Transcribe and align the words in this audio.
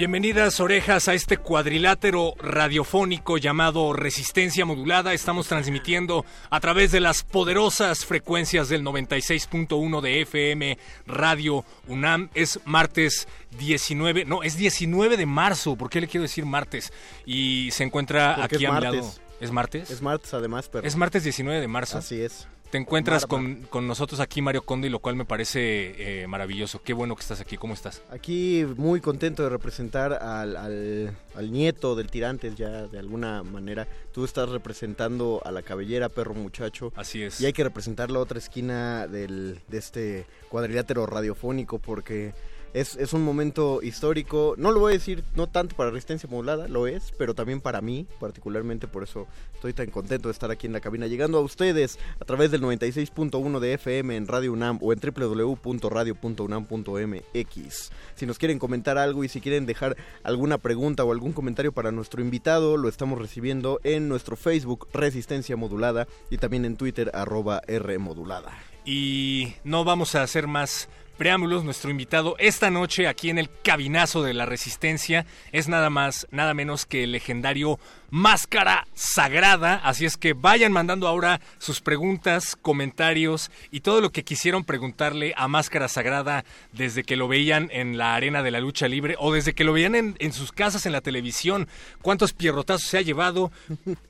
Bienvenidas 0.00 0.60
orejas 0.60 1.08
a 1.08 1.12
este 1.12 1.36
cuadrilátero 1.36 2.32
radiofónico 2.38 3.36
llamado 3.36 3.92
Resistencia 3.92 4.64
Modulada. 4.64 5.12
Estamos 5.12 5.46
transmitiendo 5.46 6.24
a 6.48 6.58
través 6.58 6.90
de 6.90 7.00
las 7.00 7.22
poderosas 7.22 8.06
frecuencias 8.06 8.70
del 8.70 8.82
96.1 8.82 10.00
de 10.00 10.22
FM 10.22 10.78
Radio 11.06 11.66
UNAM. 11.86 12.30
Es 12.32 12.60
martes 12.64 13.28
19, 13.58 14.24
no, 14.24 14.42
es 14.42 14.56
19 14.56 15.18
de 15.18 15.26
marzo. 15.26 15.76
¿Por 15.76 15.90
qué 15.90 16.00
le 16.00 16.08
quiero 16.08 16.22
decir 16.22 16.46
martes? 16.46 16.94
Y 17.26 17.68
se 17.72 17.84
encuentra 17.84 18.42
aquí 18.42 18.64
a 18.64 18.72
mi 18.72 18.80
lado. 18.80 19.12
¿Es 19.38 19.50
martes? 19.50 19.90
Es 19.90 20.00
martes 20.00 20.32
además, 20.32 20.70
pero... 20.72 20.88
Es 20.88 20.96
martes 20.96 21.24
19 21.24 21.60
de 21.60 21.68
marzo. 21.68 21.98
Así 21.98 22.22
es. 22.22 22.48
Te 22.70 22.78
encuentras 22.78 23.26
con, 23.26 23.62
con, 23.68 23.88
nosotros 23.88 24.20
aquí, 24.20 24.42
Mario 24.42 24.62
Conde, 24.62 24.86
y 24.86 24.90
lo 24.90 25.00
cual 25.00 25.16
me 25.16 25.24
parece 25.24 26.22
eh, 26.22 26.26
maravilloso. 26.28 26.80
Qué 26.84 26.92
bueno 26.92 27.16
que 27.16 27.22
estás 27.22 27.40
aquí. 27.40 27.56
¿Cómo 27.56 27.74
estás? 27.74 28.02
Aquí 28.10 28.64
muy 28.76 29.00
contento 29.00 29.42
de 29.42 29.48
representar 29.48 30.12
al, 30.12 30.56
al, 30.56 31.16
al, 31.34 31.50
nieto 31.50 31.96
del 31.96 32.12
Tirantes, 32.12 32.54
ya 32.54 32.86
de 32.86 32.98
alguna 33.00 33.42
manera. 33.42 33.88
Tú 34.12 34.24
estás 34.24 34.50
representando 34.50 35.42
a 35.44 35.50
la 35.50 35.62
cabellera, 35.62 36.08
perro 36.08 36.34
muchacho. 36.34 36.92
Así 36.94 37.24
es. 37.24 37.40
Y 37.40 37.46
hay 37.46 37.52
que 37.52 37.64
representar 37.64 38.12
la 38.12 38.20
otra 38.20 38.38
esquina 38.38 39.08
del, 39.08 39.60
de 39.66 39.78
este 39.78 40.26
cuadrilátero 40.48 41.06
radiofónico 41.06 41.80
porque 41.80 42.34
es, 42.74 42.96
es, 42.96 43.12
un 43.12 43.22
momento 43.22 43.80
histórico. 43.82 44.54
No 44.56 44.70
lo 44.70 44.80
voy 44.80 44.92
a 44.92 44.98
decir, 44.98 45.24
no 45.34 45.46
tanto 45.46 45.76
para 45.76 45.90
Resistencia 45.90 46.28
Modulada, 46.28 46.68
lo 46.68 46.86
es, 46.86 47.12
pero 47.18 47.34
también 47.34 47.60
para 47.60 47.80
mí, 47.80 48.06
particularmente 48.18 48.86
por 48.86 49.02
eso 49.02 49.26
estoy 49.54 49.72
tan 49.72 49.90
contento 49.90 50.28
de 50.28 50.32
estar 50.32 50.50
aquí 50.50 50.66
en 50.66 50.72
la 50.72 50.80
cabina, 50.80 51.06
llegando 51.06 51.38
a 51.38 51.42
ustedes 51.42 51.98
a 52.20 52.24
través 52.24 52.50
del 52.50 52.62
96.1 52.62 53.60
de 53.60 53.74
FM 53.74 54.16
en 54.16 54.26
Radio 54.26 54.52
UNAM 54.52 54.78
o 54.80 54.92
en 54.92 55.00
www.radio.unam.mx. 55.00 57.90
Si 58.14 58.26
nos 58.26 58.38
quieren 58.38 58.58
comentar 58.58 58.98
algo 58.98 59.24
y 59.24 59.28
si 59.28 59.40
quieren 59.40 59.66
dejar 59.66 59.96
alguna 60.22 60.58
pregunta 60.58 61.04
o 61.04 61.12
algún 61.12 61.32
comentario 61.32 61.72
para 61.72 61.92
nuestro 61.92 62.22
invitado, 62.22 62.76
lo 62.76 62.88
estamos 62.88 63.18
recibiendo 63.18 63.80
en 63.84 64.08
nuestro 64.08 64.36
Facebook 64.36 64.88
Resistencia 64.92 65.56
Modulada 65.56 66.06
y 66.30 66.38
también 66.38 66.64
en 66.64 66.76
Twitter 66.76 67.10
arroba 67.14 67.62
R 67.66 67.98
Modulada. 67.98 68.52
Y 68.84 69.54
no 69.62 69.84
vamos 69.84 70.14
a 70.14 70.22
hacer 70.22 70.46
más 70.46 70.88
preámbulos, 71.20 71.64
nuestro 71.64 71.90
invitado 71.90 72.34
esta 72.38 72.70
noche 72.70 73.06
aquí 73.06 73.28
en 73.28 73.36
el 73.36 73.50
cabinazo 73.62 74.22
de 74.22 74.32
la 74.32 74.46
resistencia. 74.46 75.26
Es 75.52 75.68
nada 75.68 75.90
más, 75.90 76.26
nada 76.30 76.54
menos 76.54 76.86
que 76.86 77.04
el 77.04 77.12
legendario 77.12 77.78
Máscara 78.10 78.86
Sagrada. 78.94 79.76
Así 79.76 80.04
es 80.04 80.16
que 80.16 80.32
vayan 80.32 80.72
mandando 80.72 81.06
ahora 81.06 81.40
sus 81.58 81.80
preguntas, 81.80 82.56
comentarios 82.60 83.50
y 83.70 83.80
todo 83.80 84.00
lo 84.00 84.10
que 84.10 84.24
quisieron 84.24 84.64
preguntarle 84.64 85.34
a 85.36 85.48
Máscara 85.48 85.88
Sagrada 85.88 86.44
desde 86.72 87.04
que 87.04 87.16
lo 87.16 87.28
veían 87.28 87.68
en 87.72 87.98
la 87.98 88.14
arena 88.14 88.42
de 88.42 88.50
la 88.50 88.60
lucha 88.60 88.88
libre 88.88 89.16
o 89.18 89.32
desde 89.32 89.54
que 89.54 89.64
lo 89.64 89.72
veían 89.72 89.94
en, 89.94 90.16
en 90.18 90.32
sus 90.32 90.52
casas 90.52 90.86
en 90.86 90.92
la 90.92 91.00
televisión. 91.00 91.68
¿Cuántos 92.02 92.32
pierrotazos 92.32 92.88
se 92.88 92.98
ha 92.98 93.02
llevado? 93.02 93.52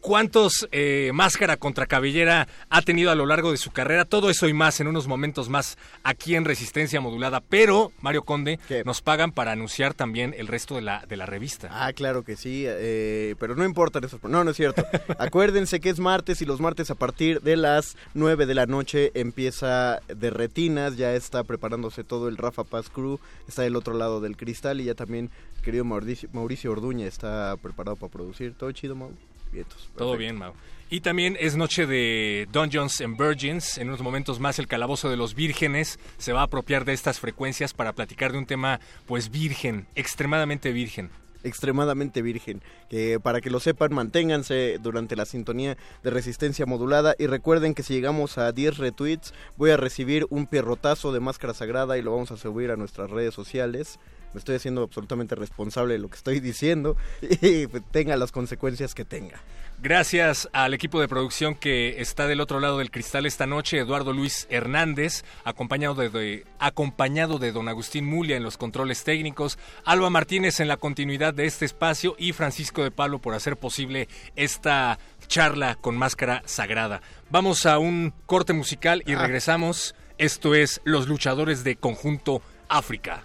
¿Cuántos 0.00 0.68
eh, 0.72 1.10
Máscara 1.12 1.56
contra 1.56 1.86
Cabellera 1.86 2.48
ha 2.68 2.82
tenido 2.82 3.10
a 3.10 3.14
lo 3.14 3.26
largo 3.26 3.50
de 3.50 3.58
su 3.58 3.70
carrera? 3.70 4.04
Todo 4.04 4.30
eso 4.30 4.48
y 4.48 4.52
más 4.52 4.80
en 4.80 4.86
unos 4.86 5.06
momentos 5.06 5.48
más 5.48 5.76
aquí 6.04 6.36
en 6.36 6.44
Resistencia 6.44 7.00
Modulada. 7.00 7.40
Pero, 7.40 7.92
Mario 8.00 8.22
Conde, 8.22 8.58
¿Qué? 8.68 8.82
nos 8.84 9.02
pagan 9.02 9.32
para 9.32 9.52
anunciar 9.52 9.94
también 9.94 10.34
el 10.38 10.46
resto 10.46 10.76
de 10.76 10.82
la, 10.82 11.04
de 11.08 11.16
la 11.16 11.26
revista. 11.26 11.68
Ah, 11.70 11.92
claro 11.92 12.22
que 12.22 12.36
sí, 12.36 12.64
eh, 12.66 13.34
pero 13.38 13.54
no 13.54 13.64
importa 13.64 13.89
No, 14.28 14.44
no 14.44 14.50
es 14.50 14.56
cierto. 14.56 14.84
Acuérdense 15.18 15.80
que 15.80 15.90
es 15.90 15.98
martes 15.98 16.42
y 16.42 16.44
los 16.44 16.60
martes 16.60 16.90
a 16.90 16.94
partir 16.94 17.40
de 17.40 17.56
las 17.56 17.96
9 18.14 18.46
de 18.46 18.54
la 18.54 18.66
noche 18.66 19.10
empieza 19.14 20.00
de 20.08 20.30
retinas. 20.30 20.96
Ya 20.96 21.14
está 21.14 21.44
preparándose 21.44 22.04
todo 22.04 22.28
el 22.28 22.36
Rafa 22.36 22.64
Paz 22.64 22.88
Crew. 22.90 23.18
Está 23.48 23.62
del 23.62 23.76
otro 23.76 23.94
lado 23.94 24.20
del 24.20 24.36
cristal 24.36 24.80
y 24.80 24.84
ya 24.84 24.94
también 24.94 25.30
querido 25.62 25.84
Mauricio, 25.84 26.28
Mauricio 26.32 26.72
Orduña 26.72 27.06
está 27.06 27.56
preparado 27.56 27.96
para 27.96 28.12
producir. 28.12 28.54
¿Todo 28.54 28.72
chido, 28.72 28.94
Mau? 28.94 29.12
Vientos. 29.52 29.88
Todo 29.96 30.16
bien, 30.16 30.36
Mau. 30.36 30.52
Y 30.92 31.02
también 31.02 31.36
es 31.38 31.56
noche 31.56 31.86
de 31.86 32.48
Dungeons 32.52 33.00
and 33.00 33.16
Virgins. 33.16 33.78
En 33.78 33.88
unos 33.88 34.00
momentos 34.00 34.40
más 34.40 34.58
el 34.58 34.66
calabozo 34.66 35.08
de 35.08 35.16
los 35.16 35.34
vírgenes 35.34 36.00
se 36.18 36.32
va 36.32 36.40
a 36.40 36.44
apropiar 36.44 36.84
de 36.84 36.92
estas 36.92 37.20
frecuencias 37.20 37.74
para 37.74 37.92
platicar 37.92 38.32
de 38.32 38.38
un 38.38 38.46
tema 38.46 38.80
pues 39.06 39.30
virgen, 39.30 39.86
extremadamente 39.94 40.72
virgen 40.72 41.10
extremadamente 41.44 42.22
virgen. 42.22 42.62
Que 42.88 43.20
para 43.20 43.40
que 43.40 43.50
lo 43.50 43.60
sepan, 43.60 43.94
manténganse 43.94 44.78
durante 44.82 45.16
la 45.16 45.24
sintonía 45.24 45.76
de 46.02 46.10
resistencia 46.10 46.66
modulada 46.66 47.14
y 47.18 47.26
recuerden 47.26 47.74
que 47.74 47.82
si 47.82 47.94
llegamos 47.94 48.38
a 48.38 48.52
10 48.52 48.78
retweets 48.78 49.32
voy 49.56 49.70
a 49.70 49.76
recibir 49.76 50.26
un 50.30 50.46
pierrotazo 50.46 51.12
de 51.12 51.20
máscara 51.20 51.54
sagrada 51.54 51.98
y 51.98 52.02
lo 52.02 52.12
vamos 52.12 52.30
a 52.30 52.36
subir 52.36 52.70
a 52.70 52.76
nuestras 52.76 53.10
redes 53.10 53.34
sociales. 53.34 53.98
Me 54.32 54.38
estoy 54.38 54.56
haciendo 54.56 54.82
absolutamente 54.82 55.34
responsable 55.34 55.94
de 55.94 55.98
lo 55.98 56.08
que 56.08 56.16
estoy 56.16 56.40
diciendo 56.40 56.96
y 57.20 57.66
tenga 57.90 58.16
las 58.16 58.32
consecuencias 58.32 58.94
que 58.94 59.04
tenga. 59.04 59.40
Gracias 59.82 60.46
al 60.52 60.74
equipo 60.74 61.00
de 61.00 61.08
producción 61.08 61.54
que 61.54 62.02
está 62.02 62.26
del 62.26 62.42
otro 62.42 62.60
lado 62.60 62.76
del 62.76 62.90
cristal 62.90 63.24
esta 63.24 63.46
noche, 63.46 63.78
Eduardo 63.78 64.12
Luis 64.12 64.46
Hernández, 64.50 65.24
acompañado 65.42 65.94
de, 65.94 66.10
de, 66.10 66.46
acompañado 66.58 67.38
de 67.38 67.50
don 67.50 67.66
Agustín 67.66 68.04
Mulia 68.04 68.36
en 68.36 68.42
los 68.42 68.58
controles 68.58 69.04
técnicos, 69.04 69.58
Alba 69.86 70.10
Martínez 70.10 70.60
en 70.60 70.68
la 70.68 70.76
continuidad 70.76 71.32
de 71.32 71.46
este 71.46 71.64
espacio 71.64 72.14
y 72.18 72.34
Francisco 72.34 72.82
de 72.84 72.90
Pablo 72.90 73.20
por 73.20 73.32
hacer 73.32 73.56
posible 73.56 74.06
esta 74.36 74.98
charla 75.28 75.76
con 75.76 75.96
máscara 75.96 76.42
sagrada. 76.44 77.00
Vamos 77.30 77.64
a 77.64 77.78
un 77.78 78.12
corte 78.26 78.52
musical 78.52 79.02
y 79.06 79.14
regresamos. 79.14 79.94
Esto 80.18 80.54
es 80.54 80.82
Los 80.84 81.08
Luchadores 81.08 81.64
de 81.64 81.76
Conjunto 81.76 82.42
África. 82.68 83.24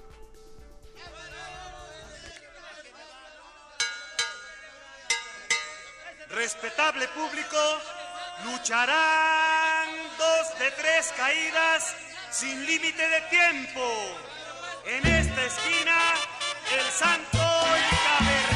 Respetable 6.36 7.08
público, 7.08 7.58
lucharán 8.44 9.88
dos 10.18 10.60
de 10.60 10.70
tres 10.72 11.14
caídas 11.16 11.96
sin 12.30 12.66
límite 12.66 13.08
de 13.08 13.22
tiempo. 13.30 13.82
En 14.86 15.08
esta 15.08 15.46
esquina, 15.46 15.96
el 16.78 16.92
santo 16.92 17.40
y. 18.52 18.55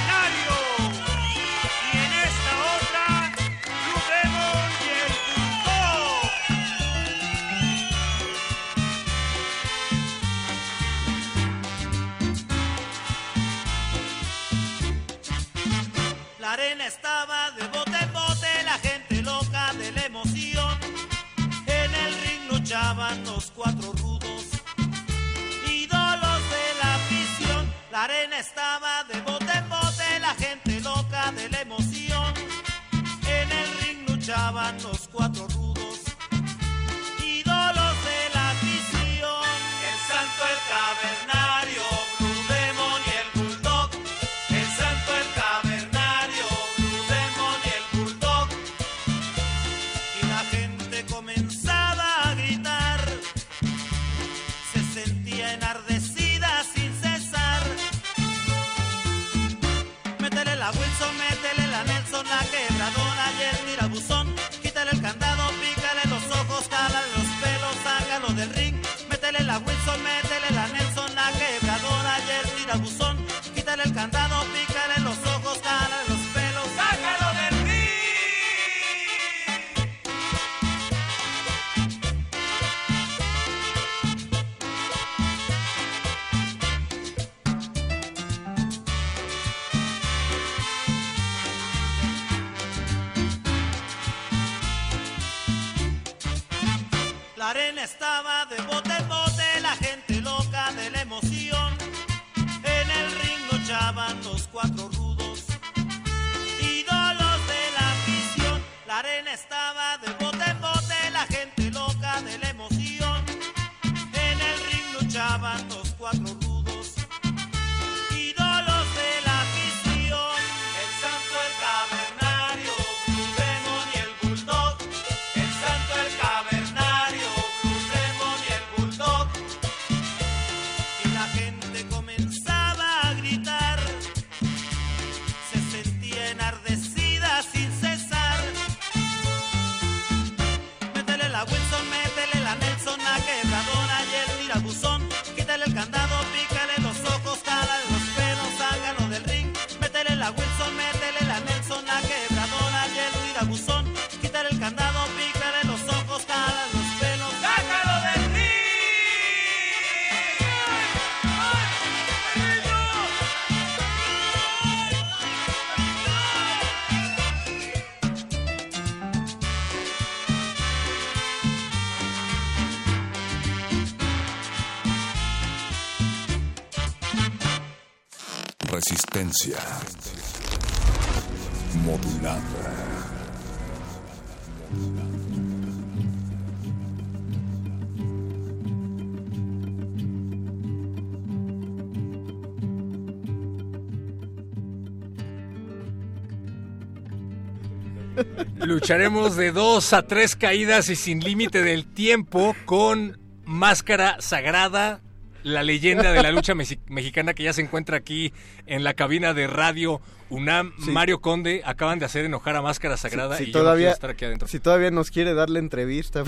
Lucharemos 198.89 199.35
de 199.35 199.51
dos 199.51 199.93
a 199.93 200.01
tres 200.01 200.35
caídas 200.35 200.89
y 200.89 200.95
sin 200.95 201.19
límite 201.19 201.61
del 201.61 201.85
tiempo 201.85 202.55
con 202.65 203.19
Máscara 203.45 204.17
Sagrada, 204.19 204.99
la 205.43 205.61
leyenda 205.61 206.11
de 206.11 206.23
la 206.23 206.31
lucha 206.31 206.55
mexi- 206.55 206.79
mexicana 206.87 207.35
que 207.35 207.43
ya 207.43 207.53
se 207.53 207.61
encuentra 207.61 207.97
aquí 207.97 208.33
en 208.65 208.83
la 208.83 208.95
cabina 208.95 209.35
de 209.35 209.45
radio 209.45 210.01
UNAM. 210.31 210.73
Sí. 210.83 210.89
Mario 210.89 211.21
Conde 211.21 211.61
acaban 211.65 211.99
de 211.99 212.05
hacer 212.05 212.25
enojar 212.25 212.55
a 212.55 212.63
Máscara 212.63 212.97
Sagrada 212.97 213.37
Si- 213.37 213.43
y 213.43 213.45
si 213.45 213.51
yo 213.51 213.59
no 213.59 213.63
todavía, 213.65 213.91
estar 213.91 214.09
aquí 214.09 214.25
adentro. 214.25 214.47
si 214.47 214.59
todavía 214.59 214.89
nos 214.89 215.11
quiere 215.11 215.35
dar 215.35 215.51
la 215.51 215.59
entrevista. 215.59 216.23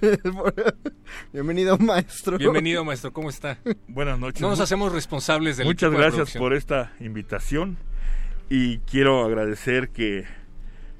Bienvenido, 1.34 1.76
maestro. 1.76 2.38
Bienvenido, 2.38 2.86
maestro, 2.86 3.12
¿cómo 3.12 3.28
está? 3.28 3.58
Buenas 3.86 4.18
noches. 4.18 4.40
No 4.40 4.48
nos 4.48 4.60
hacemos 4.60 4.92
responsables 4.92 5.58
del 5.58 5.66
Muchas 5.66 5.92
de 5.92 5.98
gracias 5.98 6.32
por 6.38 6.54
esta 6.54 6.90
invitación 7.00 7.76
y 8.48 8.78
quiero 8.78 9.26
agradecer 9.26 9.90
que 9.90 10.37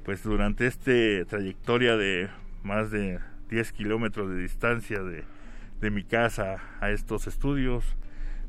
pues 0.09 0.23
durante 0.23 0.65
esta 0.65 0.91
trayectoria 1.29 1.95
de 1.95 2.29
más 2.63 2.89
de 2.89 3.19
10 3.51 3.71
kilómetros 3.73 4.27
de 4.31 4.41
distancia 4.41 5.03
de, 5.03 5.23
de 5.81 5.91
mi 5.91 6.03
casa 6.03 6.57
a 6.81 6.89
estos 6.89 7.27
estudios, 7.27 7.85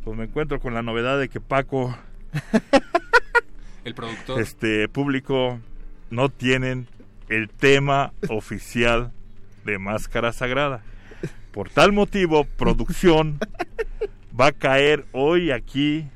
pues 0.03 0.17
me 0.17 0.25
encuentro 0.25 0.59
con 0.59 0.73
la 0.73 0.81
novedad 0.81 1.19
de 1.19 1.29
que 1.29 1.39
Paco, 1.39 1.95
El 3.85 3.95
productor. 3.95 4.41
este 4.41 4.89
público, 4.89 5.61
no 6.09 6.31
tienen 6.31 6.87
el 7.29 7.51
tema 7.51 8.15
oficial 8.31 9.13
de 9.67 9.79
Máscara 9.79 10.33
Sagrada. 10.33 10.81
Por 11.53 11.69
tal 11.69 11.93
motivo, 11.93 12.45
producción 12.45 13.39
va 14.41 14.47
a 14.47 14.53
caer 14.53 15.05
hoy 15.13 15.51
aquí. 15.51 16.07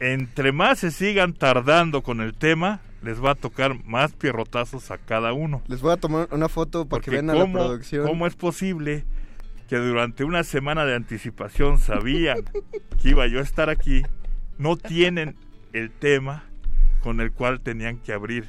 Entre 0.00 0.50
más 0.50 0.80
se 0.80 0.90
sigan 0.90 1.34
tardando 1.34 2.02
con 2.02 2.20
el 2.20 2.34
tema, 2.34 2.80
les 3.02 3.22
va 3.22 3.32
a 3.32 3.34
tocar 3.34 3.84
más 3.84 4.12
pierrotazos 4.12 4.90
a 4.90 4.98
cada 4.98 5.32
uno. 5.32 5.62
Les 5.68 5.80
voy 5.80 5.92
a 5.92 5.96
tomar 5.96 6.28
una 6.32 6.48
foto 6.48 6.86
para 6.86 7.02
que 7.02 7.10
vean 7.10 7.30
a 7.30 7.34
la 7.34 7.40
¿cómo, 7.40 7.58
producción. 7.58 8.06
¿cómo 8.06 8.26
es 8.26 8.34
posible 8.34 9.04
que 9.68 9.76
durante 9.76 10.24
una 10.24 10.44
semana 10.44 10.84
de 10.84 10.94
anticipación 10.94 11.78
sabían 11.78 12.38
que 13.00 13.10
iba 13.10 13.26
yo 13.26 13.40
a 13.40 13.42
estar 13.42 13.70
aquí? 13.70 14.02
No 14.58 14.76
tienen 14.76 15.36
el 15.72 15.90
tema 15.90 16.44
con 17.02 17.20
el 17.20 17.32
cual 17.32 17.60
tenían 17.60 17.98
que 17.98 18.12
abrir 18.12 18.48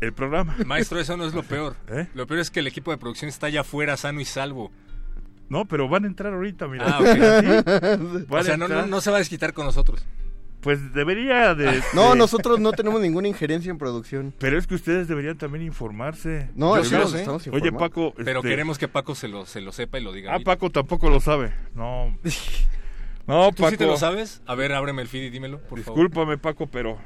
el 0.00 0.12
programa. 0.12 0.56
Maestro, 0.66 1.00
eso 1.00 1.16
no 1.16 1.26
es 1.26 1.34
lo 1.34 1.42
peor. 1.42 1.74
¿Eh? 1.88 2.06
Lo 2.14 2.26
peor 2.26 2.40
es 2.40 2.50
que 2.50 2.60
el 2.60 2.66
equipo 2.66 2.90
de 2.90 2.98
producción 2.98 3.28
está 3.28 3.46
allá 3.46 3.62
afuera, 3.62 3.96
sano 3.96 4.20
y 4.20 4.24
salvo. 4.24 4.70
No, 5.48 5.64
pero 5.64 5.88
van 5.88 6.04
a 6.04 6.06
entrar 6.06 6.34
ahorita, 6.34 6.68
mira. 6.68 6.84
Ah, 6.86 7.00
ok. 7.00 8.18
¿Sí? 8.18 8.26
O 8.28 8.42
sea, 8.42 8.56
no, 8.56 8.68
no 8.86 9.00
se 9.00 9.10
va 9.10 9.16
a 9.16 9.20
desquitar 9.20 9.54
con 9.54 9.64
nosotros. 9.64 10.04
Pues 10.68 10.92
debería 10.92 11.54
de... 11.54 11.82
No, 11.94 12.10
de- 12.10 12.16
nosotros 12.18 12.60
no 12.60 12.72
tenemos 12.72 13.00
ninguna 13.00 13.26
injerencia 13.26 13.70
en 13.70 13.78
producción. 13.78 14.34
Pero 14.38 14.58
es 14.58 14.66
que 14.66 14.74
ustedes 14.74 15.08
deberían 15.08 15.38
también 15.38 15.64
informarse. 15.64 16.50
No, 16.54 16.76
Yo 16.76 16.84
sí 16.84 16.94
lo 16.94 17.08
sé. 17.08 17.20
estamos 17.20 17.46
Oye. 17.46 17.72
Paco... 17.72 18.12
Pero 18.14 18.40
este, 18.40 18.50
queremos 18.50 18.76
que 18.76 18.86
Paco 18.86 19.14
se 19.14 19.28
lo, 19.28 19.46
se 19.46 19.62
lo 19.62 19.72
sepa 19.72 19.98
y 19.98 20.02
lo 20.02 20.12
diga. 20.12 20.28
Ah, 20.28 20.32
ahorita. 20.34 20.50
Paco 20.50 20.68
tampoco 20.68 21.08
lo 21.08 21.20
sabe. 21.20 21.54
No. 21.74 22.14
No, 23.26 23.48
¿Tú 23.52 23.62
Paco. 23.62 23.70
sí 23.70 23.76
te 23.78 23.86
lo 23.86 23.96
sabes? 23.96 24.42
A 24.44 24.54
ver, 24.54 24.74
ábreme 24.74 25.00
el 25.00 25.08
feed 25.08 25.22
y 25.22 25.30
dímelo, 25.30 25.58
por 25.58 25.80
favor. 25.80 26.00
Discúlpame, 26.02 26.36
Paco, 26.36 26.66
pero... 26.66 26.98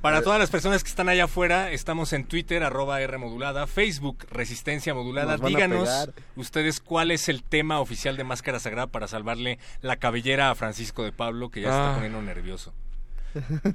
Para 0.00 0.20
todas 0.22 0.40
las 0.40 0.50
personas 0.50 0.82
que 0.82 0.90
están 0.90 1.08
allá 1.08 1.24
afuera, 1.24 1.70
estamos 1.70 2.12
en 2.12 2.24
Twitter, 2.24 2.64
arroba 2.64 3.00
R 3.00 3.16
modulada, 3.18 3.68
Facebook, 3.68 4.26
Resistencia 4.30 4.92
Modulada. 4.92 5.36
Díganos 5.36 6.10
ustedes 6.34 6.80
cuál 6.80 7.12
es 7.12 7.28
el 7.28 7.44
tema 7.44 7.78
oficial 7.78 8.16
de 8.16 8.24
Máscara 8.24 8.58
Sagrada 8.58 8.88
para 8.88 9.06
salvarle 9.06 9.58
la 9.82 9.96
cabellera 9.96 10.50
a 10.50 10.56
Francisco 10.56 11.04
de 11.04 11.12
Pablo, 11.12 11.50
que 11.50 11.60
ya 11.60 11.68
se 11.68 11.74
está 11.76 11.90
Ah. 11.92 11.94
poniendo 11.94 12.20
nervioso. 12.22 12.72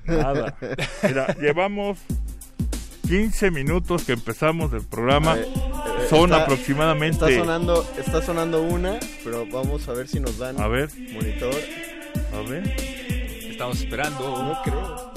Nada. 0.05 0.55
Mira, 1.03 1.35
llevamos 1.39 1.99
15 3.07 3.51
minutos 3.51 4.03
que 4.03 4.13
empezamos 4.13 4.71
el 4.73 4.81
programa. 4.81 5.37
Son 6.09 6.31
está- 6.31 6.43
aproximadamente... 6.43 7.25
Está 7.25 7.39
sonando, 7.39 7.87
está 7.97 8.21
sonando 8.21 8.61
una, 8.63 8.99
pero 9.23 9.45
vamos 9.51 9.87
a 9.87 9.93
ver 9.93 10.07
si 10.07 10.19
nos 10.19 10.37
dan 10.37 10.59
A 10.59 10.67
ver, 10.67 10.89
monitor. 11.13 11.53
a 12.33 12.49
ver. 12.49 12.75
Estamos 13.49 13.79
esperando. 13.79 14.19
No 14.43 14.61
creo. 14.63 15.13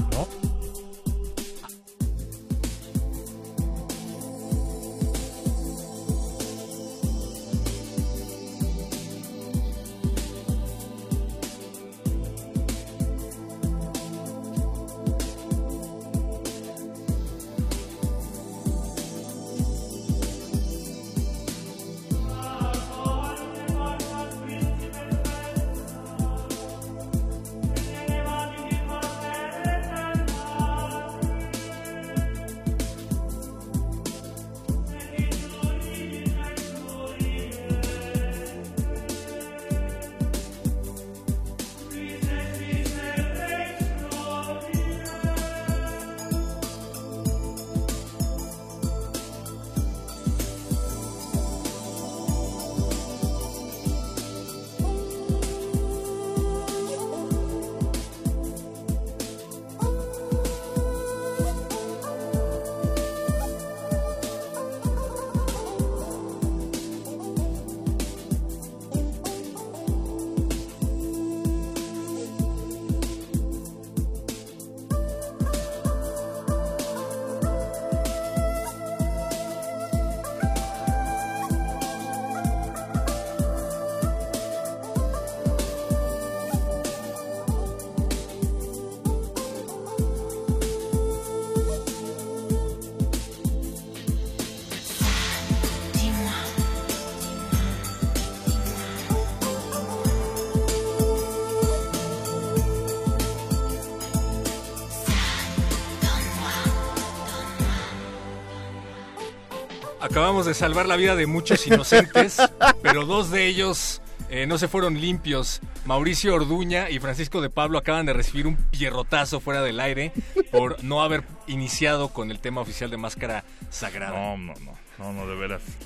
Acabamos 110.16 110.46
de 110.46 110.54
salvar 110.54 110.87
la 110.87 110.96
vida 110.96 111.14
de 111.14 111.26
muchos 111.26 111.66
inocentes, 111.66 112.38
pero 112.82 113.04
dos 113.04 113.30
de 113.30 113.44
ellos 113.49 114.00
eh, 114.30 114.46
no 114.46 114.56
se 114.56 114.66
fueron 114.66 114.99
limpios. 114.99 115.61
Mauricio 115.85 116.35
Orduña 116.35 116.88
y 116.88 116.99
Francisco 117.00 117.42
de 117.42 117.50
Pablo 117.50 117.76
acaban 117.76 118.06
de 118.06 118.14
recibir 118.14 118.46
un 118.46 118.56
pierrotazo 118.56 119.40
fuera 119.40 119.61
del 119.62 119.78
aire 119.78 120.12
por 120.50 120.82
no 120.82 121.02
haber 121.02 121.23
iniciado 121.49 122.08
con 122.14 122.30
el 122.30 122.38
tema 122.38 122.62
oficial 122.62 122.90
de 122.90 122.96
Máscara 122.96 123.44
Sagrada. 123.68 124.18
No, 124.18 124.38
no, 124.38 124.54
no, 124.64 124.73
no, 124.99 125.12
no, 125.12 125.26
de 125.26 125.37
veras. 125.37 125.61
Pero, 125.61 125.76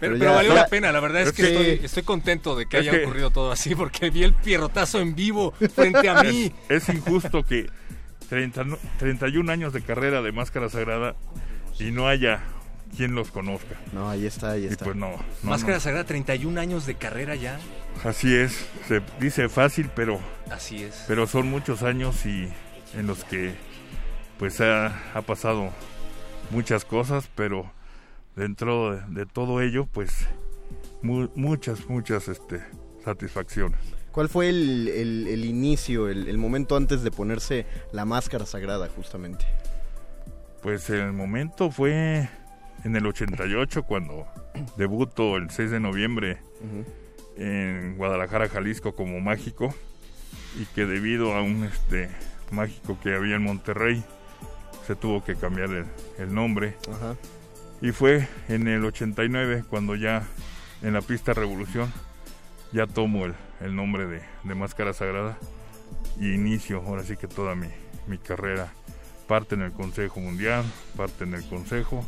Pero 0.00 0.12
pero 0.20 0.30
ya- 0.30 0.36
valió 0.36 0.54
ya- 0.54 0.60
la 0.62 0.66
pena, 0.68 0.90
la 0.90 1.00
verdad 1.00 1.20
es, 1.20 1.28
es 1.28 1.34
que 1.34 1.42
que- 1.42 1.48
estoy, 1.72 1.84
estoy 1.84 2.02
contento 2.04 2.56
de 2.56 2.64
que 2.64 2.78
Es 2.78 2.80
haya 2.80 2.92
que- 2.92 3.04
ocurrido 3.04 3.28
todo 3.28 3.52
así, 3.52 3.74
porque 3.74 4.08
vi 4.08 4.22
el 4.22 4.32
pierrotazo 4.32 5.00
en 5.00 5.14
vivo 5.14 5.52
frente 5.74 6.08
a 6.08 6.22
mí. 6.22 6.50
Es, 6.70 6.88
es 6.88 6.94
injusto 6.96 7.42
que 7.44 7.68
30 8.30 8.64
no- 8.64 8.78
31 8.98 9.52
años 9.52 9.74
de 9.74 9.82
carrera 9.82 10.22
de 10.22 10.32
Máscara 10.32 10.70
Sagrada 10.70 11.14
y 11.78 11.90
no 11.90 12.08
haya 12.08 12.42
quien 12.96 13.14
los 13.14 13.30
conozca. 13.30 13.76
No, 13.92 14.08
ahí 14.10 14.26
está, 14.26 14.52
ahí 14.52 14.64
Y 14.64 14.66
está. 14.68 14.84
pues 14.84 14.96
no, 14.96 15.10
no, 15.10 15.50
Máscara 15.50 15.74
no. 15.74 15.80
Sagrada, 15.80 16.04
31 16.04 16.60
años 16.60 16.86
de 16.86 16.94
carrera 16.96 17.34
ya. 17.34 17.58
Así 18.04 18.34
es, 18.34 18.66
se 18.88 19.00
dice 19.20 19.48
fácil, 19.48 19.90
pero, 19.94 20.20
Así 20.50 20.82
es. 20.82 21.04
pero 21.08 21.26
son 21.26 21.48
muchos 21.48 21.82
años 21.82 22.24
y 22.26 22.48
en 22.94 23.06
los 23.06 23.24
que 23.24 23.54
pues 24.38 24.60
ha, 24.60 24.86
ha 25.16 25.22
pasado 25.22 25.70
muchas 26.50 26.84
cosas, 26.84 27.28
pero 27.34 27.70
dentro 28.36 28.94
de, 28.94 29.00
de 29.20 29.26
todo 29.26 29.62
ello, 29.62 29.86
pues 29.86 30.12
mu- 31.02 31.30
muchas, 31.34 31.88
muchas 31.88 32.28
este, 32.28 32.60
satisfacciones. 33.04 33.80
¿Cuál 34.12 34.28
fue 34.28 34.48
el, 34.48 34.88
el- 34.88 35.26
el 35.28 35.44
inicio, 35.44 36.08
el, 36.08 36.28
el 36.28 36.38
momento 36.38 36.76
antes 36.76 37.02
de 37.02 37.10
ponerse 37.10 37.66
la 37.92 38.04
máscara 38.04 38.44
sagrada, 38.46 38.88
justamente? 38.94 39.44
Pues 40.62 40.88
el 40.90 41.12
momento 41.12 41.70
fue 41.70 42.28
en 42.84 42.96
el 42.96 43.06
88 43.06 43.82
cuando 43.84 44.26
debuto 44.76 45.36
el 45.36 45.50
6 45.50 45.70
de 45.70 45.80
noviembre 45.80 46.38
en 47.36 47.96
Guadalajara, 47.96 48.48
Jalisco 48.48 48.94
como 48.94 49.20
mágico 49.20 49.74
y 50.60 50.64
que 50.66 50.86
debido 50.86 51.34
a 51.34 51.42
un 51.42 51.64
este 51.64 52.08
mágico 52.50 52.98
que 53.02 53.14
había 53.14 53.36
en 53.36 53.42
Monterrey 53.42 54.04
se 54.86 54.94
tuvo 54.94 55.24
que 55.24 55.34
cambiar 55.36 55.70
el, 55.70 55.86
el 56.18 56.34
nombre. 56.34 56.76
Y 57.82 57.92
fue 57.92 58.28
en 58.48 58.68
el 58.68 58.84
89 58.84 59.64
cuando 59.68 59.96
ya 59.96 60.22
en 60.82 60.94
la 60.94 61.02
pista 61.02 61.34
Revolución 61.34 61.92
ya 62.72 62.86
tomo 62.86 63.26
el, 63.26 63.34
el 63.60 63.74
nombre 63.74 64.06
de, 64.06 64.22
de 64.44 64.54
Máscara 64.54 64.92
Sagrada 64.92 65.38
y 66.18 66.32
inicio 66.32 66.82
ahora 66.86 67.02
sí 67.02 67.16
que 67.16 67.28
toda 67.28 67.54
mi, 67.54 67.68
mi 68.06 68.18
carrera. 68.18 68.72
Parte 69.26 69.56
en 69.56 69.62
el 69.62 69.72
Consejo 69.72 70.20
Mundial, 70.20 70.64
parte 70.96 71.24
en 71.24 71.34
el 71.34 71.44
Consejo 71.48 72.06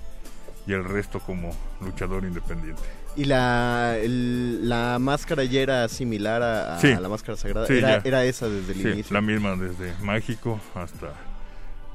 y 0.68 0.72
el 0.74 0.84
resto 0.84 1.18
como 1.18 1.50
luchador 1.80 2.22
independiente. 2.24 2.82
¿Y 3.16 3.24
la, 3.24 3.96
el- 4.00 4.68
la 4.68 4.98
máscara 5.00 5.42
ya 5.42 5.60
era 5.62 5.88
similar 5.88 6.42
a, 6.42 6.76
a 6.76 6.80
Sí. 6.80 6.94
la 6.94 7.08
máscara 7.08 7.36
sagrada? 7.36 7.66
Sí, 7.66 7.78
era, 8.04 8.24
esa 8.24 8.48
desde 8.48 8.74
el 8.74 8.82
Sí, 8.82 8.88
inicio. 8.88 9.14
la 9.14 9.20
misma 9.22 9.56
desde 9.56 9.92
mágico 10.04 10.60
hasta 10.76 11.14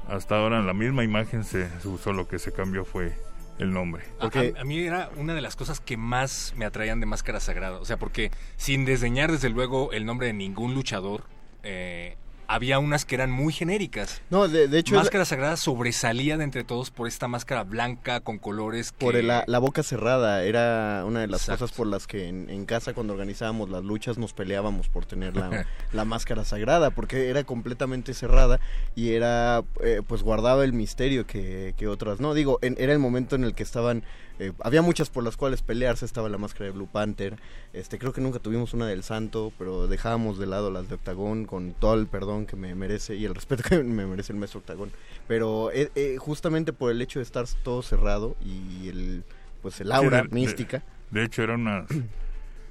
hasta 0.08 0.36
ahora 0.36 0.60
la 0.60 0.74
misma 0.74 1.02
imagen 1.02 1.44
se, 1.44 1.66
se 1.80 1.88
usó 1.88 2.12
lo 2.12 2.28
que 2.28 2.38
se 2.38 2.52
cambió 2.52 2.84
fue 2.84 3.16
el 3.58 3.72
nombre. 3.72 4.02
Porque- 4.20 4.52
A, 4.58 4.60
a 4.60 4.64
mí 4.64 4.78
era 4.80 5.08
una 5.16 5.32
de 5.34 5.40
las 5.40 5.56
cosas 5.56 5.80
que 5.80 5.96
más 5.96 6.52
me 6.56 6.66
atraían 6.66 7.00
de 7.00 7.06
Máscara 7.06 7.40
Sagrada. 7.40 7.78
O 7.78 7.84
sea, 7.86 7.96
porque 7.96 8.30
sin 8.58 8.84
desdeñar 8.84 9.30
desde 9.32 9.48
luego 9.48 9.92
el 9.92 10.04
nombre 10.04 10.26
de 10.26 10.32
ningún 10.34 10.74
luchador, 10.74 11.22
eh, 11.62 12.16
había 12.48 12.78
unas 12.78 13.04
que 13.04 13.14
eran 13.14 13.30
muy 13.30 13.52
genéricas. 13.52 14.20
No, 14.30 14.48
de, 14.48 14.68
de 14.68 14.78
hecho, 14.78 14.94
Máscara 14.94 15.24
Sagrada 15.24 15.56
sobresalía 15.56 16.36
de 16.36 16.44
entre 16.44 16.64
todos 16.64 16.90
por 16.90 17.08
esta 17.08 17.28
máscara 17.28 17.64
blanca 17.64 18.20
con 18.20 18.38
colores 18.38 18.92
que... 18.92 18.98
por 19.04 19.16
el- 19.16 19.26
la, 19.28 19.44
la 19.46 19.58
boca 19.58 19.82
cerrada. 19.82 20.42
Era 20.44 21.04
una 21.06 21.20
de 21.20 21.26
las 21.26 21.42
Exacto. 21.42 21.64
cosas 21.64 21.76
por 21.76 21.86
las 21.86 22.06
que 22.06 22.28
en, 22.28 22.50
en 22.50 22.66
casa, 22.66 22.92
cuando 22.94 23.12
organizábamos 23.12 23.70
las 23.70 23.82
luchas, 23.84 24.18
nos 24.18 24.32
peleábamos 24.32 24.88
por 24.88 25.06
tener 25.06 25.36
la, 25.36 25.66
la 25.92 26.04
máscara 26.04 26.44
sagrada, 26.44 26.90
porque 26.90 27.28
era 27.28 27.44
completamente 27.44 28.14
cerrada 28.14 28.60
y 28.94 29.10
era, 29.12 29.62
eh, 29.82 30.02
pues 30.06 30.22
guardaba 30.22 30.64
el 30.64 30.72
misterio 30.72 31.26
que, 31.26 31.74
que 31.76 31.88
otras 31.88 32.20
no. 32.20 32.34
Digo, 32.34 32.58
en- 32.62 32.76
era 32.78 32.92
el 32.92 32.98
momento 32.98 33.36
en 33.36 33.44
el 33.44 33.54
que 33.54 33.62
estaban. 33.62 34.02
Eh, 34.38 34.52
había 34.62 34.82
muchas 34.82 35.10
por 35.10 35.22
las 35.24 35.36
cuales 35.36 35.62
pelearse, 35.62 36.04
estaba 36.04 36.28
la 36.28 36.38
máscara 36.38 36.66
de 36.66 36.70
Blue 36.72 36.88
Panther, 36.90 37.36
este 37.72 37.98
creo 37.98 38.12
que 38.12 38.20
nunca 38.20 38.38
tuvimos 38.40 38.74
una 38.74 38.86
del 38.86 39.02
Santo, 39.02 39.52
pero 39.58 39.86
dejábamos 39.86 40.38
de 40.38 40.46
lado 40.46 40.70
las 40.70 40.88
de 40.88 40.96
Octagón 40.96 41.46
con 41.46 41.72
todo 41.72 41.94
el 41.94 42.06
perdón 42.06 42.46
que 42.46 42.56
me 42.56 42.74
merece 42.74 43.14
y 43.16 43.24
el 43.24 43.34
respeto 43.34 43.62
que 43.68 43.78
me 43.84 44.06
merece 44.06 44.32
el 44.32 44.38
maestro 44.38 44.60
Octagón. 44.60 44.90
Pero 45.28 45.70
eh, 45.72 45.90
eh, 45.94 46.16
justamente 46.18 46.72
por 46.72 46.90
el 46.90 47.00
hecho 47.00 47.18
de 47.20 47.24
estar 47.24 47.44
todo 47.62 47.82
cerrado 47.82 48.36
y 48.44 48.88
el 48.88 49.24
pues 49.62 49.80
el 49.80 49.92
aura 49.92 50.22
de- 50.22 50.28
mística. 50.28 50.82
De 51.10 51.22
hecho 51.24 51.42
era 51.42 51.54
una 51.54 51.86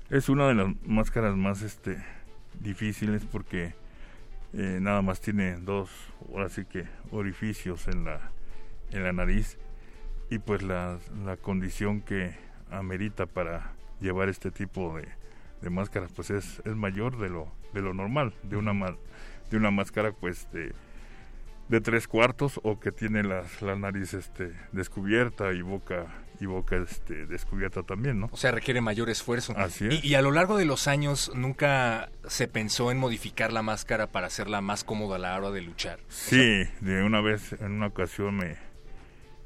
es 0.09 0.29
una 0.29 0.47
de 0.47 0.55
las 0.55 0.67
máscaras 0.85 1.35
más 1.35 1.61
este 1.61 2.03
difíciles 2.59 3.23
porque 3.31 3.73
nada 4.51 5.01
más 5.01 5.19
tiene 5.21 5.55
dos 5.57 5.89
ahora 6.31 6.49
sí 6.49 6.65
que 6.65 6.85
orificios 7.11 7.87
en 7.87 8.05
la 8.05 8.29
en 8.91 9.03
la 9.03 9.11
nariz 9.11 9.57
y 10.33 10.39
pues 10.39 10.63
la, 10.63 10.97
la 11.23 11.37
condición 11.37 12.01
que 12.01 12.33
amerita 12.71 13.27
para 13.27 13.73
llevar 14.01 14.29
este 14.29 14.49
tipo 14.49 14.97
de, 14.97 15.07
de 15.61 15.69
máscaras 15.69 16.11
pues 16.11 16.31
es, 16.31 16.59
es 16.65 16.75
mayor 16.75 17.19
de 17.19 17.29
lo 17.29 17.51
de 17.71 17.81
lo 17.81 17.93
normal 17.93 18.33
de 18.41 18.57
una 18.57 18.73
de 19.51 19.57
una 19.57 19.69
máscara 19.69 20.11
pues 20.11 20.47
de 20.51 20.73
de 21.69 21.81
tres 21.81 22.07
cuartos 22.07 22.59
o 22.63 22.79
que 22.79 22.91
tiene 22.91 23.21
las, 23.23 23.61
la 23.61 23.75
nariz 23.75 24.15
este 24.15 24.53
descubierta 24.71 25.53
y 25.53 25.61
boca 25.61 26.07
y 26.39 26.47
boca 26.47 26.77
este 26.77 27.27
descubierta 27.27 27.83
también 27.83 28.19
no 28.19 28.29
O 28.31 28.37
sea, 28.37 28.51
requiere 28.51 28.81
mayor 28.81 29.11
esfuerzo. 29.11 29.53
Así 29.55 29.85
es. 29.85 30.03
Y, 30.03 30.15
a 30.15 30.21
lo 30.23 30.31
largo 30.31 30.57
de 30.57 30.65
los 30.65 30.87
años 30.87 31.31
nunca 31.35 32.09
se 32.27 32.47
pensó 32.47 32.91
en 32.91 32.97
modificar 32.97 33.53
la 33.53 33.61
máscara 33.61 34.07
para 34.07 34.27
hacerla 34.27 34.61
más 34.61 34.83
cómoda 34.83 35.17
a 35.17 35.19
la 35.19 35.37
hora 35.37 35.51
de 35.51 35.61
luchar. 35.61 35.99
Sí, 36.09 36.63
de 36.81 37.03
una 37.03 37.21
vez, 37.21 37.53
en 37.53 37.71
una 37.73 37.87
ocasión 37.87 38.35
me, 38.35 38.57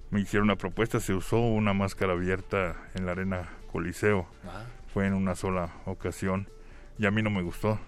me 0.10 0.22
hicieron 0.22 0.48
una 0.48 0.56
propuesta, 0.56 1.00
se 1.00 1.14
usó 1.14 1.40
una 1.40 1.74
máscara 1.74 2.14
abierta 2.14 2.76
en 2.96 3.06
la 3.06 3.12
arena 3.12 3.50
Coliseo, 3.72 4.28
Ah, 4.48 4.64
fue 4.94 5.06
en 5.06 5.14
una 5.14 5.36
sola 5.36 5.74
ocasión 5.86 6.48
y 6.98 7.06
a 7.06 7.12
mí 7.12 7.22
no 7.22 7.30
me 7.30 7.42
gustó. 7.42 7.80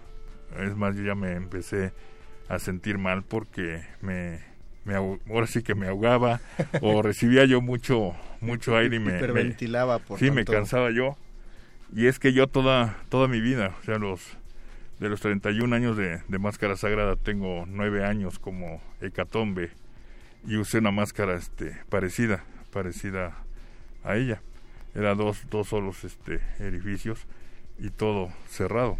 Es 0.58 0.76
más, 0.76 0.96
yo 0.96 1.02
ya 1.02 1.14
me 1.14 1.32
empecé 1.32 1.92
a 2.48 2.58
sentir 2.58 2.98
mal 2.98 3.22
porque 3.22 3.82
me, 4.00 4.40
me 4.84 4.94
ahora 4.94 5.46
sí 5.46 5.62
que 5.62 5.74
me 5.74 5.88
ahogaba 5.88 6.40
o 6.82 7.02
recibía 7.02 7.44
yo 7.44 7.60
mucho 7.60 8.14
mucho 8.40 8.76
aire 8.76 8.96
y 8.96 8.98
me, 8.98 9.16
hiperventilaba 9.16 9.98
por 9.98 10.18
sí 10.18 10.30
me 10.30 10.44
cansaba 10.44 10.90
yo. 10.90 11.16
Y 11.94 12.06
es 12.06 12.18
que 12.18 12.32
yo 12.32 12.46
toda 12.46 12.96
toda 13.08 13.28
mi 13.28 13.40
vida 13.40 13.74
o 13.80 13.84
sea 13.84 13.98
los 13.98 14.36
de 14.98 15.08
los 15.08 15.20
31 15.20 15.74
años 15.74 15.96
de, 15.96 16.22
de 16.28 16.38
máscara 16.38 16.76
sagrada 16.76 17.16
tengo 17.16 17.64
nueve 17.66 18.04
años 18.04 18.38
como 18.38 18.82
hecatombe 19.00 19.70
y 20.46 20.56
usé 20.56 20.78
una 20.78 20.90
máscara 20.90 21.34
este 21.36 21.76
parecida 21.88 22.44
parecida 22.72 23.36
a 24.04 24.16
ella. 24.16 24.40
Era 24.94 25.14
dos 25.14 25.38
dos 25.50 25.68
solos 25.68 26.04
este 26.04 26.40
edificios 26.58 27.20
y 27.78 27.90
todo 27.90 28.30
cerrado. 28.48 28.98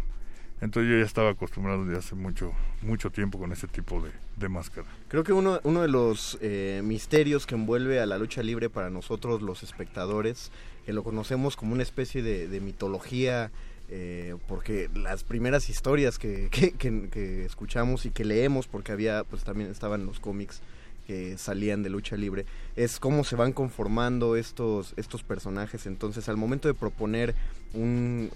Entonces 0.61 0.91
yo 0.91 0.97
ya 0.99 1.05
estaba 1.05 1.31
acostumbrado 1.31 1.85
desde 1.85 1.97
hace 1.99 2.15
mucho 2.15 2.53
mucho 2.83 3.09
tiempo 3.09 3.39
con 3.39 3.51
ese 3.51 3.67
tipo 3.67 4.01
de, 4.01 4.11
de 4.37 4.49
máscara. 4.49 4.87
Creo 5.07 5.23
que 5.23 5.33
uno, 5.33 5.59
uno 5.63 5.81
de 5.81 5.87
los 5.87 6.37
eh, 6.41 6.81
misterios 6.83 7.47
que 7.47 7.55
envuelve 7.55 7.99
a 7.99 8.05
la 8.05 8.17
lucha 8.19 8.43
libre 8.43 8.69
para 8.69 8.89
nosotros 8.89 9.41
los 9.41 9.63
espectadores, 9.63 10.51
que 10.85 10.93
lo 10.93 11.03
conocemos 11.03 11.55
como 11.55 11.73
una 11.73 11.81
especie 11.83 12.21
de, 12.21 12.47
de 12.47 12.59
mitología, 12.61 13.51
eh, 13.89 14.35
porque 14.47 14.89
las 14.93 15.23
primeras 15.23 15.67
historias 15.69 16.19
que, 16.19 16.49
que, 16.51 16.71
que- 16.73 17.09
que 17.09 17.43
escuchamos 17.45 18.05
y 18.05 18.11
que 18.11 18.23
leemos, 18.23 18.67
porque 18.67 18.91
había, 18.91 19.23
pues 19.23 19.43
también 19.43 19.71
estaban 19.71 20.05
los 20.05 20.19
cómics 20.19 20.61
que 21.07 21.37
salían 21.37 21.83
de 21.83 21.89
lucha 21.89 22.15
libre, 22.15 22.45
es 22.75 22.99
cómo 22.99 23.23
se 23.23 23.35
van 23.35 23.53
conformando 23.53 24.35
estos, 24.35 24.93
estos 24.97 25.23
personajes. 25.23 25.85
Entonces, 25.85 26.29
al 26.29 26.37
momento 26.37 26.67
de 26.67 26.73
proponer 26.73 27.35
un, 27.73 28.29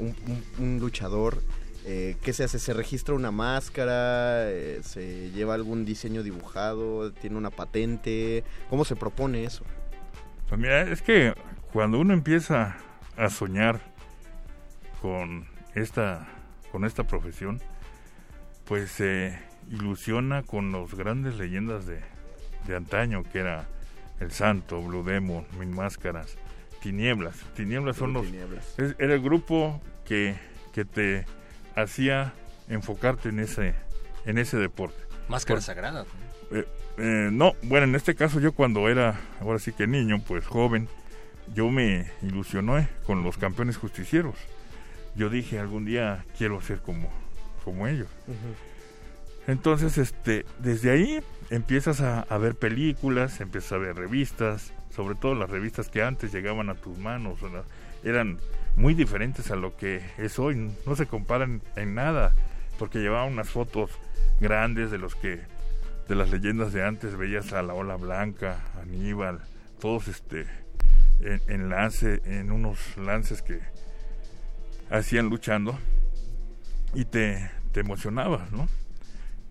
un- 0.60 0.80
luchador, 0.80 1.42
eh, 1.88 2.18
¿Qué 2.24 2.34
se 2.34 2.44
hace? 2.44 2.58
¿Se 2.58 2.74
registra 2.74 3.14
una 3.14 3.30
máscara? 3.30 4.50
Eh, 4.52 4.80
¿Se 4.84 5.30
lleva 5.30 5.54
algún 5.54 5.86
diseño 5.86 6.24
dibujado? 6.24 7.12
¿Tiene 7.12 7.38
una 7.38 7.52
patente? 7.52 8.44
¿Cómo 8.72 8.86
se 8.86 8.96
propone 8.96 9.44
eso? 9.44 9.64
Pues 10.50 10.62
es 10.90 11.04
que 11.04 11.36
cuando 11.72 12.00
uno 12.00 12.12
empieza 12.16 12.76
a 13.18 13.30
soñar 13.30 13.82
con 15.02 15.46
esta, 15.76 16.28
con 16.72 16.86
esta 16.86 17.04
profesión, 17.04 17.62
pues 18.66 18.90
se 18.92 19.38
ilusiona 19.70 20.42
con 20.42 20.72
los 20.72 20.96
grandes 20.96 21.36
leyendas 21.36 21.86
de, 21.86 22.02
de 22.68 22.76
antaño, 22.76 23.24
que 23.24 23.40
era 23.40 23.66
El 24.20 24.32
Santo, 24.32 24.82
Blue 24.82 25.04
Demon, 25.04 25.46
Mil 25.60 25.70
Máscaras, 25.70 26.38
Tinieblas. 26.82 27.36
Tinieblas 27.56 27.98
son 27.98 28.14
los... 28.14 28.26
Tinieblas. 28.26 28.78
es- 28.80 28.96
era 29.00 29.14
el 29.14 29.22
grupo 29.22 29.82
que, 30.06 30.36
que 30.74 30.86
te 30.86 31.26
hacía 31.76 32.34
enfocarte 32.70 33.30
en 33.30 33.40
ese, 33.40 33.74
en 34.26 34.38
ese 34.38 34.58
deporte. 34.58 34.98
máscara 35.30 35.58
Por- 35.58 35.64
sagrada. 35.64 36.06
Eh, 36.52 36.66
eh, 36.98 37.30
no, 37.32 37.54
bueno, 37.64 37.86
en 37.86 37.96
este 37.96 38.16
caso 38.16 38.40
yo 38.40 38.52
cuando 38.54 38.88
era, 38.88 39.20
ahora 39.42 39.60
sí 39.60 39.72
que 39.74 39.88
niño, 39.88 40.22
pues 40.28 40.46
joven, 40.46 40.88
yo 41.54 41.70
me 41.70 42.10
ilusioné 42.22 42.88
con 43.06 43.24
los 43.24 43.38
campeones 43.38 43.78
justicieros. 43.78 44.36
Yo 45.16 45.30
dije, 45.30 45.60
algún 45.60 45.86
día 45.86 46.26
quiero 46.38 46.62
ser 46.62 46.80
como, 46.82 47.10
como 47.64 47.88
ellos. 47.88 48.08
Entonces, 49.48 49.98
este, 49.98 50.46
desde 50.60 50.92
ahí 50.92 51.20
empiezas 51.50 52.02
a, 52.02 52.38
ver 52.38 52.56
películas, 52.56 53.42
empiezas 53.42 53.74
a 53.74 53.78
ver 53.78 53.96
revistas, 53.96 54.74
sobre 54.90 55.16
todo 55.16 55.36
las 55.36 55.50
revistas 55.50 55.90
que 55.90 56.02
antes 56.02 56.32
llegaban 56.34 56.70
a 56.70 56.76
tus 56.76 56.98
manos, 56.98 57.40
eran 58.04 58.40
muy 58.76 58.94
diferentes 58.94 59.52
a 59.52 59.56
lo 59.56 59.78
que 59.78 60.02
es 60.18 60.40
hoy, 60.40 60.72
no 60.86 60.96
se 60.96 61.06
comparan 61.06 61.62
en 61.76 61.94
nada, 61.94 62.34
porque 62.80 63.00
llevaban 63.00 63.34
unas 63.34 63.50
fotos 63.50 63.92
grandes 64.40 64.92
de 64.92 64.98
los 64.98 65.16
que 65.16 65.42
de 66.08 66.16
las 66.16 66.30
leyendas 66.30 66.72
de 66.72 66.84
antes 66.84 67.18
veías 67.18 67.54
a 67.54 67.62
la 67.64 67.74
ola 67.74 67.96
blanca, 67.96 68.60
Aníbal, 68.82 69.42
todos 69.80 70.08
este 70.08 70.46
en, 71.20 71.70
lance, 71.70 72.22
en 72.26 72.52
unos 72.52 72.98
lances 72.98 73.42
que 73.42 73.60
hacían 74.90 75.30
luchando 75.30 75.78
y 76.94 77.06
te, 77.06 77.50
te 77.72 77.80
emocionabas, 77.80 78.52
¿no? 78.52 78.68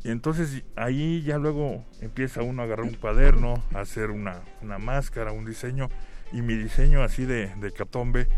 Y 0.04 0.10
entonces 0.10 0.62
ahí 0.76 1.22
ya 1.22 1.38
luego 1.38 1.82
empieza 2.02 2.42
uno 2.42 2.60
a 2.60 2.66
agarrar 2.66 2.84
un 2.84 2.94
cuaderno, 2.94 3.64
a 3.74 3.80
hacer 3.80 4.10
una, 4.10 4.42
una 4.60 4.78
máscara, 4.78 5.32
un 5.32 5.46
diseño, 5.46 5.88
y 6.30 6.42
mi 6.42 6.54
diseño 6.54 7.02
así 7.02 7.24
de, 7.24 7.54
de 7.56 7.72
catombe 7.72 8.28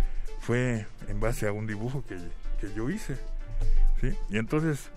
fue 0.41 0.87
en 1.09 1.19
base 1.19 1.49
a 1.49 1.53
un 1.53 1.67
dibujo 1.67 2.05
que, 2.07 2.17
que 2.61 2.73
yo 2.73 2.89
hice, 2.89 3.17
¿sí? 4.01 4.15
Y 4.31 4.39
entonces 4.39 4.91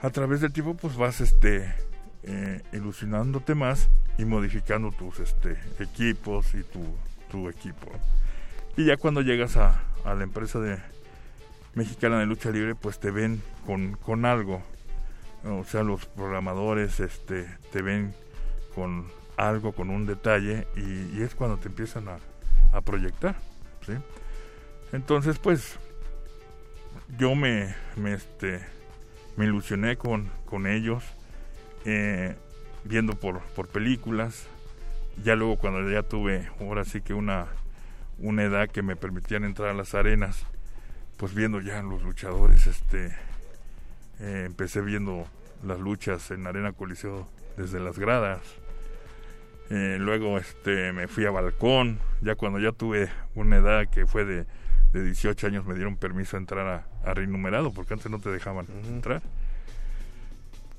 a 0.00 0.10
través 0.10 0.40
del 0.40 0.52
tiempo 0.52 0.76
pues 0.76 0.96
vas 0.96 1.20
este 1.20 1.74
eh, 2.22 2.62
ilusionándote 2.72 3.56
más 3.56 3.88
y 4.18 4.24
modificando 4.24 4.92
tus 4.92 5.18
este 5.18 5.56
equipos 5.80 6.54
y 6.54 6.62
tu, 6.62 6.80
tu 7.28 7.48
equipo. 7.48 7.90
Y 8.76 8.84
ya 8.84 8.96
cuando 8.96 9.20
llegas 9.20 9.56
a, 9.56 9.82
a, 10.04 10.14
la 10.14 10.22
empresa 10.22 10.60
de 10.60 10.78
mexicana 11.74 12.20
de 12.20 12.26
lucha 12.26 12.50
libre 12.50 12.76
pues 12.76 13.00
te 13.00 13.10
ven 13.10 13.42
con, 13.66 13.96
con 13.96 14.24
algo 14.24 14.62
o 15.44 15.64
sea 15.64 15.82
los 15.82 16.06
programadores 16.06 17.00
este 17.00 17.48
te 17.72 17.82
ven 17.82 18.14
con 18.74 19.06
algo 19.36 19.72
con 19.72 19.90
un 19.90 20.06
detalle 20.06 20.66
y, 20.76 21.22
es 21.22 21.34
cuando 21.34 21.58
te 21.58 21.68
empiezan 21.68 22.08
a, 22.08 22.18
a 22.72 22.80
proyectar 22.80 23.36
¿sí? 23.86 23.92
entonces 24.92 25.38
pues 25.38 25.78
yo 27.18 27.34
me, 27.34 27.74
me 27.96 28.14
este 28.14 28.78
me 29.38 29.44
ilusioné 29.44 29.96
con, 29.96 30.28
con 30.46 30.66
ellos, 30.66 31.04
eh, 31.84 32.34
viendo 32.82 33.14
por, 33.14 33.40
por 33.40 33.68
películas. 33.68 34.48
Ya 35.22 35.36
luego 35.36 35.56
cuando 35.56 35.88
ya 35.88 36.02
tuve, 36.02 36.48
ahora 36.60 36.84
sí 36.84 37.00
que 37.00 37.14
una, 37.14 37.46
una 38.18 38.42
edad 38.42 38.68
que 38.68 38.82
me 38.82 38.96
permitían 38.96 39.44
entrar 39.44 39.68
a 39.68 39.74
las 39.74 39.94
arenas, 39.94 40.44
pues 41.16 41.34
viendo 41.34 41.60
ya 41.60 41.80
los 41.82 42.02
luchadores, 42.02 42.66
este, 42.66 43.16
eh, 44.20 44.44
empecé 44.46 44.80
viendo 44.80 45.26
las 45.64 45.78
luchas 45.78 46.30
en 46.30 46.46
Arena 46.46 46.72
Coliseo 46.72 47.28
desde 47.56 47.80
las 47.80 47.98
gradas. 47.98 48.40
Eh, 49.70 49.96
luego 49.98 50.38
este 50.38 50.92
me 50.92 51.08
fui 51.08 51.26
a 51.26 51.30
balcón, 51.30 51.98
ya 52.22 52.34
cuando 52.36 52.58
ya 52.58 52.72
tuve 52.72 53.10
una 53.34 53.56
edad 53.56 53.88
que 53.88 54.06
fue 54.06 54.24
de 54.24 54.46
de 54.92 55.04
18 55.04 55.46
años 55.46 55.66
me 55.66 55.74
dieron 55.74 55.96
permiso 55.96 56.36
a 56.36 56.40
entrar 56.40 56.66
a, 56.66 57.08
a 57.08 57.14
Reinumerado, 57.14 57.72
porque 57.72 57.94
antes 57.94 58.10
no 58.10 58.20
te 58.20 58.30
dejaban 58.30 58.66
entrar. 58.88 59.22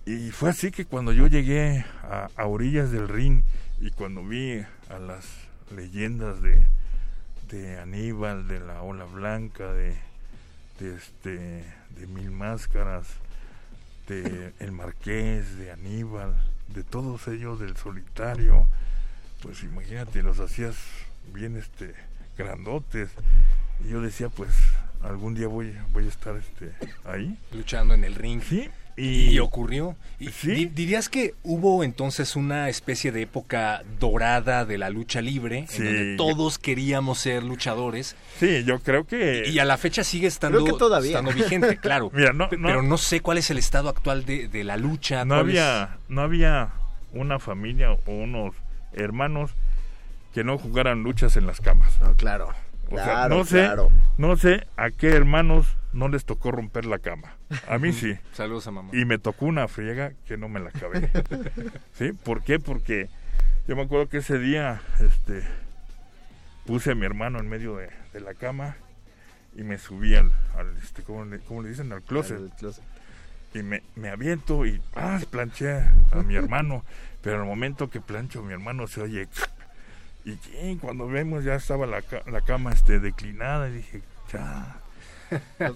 Y 0.06 0.32
fue 0.32 0.50
así 0.50 0.72
que 0.72 0.86
cuando 0.86 1.14
yo 1.14 1.28
llegué 1.28 1.86
a, 2.04 2.30
a, 2.36 2.46
orillas 2.46 2.92
del 2.92 3.08
Rin 3.08 3.44
y 3.80 3.92
cuando 3.92 4.24
vi 4.24 4.64
a 4.90 5.00
las 5.00 5.26
leyendas 5.76 6.42
de, 6.42 6.66
de 7.50 7.80
Aníbal, 7.80 8.48
de 8.48 8.60
la 8.60 8.82
Ola 8.82 9.06
Blanca, 9.06 9.72
de, 9.72 9.96
de, 10.80 10.96
este, 10.96 11.64
de 11.96 12.08
Mil 12.08 12.32
Máscaras, 12.32 13.08
de 14.10 14.54
El 14.60 14.72
Marqués, 14.72 15.58
de 15.58 15.72
Aníbal, 15.72 16.36
de 16.68 16.84
todos 16.84 17.28
ellos, 17.28 17.60
del 17.60 17.78
Solitario, 17.78 18.68
pues 19.42 19.64
imagínate, 19.64 20.22
los 20.22 20.40
hacías 20.40 20.76
bien 21.34 21.56
este 21.56 21.94
grandotes 22.38 23.10
y 23.86 23.90
yo 23.90 24.02
decía, 24.02 24.30
pues 24.30 24.50
algún 25.02 25.36
día 25.36 25.48
voy, 25.48 25.76
voy 25.94 26.06
a 26.06 26.10
estar 26.10 26.36
este, 26.36 26.74
ahí. 27.06 27.38
Luchando 27.54 27.94
en 27.94 28.04
el 28.04 28.16
ring. 28.16 28.42
Sí. 28.42 28.70
Y, 29.00 29.30
y 29.30 29.40
ocurrió. 29.40 29.96
Y 30.20 30.28
¿Sí? 30.30 30.66
¿Dirías 30.66 31.08
que 31.08 31.34
hubo 31.44 31.84
entonces 31.84 32.36
una 32.36 32.68
especie 32.70 33.12
de 33.14 33.22
época 33.22 33.84
dorada 34.00 34.66
de 34.66 34.78
la 34.78 34.90
lucha 34.90 35.22
libre, 35.22 35.66
Sí. 35.70 35.78
en 35.82 35.86
donde 35.86 36.16
todos 36.18 36.60
queríamos 36.60 37.20
ser 37.20 37.44
luchadores? 37.44 38.16
Sí, 38.40 38.64
yo 38.66 38.80
creo 38.80 39.06
que... 39.08 39.44
Y 39.48 39.60
a 39.60 39.66
la 39.66 39.78
fecha 39.78 40.04
sigue 40.04 40.28
estando, 40.28 40.62
Creo 40.64 40.74
que 40.76 40.80
todavía. 40.80 41.12
estando 41.12 41.32
vigente, 41.32 41.78
claro. 41.82 42.12
Mira, 42.14 42.34
no, 42.34 42.50
Pero 42.50 42.84
no 42.84 42.98
sé 42.98 43.22
cuál 43.22 43.38
es 43.38 43.50
el 43.50 43.58
estado 43.58 43.88
actual 43.90 44.26
de, 44.26 44.48
de 44.50 44.64
la 44.66 44.76
lucha. 44.78 45.24
no 45.24 45.36
es- 45.36 45.42
había, 45.42 45.98
no 46.10 46.22
había 46.22 46.70
una 47.14 47.40
familia 47.40 47.92
o 47.94 48.00
unos 48.12 48.54
hermanos 48.94 49.52
que 50.34 50.44
no 50.44 50.58
jugaran 50.58 51.04
luchas 51.04 51.38
en 51.38 51.48
las 51.48 51.62
camas. 51.62 52.00
No, 52.02 52.14
claro. 52.16 52.50
O 52.92 52.96
sea, 52.96 53.04
Claro, 53.06 53.36
no 53.38 53.46
sé, 53.46 53.58
claro. 53.60 53.92
no 54.18 54.36
sé 54.36 54.68
a 54.76 54.90
qué 54.92 55.08
hermanos 55.10 55.66
no 55.94 56.08
les 56.08 56.26
tocó 56.26 56.52
romper 56.52 56.86
la 56.86 57.00
cama. 57.00 57.36
A 57.68 57.78
mí 57.78 57.94
sí. 57.94 58.18
Saludos 58.34 58.68
a 58.68 58.72
mamá. 58.72 58.90
Y 58.94 59.06
me 59.06 59.18
tocó 59.18 59.46
una 59.46 59.68
friega 59.68 60.14
que 60.26 60.38
no 60.38 60.50
me 60.50 60.60
la 60.60 60.70
acabé. 60.70 61.10
¿Sí? 61.94 62.12
¿Por 62.12 62.44
qué? 62.44 62.60
Porque 62.60 63.10
yo 63.68 63.76
me 63.76 63.84
acuerdo 63.84 64.08
que 64.10 64.18
ese 64.18 64.40
día 64.40 64.82
este, 65.00 65.44
puse 66.66 66.92
a 66.92 66.96
mi 66.96 67.06
hermano 67.06 67.40
en 67.40 67.50
medio 67.50 67.76
de, 67.76 67.90
de 68.14 68.20
la 68.20 68.34
cama 68.34 68.76
y 69.56 69.64
me 69.64 69.78
subí 69.78 70.16
al, 70.16 70.32
al, 70.58 70.78
este, 70.78 71.04
¿cómo, 71.04 71.26
le, 71.26 71.40
cómo 71.40 71.64
le 71.64 71.70
dicen? 71.70 71.92
Al 71.92 72.02
closet. 72.02 72.38
Al 72.38 72.56
closet. 72.58 72.84
Y 73.54 73.64
me, 73.64 73.82
me 73.96 74.10
aviento 74.10 74.66
y 74.66 74.80
ah, 74.96 75.20
planché 75.32 75.80
a 76.12 76.22
mi 76.24 76.36
hermano. 76.36 76.84
Pero 77.22 77.42
al 77.42 77.46
momento 77.46 77.90
que 77.90 78.00
plancho, 78.00 78.44
mi 78.44 78.54
hermano 78.54 78.88
se 78.88 79.02
oye... 79.02 79.28
Y 80.62 80.76
cuando 80.76 81.08
vemos 81.08 81.44
ya 81.44 81.56
estaba 81.56 81.88
la, 81.88 82.04
la 82.28 82.42
cama 82.42 82.72
este, 82.72 83.00
declinada 83.00 83.70
y 83.70 83.74
dije, 83.74 84.02
ya. 84.32 84.79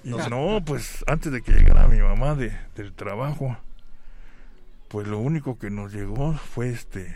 No, 0.03 0.63
pues 0.65 1.03
antes 1.07 1.31
de 1.31 1.41
que 1.41 1.51
llegara 1.51 1.87
mi 1.87 1.99
mamá 1.99 2.35
de, 2.35 2.57
del 2.75 2.93
trabajo, 2.93 3.57
pues 4.87 5.07
lo 5.07 5.19
único 5.19 5.57
que 5.57 5.69
nos 5.69 5.93
llegó 5.93 6.33
fue 6.33 6.69
este, 6.69 7.15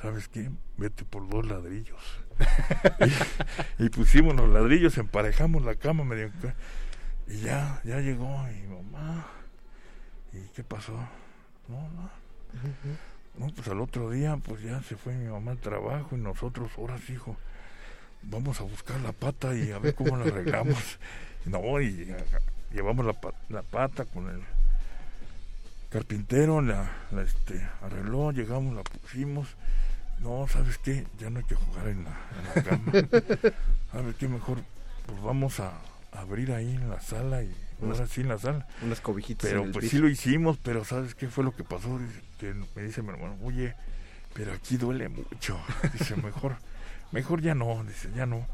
¿sabes 0.00 0.28
qué? 0.28 0.50
Vete 0.76 1.04
por 1.04 1.28
dos 1.28 1.46
ladrillos. 1.46 2.00
y, 3.78 3.84
y 3.84 3.88
pusimos 3.90 4.34
los 4.34 4.48
ladrillos, 4.48 4.98
emparejamos 4.98 5.62
la 5.64 5.74
cama 5.74 6.04
medio 6.04 6.30
y 7.26 7.40
ya, 7.40 7.80
ya 7.84 8.00
llegó 8.00 8.44
mi 8.44 8.62
mamá. 8.66 9.26
¿Y 10.32 10.40
qué 10.54 10.64
pasó? 10.64 10.92
No, 11.68 11.88
no. 11.90 12.10
No, 13.38 13.52
pues 13.54 13.68
al 13.68 13.80
otro 13.80 14.10
día, 14.10 14.36
pues 14.36 14.62
ya 14.62 14.82
se 14.82 14.96
fue 14.96 15.14
mi 15.14 15.30
mamá 15.30 15.52
al 15.52 15.58
trabajo 15.58 16.16
y 16.16 16.18
nosotros, 16.18 16.70
ahora 16.76 16.98
sí, 16.98 17.14
hijo, 17.14 17.36
vamos 18.22 18.60
a 18.60 18.64
buscar 18.64 19.00
la 19.00 19.12
pata 19.12 19.54
y 19.54 19.70
a 19.70 19.78
ver 19.78 19.94
cómo 19.94 20.16
la 20.16 20.24
arreglamos. 20.24 20.98
No, 21.46 21.80
y 21.80 22.14
llevamos 22.72 23.04
la, 23.06 23.12
pa- 23.14 23.34
la 23.48 23.62
pata 23.62 24.04
con 24.04 24.28
el 24.28 24.40
carpintero, 25.90 26.60
la, 26.62 26.90
la, 27.10 27.22
este, 27.22 27.60
arregló, 27.82 28.32
llegamos, 28.32 28.74
la 28.74 28.82
pusimos. 28.82 29.48
No, 30.20 30.46
¿sabes 30.48 30.78
qué? 30.78 31.06
Ya 31.18 31.30
no 31.30 31.40
hay 31.40 31.44
que 31.44 31.54
jugar 31.56 31.88
en 31.88 32.04
la, 32.04 32.10
en 32.38 32.46
la 32.54 32.62
cama. 32.62 32.92
¿Sabes 33.92 34.16
qué? 34.16 34.28
Mejor, 34.28 34.58
pues 35.06 35.20
vamos 35.22 35.58
a 35.60 35.72
abrir 36.12 36.52
ahí 36.52 36.70
en 36.70 36.88
la 36.88 37.00
sala 37.00 37.42
y 37.42 37.52
ahora 37.82 38.06
sí 38.06 38.20
en 38.20 38.28
la 38.28 38.38
sala. 38.38 38.66
Unas 38.82 39.00
cobijitas 39.00 39.48
Pero 39.48 39.62
en 39.62 39.66
el 39.66 39.72
pues 39.72 39.84
piso. 39.84 39.96
sí 39.96 39.98
lo 40.02 40.08
hicimos, 40.08 40.58
pero 40.62 40.84
¿sabes 40.84 41.14
qué 41.14 41.28
fue 41.28 41.42
lo 41.44 41.54
que 41.54 41.64
pasó? 41.64 41.98
Que 42.38 42.54
me 42.76 42.82
dice 42.82 43.02
mi 43.02 43.08
hermano, 43.10 43.36
oye, 43.42 43.74
pero 44.34 44.52
aquí 44.52 44.76
duele 44.76 45.08
mucho. 45.08 45.58
Dice, 45.92 46.14
mejor, 46.16 46.56
mejor 47.10 47.42
ya 47.42 47.54
no, 47.56 47.82
dice, 47.84 48.08
ya 48.14 48.24
no. 48.24 48.46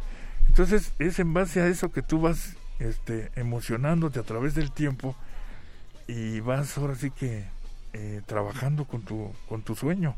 Entonces 0.48 0.92
es 0.98 1.18
en 1.18 1.34
base 1.34 1.60
a 1.60 1.66
eso 1.68 1.92
que 1.92 2.00
tú 2.02 2.20
vas 2.22 2.54
este, 2.78 3.30
emocionándote 3.34 4.18
a 4.18 4.22
través 4.22 4.54
del 4.54 4.70
tiempo 4.70 5.16
y 6.06 6.40
vas 6.40 6.76
ahora 6.78 6.94
sí 6.94 7.10
que 7.10 7.44
eh, 7.92 8.22
trabajando 8.26 8.84
con 8.84 9.02
tu, 9.02 9.32
con 9.48 9.62
tu 9.62 9.74
sueño. 9.74 10.14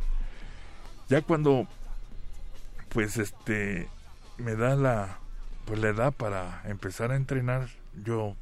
Ya 1.09 1.23
cuando 1.23 1.67
pues 2.89 3.17
este 3.17 3.89
me 4.39 4.57
da 4.57 4.75
la 4.75 5.19
pues 5.65 5.81
la 5.81 5.89
edad 5.89 6.13
para 6.13 6.63
empezar 6.65 7.13
a 7.13 7.17
entrenar, 7.17 7.69
yo 8.05 8.35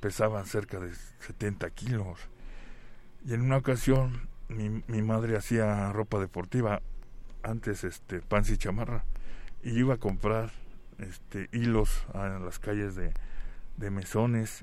pesaba 0.00 0.44
cerca 0.44 0.78
de 0.78 0.92
70 1.26 1.70
kilos. 1.70 2.18
Y 3.24 3.34
en 3.34 3.40
una 3.40 3.56
ocasión 3.56 4.28
mi, 4.48 4.82
mi 4.86 5.02
madre 5.02 5.36
hacía 5.36 5.90
ropa 5.92 6.18
deportiva, 6.18 6.80
antes 7.42 7.84
este 7.84 8.20
pants 8.20 8.50
y 8.50 8.58
chamarra, 8.58 9.04
y 9.62 9.78
iba 9.78 9.94
a 9.94 9.98
comprar 9.98 10.50
este 10.98 11.48
hilos 11.52 12.04
a 12.14 12.28
las 12.38 12.58
calles 12.58 12.94
de, 12.94 13.12
de 13.76 13.90
mesones. 13.90 14.60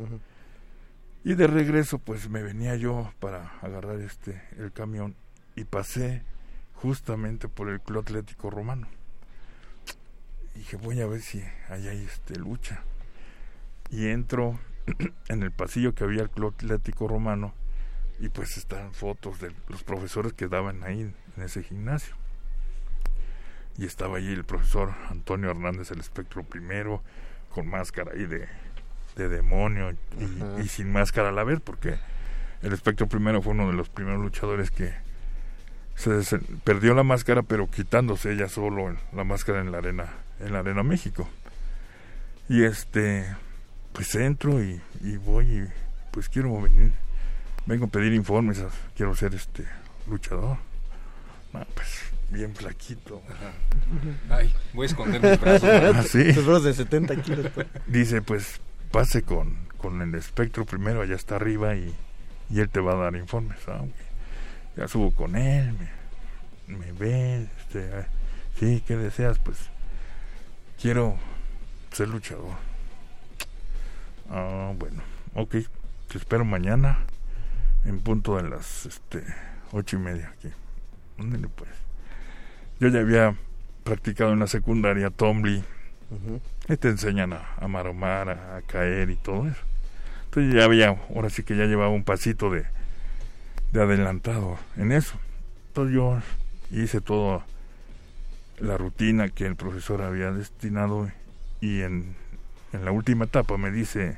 Y 1.24 1.36
de 1.36 1.48
regreso 1.48 2.00
pues 2.00 2.30
me 2.30 2.42
venía 2.42 2.76
yo 2.76 3.12
para 3.20 3.58
agarrar 3.62 4.00
este 4.00 4.42
el 4.58 4.72
camión 4.72 5.16
y 5.56 5.66
pasé 5.66 6.24
justamente 6.74 7.48
por 7.48 7.70
el 7.70 7.80
Club 7.80 8.02
Atlético 8.02 8.50
Romano. 8.50 8.88
y 10.56 10.60
dije, 10.60 10.78
voy 10.78 11.02
a 11.02 11.08
ver 11.08 11.22
si 11.22 11.44
hay 11.70 11.88
ahí 11.88 12.04
este, 12.04 12.38
lucha. 12.38 12.84
Y 13.90 14.08
entro 14.08 14.60
en 15.30 15.44
el 15.44 15.52
pasillo 15.52 15.94
que 15.94 16.04
había 16.04 16.24
el 16.24 16.30
Club 16.30 16.54
Atlético 16.56 17.08
Romano 17.08 17.54
y 18.20 18.30
pues 18.30 18.58
están 18.58 18.94
fotos 18.94 19.40
de 19.40 19.54
los 19.68 19.84
profesores 19.84 20.34
que 20.34 20.48
daban 20.48 20.84
ahí 20.84 21.02
en 21.38 21.44
ese 21.44 21.64
gimnasio. 21.64 22.16
Y 23.78 23.86
estaba 23.86 24.18
allí 24.18 24.32
el 24.32 24.44
profesor 24.44 24.94
Antonio 25.10 25.50
Hernández, 25.50 25.92
el 25.92 26.00
espectro 26.00 26.44
primero, 26.44 27.02
con 27.50 27.68
máscara 27.68 28.12
ahí 28.14 28.26
de, 28.26 28.48
de 29.22 29.30
demonio 29.30 29.92
y, 29.92 30.62
y 30.64 30.68
sin 30.68 30.92
máscara 30.92 31.30
a 31.30 31.32
la 31.32 31.44
vez, 31.44 31.60
porque 31.64 31.96
el 32.62 32.74
espectro 32.74 33.08
primero 33.08 33.42
fue 33.42 33.54
uno 33.54 33.68
de 33.68 33.74
los 33.74 33.90
primeros 33.90 34.22
luchadores 34.22 34.72
que 34.72 34.94
se 35.96 36.40
perdió 36.64 36.94
la 36.96 37.04
máscara, 37.04 37.44
pero 37.44 37.70
quitándose 37.70 38.32
ella 38.32 38.48
solo 38.50 38.96
la 39.14 39.24
máscara 39.24 39.62
en 39.62 39.72
la 39.72 39.78
arena, 39.80 40.08
en 40.40 40.54
la 40.54 40.60
arena 40.60 40.82
México. 40.84 41.30
Y 42.50 42.64
este, 42.64 43.26
pues 43.94 44.14
entro 44.16 44.64
y, 44.64 44.82
y 45.02 45.18
voy 45.18 45.46
y 45.46 45.68
pues 46.12 46.28
quiero 46.28 46.60
venir, 46.62 46.92
vengo 47.66 47.86
a 47.86 47.90
pedir 47.90 48.14
informes, 48.14 48.60
a- 48.60 48.70
quiero 48.96 49.16
ser 49.16 49.36
este 49.36 49.66
luchador. 50.10 50.58
No, 51.54 51.66
pues 51.76 51.88
bien 52.30 52.56
flaquito. 52.56 53.22
Ay, 54.30 54.54
voy 54.74 54.86
a 54.86 54.88
esconder 54.88 55.22
mis 55.22 55.40
brazos. 55.40 55.70
Ah, 55.96 56.04
sí. 56.04 56.22
Esos 56.30 56.46
brazos 56.46 56.64
de 56.64 56.74
70 56.74 57.16
kilos. 57.22 57.48
pues. 57.54 57.68
Dice, 57.88 58.22
pues 58.22 58.60
pase 58.92 59.24
con, 59.24 59.56
con 59.78 60.02
el 60.02 60.14
espectro 60.16 60.66
primero, 60.66 61.02
allá 61.02 61.16
está 61.16 61.38
arriba 61.38 61.76
y, 61.76 61.94
y 62.50 62.60
él 62.60 62.70
te 62.70 62.80
va 62.80 62.94
a 62.94 62.98
dar 62.98 63.16
informes. 63.16 63.58
Ah. 63.68 63.84
Ya 64.76 64.88
subo 64.88 65.12
con 65.12 65.36
él, 65.36 65.74
me, 66.68 66.78
me 66.78 66.92
ve, 66.94 67.48
este, 67.60 67.92
ah, 67.94 68.08
sí, 68.60 68.84
¿qué 68.86 68.96
deseas? 68.96 69.40
Pues 69.40 69.58
quiero 70.82 71.18
ser 71.92 72.10
luchador. 72.10 72.56
Ah, 74.30 74.72
bueno, 74.78 75.02
ok, 75.36 75.56
te 76.08 76.18
espero 76.18 76.46
mañana 76.46 77.00
en 77.86 78.00
punto 78.00 78.38
de 78.38 78.50
las 78.50 78.86
este, 78.86 79.24
ocho 79.72 79.98
y 79.98 80.00
media 80.00 80.32
aquí. 80.38 80.50
Ándale, 81.18 81.48
pues. 81.50 81.70
Yo 82.80 82.88
ya 82.88 83.00
había 83.00 83.36
practicado 83.84 84.34
en 84.34 84.40
la 84.40 84.48
secundaria 84.48 85.10
Tumbly 85.10 85.64
Ujú. 86.12 86.42
Y 86.72 86.78
te 86.78 86.90
enseñan 86.90 87.34
a, 87.34 87.42
a 87.58 87.68
maromar, 87.68 88.30
a, 88.30 88.58
a 88.58 88.62
caer 88.62 89.10
y 89.10 89.16
todo 89.16 89.48
eso. 89.48 89.60
Entonces 90.26 90.54
ya 90.56 90.64
había, 90.66 90.90
ahora 91.14 91.30
sí 91.30 91.44
que 91.44 91.56
ya 91.58 91.66
llevaba 91.66 91.90
un 91.90 92.04
pasito 92.04 92.50
de, 92.50 92.66
de 93.74 93.82
adelantado 93.82 94.58
en 94.78 94.92
eso. 94.92 95.16
Entonces 95.68 95.96
yo 95.96 96.20
hice 96.72 97.02
toda 97.02 97.46
la 98.60 98.78
rutina 98.78 99.30
que 99.30 99.46
el 99.46 99.56
profesor 99.56 100.02
había 100.02 100.32
destinado 100.32 101.10
y 101.60 101.82
en, 101.82 102.16
en 102.74 102.86
la 102.86 102.92
última 102.92 103.26
etapa 103.26 103.58
me 103.58 103.72
dice, 103.72 104.18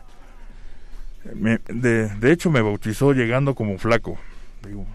me- 1.34 1.60
de, 1.68 2.10
de 2.10 2.32
hecho 2.32 2.52
me 2.52 2.62
bautizó 2.62 3.13
llegando 3.13 3.56
como 3.56 3.78
flaco. 3.78 4.18
Digo, 4.68 4.86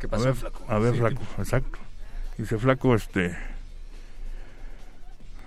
¿Qué 0.00 0.06
a 0.06 0.10
pasó, 0.10 0.24
ver, 0.24 0.34
flaco? 0.34 0.64
A 0.68 0.78
ver, 0.78 0.92
Sí. 0.94 0.98
flaco, 1.00 1.22
exacto. 1.38 1.78
Dice, 2.38 2.58
flaco, 2.58 2.94
este. 2.94 3.34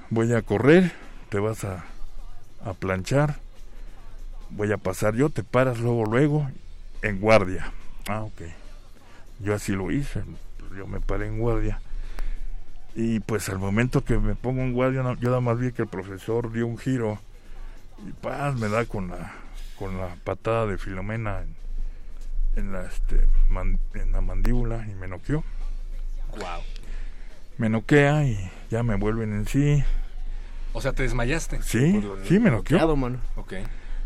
Voy 0.09 0.33
a 0.33 0.41
correr, 0.41 0.91
te 1.29 1.39
vas 1.39 1.63
a, 1.63 1.83
a 2.63 2.73
planchar. 2.73 3.35
Voy 4.51 4.71
a 4.71 4.77
pasar 4.77 5.15
yo, 5.15 5.29
te 5.29 5.43
paras 5.43 5.79
luego, 5.79 6.05
luego, 6.05 6.49
en 7.01 7.19
guardia. 7.19 7.71
Ah, 8.07 8.21
ok. 8.23 8.41
Yo 9.39 9.53
así 9.53 9.73
lo 9.73 9.91
hice. 9.91 10.21
pues, 10.57 10.71
Yo 10.77 10.87
me 10.87 10.99
paré 10.99 11.27
en 11.27 11.39
guardia. 11.39 11.79
Y 12.95 13.19
pues 13.19 13.47
al 13.49 13.59
momento 13.59 14.03
que 14.03 14.17
me 14.17 14.35
pongo 14.35 14.61
en 14.61 14.73
guardia, 14.73 15.03
yo 15.19 15.29
nada 15.29 15.39
más 15.41 15.59
vi 15.59 15.71
que 15.71 15.83
el 15.83 15.87
profesor 15.87 16.51
dio 16.51 16.65
un 16.65 16.77
giro. 16.77 17.19
Y 18.07 18.11
paz, 18.13 18.55
me 18.55 18.67
da 18.69 18.85
con 18.85 19.09
la, 19.09 19.33
con 19.77 19.97
la 19.99 20.15
patada 20.23 20.65
de 20.65 20.77
Filomena 20.77 21.41
en, 21.41 21.55
en 22.55 22.71
la, 22.73 22.85
este, 22.85 23.27
man- 23.49 23.79
en 23.93 24.11
la 24.11 24.21
mandíbula 24.21 24.85
y 24.87 24.95
me 24.95 25.07
noqueó. 25.07 25.43
Wow. 26.31 26.63
Me 27.57 27.69
noquea 27.69 28.23
y 28.25 28.49
ya 28.71 28.81
me 28.83 28.95
vuelven 28.95 29.33
en 29.33 29.45
sí. 29.47 29.83
O 30.73 30.81
sea, 30.81 30.93
¿te 30.93 31.03
desmayaste? 31.03 31.61
Sí, 31.63 32.01
sí, 32.27 32.39
me 32.39 32.51
noqueó. 32.51 32.95
Mano. 32.95 33.19
Ok. 33.35 33.53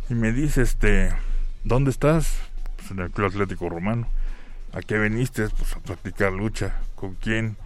Y 0.10 0.14
me 0.16 0.32
dice, 0.32 0.62
este, 0.62 1.12
¿dónde 1.64 1.92
estás? 1.92 2.38
Pues 2.78 2.92
en 2.92 3.00
el 3.00 3.12
Club 3.12 3.28
Atlético 3.28 3.70
Romano. 3.70 4.08
¿A 4.74 4.82
qué 4.82 4.98
viniste? 4.98 5.48
Pues 5.50 5.74
a 5.76 5.80
practicar 5.80 6.32
lucha. 6.34 6.76
¿Con 6.96 7.16
quién? 7.16 7.58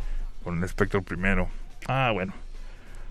Con 0.44 0.58
el 0.58 0.64
espectro 0.64 1.02
primero. 1.02 1.48
Ah, 1.88 2.12
bueno. 2.14 2.34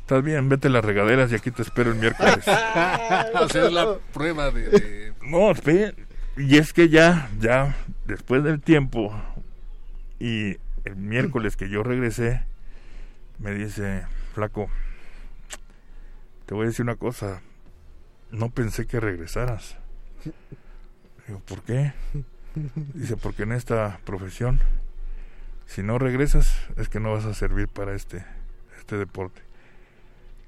Estás 0.00 0.22
bien, 0.22 0.48
vete 0.48 0.68
a 0.68 0.70
las 0.70 0.84
regaderas 0.84 1.32
y 1.32 1.34
aquí 1.34 1.50
te 1.50 1.62
espero 1.62 1.90
el 1.92 1.98
miércoles. 1.98 2.38
o 2.46 3.48
sea, 3.48 3.66
es 3.66 3.72
la 3.72 3.96
prueba 4.12 4.50
de... 4.50 4.68
de- 4.68 5.12
No, 5.22 5.50
espera. 5.50 5.92
Y 6.36 6.58
es 6.58 6.72
que 6.72 6.88
ya, 6.88 7.30
ya, 7.40 7.74
después 8.04 8.44
del 8.44 8.60
tiempo 8.60 9.12
y 10.20 10.56
el 10.84 10.96
miércoles 10.96 11.56
que 11.56 11.68
yo 11.70 11.82
regresé, 11.82 12.42
me 13.38 13.52
dice, 13.52 14.02
flaco, 14.34 14.68
te 16.46 16.54
voy 16.54 16.64
a 16.64 16.68
decir 16.68 16.84
una 16.84 16.94
cosa, 16.94 17.42
no 18.30 18.50
pensé 18.50 18.86
que 18.86 19.00
regresaras. 19.00 19.76
Digo, 21.26 21.40
¿por 21.40 21.62
qué? 21.62 21.92
Dice, 22.94 23.16
porque 23.16 23.42
en 23.42 23.52
esta 23.52 24.00
profesión, 24.04 24.60
si 25.66 25.82
no 25.82 25.98
regresas, 25.98 26.56
es 26.76 26.88
que 26.88 27.00
no 27.00 27.12
vas 27.12 27.24
a 27.24 27.34
servir 27.34 27.68
para 27.68 27.94
este, 27.94 28.24
este 28.78 28.96
deporte. 28.96 29.42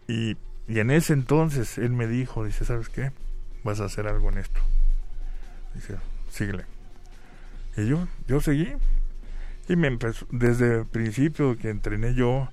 Y, 0.06 0.36
y 0.68 0.78
en 0.78 0.90
ese 0.90 1.12
entonces 1.12 1.78
él 1.78 1.90
me 1.90 2.06
dijo, 2.06 2.44
dice, 2.44 2.64
¿sabes 2.64 2.88
qué? 2.88 3.12
Vas 3.64 3.80
a 3.80 3.86
hacer 3.86 4.06
algo 4.06 4.30
en 4.30 4.38
esto. 4.38 4.60
Dice, 5.74 5.96
síguele. 6.30 6.64
Y 7.76 7.88
yo, 7.88 8.06
yo 8.26 8.40
seguí. 8.40 8.72
Y 9.68 9.76
me 9.76 9.88
empezó, 9.88 10.26
desde 10.30 10.78
el 10.78 10.86
principio 10.86 11.58
que 11.58 11.68
entrené 11.68 12.14
yo, 12.14 12.48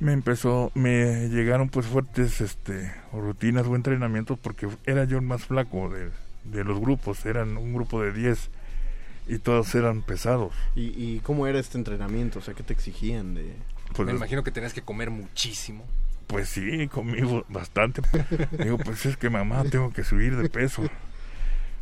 me 0.00 0.12
empezó, 0.12 0.70
me 0.74 1.28
llegaron 1.28 1.68
pues 1.68 1.86
fuertes 1.86 2.40
este, 2.40 2.92
rutinas 3.12 3.66
o 3.66 3.74
entrenamientos 3.74 4.38
porque 4.38 4.68
era 4.86 5.04
yo 5.04 5.18
el 5.18 5.24
más 5.24 5.44
flaco 5.44 5.90
de, 5.90 6.10
de 6.44 6.64
los 6.64 6.80
grupos, 6.80 7.26
eran 7.26 7.56
un 7.56 7.74
grupo 7.74 8.02
de 8.02 8.12
10 8.12 8.50
y 9.28 9.38
todos 9.38 9.74
eran 9.74 10.02
pesados. 10.02 10.54
¿Y, 10.74 10.92
¿Y 10.96 11.20
cómo 11.20 11.46
era 11.46 11.58
este 11.58 11.78
entrenamiento? 11.78 12.38
O 12.38 12.42
sea, 12.42 12.54
¿qué 12.54 12.62
te 12.62 12.72
exigían 12.72 13.34
de...? 13.34 13.54
Pues, 13.94 14.06
Me 14.06 14.14
imagino 14.14 14.42
que 14.42 14.50
tenías 14.50 14.72
que 14.72 14.82
comer 14.82 15.10
muchísimo. 15.10 15.84
pues 16.26 16.48
sí, 16.48 16.88
conmigo 16.88 17.44
bastante. 17.48 18.02
Digo, 18.62 18.78
pues 18.78 19.04
es 19.06 19.16
que 19.16 19.30
mamá, 19.30 19.64
tengo 19.64 19.92
que 19.92 20.04
subir 20.04 20.36
de 20.36 20.48
peso. 20.48 20.82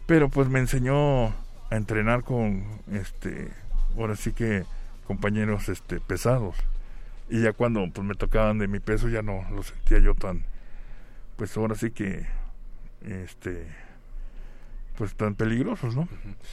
Pero 0.07 0.29
pues 0.29 0.49
me 0.49 0.61
enseñó 0.61 1.27
a 1.27 1.77
entrenar 1.77 2.23
con, 2.23 2.65
este, 2.93 3.49
ahora 3.97 4.17
sí 4.17 4.33
que 4.33 4.65
compañeros 5.07 5.69
este, 5.69 6.01
pesados. 6.01 6.55
Y 7.29 7.43
ya 7.43 7.53
cuando 7.53 7.89
pues 7.93 8.07
me 8.07 8.15
tocaban 8.15 8.59
de 8.59 8.69
mi 8.69 8.79
peso 8.81 9.09
ya 9.09 9.23
no 9.23 9.45
lo 9.51 9.63
sentía 9.63 9.99
yo 9.99 10.15
tan, 10.15 10.45
pues 11.37 11.57
ahora 11.57 11.75
sí 11.75 11.91
que, 11.91 12.25
este, 13.05 13.67
pues 14.97 15.15
tan 15.15 15.35
peligrosos, 15.35 15.97
¿no? 15.97 16.09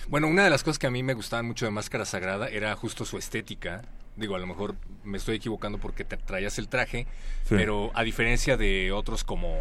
Bueno, 0.08 0.28
una 0.28 0.44
de 0.44 0.50
las 0.50 0.64
cosas 0.64 0.80
que 0.80 0.88
a 0.88 0.92
mí 0.92 1.04
me 1.04 1.14
gustaban 1.14 1.46
mucho 1.46 1.66
de 1.66 1.72
Máscara 1.72 2.06
Sagrada 2.06 2.50
era 2.50 2.76
justo 2.76 3.06
su 3.06 3.18
estética. 3.18 3.84
Digo, 4.16 4.36
a 4.36 4.40
lo 4.40 4.48
mejor 4.48 4.76
me 5.04 5.18
estoy 5.18 5.36
equivocando 5.38 5.78
porque 5.80 6.04
te 6.06 6.18
traías 6.18 6.58
el 6.60 6.68
traje, 6.68 7.08
Sí. 7.44 7.56
pero 7.56 7.92
a 7.96 8.04
diferencia 8.04 8.58
de 8.58 8.92
otros 8.92 9.24
como, 9.24 9.56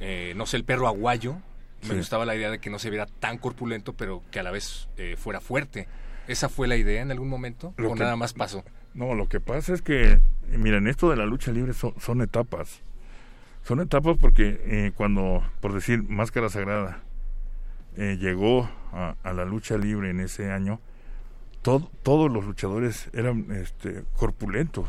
eh, 0.00 0.32
no 0.36 0.46
sé, 0.46 0.56
el 0.56 0.64
perro 0.64 0.88
aguayo, 0.88 1.36
me 1.82 1.90
Sí. 1.90 1.96
gustaba 1.96 2.24
la 2.26 2.34
idea 2.34 2.50
de 2.50 2.58
que 2.58 2.70
no 2.70 2.78
se 2.78 2.90
viera 2.90 3.06
tan 3.06 3.38
corpulento, 3.38 3.92
pero 3.92 4.22
que 4.30 4.40
a 4.40 4.42
la 4.42 4.50
vez 4.50 4.88
eh, 4.96 5.16
fuera 5.18 5.40
fuerte. 5.40 5.88
¿Esa 6.26 6.48
fue 6.48 6.66
la 6.68 6.76
idea 6.76 7.02
en 7.02 7.10
algún 7.12 7.28
momento? 7.28 7.72
Lo 7.76 7.90
¿O 7.92 7.94
que- 7.94 8.00
nada 8.00 8.16
más 8.16 8.32
pasó? 8.32 8.64
No, 8.96 9.14
lo 9.14 9.28
que 9.28 9.38
pasa 9.40 9.74
es 9.74 9.82
que, 9.82 10.18
miren, 10.48 10.86
esto 10.88 11.10
de 11.10 11.16
la 11.16 11.26
lucha 11.26 11.52
libre 11.52 11.72
son, 11.74 11.92
son 12.00 12.20
etapas. 12.22 12.80
Son 13.62 13.80
etapas 13.80 14.16
porque 14.18 14.60
eh, 14.64 14.92
cuando, 14.96 15.42
por 15.60 15.72
decir, 15.74 16.02
Máscara 16.08 16.48
Sagrada 16.48 17.00
eh, 17.96 18.16
llegó 18.20 18.68
a, 18.92 19.14
a 19.22 19.32
la 19.32 19.44
lucha 19.44 19.76
libre 19.76 20.10
en 20.10 20.20
ese 20.20 20.50
año, 20.50 20.80
todo- 21.62 21.90
todos 22.02 22.30
los 22.32 22.44
luchadores 22.46 23.08
eran 23.12 23.46
este, 23.50 24.02
corpulentos, 24.16 24.88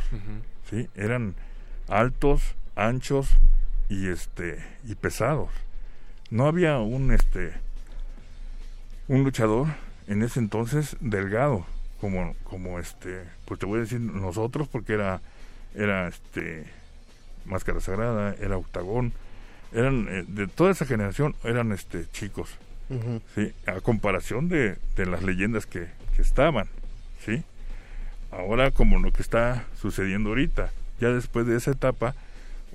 ¿sí? 0.69 0.87
Eran 0.95 1.35
altos, 1.89 2.55
anchos 2.75 3.29
y, 3.89 4.07
este, 4.07 4.63
y 4.85 4.95
pesados. 4.95 5.49
No 6.29 6.45
había 6.47 6.77
un, 6.79 7.11
este, 7.11 7.53
un 9.07 9.23
luchador 9.23 9.67
en 10.07 10.21
ese 10.23 10.39
entonces 10.39 10.95
delgado 11.01 11.65
como 11.99 12.35
como 12.43 12.79
este 12.79 13.23
pues 13.45 13.59
te 13.59 13.65
voy 13.65 13.79
a 13.79 13.81
decir 13.81 13.99
nosotros 13.99 14.67
porque 14.67 14.93
era 14.93 15.21
era 15.75 16.07
este 16.07 16.65
máscara 17.45 17.79
sagrada 17.79 18.35
era 18.39 18.57
octagón 18.57 19.13
eran 19.73 20.07
eh, 20.09 20.25
de 20.27 20.47
toda 20.47 20.71
esa 20.71 20.85
generación 20.85 21.35
eran 21.43 21.71
este 21.71 22.05
chicos 22.11 22.49
sí 23.35 23.51
a 23.65 23.81
comparación 23.81 24.47
de, 24.47 24.77
de 24.95 25.05
las 25.05 25.21
leyendas 25.23 25.65
que, 25.65 25.87
que 26.15 26.21
estaban 26.21 26.67
sí 27.25 27.43
ahora 28.31 28.71
como 28.71 28.99
lo 28.99 29.11
que 29.11 29.21
está 29.21 29.65
sucediendo 29.81 30.29
ahorita 30.29 30.71
ya 30.99 31.09
después 31.09 31.45
de 31.45 31.57
esa 31.57 31.71
etapa 31.71 32.15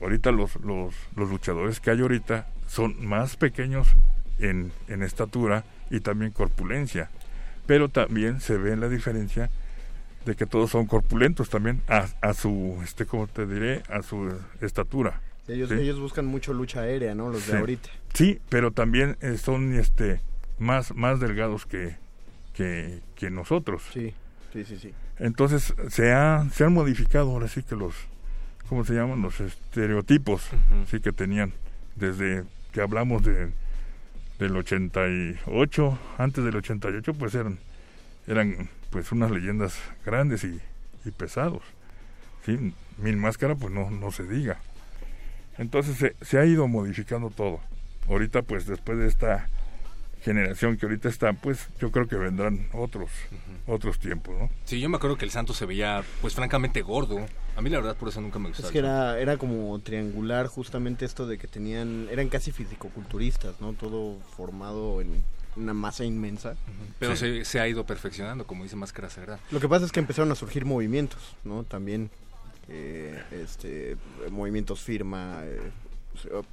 ahorita 0.03 0.33
los, 0.33 0.57
los, 0.57 0.95
los 1.17 1.31
luchadores 1.31 1.81
que 1.81 1.91
hay 1.91 2.01
ahorita 2.01 2.47
son 2.69 3.07
más 3.07 3.37
pequeños 3.37 3.89
en, 4.39 4.73
en 4.89 5.03
estatura 5.03 5.65
y 5.91 6.01
también 6.01 6.33
corpulencia. 6.33 7.11
Pero 7.67 7.89
también 7.89 8.41
se 8.41 8.57
ve 8.59 8.77
la 8.77 8.89
diferencia 8.89 9.51
de 10.25 10.35
que 10.37 10.47
todos 10.47 10.71
son 10.71 10.87
corpulentos 10.87 11.49
también 11.51 11.81
a, 11.89 12.07
a 12.21 12.35
su, 12.35 12.81
este, 12.85 13.07
como 13.07 13.27
te 13.27 13.47
diré, 13.47 13.83
a 13.89 14.03
su 14.03 14.33
estatura. 14.61 15.21
Ellos, 15.49 15.69
Sí. 15.69 15.75
ellos 15.77 15.99
buscan 15.99 16.27
mucho 16.27 16.53
lucha 16.53 16.81
aérea, 16.83 17.15
¿no? 17.15 17.29
Los 17.31 17.43
Sí. 17.43 17.53
de 17.53 17.59
ahorita. 17.59 17.89
Sí, 18.15 18.41
pero 18.49 18.71
también 18.71 19.17
eh, 19.21 19.37
son 19.39 19.75
este 19.75 20.21
más, 20.59 20.95
más 20.95 21.19
delgados 21.19 21.67
que, 21.67 21.97
que, 22.55 23.01
que 23.17 23.31
nosotros. 23.31 23.83
Sí, 23.93 24.15
sí, 24.53 24.65
sí, 24.65 24.79
sí. 24.79 24.95
Entonces 25.19 25.75
se, 25.89 26.13
ha, 26.13 26.47
se 26.53 26.65
han 26.65 26.73
modificado 26.73 27.31
ahora 27.31 27.49
sí 27.49 27.63
que 27.63 27.75
los, 27.75 27.95
¿cómo 28.69 28.85
se 28.85 28.95
llaman? 28.95 29.23
Los 29.23 29.41
estereotipos 29.41 30.49
sí 30.91 31.01
que 31.01 31.13
tenían 31.13 31.53
desde 31.97 32.45
que 32.73 32.81
hablamos 32.81 33.23
de 33.25 33.51
del 34.43 34.57
88, 34.57 35.99
antes 36.19 36.45
del 36.45 36.57
88 36.57 37.15
pues 37.15 37.35
eran 37.35 37.59
eran 38.27 38.69
pues 38.91 39.13
unas 39.13 39.31
leyendas 39.31 39.79
grandes 40.05 40.45
y, 40.45 40.61
y 41.05 41.11
pesados. 41.11 41.63
Mil 42.99 43.17
Máscara 43.17 43.55
pues 43.55 43.73
no, 43.73 43.91
no 43.91 44.11
se 44.11 44.25
diga. 44.25 44.59
Entonces 45.59 45.97
se, 45.97 46.17
se 46.25 46.39
ha 46.39 46.45
ido 46.45 46.67
modificando 46.69 47.31
todo. 47.31 47.61
Ahorita 48.09 48.43
pues 48.43 48.67
después 48.67 48.99
de 48.99 49.07
esta 49.07 49.49
generación 50.23 50.77
que 50.77 50.87
ahorita 50.87 51.09
está, 51.09 51.33
pues 51.33 51.69
yo 51.81 51.91
creo 51.91 52.07
que 52.09 52.17
vendrán 52.17 52.69
otros 52.73 53.11
otros 53.67 53.99
tiempos, 53.99 54.35
¿no? 54.39 54.51
Sí, 54.65 54.81
yo 54.81 54.89
me 54.89 54.97
acuerdo 54.97 55.17
que 55.17 55.25
el 55.25 55.31
santo 55.31 55.55
se 55.55 55.67
veía, 55.67 56.03
pues 56.21 56.35
francamente 56.35 56.83
gordo. 56.83 57.25
A 57.57 57.63
mí 57.63 57.71
la 57.71 57.79
verdad 57.79 57.97
por 57.97 58.09
eso 58.09 58.21
nunca 58.21 58.39
me 58.39 58.49
gustó. 58.49 58.67
Es 58.67 58.73
que 58.73 58.79
era, 58.79 59.19
era 59.21 59.37
como 59.37 59.79
triangular 59.81 60.47
justamente 60.47 61.05
esto 61.05 61.27
de 61.27 61.39
que 61.39 61.47
tenían, 61.47 62.09
eran 62.11 62.29
casi 62.29 62.51
fisicoculturistas, 62.53 63.61
¿no? 63.61 63.73
Todo 63.75 64.19
formado 64.37 65.01
en 65.01 65.23
una 65.57 65.75
masa 65.75 66.05
inmensa. 66.05 66.57
Pero 66.99 67.15
se, 67.15 67.45
se 67.45 67.61
ha 67.61 67.69
ido 67.69 67.85
perfeccionando, 67.85 68.47
como 68.47 68.63
dice 68.65 68.75
Máscara 68.77 69.11
Sagrada. 69.11 69.39
Lo 69.51 69.61
que 69.61 69.69
pasa 69.69 69.85
es 69.85 69.93
que 69.93 70.01
empezaron 70.01 70.33
a 70.33 70.35
surgir 70.35 70.65
movimientos, 70.65 71.21
¿no? 71.45 71.63
También, 71.65 72.11
eh, 72.69 73.23
este, 73.33 73.97
movimientos 74.31 74.81
firma. 74.81 75.41
eh, 75.45 75.61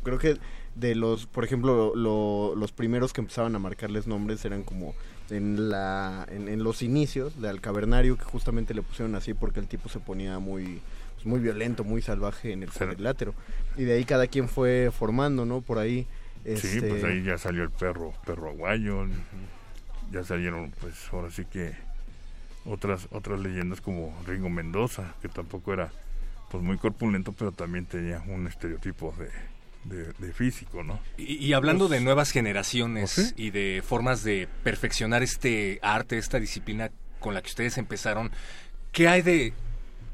creo 0.03 0.17
que 0.17 0.37
de 0.75 0.95
los, 0.95 1.25
por 1.25 1.43
ejemplo, 1.43 1.93
lo- 1.95 2.55
los 2.55 2.71
primeros 2.71 3.11
que 3.13 3.21
empezaban 3.21 3.55
a 3.55 3.59
marcarles 3.59 4.07
nombres 4.07 4.43
eran 4.45 4.63
como 4.63 4.95
en 5.29 5.69
la, 5.69 6.25
en, 6.31 6.47
en 6.47 6.63
los 6.63 6.81
inicios 6.81 7.39
de 7.41 7.49
Alcavernario, 7.49 8.17
que 8.17 8.23
justamente 8.23 8.73
le 8.73 8.81
pusieron 8.81 9.15
así 9.15 9.33
porque 9.33 9.59
el 9.59 9.67
tipo 9.67 9.89
se 9.89 9.99
ponía 9.99 10.39
muy, 10.39 10.81
pues, 11.15 11.25
muy 11.25 11.39
violento, 11.39 11.83
muy 11.83 12.01
salvaje 12.01 12.51
en 12.53 12.63
el 12.63 12.71
cuadrilátero. 12.71 13.33
Y 13.77 13.83
de 13.83 13.93
ahí 13.93 14.05
cada 14.05 14.27
quien 14.27 14.47
fue 14.49 14.91
formando, 14.97 15.45
¿no? 15.45 15.61
Por 15.61 15.77
ahí. 15.79 16.07
Sí, 16.45 16.51
este, 16.53 16.81
pues 16.89 17.03
ahí 17.03 17.21
ya 17.23 17.37
salió 17.37 17.63
el 17.63 17.69
perro, 17.69 18.13
perro 18.25 18.49
aguayo, 18.49 19.05
ya 20.11 20.23
salieron 20.23 20.71
pues 20.79 20.95
ahora 21.11 21.29
sí 21.29 21.45
que 21.45 21.73
otras 22.65 23.07
otras 23.11 23.39
leyendas 23.39 23.81
como 23.81 24.15
Ringo 24.25 24.49
Mendoza, 24.49 25.13
que 25.21 25.27
tampoco 25.29 25.73
era 25.73 25.91
pues 26.49 26.63
muy 26.63 26.77
corpulento, 26.77 27.31
pero 27.31 27.51
también 27.51 27.85
tenía 27.85 28.23
un 28.27 28.47
estereotipo 28.47 29.13
de, 29.17 29.29
de, 29.83 30.13
de 30.13 30.33
físico, 30.33 30.83
¿no? 30.83 30.99
Y, 31.17 31.35
y 31.35 31.53
hablando 31.53 31.87
de 31.87 31.99
nuevas 31.99 32.31
generaciones 32.31 33.17
¿Oh, 33.17 33.21
sí? 33.21 33.33
y 33.35 33.51
de 33.51 33.83
formas 33.85 34.23
de 34.23 34.47
perfeccionar 34.63 35.23
este 35.23 35.79
arte, 35.81 36.17
esta 36.17 36.39
disciplina 36.39 36.91
con 37.19 37.33
la 37.33 37.41
que 37.41 37.49
ustedes 37.49 37.77
empezaron, 37.77 38.31
¿qué 38.91 39.07
hay 39.07 39.21
de 39.21 39.53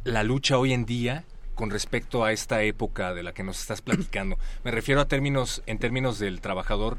la 0.04 0.24
lucha 0.24 0.58
hoy 0.58 0.74
en 0.74 0.86
día 0.86 1.24
con 1.56 1.70
respecto 1.70 2.26
a 2.26 2.32
esta 2.32 2.64
época 2.64 3.14
de 3.14 3.24
la 3.24 3.34
que 3.34 3.44
nos 3.44 3.60
estás 3.60 3.82
platicando? 3.82 4.38
Me 4.64 4.72
refiero 4.72 5.02
a 5.02 5.08
términos, 5.08 5.64
en 5.66 5.80
términos 5.80 6.20
del 6.20 6.42
trabajador, 6.42 6.98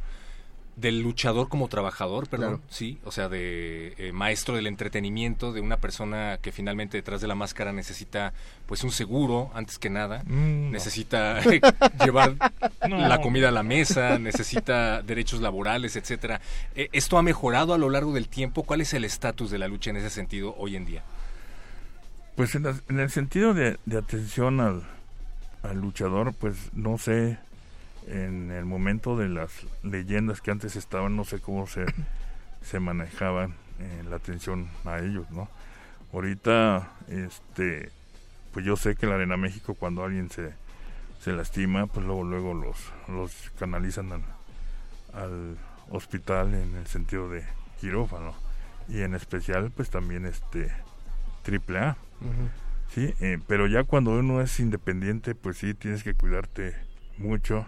del 0.77 1.01
luchador 1.01 1.49
como 1.49 1.69
trabajador, 1.69 2.29
perdón, 2.29 2.59
Claro. 2.59 2.63
sí, 2.69 2.99
o 3.05 3.11
sea, 3.11 3.31
de 3.31 3.95
eh, 3.97 4.13
maestro 4.13 4.57
del 4.57 4.67
entretenimiento, 4.67 5.53
de 5.55 5.63
una 5.63 5.79
persona 5.79 6.39
que 6.43 6.53
finalmente 6.53 6.99
detrás 6.99 7.23
de 7.23 7.27
la 7.27 7.35
máscara 7.35 7.73
necesita, 7.73 8.35
pues, 8.67 8.85
un 8.85 8.91
seguro, 8.93 9.51
antes 9.55 9.79
que 9.79 9.89
nada, 9.89 10.23
Mm, 10.27 10.67
no. 10.67 10.71
necesita 10.73 11.41
llevar 12.05 12.35
No. 12.89 12.99
la 13.09 13.23
comida 13.23 13.49
a 13.49 13.53
la 13.53 13.63
mesa, 13.63 14.19
necesita 14.19 15.01
derechos 15.01 15.41
laborales, 15.41 15.97
etcétera. 15.97 16.43
Eh, 16.75 16.91
¿Esto 16.93 17.17
ha 17.17 17.23
mejorado 17.23 17.73
a 17.73 17.79
lo 17.79 17.89
largo 17.89 18.13
del 18.13 18.29
tiempo? 18.29 18.63
¿Cuál 18.63 18.83
es 18.83 18.93
el 18.93 19.05
estatus 19.07 19.51
de 19.51 19.57
la 19.59 19.69
lucha 19.69 19.89
en 19.91 19.97
ese 19.97 20.11
sentido 20.11 20.55
hoy 20.59 20.77
en 20.77 20.85
día? 20.85 21.03
Pues 22.35 22.55
en, 22.55 22.65
las- 22.65 22.83
en 22.91 23.01
el 23.01 23.09
sentido 23.11 23.55
de, 23.55 23.79
de 23.87 23.97
atención 23.97 24.61
al, 24.61 24.83
al 25.63 25.81
luchador, 25.81 26.35
pues 26.35 26.55
no 26.75 26.99
sé, 26.99 27.39
en 28.07 28.51
el 28.51 28.65
momento 28.65 29.17
de 29.17 29.29
las 29.29 29.67
leyendas 29.83 30.41
que 30.41 30.51
antes 30.51 30.77
estaban, 30.77 31.17
no 31.17 31.25
sé 31.25 31.41
cómo 31.41 31.67
se, 31.67 31.85
se 32.63 32.81
manejaban 32.81 33.55
eh, 33.79 34.05
la 34.09 34.17
atención 34.17 34.69
a 34.85 34.99
ellos, 34.99 35.31
¿no? 35.31 35.49
Ahorita, 36.13 36.93
este, 37.09 37.91
pues 38.53 38.65
yo 38.65 38.77
sé 38.77 38.97
que 38.97 39.07
en 39.07 39.11
la 39.11 39.17
Arena 39.17 39.37
México 39.37 39.75
cuando 39.75 40.05
alguien 40.05 40.31
se, 40.31 40.55
se 41.21 41.33
lastima, 41.33 41.87
pues 41.87 42.07
luego, 42.07 42.25
luego 42.25 42.55
los, 42.55 42.77
los 43.09 43.51
canalizan 43.59 44.13
al, 44.13 44.23
al 45.13 45.59
hospital 45.91 46.55
en 46.55 46.77
el 46.77 46.87
sentido 46.87 47.29
de 47.29 47.45
quirófano. 47.81 48.35
Y 48.89 49.03
en 49.03 49.15
especial 49.15 49.71
pues 49.75 49.91
también 49.91 50.27
este 50.27 50.71
triple 51.43 51.79
A. 51.81 51.97
Sí 52.95 53.13
Eh, 53.21 53.39
pero 53.47 53.67
ya 53.67 53.83
cuando 53.83 54.13
uno 54.13 54.41
es 54.41 54.61
independiente 54.61 55.35
pues 55.35 55.59
sí 55.59 55.75
tienes 55.75 56.05
que 56.05 56.15
cuidarte 56.15 56.75
mucho 57.19 57.67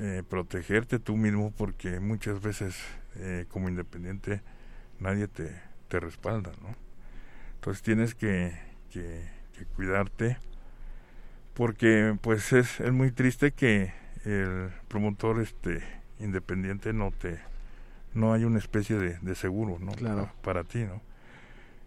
eh, 0.00 0.22
protegerte 0.28 0.98
tú 0.98 1.16
mismo 1.16 1.52
porque 1.56 2.00
muchas 2.00 2.40
veces 2.40 2.74
eh, 3.16 3.44
como 3.48 3.68
independiente 3.68 4.40
nadie 4.98 5.28
te, 5.28 5.52
te 5.88 6.00
respalda 6.00 6.50
no 6.62 6.74
entonces 7.54 7.82
tienes 7.82 8.14
que, 8.14 8.52
que, 8.90 9.22
que 9.56 9.64
cuidarte 9.66 10.38
porque 11.54 12.16
pues 12.22 12.52
es, 12.52 12.80
es 12.80 12.92
muy 12.92 13.10
triste 13.12 13.52
que 13.52 13.92
el 14.24 14.70
promotor 14.88 15.40
este 15.40 15.82
independiente 16.18 16.92
no 16.92 17.10
te 17.10 17.38
no 18.14 18.32
hay 18.32 18.44
una 18.44 18.58
especie 18.58 18.96
de, 18.96 19.18
de 19.20 19.34
seguro 19.34 19.78
no 19.78 19.92
Claro. 19.92 20.26
Pa- 20.26 20.42
para 20.42 20.64
ti 20.64 20.84
no 20.84 21.00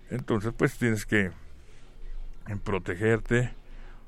entonces 0.09 0.53
pues 0.55 0.77
tienes 0.77 1.05
que 1.05 1.31
protegerte 2.63 3.51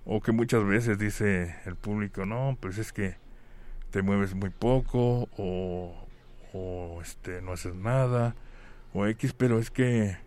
o 0.06 0.22
que 0.22 0.32
muchas 0.32 0.64
veces 0.66 0.98
dice 1.00 1.56
el 1.66 1.76
público 1.76 2.26
no 2.26 2.58
pues 2.60 2.78
es 2.78 2.92
que 2.94 3.16
te 3.92 4.02
mueves 4.02 4.34
muy 4.36 4.50
poco 4.50 5.30
o, 5.38 5.96
o 6.54 7.02
este 7.02 7.42
no 7.42 7.54
haces 7.54 7.76
nada 7.76 8.36
o 8.94 9.06
x 9.08 9.34
pero 9.34 9.60
es 9.60 9.72
que 9.72 10.18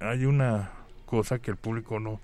hay 0.00 0.24
una 0.24 0.70
cosa 1.06 1.38
que 1.38 1.50
el 1.50 1.56
público 1.56 2.00
no 2.00 2.20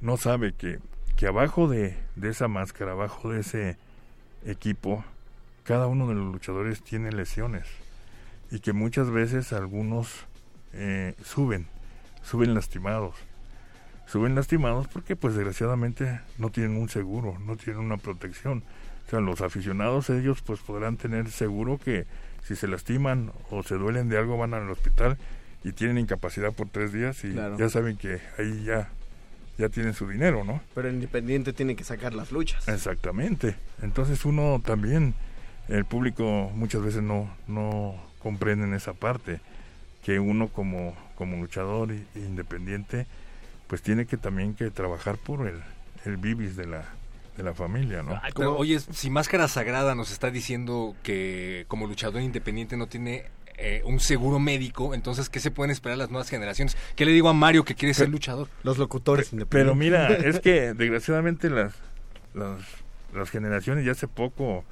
no 0.00 0.16
sabe 0.16 0.52
que 0.52 0.78
que 1.16 1.26
abajo 1.26 1.68
de, 1.68 1.96
de 2.16 2.28
esa 2.28 2.48
máscara 2.48 2.92
abajo 2.92 3.30
de 3.30 3.40
ese 3.40 3.76
equipo 4.44 5.04
cada 5.64 5.86
uno 5.86 6.06
de 6.06 6.14
los 6.14 6.32
luchadores 6.32 6.82
tiene 6.82 7.12
lesiones 7.12 7.66
y 8.50 8.60
que 8.60 8.72
muchas 8.72 9.10
veces 9.10 9.52
algunos 9.52 10.26
eh, 10.72 11.14
suben 11.22 11.66
suben 12.22 12.54
lastimados 12.54 13.14
suben 14.08 14.34
lastimados 14.34 14.88
porque 14.88 15.16
pues 15.16 15.34
desgraciadamente 15.34 16.20
no 16.38 16.50
tienen 16.50 16.76
un 16.76 16.88
seguro, 16.88 17.38
no 17.38 17.56
tienen 17.56 17.82
una 17.82 17.98
protección. 17.98 18.64
O 19.08 19.10
sea, 19.10 19.20
los 19.20 19.40
aficionados 19.40 20.10
ellos 20.10 20.42
pues 20.42 20.60
podrán 20.60 20.98
tener 20.98 21.30
seguro 21.30 21.78
que 21.82 22.04
si 22.46 22.54
se 22.56 22.68
lastiman 22.68 23.32
o 23.50 23.62
se 23.62 23.76
duelen 23.76 24.08
de 24.10 24.18
algo 24.18 24.36
van 24.36 24.52
al 24.54 24.68
hospital 24.70 25.16
y 25.64 25.72
tienen 25.72 25.96
incapacidad 25.98 26.52
por 26.52 26.68
tres 26.68 26.92
días 26.92 27.24
y 27.24 27.32
Claro. 27.32 27.56
ya 27.58 27.70
saben 27.70 27.96
que 27.96 28.20
ahí 28.38 28.64
ya, 28.64 28.88
ya 29.56 29.70
tienen 29.70 29.94
su 29.94 30.06
dinero, 30.08 30.44
¿no? 30.44 30.60
Pero 30.74 30.88
el 30.88 30.94
independiente 30.96 31.52
tiene 31.54 31.74
que 31.74 31.84
sacar 31.84 32.12
las 32.14 32.32
luchas. 32.32 32.68
Exactamente. 32.68 33.56
Entonces 33.82 34.24
uno 34.26 34.60
también, 34.64 35.14
el 35.68 35.86
público 35.86 36.50
muchas 36.54 36.82
veces 36.82 37.02
no, 37.02 37.30
no 37.46 37.94
comprenden 38.18 38.74
esa 38.74 38.92
parte, 38.92 39.40
que 40.04 40.20
uno 40.20 40.48
como, 40.48 40.94
como 41.16 41.38
luchador 41.38 41.92
i- 41.92 42.06
independiente, 42.14 43.06
pues 43.68 43.80
tiene 43.82 44.04
que 44.06 44.16
también 44.18 44.54
que 44.54 44.70
trabajar 44.70 45.16
por 45.16 45.46
el, 45.48 45.56
el 46.04 46.18
vivis 46.18 46.56
de 46.56 46.66
la, 46.66 46.84
de 47.38 47.42
la 47.44 47.54
familia, 47.54 48.02
¿no? 48.02 48.20
Ay, 48.22 48.32
pero, 48.36 48.56
oye, 48.58 48.78
si 48.80 49.08
Máscara 49.08 49.48
Sagrada 49.48 49.94
nos 49.94 50.10
está 50.10 50.30
diciendo 50.30 50.94
que 51.02 51.64
como 51.68 51.86
luchador 51.86 52.20
independiente 52.20 52.76
no 52.76 52.88
tiene 52.88 53.24
eh, 53.56 53.80
un 53.86 54.00
seguro 54.00 54.38
médico, 54.38 54.92
entonces, 54.94 55.28
¿qué 55.30 55.40
se 55.40 55.50
pueden 55.50 55.70
esperar 55.70 55.96
las 55.98 56.10
nuevas 56.10 56.28
generaciones? 56.28 56.76
¿Qué 56.96 57.06
le 57.06 57.12
digo 57.12 57.28
a 57.28 57.32
Mario 57.32 57.64
que 57.64 57.74
quiere 57.74 57.94
ser 57.94 58.08
luchador? 58.08 58.48
Los 58.64 58.76
locutores 58.76 59.30
Pero 59.48 59.72
independientes. 59.72 59.76
mira, 59.78 60.08
es 60.28 60.40
que 60.40 60.74
desgraciadamente 60.74 61.48
las, 61.48 61.72
las, 62.34 62.58
las 63.14 63.30
generaciones 63.30 63.84
ya 63.86 63.92
hace 63.92 64.08
poco, 64.08 64.64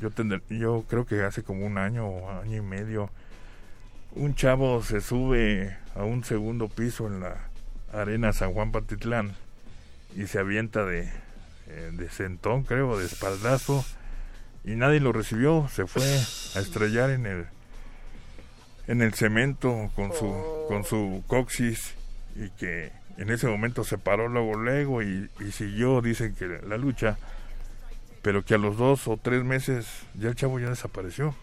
yo, 0.00 0.10
tendré- 0.10 0.42
yo 0.48 0.84
creo 0.88 1.04
que 1.06 1.22
hace 1.22 1.42
como 1.42 1.66
un 1.66 1.76
año 1.78 2.06
o 2.06 2.30
año 2.40 2.56
y 2.56 2.62
medio, 2.62 3.10
un 4.12 4.34
chavo 4.34 4.82
se 4.82 5.00
sube 5.02 5.76
a 5.94 6.04
un 6.04 6.24
segundo 6.24 6.68
piso 6.68 7.06
en 7.06 7.20
la 7.20 7.36
arena 7.92 8.32
San 8.32 8.52
Juan 8.54 8.72
Patitlán 8.72 9.34
y 10.16 10.26
se 10.26 10.38
avienta 10.38 10.84
de 10.86 11.10
eh, 11.68 11.90
de 11.92 12.10
sentón, 12.10 12.64
creo, 12.64 12.98
de 12.98 13.06
espaldazo, 13.06 13.84
y 14.64 14.74
nadie 14.74 15.00
lo 15.00 15.12
recibió, 15.12 15.68
se 15.72 15.86
fue 15.86 16.02
a 16.02 16.60
estrellar 16.60 17.10
en 17.10 17.26
el 17.26 17.46
en 18.86 19.02
el 19.02 19.12
cemento 19.12 19.90
con 19.94 20.12
su 20.14 20.34
con 20.66 20.82
su 20.82 21.22
coxis 21.26 21.94
y 22.34 22.48
que 22.50 22.90
en 23.18 23.30
ese 23.30 23.46
momento 23.46 23.84
se 23.84 23.98
paró 23.98 24.28
luego 24.28 24.54
luego 24.54 25.02
y, 25.02 25.28
y 25.40 25.52
siguió 25.52 26.00
dicen 26.00 26.34
que 26.34 26.60
la 26.66 26.78
lucha 26.78 27.18
pero 28.22 28.44
que 28.44 28.54
a 28.54 28.58
los 28.58 28.76
dos 28.76 29.06
o 29.06 29.16
tres 29.16 29.44
meses 29.44 29.86
ya 30.14 30.28
el 30.28 30.34
chavo 30.34 30.58
ya 30.58 30.68
desapareció. 30.68 31.34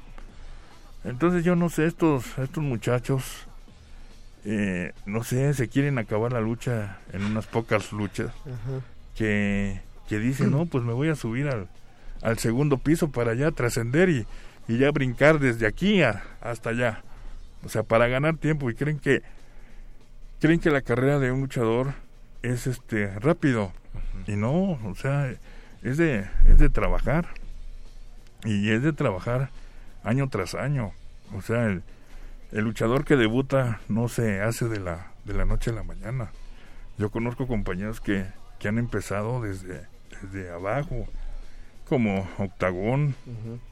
Entonces 1.03 1.43
yo 1.43 1.55
no 1.55 1.69
sé 1.69 1.85
estos 1.85 2.37
estos 2.37 2.63
muchachos 2.63 3.47
eh, 4.43 4.93
no 5.05 5.23
sé 5.23 5.53
se 5.53 5.69
quieren 5.69 5.97
acabar 5.97 6.31
la 6.33 6.41
lucha 6.41 6.99
en 7.13 7.23
unas 7.23 7.45
pocas 7.45 7.91
luchas 7.91 8.31
que 9.15 9.81
que 10.07 10.19
dicen 10.19 10.51
no 10.51 10.65
pues 10.65 10.83
me 10.83 10.93
voy 10.93 11.09
a 11.09 11.15
subir 11.15 11.47
al, 11.47 11.67
al 12.21 12.37
segundo 12.37 12.77
piso 12.77 13.11
para 13.11 13.33
ya 13.33 13.51
trascender 13.51 14.09
y, 14.09 14.25
y 14.67 14.77
ya 14.77 14.91
brincar 14.91 15.39
desde 15.39 15.67
aquí 15.67 16.01
a- 16.03 16.23
hasta 16.41 16.69
allá 16.71 17.01
o 17.63 17.69
sea, 17.69 17.81
para 17.81 18.07
ganar 18.07 18.37
tiempo. 18.37 18.69
Y 18.69 18.75
creen 18.75 18.99
que 18.99 19.23
creen 20.39 20.59
que 20.59 20.69
la 20.69 20.81
carrera 20.81 21.17
de 21.17 21.31
un 21.31 21.41
luchador 21.41 21.93
es 22.43 22.67
este 22.67 23.07
rápido. 23.19 23.71
Y 24.27 24.35
no, 24.35 24.73
o 24.85 24.95
sea, 24.95 25.33
es 25.81 25.97
de 25.97 26.25
es 26.47 26.59
de 26.59 26.69
trabajar. 26.69 27.25
Y 28.43 28.69
es 28.69 28.83
de 28.83 28.93
trabajar 28.93 29.49
año 30.03 30.29
tras 30.29 30.53
año. 30.53 30.91
O 31.35 31.41
sea, 31.41 31.65
el, 31.65 31.81
el 32.51 32.63
luchador 32.63 33.03
que 33.05 33.15
debuta 33.15 33.79
no 33.89 34.07
se 34.09 34.41
hace 34.41 34.67
de 34.67 34.79
la 34.79 35.07
de 35.25 35.33
la 35.33 35.45
noche 35.45 35.71
a 35.71 35.73
la 35.73 35.81
mañana. 35.83 36.29
Yo 36.99 37.09
conozco 37.09 37.47
compañeros 37.47 37.99
que, 37.99 38.25
que 38.59 38.67
han 38.67 38.77
empezado 38.77 39.41
desde 39.41 39.87
desde 40.21 40.51
abajo 40.51 41.07
como 41.87 42.27
Octagón, 42.37 43.15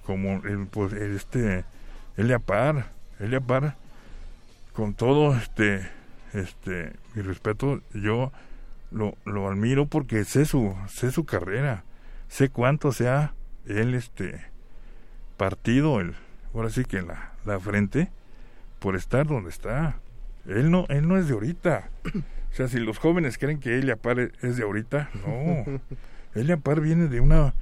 como 0.06 0.44
el, 0.46 0.68
pues, 0.68 0.94
el, 0.94 1.16
este 1.16 1.66
Elia 2.16 2.40
Par, 2.40 2.92
Elia 3.20 3.42
Par, 3.42 3.76
con 4.74 4.94
todo 4.94 5.36
este 5.36 5.90
este 6.34 6.94
mi 7.16 7.22
respeto, 7.22 7.82
yo 7.94 8.32
lo, 8.92 9.16
lo 9.26 9.48
admiro 9.48 9.88
porque 9.88 10.24
sé 10.26 10.46
su, 10.46 10.76
sé 10.88 11.12
su 11.12 11.26
carrera, 11.26 11.84
sé 12.28 12.50
cuánto 12.50 12.92
se 12.92 13.08
ha 13.08 13.34
él 13.66 13.94
este 13.94 14.42
partido 15.38 16.00
el, 16.00 16.16
ahora 16.54 16.70
sí 16.70 16.86
que 16.86 17.02
la, 17.02 17.34
la 17.46 17.60
frente 17.60 18.12
por 18.80 18.96
estar 18.96 19.26
donde 19.26 19.50
está. 19.50 19.98
Él 20.46 20.70
no, 20.70 20.86
él 20.90 21.08
no 21.08 21.18
es 21.18 21.28
de 21.28 21.34
ahorita. 21.34 21.90
O 22.54 22.56
sea, 22.56 22.68
si 22.68 22.78
los 22.78 23.00
jóvenes 23.00 23.40
creen 23.40 23.60
que 23.60 23.80
Elia 23.80 23.96
Par 23.96 24.20
es 24.20 24.58
de 24.58 24.62
ahorita, 24.62 25.10
no. 25.26 25.66
Elia 26.36 26.58
Par 26.58 26.82
viene 26.82 27.08
de 27.08 27.20
una 27.20 27.54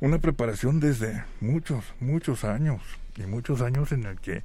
una 0.00 0.18
preparación 0.18 0.80
desde 0.80 1.24
muchos, 1.40 1.84
muchos 2.00 2.44
años 2.44 2.80
y 3.16 3.22
muchos 3.22 3.60
años 3.60 3.92
en 3.92 4.06
el 4.06 4.18
que 4.18 4.42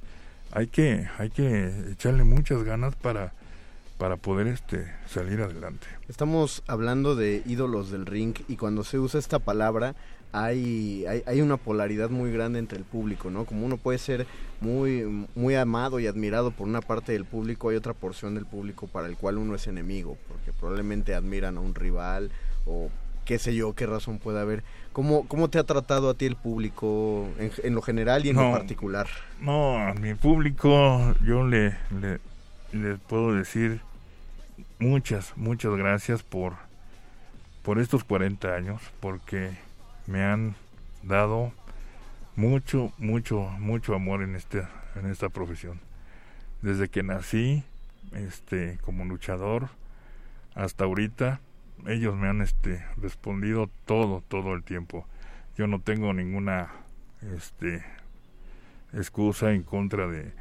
hay 0.52 0.66
que 0.66 1.08
hay 1.18 1.30
que 1.30 1.90
echarle 1.92 2.24
muchas 2.24 2.62
ganas 2.62 2.94
para 2.96 3.32
para 3.98 4.16
poder 4.16 4.46
este 4.48 4.92
salir 5.08 5.40
adelante. 5.40 5.86
Estamos 6.08 6.62
hablando 6.66 7.16
de 7.16 7.42
ídolos 7.46 7.90
del 7.90 8.04
ring 8.04 8.34
y 8.48 8.56
cuando 8.56 8.84
se 8.84 8.98
usa 8.98 9.18
esta 9.18 9.38
palabra 9.38 9.94
hay, 10.32 11.06
hay, 11.06 11.22
hay 11.24 11.40
una 11.40 11.56
polaridad 11.56 12.10
muy 12.10 12.30
grande 12.30 12.58
entre 12.58 12.76
el 12.76 12.84
público, 12.84 13.30
¿no? 13.30 13.46
Como 13.46 13.64
uno 13.64 13.78
puede 13.78 13.98
ser 13.98 14.26
muy, 14.60 15.26
muy 15.34 15.54
amado 15.54 15.98
y 15.98 16.06
admirado 16.06 16.50
por 16.50 16.68
una 16.68 16.82
parte 16.82 17.12
del 17.12 17.24
público, 17.24 17.70
hay 17.70 17.76
otra 17.76 17.94
porción 17.94 18.34
del 18.34 18.44
público 18.44 18.86
para 18.86 19.06
el 19.06 19.16
cual 19.16 19.38
uno 19.38 19.54
es 19.54 19.66
enemigo, 19.66 20.18
porque 20.28 20.52
probablemente 20.52 21.14
admiran 21.14 21.56
a 21.56 21.60
un 21.60 21.74
rival 21.74 22.30
o 22.66 22.90
qué 23.26 23.38
sé 23.38 23.54
yo, 23.54 23.74
qué 23.74 23.84
razón 23.84 24.18
puede 24.18 24.40
haber. 24.40 24.64
¿Cómo, 24.94 25.28
cómo 25.28 25.50
te 25.50 25.58
ha 25.58 25.64
tratado 25.64 26.08
a 26.08 26.14
ti 26.14 26.24
el 26.24 26.36
público 26.36 27.28
en, 27.38 27.52
en 27.62 27.74
lo 27.74 27.82
general 27.82 28.24
y 28.24 28.30
en 28.30 28.36
lo 28.36 28.50
particular? 28.50 29.06
No, 29.42 29.76
a 29.76 29.92
mi 29.92 30.14
público 30.14 31.14
yo 31.22 31.46
le, 31.46 31.76
le, 32.00 32.20
le 32.72 32.96
puedo 32.96 33.34
decir 33.34 33.82
muchas, 34.78 35.36
muchas 35.36 35.74
gracias 35.74 36.22
por, 36.22 36.54
por 37.62 37.78
estos 37.78 38.04
40 38.04 38.54
años, 38.54 38.80
porque 39.00 39.50
me 40.06 40.24
han 40.24 40.54
dado 41.02 41.52
mucho, 42.36 42.92
mucho, 42.96 43.42
mucho 43.58 43.94
amor 43.94 44.22
en 44.22 44.36
esta, 44.36 44.70
en 44.94 45.10
esta 45.10 45.28
profesión. 45.28 45.80
Desde 46.62 46.88
que 46.88 47.02
nací, 47.02 47.64
este, 48.12 48.78
como 48.82 49.04
luchador, 49.04 49.68
hasta 50.54 50.84
ahorita, 50.84 51.40
ellos 51.86 52.14
me 52.16 52.28
han 52.28 52.40
este, 52.42 52.84
respondido 52.96 53.70
todo, 53.84 54.22
todo 54.28 54.54
el 54.54 54.62
tiempo. 54.62 55.06
Yo 55.56 55.66
no 55.66 55.80
tengo 55.80 56.12
ninguna, 56.12 56.70
este, 57.34 57.84
excusa 58.92 59.52
en 59.52 59.62
contra 59.62 60.06
de 60.06 60.32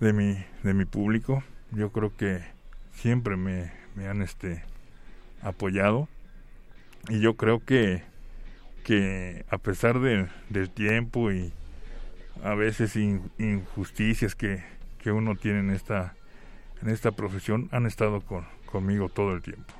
de 0.00 0.12
mi 0.12 0.44
de 0.62 0.74
mi 0.74 0.84
público. 0.84 1.42
Yo 1.70 1.90
creo 1.92 2.16
que 2.16 2.42
siempre 2.92 3.36
me, 3.36 3.72
me 3.94 4.08
han 4.08 4.22
este 4.22 4.62
apoyado. 5.42 6.08
Y 7.08 7.20
yo 7.20 7.34
creo 7.36 7.64
que 7.64 8.02
que 8.84 9.44
a 9.48 9.58
pesar 9.58 10.00
de- 10.00 10.28
del 10.50 10.70
tiempo 10.70 11.30
y 11.30 11.52
a 12.42 12.54
veces 12.54 12.96
in- 12.96 13.30
injusticias 13.38 14.34
que, 14.34 14.64
que 14.98 15.12
uno 15.12 15.36
tiene 15.36 15.60
en 15.60 15.70
esta 15.70 16.14
en 16.82 16.88
esta 16.90 17.12
profesión 17.12 17.68
han 17.70 17.86
estado 17.86 18.20
con, 18.22 18.44
conmigo 18.66 19.08
todo 19.08 19.34
el 19.34 19.42
tiempo 19.42 19.72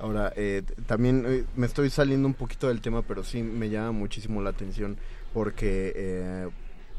Ahora, 0.00 0.32
eh, 0.34 0.62
también 0.86 1.24
eh, 1.26 1.44
me 1.56 1.66
estoy 1.66 1.90
saliendo 1.90 2.26
un 2.26 2.34
poquito 2.34 2.68
del 2.68 2.80
tema, 2.80 3.02
pero 3.02 3.22
sí 3.22 3.42
me 3.42 3.68
llama 3.68 3.92
muchísimo 3.92 4.40
la 4.42 4.50
atención 4.50 4.96
porque 5.34 5.92
eh, 5.94 6.48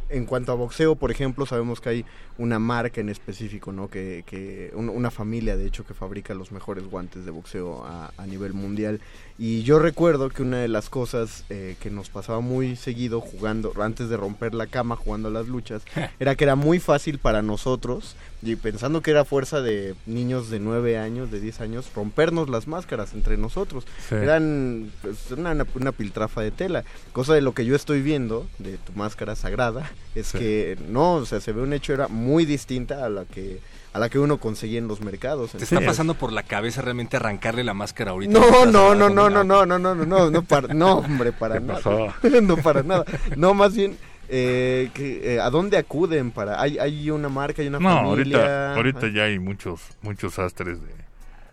en 0.09 0.25
cuanto 0.25 0.51
a 0.51 0.55
boxeo, 0.55 0.95
por 0.95 1.09
ejemplo, 1.09 1.45
sabemos 1.47 1.81
que 1.81 1.89
hay 1.89 2.05
una 2.37 2.59
marca 2.59 3.01
en 3.01 3.09
específico, 3.09 3.71
¿no? 3.71 3.89
Que, 3.89 4.23
que 4.27 4.71
un- 4.75 4.89
una 4.89 5.09
familia, 5.09 5.57
de 5.57 5.65
hecho, 5.65 5.85
que 5.85 5.93
fabrica 5.95 6.33
los 6.35 6.51
mejores 6.51 6.85
guantes 6.85 7.25
de 7.25 7.31
boxeo 7.31 7.83
a, 7.85 8.13
a 8.17 8.27
nivel 8.27 8.53
mundial. 8.53 9.01
Y 9.43 9.63
yo 9.63 9.79
recuerdo 9.79 10.29
que 10.29 10.43
una 10.43 10.57
de 10.59 10.67
las 10.67 10.87
cosas 10.91 11.45
eh, 11.49 11.75
que 11.79 11.89
nos 11.89 12.09
pasaba 12.09 12.41
muy 12.41 12.75
seguido 12.75 13.21
jugando, 13.21 13.73
antes 13.81 14.07
de 14.07 14.15
romper 14.15 14.53
la 14.53 14.67
cama 14.67 14.95
jugando 14.95 15.29
a 15.29 15.31
las 15.31 15.47
luchas, 15.47 15.81
era 16.19 16.35
que 16.35 16.43
era 16.43 16.55
muy 16.55 16.77
fácil 16.77 17.17
para 17.17 17.41
nosotros, 17.41 18.15
y 18.43 18.55
pensando 18.55 19.01
que 19.01 19.09
era 19.09 19.25
fuerza 19.25 19.61
de 19.61 19.95
niños 20.05 20.51
de 20.51 20.59
9 20.59 20.99
años, 20.99 21.31
de 21.31 21.39
10 21.39 21.59
años, 21.61 21.89
rompernos 21.95 22.49
las 22.49 22.67
máscaras 22.67 23.13
entre 23.15 23.35
nosotros. 23.35 23.85
Sí. 24.07 24.13
Eran 24.13 24.91
pues, 25.01 25.31
una, 25.31 25.65
una- 25.73 25.91
piltrafa 25.91 26.41
de 26.41 26.51
tela. 26.51 26.83
Cosa 27.11 27.33
de 27.33 27.41
lo 27.41 27.53
que 27.55 27.65
yo 27.65 27.75
estoy 27.75 28.03
viendo 28.03 28.45
de 28.59 28.77
tu 28.77 28.91
máscara 28.93 29.35
sagrada 29.35 29.91
es 30.13 30.27
Sí. 30.27 30.37
que 30.37 30.77
no, 30.87 31.15
o 31.15 31.25
sea, 31.25 31.41
se 31.41 31.51
ve 31.51 31.63
una 31.63 31.77
hechura 31.77 32.07
muy 32.07 32.45
distinta 32.45 33.03
a 33.05 33.09
la 33.09 33.25
que 33.25 33.59
a 33.93 33.99
la 33.99 34.09
que 34.09 34.19
uno 34.19 34.37
conseguía 34.37 34.79
en 34.79 34.87
los 34.87 35.01
mercados. 35.01 35.51
¿Te 35.51 35.63
está 35.63 35.81
pasando 35.81 36.13
por 36.13 36.31
la 36.31 36.43
cabeza 36.43 36.81
realmente 36.81 37.17
arrancarle 37.17 37.63
la 37.63 37.73
máscara 37.73 38.11
ahorita? 38.11 38.39
No, 38.39 38.65
no, 38.65 38.95
no, 38.95 39.09
no, 39.09 39.29
no, 39.29 39.43
no, 39.43 39.65
no, 39.65 39.77
no, 39.79 39.95
no, 39.95 40.29
no, 40.31 40.43
para, 40.43 40.73
no, 40.73 40.99
hombre, 40.99 41.31
para 41.33 41.55
¿Qué 41.55 41.61
nada. 41.61 41.79
pasó? 41.81 42.07
No, 42.41 42.57
para 42.57 42.83
nada. 42.83 43.03
No, 43.35 43.53
más 43.53 43.75
bien, 43.75 43.97
eh, 44.29 44.89
que, 44.93 45.35
eh, 45.35 45.39
¿a 45.41 45.49
dónde 45.49 45.77
acuden 45.77 46.31
para? 46.31 46.61
Hay, 46.61 46.77
hay 46.79 47.09
una 47.11 47.27
marca, 47.27 47.61
hay 47.61 47.67
una 47.67 47.79
no 47.79 47.89
familia. 47.89 48.37
ahorita 48.71 48.75
ahorita 48.75 49.07
ya 49.13 49.23
hay 49.23 49.39
muchos 49.39 49.81
muchos 50.01 50.39
astres 50.39 50.79
de, 50.81 50.93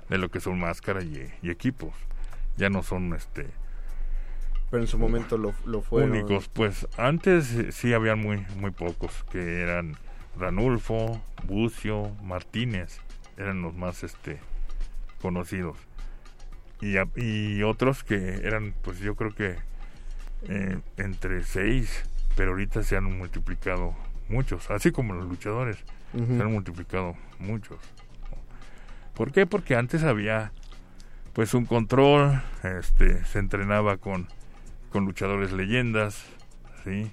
de 0.09 0.18
lo 0.18 0.30
que 0.30 0.39
son 0.39 0.61
máscaras 0.61 1.03
y, 1.05 1.26
y 1.43 1.51
equipos 1.51 1.93
ya 2.57 2.70
no 2.70 2.84
son 2.84 3.12
este 3.14 3.47
Pero 4.70 4.80
en 4.82 4.86
su 4.89 4.97
momento 4.97 5.36
lo, 5.39 5.55
lo 5.66 5.82
fueron. 5.82 6.12
únicos 6.12 6.49
pues 6.53 6.86
antes 6.97 7.53
eh, 7.55 7.72
sí 7.72 7.93
habían 7.95 8.20
muy 8.20 8.47
muy 8.61 8.70
pocos 8.70 9.11
que 9.32 9.61
eran 9.61 9.97
Ranulfo 10.39 11.20
Bucio 11.45 12.11
Martínez 12.22 13.01
eran 13.36 13.62
los 13.62 13.74
más 13.74 14.03
este 14.05 14.39
conocidos 15.20 15.76
y, 16.80 17.62
otros 17.62 18.05
que 18.05 18.36
eran 18.45 18.72
pues 18.82 19.01
yo 19.01 19.16
creo 19.16 19.34
que 19.34 19.57
eh, 20.49 20.78
entre 20.97 21.43
seis 21.43 22.05
pero 22.36 22.53
ahorita 22.53 22.82
se 22.82 22.97
han 22.97 23.05
multiplicado 23.05 23.95
muchos 24.28 24.70
así 24.70 24.93
como 24.93 25.14
los 25.14 25.28
luchadores 25.28 25.78
se 26.12 26.43
han 26.43 26.53
multiplicado 26.53 27.16
muchos 27.39 27.78
¿por 29.14 29.32
qué? 29.32 29.47
porque 29.47 29.74
antes 29.74 30.05
había 30.05 30.53
pues 31.32 31.53
un 31.55 31.66
control 31.66 32.41
este 32.62 33.24
se 33.24 33.41
entrenaba 33.41 33.97
con 33.97 34.28
con 34.91 35.05
luchadores 35.05 35.53
leyendas, 35.53 36.24
¿sí? 36.84 37.11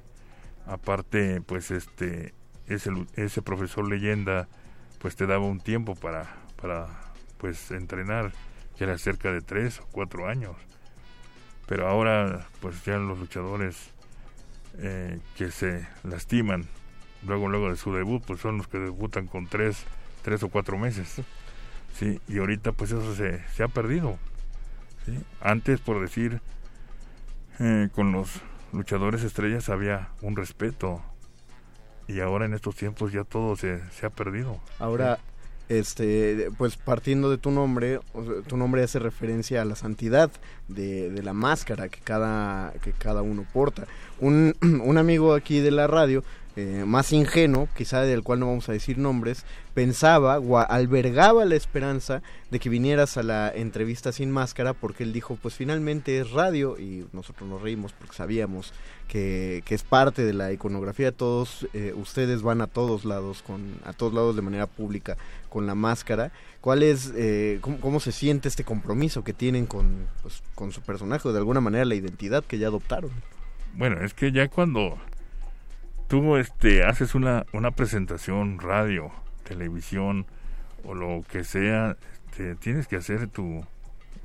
Aparte, 0.66 1.42
pues 1.42 1.72
este 1.72 2.34
ese 2.68 2.92
ese 3.16 3.42
profesor 3.42 3.88
leyenda 3.88 4.48
pues 5.00 5.16
te 5.16 5.28
daba 5.28 5.46
un 5.46 5.60
tiempo 5.60 5.96
para 5.96 6.36
para 6.62 6.88
pues 7.38 7.72
entrenar, 7.72 8.32
que 8.78 8.86
era 8.86 8.98
cerca 8.98 9.32
de 9.32 9.42
tres 9.42 9.80
o 9.80 9.88
cuatro 9.92 10.28
años. 10.28 10.56
Pero 11.68 11.88
ahora 11.88 12.48
pues 12.62 12.84
ya 12.86 12.98
los 12.98 13.20
luchadores 13.20 13.92
eh, 14.78 15.20
que 15.38 15.52
se 15.52 15.88
lastiman 16.04 16.66
luego 17.24 17.50
luego 17.50 17.70
de 17.70 17.76
su 17.76 17.94
debut 17.94 18.24
pues 18.26 18.40
son 18.42 18.58
los 18.58 18.68
que 18.68 18.78
debutan 18.78 19.28
con 19.28 19.48
tres 19.48 19.86
tres 20.22 20.44
o 20.44 20.50
cuatro 20.50 20.78
meses 20.78 21.22
sí 21.94 22.20
y 22.28 22.40
ahorita 22.40 22.74
pues 22.74 22.92
eso 22.92 23.16
se, 23.16 23.42
se 23.54 23.64
ha 23.64 23.68
perdido 23.68 24.20
¿sí? 25.06 25.18
Antes, 25.42 25.80
por 25.80 26.02
decir, 26.02 26.42
eh, 27.60 27.90
con 27.94 28.12
los 28.12 28.42
luchadores 28.74 29.24
estrellas 29.24 29.70
había 29.70 30.10
un 30.22 30.36
respeto 30.36 31.02
y 32.08 32.20
ahora 32.20 32.46
en 32.46 32.54
estos 32.54 32.76
tiempos 32.76 33.12
ya 33.12 33.24
todo 33.24 33.56
se, 33.56 33.82
se 33.92 34.06
ha 34.06 34.10
perdido. 34.10 34.60
Ahora, 34.80 35.20
este, 35.70 36.52
pues 36.58 36.78
partiendo 36.78 37.30
de 37.30 37.38
tu 37.38 37.52
nombre, 37.52 38.00
tu 38.48 38.58
nombre 38.58 38.84
hace 38.84 39.00
referencia 39.00 39.62
a 39.62 39.66
la 39.66 39.76
santidad 39.76 40.32
de, 40.68 41.10
de 41.10 41.24
la 41.24 41.34
máscara 41.34 41.90
que 41.90 42.00
cada, 42.02 42.74
que 42.84 42.92
cada 42.92 43.22
uno 43.22 43.46
porta. 43.52 43.88
Un, 44.20 44.56
un 44.62 44.98
amigo 44.98 45.34
aquí 45.34 45.60
de 45.60 45.72
la 45.72 45.88
radio, 45.88 46.24
eh, 46.56 46.84
más 46.86 47.12
ingenuo, 47.12 47.68
quizá 47.76 48.02
del 48.02 48.24
cual 48.24 48.40
no 48.40 48.48
vamos 48.48 48.70
a 48.70 48.72
decir 48.72 48.98
nombres, 48.98 49.46
pensaba 49.74 50.40
o 50.40 50.58
albergaba 50.58 51.44
la 51.44 51.56
esperanza 51.56 52.22
de 52.50 52.60
que 52.60 52.70
vinieras 52.70 53.18
a 53.18 53.24
la 53.24 53.52
entrevista 53.54 54.14
sin 54.14 54.32
máscara 54.32 54.74
porque 54.74 55.04
él 55.04 55.12
dijo, 55.12 55.38
pues 55.42 55.56
finalmente 55.56 56.18
es 56.18 56.32
radio 56.32 56.80
y 56.80 57.06
nosotros 57.12 57.50
nos 57.50 57.62
reímos 57.62 57.92
porque 57.92 58.16
sabíamos 58.16 58.74
que, 59.10 59.64
que 59.66 59.76
es 59.76 59.84
parte 59.84 60.24
de 60.24 60.34
la 60.34 60.54
iconografía. 60.54 61.12
Todos 61.12 61.68
eh, 61.74 61.94
ustedes 61.96 62.42
van 62.42 62.62
a 62.62 62.68
todos 62.68 63.04
lados, 63.04 63.42
con, 63.42 63.76
a 63.84 63.92
todos 63.92 64.14
lados 64.14 64.36
de 64.36 64.42
manera 64.42 64.66
pública 64.66 65.18
con 65.50 65.68
la 65.68 65.76
máscara. 65.76 66.32
¿Cuál 66.62 66.84
es, 66.84 67.12
eh, 67.16 67.60
cómo, 67.62 67.80
cómo 67.82 68.00
se 68.00 68.12
siente 68.12 68.48
este 68.48 68.64
compromiso 68.64 69.24
que 69.24 69.34
tienen 69.34 69.66
con, 69.66 70.08
pues, 70.22 70.42
con 70.56 70.72
su 70.72 70.82
personaje 70.82 71.28
o 71.28 71.34
de 71.34 71.40
alguna 71.40 71.60
manera 71.60 71.84
la 71.84 71.96
identidad 71.96 72.46
que 72.46 72.58
ya 72.58 72.68
adoptaron? 72.68 73.12
Bueno, 73.74 74.00
es 74.06 74.14
que 74.14 74.32
ya 74.32 74.48
cuando 74.48 74.98
tú 76.08 76.38
este 76.38 76.84
haces 76.84 77.16
una 77.16 77.46
una 77.54 77.72
presentación 77.72 78.60
radio, 78.60 79.12
televisión 79.44 80.26
o 80.84 80.94
lo 80.94 81.24
que 81.32 81.44
sea, 81.44 81.98
este, 82.32 82.56
tienes 82.56 82.88
que 82.88 82.96
hacer 82.98 83.28
tu 83.28 83.66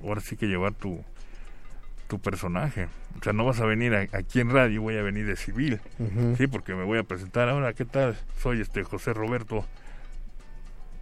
ahora 0.02 0.20
sí 0.20 0.36
que 0.36 0.46
llevar 0.46 0.74
tu 0.74 1.02
tu 2.08 2.18
personaje. 2.18 2.88
O 3.20 3.22
sea, 3.22 3.32
no 3.32 3.44
vas 3.44 3.60
a 3.60 3.66
venir 3.66 3.94
a- 3.94 4.06
aquí 4.18 4.40
en 4.40 4.50
radio, 4.50 4.82
voy 4.82 4.96
a 4.96 5.02
venir 5.02 5.26
de 5.26 5.36
civil. 5.36 5.80
Sí, 6.36 6.46
porque 6.48 6.74
me 6.74 6.82
voy 6.84 6.98
a 6.98 7.04
presentar 7.04 7.48
ahora, 7.48 7.72
¿qué 7.72 7.84
tal? 7.84 8.16
Soy 8.42 8.60
este 8.60 8.82
José 8.82 9.12
Roberto. 9.12 9.64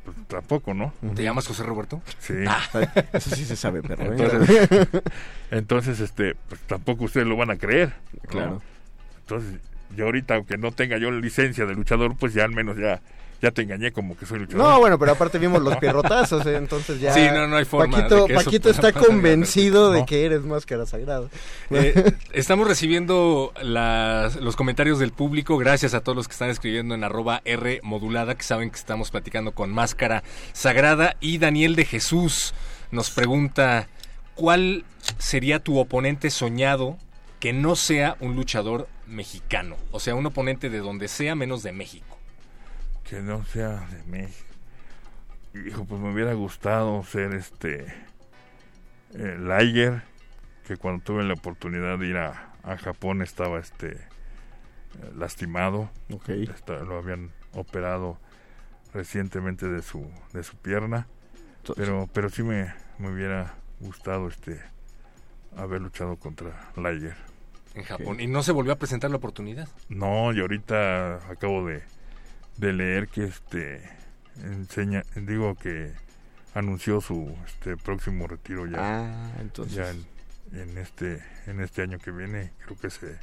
Pues 0.05 0.17
tampoco, 0.27 0.75
¿no? 0.75 0.93
¿Te 1.15 1.23
llamas 1.23 1.47
José 1.47 1.63
Roberto? 1.65 2.03
Sí. 2.19 2.35
Eso 3.13 3.35
sí 3.35 3.45
se 3.45 3.57
sabe, 3.57 3.83
pero... 3.83 4.05
Entonces, 4.13 4.89
entonces, 5.51 6.01
este, 6.01 6.35
pues 6.49 6.61
tampoco 6.63 7.05
ustedes 7.05 7.27
lo 7.27 7.37
van 7.37 7.51
a 7.51 7.57
creer. 7.57 7.95
¿no? 8.13 8.29
Claro. 8.29 8.63
Entonces, 9.21 9.61
yo 9.97 10.07
ahorita, 10.07 10.35
aunque 10.37 10.57
no 10.59 10.73
tenga 10.73 10.99
yo 10.99 11.11
licencia 11.11 11.67
de 11.67 11.75
luchador, 11.75 12.17
pues 12.17 12.35
ya 12.35 12.45
al 12.45 12.53
menos 12.53 12.77
ya, 12.77 13.01
ya 13.41 13.51
te 13.53 13.63
engañé 13.63 13.93
como 13.93 14.17
que 14.17 14.27
soy 14.27 14.41
luchador. 14.41 14.67
No, 14.67 14.79
bueno, 14.81 14.99
pero 14.99 15.13
aparte 15.13 15.39
vimos 15.39 15.63
los 15.63 15.77
pierrotazos, 15.77 16.45
¿eh? 16.47 16.57
entonces 16.57 17.01
ya... 17.01 17.13
Sí, 17.13 17.27
no, 17.33 17.47
no 17.47 17.57
hay 17.57 17.65
forma 17.65 17.97
Paquito, 17.97 18.23
de 18.23 18.27
que 18.27 18.33
eso 18.35 18.45
Paquito 18.45 18.71
está 18.71 18.93
convencido 18.93 19.91
de 19.93 20.05
que 20.05 20.25
eres 20.27 20.43
máscara 20.43 20.87
sagrada. 20.87 21.29
Eh, 21.71 22.13
estamos 22.33 22.67
recibiendo 22.69 23.53
las- 23.63 24.37
los 24.37 24.57
comentarios 24.57 24.99
del 24.99 25.13
público. 25.13 25.57
Gracias 25.57 25.95
a 25.95 26.01
todos 26.01 26.17
los 26.17 26.27
que 26.29 26.33
están 26.33 26.51
escribiendo 26.51 26.95
en 26.95 27.05
arroba 27.05 27.41
R 27.45 27.81
modulada, 27.83 28.35
que 28.35 28.43
saben 28.43 28.71
que 28.71 28.77
estamos 28.77 29.11
platicando 29.11 29.53
con 29.53 29.71
Máscara 29.71 30.23
Sagrada. 30.53 31.17
Y 31.21 31.39
Daniel 31.39 31.77
de 31.77 31.85
Jesús 31.85 32.55
nos 32.91 33.11
pregunta, 33.11 33.87
¿cuál 34.35 34.85
sería 35.19 35.61
tu 35.61 35.79
oponente 35.79 36.31
soñado 36.31 36.97
que 37.41 37.53
no 37.53 37.77
sea 37.77 38.17
un 38.21 38.35
luchador 38.35 38.89
mexicano? 39.09 39.77
O 39.91 40.01
sea, 40.01 40.15
un 40.15 40.27
oponente 40.27 40.71
de 40.71 40.79
donde 40.79 41.09
sea 41.09 41.35
menos 41.35 41.63
de 41.63 41.73
México. 41.73 42.19
Que 43.05 43.21
no 43.21 43.45
sea 43.47 43.87
de 43.91 44.03
México. 44.05 44.47
Hijo, 45.67 45.85
pues 45.87 46.01
me 46.01 46.13
hubiera 46.13 46.35
gustado 46.35 47.03
ser 47.05 47.35
este 47.35 47.87
eh, 49.15 49.37
Liger, 49.39 50.03
que 50.67 50.77
cuando 50.77 51.03
tuve 51.03 51.25
la 51.25 51.35
oportunidad 51.35 51.99
de 51.99 52.07
ir 52.07 52.17
a, 52.19 52.53
a 52.63 52.77
Japón 52.77 53.23
estaba 53.23 53.59
este 53.59 53.93
eh, 53.93 53.99
lastimado. 55.17 55.91
Ok. 56.13 56.29
Está- 56.29 56.81
lo 56.81 56.99
habían 56.99 57.31
operado 57.55 58.19
recientemente 58.93 59.67
de 59.69 59.83
su 59.83 60.07
de 60.33 60.43
su 60.45 60.57
pierna. 60.57 61.07
Pero, 61.77 62.09
pero 62.13 62.31
sí 62.31 62.43
me, 62.43 62.73
me 62.99 63.11
hubiera 63.11 63.55
gustado 63.81 64.29
este 64.29 64.61
haber 65.57 65.81
luchado 65.83 66.17
contra 66.17 66.71
Liger. 66.77 67.17
En 67.75 67.83
Japón. 67.85 68.21
Y 68.21 68.27
no 68.27 68.43
se 68.43 68.53
volvió 68.53 68.73
a 68.73 68.77
presentar 68.77 69.11
la 69.11 69.17
oportunidad. 69.19 69.69
No, 69.89 70.33
y 70.33 70.41
ahorita 70.41 71.17
acabo 71.31 71.67
de, 71.67 71.83
de 72.57 72.73
leer 72.73 73.09
que 73.09 73.25
este 73.25 73.83
enseña, 74.43 75.03
digo 75.15 75.55
que 75.55 75.93
anunció 76.55 77.01
su 77.01 77.35
este 77.47 77.77
próximo 77.77 78.27
retiro 78.27 78.67
ya, 78.67 78.79
Ah, 78.81 79.33
entonces... 79.41 79.77
ya 79.77 79.91
en, 79.91 80.07
en 80.71 80.79
este 80.79 81.23
en 81.47 81.61
este 81.61 81.83
año 81.83 81.99
que 81.99 82.11
viene, 82.11 82.53
creo 82.65 82.77
que 82.79 82.91
se 82.91 83.17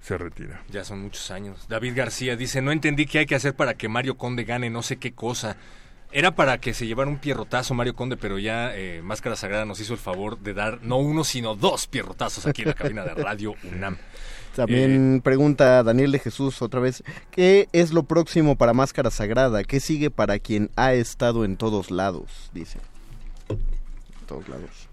se 0.00 0.16
retira. 0.16 0.62
Ya 0.70 0.84
son 0.84 1.02
muchos 1.02 1.30
años. 1.32 1.66
David 1.68 1.94
García 1.96 2.36
dice, 2.36 2.62
no 2.62 2.70
entendí 2.70 3.06
qué 3.06 3.18
hay 3.20 3.26
que 3.26 3.34
hacer 3.34 3.54
para 3.56 3.74
que 3.74 3.88
Mario 3.88 4.16
Conde 4.16 4.44
gane 4.44 4.70
no 4.70 4.82
sé 4.82 4.96
qué 4.98 5.12
cosa. 5.12 5.56
Era 6.10 6.34
para 6.34 6.58
que 6.58 6.72
se 6.72 6.86
llevara 6.86 7.10
un 7.10 7.18
pierrotazo 7.18 7.74
Mario 7.74 7.94
Conde, 7.94 8.16
pero 8.16 8.38
ya 8.38 8.74
eh, 8.74 9.02
Máscara 9.02 9.36
Sagrada 9.36 9.66
nos 9.66 9.78
hizo 9.80 9.92
el 9.92 9.98
favor 9.98 10.38
de 10.38 10.54
dar 10.54 10.80
no 10.82 10.96
uno, 10.96 11.22
sino 11.22 11.54
dos 11.54 11.86
pierrotazos 11.86 12.46
aquí 12.46 12.62
en 12.62 12.68
la 12.68 12.74
cabina 12.74 13.04
de 13.04 13.14
Radio 13.14 13.54
UNAM. 13.70 13.98
También 14.56 15.16
Eh, 15.16 15.20
pregunta 15.22 15.82
Daniel 15.82 16.10
de 16.10 16.18
Jesús 16.18 16.62
otra 16.62 16.80
vez, 16.80 17.04
¿qué 17.30 17.68
es 17.72 17.92
lo 17.92 18.04
próximo 18.04 18.56
para 18.56 18.72
Máscara 18.72 19.10
Sagrada? 19.10 19.62
¿Qué 19.64 19.80
sigue 19.80 20.10
para 20.10 20.38
quien 20.38 20.70
ha 20.76 20.94
estado 20.94 21.44
en 21.44 21.56
todos 21.58 21.90
lados? 21.90 22.50
Dice. 22.54 22.78
En 23.50 24.26
todos 24.26 24.48
lados. 24.48 24.88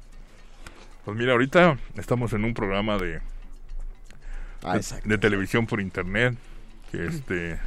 Pues 1.05 1.16
mira, 1.18 1.32
ahorita 1.32 1.78
estamos 1.95 2.34
en 2.34 2.43
un 2.43 2.53
programa 2.53 2.97
de 2.97 3.22
Ah, 4.63 4.74
de, 4.74 4.78
exacto. 4.80 5.07
de 5.07 5.18
televisión 5.20 5.66
por 5.68 5.80
internet 5.80 6.36
que 6.91 7.05
este 7.05 7.59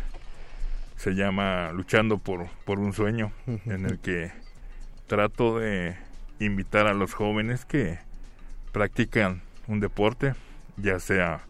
se 0.98 1.12
llama 1.12 1.70
Luchando 1.72 2.18
por, 2.18 2.48
por 2.64 2.80
un 2.80 2.92
sueño, 2.92 3.30
en 3.46 3.86
el 3.86 4.00
que 4.00 4.32
trato 5.06 5.60
de 5.60 5.96
invitar 6.40 6.88
a 6.88 6.92
los 6.92 7.14
jóvenes 7.14 7.64
que 7.64 7.98
practican 8.72 9.40
un 9.68 9.78
deporte, 9.78 10.34
ya 10.76 10.98
sea 10.98 11.42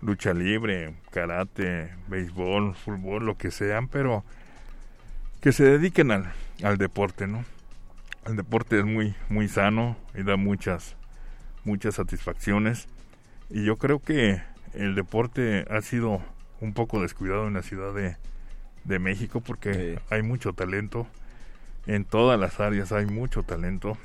lucha 0.00 0.32
libre, 0.32 0.94
karate, 1.10 1.90
béisbol, 2.08 2.74
fútbol, 2.74 3.26
lo 3.26 3.36
que 3.36 3.50
sean, 3.50 3.88
pero 3.88 4.24
que 5.42 5.52
se 5.52 5.64
dediquen 5.64 6.10
al, 6.10 6.32
al 6.62 6.78
deporte, 6.78 7.26
¿no? 7.26 7.44
El 8.26 8.36
deporte 8.36 8.78
es 8.78 8.86
muy, 8.86 9.14
muy 9.28 9.48
sano 9.48 9.98
y 10.14 10.22
da 10.22 10.36
muchas, 10.36 10.96
muchas 11.64 11.96
satisfacciones. 11.96 12.88
Y 13.50 13.64
yo 13.64 13.76
creo 13.76 13.98
que 13.98 14.40
el 14.72 14.94
deporte 14.94 15.66
ha 15.70 15.82
sido 15.82 16.22
un 16.62 16.72
poco 16.72 17.02
descuidado 17.02 17.48
en 17.48 17.54
la 17.54 17.62
ciudad 17.62 17.94
de, 17.94 18.16
de 18.88 18.98
México 18.98 19.40
porque 19.40 19.72
Sí. 19.96 20.02
hay 20.10 20.22
mucho 20.22 20.52
talento. 20.52 21.06
En 21.86 22.04
todas 22.04 22.38
las 22.40 22.58
áreas 22.60 22.90
hay 22.92 23.06
mucho 23.06 23.42
talento. 23.42 23.96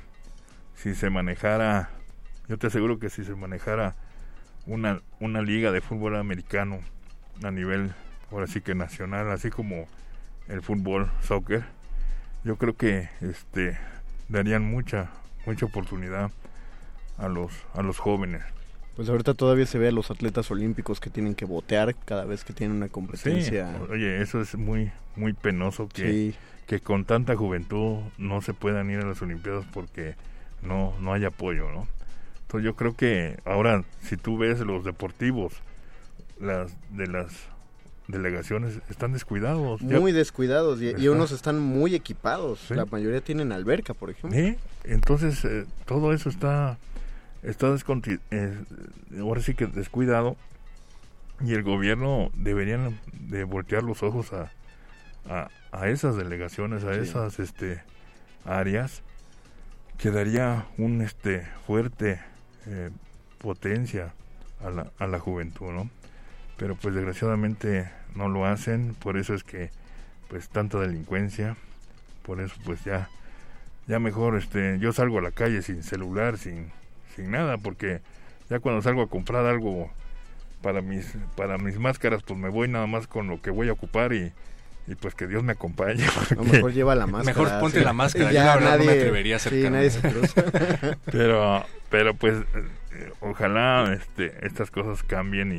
Si 0.75 0.93
se 0.95 1.09
manejara, 1.09 1.89
yo 2.47 2.57
te 2.57 2.67
aseguro 2.67 2.99
que 2.99 3.09
si 3.09 3.23
se 3.23 3.35
manejara 3.35 3.95
una, 4.65 5.01
una 5.19 5.41
liga 5.41 5.71
de 5.71 5.81
fútbol 5.81 6.15
americano 6.15 6.79
a 7.43 7.51
nivel, 7.51 7.93
ahora 8.31 8.47
sí 8.47 8.61
que 8.61 8.75
nacional, 8.75 9.31
así 9.31 9.49
como 9.49 9.87
el 10.47 10.61
fútbol, 10.61 11.09
soccer, 11.21 11.63
yo 12.43 12.57
creo 12.57 12.75
que 12.75 13.09
este 13.21 13.77
darían 14.29 14.63
mucha, 14.63 15.09
mucha 15.45 15.65
oportunidad 15.65 16.31
a 17.17 17.27
los, 17.27 17.51
a 17.73 17.81
los 17.81 17.99
jóvenes. 17.99 18.41
Pues 18.95 19.09
ahorita 19.09 19.33
todavía 19.33 19.65
se 19.65 19.79
ve 19.79 19.87
a 19.87 19.91
los 19.91 20.11
atletas 20.11 20.51
olímpicos 20.51 20.99
que 20.99 21.09
tienen 21.09 21.33
que 21.33 21.45
botear 21.45 21.95
cada 22.05 22.25
vez 22.25 22.43
que 22.43 22.53
tienen 22.53 22.77
una 22.77 22.85
Sí, 22.87 22.91
competencia. 22.91 23.75
oye, 23.89 24.21
eso 24.21 24.39
es 24.41 24.55
muy 24.55 24.91
muy 25.15 25.33
penoso 25.33 25.87
que, 25.89 26.07
Sí. 26.11 26.35
que 26.67 26.79
con 26.79 27.05
tanta 27.05 27.35
juventud 27.35 27.99
no 28.17 28.41
se 28.41 28.53
puedan 28.53 28.89
ir 28.89 28.99
a 28.99 29.05
las 29.05 29.21
Olimpiadas 29.21 29.65
porque 29.73 30.15
no 30.61 30.93
no 31.01 31.13
hay 31.13 31.25
apoyo, 31.25 31.71
¿no? 31.71 31.87
Entonces 32.43 32.65
yo 32.65 32.75
creo 32.75 32.95
que 32.95 33.37
ahora 33.45 33.83
si 34.01 34.15
tú 34.17 34.37
ves 34.37 34.59
los 34.59 34.83
deportivos 34.83 35.53
las 36.39 36.75
de 36.91 37.07
las 37.07 37.31
delegaciones 38.07 38.79
están 38.89 39.13
descuidados. 39.13 39.81
Ya- 39.81 39.99
Muy 39.99 40.11
descuidados 40.11 40.79
y, 40.81 41.07
unos 41.07 41.31
están 41.31 41.59
muy 41.59 41.95
equipados. 41.95 42.59
Sí. 42.67 42.73
La 42.75 42.85
mayoría 42.85 43.21
tienen 43.21 43.51
alberca, 43.51 43.93
por 43.93 44.09
ejemplo. 44.09 44.37
¿Sí? 44.37 44.55
Entonces 44.83 45.43
eh, 45.45 45.65
todo 45.85 46.13
eso 46.13 46.29
está 46.29 46.77
está 47.43 47.67
eh, 48.31 48.57
ahora 49.19 49.41
sí 49.41 49.53
que 49.53 49.67
descuidado 49.67 50.35
y 51.41 51.53
el 51.53 51.63
gobierno 51.63 52.29
deberían 52.35 52.99
de 53.11 53.43
voltear 53.43 53.83
los 53.83 54.01
ojos 54.03 54.31
a, 54.33 54.51
a, 55.29 55.49
a 55.71 55.89
esas 55.89 56.15
delegaciones, 56.15 56.83
a 56.83 56.93
Sí. 56.93 57.01
esas 57.01 57.39
este 57.39 57.81
áreas 58.45 59.01
que 59.97 60.11
daría 60.11 60.65
un 60.77 61.01
este 61.01 61.45
fuerte 61.67 62.19
eh, 62.65 62.89
potencia 63.39 64.13
a 64.63 64.69
la, 64.69 64.91
a 64.99 65.07
la 65.07 65.19
juventud, 65.19 65.71
¿no? 65.71 65.89
Pero 66.57 66.75
pues 66.75 66.95
desgraciadamente 66.95 67.89
no 68.15 68.29
lo 68.29 68.45
hacen, 68.45 68.95
por 68.95 69.17
eso 69.17 69.33
es 69.33 69.43
que 69.43 69.69
pues 70.29 70.49
tanta 70.49 70.79
delincuencia, 70.79 71.57
por 72.23 72.39
eso 72.41 72.55
pues 72.65 72.83
ya 72.83 73.09
ya 73.87 73.99
mejor 73.99 74.37
este 74.37 74.79
yo 74.79 74.93
salgo 74.93 75.19
a 75.19 75.21
la 75.21 75.31
calle 75.31 75.61
sin 75.61 75.83
celular 75.83 76.37
sin 76.37 76.71
sin 77.15 77.31
nada, 77.31 77.57
porque 77.57 78.01
ya 78.49 78.59
cuando 78.59 78.81
salgo 78.81 79.01
a 79.03 79.09
comprar 79.09 79.45
algo 79.45 79.91
para 80.61 80.81
mis 80.81 81.13
para 81.35 81.57
mis 81.57 81.77
máscaras, 81.77 82.23
pues 82.23 82.39
me 82.39 82.49
voy 82.49 82.67
nada 82.67 82.87
más 82.87 83.07
con 83.07 83.27
lo 83.27 83.41
que 83.41 83.49
voy 83.51 83.69
a 83.69 83.73
ocupar 83.73 84.13
y, 84.13 84.31
y 84.87 84.95
pues 84.95 85.13
que 85.15 85.27
Dios 85.27 85.43
me 85.43 85.51
acompañe. 85.53 86.05
A 86.31 86.35
lo 86.35 86.43
mejor 86.43 86.71
lleva 86.73 86.95
la 86.95 87.05
máscara. 87.07 87.37
Mejor 87.37 87.59
ponte 87.59 87.79
sí. 87.79 87.85
la 87.85 87.93
máscara. 87.93 88.31
Ya 88.31 88.41
Yo 88.41 88.45
la 88.47 88.55
verdad 88.55 88.71
no 88.71 88.77
me 88.79 88.85
nadie- 88.91 88.99
atrevería 88.99 89.35
a 89.35 89.39
sí, 89.39 89.47
acercarme. 89.49 89.77
nadie 89.77 89.89
se 89.91 90.01
cruza. 90.01 90.43
pero 91.11 91.65
pero 91.89 92.13
pues 92.15 92.37
eh, 92.93 93.11
ojalá 93.21 93.93
este 93.93 94.45
estas 94.45 94.71
cosas 94.71 95.03
cambien 95.03 95.51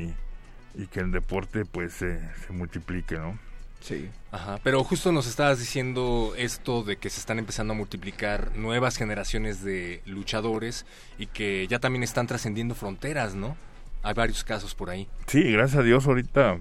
y, 0.74 0.82
y 0.82 0.86
que 0.88 1.00
el 1.00 1.10
deporte 1.12 1.64
pues 1.64 1.92
se 1.92 2.18
se 2.46 2.52
multiplique, 2.52 3.16
¿no? 3.16 3.38
Sí. 3.84 4.08
Ajá, 4.32 4.58
pero 4.62 4.82
justo 4.82 5.12
nos 5.12 5.26
estabas 5.26 5.58
diciendo 5.58 6.32
esto 6.38 6.82
de 6.82 6.96
que 6.96 7.10
se 7.10 7.20
están 7.20 7.38
empezando 7.38 7.74
a 7.74 7.76
multiplicar 7.76 8.56
nuevas 8.56 8.96
generaciones 8.96 9.62
de 9.62 10.00
luchadores 10.06 10.86
y 11.18 11.26
que 11.26 11.66
ya 11.68 11.78
también 11.80 12.02
están 12.02 12.26
trascendiendo 12.26 12.74
fronteras, 12.74 13.34
¿no? 13.34 13.58
Hay 14.02 14.14
varios 14.14 14.42
casos 14.42 14.74
por 14.74 14.88
ahí. 14.88 15.06
Sí, 15.26 15.52
gracias 15.52 15.80
a 15.80 15.82
Dios 15.82 16.06
ahorita 16.06 16.60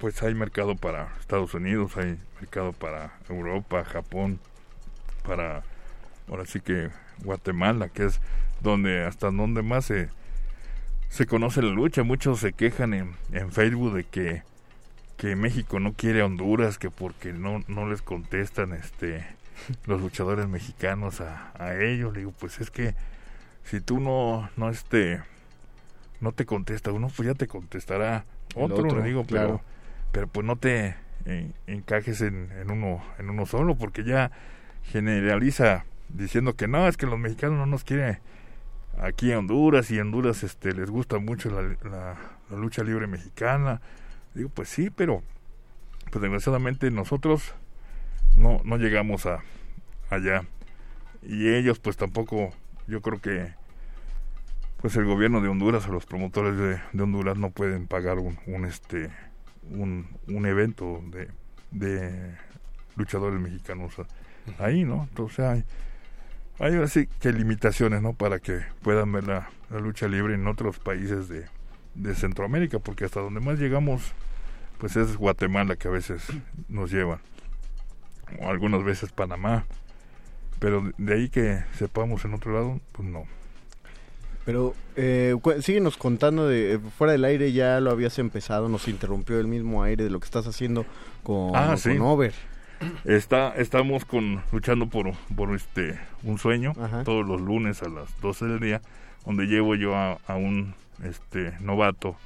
pues 0.00 0.22
hay 0.22 0.34
mercado 0.34 0.76
para 0.76 1.14
Estados 1.18 1.54
Unidos, 1.54 1.96
hay 1.96 2.18
mercado 2.40 2.74
para 2.74 3.18
Europa, 3.30 3.82
Japón, 3.82 4.38
para 5.26 5.62
ahora 6.28 6.44
sí 6.44 6.60
que 6.60 6.90
Guatemala, 7.24 7.88
que 7.88 8.04
es 8.04 8.20
donde 8.60 9.06
hasta 9.06 9.30
donde 9.30 9.62
más 9.62 9.86
se 9.86 10.10
se 11.08 11.24
conoce 11.24 11.62
la 11.62 11.70
lucha. 11.70 12.02
Muchos 12.02 12.40
se 12.40 12.52
quejan 12.52 12.92
en, 12.92 13.16
en 13.32 13.50
Facebook 13.50 13.94
de 13.94 14.04
que 14.04 14.42
que 15.16 15.36
México 15.36 15.78
no 15.80 15.92
quiere 15.94 16.20
a 16.22 16.26
Honduras, 16.26 16.78
que 16.78 16.90
porque 16.90 17.32
no 17.32 17.62
no 17.68 17.88
les 17.88 18.02
contestan 18.02 18.72
este 18.72 19.24
los 19.86 20.00
luchadores 20.00 20.48
mexicanos 20.48 21.20
a, 21.20 21.52
a 21.58 21.76
ellos. 21.76 22.12
Le 22.14 22.20
digo, 22.20 22.32
pues 22.38 22.60
es 22.60 22.70
que 22.70 22.94
si 23.64 23.80
tú 23.80 24.00
no 24.00 24.50
no 24.56 24.68
este 24.70 25.20
no 26.20 26.32
te 26.32 26.46
contesta 26.46 26.92
uno, 26.92 27.08
pues 27.14 27.26
ya 27.28 27.34
te 27.34 27.46
contestará 27.48 28.24
otro, 28.54 28.84
otro, 28.84 28.98
le 29.00 29.04
digo, 29.08 29.24
claro. 29.24 29.60
pero 29.60 29.62
pero 30.12 30.26
pues 30.28 30.46
no 30.46 30.56
te 30.56 30.94
eh, 31.24 31.50
encajes 31.66 32.20
en, 32.20 32.50
en 32.52 32.70
uno 32.70 33.02
en 33.18 33.30
uno 33.30 33.46
solo 33.46 33.76
porque 33.76 34.04
ya 34.04 34.30
generaliza 34.92 35.84
diciendo 36.08 36.54
que 36.54 36.68
no 36.68 36.86
es 36.88 36.96
que 36.96 37.06
los 37.06 37.18
mexicanos 37.18 37.58
no 37.58 37.66
nos 37.66 37.84
quieren 37.84 38.18
aquí 39.00 39.32
a 39.32 39.38
Honduras 39.38 39.90
y 39.90 39.98
Honduras 40.00 40.42
este 40.42 40.72
les 40.72 40.90
gusta 40.90 41.18
mucho 41.18 41.50
la, 41.50 41.62
la- 41.88 42.16
la 42.50 42.56
lucha 42.58 42.82
libre 42.84 43.06
mexicana 43.06 43.80
digo 44.34 44.48
pues 44.48 44.68
sí 44.68 44.90
pero 44.90 45.22
pues 46.10 46.22
desgraciadamente 46.22 46.90
nosotros 46.90 47.54
no 48.36 48.60
no 48.64 48.76
llegamos 48.76 49.26
a 49.26 49.42
allá. 50.10 50.44
Y 51.22 51.48
ellos 51.48 51.78
pues 51.78 51.96
tampoco 51.96 52.50
yo 52.86 53.00
creo 53.00 53.20
que 53.20 53.54
pues 54.80 54.96
el 54.96 55.04
gobierno 55.04 55.40
de 55.40 55.48
Honduras 55.48 55.86
o 55.86 55.92
los 55.92 56.06
promotores 56.06 56.56
de, 56.56 56.80
de 56.92 57.02
Honduras 57.02 57.36
no 57.38 57.50
pueden 57.50 57.86
pagar 57.86 58.18
un, 58.18 58.38
un 58.46 58.64
este 58.64 59.10
un, 59.70 60.08
un 60.26 60.46
evento 60.46 61.00
de, 61.06 61.28
de 61.70 62.34
luchadores 62.96 63.40
mexicanos 63.40 63.94
ahí 64.58 64.84
no 64.84 65.06
entonces 65.08 65.38
hay 65.40 65.64
hay 66.58 66.74
así 66.82 67.06
que 67.06 67.32
limitaciones 67.32 68.02
no 68.02 68.12
para 68.12 68.40
que 68.40 68.60
puedan 68.82 69.12
ver 69.12 69.24
la, 69.24 69.50
la 69.70 69.78
lucha 69.78 70.08
libre 70.08 70.34
en 70.34 70.48
otros 70.48 70.80
países 70.80 71.28
de, 71.28 71.46
de 71.94 72.14
Centroamérica 72.14 72.78
porque 72.78 73.04
hasta 73.04 73.20
donde 73.20 73.40
más 73.40 73.58
llegamos 73.58 74.12
pues 74.78 74.96
es 74.96 75.16
Guatemala 75.16 75.76
que 75.76 75.88
a 75.88 75.90
veces 75.90 76.24
nos 76.68 76.90
llevan 76.90 77.20
o 78.40 78.48
algunas 78.48 78.82
veces 78.84 79.12
Panamá 79.12 79.64
pero 80.58 80.90
de 80.96 81.14
ahí 81.14 81.28
que 81.28 81.62
sepamos 81.76 82.24
en 82.24 82.34
otro 82.34 82.52
lado 82.54 82.80
pues 82.92 83.08
no 83.08 83.24
Pero 84.44 84.74
eh, 84.96 85.36
síguenos 85.60 85.96
contando 85.96 86.48
de 86.48 86.74
eh, 86.74 86.78
fuera 86.98 87.12
del 87.12 87.24
aire 87.24 87.52
ya 87.52 87.78
lo 87.80 87.90
habías 87.90 88.18
empezado, 88.18 88.68
nos 88.68 88.88
interrumpió 88.88 89.38
el 89.38 89.46
mismo 89.46 89.82
aire 89.82 90.04
de 90.04 90.10
lo 90.10 90.18
que 90.18 90.24
estás 90.26 90.46
haciendo 90.46 90.84
con, 91.22 91.54
Ah, 91.54 91.66
con 91.68 91.78
sí. 91.78 91.96
Over. 92.00 92.32
Está, 93.04 93.54
estamos 93.56 94.04
con, 94.04 94.42
luchando 94.50 94.88
por, 94.88 95.12
por 95.36 95.54
este 95.54 96.00
un 96.24 96.38
sueño 96.38 96.72
Ajá. 96.80 97.04
todos 97.04 97.24
los 97.24 97.40
lunes 97.40 97.80
a 97.82 97.88
las 97.88 98.20
12 98.20 98.46
del 98.46 98.58
día, 98.60 98.82
donde 99.24 99.44
llevo 99.46 99.76
yo 99.76 99.94
a, 99.94 100.18
a 100.26 100.34
un 100.34 100.74
este 101.04 101.56
novato 101.60 102.16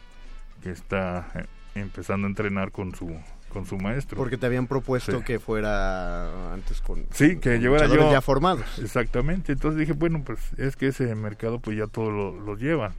que 0.63 0.71
está 0.71 1.29
eh, 1.35 1.45
empezando 1.75 2.27
a 2.27 2.31
entrenar 2.31 2.73
con 2.73 2.95
su 2.95 3.17
con 3.49 3.65
su 3.65 3.79
maestro. 3.79 4.19
Porque 4.19 4.37
te 4.37 4.45
habían 4.45 4.67
propuesto 4.67 5.19
Sí. 5.19 5.25
que 5.25 5.39
fuera 5.39 6.53
antes 6.53 6.83
con, 6.83 7.07
Sí, 7.13 7.37
que 7.37 7.53
con 7.53 7.61
llevara 7.61 7.87
yo- 7.87 8.11
ya 8.13 8.21
formados. 8.21 8.79
Exactamente, 8.81 9.53
entonces 9.53 9.79
dije, 9.81 9.93
bueno, 9.93 10.23
pues 10.25 10.41
es 10.59 10.77
que 10.77 10.89
ese 10.89 11.15
mercado 11.15 11.59
pues 11.59 11.77
ya 11.79 11.87
todos 11.87 12.13
lo, 12.13 12.39
lo 12.39 12.57
llevan. 12.57 12.93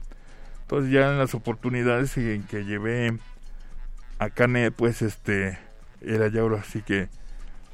Entonces 0.62 0.90
ya 0.90 1.12
en 1.12 1.18
las 1.18 1.34
oportunidades 1.34 2.16
en 2.16 2.42
que 2.42 2.64
llevé 2.64 3.16
a 4.18 4.30
Canet, 4.30 4.74
pues 4.74 5.00
este, 5.02 5.58
era 6.00 6.26
ya 6.28 6.40
ahora 6.40 6.64
sí 6.64 6.82
que 6.82 7.08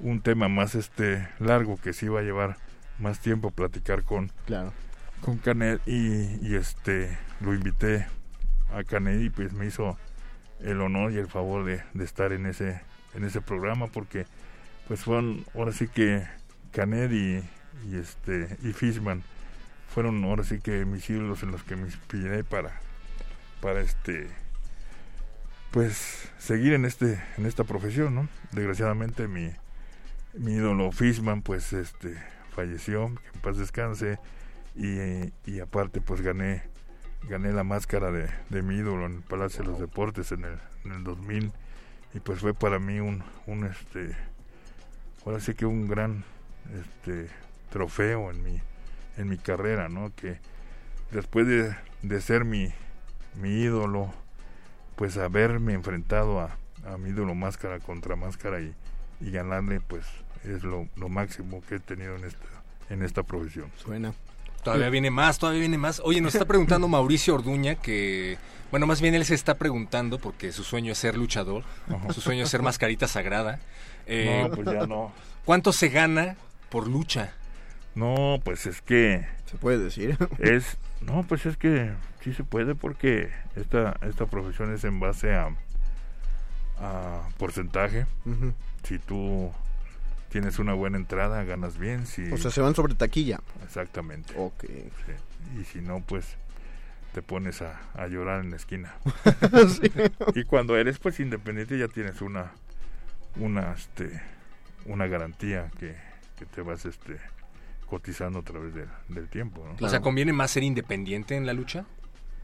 un 0.00 0.20
tema 0.20 0.48
más 0.48 0.74
este 0.74 1.26
largo 1.38 1.78
que 1.82 1.94
se 1.94 2.06
iba 2.06 2.20
a 2.20 2.22
llevar 2.22 2.56
más 2.98 3.18
tiempo 3.20 3.50
platicar 3.50 4.02
con, 4.02 4.30
Claro. 4.46 4.72
Con 5.20 5.38
Canet 5.38 5.80
y, 5.86 6.54
este 6.54 7.18
lo 7.40 7.54
invité 7.54 8.06
a 8.72 8.84
Canet 8.84 9.20
y 9.20 9.30
pues 9.30 9.52
me 9.52 9.66
hizo 9.66 9.98
el 10.60 10.80
honor 10.80 11.12
y 11.12 11.18
el 11.18 11.28
favor 11.28 11.64
de, 11.64 11.82
estar 12.02 12.32
en 12.32 12.46
ese 12.46 12.80
en 13.14 13.24
ese 13.24 13.40
programa 13.40 13.86
porque 13.86 14.26
pues 14.88 15.00
fueron 15.00 15.44
ahora 15.54 15.72
sí 15.72 15.88
que 15.88 16.26
Canet 16.72 17.12
y, 17.12 17.42
y 17.88 17.96
este 17.96 18.56
y 18.62 18.72
Fishman 18.72 19.22
fueron 19.94 20.24
ahora 20.24 20.44
sí 20.44 20.60
que 20.60 20.84
mis 20.84 21.08
ídolos 21.08 21.42
en 21.42 21.52
los 21.52 21.62
que 21.62 21.76
me 21.76 21.86
inspiré 21.86 22.44
para 22.44 22.80
para 23.60 23.80
este 23.80 24.28
pues 25.70 26.28
seguir 26.38 26.72
en 26.72 26.84
este 26.84 27.22
en 27.36 27.46
esta 27.46 27.64
profesión 27.64 28.14
no 28.14 28.28
desgraciadamente 28.52 29.28
mi 29.28 29.50
mi 30.34 30.54
ídolo 30.54 30.90
Fishman 30.92 31.42
pues 31.42 31.72
este 31.72 32.16
falleció 32.54 33.14
que 33.14 33.28
en 33.34 33.40
paz 33.40 33.56
descanse 33.56 34.18
y, 34.76 35.32
y 35.46 35.60
aparte 35.60 36.00
pues 36.00 36.20
gané 36.20 36.62
gané 37.28 37.52
la 37.52 37.64
máscara 37.64 38.10
de, 38.10 38.28
de 38.50 38.62
mi 38.62 38.76
ídolo 38.76 39.06
en 39.06 39.16
el 39.16 39.22
Palacio 39.22 39.62
de 39.62 39.70
los 39.70 39.80
Deportes 39.80 40.32
en 40.32 40.44
el, 40.44 40.58
en 40.84 40.92
el 40.92 41.04
2000 41.04 41.52
y 42.14 42.20
pues 42.20 42.40
fue 42.40 42.54
para 42.54 42.78
mí 42.78 43.00
un, 43.00 43.24
un 43.46 43.64
este 43.64 44.16
ahora 45.24 45.40
sí 45.40 45.54
que 45.54 45.66
un 45.66 45.88
gran 45.88 46.24
este 46.78 47.28
trofeo 47.70 48.30
en 48.30 48.42
mi 48.42 48.60
en 49.16 49.28
mi 49.28 49.38
carrera 49.38 49.88
no 49.88 50.12
que 50.14 50.38
después 51.12 51.46
de, 51.46 51.74
de 52.02 52.20
ser 52.20 52.44
mi 52.44 52.72
mi 53.40 53.62
ídolo 53.62 54.12
pues 54.96 55.16
haberme 55.16 55.72
enfrentado 55.72 56.40
a, 56.40 56.56
a 56.86 56.98
mi 56.98 57.10
ídolo 57.10 57.34
máscara 57.34 57.80
contra 57.80 58.16
máscara 58.16 58.60
y, 58.60 58.74
y 59.20 59.30
ganarle 59.30 59.80
pues 59.80 60.04
es 60.44 60.62
lo, 60.62 60.88
lo 60.96 61.08
máximo 61.08 61.62
que 61.62 61.76
he 61.76 61.80
tenido 61.80 62.16
en 62.16 62.24
esta 62.24 62.46
en 62.90 63.02
esta 63.02 63.22
profesión. 63.22 63.70
Suena. 63.76 64.12
Todavía 64.64 64.90
viene 64.90 65.10
más, 65.10 65.38
todavía 65.38 65.60
viene 65.60 65.78
más. 65.78 66.00
Oye, 66.04 66.20
nos 66.20 66.34
está 66.34 66.46
preguntando 66.46 66.88
Mauricio 66.88 67.34
Orduña 67.34 67.74
que, 67.74 68.38
bueno, 68.70 68.86
más 68.86 69.00
bien 69.00 69.14
él 69.14 69.24
se 69.24 69.34
está 69.34 69.54
preguntando 69.54 70.18
porque 70.18 70.52
su 70.52 70.64
sueño 70.64 70.92
es 70.92 70.98
ser 70.98 71.16
luchador, 71.16 71.64
su 72.12 72.20
sueño 72.20 72.44
es 72.44 72.50
ser 72.50 72.62
mascarita 72.62 73.06
sagrada. 73.06 73.60
Eh, 74.06 74.46
no 74.48 74.54
pues 74.54 74.66
ya 74.66 74.86
no 74.86 75.12
¿Cuánto 75.44 75.72
se 75.72 75.88
gana 75.88 76.36
por 76.70 76.88
lucha? 76.88 77.32
no 77.94 78.40
pues 78.44 78.66
es 78.66 78.82
que 78.82 79.26
Se 79.46 79.56
puede 79.56 79.78
decir. 79.78 80.18
es 80.38 80.76
no 81.00 81.22
pues 81.22 81.46
es 81.46 81.56
que 81.56 81.92
sí 82.22 82.32
se 82.32 82.42
puede 82.44 82.74
porque 82.74 83.30
esta 83.56 83.96
esta 84.02 84.26
profesión 84.26 84.74
es 84.74 84.84
en 84.84 84.98
base 84.98 85.34
a 85.34 85.50
a 86.80 87.28
porcentaje 87.38 88.06
si 88.82 88.98
tú 88.98 89.52
tienes 90.34 90.58
una 90.58 90.74
buena 90.74 90.96
entrada 90.98 91.44
ganas 91.44 91.78
bien 91.78 92.06
si 92.06 92.28
O 92.32 92.36
sea, 92.36 92.50
se 92.50 92.60
van 92.60 92.74
sobre 92.74 92.96
taquilla. 92.96 93.38
exactamente 93.64 94.34
Ok. 94.36 94.64
sí. 94.66 95.60
y 95.60 95.64
si 95.64 95.80
no 95.80 96.00
pues 96.00 96.26
te 97.12 97.22
pones 97.22 97.62
a, 97.62 97.80
a 97.94 98.08
llorar 98.08 98.40
en 98.42 98.50
la 98.50 98.56
esquina 98.56 98.92
Sí. 99.80 99.92
y 100.34 100.42
cuando 100.42 100.76
eres 100.76 100.98
pues 100.98 101.20
independiente 101.20 101.78
ya 101.78 101.86
tienes 101.86 102.20
una 102.20 102.50
una 103.36 103.74
este 103.74 104.20
una 104.86 105.06
garantía 105.06 105.70
que, 105.78 105.94
que 106.36 106.46
te 106.46 106.62
vas 106.62 106.84
este 106.84 107.16
cotizando 107.88 108.40
a 108.40 108.42
través 108.42 108.74
del, 108.74 108.88
del 109.10 109.28
tiempo 109.28 109.64
¿no? 109.64 109.86
O 109.86 109.88
sea, 109.88 110.00
¿conviene 110.00 110.32
más 110.32 110.50
ser 110.50 110.64
independiente 110.64 111.36
en 111.36 111.46
la 111.46 111.52
lucha? 111.52 111.84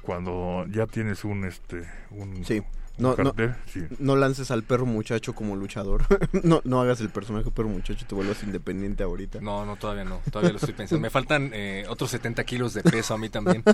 cuando 0.02 0.64
ya 0.68 0.86
tienes 0.86 1.24
un 1.24 1.44
este 1.44 1.88
un, 2.10 2.44
Sí. 2.44 2.62
No, 3.00 3.16
no, 3.16 3.32
sí. 3.66 3.80
no 3.98 4.16
lances 4.16 4.50
al 4.50 4.62
perro 4.62 4.86
muchacho 4.86 5.34
como 5.34 5.56
luchador. 5.56 6.02
no, 6.44 6.60
no 6.64 6.80
hagas 6.80 7.00
el 7.00 7.10
personaje 7.10 7.50
perro 7.50 7.68
muchacho 7.68 8.04
y 8.04 8.08
te 8.08 8.14
vuelvas 8.14 8.42
independiente 8.42 9.02
ahorita. 9.02 9.40
No, 9.40 9.64
no, 9.64 9.76
todavía 9.76 10.04
no. 10.04 10.20
Todavía 10.30 10.50
lo 10.52 10.56
estoy 10.58 10.74
pensando. 10.74 11.00
Me 11.00 11.10
faltan 11.10 11.50
eh, 11.54 11.84
otros 11.88 12.10
70 12.10 12.44
kilos 12.44 12.74
de 12.74 12.82
peso 12.82 13.14
a 13.14 13.18
mí 13.18 13.28
también. 13.28 13.64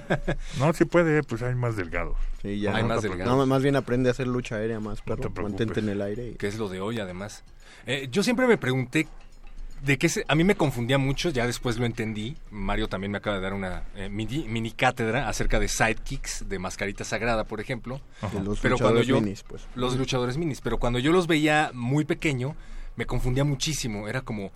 no 0.58 0.72
sí 0.72 0.84
puede 0.84 1.22
pues 1.22 1.42
hay 1.42 1.54
más 1.54 1.76
delgados 1.76 2.16
Sí, 2.42 2.60
ya. 2.60 2.74
Hay 2.76 2.82
no, 2.82 2.88
más 2.88 3.02
delgados. 3.02 3.36
no, 3.36 3.46
más 3.46 3.62
bien 3.62 3.76
aprende 3.76 4.08
a 4.08 4.12
hacer 4.12 4.26
lucha 4.28 4.56
aérea 4.56 4.80
más, 4.80 5.00
perro. 5.02 5.30
Mantente 5.42 5.80
en 5.80 5.88
el 5.88 6.00
aire. 6.02 6.28
y- 6.30 6.34
que 6.34 6.46
es 6.48 6.58
lo 6.58 6.68
de 6.68 6.80
hoy 6.80 7.00
además. 7.00 7.44
Eh, 7.86 8.08
yo 8.10 8.22
siempre 8.22 8.46
me 8.46 8.58
pregunté 8.58 9.08
de 9.82 9.96
que 9.98 10.08
se- 10.08 10.24
a 10.28 10.34
mí 10.34 10.44
me 10.44 10.54
confundía 10.56 10.98
mucho, 10.98 11.30
ya 11.30 11.46
después 11.46 11.78
lo 11.78 11.86
entendí. 11.86 12.36
Mario 12.50 12.88
también 12.88 13.10
me 13.12 13.18
acaba 13.18 13.36
de 13.36 13.42
dar 13.42 13.52
una 13.54 13.84
eh, 13.94 14.08
mini, 14.08 14.44
mini 14.48 14.70
cátedra 14.72 15.28
acerca 15.28 15.58
de 15.60 15.68
sidekicks, 15.68 16.48
de 16.48 16.58
mascarita 16.58 17.04
sagrada, 17.04 17.44
por 17.44 17.60
ejemplo. 17.60 18.00
De 18.32 18.40
los 18.42 18.60
Pero 18.60 18.76
cuando 18.78 19.00
luchadores 19.00 19.06
yo 19.06 19.20
minis, 19.20 19.42
pues. 19.44 19.66
los 19.74 19.96
luchadores 19.96 20.36
minis, 20.36 20.60
pero 20.60 20.78
cuando 20.78 20.98
yo 20.98 21.12
los 21.12 21.26
veía 21.26 21.70
muy 21.74 22.04
pequeño, 22.04 22.56
me 22.96 23.06
confundía 23.06 23.44
muchísimo. 23.44 24.08
Era 24.08 24.20
como, 24.22 24.50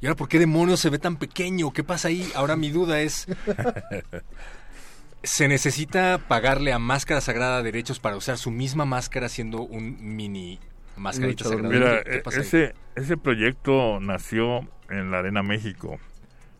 ¿y 0.00 0.06
ahora 0.06 0.16
por 0.16 0.28
qué 0.28 0.38
demonios 0.38 0.78
se 0.80 0.90
ve 0.90 0.98
tan 0.98 1.16
pequeño? 1.16 1.72
¿Qué 1.72 1.82
pasa 1.84 2.08
ahí? 2.08 2.30
Ahora 2.36 2.54
mi 2.56 2.70
duda 2.70 3.00
es, 3.00 3.26
¿se 5.22 5.48
necesita 5.48 6.18
pagarle 6.28 6.72
a 6.72 6.78
Máscara 6.78 7.20
Sagrada 7.20 7.62
derechos 7.62 7.98
para 7.98 8.16
usar 8.16 8.38
su 8.38 8.50
misma 8.50 8.84
máscara 8.84 9.28
siendo 9.28 9.62
un 9.62 9.96
mini 10.16 10.60
mascarita 10.98 11.44
sagrada? 11.44 11.68
Mira, 11.68 12.02
¿Qué- 12.04 12.22
qué 12.22 12.36
e- 12.36 12.40
ese, 12.40 12.74
ese 12.96 13.16
proyecto 13.16 13.98
nació 14.00 14.60
en 14.90 15.10
la 15.10 15.18
Arena 15.20 15.42
México, 15.42 15.98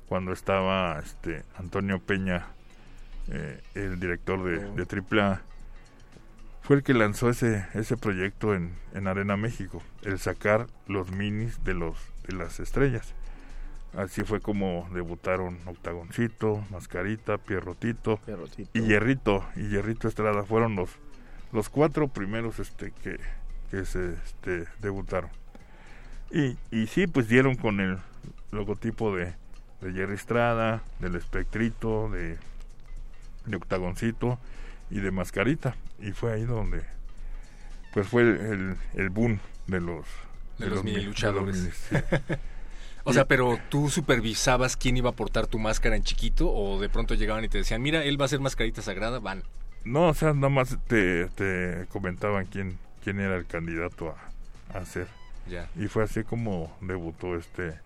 cuando 0.09 0.32
estaba 0.32 0.99
este 1.01 1.43
Antonio 1.57 1.99
Peña, 2.01 2.47
eh, 3.30 3.61
el 3.74 4.01
director 4.01 4.43
de, 4.43 4.84
de 4.84 4.86
AAA. 5.20 5.43
Fue 6.62 6.76
el 6.76 6.82
que 6.82 6.93
lanzó 6.95 7.30
ese, 7.30 7.66
ese 7.74 7.97
proyecto 7.97 8.55
en, 8.55 8.74
en 8.95 9.07
Arena 9.07 9.36
México, 9.36 9.82
el 10.03 10.18
sacar 10.18 10.66
los 10.86 11.11
minis 11.11 11.62
de, 11.64 11.72
los, 11.74 11.97
de 12.26 12.34
las 12.36 12.61
estrellas. 12.61 13.14
Así 13.97 14.22
fue 14.22 14.41
como 14.41 14.86
debutaron 14.93 15.59
Octagoncito, 15.64 16.62
Mascarita, 16.70 17.39
Pierrotito 17.39 18.18
Perrotito. 18.18 18.70
y 18.74 18.82
Hierrito 18.82 19.47
y 19.57 19.68
Hierrito 19.70 20.09
Estrada 20.09 20.43
fueron 20.45 20.76
los 20.76 20.91
los 21.53 21.70
cuatro 21.70 22.09
primeros 22.09 22.59
este 22.59 22.93
que, 23.03 23.18
que 23.70 23.84
se 23.84 24.14
este, 24.24 24.64
debutaron 24.80 25.30
y, 26.30 26.56
y 26.70 26.86
sí 26.86 27.06
pues 27.06 27.28
dieron 27.28 27.56
con 27.56 27.80
el 27.80 27.98
logotipo 28.50 29.14
de, 29.14 29.34
de 29.80 29.92
Jerry 29.92 30.14
Estrada 30.14 30.82
del 31.00 31.14
espectrito 31.16 32.08
de, 32.10 32.36
de 33.46 33.56
octagoncito 33.56 34.38
y 34.90 35.00
de 35.00 35.10
mascarita 35.10 35.76
y 36.00 36.12
fue 36.12 36.32
ahí 36.32 36.44
donde 36.44 36.82
pues 37.92 38.06
fue 38.08 38.22
el, 38.22 38.76
el, 38.94 39.10
boom 39.10 39.40
de 39.66 39.80
los 39.80 40.04
De 40.58 40.66
los 40.68 40.84
mi- 40.84 40.92
mini 40.92 41.04
luchadores. 41.04 41.56
minis, 41.56 41.74
sí. 41.90 41.96
O 43.04 43.12
sea, 43.14 43.24
pero 43.24 43.58
tú 43.70 43.88
supervisabas 43.88 44.76
quién 44.76 44.98
iba 44.98 45.08
a 45.08 45.14
portar 45.14 45.46
tu 45.46 45.58
máscara 45.58 45.96
en 45.96 46.02
chiquito 46.02 46.52
o 46.52 46.78
de 46.78 46.90
pronto 46.90 47.14
llegaban 47.14 47.42
y 47.42 47.48
te 47.48 47.56
decían, 47.56 47.80
mira, 47.80 48.04
él 48.04 48.20
va 48.20 48.26
a 48.26 48.28
ser 48.28 48.40
mascarita 48.40 48.82
sagrada, 48.82 49.18
van. 49.18 49.44
No, 49.84 50.08
o 50.08 50.14
sea, 50.14 50.34
nada 50.34 50.50
más 50.50 50.76
te, 50.88 51.24
te 51.28 51.86
comentaban 51.88 52.44
quién, 52.44 52.76
quién 53.03 53.20
era 53.20 53.36
el 53.36 53.46
candidato 53.46 54.14
a, 54.72 54.76
a 54.76 54.80
hacer. 54.82 55.07
Ya. 55.49 55.68
Y 55.76 55.86
fue 55.86 56.05
así 56.05 56.24
como 56.24 56.76
debutó 56.80 57.36
este 57.36 57.78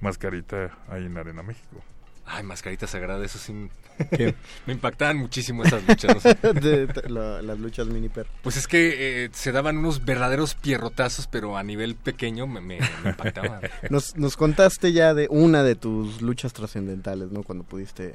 Mascarita 0.00 0.70
ahí 0.88 1.06
en 1.06 1.16
Arena 1.16 1.42
México. 1.42 1.82
Ay, 2.26 2.42
mascarita 2.42 2.86
sagrada, 2.86 3.22
eso 3.24 3.38
sí. 3.38 3.68
¿Qué? 4.10 4.34
me 4.66 4.72
impactaban 4.72 5.18
muchísimo 5.18 5.62
esas 5.62 5.86
luchas. 5.86 6.14
no 6.14 6.20
sé. 6.20 6.34
De- 6.60 6.86
de- 6.86 7.08
la- 7.10 7.42
las 7.42 7.58
luchas 7.58 7.86
mini 7.86 8.08
per. 8.08 8.26
Pues 8.42 8.56
es 8.56 8.66
que 8.66 9.24
eh, 9.24 9.30
se 9.34 9.52
daban 9.52 9.76
unos 9.76 10.04
verdaderos 10.06 10.54
pierrotazos, 10.54 11.26
pero 11.26 11.58
a 11.58 11.62
nivel 11.62 11.94
pequeño 11.96 12.46
me, 12.46 12.62
me, 12.62 12.80
me 13.02 13.10
impactaba. 13.10 13.60
Nos, 13.90 14.16
nos 14.16 14.36
contaste 14.38 14.92
ya 14.92 15.12
de 15.12 15.26
una 15.30 15.62
de 15.62 15.74
tus 15.74 16.22
luchas 16.22 16.54
trascendentales, 16.54 17.30
¿no? 17.30 17.42
Cuando 17.42 17.62
pudiste 17.64 18.14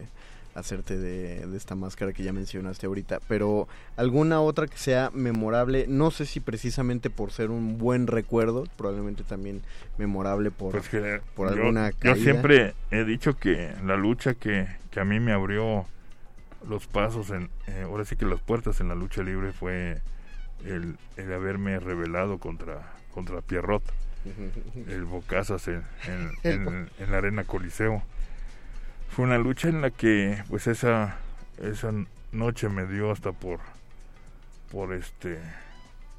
hacerte 0.60 0.97
de, 0.97 1.47
de 1.47 1.57
esta 1.57 1.76
máscara 1.76 2.14
que 2.14 2.24
ya 2.24 2.34
mencionaste 2.34 2.86
ahorita, 2.86 3.20
pero 3.28 3.68
alguna 3.97 4.41
otra 4.41 4.68
que 4.68 4.78
sea 4.78 5.10
memorable, 5.14 5.86
no 5.88 6.12
sé 6.12 6.26
si 6.26 6.39
precisamente 6.39 7.10
por 7.10 7.32
ser 7.32 7.49
un 7.49 7.78
buen 7.78 8.07
recuerdo, 8.07 8.66
probablemente 8.78 9.24
también 9.24 9.62
memorable 9.97 10.51
por... 10.51 10.72
Pues 10.72 10.89
que 10.89 11.22
por 11.36 11.47
yo, 11.47 11.53
alguna 11.64 11.91
yo 11.91 11.97
caída. 11.99 12.16
siempre 12.16 12.74
he 12.91 13.03
dicho 13.05 13.38
que 13.38 13.74
la 13.86 13.97
lucha 13.97 14.34
que, 14.36 14.68
que 14.91 14.99
a 14.99 15.05
mí 15.05 15.20
me 15.20 15.32
abrió 15.32 15.86
los 16.68 16.88
pasos, 16.88 17.30
en, 17.32 17.49
eh, 17.68 17.84
ahora 17.86 18.05
sí 18.05 18.16
que 18.16 18.26
las 18.26 18.41
puertas 18.41 18.82
en 18.82 18.89
la 18.89 18.95
lucha 18.95 19.24
libre 19.24 19.53
fue 19.53 20.01
el, 20.66 20.97
el 21.18 21.34
haberme 21.34 21.80
rebelado 21.80 22.38
contra, 22.38 22.93
contra 23.14 23.41
Pierrot, 23.41 23.84
el 24.88 25.05
Bocazas 25.05 25.68
en, 25.70 25.84
en, 26.05 26.32
en- 26.43 26.89
en 26.99 27.12
la 27.12 27.18
Arena 27.20 27.43
Coliseo. 27.45 28.03
Fue 29.10 29.26
una 29.26 29.38
lucha 29.38 29.70
en 29.70 29.82
la 29.82 29.91
que 29.91 30.41
pues 30.49 30.68
esa, 30.68 31.18
esa 31.57 31.91
noche 32.32 32.70
me 32.70 32.86
dio 32.86 33.12
hasta 33.12 33.32
por 33.32 33.60
por 34.72 34.93
este 34.93 35.39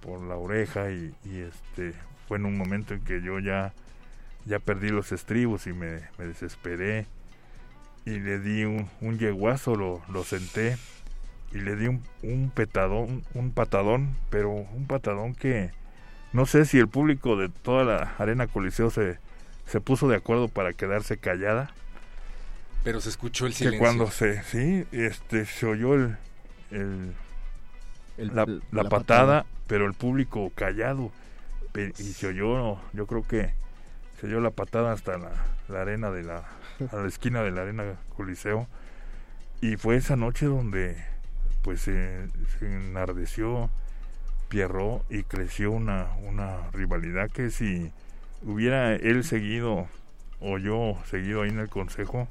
por 0.01 0.21
la 0.23 0.37
oreja 0.37 0.91
y, 0.91 1.15
este 1.25 1.95
fue 2.27 2.39
en 2.39 2.47
un 2.47 2.59
momento 2.59 2.95
en 2.95 3.01
que 3.01 3.23
yo 3.23 3.39
ya 3.39 3.73
ya 4.45 4.59
perdí 4.59 4.89
los 4.89 5.13
estribos 5.13 5.67
y 5.67 5.73
me, 5.73 6.01
me 6.19 6.27
desesperé 6.27 7.07
y 8.05 8.19
le 8.19 8.39
di 8.39 8.65
un, 8.65 8.89
un 9.01 9.19
yeguazo, 9.19 9.77
lo, 9.77 10.03
lo 10.09 10.25
senté 10.25 10.77
y 11.53 11.59
le 11.59 11.77
di 11.77 11.87
un, 11.87 12.03
un 12.23 12.51
petadón, 12.51 13.23
un 13.35 13.53
patadón, 13.53 14.17
pero 14.31 14.51
un 14.51 14.87
patadón 14.87 15.35
que 15.35 15.71
no 16.33 16.47
sé 16.47 16.65
si 16.65 16.79
el 16.79 16.89
público 16.89 17.37
de 17.37 17.49
toda 17.49 17.85
la 17.85 18.15
arena 18.19 18.47
coliseo 18.47 18.91
se, 18.91 19.19
se 19.67 19.81
puso 19.81 20.09
de 20.09 20.17
acuerdo 20.17 20.49
para 20.49 20.73
quedarse 20.73 21.19
callada, 21.19 21.75
Pero 22.83 23.01
se 23.01 23.11
escuchó 23.11 23.47
el 23.47 23.53
que 23.53 23.59
silencio. 23.59 23.79
cuando 23.79 24.11
se, 24.11 24.43
sí, 24.45 24.87
este, 24.93 25.45
se 25.45 25.67
oyó 25.67 25.95
el, 25.95 26.17
el, 26.71 27.13
el- 28.17 28.35
la, 28.35 28.47
la 28.73 28.85
patada, 28.85 29.47
pero 29.67 29.87
el 29.87 29.95
público 29.95 30.51
callado. 30.55 31.13
Y 31.99 32.13
se 32.15 32.27
oyó, 32.29 32.81
yo 32.93 33.07
creo 33.07 33.23
que 33.27 33.53
se 34.21 34.27
oyó 34.27 34.41
la 34.41 34.51
patada 34.51 34.93
hasta 34.93 35.19
la, 35.19 35.31
la 35.69 35.83
arena 35.83 36.11
de 36.11 36.23
la, 36.25 36.45
a 36.93 36.97
la 36.97 37.07
esquina 37.09 37.43
de 37.43 37.51
la 37.53 37.63
arena 37.63 37.85
Coliseo. 38.17 38.67
Y 39.61 39.77
fue 39.77 39.97
esa 39.97 40.17
noche 40.17 40.47
donde 40.47 40.97
pues 41.63 41.83
se, 41.83 42.29
se 42.59 42.67
enardeció 42.67 43.71
Pierrot 44.49 45.05
y 45.13 45.23
creció 45.23 45.71
una, 45.71 46.09
una 46.27 46.71
rivalidad 46.73 47.31
que 47.31 47.51
si 47.51 47.93
hubiera 48.43 48.95
él 48.95 49.23
seguido 49.23 49.87
o 50.41 50.59
yo 50.59 50.97
seguido 51.09 51.43
ahí 51.43 51.51
en 51.51 51.59
el 51.61 51.69
consejo, 51.69 52.27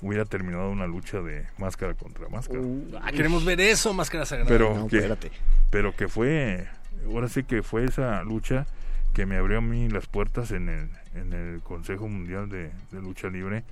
hubiera 0.00 0.24
terminado 0.24 0.70
una 0.70 0.86
lucha 0.86 1.20
de 1.20 1.46
máscara 1.58 1.94
contra 1.94 2.28
máscara. 2.28 2.60
Ah, 3.02 3.10
queremos 3.12 3.44
ver 3.44 3.60
eso, 3.60 3.92
máscara 3.94 4.24
sagrada. 4.26 4.48
Pero 4.48 4.74
No, 4.74 4.88
que, 4.88 4.96
espérate. 4.98 5.30
pero 5.70 5.94
que 5.96 6.08
fue, 6.08 6.68
ahora 7.06 7.28
sí 7.28 7.42
que 7.44 7.62
fue 7.62 7.84
esa 7.84 8.22
lucha 8.22 8.66
que 9.14 9.26
me 9.26 9.36
abrió 9.36 9.58
a 9.58 9.60
mí 9.60 9.88
las 9.88 10.06
puertas 10.06 10.52
en 10.52 10.68
el, 10.68 10.88
en 11.14 11.32
el 11.32 11.60
Consejo 11.62 12.06
Mundial 12.08 12.48
de, 12.48 12.70
de 12.92 13.00
Lucha 13.00 13.28
Libre 13.28 13.64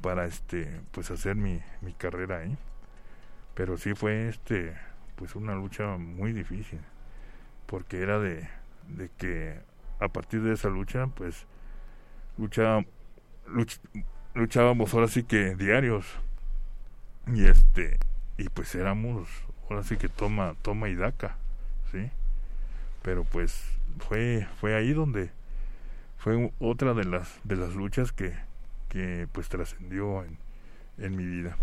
para 0.00 0.26
este 0.26 0.70
pues 0.92 1.10
hacer 1.10 1.34
mi, 1.34 1.60
mi 1.80 1.92
carrera 1.92 2.38
ahí. 2.38 2.56
Pero 3.54 3.76
sí 3.78 3.94
fue 3.94 4.28
este 4.28 4.74
pues 5.16 5.34
una 5.34 5.54
lucha 5.56 5.96
muy 5.96 6.32
difícil 6.32 6.78
porque 7.66 8.00
era 8.00 8.20
de, 8.20 8.48
de 8.86 9.10
que 9.18 9.58
a 9.98 10.06
partir 10.06 10.42
de 10.42 10.52
esa 10.54 10.68
lucha 10.68 11.08
pues 11.08 11.44
lucha, 12.36 12.78
luch- 13.48 13.80
luchábamos 14.34 14.94
ahora 14.94 15.08
sí 15.08 15.22
que 15.24 15.54
diarios 15.56 16.06
y 17.26 17.46
este 17.46 17.98
y 18.36 18.48
pues 18.48 18.74
éramos 18.74 19.28
ahora 19.68 19.82
sí 19.82 19.96
que 19.96 20.08
toma 20.08 20.54
toma 20.62 20.88
y 20.88 20.94
daca 20.94 21.36
sí 21.92 22.10
pero 23.02 23.24
pues 23.24 23.62
fue 24.06 24.46
fue 24.60 24.74
ahí 24.76 24.92
donde 24.92 25.30
fue 26.18 26.52
otra 26.58 26.94
de 26.94 27.04
las 27.04 27.28
de 27.44 27.56
las 27.56 27.74
luchas 27.74 28.12
que 28.12 28.34
que 28.88 29.28
pues 29.32 29.48
trascendió 29.48 30.24
en, 30.24 30.38
en 30.98 31.16
mi 31.16 31.26
vida 31.26 31.56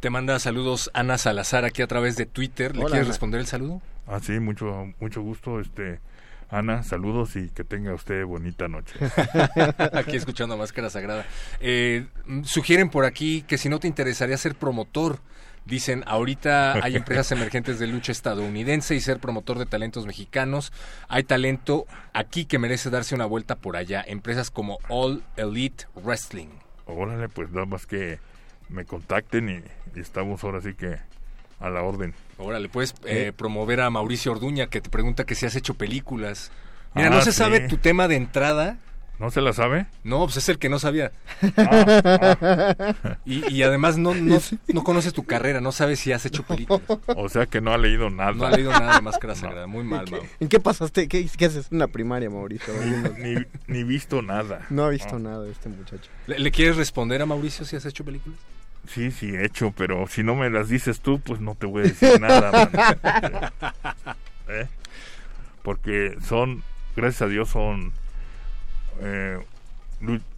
Te 0.00 0.10
manda 0.10 0.38
saludos 0.40 0.90
Ana 0.94 1.16
Salazar 1.18 1.64
aquí 1.64 1.80
a 1.80 1.86
través 1.86 2.16
de 2.16 2.26
Twitter. 2.26 2.74
¿Le 2.74 2.80
Hola, 2.82 2.90
quieres 2.90 3.06
Ana. 3.06 3.12
responder 3.12 3.40
el 3.40 3.46
saludo? 3.46 3.80
ah 4.08 4.18
sí 4.20 4.40
mucho 4.40 4.92
mucho 5.00 5.22
gusto 5.22 5.60
este 5.60 6.00
Ana 6.52 6.82
saludos 6.82 7.34
y 7.36 7.48
que 7.48 7.64
tenga 7.64 7.94
usted 7.94 8.26
bonita 8.26 8.68
noche 8.68 8.94
aquí 9.94 10.16
escuchando 10.16 10.58
Máscara 10.58 10.90
Sagrada. 10.90 11.24
Eh, 11.60 12.04
sugieren 12.44 12.90
por 12.90 13.06
aquí 13.06 13.40
que 13.40 13.56
si 13.56 13.70
no 13.70 13.80
te 13.80 13.88
interesaría 13.88 14.36
ser 14.36 14.54
promotor, 14.54 15.20
dicen, 15.64 16.04
ahorita 16.06 16.84
hay 16.84 16.96
empresas 16.96 17.32
emergentes 17.38 17.78
de 17.78 17.86
lucha 17.86 18.12
estadounidense 18.12 18.94
y 18.94 19.00
ser 19.00 19.18
promotor 19.18 19.58
de 19.58 19.64
talentos 19.64 20.04
mexicanos. 20.04 20.74
Hay 21.08 21.24
talento 21.24 21.86
aquí 22.12 22.44
que 22.44 22.58
merece 22.58 22.90
darse 22.90 23.14
una 23.14 23.24
vuelta 23.24 23.56
por 23.56 23.78
allá. 23.78 24.04
Empresas 24.06 24.50
como 24.50 24.78
All 24.90 25.22
Elite 25.38 25.86
Wrestling. 26.04 26.48
órale 26.84 27.30
pues 27.30 27.50
nada 27.50 27.64
más 27.64 27.86
que 27.86 28.18
me 28.68 28.84
contacten 28.84 29.48
y, 29.48 29.98
y 29.98 30.00
estamos 30.00 30.44
ahora 30.44 30.60
sí 30.60 30.74
que 30.74 30.98
a 31.60 31.70
la 31.70 31.82
orden 31.82 32.12
Órale, 32.42 32.68
puedes 32.68 32.94
eh, 33.04 33.32
promover 33.36 33.80
a 33.80 33.90
Mauricio 33.90 34.32
Orduña 34.32 34.66
que 34.66 34.80
te 34.80 34.90
pregunta 34.90 35.24
que 35.24 35.34
si 35.34 35.46
has 35.46 35.56
hecho 35.56 35.74
películas. 35.74 36.50
Mira, 36.94 37.08
Ah, 37.08 37.10
no 37.10 37.22
se 37.22 37.32
sí. 37.32 37.38
sabe 37.38 37.60
tu 37.68 37.76
tema 37.78 38.08
de 38.08 38.16
entrada, 38.16 38.78
¿No 39.18 39.30
se 39.30 39.40
la 39.40 39.52
sabe? 39.52 39.86
No, 40.02 40.24
pues 40.24 40.38
es 40.38 40.48
el 40.48 40.58
que 40.58 40.68
no 40.68 40.80
sabía. 40.80 41.12
Ah, 41.56 42.34
ah. 42.40 43.16
Y, 43.24 43.52
y 43.54 43.62
además 43.62 43.96
no, 43.96 44.14
no, 44.14 44.40
no 44.66 44.82
conoces 44.82 45.12
tu 45.12 45.22
carrera, 45.22 45.60
no 45.60 45.70
sabes 45.70 46.00
si 46.00 46.10
has 46.10 46.26
hecho 46.26 46.42
películas. 46.42 46.82
O 47.06 47.28
sea 47.28 47.46
que 47.46 47.60
no 47.60 47.72
ha 47.72 47.78
leído 47.78 48.10
nada. 48.10 48.32
No 48.32 48.46
ha 48.46 48.50
leído 48.50 48.72
nada 48.72 48.96
de 48.96 49.02
Máscara 49.02 49.36
Sagrada. 49.36 49.66
Muy 49.68 49.84
mal, 49.84 50.10
Mau. 50.10 50.20
¿En 50.40 50.48
qué 50.48 50.58
pasaste? 50.58 51.06
¿Qué, 51.06 51.28
qué 51.36 51.44
haces 51.44 51.68
en 51.70 51.78
la 51.78 51.86
primaria, 51.86 52.30
Mauricio? 52.30 52.74
Ni, 53.18 53.34
ni 53.68 53.84
visto 53.84 54.22
nada. 54.22 54.66
No 54.70 54.84
ha 54.86 54.88
visto 54.88 55.16
nada 55.20 55.46
este 55.48 55.68
muchacho. 55.68 56.10
¿Le, 56.26 56.40
le 56.40 56.50
quieres 56.50 56.76
responder 56.76 57.22
a 57.22 57.26
Mauricio 57.26 57.64
si 57.64 57.76
has 57.76 57.84
hecho 57.84 58.04
películas? 58.04 58.40
Sí, 58.88 59.10
sí, 59.10 59.34
he 59.34 59.44
hecho, 59.44 59.72
pero 59.76 60.06
si 60.08 60.22
no 60.22 60.34
me 60.34 60.50
las 60.50 60.68
dices 60.68 61.00
tú, 61.00 61.20
pues 61.20 61.40
no 61.40 61.54
te 61.54 61.66
voy 61.66 61.82
a 61.82 61.84
decir 61.84 62.20
nada. 62.20 62.70
¿Eh? 64.48 64.66
Porque 65.62 66.16
son, 66.26 66.62
gracias 66.96 67.22
a 67.22 67.28
Dios, 67.28 67.48
son... 67.48 67.92
eh, 69.00 69.38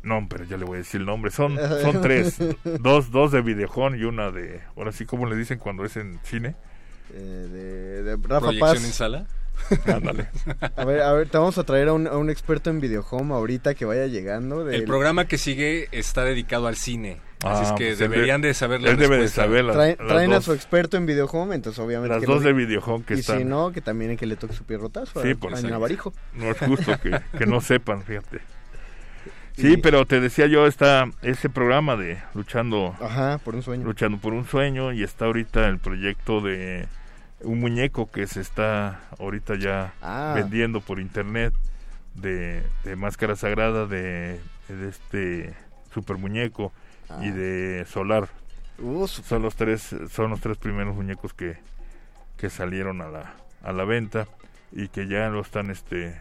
no, 0.02 0.26
pero 0.28 0.44
ya 0.44 0.58
le 0.58 0.66
voy 0.66 0.74
a 0.76 0.78
decir 0.78 1.00
el 1.00 1.06
nombre. 1.06 1.30
Son, 1.30 1.56
son 1.80 2.02
tres. 2.02 2.36
Dos, 2.80 3.10
dos 3.10 3.32
de 3.32 3.40
videojón 3.40 3.98
y 3.98 4.04
una 4.04 4.30
de... 4.30 4.60
Ahora 4.76 4.92
sí, 4.92 5.06
¿cómo 5.06 5.24
le 5.26 5.36
dicen 5.36 5.58
cuando 5.58 5.84
es 5.86 5.96
en 5.96 6.20
cine? 6.22 6.54
Eh, 7.14 7.18
de, 7.50 8.02
de 8.02 8.16
Rafa 8.28 8.40
¿Proyección 8.48 8.76
en 8.76 8.82
Paz. 8.82 8.94
sala? 8.94 9.26
Ándale. 9.86 10.26
A 10.76 10.84
ver, 10.84 11.00
a 11.00 11.12
ver, 11.14 11.28
te 11.30 11.38
vamos 11.38 11.56
a 11.56 11.64
traer 11.64 11.88
a 11.88 11.92
un, 11.94 12.06
a 12.06 12.16
un 12.18 12.28
experto 12.28 12.68
en 12.68 12.80
videohome 12.80 13.32
ahorita 13.32 13.74
que 13.74 13.86
vaya 13.86 14.06
llegando. 14.06 14.64
del- 14.64 14.80
El 14.82 14.84
programa 14.84 15.26
que 15.26 15.38
sigue 15.38 15.88
está 15.92 16.24
dedicado 16.24 16.66
al 16.66 16.76
cine. 16.76 17.18
Así 17.44 17.62
es 17.64 17.70
Ah, 17.70 17.74
que 17.76 17.86
pues 17.86 17.98
deberían 17.98 18.40
de- 18.40 18.48
de 18.48 18.54
saber 18.54 18.80
la 18.80 18.90
Él 18.90 18.96
debe 18.96 19.18
de 19.18 19.28
saber 19.28 19.64
las, 19.64 19.76
Trae- 19.76 19.96
las 19.98 20.08
traen 20.08 20.32
a 20.32 20.40
su 20.40 20.52
experto 20.52 20.96
en 20.96 21.06
videohome, 21.06 21.54
entonces 21.54 21.78
obviamente... 21.78 22.14
las 22.14 22.20
que 22.20 22.26
dos 22.26 22.42
no- 22.42 22.46
de 22.46 22.52
videojón 22.52 23.02
que 23.02 23.14
y 23.16 23.20
están. 23.20 23.38
si 23.38 23.44
no, 23.44 23.72
que 23.72 23.80
también 23.80 24.12
hay 24.12 24.16
que 24.16 24.26
le 24.26 24.36
toque 24.36 24.54
su 24.54 24.64
pierrotazo 24.64 25.22
Sí, 25.22 25.28
a, 25.52 25.56
a. 25.58 25.60
Navarijo. 25.62 26.12
No 26.34 26.50
es 26.50 26.58
justo 26.58 26.98
que, 27.00 27.20
que 27.38 27.46
no 27.46 27.60
sepan, 27.60 28.02
fíjate. 28.02 28.40
Sí, 29.56 29.76
pero 29.76 30.04
te 30.04 30.18
decía 30.20 30.46
yo, 30.48 30.66
está 30.66 31.04
ese 31.22 31.48
programa 31.48 31.94
de 31.94 32.18
Luchando 32.34 32.96
Ajá, 33.00 33.38
por 33.38 33.54
un 33.54 33.62
sueño. 33.62 33.84
luchando 33.84 34.18
por 34.18 34.32
un 34.32 34.44
sueño 34.46 34.92
y 34.92 35.04
está 35.04 35.26
ahorita 35.26 35.68
el 35.68 35.78
proyecto 35.78 36.40
de 36.40 36.88
un 37.40 37.60
muñeco 37.60 38.10
que 38.10 38.26
se 38.26 38.40
está 38.40 39.02
ahorita 39.20 39.54
ya 39.56 39.94
Ah. 40.02 40.32
vendiendo 40.34 40.80
por 40.80 40.98
internet 40.98 41.54
de, 42.16 42.64
de 42.82 42.96
máscara 42.96 43.36
sagrada 43.36 43.86
de, 43.86 44.40
de 44.68 44.88
este 44.88 45.54
super 45.92 46.16
muñeco 46.16 46.72
y 47.20 47.28
Ah. 47.28 47.32
de 47.32 47.86
solar 47.88 48.28
Uh, 48.76 49.06
son 49.06 49.42
los 49.42 49.54
tres 49.54 49.94
son 50.10 50.30
los 50.30 50.40
tres 50.40 50.56
primeros 50.58 50.96
muñecos 50.96 51.32
que, 51.32 51.56
que 52.36 52.50
salieron 52.50 53.00
a 53.02 53.08
la 53.08 53.34
a 53.62 53.72
la 53.72 53.84
venta 53.84 54.26
y 54.72 54.88
que 54.88 55.06
ya 55.06 55.28
lo 55.28 55.40
están 55.42 55.70
este 55.70 56.20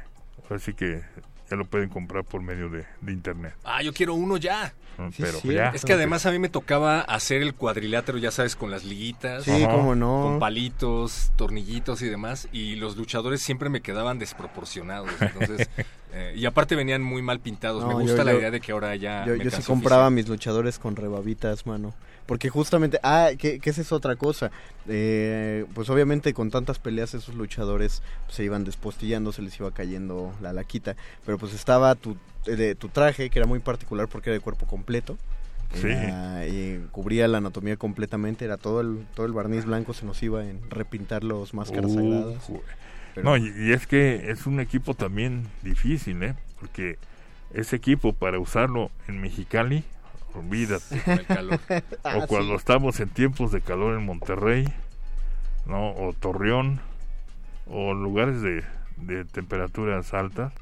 así 0.52 0.74
que 0.76 1.02
ya 1.50 1.58
lo 1.58 1.66
pueden 1.66 1.90
comprar 1.90 2.24
por 2.24 2.44
medio 2.44 2.70
de, 2.70 2.86
de 3.02 3.12
internet 3.12 3.56
Ah, 3.64 3.82
yo 3.82 3.92
quiero 3.92 4.14
uno 4.14 4.38
ya. 4.38 4.72
Sí, 5.12 5.24
pero 5.24 5.40
sí, 5.40 5.54
ya 5.54 5.70
Es 5.70 5.84
que 5.86 5.94
además 5.94 6.26
a 6.26 6.32
mí 6.32 6.40
me 6.40 6.50
tocaba 6.50 7.02
hacer 7.02 7.42
el 7.42 7.54
cuadrilátero, 7.56 8.18
ya 8.18 8.32
sabes, 8.32 8.56
con 8.56 8.70
las 8.72 8.84
liguitas. 8.84 9.44
Sí, 9.44 9.52
Ajá. 9.64 9.72
cómo 9.74 9.96
no. 9.96 10.22
Con 10.24 10.40
palitos, 10.40 11.32
tornillitos 11.36 12.02
y 12.02 12.08
demás, 12.10 12.48
y 12.52 12.76
los 12.76 12.96
luchadores 12.98 13.42
siempre 13.42 13.70
me 13.70 13.82
quedaban 13.82 14.20
desproporcionados. 14.20 15.10
Entonces, 15.20 15.70
eh, 16.14 16.34
y 16.36 16.46
aparte 16.46 16.76
venían 16.76 17.02
muy 17.02 17.22
mal 17.22 17.40
pintados. 17.40 17.82
No, 17.84 17.88
me 17.90 17.94
yo- 18.06 18.12
gusta 18.12 18.24
la 18.24 18.34
yo- 18.34 18.40
idea 18.40 18.52
de 18.52 18.62
que 18.62 18.72
ahora 18.72 18.96
ya. 18.96 19.26
Yo, 19.26 19.36
me 19.38 19.44
yo 19.44 19.52
sí 19.52 19.64
compraba 19.64 20.10
mis 20.10 20.28
luchadores 20.28 20.78
con 20.80 20.96
rebabitas, 20.96 21.66
mano. 21.66 21.94
Porque 22.26 22.48
justamente, 22.50 23.00
ah, 23.04 23.32
que, 23.38 23.60
que 23.60 23.70
esa 23.70 23.82
es 23.82 23.92
otra 23.92 24.16
cosa. 24.16 24.50
Eh, 24.88 25.66
pues 25.74 25.90
obviamente 25.90 26.34
con 26.34 26.52
tantas 26.52 26.80
peleas 26.80 27.14
esos 27.14 27.36
luchadores 27.36 28.02
pues, 28.26 28.36
se 28.36 28.44
iban 28.44 28.64
despostillando, 28.64 29.32
se 29.34 29.42
les 29.42 29.60
iba 29.60 29.72
cayendo 29.72 30.34
la 30.42 30.54
laquita. 30.54 30.96
Pero 31.26 31.38
pues 31.38 31.54
estaba 31.54 31.96
tu, 31.96 32.16
de, 32.46 32.76
tu 32.76 32.90
traje, 32.90 33.30
que 33.30 33.40
era 33.40 33.48
muy 33.48 33.60
particular 33.60 34.08
porque 34.08 34.30
era 34.30 34.36
de 34.38 34.42
cuerpo 34.42 34.66
completo. 34.66 35.18
Sí. 35.74 35.88
Y 36.52 36.78
cubría 36.92 37.28
la 37.28 37.40
anatomía 37.40 37.78
completamente, 37.78 38.46
era 38.46 38.58
todo 38.58 38.82
el, 38.82 39.06
todo 39.16 39.26
el 39.26 39.32
barniz 39.34 39.66
blanco 39.66 39.94
se 39.96 40.06
nos 40.06 40.22
iba 40.22 40.46
en 40.46 40.60
repintar 40.70 41.24
los 41.24 41.54
máscaras 41.56 41.92
Uh, 41.92 41.96
sagradas. 41.96 42.44
Pero- 43.16 43.24
No, 43.30 43.38
y, 43.38 43.52
y 43.58 43.72
es 43.74 43.88
que 43.88 44.30
es 44.32 44.46
un 44.46 44.60
equipo 44.60 44.94
también 44.94 45.48
difícil, 45.64 46.22
¿eh? 46.22 46.36
Porque 46.60 46.98
ese 47.54 47.76
equipo 47.76 48.14
para 48.14 48.38
usarlo 48.40 48.92
en 49.08 49.20
Mexicali, 49.20 49.84
olvídate. 50.36 51.02
El 51.12 51.26
calor. 51.26 51.60
Ah, 52.04 52.18
o 52.18 52.28
cuando 52.28 52.50
sí. 52.50 52.56
estamos 52.58 53.00
en 53.00 53.10
tiempos 53.10 53.52
de 53.52 53.62
calor 53.62 53.98
en 53.98 54.06
Monterrey, 54.06 54.68
¿no? 55.66 55.92
O 55.96 56.14
Torreón, 56.14 56.82
o 57.68 57.94
lugares 57.96 58.42
de, 58.42 58.64
de 58.98 59.26
temperaturas 59.26 60.14
altas, 60.14 60.54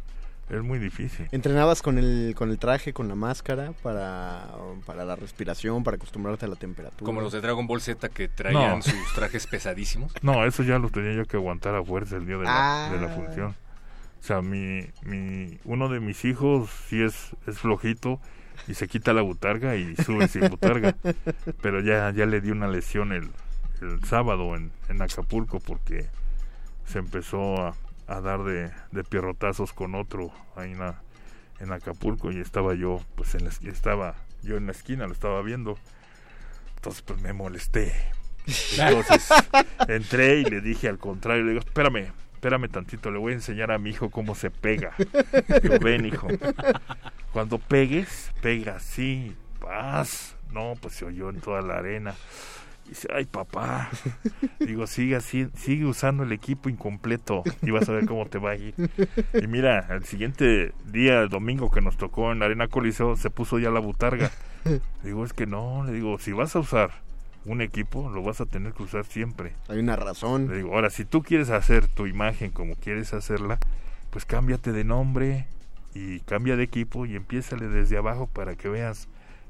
es 0.58 0.64
muy 0.64 0.80
difícil. 0.80 1.28
¿Entrenabas 1.32 1.82
con 1.82 1.98
el, 1.98 2.34
con 2.36 2.50
el 2.50 2.60
traje, 2.60 2.94
con 2.94 3.08
la 3.08 3.16
máscara 3.16 3.72
para, 3.84 4.48
para 4.86 5.06
la 5.06 5.16
respiración, 5.16 5.84
para 5.84 5.96
acostumbrarte 5.96 6.46
a 6.46 6.50
la 6.50 6.56
temperatura? 6.56 7.06
Como 7.06 7.22
los 7.22 7.32
de 7.34 7.42
Dragon 7.42 7.66
Ball 7.68 7.82
Z 7.82 8.10
que 8.10 8.28
traían 8.28 8.78
No. 8.78 8.82
sus 8.82 9.14
trajes 9.16 9.48
pesadísimos. 9.48 10.12
No, 10.22 10.46
eso 10.46 10.64
ya 10.64 10.78
lo 10.80 10.90
tenía 10.90 11.14
yo 11.14 11.26
que 11.26 11.38
aguantar 11.38 11.76
a 11.76 11.84
fuerza 11.84 12.18
el 12.18 12.26
día 12.26 12.38
de 12.38 12.44
la, 12.44 12.90
de 12.92 13.00
la 13.02 13.08
Ah. 13.12 13.16
función. 13.16 13.56
O 14.20 14.24
sea, 14.24 14.42
mi, 14.42 14.86
mi, 15.04 15.58
uno 15.66 15.90
de 15.90 16.00
mis 16.00 16.26
hijos 16.26 16.70
sí 16.88 17.02
es, 17.02 17.36
es 17.48 17.58
flojito 17.60 18.20
y 18.68 18.76
se 18.76 18.88
quita 18.88 19.14
la 19.14 19.22
butarga 19.24 19.76
y 19.76 19.96
sube 19.96 20.28
sin 20.28 20.48
butarga. 20.50 20.96
Pero 21.62 21.80
ya, 21.82 22.12
ya 22.12 22.26
le 22.28 22.40
di 22.42 22.52
una 22.52 22.68
lesión 22.68 23.14
el, 23.14 23.32
el 23.82 24.04
sábado 24.06 24.56
en, 24.56 24.72
en 24.90 25.02
Acapulco 25.02 25.60
porque 25.60 26.06
se 26.86 27.00
empezó 27.00 27.56
a, 27.66 27.76
a 28.18 28.22
dar 28.22 28.44
de, 28.44 28.72
de 28.92 29.04
pierrotazos 29.04 29.74
con 29.74 29.96
otro 29.96 30.32
ahí 30.56 30.72
en, 30.72 30.80
la- 30.80 31.02
en 31.60 31.72
Acapulco 31.72 32.32
y 32.32 32.40
estaba 32.40 32.74
yo, 32.74 33.02
pues 33.16 33.36
en 33.36 33.44
la, 33.46 33.52
estaba 33.72 34.16
yo 34.44 34.58
en 34.58 34.66
la 34.66 34.72
esquina, 34.72 35.06
lo 35.08 35.14
estaba 35.14 35.42
viendo. 35.42 35.78
Entonces 36.76 37.02
pues 37.04 37.22
me 37.22 37.34
molesté. 37.34 37.94
Entonces 38.78 39.30
entré 39.88 40.40
y 40.40 40.46
le 40.46 40.62
dije 40.62 40.88
al 40.90 40.98
contrario, 40.98 41.44
le 41.44 41.52
digo, 41.54 41.64
espérame, 41.66 42.12
espérame 42.34 42.68
tantito, 42.70 43.12
le 43.12 43.20
voy 43.20 43.34
a 43.34 43.36
enseñar 43.36 43.72
a 43.72 43.78
mi 43.78 43.92
hijo 43.92 44.10
cómo 44.10 44.34
se 44.36 44.50
pega. 44.50 44.94
Digo, 45.62 45.78
ven 45.80 46.06
hijo, 46.06 46.28
cuando 47.32 47.60
pegues, 47.60 48.32
pega 48.42 48.78
así, 48.78 49.36
paz. 49.60 50.36
No, 50.52 50.74
pues 50.82 50.96
se 50.96 51.06
oyó 51.06 51.30
en 51.30 51.40
toda 51.40 51.62
la 51.62 51.76
arena. 51.78 52.16
Dice, 52.88 53.08
ay 53.16 53.24
papá, 53.26 53.90
digo, 54.60 54.86
sigue 54.86 55.16
así, 55.16 55.48
sigue 55.56 55.86
usando 55.86 56.24
el 56.24 56.32
equipo 56.34 56.68
incompleto 56.70 57.44
y 57.62 57.72
vas 57.72 57.88
a 57.88 57.94
ver 57.94 58.06
cómo 58.06 58.26
te 58.26 58.38
va 58.38 58.52
a 58.52 58.56
ir. 58.56 58.74
Y 59.42 59.48
mira, 59.48 59.88
el 59.92 60.04
siguiente 60.04 60.74
día, 60.88 61.22
el 61.22 61.30
domingo 61.30 61.72
que 61.72 61.80
nos 61.80 61.96
tocó 61.96 62.34
en 62.34 62.40
la 62.40 62.46
arena 62.48 62.68
Coliseo, 62.68 63.16
se 63.16 63.30
puso 63.30 63.60
ya 63.60 63.70
la 63.72 63.80
butarga. 63.80 64.30
Digo, 65.04 65.24
es 65.24 65.32
que 65.32 65.46
no, 65.48 65.86
le 65.86 65.94
digo, 65.94 66.20
si 66.20 66.34
vas 66.34 66.54
a 66.56 66.60
usar 66.60 66.92
un 67.46 67.62
equipo, 67.62 68.10
lo 68.10 68.22
vas 68.24 68.42
a 68.42 68.46
tener 68.46 68.74
que 68.74 68.84
usar 68.84 69.06
siempre. 69.06 69.54
Hay 69.70 69.80
una 69.80 69.96
Le 69.96 70.04
razón. 70.04 70.54
digo, 70.54 70.76
ahora, 70.76 70.90
si 70.90 71.06
tú 71.06 71.24
quieres 71.24 71.50
hacer 71.50 71.88
tu 71.88 72.08
imagen 72.08 72.52
como 72.52 72.76
quieres 72.76 73.14
hacerla, 73.14 73.58
pues 74.10 74.26
cámbiate 74.26 74.74
de 74.74 74.84
nombre 74.84 75.48
y 75.94 76.20
cambia 76.22 76.58
de 76.58 76.64
equipo 76.64 77.06
y 77.06 77.16
empiézale 77.16 77.68
desde 77.70 77.98
abajo 77.98 78.28
para 78.28 78.56
que 78.56 78.68
veas 78.70 79.08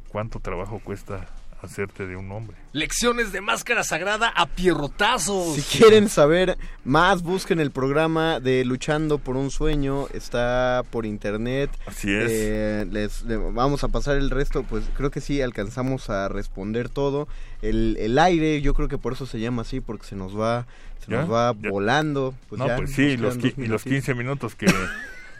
cuánto 0.09 0.39
trabajo 0.39 0.79
cuesta 0.79 1.25
hacerte 1.61 2.07
de 2.07 2.15
un 2.15 2.27
nombre. 2.27 2.57
Lecciones 2.73 3.31
de 3.31 3.41
máscara 3.41 3.83
sagrada 3.83 4.29
a 4.35 4.47
pierrotazos. 4.47 5.55
Si 5.55 5.77
quieren 5.77 6.09
saber 6.09 6.57
más, 6.83 7.21
busquen 7.21 7.59
el 7.59 7.71
programa 7.71 8.39
de 8.39 8.65
Luchando 8.65 9.17
por 9.19 9.35
un 9.37 9.51
Sueño. 9.51 10.07
Está 10.13 10.83
por 10.89 11.05
internet. 11.05 11.69
Así 11.85 12.11
es. 12.13 12.31
Eh, 12.31 12.87
les 12.89 13.23
le- 13.23 13.37
vamos 13.37 13.83
a 13.83 13.89
pasar 13.89 14.17
el 14.17 14.29
resto, 14.29 14.63
pues 14.63 14.83
creo 14.95 15.11
que 15.11 15.21
sí 15.21 15.41
alcanzamos 15.41 16.09
a 16.09 16.27
responder 16.29 16.89
todo. 16.89 17.27
El, 17.61 17.95
el 17.99 18.17
aire, 18.17 18.61
yo 18.61 18.73
creo 18.73 18.87
que 18.87 18.97
por 18.97 19.13
eso 19.13 19.25
se 19.25 19.39
llama 19.39 19.61
así, 19.61 19.81
porque 19.81 20.05
se 20.07 20.15
nos 20.15 20.37
va, 20.37 20.65
se 21.05 21.11
¿Ya? 21.11 21.21
nos 21.21 21.31
va 21.31 21.53
Ya. 21.61 21.69
volando. 21.69 22.33
Pues 22.49 22.57
no, 22.59 22.67
ya, 22.67 22.75
pues 22.77 22.91
sí, 22.93 23.17
los, 23.17 23.35
y 23.35 23.41
los 23.41 23.57
minutitos. 23.57 23.83
15 23.83 24.13
minutos 24.15 24.55
que, 24.55 24.65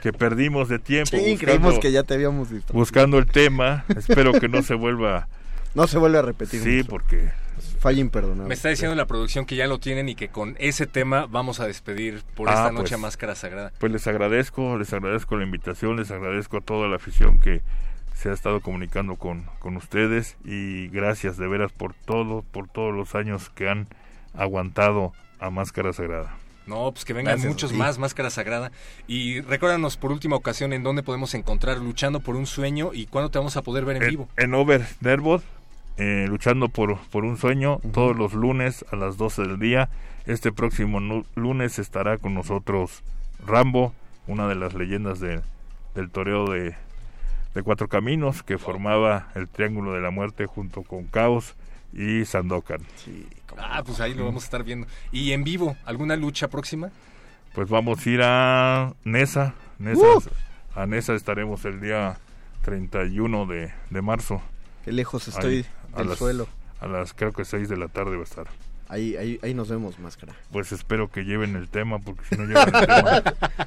que 0.04 0.14
perdimos 0.14 0.70
de 0.70 0.78
tiempo 0.80 1.10
Sí, 1.10 1.18
buscando, 1.18 1.40
creímos 1.40 1.80
que 1.80 1.92
ya 1.92 2.04
te 2.04 2.14
habíamos 2.14 2.52
visto. 2.52 2.74
buscando 2.74 3.18
el 3.18 3.26
tema. 3.26 3.86
Espero 3.98 4.34
que 4.34 4.48
no 4.50 4.62
se 4.62 4.76
vuelva... 4.76 5.28
No 5.76 5.88
se 5.88 5.98
vuelve 5.98 6.18
a 6.18 6.22
repetir. 6.22 6.62
Sí, 6.62 6.84
porque 6.84 7.30
Falla 7.80 8.00
imperdonable. 8.00 8.48
Me 8.48 8.54
está 8.54 8.70
diciendo 8.70 8.96
la 8.96 9.06
producción 9.06 9.46
que 9.46 9.56
ya 9.56 9.68
lo 9.68 9.80
tienen 9.80 10.10
y 10.10 10.16
que 10.16 10.30
con 10.30 10.56
ese 10.60 10.86
tema 10.88 11.26
vamos 11.28 11.60
a 11.60 11.68
despedir 11.68 12.22
por 12.36 12.50
Ah, 12.50 12.54
esta 12.54 12.72
noche 12.72 12.82
pues. 12.84 12.94
a 12.94 12.98
Máscara 12.98 13.36
Sagrada. 13.36 13.72
Pues 13.80 13.92
les 13.92 14.06
agradezco, 14.08 14.78
les 14.78 14.92
agradezco 14.94 15.36
la 15.38 15.44
invitación, 15.44 15.96
les 15.98 16.12
agradezco 16.12 16.58
a 16.58 16.62
toda 16.62 16.88
la 16.88 16.96
afición 16.98 17.40
que 17.40 17.62
se 18.16 18.30
ha 18.30 18.34
estado 18.34 18.62
comunicando 18.62 19.16
con, 19.16 19.46
con 19.60 19.78
ustedes 19.78 20.38
y 20.46 20.90
gracias 20.90 21.38
de 21.38 21.48
veras 21.48 21.72
por 21.72 21.94
todo, 21.94 22.44
por 22.52 22.68
todos 22.68 22.94
los 22.94 23.16
años 23.16 23.50
que 23.50 23.68
han 23.70 23.88
aguantado 24.36 25.14
a 25.40 25.50
Máscara 25.50 25.94
Sagrada. 25.94 26.36
No, 26.68 26.92
pues 26.92 27.04
que 27.06 27.14
vengan 27.14 27.34
Gracias 27.34 27.52
muchos 27.52 27.74
más 27.74 27.98
Máscara 27.98 28.30
Sagrada. 28.30 28.72
Y 29.08 29.42
recuérdanos 29.42 29.98
por 29.98 30.12
última 30.12 30.36
ocasión 30.36 30.74
en 30.74 30.84
dónde 30.84 31.02
podemos 31.04 31.34
encontrar 31.34 31.78
Luchando 31.80 32.20
por 32.20 32.36
un 32.36 32.46
Sueño 32.46 32.92
y 32.94 33.08
cuándo 33.08 33.32
te 33.32 33.40
vamos 33.40 33.58
a 33.58 33.62
poder 33.64 33.86
ver 33.86 33.98
en 33.98 34.04
En, 34.04 34.10
vivo. 34.10 34.30
en 34.38 34.54
Over 34.54 34.86
Nervod, 35.02 35.42
eh, 35.98 36.26
luchando 36.28 36.70
por, 36.70 36.98
por 37.10 37.26
un 37.26 37.38
sueño, 37.38 37.80
todos 37.94 38.16
los 38.18 38.34
lunes 38.34 38.86
a 38.92 38.96
las 38.96 39.18
12 39.18 39.44
del 39.44 39.60
día. 39.60 39.90
Este 40.26 40.52
próximo 40.52 41.24
lunes 41.36 41.80
estará 41.80 42.18
con 42.18 42.34
nosotros 42.34 43.04
Rambo, 43.46 43.94
una 44.28 44.48
de 44.48 44.56
las 44.56 44.74
leyendas 44.74 45.20
de- 45.20 45.42
del 45.96 46.10
toreo 46.10 46.50
de, 46.50 46.76
de 47.56 47.64
Cuatro 47.64 47.88
Caminos, 47.88 48.44
que 48.44 48.58
formaba 48.58 49.30
el 49.36 49.48
Triángulo 49.48 49.94
de 49.94 50.02
la 50.02 50.12
Muerte 50.12 50.46
junto 50.46 50.84
con 50.84 51.06
Caos 51.06 51.56
y 51.94 52.24
Sandokan. 52.26 52.82
Ah, 53.58 53.84
pues 53.86 54.00
ahí 54.00 54.14
lo 54.14 54.26
vamos 54.26 54.44
a 54.44 54.46
estar 54.46 54.64
viendo. 54.64 54.88
¿Y 55.12 55.34
en 55.34 55.44
vivo? 55.44 55.76
¿Alguna 55.86 56.16
lucha 56.16 56.48
próxima? 56.50 56.90
Pues 57.54 57.68
vamos 57.68 58.06
a 58.06 58.10
ir 58.10 58.22
a 58.24 58.94
Nesa. 59.04 59.54
Nesa 59.80 60.06
A 60.76 60.86
Nesa 60.86 61.14
estaremos 61.16 61.66
el 61.66 61.82
día 61.82 62.18
31 62.62 63.46
de, 63.48 63.74
de 63.90 64.02
marzo. 64.02 64.42
Qué 64.86 64.92
lejos 64.94 65.28
estoy 65.28 65.56
Ahí, 65.58 65.66
a 65.94 66.04
las- 66.04 66.18
suelo. 66.18 66.48
A 66.80 66.88
las 66.88 67.14
creo 67.14 67.32
que 67.32 67.46
6 67.46 67.70
de 67.70 67.78
la 67.78 67.88
tarde 67.88 68.16
va 68.16 68.22
a 68.22 68.26
estar. 68.26 68.48
Ahí, 68.90 69.16
ahí, 69.16 69.40
ahí 69.42 69.54
nos 69.54 69.70
vemos, 69.70 69.98
máscara. 70.00 70.34
Pues 70.52 70.72
espero 70.74 71.10
que 71.10 71.24
lleven 71.24 71.56
el 71.56 71.70
tema, 71.70 72.00
porque 72.00 72.24
si 72.28 72.36
no 72.36 72.44
llevan 72.46 72.74
el 72.76 72.82
tema, 72.88 73.24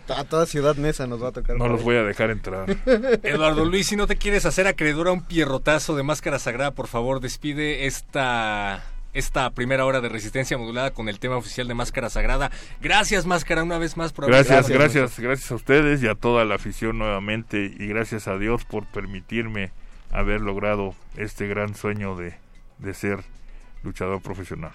A 0.18 0.25
toda 0.25 0.45
Ciudad 0.45 0.77
Nesa 0.77 1.07
nos 1.07 1.22
va 1.22 1.29
a 1.29 1.33
tocar. 1.33 1.57
no 1.57 1.66
los 1.68 1.79
ahí. 1.79 1.85
voy 1.85 1.97
a 1.97 2.03
dejar 2.03 2.31
entrar. 2.31 2.66
Eduardo 3.22 3.64
Luis, 3.64 3.87
si 3.87 3.97
no 3.97 4.07
te 4.07 4.16
quieres 4.16 4.45
hacer 4.45 4.66
acreedor 4.66 5.09
a 5.09 5.12
un 5.12 5.22
pierrotazo 5.22 5.97
de 5.97 6.03
máscara 6.03 6.39
sagrada, 6.39 6.72
por 6.72 6.89
favor, 6.89 7.20
despide 7.20 7.87
esta, 7.87 8.85
esta 9.14 9.49
primera 9.51 9.87
hora 9.87 10.03
de 10.03 10.11
resistencia 10.11 10.59
modulada 10.59 10.91
con 10.91 11.09
el 11.09 11.18
tema 11.18 11.37
oficial 11.39 11.68
de 11.68 11.75
Máscara 11.75 12.11
Sagrada. 12.11 12.51
Gracias, 12.83 13.25
Máscara, 13.25 13.62
una 13.62 13.79
vez 13.79 13.97
más 13.97 14.12
por 14.12 14.25
haber 14.25 14.35
Gracias, 14.45 14.68
gracias, 14.68 15.18
gracias 15.20 15.51
a 15.51 15.55
ustedes 15.55 16.03
y 16.03 16.09
a 16.09 16.14
toda 16.16 16.45
la 16.45 16.57
afición 16.57 16.99
nuevamente 16.99 17.64
y 17.79 17.87
gracias 17.87 18.29
a 18.29 18.37
Dios 18.37 18.66
por 18.66 18.85
permitirme 18.87 19.70
haber 20.14 20.40
logrado 20.40 20.94
este 21.16 21.46
gran 21.46 21.74
sueño 21.74 22.16
de, 22.16 22.34
de 22.78 22.94
ser 22.94 23.20
luchador 23.82 24.22
profesional. 24.22 24.72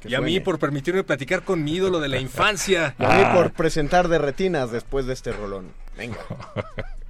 Que 0.00 0.08
Y 0.10 0.14
a 0.14 0.20
mí 0.20 0.40
por 0.40 0.58
permitirme 0.58 1.04
platicar 1.04 1.42
con 1.42 1.62
mi 1.64 1.74
ídolo 1.76 2.00
de 2.00 2.08
la 2.08 2.18
infancia. 2.20 2.94
Y 2.98 3.04
a 3.04 3.08
mí 3.08 3.22
Ah. 3.24 3.32
por 3.34 3.52
presentar 3.52 4.08
de 4.08 4.18
retinas 4.18 4.70
después 4.70 5.06
de 5.06 5.12
este 5.14 5.32
rolón. 5.32 5.68
Venga. 5.96 6.18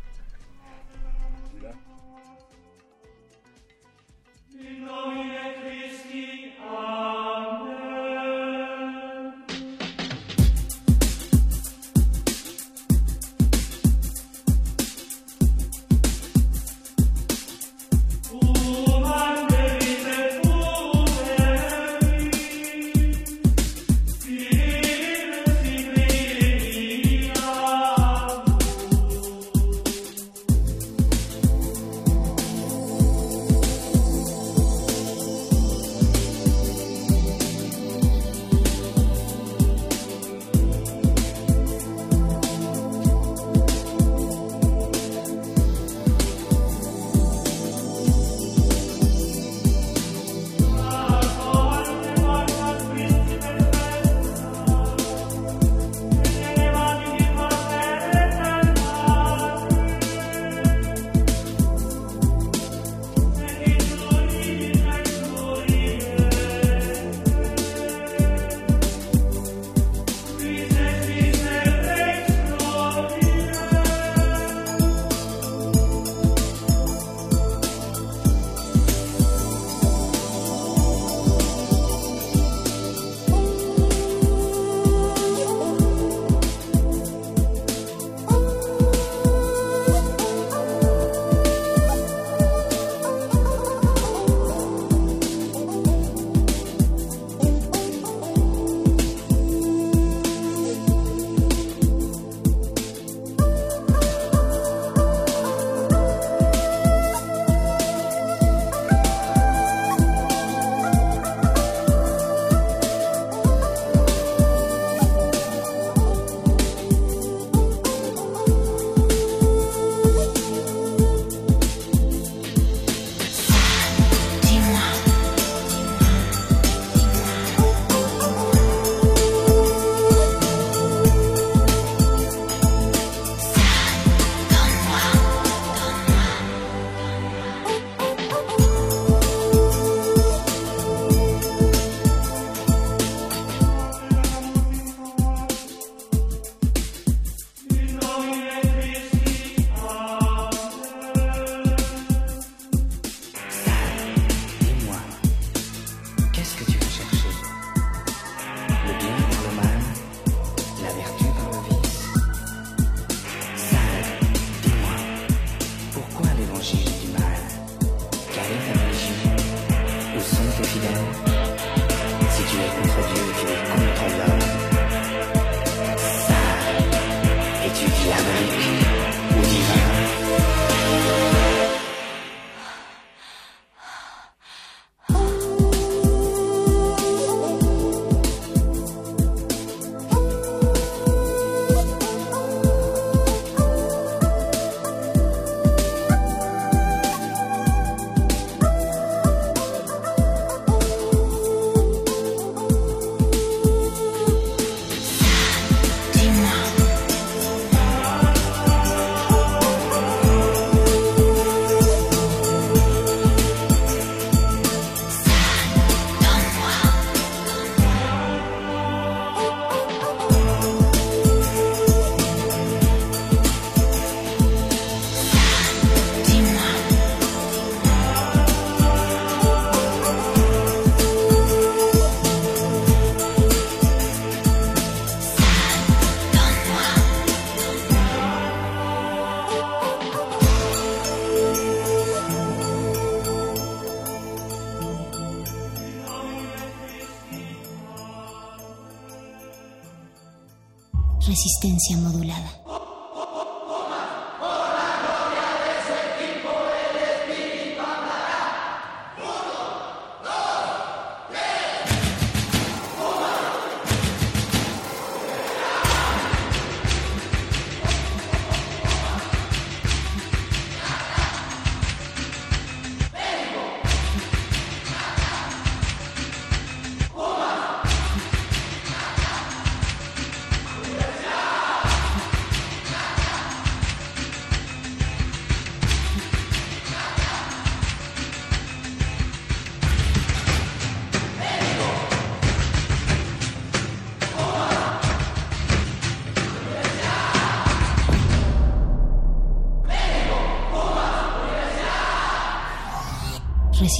Resistencia 251.93 252.22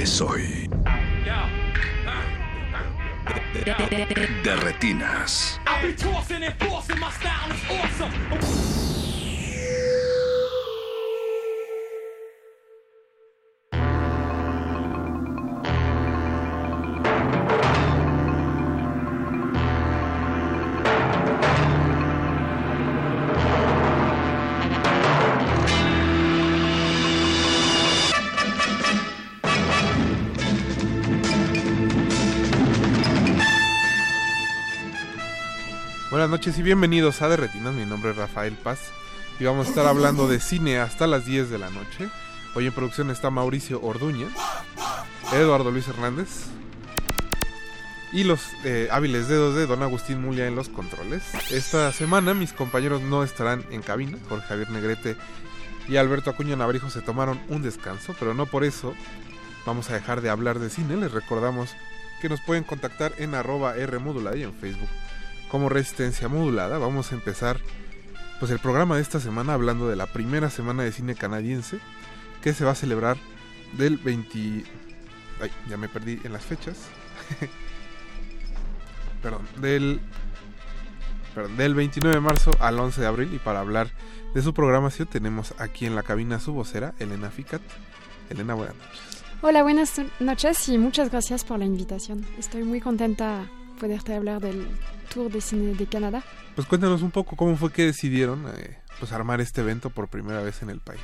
es 0.00 0.20
hoy. 0.22 0.70
De 4.44 4.56
retinas. 4.56 5.60
Noches 36.40 36.58
y 36.58 36.62
bienvenidos 36.62 37.20
a 37.20 37.28
De 37.28 37.36
Retinas. 37.36 37.74
Mi 37.74 37.84
nombre 37.84 38.12
es 38.12 38.16
Rafael 38.16 38.54
Paz 38.54 38.80
y 39.38 39.44
vamos 39.44 39.66
a 39.66 39.68
estar 39.68 39.86
hablando 39.86 40.26
de 40.26 40.40
cine 40.40 40.78
hasta 40.78 41.06
las 41.06 41.26
10 41.26 41.50
de 41.50 41.58
la 41.58 41.68
noche. 41.68 42.08
Hoy 42.54 42.66
en 42.66 42.72
producción 42.72 43.10
está 43.10 43.28
Mauricio 43.28 43.78
Orduña, 43.82 44.26
Eduardo 45.34 45.70
Luis 45.70 45.86
Hernández 45.86 46.46
y 48.10 48.24
los 48.24 48.40
eh, 48.64 48.88
hábiles 48.90 49.28
dedos 49.28 49.54
de 49.54 49.66
Don 49.66 49.82
Agustín 49.82 50.22
Mulia 50.22 50.46
en 50.46 50.56
los 50.56 50.70
controles. 50.70 51.22
Esta 51.50 51.92
semana 51.92 52.32
mis 52.32 52.54
compañeros 52.54 53.02
no 53.02 53.22
estarán 53.22 53.62
en 53.70 53.82
cabina, 53.82 54.16
Jorge 54.30 54.46
Javier 54.46 54.70
Negrete 54.70 55.16
y 55.88 55.96
Alberto 55.96 56.30
Acuña 56.30 56.56
Navarijo 56.56 56.88
se 56.88 57.02
tomaron 57.02 57.38
un 57.50 57.60
descanso, 57.60 58.16
pero 58.18 58.32
no 58.32 58.46
por 58.46 58.64
eso 58.64 58.94
vamos 59.66 59.90
a 59.90 59.92
dejar 59.92 60.22
de 60.22 60.30
hablar 60.30 60.58
de 60.58 60.70
cine. 60.70 60.96
Les 60.96 61.12
recordamos 61.12 61.76
que 62.22 62.30
nos 62.30 62.40
pueden 62.40 62.64
contactar 62.64 63.12
en 63.18 63.34
arroba 63.34 63.74
Rmodulada 63.74 64.38
y 64.38 64.44
en 64.44 64.54
Facebook 64.54 64.88
como 65.50 65.68
Resistencia 65.68 66.28
Modulada. 66.28 66.78
Vamos 66.78 67.12
a 67.12 67.14
empezar 67.14 67.58
pues 68.38 68.50
el 68.50 68.58
programa 68.58 68.96
de 68.96 69.02
esta 69.02 69.20
semana 69.20 69.54
hablando 69.54 69.88
de 69.88 69.96
la 69.96 70.06
primera 70.06 70.48
semana 70.48 70.82
de 70.82 70.92
cine 70.92 71.14
canadiense 71.14 71.78
que 72.42 72.54
se 72.54 72.64
va 72.64 72.72
a 72.72 72.74
celebrar 72.74 73.18
del 73.76 73.98
20 73.98 74.64
Ay, 75.40 75.50
ya 75.68 75.76
me 75.76 75.88
perdí 75.88 76.20
en 76.24 76.32
las 76.32 76.44
fechas. 76.44 76.76
perdón, 79.22 79.46
del 79.60 80.00
perdón, 81.34 81.56
del 81.56 81.74
29 81.74 82.16
de 82.16 82.20
marzo 82.20 82.50
al 82.60 82.78
11 82.78 83.00
de 83.00 83.06
abril 83.06 83.34
y 83.34 83.38
para 83.38 83.60
hablar 83.60 83.90
de 84.34 84.42
su 84.42 84.54
programación 84.54 85.08
tenemos 85.08 85.54
aquí 85.58 85.86
en 85.86 85.94
la 85.94 86.02
cabina 86.02 86.40
su 86.40 86.52
vocera 86.52 86.94
Elena 86.98 87.30
Ficat. 87.30 87.62
Elena, 88.28 88.54
buenas 88.54 88.76
noches. 88.76 89.00
Hola, 89.42 89.62
buenas 89.62 90.00
noches 90.20 90.68
y 90.68 90.76
muchas 90.76 91.10
gracias 91.10 91.44
por 91.44 91.58
la 91.58 91.64
invitación. 91.64 92.26
Estoy 92.38 92.62
muy 92.62 92.80
contenta 92.80 93.46
poderte 93.78 94.14
hablar 94.14 94.40
del 94.40 94.66
Tour 95.12 95.30
de 95.30 95.40
Cine 95.40 95.74
de 95.74 95.86
Canadá. 95.86 96.22
Pues 96.54 96.66
cuéntanos 96.66 97.02
un 97.02 97.10
poco 97.10 97.36
cómo 97.36 97.56
fue 97.56 97.72
que 97.72 97.86
decidieron 97.86 98.46
eh, 98.56 98.78
pues 98.98 99.12
armar 99.12 99.40
este 99.40 99.60
evento 99.60 99.90
por 99.90 100.08
primera 100.08 100.40
vez 100.40 100.62
en 100.62 100.70
el 100.70 100.80
país. 100.80 101.00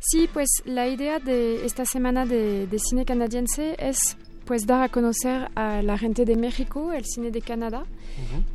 Sí, 0.00 0.28
pues 0.32 0.48
la 0.64 0.88
idea 0.88 1.18
de 1.18 1.66
esta 1.66 1.84
semana 1.84 2.24
de, 2.24 2.66
de 2.66 2.78
cine 2.78 3.04
canadiense 3.04 3.76
es 3.78 3.98
pues 4.46 4.66
dar 4.66 4.82
a 4.82 4.88
conocer 4.88 5.48
a 5.54 5.80
la 5.82 5.96
gente 5.96 6.24
de 6.24 6.34
México 6.34 6.92
el 6.92 7.04
cine 7.04 7.30
de 7.30 7.40
Canadá, 7.40 7.84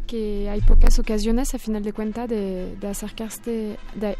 que 0.08 0.49
hay 0.49 0.60
pocas 0.60 0.99
ocasiones 0.99 1.53
a 1.53 1.60
final 1.60 1.84
de 1.84 1.93
cuentas 1.93 2.28
de, 2.28 2.76
de 2.76 2.88
acercarse, 2.88 3.78
de 3.95 4.18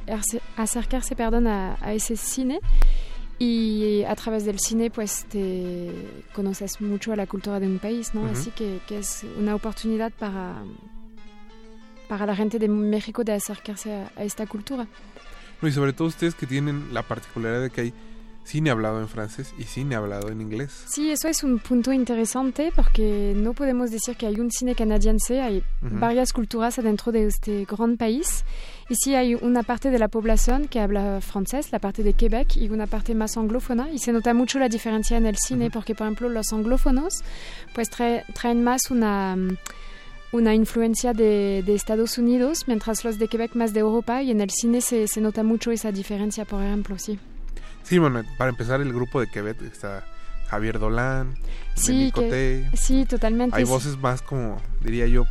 acercarse 0.56 1.16
perdón, 1.18 1.48
a, 1.48 1.78
a 1.82 1.94
ese 1.94 2.16
cine 2.16 2.62
y 3.38 4.04
a 4.08 4.16
través 4.16 4.46
del 4.46 4.60
cine 4.60 4.90
pues 4.90 5.26
te 5.26 5.92
conoces 6.34 6.80
mucho 6.80 7.12
a 7.12 7.16
la 7.16 7.28
cultura 7.28 7.60
de 7.60 7.68
un 7.68 7.80
país, 7.80 8.14
¿no? 8.14 8.22
Ujú. 8.22 8.32
Así 8.32 8.52
que, 8.52 8.80
que 8.88 9.00
es 9.00 9.26
una 9.38 9.56
oportunidad 9.56 10.12
para, 10.18 10.64
para 12.08 12.26
la 12.26 12.36
gente 12.36 12.60
de 12.60 12.68
México 12.68 13.24
de 13.24 13.34
acercarse 13.34 13.94
a, 13.94 14.12
a 14.16 14.24
esta 14.24 14.48
cultura. 14.48 14.88
No, 15.62 15.68
y 15.68 15.72
sobre 15.72 15.94
todo 15.94 16.08
ustedes 16.08 16.36
que 16.36 16.48
tienen 16.48 16.94
la 16.94 17.04
particularidad 17.04 17.62
de 17.62 17.70
que 17.70 17.82
hay 17.82 17.94
cine 18.44 18.70
hablado 18.70 19.02
en 19.02 19.08
francés 19.08 19.54
y 19.58 19.64
cine 19.64 19.96
hablado 19.96 20.30
en 20.30 20.40
inglés. 20.40 20.86
Sí, 20.88 21.10
eso 21.10 21.28
es 21.28 21.44
un 21.44 21.58
punto 21.60 21.92
interesante 21.92 22.72
porque 22.76 23.34
no 23.36 23.54
podemos 23.54 23.90
decir 23.90 24.16
que 24.16 24.28
hay 24.28 24.40
un 24.40 24.52
cine 24.52 24.76
canadiense, 24.76 25.42
hay 25.42 25.64
Ujú. 25.82 26.00
varias 26.00 26.32
culturas 26.32 26.78
adentro 26.78 27.12
de 27.12 27.26
este 27.26 27.66
gran 27.66 27.98
país. 27.98 28.46
Y 28.88 28.96
sí 28.96 29.16
hay 29.16 29.34
una 29.34 29.64
parte 29.64 29.90
de 29.90 29.98
la 29.98 30.08
población 30.08 30.68
que 30.68 30.80
habla 30.80 31.20
francés, 31.22 31.72
la 31.72 31.80
parte 31.80 32.04
de 32.04 32.14
Quebec, 32.14 32.56
y 32.58 32.70
una 32.70 32.86
parte 32.86 33.16
más 33.16 33.36
anglófona. 33.36 33.90
Y 33.92 33.98
se 33.98 34.12
nota 34.14 34.34
mucho 34.36 34.60
la 34.60 34.70
diferencia 34.70 35.18
en 35.18 35.26
el 35.26 35.38
cine 35.38 35.72
porque, 35.72 35.96
por 35.96 36.06
ejemplo, 36.06 36.30
los 36.30 36.54
anglófonos 36.54 37.24
pues 37.74 37.90
trae- 37.90 38.24
traen 38.36 38.64
más 38.64 38.92
una, 38.92 39.36
una 40.32 40.54
influencia 40.54 41.14
de, 41.14 41.64
de 41.66 41.74
Estados 41.74 42.20
Unidos, 42.20 42.66
mientras 42.68 43.04
los 43.04 43.18
de 43.18 43.28
Quebec 43.28 43.56
más 43.56 43.74
de 43.74 43.80
Europa. 43.80 44.22
Y 44.22 44.30
en 44.30 44.40
el 44.42 44.52
cine 44.52 44.82
se, 44.82 45.08
se 45.08 45.20
nota 45.20 45.42
mucho 45.42 45.72
esa 45.72 45.92
diferencia, 45.92 46.46
por 46.46 46.64
ejemplo, 46.64 47.00
sí. 47.00 47.18
Sí, 47.82 47.98
bueno, 47.98 48.22
para 48.38 48.52
empezar 48.52 48.82
el 48.82 48.94
grupo 48.94 49.20
de 49.20 49.28
Quebec 49.32 49.62
está 49.64 50.06
Javier 50.48 50.78
Dolan, 50.78 51.34
Sí, 51.76 52.12
que- 52.14 52.70
sí, 52.78 53.04
totalmente. 53.06 53.58
Hay 53.58 53.64
voces 53.64 53.98
más 53.98 54.22
como, 54.22 54.62
diría 54.82 55.08
yo, 55.08 55.26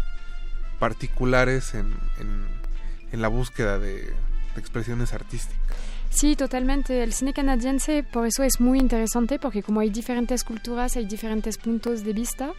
particulares 0.79 1.75
en, 1.75 1.87
en, 2.21 2.45
en 3.15 3.23
la 3.23 3.29
búsqueda 3.29 3.79
de, 3.79 4.03
de 4.03 4.61
expresiones 4.61 5.15
artísticas. 5.15 5.77
Sí, 6.11 6.37
totalmente. 6.37 7.03
El 7.03 7.13
cine 7.13 7.33
canadiense 7.33 8.05
por 8.05 8.27
eso 8.27 8.45
es 8.45 8.61
muy 8.61 8.79
interesante 8.79 9.41
porque 9.41 9.65
como 9.65 9.81
hay 9.81 9.91
diferentes 9.91 10.45
culturas, 10.45 10.97
hay 10.97 11.07
diferentes 11.07 11.59
puntos 11.59 12.05
de 12.05 12.13
vista 12.13 12.53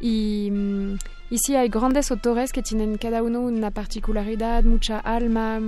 y, 0.00 0.48
mm, 0.52 0.94
y 1.30 1.38
sí 1.38 1.56
hay 1.56 1.68
grandes 1.68 2.10
autores 2.12 2.52
que 2.52 2.62
tienen 2.62 2.98
cada 2.98 3.22
uno 3.22 3.40
una 3.40 3.72
particularidad, 3.72 4.62
mucha 4.62 5.00
alma, 5.00 5.60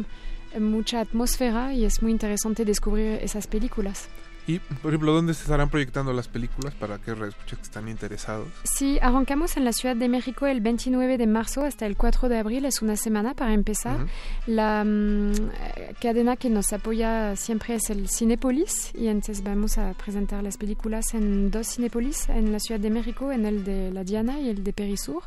mucha 0.59 1.01
atmósfera 1.01 1.72
y 1.74 1.84
es 1.84 2.01
muy 2.01 2.12
interesante 2.12 2.64
descubrir 2.64 3.18
esas 3.22 3.49
películas. 3.49 4.09
Y, 4.47 4.59
por 4.59 4.90
ejemplo, 4.90 5.12
¿dónde 5.12 5.34
se 5.34 5.43
estarán 5.43 5.70
proyectando 5.70 6.12
las 6.12 6.26
películas 6.26 6.74
para 6.74 6.99
que 6.99 7.12
escuchen 7.12 7.59
que 7.59 7.62
están 7.62 7.88
interesados? 7.88 8.49
Sí, 8.64 8.99
arrancamos 9.01 9.57
en 9.57 9.64
la 9.64 9.72
Ciudad 9.72 9.95
de 9.95 10.09
México 10.09 10.47
el 10.47 10.61
29 10.61 11.16
de 11.16 11.26
marzo 11.26 11.64
hasta 11.64 11.86
el 11.86 11.97
4 11.97 12.28
de 12.28 12.38
abril, 12.38 12.64
es 12.64 12.82
una 12.82 12.97
semana 12.97 13.34
para 13.34 13.55
empezar. 13.55 14.07
La 14.47 14.82
mm, 14.84 15.32
eh, 15.32 15.95
cadena 16.01 16.36
que 16.36 16.51
nos 16.51 16.72
apoya 16.72 17.36
siempre 17.36 17.76
es 17.76 17.90
el 17.90 18.09
Cinepolis 18.09 18.93
y 18.95 19.07
entonces 19.07 19.45
vamos 19.45 19.78
a 19.78 19.95
presentar 19.95 20.43
las 20.43 20.57
películas 20.57 21.14
en 21.14 21.51
dos 21.51 21.68
Cinepolis, 21.68 22.28
en 22.28 22.51
la 22.51 22.59
Ciudad 22.59 22.80
de 22.80 22.90
México, 22.90 23.30
en 23.30 23.47
el 23.47 23.64
de 23.64 23.93
La 23.93 24.03
Diana 24.03 24.40
y 24.40 24.49
el 24.49 24.64
de 24.64 24.72
Perisur. 24.72 25.22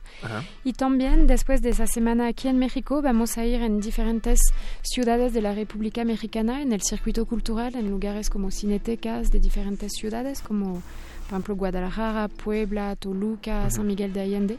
Y 0.63 0.74
también 0.74 1.28
después 1.28 1.61
de 1.61 1.70
esa 1.70 1.88
semana 1.88 2.28
aquí 2.28 2.49
en 2.49 2.57
México 2.57 3.01
vamos 3.01 3.38
a 3.38 3.45
ir 3.45 3.61
en 3.61 3.80
diferentes 3.80 4.39
ciudades 4.82 5.34
de 5.34 5.41
la 5.41 5.53
República 5.53 6.03
Mexicana, 6.03 6.61
en 6.61 6.74
el 6.74 6.82
circuito 6.82 7.26
cultural, 7.26 7.76
en 7.76 7.89
lugares 7.89 8.30
como 8.30 8.51
De 9.06 9.39
diferentes 9.39 9.91
ciudades 9.93 10.41
como 10.41 10.82
por 11.26 11.34
ejemplo 11.34 11.56
Guadalajara, 11.56 12.28
Puebla, 12.28 12.95
Toluca, 12.95 13.70
San 13.70 13.86
Miguel 13.86 14.14
de 14.14 14.22
Allende. 14.22 14.58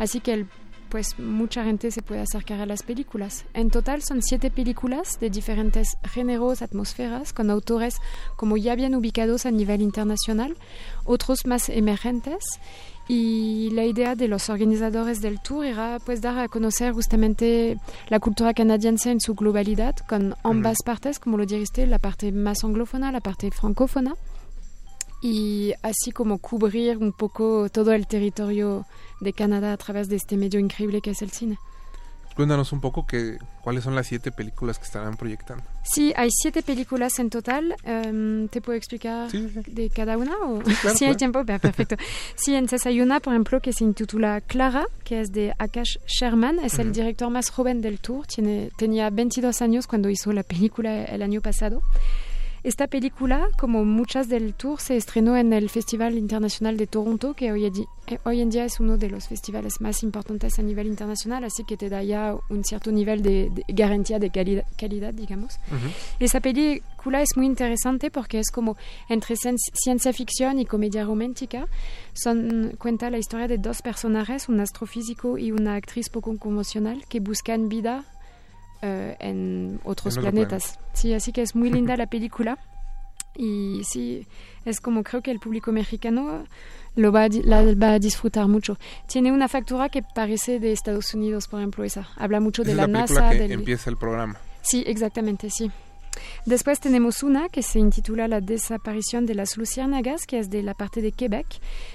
Así 0.00 0.18
que 0.18 0.46
pues 0.94 1.18
mucha 1.18 1.64
gente 1.64 1.90
se 1.90 2.02
puede 2.02 2.20
acercar 2.20 2.60
a 2.60 2.66
las 2.66 2.84
películas. 2.84 3.46
En 3.52 3.68
total 3.68 4.00
son 4.04 4.22
siete 4.22 4.48
películas 4.48 5.18
de 5.18 5.28
diferentes 5.28 5.96
géneros, 6.04 6.62
atmósferas, 6.62 7.32
con 7.32 7.50
autores 7.50 7.96
como 8.36 8.56
ya 8.56 8.76
bien 8.76 8.94
ubicados 8.94 9.44
a 9.44 9.50
nivel 9.50 9.82
internacional, 9.82 10.56
otros 11.04 11.46
más 11.46 11.68
emergentes. 11.68 12.44
Y 13.08 13.70
la 13.72 13.84
idea 13.84 14.14
de 14.14 14.28
los 14.28 14.48
organizadores 14.48 15.20
del 15.20 15.40
tour 15.40 15.66
era 15.66 15.98
pues 15.98 16.20
dar 16.20 16.38
a 16.38 16.46
conocer 16.46 16.92
justamente 16.92 17.76
la 18.06 18.20
cultura 18.20 18.54
canadiense 18.54 19.10
en 19.10 19.20
su 19.20 19.34
globalidad, 19.34 19.96
con 19.96 20.36
ambas 20.44 20.76
partes, 20.84 21.18
como 21.18 21.38
lo 21.38 21.44
dijiste, 21.44 21.88
la 21.88 21.98
parte 21.98 22.30
más 22.30 22.62
anglófona, 22.62 23.10
la 23.10 23.20
parte 23.20 23.50
francófona, 23.50 24.14
y 25.24 25.72
así 25.80 26.12
como 26.12 26.36
cubrir 26.36 26.98
un 26.98 27.12
poco 27.12 27.70
todo 27.70 27.92
el 27.92 28.06
territorio 28.06 28.84
de 29.22 29.32
Canadá 29.32 29.72
a 29.72 29.76
través 29.78 30.10
de 30.10 30.16
este 30.16 30.36
medio 30.36 30.60
increíble 30.60 31.00
que 31.00 31.12
es 31.12 31.22
el 31.22 31.30
cine. 31.30 31.56
Cuéntanos 32.36 32.72
un 32.72 32.80
poco 32.82 33.06
que, 33.06 33.38
cuáles 33.62 33.84
son 33.84 33.94
las 33.94 34.06
siete 34.06 34.32
películas 34.32 34.78
que 34.78 34.84
estarán 34.84 35.16
proyectando. 35.16 35.64
Sí, 35.82 36.12
hay 36.14 36.28
siete 36.30 36.62
películas 36.62 37.18
en 37.20 37.30
total. 37.30 37.74
Em, 37.84 38.48
¿Te 38.48 38.60
puedo 38.60 38.76
explicar 38.76 39.30
de 39.30 39.88
cada 39.88 40.18
una? 40.18 40.36
O? 40.42 40.60
Sí, 40.94 41.04
hay 41.06 41.14
tiempo, 41.14 41.42
perfecto. 41.46 41.96
sí, 42.34 42.54
entonces 42.54 42.84
hay 42.86 43.00
una, 43.00 43.20
por 43.20 43.32
ejemplo, 43.32 43.60
que 43.60 43.72
se 43.72 43.84
intitula 43.84 44.42
Clara, 44.42 44.84
que 45.04 45.20
es 45.20 45.32
de 45.32 45.54
Akash 45.58 45.96
Sherman. 46.06 46.58
Es 46.58 46.78
el 46.78 46.92
director 46.92 47.30
más 47.30 47.48
joven 47.48 47.80
del 47.80 47.98
tour. 47.98 48.26
Tiene, 48.26 48.70
tenía 48.76 49.08
22 49.08 49.62
años 49.62 49.86
cuando 49.86 50.10
hizo 50.10 50.32
la 50.32 50.42
película 50.42 51.04
el 51.04 51.22
año 51.22 51.40
pasado. 51.40 51.80
Esta 52.64 52.86
película, 52.86 53.48
como 53.58 53.84
muchas 53.84 54.30
del 54.30 54.54
tour, 54.54 54.80
se 54.80 54.96
estrenó 54.96 55.36
en 55.36 55.52
el 55.52 55.68
Festival 55.68 56.16
Internacional 56.16 56.78
de 56.78 56.86
Toronto, 56.86 57.34
que 57.34 57.52
hoy, 57.52 57.66
eh, 57.66 58.18
en 58.24 58.48
día 58.48 58.64
es 58.64 58.80
uno 58.80 58.96
de 58.96 59.10
los 59.10 59.28
festivales 59.28 59.82
más 59.82 60.02
importantes 60.02 60.58
a 60.58 60.62
nivel 60.62 60.86
internacional, 60.86 61.44
así 61.44 61.64
que 61.64 61.76
te 61.76 61.90
da 61.90 62.02
ya 62.02 62.34
un 62.48 62.64
cierto 62.64 62.90
nivel 62.90 63.22
de, 63.22 63.50
garantía 63.68 64.18
de 64.18 64.30
calidad, 64.30 65.12
digamos. 65.12 65.58
Esa 66.18 66.40
película 66.40 67.20
es 67.20 67.36
muy 67.36 67.44
interesante 67.44 68.10
porque 68.10 68.38
es 68.38 68.50
como 68.50 68.78
entre 69.10 69.36
ciencia 69.36 70.14
ficción 70.14 70.58
y 70.58 70.64
comedia 70.64 71.04
romántica. 71.04 71.68
Son, 72.14 72.76
cuenta 72.78 73.10
la 73.10 73.18
historia 73.18 73.46
de 73.46 73.58
dos 73.58 73.82
personajes, 73.82 74.48
un 74.48 74.60
astrofísico 74.60 75.36
y 75.36 75.52
una 75.52 75.74
actriz 75.74 76.08
poco 76.08 76.34
convencional, 76.38 77.04
que 77.10 77.20
buscan 77.20 77.68
vida 77.68 78.06
eh, 78.82 79.16
en 79.20 79.80
otros 79.84 80.18
planetas. 80.18 80.78
Sí, 80.92 81.14
así 81.14 81.32
que 81.32 81.42
es 81.42 81.54
muy 81.54 81.70
linda 81.70 81.96
la 81.98 82.06
película. 82.06 82.58
Y 83.36 83.82
sí, 83.84 84.26
es 84.64 84.80
como 84.80 85.02
creo 85.02 85.20
que 85.20 85.32
el 85.32 85.40
público 85.40 85.72
mexicano 85.72 86.46
lo 86.94 87.10
va 87.10 87.24
a, 87.24 87.28
la 87.28 87.62
va 87.74 87.94
a 87.94 87.98
disfrutar 87.98 88.46
mucho. 88.46 88.78
Tiene 89.06 89.32
una 89.32 89.48
factura 89.48 89.88
que 89.88 90.02
parece 90.02 90.60
de 90.60 90.72
Estados 90.72 91.14
Unidos, 91.14 91.48
por 91.48 91.60
ejemplo, 91.60 91.82
esa. 91.84 92.08
Habla 92.16 92.40
mucho 92.40 92.62
de 92.62 92.74
la, 92.74 92.82
la 92.82 93.00
NASA. 93.00 93.30
Que 93.30 93.52
empieza 93.52 93.90
el 93.90 93.96
programa. 93.96 94.38
Sí, 94.62 94.84
exactamente, 94.86 95.50
sí. 95.50 95.70
Después 96.46 96.80
tenemos 96.80 97.22
una 97.22 97.48
que 97.48 97.62
se 97.62 97.78
intitula 97.78 98.28
La 98.28 98.40
desaparición 98.40 99.26
de 99.26 99.34
las 99.34 99.56
luciérnagas, 99.56 100.26
que 100.26 100.38
es 100.38 100.50
de 100.50 100.62
la 100.62 100.74
parte 100.74 101.00
de 101.00 101.12
Quebec. 101.12 101.46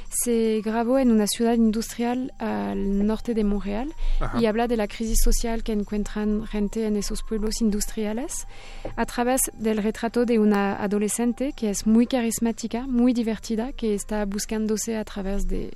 Se 0.10 0.62
grabó 0.64 0.98
en 0.98 1.12
una 1.12 1.28
ciudad 1.28 1.54
industrial 1.54 2.34
al 2.40 3.06
norte 3.06 3.34
de 3.34 3.44
Montreal 3.44 3.94
y 4.40 4.46
habla 4.46 4.68
de 4.68 4.78
la 4.78 4.88
crisis 4.88 5.20
social 5.24 5.64
que 5.64 5.72
encuentran 5.72 6.48
gente 6.48 6.86
en 6.86 6.96
esos 6.96 7.24
pueblos 7.24 7.62
industriales 7.62 8.48
a 8.96 9.06
través 9.06 9.42
del 9.54 9.78
retrato 9.78 10.26
de 10.26 10.40
una 10.40 10.82
adolescente 10.82 11.54
que 11.54 11.70
es 11.70 11.86
muy 11.86 12.08
carismática, 12.08 12.88
muy 12.88 13.14
divertida, 13.14 13.74
que 13.74 13.94
está 13.94 14.26
buscándose 14.26 14.98
a 14.98 15.04
través 15.04 15.48
de 15.48 15.72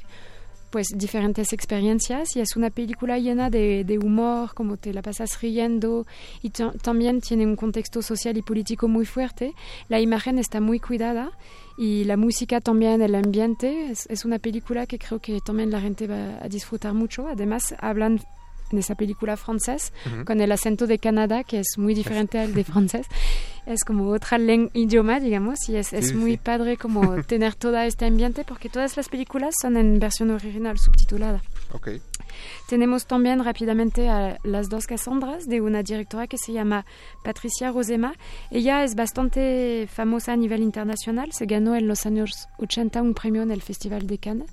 pues 0.74 0.88
diferentes 0.96 1.54
experiencias 1.54 2.36
y 2.36 2.40
es 2.40 2.56
una 2.56 2.72
película 2.72 3.20
llena 3.20 3.52
de, 3.52 4.00
humor, 4.04 4.56
como 4.56 4.76
te 4.78 4.92
la 4.92 5.04
pasas 5.04 5.40
riendo 5.40 6.08
y 6.42 6.50
también 6.50 7.22
tiene 7.22 7.46
un 7.46 7.56
contexto 7.56 8.02
social 8.02 8.38
y 8.38 8.42
político 8.42 8.88
muy 8.88 9.06
fuerte. 9.06 9.54
La 9.88 10.00
imagen 10.00 10.40
está 10.40 10.62
muy 10.62 10.80
cuidada 10.80 11.30
y 11.78 12.06
la 12.06 12.18
música 12.18 12.60
también, 12.60 13.04
el 13.04 13.14
ambiente. 13.14 13.92
Es, 13.92 14.08
es 14.10 14.26
una 14.26 14.40
película 14.40 14.88
que 14.88 14.98
creo 14.98 15.20
que 15.20 15.42
también 15.42 15.70
la 15.70 15.80
gente 15.80 16.08
va 16.08 16.44
a 16.44 16.48
disfrutar 16.50 16.96
mucho. 16.96 17.28
Además, 17.28 17.76
hablan 17.78 18.20
en 18.74 18.80
esa 18.80 18.96
película 18.96 19.38
francés, 19.38 19.94
con 20.26 20.42
el 20.42 20.52
acento 20.52 20.88
de 20.88 21.00
Canadá, 21.00 21.44
que 21.44 21.60
es 21.60 21.78
muy 21.78 21.94
diferente 21.94 22.40
al 22.40 22.54
de 22.54 22.64
francés. 22.64 23.08
Es 23.66 23.86
como 23.86 24.10
otra 24.10 24.38
idioma, 24.74 25.22
digamos, 25.22 25.70
y 25.70 25.78
es, 25.78 25.94
es 25.94 26.14
muy 26.14 26.36
padre 26.36 26.76
como 26.76 27.24
tener 27.28 27.56
todo 27.56 27.78
este 27.80 28.06
ambiente, 28.06 28.44
porque 28.44 28.68
todas 28.68 28.98
las 28.98 29.08
películas 29.08 29.56
son 29.62 29.78
en 29.78 30.00
versión 30.00 30.32
original 30.32 30.78
subtitulada. 30.78 31.42
Okay. 31.72 32.02
Tenemos 32.68 33.06
también 33.06 33.44
rápidamente 33.44 34.10
a 34.10 34.38
Las 34.44 34.70
dos 34.70 34.88
Cassandras 34.88 35.48
de 35.48 35.62
una 35.62 35.84
directora 35.84 36.28
que 36.28 36.38
se 36.38 36.54
llama 36.54 36.86
Patricia 37.24 37.72
Rosema. 37.72 38.14
Ella 38.52 38.84
es 38.84 38.96
bastante 38.96 39.88
famosa 39.92 40.34
a 40.34 40.38
nivel 40.38 40.62
internacional. 40.62 41.32
Se 41.34 41.46
ganó 41.46 41.76
en 41.76 41.88
los 41.88 42.06
años 42.06 42.48
80 42.58 43.02
un 43.02 43.14
premio 43.14 43.42
en 43.42 43.52
el 43.52 43.62
Festival 43.62 44.08
de 44.08 44.18
Cannes 44.18 44.50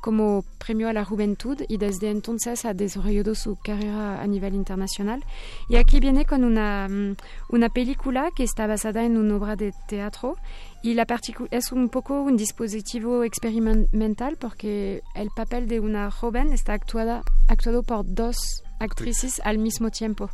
como 0.00 0.44
premio 0.58 0.88
a 0.88 0.92
la 0.92 1.04
juventud 1.04 1.58
y 1.68 1.76
desde 1.76 2.10
entonces 2.10 2.64
ha 2.64 2.74
desarrollado 2.74 3.34
su 3.34 3.56
carrera 3.56 4.20
a 4.20 4.26
nivel 4.26 4.54
internacional. 4.54 5.24
Y 5.68 5.76
aquí 5.76 6.00
viene 6.00 6.24
con 6.24 6.44
una, 6.44 6.88
mm, 6.88 7.16
una 7.50 7.68
película 7.68 8.30
que 8.34 8.44
está 8.44 8.66
basada 8.66 9.04
en 9.04 9.16
una 9.16 9.36
obra 9.36 9.56
de 9.56 9.72
teatro 9.88 10.36
y 10.84 10.92
la 10.92 11.06
es 11.50 11.72
un 11.72 11.88
poco 11.88 12.20
un 12.20 12.36
dispositivo 12.36 13.24
experimental 13.24 14.36
porque 14.36 15.02
el 15.14 15.30
papel 15.34 15.66
de 15.66 15.80
una 15.80 16.10
joven 16.10 16.52
está 16.52 16.74
actuada, 16.74 17.22
actuado 17.48 17.82
por 17.82 18.04
dos 18.04 18.36
actrices 18.78 19.40
al 19.44 19.56
mismo 19.56 19.90
tiempo. 19.90 20.28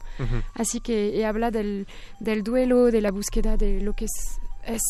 Así 0.55 0.81
que 0.81 1.25
habla 1.25 1.53
del, 1.53 1.87
del, 2.19 2.43
duelo, 2.43 2.91
de 2.91 3.01
la 3.01 3.13
búsqueda 3.13 3.57
de 3.57 3.81
lo 3.81 3.93
que 3.93 4.07
es, 4.07 4.41
es 4.67 4.83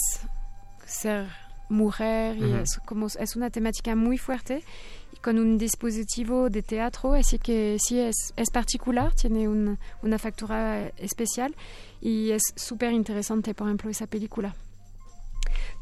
ser 0.86 1.28
mujer. 1.68 2.38
y 2.38 2.54
es, 2.54 2.78
como, 2.86 3.08
es 3.08 3.36
una 3.36 3.50
temática 3.50 3.94
muy 3.94 4.16
fuerte 4.16 4.64
y 5.12 5.16
con 5.18 5.38
un 5.38 5.58
dispositivo 5.58 6.48
de 6.48 6.62
teatro. 6.62 7.12
Así 7.12 7.38
que 7.38 7.76
sí, 7.78 8.00
es, 8.00 8.32
es 8.34 8.50
particular, 8.50 9.12
tiene 9.12 9.46
una 9.46 10.18
factura 10.18 10.86
especial 10.96 11.54
y 12.00 12.30
es 12.30 12.44
súper 12.56 12.92
interesante, 12.92 13.52
por 13.52 13.66
ejemplo, 13.66 13.90
esa 13.90 14.06
película. 14.06 14.56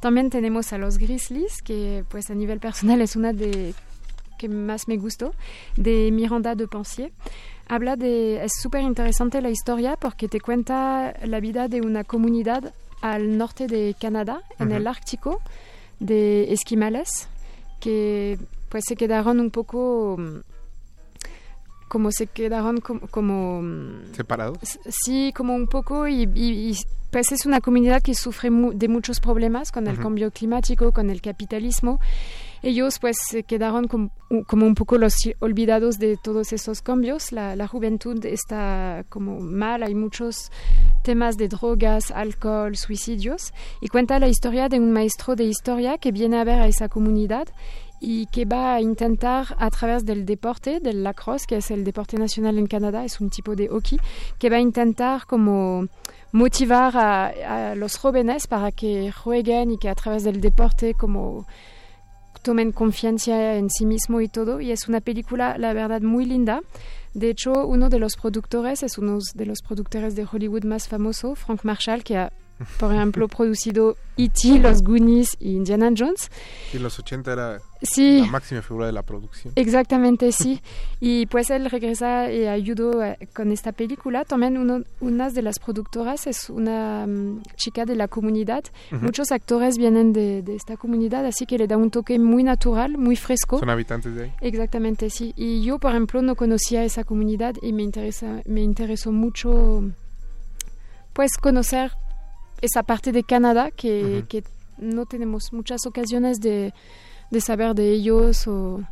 También 0.01 0.31
tenemos 0.31 0.73
a 0.73 0.78
los 0.78 0.99
Grizzlies, 0.99 1.62
que 1.62 2.05
pues 2.09 2.31
a 2.31 2.35
nivel 2.35 2.61
personal 2.61 3.01
es 3.01 3.16
una 3.16 3.32
de 3.32 3.74
que 4.39 4.49
más 4.49 4.89
me 4.89 4.97
gustó, 4.97 5.35
de 5.77 6.11
Miranda 6.12 6.55
de 6.55 6.69
Pensier. 6.69 7.12
Habla 7.66 7.97
de, 7.97 8.43
es 8.43 8.53
súper 8.62 8.82
interesante 8.82 9.43
la 9.43 9.51
historia 9.51 9.97
porque 9.97 10.28
te 10.28 10.40
cuenta 10.40 11.12
la 11.24 11.40
vida 11.40 11.69
de 11.69 11.82
una 11.82 12.05
comunidad 12.05 12.73
al 13.03 13.36
norte 13.36 13.66
de 13.66 13.95
Canadá, 14.01 14.43
en 14.59 14.73
el 14.73 14.86
Ártico, 14.86 15.40
de 16.01 16.53
esquimales, 16.53 17.28
que 17.81 18.39
pues 18.69 18.85
se 18.86 18.97
quedaron 18.97 19.40
un 19.40 19.51
poco 19.51 20.16
como 21.89 22.12
se 22.12 22.27
quedaron 22.27 22.81
como, 22.81 23.62
separados 24.12 24.78
sí 24.89 25.32
como 25.35 25.55
un 25.55 25.66
poco 25.66 26.06
y, 26.06 26.28
y, 26.35 26.77
pues 27.10 27.32
es 27.32 27.47
una 27.47 27.60
comunidad 27.60 28.02
que 28.02 28.15
sufre 28.15 28.51
de 28.51 28.89
muchos 28.89 29.20
problemas 29.20 29.73
con 29.73 29.86
el 29.86 29.98
cambio 29.98 30.31
climático 30.31 30.93
con 30.93 31.09
el 31.09 31.23
capitalismo. 31.23 32.01
Ellos 32.62 32.98
pues 32.98 33.16
se 33.31 33.44
quedaron 33.44 33.86
como, 33.86 34.10
un 34.28 34.74
poco 34.74 34.98
los 34.98 35.15
olvidados 35.39 35.98
de 35.98 36.16
todos 36.16 36.52
esos 36.52 36.82
cambios. 36.82 37.32
La, 37.32 37.56
la 37.56 37.69
juventud 37.69 38.24
está 38.27 39.05
como 39.09 39.40
mal 39.40 39.82
hay 39.82 39.94
muchos 39.94 40.51
temas 41.02 41.36
de 41.36 41.48
drogas 41.48 42.10
alcohol 42.10 42.77
suicidios. 42.77 43.55
Y 43.81 43.89
cuenta 43.89 44.19
la 44.19 44.28
historia 44.28 44.69
de 44.69 44.78
un 44.78 44.93
maestro 44.93 45.36
de 45.36 45.44
historia 45.44 45.98
que 45.98 46.12
viene 46.12 46.39
a 46.39 46.44
ver 46.44 46.60
a 46.60 46.66
esa 46.66 46.89
comunidad 46.89 47.48
y 48.01 48.27
que 48.27 48.45
va 48.45 48.75
a 48.75 48.81
intentar 48.81 49.57
a 49.59 49.70
través 49.70 50.05
del 50.05 50.25
deporte, 50.25 50.81
del 50.81 51.03
lacrosse, 51.03 51.47
que 51.47 51.57
es 51.57 51.70
el 51.70 51.85
deporte 51.85 52.16
nacional 52.16 52.59
en 52.59 52.66
Canadá, 52.66 53.05
es 53.05 53.20
un 53.20 53.31
tipo 53.31 53.57
de 53.57 53.69
hockey, 53.69 53.99
que 54.39 54.51
va 54.51 54.57
a 54.57 54.61
intentar 54.61 55.27
como 55.27 55.87
motivar 56.33 56.97
a, 56.97 57.75
los 57.75 57.97
jóvenes 57.97 58.47
para 58.47 58.70
que 58.70 59.11
jueguen 59.12 59.73
y 59.73 59.79
que 59.79 59.89
a 59.89 59.95
través 59.95 60.25
del 60.25 60.41
deporte 60.41 60.95
como 60.95 61.47
tomen 62.43 62.73
confianza 62.73 63.55
en 63.55 63.69
sí 63.70 63.85
mismo 63.85 64.20
y 64.20 64.29
todo. 64.29 64.61
Y 64.61 64.70
es 64.70 64.89
una 64.89 65.01
película, 65.01 65.59
la 65.59 65.73
verdad, 65.73 66.01
muy 66.03 66.25
linda. 66.25 66.61
De 67.15 67.31
hecho, 67.31 67.66
uno 67.66 67.89
de 67.89 67.99
los 67.99 68.16
productores 68.16 68.83
es 68.83 68.99
uno 68.99 69.19
de 69.35 69.47
los 69.47 69.61
productores 69.62 70.15
de 70.15 70.27
Hollywood 70.31 70.65
más 70.65 70.89
famoso, 70.89 71.35
Frank 71.35 71.65
Marshall, 71.65 72.05
que 72.05 72.16
ha 72.16 72.33
por 72.78 72.94
ejemplo, 72.94 73.28
producido 73.28 73.97
E.T., 74.16 74.59
Los 74.59 74.82
Goonies 74.82 75.36
y 75.39 75.52
Indiana 75.52 75.90
Jones. 75.97 76.30
Y 76.72 76.78
los 76.78 76.98
80 76.98 77.32
era 77.32 77.60
sí, 77.82 78.20
la 78.20 78.26
máxima 78.26 78.62
figura 78.62 78.86
de 78.86 78.93
la 78.93 79.02
producción. 79.02 79.52
Exactamente, 79.55 80.32
sí. 80.32 80.60
y 81.01 81.26
pues 81.26 81.51
él 81.51 81.70
regresa 81.70 82.30
y 82.32 82.47
ayudó 82.47 83.02
eh, 83.05 83.16
con 83.32 83.52
esta 83.52 83.70
película. 83.70 84.24
También 84.24 84.59
uno, 84.59 84.82
una 85.01 85.30
de 85.30 85.43
las 85.43 85.60
productoras 85.60 86.26
es 86.26 86.51
una 86.51 87.05
um, 87.06 87.43
chica 87.56 87.85
de 87.85 87.94
la 87.94 88.09
comunidad. 88.09 88.64
Muchos 88.90 89.30
actores 89.30 89.78
vienen 89.78 90.12
de, 90.12 90.43
de, 90.43 90.56
esta 90.56 90.76
comunidad, 90.76 91.24
así 91.24 91.47
que 91.47 91.56
le 91.56 91.68
da 91.68 91.76
un 91.76 91.90
toque 91.90 92.18
muy 92.18 92.43
natural, 92.43 92.98
muy 92.98 93.14
fresco. 93.14 93.60
¿Son 93.60 93.70
habitantes 93.70 94.14
de 94.14 94.24
ahí? 94.24 94.32
Exactamente, 94.40 95.10
sí. 95.10 95.32
Y 95.36 95.62
yo, 95.62 95.78
por 95.78 95.93
ejemplo, 95.93 96.22
no 96.22 96.35
conocía 96.35 96.82
esa 96.82 97.05
comunidad 97.05 97.55
y 97.62 97.72
me, 97.72 97.85
interesa, 97.85 98.43
me 98.47 98.62
interesó 98.62 99.12
mucho 99.12 99.85
pues 101.12 101.36
conocer 101.36 101.93
esa 102.60 102.82
parte 102.82 103.12
de 103.12 103.24
Canadá 103.24 103.70
que, 103.70 104.24
que 104.28 104.44
no 104.78 105.06
tenemos 105.06 105.52
muchas 105.52 105.86
ocasiones 105.86 106.40
de, 106.40 106.72
de, 107.30 107.40
saber 107.40 107.74
de 107.74 107.93
ellos 107.93 108.47
o 108.47 108.82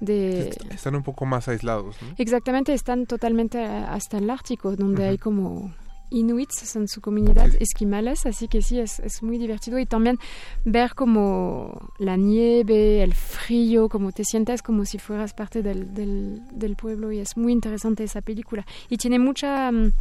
de... 0.00 0.50
Están 0.70 0.94
un 0.94 1.02
poco 1.02 1.26
más 1.26 1.48
aislados. 1.48 1.96
¿no? 2.02 2.14
Exactamente, 2.18 2.72
están 2.74 3.06
totalmente 3.06 3.64
hasta 3.64 4.18
el 4.18 4.30
Ártico, 4.30 4.76
donde 4.76 5.06
hay 5.06 5.18
como 5.18 5.74
inuits 6.10 6.74
en 6.76 6.88
su 6.88 7.00
comunidad, 7.00 7.50
esquimales, 7.60 8.24
así 8.24 8.48
que 8.48 8.62
sí, 8.62 8.80
es, 8.80 8.98
es, 9.00 9.22
muy 9.22 9.36
divertido 9.36 9.78
y 9.78 9.84
también 9.84 10.18
ver 10.64 10.94
como 10.94 11.90
la 11.98 12.16
nieve, 12.16 13.02
el 13.02 13.14
frío, 13.14 13.90
como 13.90 14.12
te 14.12 14.24
sientes 14.24 14.62
como 14.62 14.86
si 14.86 14.98
fueras 14.98 15.34
parte 15.34 15.62
del, 15.62 15.92
del, 15.92 16.40
del 16.52 16.76
pueblo 16.76 17.12
y 17.12 17.18
es 17.18 17.36
muy 17.36 17.52
interesante 17.52 18.04
esa 18.04 18.22
película. 18.22 18.66
Y 18.88 18.96
tiene 18.96 19.18
mucha... 19.18 19.68
Um, 19.68 19.92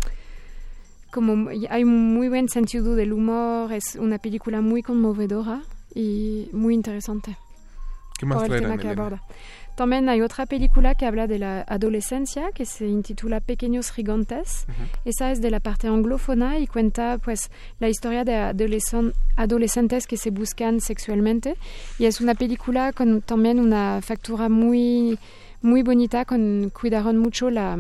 como 1.18 1.50
hay 1.50 1.84
un 1.84 2.14
muy 2.14 2.30
buen 2.30 2.48
sentido 2.48 2.94
del 2.94 3.12
humor, 3.12 3.74
es 3.74 3.96
una 3.96 4.20
película 4.20 4.62
muy 4.62 4.84
conmovedora 4.84 5.64
y 5.96 6.48
muy 6.54 6.76
interesante. 6.76 7.36
¿Qué 8.20 8.28
más 8.28 8.38
por 8.38 8.54
el 8.54 8.62
tema 8.62 8.78
que 8.78 8.90
aborda. 8.90 9.24
También 9.76 10.10
hay 10.10 10.22
otra 10.22 10.46
película 10.46 10.94
que 10.94 11.08
habla 11.08 11.26
de 11.26 11.40
la 11.40 11.66
adolescencia 11.68 12.52
que 12.52 12.68
se 12.68 12.86
intitula 12.86 13.40
Pequeños 13.40 13.92
Gigantes. 13.92 14.68
Uh 14.68 14.72
-huh. 14.72 15.00
Esa 15.06 15.32
es 15.32 15.42
de 15.42 15.50
la 15.50 15.60
parte 15.60 15.88
anglófona 15.88 16.60
y 16.60 16.68
cuenta 16.68 17.18
pues 17.18 17.50
la 17.80 17.90
historia 17.90 18.24
de 18.24 18.36
adolescen 18.36 19.14
adolescentes 19.38 20.06
que 20.06 20.18
se 20.18 20.30
buscan 20.30 20.82
sexualmente 20.82 21.58
y 21.98 22.06
es 22.06 22.22
una 22.22 22.36
película 22.36 22.94
con 22.94 23.24
también 23.24 23.60
una 23.60 24.02
factura 24.04 24.50
muy 24.50 25.18
muy 25.64 25.82
bonita 25.82 26.26
con 26.26 26.72
cuidaron 26.80 27.18
mucho 27.18 27.50
la 27.50 27.76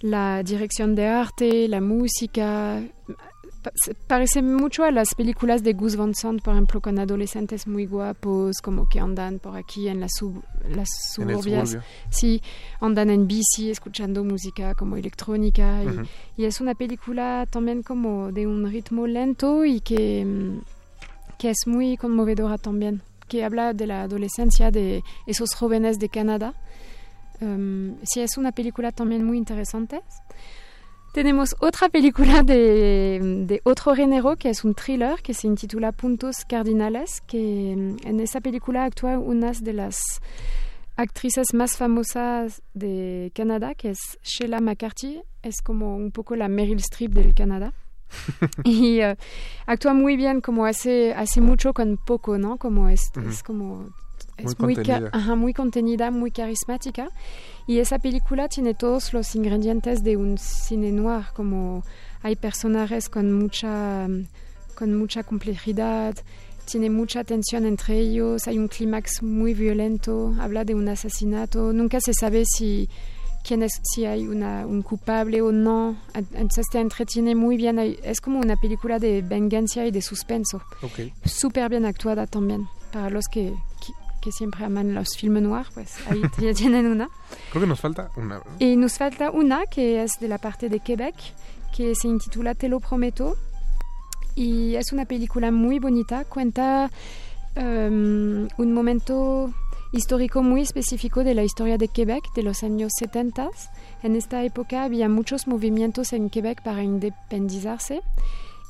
la 0.00 0.42
dirección 0.42 0.94
de 0.94 1.06
arte, 1.06 1.68
la 1.68 1.80
música. 1.80 2.82
Parece 4.06 4.42
mucho 4.42 4.84
a 4.84 4.92
las 4.92 5.14
películas 5.16 5.64
de 5.64 5.72
Gus 5.72 5.96
Van 5.96 6.14
Sant, 6.14 6.40
por 6.40 6.54
ejemplo, 6.54 6.80
con 6.80 7.00
adolescentes 7.00 7.66
muy 7.66 7.86
guapos, 7.86 8.58
como 8.62 8.88
que 8.88 9.00
andan 9.00 9.40
por 9.40 9.56
aquí 9.56 9.88
en 9.88 9.98
las, 9.98 10.12
sub, 10.16 10.44
las 10.68 10.88
suburbias. 11.12 11.76
Sí, 12.08 12.40
andan 12.80 13.10
en 13.10 13.26
bici 13.26 13.70
escuchando 13.70 14.22
música 14.22 14.74
como 14.76 14.96
electrónica. 14.96 15.82
Y, 15.82 15.86
uh 15.86 15.90
-huh. 15.90 16.08
y, 16.36 16.44
es 16.44 16.60
una 16.60 16.74
película 16.74 17.46
también 17.50 17.82
como 17.82 18.30
de 18.30 18.46
un 18.46 18.70
ritmo 18.70 19.08
lento 19.08 19.64
y 19.64 19.80
que, 19.80 20.60
que 21.36 21.50
es 21.50 21.66
muy 21.66 21.96
conmovedora 21.96 22.58
también, 22.58 23.02
que 23.26 23.44
habla 23.44 23.72
de 23.72 23.88
la 23.88 24.02
adolescencia 24.02 24.70
de 24.70 25.02
esos 25.26 25.54
jóvenes 25.56 25.98
de 25.98 26.08
Canadá 26.08 26.54
Um, 27.40 27.96
sí, 28.02 28.20
es 28.20 28.36
una 28.36 28.52
película 28.52 28.92
también 28.92 29.24
muy 29.24 29.38
interesante. 29.38 30.02
Tenemos 31.12 31.56
otra 31.60 31.88
película 31.88 32.42
de, 32.44 33.44
de, 33.46 33.60
otro 33.64 33.94
género 33.94 34.36
que 34.36 34.50
es 34.50 34.64
un 34.64 34.74
thriller 34.74 35.22
que 35.22 35.34
se 35.34 35.46
intitula 35.46 35.92
Puntos 35.92 36.44
Cardinales, 36.48 37.22
que 37.26 37.72
en 37.72 38.20
esa 38.20 38.40
película 38.40 38.84
actúa 38.84 39.18
una 39.18 39.52
de 39.52 39.72
las 39.72 39.98
actrices 40.96 41.52
más 41.54 41.76
famosas 41.76 42.62
de 42.74 43.30
Canadá, 43.34 43.74
que 43.74 43.90
es 43.90 43.98
Sheila 44.22 44.60
McCarthy. 44.60 45.22
Es 45.42 45.62
como 45.62 45.96
un 45.96 46.10
poco 46.10 46.36
la 46.36 46.48
Meryl 46.48 46.78
Streep 46.78 47.12
del 47.12 47.34
Canadá. 47.34 47.72
y 48.64 49.00
uh, 49.02 49.16
actúa 49.66 49.94
muy 49.94 50.16
bien, 50.16 50.40
como 50.40 50.64
hace, 50.64 51.12
hace 51.14 51.40
mucho 51.40 51.72
con 51.72 51.98
poco, 51.98 52.38
¿no? 52.38 52.56
Como 52.56 52.88
es, 52.88 53.00
uh 53.16 53.20
-huh. 53.20 53.28
es 53.28 53.42
como 53.42 53.90
es 54.36 54.58
muy, 54.58 54.76
muy, 54.76 54.90
ajá, 55.12 55.34
muy, 55.34 55.54
contenida, 55.54 56.10
muy 56.10 56.30
carismática. 56.30 57.08
Y 57.66 57.78
esa 57.78 57.98
película 57.98 58.48
tiene 58.48 58.74
todos 58.74 59.12
los 59.12 59.34
ingredientes 59.34 60.04
de 60.04 60.16
un 60.16 60.38
cine 60.38 60.92
noir, 60.92 61.26
como 61.34 61.84
hay 62.22 62.36
personajes 62.36 63.08
con 63.08 63.32
mucha, 63.32 64.06
con 64.74 64.96
mucha 64.96 65.22
complejidad, 65.22 66.14
tiene 66.66 66.90
mucha 66.90 67.24
tensión 67.24 67.64
entre 67.64 67.98
ellos, 67.98 68.46
hay 68.46 68.58
un 68.58 68.68
clímax 68.68 69.22
muy 69.22 69.54
violento, 69.54 70.34
habla 70.38 70.64
de 70.64 70.74
un 70.74 70.88
asesinato, 70.88 71.72
nunca 71.72 72.00
se 72.00 72.12
sabe 72.12 72.44
si, 72.44 72.88
quién 73.46 73.62
es, 73.62 73.80
si 73.82 74.04
hay 74.04 74.26
una, 74.26 74.66
un 74.66 74.82
culpable 74.82 75.40
o 75.40 75.52
no, 75.52 75.96
entonces 76.14 76.66
te 76.70 76.80
entretiene 76.80 77.34
muy 77.34 77.56
bien, 77.56 77.78
es 77.78 78.20
como 78.20 78.40
una 78.40 78.56
película 78.56 78.98
de 78.98 79.22
venganza 79.22 79.86
y 79.86 79.90
de 79.92 80.02
suspenso, 80.02 80.60
okay. 80.82 81.12
súper 81.24 81.70
bien 81.70 81.86
actuada 81.86 82.26
también, 82.26 82.68
para 82.92 83.08
los 83.08 83.26
que, 83.30 83.54
que 83.84 83.92
que 84.26 84.32
siempre 84.32 84.64
aman 84.64 84.92
los 84.92 85.16
films 85.16 85.40
noirs, 85.40 85.68
pues 85.72 85.94
ahí 86.08 86.20
tienen 86.56 86.86
una. 86.86 87.08
Creo 87.50 87.62
que 87.62 87.68
nos 87.68 87.78
falta 87.78 88.10
una. 88.16 88.38
¿no? 88.38 88.44
Y 88.58 88.74
nos 88.74 88.98
falta 88.98 89.30
una 89.30 89.66
que 89.66 90.02
es 90.02 90.18
de 90.18 90.26
la 90.26 90.38
parte 90.38 90.68
de 90.68 90.80
Quebec, 90.80 91.14
que 91.76 91.94
se 91.94 92.08
intitula 92.08 92.56
Te 92.56 92.68
lo 92.68 92.80
prometo. 92.80 93.36
Y 94.34 94.74
es 94.74 94.92
una 94.92 95.04
película 95.04 95.52
muy 95.52 95.78
bonita, 95.78 96.24
cuenta 96.24 96.90
um, 97.54 98.48
un 98.58 98.72
momento 98.72 99.54
histórico 99.92 100.42
muy 100.42 100.62
específico 100.62 101.22
de 101.22 101.36
la 101.36 101.44
historia 101.44 101.78
de 101.78 101.86
Quebec 101.86 102.24
de 102.34 102.42
los 102.42 102.64
años 102.64 102.90
70. 102.98 103.48
En 104.02 104.16
esta 104.16 104.42
época 104.42 104.82
había 104.82 105.08
muchos 105.08 105.46
movimientos 105.46 106.12
en 106.12 106.30
Quebec 106.30 106.64
para 106.64 106.82
independizarse 106.82 108.02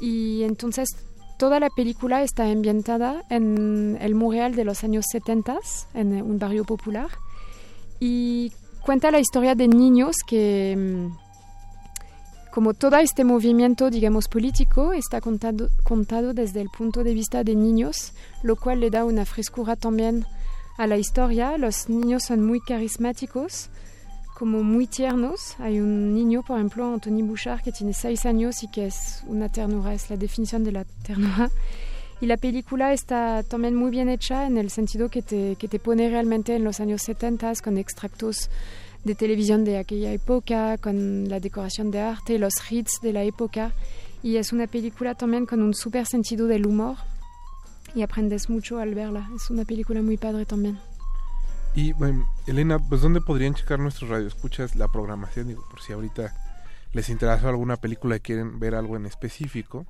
y 0.01 0.43
entonces 0.43 0.91
Toda 1.39 1.61
la 1.61 1.69
película 1.69 2.23
está 2.23 2.45
ambientada 2.45 3.25
en 3.29 3.99
el 4.01 4.15
Montreal 4.15 4.55
de 4.55 4.65
los 4.65 4.85
años 4.85 5.05
70, 5.11 5.59
en 5.95 6.23
un 6.23 6.39
barrio 6.39 6.65
popular, 6.65 7.09
y 8.01 8.53
cuenta 8.81 9.11
la 9.11 9.21
historia 9.21 9.55
de 9.55 9.69
niños 9.69 10.17
que, 10.27 11.09
como 12.53 12.73
todo 12.73 12.97
este 12.97 13.25
movimiento, 13.25 13.91
digamos, 13.91 14.29
político, 14.29 14.95
está 14.95 15.21
contado, 15.21 15.69
contado 15.85 16.33
desde 16.33 16.63
el 16.63 16.71
punto 16.71 17.05
de 17.05 17.13
vista 17.13 17.45
de 17.45 17.55
niños, 17.55 18.15
lo 18.43 18.57
cual 18.57 18.81
le 18.81 18.89
da 18.89 19.05
una 19.05 19.27
frescura 19.27 19.77
también 19.77 20.25
a 20.79 20.87
la 20.87 20.97
historia. 20.97 21.59
Los 21.59 21.91
niños 21.91 22.25
son 22.25 22.47
muy 22.47 22.61
carismáticos, 22.61 23.69
como 24.39 24.63
muy 24.63 24.87
tiernos. 24.87 25.57
Hay 25.59 25.81
un 25.81 26.15
niño, 26.15 26.43
por 26.43 26.59
ejemplo, 26.59 26.93
Anthony 26.93 27.23
Bouchard, 27.23 27.63
que 27.63 27.73
tiene 27.73 27.95
seis 27.95 28.27
años 28.27 28.63
y 28.63 28.69
que 28.69 28.87
es 28.87 29.23
una 29.27 29.49
ternura, 29.51 29.95
es 29.95 30.11
la 30.11 30.17
definición 30.17 30.63
de 30.63 30.73
la 30.73 30.85
ternura. 30.85 31.51
Y 32.21 32.27
la 32.27 32.37
película 32.37 32.93
está 32.93 33.43
también 33.43 33.75
muy 33.75 33.91
bien 33.91 34.09
hecha 34.09 34.47
en 34.47 34.57
el 34.57 34.71
sentido 34.71 35.09
que 35.09 35.23
te, 35.23 35.57
que 35.57 35.69
te 35.69 35.79
pone 35.79 36.09
realmente 36.09 36.55
en 36.55 36.65
los 36.65 36.81
años 36.81 37.03
70 37.03 37.53
con 37.63 37.77
extractos 37.77 38.49
de 39.05 39.15
televisión 39.15 39.65
de 39.65 39.79
aquella 39.79 40.13
época, 40.13 40.79
con 40.79 41.29
la 41.29 41.41
decoración 41.41 41.91
de 41.91 42.01
arte, 42.01 42.39
los 42.39 42.55
hits 42.71 43.01
de 43.03 43.13
la 43.13 43.23
época. 43.23 43.73
Y 44.23 44.37
es 44.37 44.53
una 44.53 44.67
película 44.67 45.15
también 45.15 45.47
con 45.47 45.63
un 45.63 45.75
súper 45.75 46.07
sentido 46.07 46.47
del 46.47 46.67
humor 46.67 46.97
y 47.95 48.03
aprendes 48.03 48.49
mucho 48.51 48.79
al 48.79 48.95
verla. 48.95 49.31
Es 49.35 49.51
una 49.51 49.65
película 49.65 50.03
muy 50.03 50.17
padre 50.17 50.45
también. 50.45 50.79
Y 51.77 51.93
bueno, 51.93 52.27
Elena, 52.47 52.79
pues 52.79 53.03
¿dónde 53.03 53.21
podrían 53.21 53.53
checar 53.55 53.79
nuestros 53.79 54.09
radioescuchas 54.09 54.77
la 54.77 54.89
programación? 54.89 55.49
Digo, 55.49 55.63
por 55.71 55.83
si 55.83 55.93
ahorita 55.93 56.33
les 56.95 57.11
interesó 57.11 57.51
alguna 57.51 57.77
película 57.77 58.17
y 58.17 58.21
quieren 58.21 58.59
ver 58.59 58.75
algo 58.75 58.97
en 58.97 59.05
específico, 59.05 59.85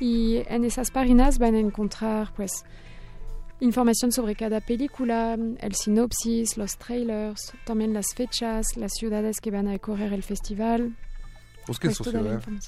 y 0.00 0.42
en 0.48 0.64
esas 0.64 0.90
páginas 0.90 1.38
van 1.38 1.54
a 1.54 1.60
encontrar 1.60 2.32
pues 2.34 2.64
información 3.60 4.10
sobre 4.12 4.34
cada 4.34 4.60
película, 4.60 5.34
el 5.34 5.74
sinopsis, 5.74 6.58
los 6.58 6.76
trailers, 6.76 7.54
también 7.64 7.94
las 7.94 8.14
fechas, 8.14 8.76
las 8.76 8.92
ciudades 8.92 9.40
que 9.40 9.50
van 9.50 9.68
a 9.68 9.78
correr 9.78 10.12
el 10.12 10.22
festival. 10.22 10.94
Busquen 11.66 11.88
pues 11.88 11.96
su 11.96 12.04
toda 12.04 12.20
la 12.22 12.40
ciudad. 12.40 12.60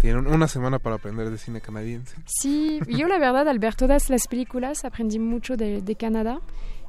Tienen 0.00 0.26
una 0.26 0.48
semana 0.48 0.78
para 0.78 0.96
aprender 0.96 1.30
de 1.30 1.38
cine 1.38 1.60
canadiense. 1.60 2.16
Sí, 2.26 2.80
yo 2.88 3.08
la 3.08 3.18
verdad 3.18 3.48
al 3.48 3.58
ver 3.58 3.74
todas 3.74 4.10
las 4.10 4.28
películas 4.28 4.84
aprendí 4.84 5.18
mucho 5.18 5.56
de, 5.56 5.80
de 5.80 5.96
Canadá 5.96 6.40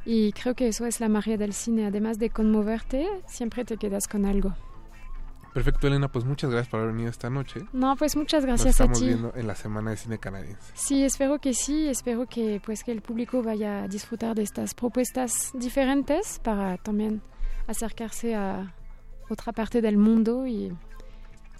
y 0.05 0.33
creo 0.33 0.53
que 0.53 0.67
eso 0.67 0.85
es 0.85 0.99
la 0.99 1.07
magia 1.09 1.37
del 1.37 1.53
cine. 1.53 1.85
Además 1.85 2.19
de 2.19 2.29
conmoverte, 2.29 3.07
siempre 3.27 3.63
te 3.63 3.77
quedas 3.77 4.07
con 4.07 4.25
algo. 4.25 4.53
Perfecto, 5.53 5.87
Elena, 5.87 6.09
pues 6.09 6.25
muchas 6.25 6.51
gracias 6.51 6.67
por 6.69 6.81
haber 6.81 6.91
venido 6.91 7.09
esta 7.09 7.29
noche. 7.29 7.61
No, 7.71 7.95
pues 7.95 8.17
muchas 8.17 8.41
Nos 8.43 8.47
gracias 8.47 8.81
a 8.81 8.83
estamos 8.83 8.99
ti. 8.99 9.05
viendo 9.05 9.31
en 9.37 9.47
la 9.47 9.55
Semana 9.55 9.91
de 9.91 9.95
Cine 9.95 10.17
Canadiense. 10.17 10.73
Sí, 10.73 11.01
espero 11.05 11.39
que 11.39 11.53
sí, 11.53 11.87
espero 11.87 12.25
que 12.25 12.61
pues 12.65 12.83
que 12.83 12.91
el 12.91 13.01
público 13.01 13.41
vaya 13.41 13.83
a 13.83 13.87
disfrutar 13.87 14.35
de 14.35 14.43
estas 14.43 14.73
propuestas 14.73 15.51
diferentes 15.53 16.39
para 16.43 16.75
también 16.75 17.21
acercarse 17.67 18.35
a 18.35 18.75
otra 19.29 19.53
parte 19.53 19.81
del 19.81 19.95
mundo 19.97 20.45
y, 20.45 20.73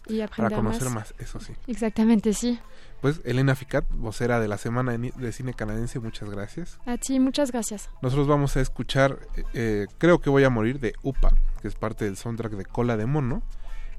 y 0.08 0.22
aprender 0.22 0.52
Para 0.52 0.56
conocer 0.56 0.90
más, 0.90 1.14
eso 1.20 1.40
sí. 1.40 1.54
Exactamente, 1.68 2.34
sí. 2.34 2.60
Pues 3.02 3.22
Elena 3.24 3.56
Ficat, 3.56 3.86
vocera 3.92 4.40
de 4.40 4.48
la 4.48 4.58
Semana 4.58 4.98
de 4.98 5.32
Cine 5.32 5.54
Canadiense, 5.54 6.00
muchas 6.00 6.30
gracias. 6.30 6.80
A 6.86 6.98
ti, 6.98 7.20
muchas 7.20 7.52
gracias. 7.52 7.90
Nosotros 8.02 8.28
vamos 8.28 8.58
a 8.58 8.62
escuchar 8.62 9.20
eh, 9.54 9.86
Creo 9.98 10.20
que 10.20 10.30
voy 10.30 10.44
a 10.44 10.50
morir 10.50 10.80
de 10.80 10.94
UPA, 11.04 11.34
que 11.62 11.68
es 11.68 11.76
parte 11.76 12.06
del 12.06 12.18
soundtrack 12.18 12.54
de 12.54 12.66
Cola 12.66 12.98
de 12.98 13.06
Mono, 13.06 13.44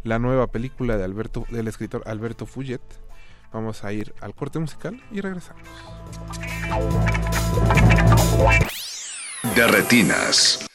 la 0.02 0.18
nueva 0.18 0.48
película 0.48 0.96
de 0.96 1.04
Alberto, 1.04 1.46
del 1.50 1.68
escritor 1.68 2.02
Alberto 2.06 2.46
Fuyet. 2.46 2.80
Vamos 3.52 3.84
a 3.84 3.92
ir 3.92 4.14
al 4.20 4.34
corte 4.34 4.58
musical 4.58 5.00
y 5.12 5.20
regresamos. 5.20 5.62
De 9.54 9.66
retinas. 9.68 10.66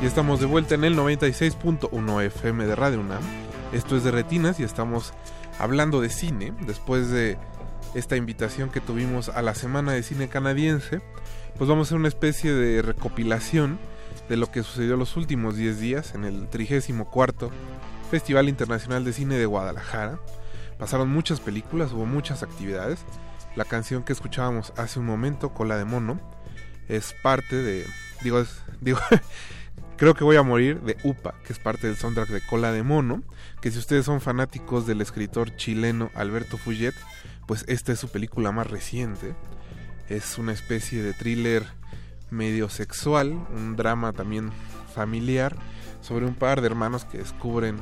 Y 0.00 0.06
estamos 0.06 0.38
de 0.38 0.46
vuelta 0.46 0.76
en 0.76 0.84
el 0.84 0.96
96.1 0.96 2.22
FM 2.22 2.66
de 2.66 2.76
Radio 2.76 3.00
UNAM. 3.00 3.20
Esto 3.72 3.96
es 3.96 4.04
de 4.04 4.12
Retinas 4.12 4.60
y 4.60 4.62
estamos 4.62 5.12
hablando 5.58 6.00
de 6.00 6.08
cine 6.08 6.54
después 6.64 7.10
de 7.10 7.36
esta 7.94 8.14
invitación 8.14 8.70
que 8.70 8.80
tuvimos 8.80 9.28
a 9.28 9.42
la 9.42 9.56
Semana 9.56 9.90
de 9.90 10.04
Cine 10.04 10.28
Canadiense. 10.28 11.00
Pues 11.58 11.68
vamos 11.68 11.86
a 11.86 11.88
hacer 11.88 11.98
una 11.98 12.06
especie 12.06 12.52
de 12.52 12.80
recopilación 12.80 13.80
de 14.28 14.36
lo 14.36 14.52
que 14.52 14.62
sucedió 14.62 14.96
los 14.96 15.16
últimos 15.16 15.56
10 15.56 15.80
días 15.80 16.14
en 16.14 16.24
el 16.24 16.48
34 16.48 17.50
Festival 18.10 18.48
Internacional 18.48 19.04
de 19.04 19.12
Cine 19.12 19.36
de 19.36 19.46
Guadalajara. 19.46 20.18
Pasaron 20.78 21.08
muchas 21.10 21.40
películas, 21.40 21.92
hubo 21.92 22.06
muchas 22.06 22.42
actividades. 22.42 23.00
La 23.56 23.64
canción 23.64 24.02
que 24.02 24.12
escuchábamos 24.12 24.72
hace 24.76 24.98
un 24.98 25.06
momento, 25.06 25.54
Cola 25.54 25.76
de 25.76 25.84
Mono, 25.84 26.20
es 26.88 27.14
parte 27.22 27.56
de... 27.56 27.86
Digo, 28.22 28.40
es- 28.40 28.62
digo 28.80 28.98
Creo 29.96 30.14
que 30.14 30.24
voy 30.24 30.36
a 30.36 30.42
morir 30.42 30.80
de 30.80 30.96
UPA, 31.04 31.34
que 31.44 31.52
es 31.52 31.58
parte 31.58 31.86
del 31.86 31.96
soundtrack 31.96 32.30
de 32.30 32.40
Cola 32.40 32.72
de 32.72 32.82
Mono, 32.82 33.22
que 33.60 33.70
si 33.70 33.78
ustedes 33.78 34.06
son 34.06 34.22
fanáticos 34.22 34.86
del 34.86 35.02
escritor 35.02 35.54
chileno 35.56 36.10
Alberto 36.14 36.56
Fuyet, 36.56 36.94
pues 37.46 37.66
esta 37.68 37.92
es 37.92 37.98
su 37.98 38.08
película 38.08 38.50
más 38.50 38.66
reciente. 38.66 39.34
Es 40.08 40.38
una 40.38 40.52
especie 40.52 41.02
de 41.02 41.12
thriller 41.12 41.66
medio 42.30 42.70
sexual, 42.70 43.32
un 43.54 43.76
drama 43.76 44.14
también 44.14 44.50
familiar 44.94 45.54
sobre 46.10 46.26
un 46.26 46.34
par 46.34 46.60
de 46.60 46.66
hermanos 46.66 47.04
que 47.04 47.18
descubren 47.18 47.78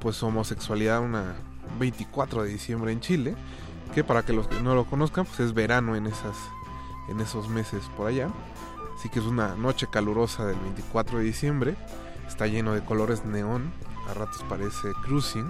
pues 0.00 0.16
su 0.16 0.26
homosexualidad 0.26 1.00
una 1.00 1.36
24 1.78 2.42
de 2.42 2.48
diciembre 2.48 2.90
en 2.90 2.98
Chile, 2.98 3.36
que 3.94 4.02
para 4.02 4.24
que 4.24 4.32
los 4.32 4.48
que 4.48 4.60
no 4.60 4.74
lo 4.74 4.84
conozcan, 4.84 5.24
pues 5.24 5.38
es 5.38 5.54
verano 5.54 5.94
en 5.94 6.08
esas 6.08 6.36
en 7.08 7.20
esos 7.20 7.48
meses 7.48 7.84
por 7.96 8.08
allá. 8.08 8.30
Así 8.96 9.08
que 9.08 9.20
es 9.20 9.26
una 9.26 9.54
noche 9.54 9.86
calurosa 9.88 10.44
del 10.44 10.58
24 10.58 11.18
de 11.18 11.24
diciembre. 11.24 11.76
Está 12.26 12.48
lleno 12.48 12.74
de 12.74 12.84
colores 12.84 13.24
neón. 13.24 13.72
A 14.08 14.14
ratos 14.14 14.44
parece 14.48 14.88
Cruising, 15.04 15.48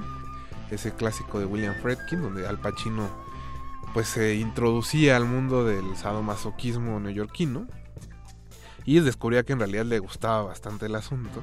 ese 0.71 0.93
clásico 0.93 1.39
de 1.39 1.47
William 1.47 1.77
Friedkin, 1.81 2.21
donde 2.21 2.47
Al 2.47 2.59
Pacino 2.59 3.09
pues 3.95 4.07
se 4.07 4.35
introducía 4.35 5.17
al 5.17 5.25
mundo 5.25 5.65
del 5.65 5.97
sadomasoquismo 5.97 7.01
neoyorquino. 7.01 7.67
y 8.85 9.01
descubría 9.01 9.45
que 9.45 9.55
en 9.55 9.61
realidad 9.61 9.87
le 9.87 9.99
gustaba 9.99 10.43
bastante 10.43 10.87
el 10.87 10.95
asunto. 10.95 11.43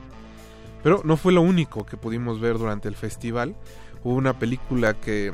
Pero 0.85 1.01
no 1.03 1.17
fue 1.17 1.33
lo 1.33 1.41
único 1.41 1.83
que 1.83 1.97
pudimos 1.97 2.39
ver 2.39 2.59
durante 2.59 2.87
el 2.87 2.95
festival. 2.95 3.55
Hubo 4.03 4.13
una 4.13 4.37
película 4.37 4.93
que, 4.93 5.33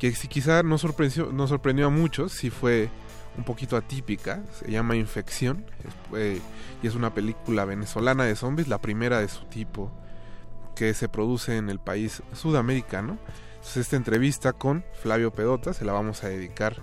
que 0.00 0.10
si 0.16 0.26
quizá 0.26 0.64
no 0.64 0.78
sorprendió, 0.78 1.30
no 1.32 1.46
sorprendió 1.46 1.86
a 1.86 1.90
muchos, 1.90 2.32
sí 2.32 2.50
fue 2.50 2.90
un 3.38 3.44
poquito 3.44 3.76
atípica, 3.76 4.42
se 4.50 4.72
llama 4.72 4.96
Infección, 4.96 5.64
eh, 6.16 6.40
y 6.82 6.86
es 6.88 6.96
una 6.96 7.14
película 7.14 7.64
venezolana 7.64 8.24
de 8.24 8.34
zombies, 8.34 8.66
la 8.66 8.80
primera 8.80 9.20
de 9.20 9.28
su 9.28 9.44
tipo 9.44 9.92
que 10.74 10.92
se 10.92 11.08
produce 11.08 11.56
en 11.56 11.70
el 11.70 11.78
país 11.78 12.24
sudamericano. 12.32 13.18
Entonces 13.54 13.76
esta 13.76 13.94
entrevista 13.94 14.54
con 14.54 14.84
Flavio 15.00 15.32
Pedota 15.32 15.72
se 15.72 15.84
la 15.84 15.92
vamos 15.92 16.24
a 16.24 16.30
dedicar 16.30 16.78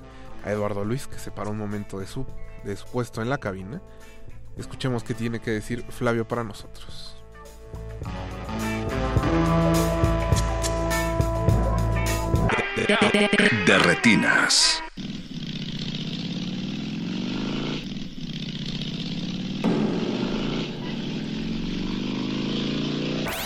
a 0.45 0.51
Eduardo 0.53 0.85
Luis, 0.85 1.07
que 1.07 1.19
se 1.19 1.31
paró 1.31 1.51
un 1.51 1.57
momento 1.57 1.99
de 1.99 2.07
su, 2.07 2.25
de 2.63 2.77
su 2.77 2.85
puesto 2.85 3.21
en 3.21 3.27
la 3.27 3.39
cabina. 3.39 3.81
Escuchemos 4.55 5.03
qué 5.03 5.13
tiene 5.13 5.41
que 5.41 5.51
decir 5.51 5.83
Flavio 5.89 6.25
para 6.25 6.45
nosotros. 6.45 7.20
De 13.65 13.77
retinas. 13.79 14.83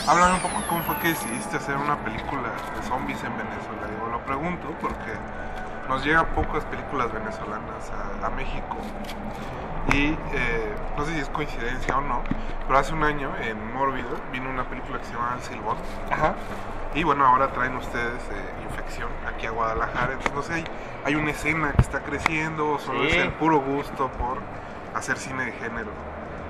Háblame 0.07 0.35
un 0.35 0.39
poco 0.39 0.63
cómo 0.67 0.83
fue 0.83 0.97
que 0.99 1.07
decidiste 1.09 1.57
hacer 1.57 1.75
una 1.77 1.97
película 2.03 2.53
de 2.75 2.87
zombies 2.87 3.23
en 3.23 3.37
Venezuela. 3.37 3.87
Digo, 3.89 4.07
lo 4.11 4.25
pregunto 4.25 4.75
porque 4.81 5.13
nos 5.89 6.03
llegan 6.05 6.27
pocas 6.33 6.63
películas 6.65 7.11
venezolanas 7.11 7.91
a 8.23 8.29
México. 8.29 8.77
Y 9.93 10.07
eh, 10.07 10.17
no 10.97 11.05
sé 11.05 11.13
si 11.13 11.19
es 11.19 11.29
coincidencia 11.29 11.97
o 11.97 12.01
no, 12.01 12.21
pero 12.67 12.79
hace 12.79 12.93
un 12.93 13.03
año 13.03 13.31
en 13.41 13.73
Mórbido 13.73 14.09
vino 14.31 14.49
una 14.49 14.63
película 14.63 14.99
que 14.99 15.05
se 15.05 15.13
llama 15.13 15.33
El 15.37 15.41
Silbón. 15.43 15.77
Ajá. 16.11 16.33
Y 16.93 17.03
bueno, 17.03 17.25
ahora 17.25 17.49
traen 17.49 17.75
ustedes 17.75 18.21
eh, 18.31 18.63
Infección 18.69 19.09
aquí 19.27 19.45
a 19.45 19.51
Guadalajara. 19.51 20.13
Entonces, 20.13 20.33
no 20.33 20.41
sé, 20.41 20.53
hay, 20.53 20.63
hay 21.05 21.15
una 21.15 21.31
escena 21.31 21.71
que 21.73 21.81
está 21.81 21.99
creciendo 22.01 22.71
o 22.71 22.79
solo 22.79 23.01
Sí. 23.01 23.07
es 23.09 23.15
el 23.17 23.31
puro 23.33 23.59
gusto 23.59 24.09
por 24.17 24.37
hacer 24.95 25.17
cine 25.17 25.45
de 25.45 25.51
género. 25.53 25.91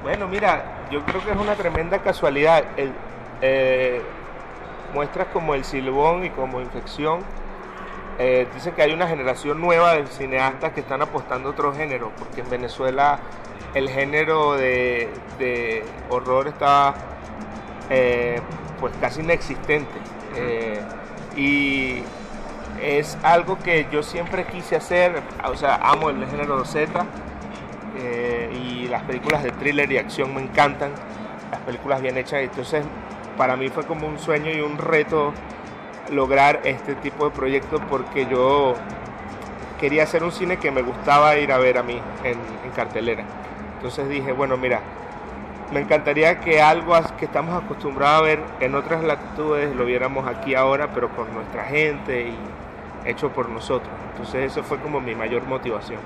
Bueno, 0.03 0.28
mira, 0.28 0.64
yo 0.91 1.03
creo 1.03 1.24
que 1.24 1.32
es 1.32 1.38
una 1.38 1.56
tremenda 1.56 1.99
casualidad. 1.99 2.64
El, 2.78 2.94
eh, 3.41 4.02
muestras 4.94 5.28
como 5.34 5.53
el 5.56 5.66
silbón 5.66 6.26
y 6.26 6.30
como 6.30 6.62
infección. 6.62 7.20
Eh, 8.20 8.48
dicen 8.54 8.74
que 8.74 8.82
hay 8.82 8.94
una 8.94 9.08
generación 9.08 9.60
nueva 9.60 9.96
de 9.96 10.08
cineastas 10.08 10.74
que 10.74 10.82
están 10.82 11.02
apostando 11.02 11.50
a 11.50 11.52
otro 11.52 11.74
género, 11.74 12.12
porque 12.18 12.42
en 12.42 12.50
Venezuela 12.50 13.20
el 13.74 13.90
género 13.90 14.54
de, 14.54 15.10
de 15.38 15.84
horror 16.10 16.48
está 16.48 16.94
eh, 17.90 18.40
pues 18.80 18.94
casi 19.00 19.22
inexistente. 19.22 20.00
Eh, 20.36 20.82
y 21.36 22.04
es 22.82 23.18
algo 23.24 23.58
que 23.60 23.88
yo 23.92 24.04
siempre 24.04 24.46
quise 24.46 24.76
hacer, 24.76 25.22
o 25.46 25.56
sea, 25.56 25.76
amo 25.76 26.10
el 26.10 26.26
género 26.28 26.64
Z 26.66 27.06
eh, 27.98 28.50
y 28.54 28.88
las 28.88 29.04
películas 29.04 29.44
de 29.44 29.52
thriller 29.52 29.92
y 29.92 29.98
acción 29.98 30.34
me 30.34 30.42
encantan, 30.42 30.92
las 31.52 31.60
películas 31.62 32.02
bien 32.02 32.18
hechas, 32.18 32.42
entonces 32.42 32.84
para 33.38 33.56
mí 33.56 33.70
fue 33.70 33.86
como 33.86 34.08
un 34.08 34.20
sueño 34.20 34.52
y 34.52 34.62
un 34.62 34.78
reto 34.78 35.34
lograr 36.11 36.61
este 36.64 36.95
tipo 36.95 37.26
de 37.26 37.32
proyectos 37.32 37.82
porque 37.90 38.26
yo 38.27 38.76
quería 39.80 40.03
hacer 40.03 40.23
un 40.23 40.32
cine 40.32 40.57
que 40.57 40.72
me 40.72 40.82
gustaba 40.82 41.38
ir 41.38 41.52
a 41.52 41.57
ver 41.57 41.77
a 41.77 41.84
mí 41.84 42.02
en, 42.23 42.38
en 42.64 42.72
cartelera. 42.76 43.23
Entonces 43.76 44.07
dije, 44.10 44.32
bueno, 44.32 44.57
mira, 44.57 44.82
me 45.72 45.82
encantaría 45.82 46.40
que 46.40 46.61
algo 46.61 46.94
que 47.18 47.26
estamos 47.26 47.61
acostumbrados 47.64 48.19
a 48.19 48.23
ver 48.23 48.40
en 48.60 48.76
otras 48.76 49.03
latitudes 49.03 49.76
lo 49.76 49.86
viéramos 49.86 50.27
aquí 50.27 50.56
ahora, 50.56 50.94
pero 50.94 51.10
con 51.10 51.34
nuestra 51.34 51.65
gente 51.65 52.30
y 52.30 52.53
hecho 53.06 53.32
por 53.32 53.49
nosotros. 53.49 53.91
Entonces 54.11 54.52
eso 54.52 54.64
fue 54.64 54.80
como 54.80 55.02
mi 55.02 55.15
mayor 55.15 55.44
motivación. 55.45 56.02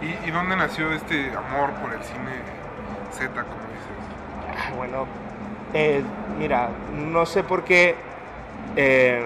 ¿Y, 0.00 0.28
y 0.28 0.30
dónde 0.30 0.56
nació 0.56 0.92
este 0.92 1.32
amor 1.36 1.72
por 1.74 1.92
el 1.92 2.02
cine 2.02 2.42
Z, 3.10 3.44
como 3.44 3.68
dices? 3.68 3.98
Ah, 4.46 4.72
Bueno, 4.76 5.06
eh, 5.72 6.02
mira, 6.38 6.70
no 6.92 7.26
sé 7.26 7.44
por 7.44 7.64
qué 7.64 7.96
eh, 8.76 9.22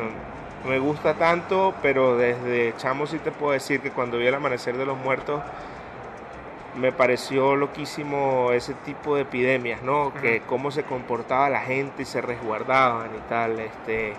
me 0.66 0.78
gusta 0.78 1.14
tanto, 1.14 1.74
pero 1.82 2.16
desde 2.16 2.74
chamo 2.78 3.06
sí 3.06 3.18
te 3.18 3.30
puedo 3.30 3.52
decir 3.52 3.80
que 3.80 3.90
cuando 3.90 4.18
vi 4.18 4.26
el 4.26 4.34
amanecer 4.34 4.76
de 4.76 4.86
los 4.86 4.96
muertos 4.96 5.42
me 6.76 6.90
pareció 6.90 7.54
loquísimo 7.54 8.50
ese 8.52 8.74
tipo 8.74 9.14
de 9.14 9.22
epidemias, 9.22 9.82
¿no? 9.82 10.12
Que 10.20 10.40
cómo 10.40 10.70
se 10.72 10.82
comportaba 10.82 11.48
la 11.48 11.60
gente 11.60 12.02
y 12.02 12.04
se 12.04 12.20
resguardaban 12.20 13.10
y 13.16 13.20
tal. 13.28 13.60
Este, 13.60 14.14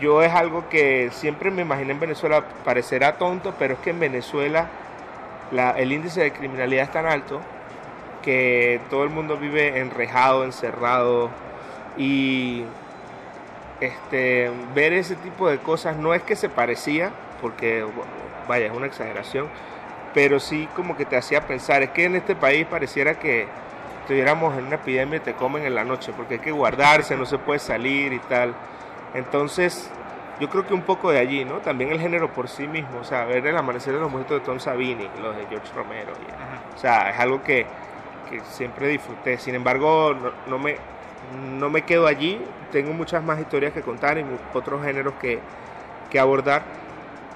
yo 0.00 0.22
es 0.22 0.32
algo 0.32 0.68
que 0.68 1.08
siempre 1.12 1.50
me 1.50 1.62
imaginé 1.62 1.92
en 1.92 2.00
Venezuela, 2.00 2.44
parecerá 2.64 3.14
tonto, 3.18 3.54
pero 3.58 3.74
es 3.74 3.80
que 3.80 3.90
en 3.90 3.98
Venezuela 4.00 4.68
la- 5.50 5.72
el 5.72 5.90
índice 5.92 6.20
de 6.20 6.32
criminalidad 6.32 6.84
es 6.84 6.92
tan 6.92 7.06
alto 7.06 7.40
que 8.22 8.80
todo 8.90 9.02
el 9.04 9.10
mundo 9.10 9.36
vive 9.36 9.78
enrejado, 9.80 10.44
encerrado 10.44 11.30
y 11.96 12.64
este 13.80 14.50
ver 14.74 14.92
ese 14.92 15.16
tipo 15.16 15.48
de 15.48 15.58
cosas 15.58 15.96
no 15.96 16.14
es 16.14 16.22
que 16.22 16.36
se 16.36 16.48
parecía, 16.48 17.10
porque 17.40 17.84
vaya, 18.48 18.66
es 18.66 18.72
una 18.72 18.86
exageración, 18.86 19.48
pero 20.14 20.38
sí 20.40 20.68
como 20.76 20.96
que 20.96 21.04
te 21.04 21.16
hacía 21.16 21.40
pensar, 21.46 21.82
es 21.82 21.90
que 21.90 22.04
en 22.04 22.16
este 22.16 22.36
país 22.36 22.66
pareciera 22.66 23.14
que 23.18 23.46
estuviéramos 24.02 24.56
en 24.58 24.66
una 24.66 24.76
epidemia 24.76 25.16
y 25.16 25.20
te 25.20 25.32
comen 25.34 25.64
en 25.64 25.74
la 25.74 25.84
noche, 25.84 26.12
porque 26.16 26.34
hay 26.34 26.40
que 26.40 26.52
guardarse, 26.52 27.16
no 27.16 27.26
se 27.26 27.38
puede 27.38 27.58
salir 27.58 28.12
y 28.12 28.18
tal. 28.20 28.54
Entonces, 29.14 29.90
yo 30.40 30.48
creo 30.50 30.66
que 30.66 30.74
un 30.74 30.82
poco 30.82 31.10
de 31.10 31.18
allí, 31.18 31.44
¿no? 31.44 31.58
También 31.58 31.90
el 31.92 32.00
género 32.00 32.28
por 32.32 32.48
sí 32.48 32.66
mismo, 32.66 32.98
o 33.00 33.04
sea, 33.04 33.24
ver 33.24 33.46
el 33.46 33.56
amanecer 33.56 33.94
de 33.94 34.00
los 34.00 34.10
muertos 34.10 34.40
de 34.40 34.44
Tom 34.44 34.58
Savini, 34.60 35.08
los 35.22 35.36
de 35.36 35.46
George 35.48 35.72
Romero, 35.74 36.12
y- 36.12 36.76
o 36.76 36.78
sea, 36.78 37.10
es 37.10 37.18
algo 37.18 37.42
que, 37.42 37.66
que 38.28 38.40
siempre 38.40 38.88
disfruté. 38.88 39.38
Sin 39.38 39.54
embargo, 39.54 40.12
no, 40.14 40.32
no 40.48 40.58
me, 40.58 40.76
no 41.58 41.70
me 41.70 41.82
quedo 41.82 42.06
allí, 42.06 42.40
tengo 42.72 42.92
muchas 42.92 43.22
más 43.22 43.40
historias 43.40 43.72
que 43.72 43.82
contar 43.82 44.18
y 44.18 44.24
otros 44.52 44.84
géneros 44.84 45.14
que, 45.20 45.38
que 46.10 46.18
abordar, 46.18 46.62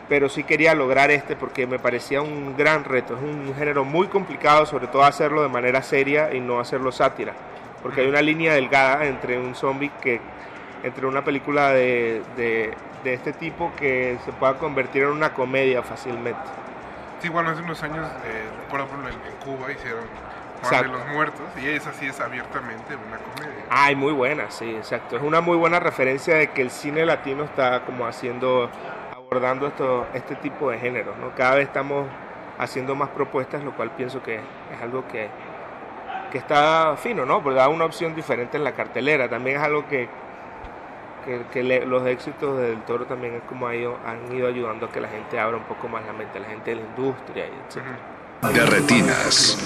pero 0.09 0.29
sí 0.29 0.43
quería 0.43 0.75
lograr 0.75 1.11
este 1.11 1.37
porque 1.37 1.67
me 1.67 1.79
parecía 1.79 2.23
un 2.23 2.57
gran 2.57 2.85
reto. 2.85 3.15
Es 3.15 3.23
un 3.23 3.55
género 3.55 3.85
muy 3.85 4.07
complicado, 4.09 4.67
sobre 4.67 4.87
todo 4.87 5.05
hacerlo 5.05 5.43
de 5.43 5.49
manera 5.49 5.83
seria 5.83 6.35
y 6.35 6.41
no 6.41 6.61
hacerlo 6.61 6.93
sátira, 6.93 7.35
porque 7.83 8.01
hay 8.01 8.09
una 8.09 8.23
línea 8.23 8.55
delgada 8.55 9.07
entre 9.07 9.39
un 9.39 9.55
zombie 9.55 9.91
que 10.01 10.21
entre 10.83 11.07
una 11.07 11.25
película 11.25 11.71
de, 11.71 12.23
de, 12.37 12.73
de 13.05 13.15
este 13.15 13.33
tipo 13.33 13.73
que 13.77 14.17
se 14.25 14.33
pueda 14.33 14.55
convertir 14.55 15.03
en 15.03 15.11
una 15.11 15.35
comedia 15.35 15.83
fácilmente. 15.83 16.41
Sí, 17.21 17.29
bueno, 17.29 17.51
hace 17.51 17.63
unos 17.63 17.83
años, 17.83 18.07
eh, 18.25 18.45
por 18.71 18.81
ejemplo, 18.81 19.09
en 19.09 19.17
Cuba 19.45 19.73
hicieron 19.73 20.05
Juan 20.63 20.83
de 20.83 20.89
los 20.89 21.07
Muertos 21.09 21.47
y 21.63 21.69
esa 21.69 21.93
sí 21.93 22.07
es 22.07 22.21
abiertamente 22.21 22.95
una 22.97 23.19
comedia. 23.19 23.65
Ay, 23.71 23.95
muy 23.97 24.13
buena, 24.13 24.51
sí, 24.51 24.75
exacto. 24.77 25.17
Es 25.17 25.23
una 25.23 25.41
muy 25.41 25.57
buena 25.57 25.79
referencia 25.81 26.35
de 26.37 26.51
que 26.51 26.63
el 26.63 26.71
cine 26.71 27.05
latino 27.07 27.45
está 27.45 27.85
como 27.85 28.07
haciendo, 28.07 28.69
abordando 29.15 29.67
esto, 29.67 30.07
este 30.15 30.35
tipo 30.37 30.71
de 30.71 30.79
géneros, 30.79 31.17
¿no? 31.19 31.31
Cada 31.37 31.57
vez 31.57 31.67
estamos 31.69 32.07
haciendo 32.59 32.95
más 32.95 33.09
propuestas, 33.11 33.63
lo 33.63 33.73
cual 33.77 33.91
pienso 33.93 34.23
que 34.23 34.37
es 34.37 34.83
algo 34.83 35.07
que, 35.07 35.29
que 36.33 36.39
está 36.39 36.97
fino, 36.97 37.25
¿no? 37.25 37.43
Porque 37.43 37.57
da 37.59 37.69
una 37.69 37.85
opción 37.85 38.15
diferente 38.15 38.57
en 38.57 38.65
la 38.65 38.73
cartelera. 38.73 39.29
También 39.29 39.59
es 39.59 39.63
algo 39.63 39.87
que, 39.87 40.09
que, 41.25 41.43
que 41.53 41.63
le- 41.63 41.87
los 41.87 42.05
éxitos 42.07 42.59
del 42.59 42.83
toro 42.83 43.05
también 43.07 43.35
es 43.35 43.43
como 43.43 43.69
ha 43.69 43.75
ido- 43.77 43.99
han 44.05 44.35
ido 44.35 44.49
ayudando 44.49 44.87
a 44.87 44.89
que 44.91 45.01
la 45.01 45.09
gente 45.09 45.39
abra 45.39 45.57
un 45.57 45.65
poco 45.65 45.89
más 45.89 46.05
la 46.05 46.13
mente, 46.13 46.41
la 46.41 46.49
gente 46.49 46.71
de 46.71 46.77
la 46.77 46.83
industria, 46.83 47.45
etcétera 47.67 47.97
de 48.43 48.67
retinas. 48.67 49.59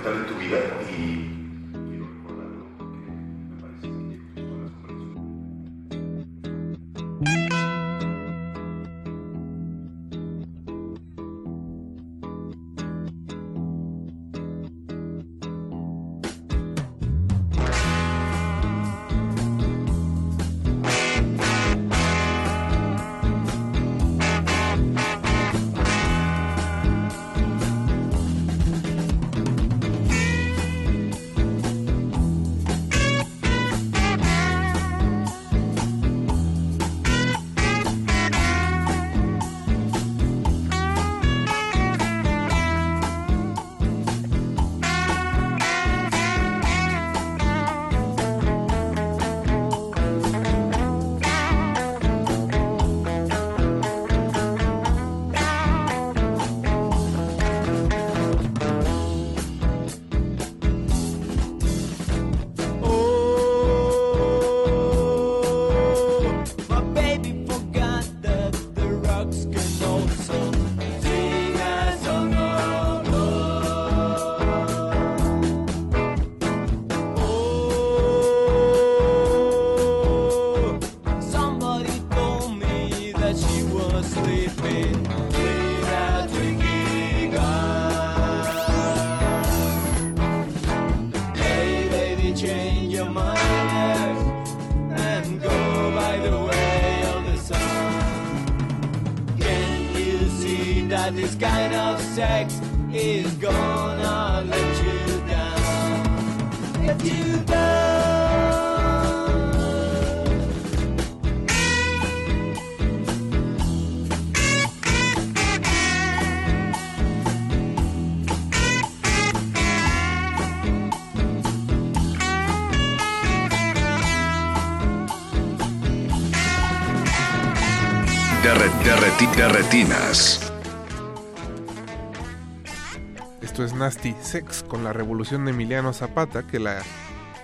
Nasty 133.82 134.14
Sex 134.22 134.62
con 134.62 134.84
la 134.84 134.92
revolución 134.92 135.44
de 135.44 135.50
Emiliano 135.50 135.92
Zapata 135.92 136.46
que 136.46 136.60
la 136.60 136.82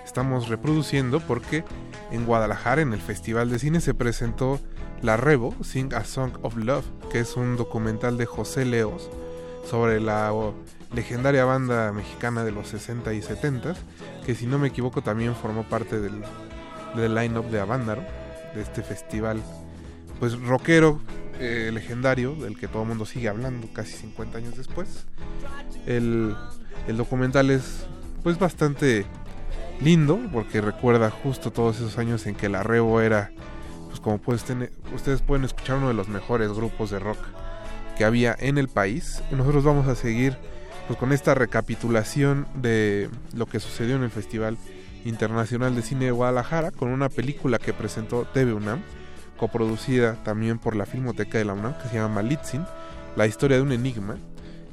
estamos 0.05 0.47
reproduciendo 0.47 1.19
porque 1.19 1.65
en 2.11 2.25
Guadalajara 2.25 2.81
en 2.81 2.93
el 2.93 3.01
Festival 3.01 3.49
de 3.49 3.59
Cine 3.59 3.81
se 3.81 3.93
presentó 3.93 4.57
La 5.01 5.17
Revo, 5.17 5.53
Sing 5.65 5.93
a 5.93 6.05
Song 6.05 6.31
of 6.41 6.55
Love, 6.55 6.85
que 7.11 7.19
es 7.19 7.35
un 7.35 7.57
documental 7.57 8.17
de 8.17 8.25
José 8.25 8.63
Leos 8.63 9.09
sobre 9.69 9.99
la 9.99 10.33
legendaria 10.93 11.43
banda 11.43 11.91
mexicana 11.91 12.45
de 12.45 12.53
los 12.53 12.69
60 12.69 13.13
y 13.13 13.21
70, 13.21 13.75
que 14.25 14.33
si 14.33 14.45
no 14.47 14.59
me 14.59 14.69
equivoco 14.69 15.01
también 15.01 15.35
formó 15.35 15.63
parte 15.63 15.99
del, 15.99 16.23
del 16.95 17.15
line-up 17.15 17.49
de 17.49 17.59
Avándaro, 17.59 18.05
de 18.55 18.61
este 18.61 18.81
festival 18.81 19.43
pues 20.21 20.39
rockero 20.39 21.01
eh, 21.39 21.71
legendario 21.73 22.35
del 22.35 22.57
que 22.57 22.67
todo 22.67 22.83
el 22.83 22.89
mundo 22.89 23.05
sigue 23.05 23.29
hablando 23.29 23.67
casi 23.73 23.93
50 23.93 24.37
años 24.37 24.57
después. 24.57 25.05
El, 25.85 26.35
el 26.87 26.97
documental 26.97 27.49
es 27.49 27.85
pues 28.23 28.37
bastante 28.37 29.05
lindo 29.81 30.19
porque 30.33 30.59
recuerda 30.61 31.09
justo 31.09 31.51
todos 31.51 31.77
esos 31.77 31.97
años 31.97 32.27
en 32.27 32.35
que 32.35 32.49
la 32.49 32.63
Revo 32.63 32.99
era 33.01 33.31
pues 33.87 33.99
como 33.99 34.17
puedes 34.17 34.43
tener, 34.43 34.71
ustedes 34.93 35.21
pueden 35.21 35.45
escuchar 35.45 35.77
uno 35.77 35.87
de 35.87 35.93
los 35.93 36.09
mejores 36.09 36.51
grupos 36.51 36.91
de 36.91 36.99
rock 36.99 37.19
que 37.97 38.05
había 38.05 38.35
en 38.39 38.57
el 38.57 38.67
país. 38.67 39.21
Nosotros 39.31 39.63
vamos 39.63 39.87
a 39.87 39.95
seguir 39.95 40.37
pues 40.87 40.99
con 40.99 41.11
esta 41.11 41.35
recapitulación 41.35 42.47
de 42.55 43.09
lo 43.33 43.45
que 43.45 43.59
sucedió 43.59 43.95
en 43.95 44.03
el 44.03 44.09
Festival 44.09 44.57
Internacional 45.05 45.75
de 45.75 45.81
Cine 45.81 46.05
de 46.05 46.11
Guadalajara 46.11 46.71
con 46.71 46.89
una 46.89 47.09
película 47.09 47.59
que 47.59 47.73
presentó 47.73 48.25
TV 48.33 48.53
UNAM 48.53 48.81
coproducida 49.39 50.15
también 50.23 50.59
por 50.59 50.75
la 50.75 50.85
Filmoteca 50.85 51.37
de 51.37 51.45
la 51.45 51.53
UNAM, 51.53 51.77
que 51.81 51.87
se 51.87 51.95
llama 51.95 52.15
Malitzin, 52.15 52.65
la 53.15 53.25
historia 53.25 53.57
de 53.57 53.63
un 53.63 53.71
enigma. 53.71 54.17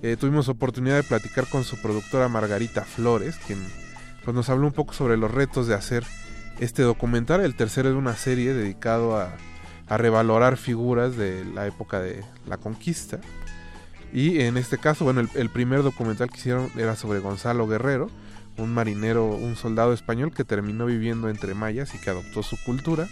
Eh, 0.03 0.17
tuvimos 0.19 0.49
oportunidad 0.49 0.97
de 0.97 1.03
platicar 1.03 1.47
con 1.47 1.65
su 1.65 1.81
productora 1.81 2.29
Margarita 2.29 2.83
Flores, 2.83 3.37
quien 3.47 3.59
pues, 4.25 4.35
nos 4.35 4.51
habló 4.51 4.67
un 4.67 4.73
poco 4.73 4.93
sobre 4.93 5.17
los 5.17 5.31
retos 5.31 5.67
de 5.67 5.75
hacer 5.75 6.05
este 6.61 6.83
documental, 6.83 7.41
el 7.41 7.55
tercero 7.55 7.89
de 7.89 7.95
una 7.95 8.17
serie 8.17 8.53
dedicado 8.53 9.17
a, 9.17 9.33
revalorar 9.89 10.57
figuras 10.57 11.17
de 11.17 11.45
la 11.45 11.65
época 11.69 12.01
de 12.01 12.25
la 12.49 12.57
conquista. 12.57 13.21
Y 14.13 14.41
en 14.41 14.57
este 14.57 14.79
caso, 14.79 15.05
bueno, 15.05 15.21
el, 15.21 15.29
el, 15.35 15.49
primer 15.49 15.85
documental 15.85 16.29
que 16.29 16.39
hicieron 16.39 16.73
era 16.77 16.97
sobre 16.97 17.21
Gonzalo 17.21 17.69
Guerrero, 17.69 18.11
un 18.59 18.75
marinero, 18.75 19.27
un 19.27 19.55
soldado 19.55 19.93
español 19.93 20.33
que 20.33 20.43
terminó 20.43 20.87
viviendo 20.87 21.29
entre 21.29 21.55
mayas 21.55 21.95
y 21.95 21.99
que 21.99 22.11
adoptó 22.11 22.43
su 22.43 22.57
cultura. 22.65 23.07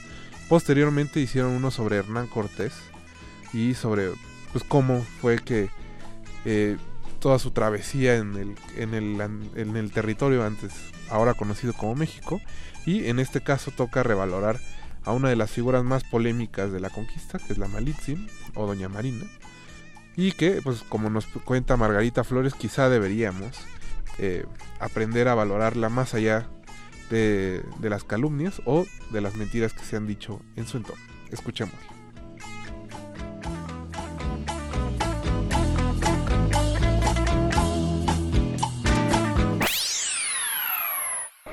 Posteriormente 0.48 1.20
hicieron 1.20 1.52
uno 1.52 1.70
sobre 1.70 1.96
Hernán 1.96 2.26
Cortés 2.26 2.72
y 3.52 3.74
sobre 3.74 4.10
pues 4.52 4.64
cómo 4.64 5.04
fue 5.20 5.38
que 5.38 5.70
eh, 6.44 6.76
toda 7.18 7.38
su 7.38 7.50
travesía 7.50 8.16
en 8.16 8.36
el, 8.36 8.54
en, 8.76 8.94
el, 8.94 9.20
en 9.56 9.76
el 9.76 9.90
territorio 9.90 10.44
antes, 10.44 10.72
ahora 11.08 11.34
conocido 11.34 11.72
como 11.72 11.94
México, 11.94 12.40
y 12.84 13.06
en 13.06 13.18
este 13.18 13.40
caso 13.40 13.70
toca 13.70 14.02
revalorar 14.02 14.60
a 15.04 15.12
una 15.12 15.30
de 15.30 15.36
las 15.36 15.50
figuras 15.50 15.84
más 15.84 16.04
polémicas 16.04 16.70
de 16.70 16.80
la 16.80 16.90
conquista, 16.90 17.38
que 17.38 17.54
es 17.54 17.58
la 17.58 17.68
Malitzin 17.68 18.28
o 18.54 18.66
Doña 18.66 18.88
Marina, 18.88 19.24
y 20.16 20.32
que, 20.32 20.60
pues 20.62 20.82
como 20.82 21.10
nos 21.10 21.26
cuenta 21.26 21.76
Margarita 21.76 22.24
Flores, 22.24 22.54
quizá 22.54 22.88
deberíamos 22.88 23.56
eh, 24.18 24.44
aprender 24.78 25.28
a 25.28 25.34
valorarla 25.34 25.88
más 25.88 26.14
allá 26.14 26.46
de, 27.10 27.64
las 27.80 28.04
calumnias 28.04 28.60
o 28.64 28.86
de 29.10 29.20
las 29.20 29.36
mentiras 29.36 29.72
que 29.72 29.84
se 29.84 29.96
han 29.96 30.06
dicho 30.06 30.40
en 30.56 30.66
su 30.66 30.76
entorno. 30.76 31.02
Escuchemos. 31.30 31.74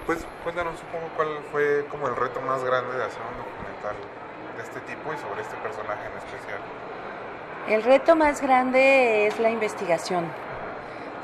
Pues 0.05 0.25
cuéntanos 0.43 0.79
un 0.81 0.87
poco 0.87 1.13
cuál 1.15 1.27
fue 1.51 1.85
como 1.89 2.07
el 2.07 2.15
reto 2.15 2.41
más 2.41 2.63
grande 2.63 2.97
de 2.97 3.03
hacer 3.03 3.21
un 3.21 3.37
documental 3.37 3.95
de 4.57 4.63
este 4.63 4.79
tipo 4.81 5.13
y 5.13 5.17
sobre 5.17 5.41
este 5.41 5.55
personaje 5.57 6.01
en 6.05 6.17
especial. 6.17 6.59
El 7.69 7.83
reto 7.83 8.15
más 8.15 8.41
grande 8.41 9.27
es 9.27 9.39
la 9.39 9.51
investigación, 9.51 10.25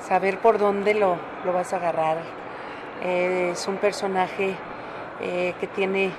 saber 0.07 0.39
por 0.39 0.59
dónde 0.59 0.93
lo, 0.93 1.17
lo 1.43 1.51
vas 1.51 1.73
a 1.73 1.77
agarrar, 1.77 2.46
es 3.03 3.67
un 3.67 3.77
personaje 3.77 4.55
eh, 5.21 5.53
que 5.59 5.67
tiene 5.67 6.11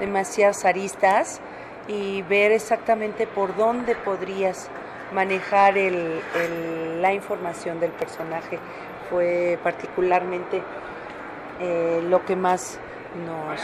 demasiadas 0.00 0.64
aristas 0.64 1.40
y 1.88 2.22
ver 2.22 2.52
exactamente 2.52 3.26
por 3.26 3.56
dónde 3.56 3.94
podrías 3.94 4.68
manejar 5.12 5.74
la 5.76 7.12
información 7.12 7.78
del 7.80 7.92
personaje 7.92 8.58
fue 9.08 9.58
particularmente 9.62 10.62
eh, 11.60 12.02
lo 12.08 12.24
que 12.24 12.34
más 12.36 12.78
nos 13.24 13.60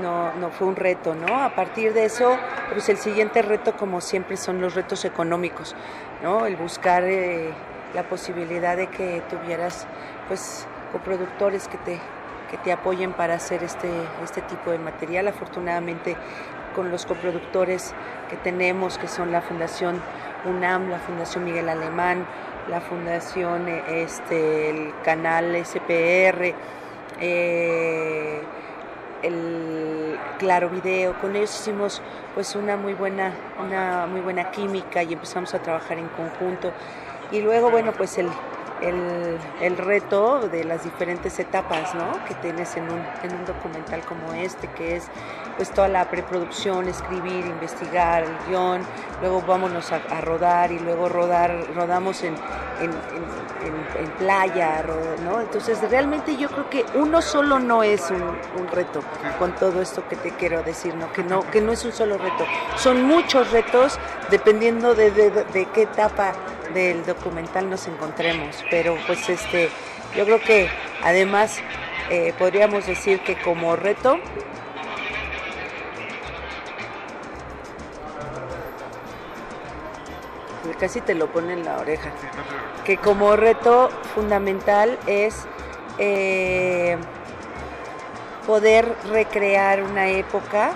no, 0.00 0.50
fue 0.50 0.66
un 0.66 0.76
reto, 0.76 1.14
¿no? 1.14 1.42
A 1.42 1.54
partir 1.54 1.92
de 1.92 2.06
eso, 2.06 2.36
pues 2.72 2.88
el 2.88 2.96
siguiente 2.96 3.42
reto, 3.42 3.76
como 3.76 4.00
siempre, 4.00 4.36
son 4.36 4.60
los 4.60 4.74
retos 4.74 5.04
económicos, 5.04 5.76
¿no? 6.22 6.46
El 6.46 6.56
buscar 6.56 7.04
eh, 7.04 7.50
la 7.94 8.02
posibilidad 8.04 8.76
de 8.76 8.86
que 8.86 9.22
tuvieras, 9.28 9.86
pues, 10.28 10.66
coproductores 10.92 11.68
que 11.68 11.78
te, 11.78 11.98
que 12.50 12.58
te 12.58 12.72
apoyen 12.72 13.12
para 13.12 13.34
hacer 13.34 13.64
este, 13.64 13.90
este 14.22 14.42
tipo 14.42 14.70
de 14.70 14.78
material. 14.78 15.26
Afortunadamente 15.28 16.16
con 16.74 16.90
los 16.90 17.06
coproductores 17.06 17.94
que 18.30 18.36
tenemos, 18.36 18.98
que 18.98 19.08
son 19.08 19.32
la 19.32 19.42
Fundación 19.42 20.00
UNAM, 20.44 20.90
la 20.90 20.98
Fundación 20.98 21.44
Miguel 21.44 21.68
Alemán, 21.68 22.26
la 22.68 22.80
Fundación, 22.80 23.68
este, 23.68 24.70
el 24.70 24.92
canal 25.04 25.54
SPR, 25.64 26.54
eh, 27.20 28.42
el 29.22 30.18
Claro 30.38 30.70
Video, 30.70 31.14
con 31.20 31.36
ellos 31.36 31.54
hicimos 31.60 32.02
pues 32.34 32.56
una 32.56 32.76
muy 32.76 32.94
buena, 32.94 33.32
una 33.64 34.06
muy 34.06 34.20
buena 34.20 34.50
química 34.50 35.02
y 35.02 35.12
empezamos 35.12 35.54
a 35.54 35.60
trabajar 35.60 35.98
en 35.98 36.08
conjunto. 36.08 36.72
Y 37.30 37.40
luego, 37.40 37.70
bueno, 37.70 37.92
pues 37.92 38.18
el, 38.18 38.28
el, 38.82 39.76
reto 39.76 40.48
de 40.48 40.64
las 40.64 40.84
diferentes 40.84 41.38
etapas 41.38 41.94
¿no? 41.94 42.24
que 42.24 42.34
tienes 42.34 42.76
en 42.76 42.84
un, 42.84 43.02
en 43.22 43.34
un, 43.34 43.44
documental 43.44 44.00
como 44.02 44.32
este, 44.34 44.68
que 44.68 44.96
es 44.96 45.04
pues 45.56 45.70
toda 45.70 45.88
la 45.88 46.08
preproducción, 46.10 46.88
escribir, 46.88 47.46
investigar, 47.46 48.24
el 48.24 48.36
guion, 48.48 48.82
luego 49.20 49.42
vámonos 49.42 49.92
a, 49.92 50.20
rodar 50.20 50.72
y 50.72 50.78
luego 50.78 51.08
rodar, 51.08 51.66
rodamos 51.74 52.22
en, 52.22 52.34
en, 52.80 52.90
en 53.98 54.10
playa, 54.18 54.84
¿no? 55.24 55.40
Entonces 55.40 55.78
realmente 55.90 56.36
yo 56.36 56.48
creo 56.48 56.70
que 56.70 56.84
uno 56.94 57.22
solo 57.22 57.58
no 57.58 57.82
es 57.82 58.10
un, 58.10 58.22
un, 58.22 58.68
reto 58.72 59.00
con 59.38 59.54
todo 59.54 59.80
esto 59.80 60.06
que 60.08 60.16
te 60.16 60.30
quiero 60.30 60.62
decir, 60.62 60.94
¿no? 60.94 61.12
Que, 61.12 61.22
no, 61.22 61.48
que 61.50 61.60
no 61.60 61.72
es 61.72 61.84
un 61.84 61.92
solo 61.92 62.18
reto, 62.18 62.44
son 62.76 63.02
muchos 63.04 63.50
retos 63.50 63.98
dependiendo 64.30 64.94
de, 64.94 65.10
de, 65.10 65.30
de 65.30 65.66
qué 65.66 65.82
etapa 65.82 66.32
del 66.72 67.04
documental 67.04 67.70
nos 67.70 67.86
encontremos. 67.86 68.64
Pero 68.70 68.96
pues 69.06 69.28
este, 69.28 69.68
yo 70.16 70.24
creo 70.24 70.40
que 70.40 70.68
además 71.02 71.60
eh, 72.10 72.34
podríamos 72.38 72.86
decir 72.86 73.20
que 73.20 73.40
como 73.40 73.76
reto 73.76 74.18
casi 80.82 81.00
te 81.00 81.14
lo 81.14 81.28
pone 81.28 81.52
en 81.52 81.64
la 81.64 81.78
oreja. 81.78 82.10
Que 82.84 82.96
como 82.96 83.36
reto 83.36 83.88
fundamental 84.14 84.98
es 85.06 85.46
eh, 85.98 86.96
poder 88.46 88.96
recrear 89.10 89.84
una 89.84 90.08
época 90.08 90.72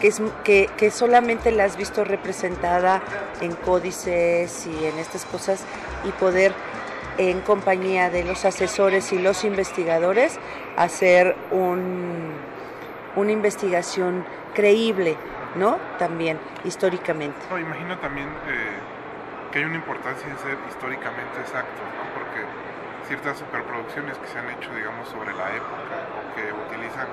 que, 0.00 0.08
es, 0.08 0.22
que, 0.44 0.68
que, 0.76 0.90
solamente 0.90 1.50
la 1.50 1.64
has 1.64 1.76
visto 1.76 2.04
representada 2.04 3.02
en 3.40 3.54
códices 3.54 4.66
y 4.66 4.86
en 4.86 4.98
estas 4.98 5.24
cosas 5.24 5.64
y 6.04 6.12
poder 6.12 6.52
en 7.18 7.40
compañía 7.40 8.10
de 8.10 8.24
los 8.24 8.44
asesores 8.44 9.12
y 9.12 9.18
los 9.18 9.44
investigadores 9.44 10.38
hacer 10.76 11.36
un, 11.50 12.32
una 13.16 13.32
investigación 13.32 14.24
creíble, 14.54 15.16
¿no? 15.56 15.78
También 15.98 16.38
históricamente. 16.64 17.38
No, 17.50 17.58
imagino 17.58 17.98
también 17.98 18.28
eh, 18.28 18.78
que 19.50 19.58
hay 19.58 19.64
una 19.64 19.76
importancia 19.76 20.28
en 20.28 20.38
ser 20.38 20.56
históricamente 20.68 21.40
exactos, 21.40 21.82
¿no? 21.98 22.14
Porque 22.14 22.46
ciertas 23.08 23.38
superproducciones 23.38 24.16
que 24.18 24.26
se 24.28 24.38
han 24.38 24.50
hecho, 24.50 24.72
digamos, 24.74 25.08
sobre 25.08 25.32
la 25.34 25.56
época 25.56 25.96
o 26.14 26.34
que 26.36 26.52
utilizan 26.52 27.08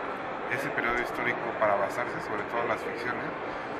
ese 0.53 0.69
periodo 0.69 1.01
histórico 1.01 1.39
para 1.59 1.75
basarse 1.75 2.19
sobre 2.27 2.43
todas 2.43 2.67
las 2.67 2.81
ficciones, 2.81 3.25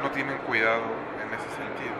no 0.02 0.12
tienen 0.12 0.38
cuidado 0.40 0.84
en 1.22 1.34
ese 1.34 1.50
sentido. 1.56 1.96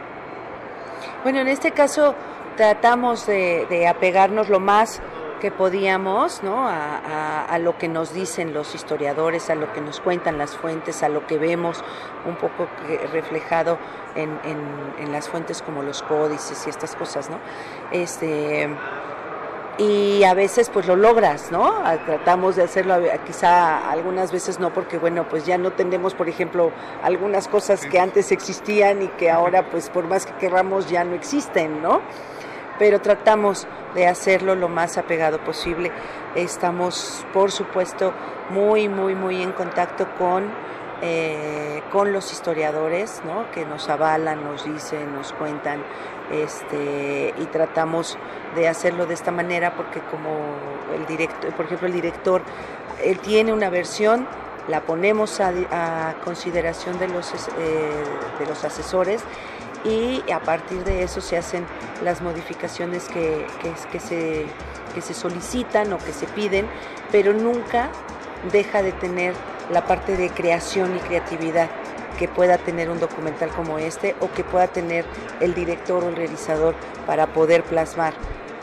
Bueno, 1.24 1.40
en 1.40 1.48
este 1.48 1.72
caso 1.72 2.16
tratamos 2.58 3.26
de, 3.26 3.66
de 3.70 3.88
apegarnos 3.88 4.50
lo 4.50 4.60
más 4.60 5.02
que 5.40 5.52
podíamos 5.52 6.42
¿no? 6.44 6.68
A, 6.68 6.98
a, 6.98 7.46
a, 7.46 7.60
lo 7.60 7.78
que 7.78 7.88
nos 7.88 8.14
dicen 8.14 8.54
los 8.54 8.74
historiadores, 8.74 9.50
a 9.50 9.56
lo 9.56 9.72
que 9.74 9.82
nos 9.82 10.00
cuentan 10.00 10.38
las 10.38 10.56
fuentes, 10.56 11.04
a 11.04 11.10
lo 11.10 11.28
que 11.28 11.38
vemos 11.38 11.84
un 12.26 12.36
poco 12.36 12.68
reflejado 13.12 13.78
en, 14.16 14.40
en, 14.44 14.60
en 14.98 15.12
las 15.12 15.30
fuentes 15.30 15.62
como 15.62 15.84
los 15.84 16.02
códices 16.04 16.66
y 16.66 16.70
estas 16.70 16.96
cosas, 16.96 17.30
¿no? 17.30 17.40
Este, 17.92 18.70
y 19.78 20.24
a 20.24 20.34
veces 20.34 20.70
pues 20.70 20.88
lo 20.88 20.96
logras, 20.96 21.52
¿no? 21.52 21.84
Tratamos 22.06 22.56
de 22.56 22.64
hacerlo, 22.64 22.96
quizá 23.26 23.90
algunas 23.90 24.32
veces 24.32 24.60
no, 24.60 24.74
porque 24.74 24.98
bueno, 24.98 25.28
pues 25.28 25.46
ya 25.46 25.58
no 25.58 25.72
tenemos, 25.72 26.14
por 26.14 26.30
ejemplo, 26.30 26.72
algunas 27.04 27.48
cosas 27.48 27.86
que 27.86 28.00
antes 28.00 28.32
existían 28.32 29.02
y 29.02 29.08
que 29.10 29.30
ahora 29.30 29.70
pues 29.70 29.90
por 29.90 30.06
más 30.08 30.26
que 30.26 30.34
querramos 30.36 30.90
ya 30.90 31.04
no 31.04 31.16
existen, 31.16 31.82
¿no? 31.82 32.02
Pero 32.80 33.02
tratamos 33.02 33.68
de 33.94 34.08
hacerlo 34.08 34.56
lo 34.56 34.68
más 34.70 34.98
apegado 34.98 35.40
posible. 35.40 35.92
Estamos, 36.36 37.26
por 37.34 37.52
supuesto, 37.52 38.14
muy, 38.50 38.90
muy, 38.90 39.16
muy 39.16 39.42
en 39.42 39.54
contacto 39.54 40.08
con 40.18 40.52
eh, 41.02 41.84
con 41.92 42.14
los 42.14 42.32
historiadores 42.32 43.22
¿no? 43.26 43.52
que 43.52 43.66
nos 43.66 43.90
avalan, 43.90 44.46
nos 44.46 44.64
dicen, 44.64 45.14
nos 45.14 45.34
cuentan 45.34 45.84
este, 46.32 47.34
y 47.38 47.46
tratamos 47.46 48.18
de 48.56 48.68
hacerlo 48.68 49.06
de 49.06 49.14
esta 49.14 49.32
manera 49.32 49.76
porque 49.76 50.00
como 50.00 50.56
el 50.96 51.06
director, 51.06 51.54
por 51.54 51.66
ejemplo 51.66 51.88
el 51.88 51.94
director, 51.94 52.42
él 53.04 53.20
tiene 53.20 53.54
una 53.54 53.70
versión, 53.70 54.28
la 54.68 54.82
ponemos 54.82 55.40
a, 55.40 56.16
consideración 56.24 56.98
de 56.98 57.08
los, 57.08 57.32
eh, 57.34 58.04
de 58.40 58.46
los 58.48 58.64
asesores 58.64 59.22
y 59.84 60.24
a 60.32 60.40
partir 60.40 60.84
de 60.84 61.04
eso 61.04 61.22
se 61.22 61.38
hacen 61.38 61.66
las 62.04 62.22
modificaciones 62.22 63.08
que, 63.08 63.46
que, 63.92 64.00
se, 64.00 64.46
que 64.94 65.02
se 65.02 65.14
solicitan 65.14 65.94
o 65.94 65.98
que 66.00 66.12
se 66.12 66.26
piden, 66.28 66.68
pero 67.12 67.34
nunca 67.34 67.90
deja 68.52 68.82
de 68.82 68.92
tener 68.94 69.34
la 69.72 69.86
parte 69.86 70.18
de 70.18 70.30
creación 70.30 70.96
y 70.96 71.00
creatividad 71.00 71.70
que 72.16 72.28
pueda 72.28 72.58
tener 72.58 72.90
un 72.90 73.00
documental 73.00 73.50
como 73.50 73.78
este 73.78 74.16
o 74.20 74.32
que 74.32 74.44
pueda 74.44 74.68
tener 74.68 75.06
el 75.40 75.54
director 75.54 76.04
o 76.04 76.10
el 76.10 76.16
realizador 76.16 76.76
para 77.06 77.28
poder 77.28 77.64
plasmar 77.64 78.14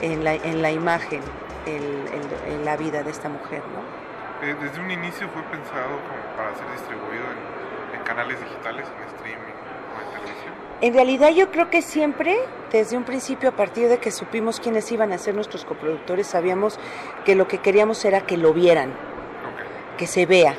en 0.00 0.24
la, 0.24 0.34
en 0.34 0.62
la 0.62 0.70
imagen 0.70 1.20
el, 1.66 2.52
el, 2.52 2.64
la 2.64 2.76
vida 2.76 3.02
de 3.02 3.10
esta 3.10 3.28
mujer. 3.28 3.60
¿no? 3.60 4.46
Eh, 4.46 4.56
desde 4.60 4.80
un 4.80 4.90
inicio 4.90 5.28
fue 5.28 5.42
pensado 5.44 5.88
como 5.88 6.36
para 6.36 6.54
ser 6.56 6.70
distribuido 6.72 7.24
en, 7.24 7.98
en 7.98 8.04
canales 8.04 8.38
digitales, 8.40 8.86
en 8.86 9.16
streaming 9.16 9.54
o 9.94 10.00
en 10.00 10.20
televisión. 10.20 10.54
En 10.80 10.94
realidad 10.94 11.30
yo 11.30 11.50
creo 11.50 11.70
que 11.70 11.82
siempre, 11.82 12.38
desde 12.72 12.96
un 12.96 13.04
principio, 13.04 13.50
a 13.50 13.52
partir 13.52 13.88
de 13.88 13.98
que 13.98 14.10
supimos 14.10 14.58
quiénes 14.58 14.90
iban 14.90 15.12
a 15.12 15.18
ser 15.18 15.34
nuestros 15.34 15.64
coproductores, 15.64 16.26
sabíamos 16.26 16.80
que 17.24 17.36
lo 17.36 17.46
que 17.46 17.58
queríamos 17.58 18.04
era 18.04 18.22
que 18.22 18.36
lo 18.36 18.52
vieran, 18.52 18.90
okay. 18.90 19.66
que 19.96 20.06
se 20.08 20.26
vea, 20.26 20.56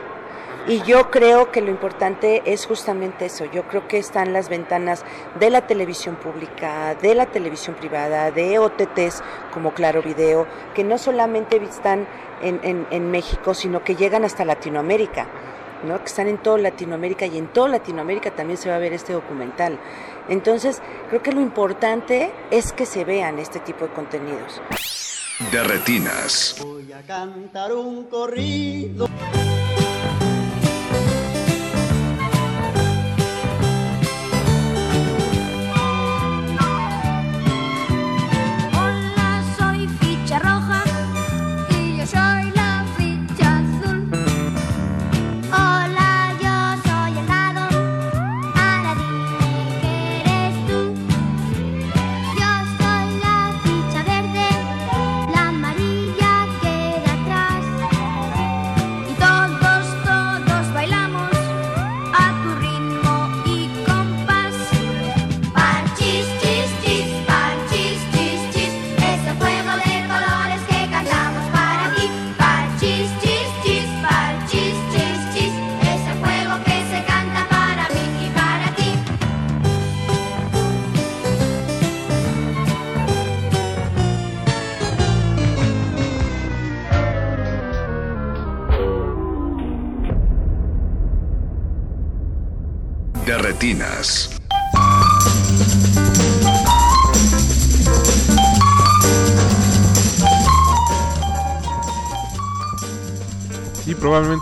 y 0.68 0.82
yo 0.84 1.12
creo 1.12 1.52
que 1.52 1.62
lo 1.62 1.70
importante 1.70 2.42
es 2.46 2.66
justamente 2.66 3.26
eso. 3.26 3.46
Yo 3.46 3.64
creo 3.64 3.88
que 3.88 3.98
están 3.98 4.32
las 4.32 4.50
ventanas 4.50 5.04
de 5.40 5.50
la 5.50 5.68
televisión 5.68 6.16
pública, 6.16 6.96
de 6.96 7.16
la 7.16 7.26
televisión 7.26 7.76
privada, 7.76 8.32
de 8.32 8.60
OTTs 8.60 9.22
como 9.54 9.74
Claro 9.74 10.02
Video, 10.02 10.48
que 10.74 10.84
no 10.84 10.98
solamente 10.98 11.58
están 11.58 12.08
en, 12.42 12.60
en, 12.64 12.88
en 12.92 13.12
México, 13.12 13.54
sino 13.54 13.84
que 13.84 13.96
llegan 13.96 14.24
hasta 14.24 14.46
Latinoamérica. 14.46 15.28
¿no? 15.84 16.00
que 16.00 16.06
están 16.06 16.28
en 16.30 16.38
toda 16.38 16.58
Latinoamérica 16.60 17.26
y 17.26 17.38
en 17.38 17.48
toda 17.48 17.68
Latinoamérica 17.68 18.32
también 18.32 18.58
se 18.58 18.70
va 18.70 18.78
a 18.78 18.80
ver 18.80 18.94
este 18.94 19.12
documental. 19.12 19.78
Entonces, 20.30 20.82
creo 21.10 21.22
que 21.22 21.34
lo 21.34 21.42
importante 21.42 22.32
es 22.52 22.72
que 22.72 22.86
se 22.86 23.04
vean 23.04 23.38
este 23.38 23.60
tipo 23.60 23.86
de 23.86 23.92
contenidos. 23.92 24.62
De 25.52 25.62
retinas. 25.62 26.56
Voy 26.62 26.94
a 26.94 27.02
cantar 27.02 27.74
un 27.74 28.06
corrido. 28.06 29.10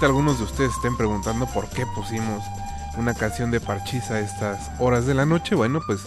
Algunos 0.02 0.40
de 0.40 0.46
ustedes 0.46 0.72
estén 0.72 0.98
preguntando 0.98 1.46
por 1.46 1.70
qué 1.70 1.86
pusimos 1.86 2.44
una 2.98 3.14
canción 3.14 3.52
de 3.52 3.62
Parchís 3.62 4.10
a 4.10 4.20
estas 4.20 4.72
horas 4.80 5.06
de 5.06 5.14
la 5.14 5.28
noche. 5.28 5.54
Bueno, 5.54 5.80
pues 5.86 6.02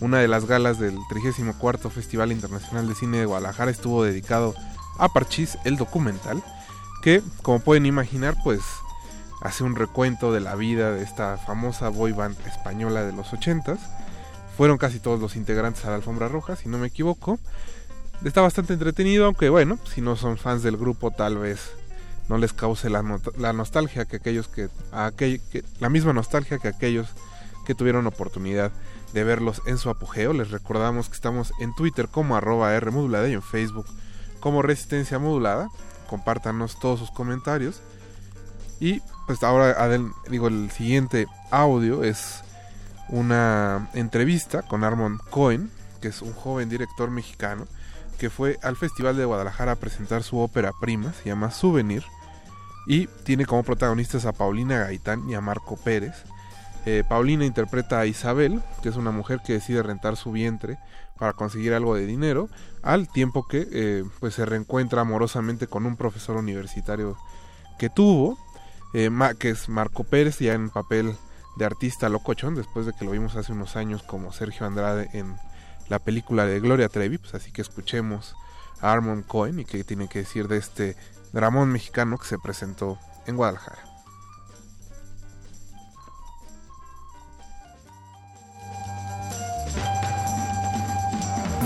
una 0.00 0.18
de 0.18 0.28
las 0.28 0.44
galas 0.44 0.78
del 0.78 0.98
34 1.08 1.88
Festival 1.88 2.30
Internacional 2.30 2.86
de 2.86 2.94
Cine 2.94 3.18
de 3.18 3.24
Guadalajara 3.24 3.70
estuvo 3.70 4.04
dedicado 4.04 4.54
a 4.98 5.08
Parchís, 5.08 5.56
el 5.64 5.78
documental, 5.78 6.42
que 7.02 7.22
como 7.40 7.60
pueden 7.60 7.86
imaginar, 7.86 8.36
pues 8.44 8.60
hace 9.40 9.64
un 9.64 9.76
recuento 9.76 10.30
de 10.30 10.40
la 10.40 10.54
vida 10.54 10.92
de 10.92 11.02
esta 11.02 11.38
famosa 11.38 11.88
boy 11.88 12.12
band 12.12 12.36
española 12.46 13.02
de 13.02 13.12
los 13.12 13.32
80s. 13.32 13.78
Fueron 14.58 14.76
casi 14.76 15.00
todos 15.00 15.20
los 15.20 15.36
integrantes 15.36 15.86
a 15.86 15.88
la 15.88 15.96
alfombra 15.96 16.28
roja, 16.28 16.54
si 16.54 16.68
no 16.68 16.76
me 16.76 16.88
equivoco. 16.88 17.38
Está 18.22 18.42
bastante 18.42 18.74
entretenido, 18.74 19.24
aunque 19.24 19.48
bueno, 19.48 19.78
si 19.92 20.02
no 20.02 20.16
son 20.16 20.36
fans 20.36 20.62
del 20.62 20.76
grupo 20.76 21.12
tal 21.12 21.38
vez 21.38 21.77
no 22.28 22.38
les 22.38 22.52
cause 22.52 22.90
la, 22.90 23.02
la 23.36 23.52
nostalgia 23.52 24.04
que 24.04 24.16
aquellos 24.16 24.48
que, 24.48 24.68
aquel, 24.92 25.40
que, 25.50 25.64
la 25.80 25.88
misma 25.88 26.12
nostalgia 26.12 26.58
que 26.58 26.68
aquellos 26.68 27.08
que 27.66 27.74
tuvieron 27.74 28.06
oportunidad 28.06 28.72
de 29.12 29.24
verlos 29.24 29.62
en 29.66 29.78
su 29.78 29.90
apogeo. 29.90 30.32
Les 30.32 30.50
recordamos 30.50 31.08
que 31.08 31.14
estamos 31.14 31.52
en 31.60 31.74
Twitter 31.74 32.08
como 32.08 32.36
arroba 32.36 32.74
R 32.74 32.90
modulada 32.90 33.28
y 33.28 33.34
en 33.34 33.42
Facebook 33.42 33.86
como 34.40 34.62
Resistencia 34.62 35.18
Modulada. 35.18 35.68
Compártanos 36.08 36.78
todos 36.80 36.98
sus 36.98 37.10
comentarios. 37.10 37.80
Y 38.80 39.00
pues 39.26 39.42
ahora 39.42 39.88
digo 40.30 40.48
el 40.48 40.70
siguiente 40.70 41.26
audio 41.50 42.04
es 42.04 42.42
una 43.08 43.90
entrevista 43.94 44.62
con 44.62 44.84
Armand 44.84 45.20
Cohen, 45.30 45.70
que 46.00 46.08
es 46.08 46.22
un 46.22 46.32
joven 46.32 46.68
director 46.68 47.10
mexicano 47.10 47.66
que 48.18 48.30
fue 48.30 48.58
al 48.62 48.76
Festival 48.76 49.16
de 49.16 49.24
Guadalajara 49.24 49.72
a 49.72 49.76
presentar 49.76 50.22
su 50.24 50.38
ópera 50.38 50.72
prima, 50.80 51.12
se 51.12 51.26
llama 51.26 51.52
Souvenir, 51.52 52.04
y 52.88 53.06
tiene 53.22 53.44
como 53.44 53.62
protagonistas 53.62 54.24
a 54.24 54.32
Paulina 54.32 54.78
Gaitán 54.78 55.28
y 55.28 55.34
a 55.34 55.42
Marco 55.42 55.76
Pérez. 55.76 56.14
Eh, 56.86 57.04
Paulina 57.06 57.44
interpreta 57.44 58.00
a 58.00 58.06
Isabel, 58.06 58.62
que 58.82 58.88
es 58.88 58.96
una 58.96 59.10
mujer 59.10 59.40
que 59.44 59.52
decide 59.52 59.82
rentar 59.82 60.16
su 60.16 60.32
vientre 60.32 60.78
para 61.18 61.34
conseguir 61.34 61.74
algo 61.74 61.94
de 61.94 62.06
dinero, 62.06 62.48
al 62.82 63.06
tiempo 63.06 63.46
que 63.46 63.68
eh, 63.70 64.04
pues 64.20 64.34
se 64.34 64.46
reencuentra 64.46 65.02
amorosamente 65.02 65.66
con 65.66 65.84
un 65.84 65.96
profesor 65.96 66.38
universitario 66.38 67.18
que 67.78 67.90
tuvo, 67.90 68.38
eh, 68.94 69.10
que 69.38 69.50
es 69.50 69.68
Marco 69.68 70.04
Pérez, 70.04 70.38
ya 70.38 70.54
en 70.54 70.70
papel 70.70 71.14
de 71.56 71.66
artista 71.66 72.08
locochón, 72.08 72.54
después 72.54 72.86
de 72.86 72.94
que 72.94 73.04
lo 73.04 73.10
vimos 73.10 73.36
hace 73.36 73.52
unos 73.52 73.76
años 73.76 74.02
como 74.02 74.32
Sergio 74.32 74.66
Andrade 74.66 75.10
en 75.12 75.36
la 75.90 75.98
película 75.98 76.46
de 76.46 76.58
Gloria 76.58 76.88
Trevi, 76.88 77.18
pues 77.18 77.34
así 77.34 77.52
que 77.52 77.60
escuchemos 77.60 78.34
a 78.80 78.92
Armond 78.92 79.26
Cohen 79.26 79.58
y 79.58 79.66
qué 79.66 79.84
tiene 79.84 80.08
que 80.08 80.20
decir 80.20 80.48
de 80.48 80.56
este 80.56 80.96
dramón 81.32 81.70
mexicano 81.72 82.18
que 82.18 82.26
se 82.26 82.38
presentó 82.38 82.98
en 83.26 83.36
Guadalajara. 83.36 83.82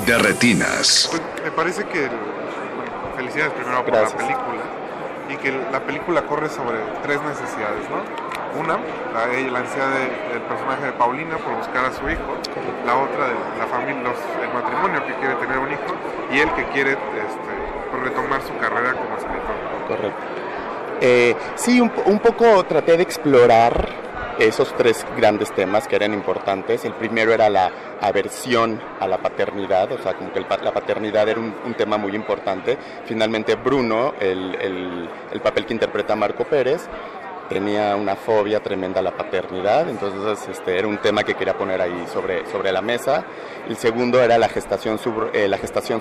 De 0.07 0.19
retinas. 0.19 1.09
Pues, 1.11 1.23
me 1.45 1.51
parece 1.53 1.85
que 1.87 2.09
bueno, 2.09 3.17
felicidades 3.17 3.53
primero 3.53 3.85
por 3.85 3.95
Gracias. 3.95 4.13
la 4.13 4.19
película 4.19 4.63
y 5.29 5.37
que 5.37 5.53
la 5.71 5.81
película 5.85 6.23
corre 6.27 6.49
sobre 6.49 6.79
tres 7.03 7.21
necesidades, 7.23 7.89
¿no? 7.89 8.03
Una, 8.59 8.77
la, 9.15 9.27
la 9.27 9.59
ansiedad 9.61 9.89
de- 9.95 10.29
del 10.35 10.43
personaje 10.43 10.85
de 10.87 10.93
Paulina 10.93 11.39
por 11.39 11.55
buscar 11.57 11.87
a 11.87 11.93
su 11.93 12.03
hijo, 12.11 12.37
la 12.85 12.97
otra 12.97 13.29
de 13.29 13.35
la 13.59 13.67
familia, 13.67 14.03
los- 14.03 14.43
el 14.43 14.53
matrimonio 14.53 15.07
que 15.07 15.15
quiere 15.15 15.35
tener 15.37 15.59
un 15.59 15.71
hijo 15.73 15.93
y 16.33 16.39
él 16.41 16.53
que 16.55 16.65
quiere 16.69 16.93
este, 16.93 17.52
retomar 18.01 18.41
su 18.43 18.57
carrera 18.59 18.93
como 18.93 19.17
escritor. 19.17 19.89
Correcto. 19.89 20.23
Eh, 21.01 21.35
sí, 21.57 21.81
un, 21.81 21.91
un 22.07 22.19
poco 22.21 22.65
traté 22.65 22.97
de 22.97 23.03
explorar 23.03 24.01
esos 24.39 24.73
tres 24.77 25.05
grandes 25.17 25.53
temas 25.53 25.87
que 25.87 25.97
eran 25.97 26.15
importantes. 26.15 26.85
El 26.85 26.95
primero 26.95 27.33
era 27.33 27.51
la 27.51 27.71
aversión 28.01 28.81
a 29.01 29.07
la 29.07 29.19
paternidad, 29.19 29.91
o 29.93 29.99
sea, 29.99 30.15
como 30.15 30.33
que 30.33 30.39
el 30.39 30.47
la 30.63 30.73
paternidad 30.73 31.29
era 31.29 31.39
un, 31.41 31.55
un 31.65 31.75
tema 31.75 31.99
muy 31.99 32.15
importante. 32.15 32.79
Finalmente 33.05 33.57
Bruno, 33.57 34.15
el, 34.21 34.55
el- 34.61 35.11
el 35.33 35.41
papel 35.41 35.67
que 35.67 35.75
interpreta 35.75 36.17
Marco 36.17 36.45
Pérez, 36.45 36.89
tenía 37.49 37.97
una 37.97 38.17
fobia 38.17 38.61
tremenda 38.61 39.01
a 39.01 39.03
la 39.03 39.17
paternidad, 39.17 39.89
entonces 39.89 40.49
este, 40.49 40.79
era 40.79 40.89
un 40.89 40.99
tema 40.99 41.23
que 41.23 41.35
quería 41.35 41.57
poner 41.57 41.81
ahí 41.81 42.07
sobre, 42.13 42.47
sobre 42.51 42.73
la 42.73 42.83
mesa. 42.83 43.25
El 43.69 43.77
segundo 43.77 44.23
era 44.23 44.39
la 44.39 44.49
gestación, 44.49 44.99
sub- 44.99 45.31
eh, 45.33 45.49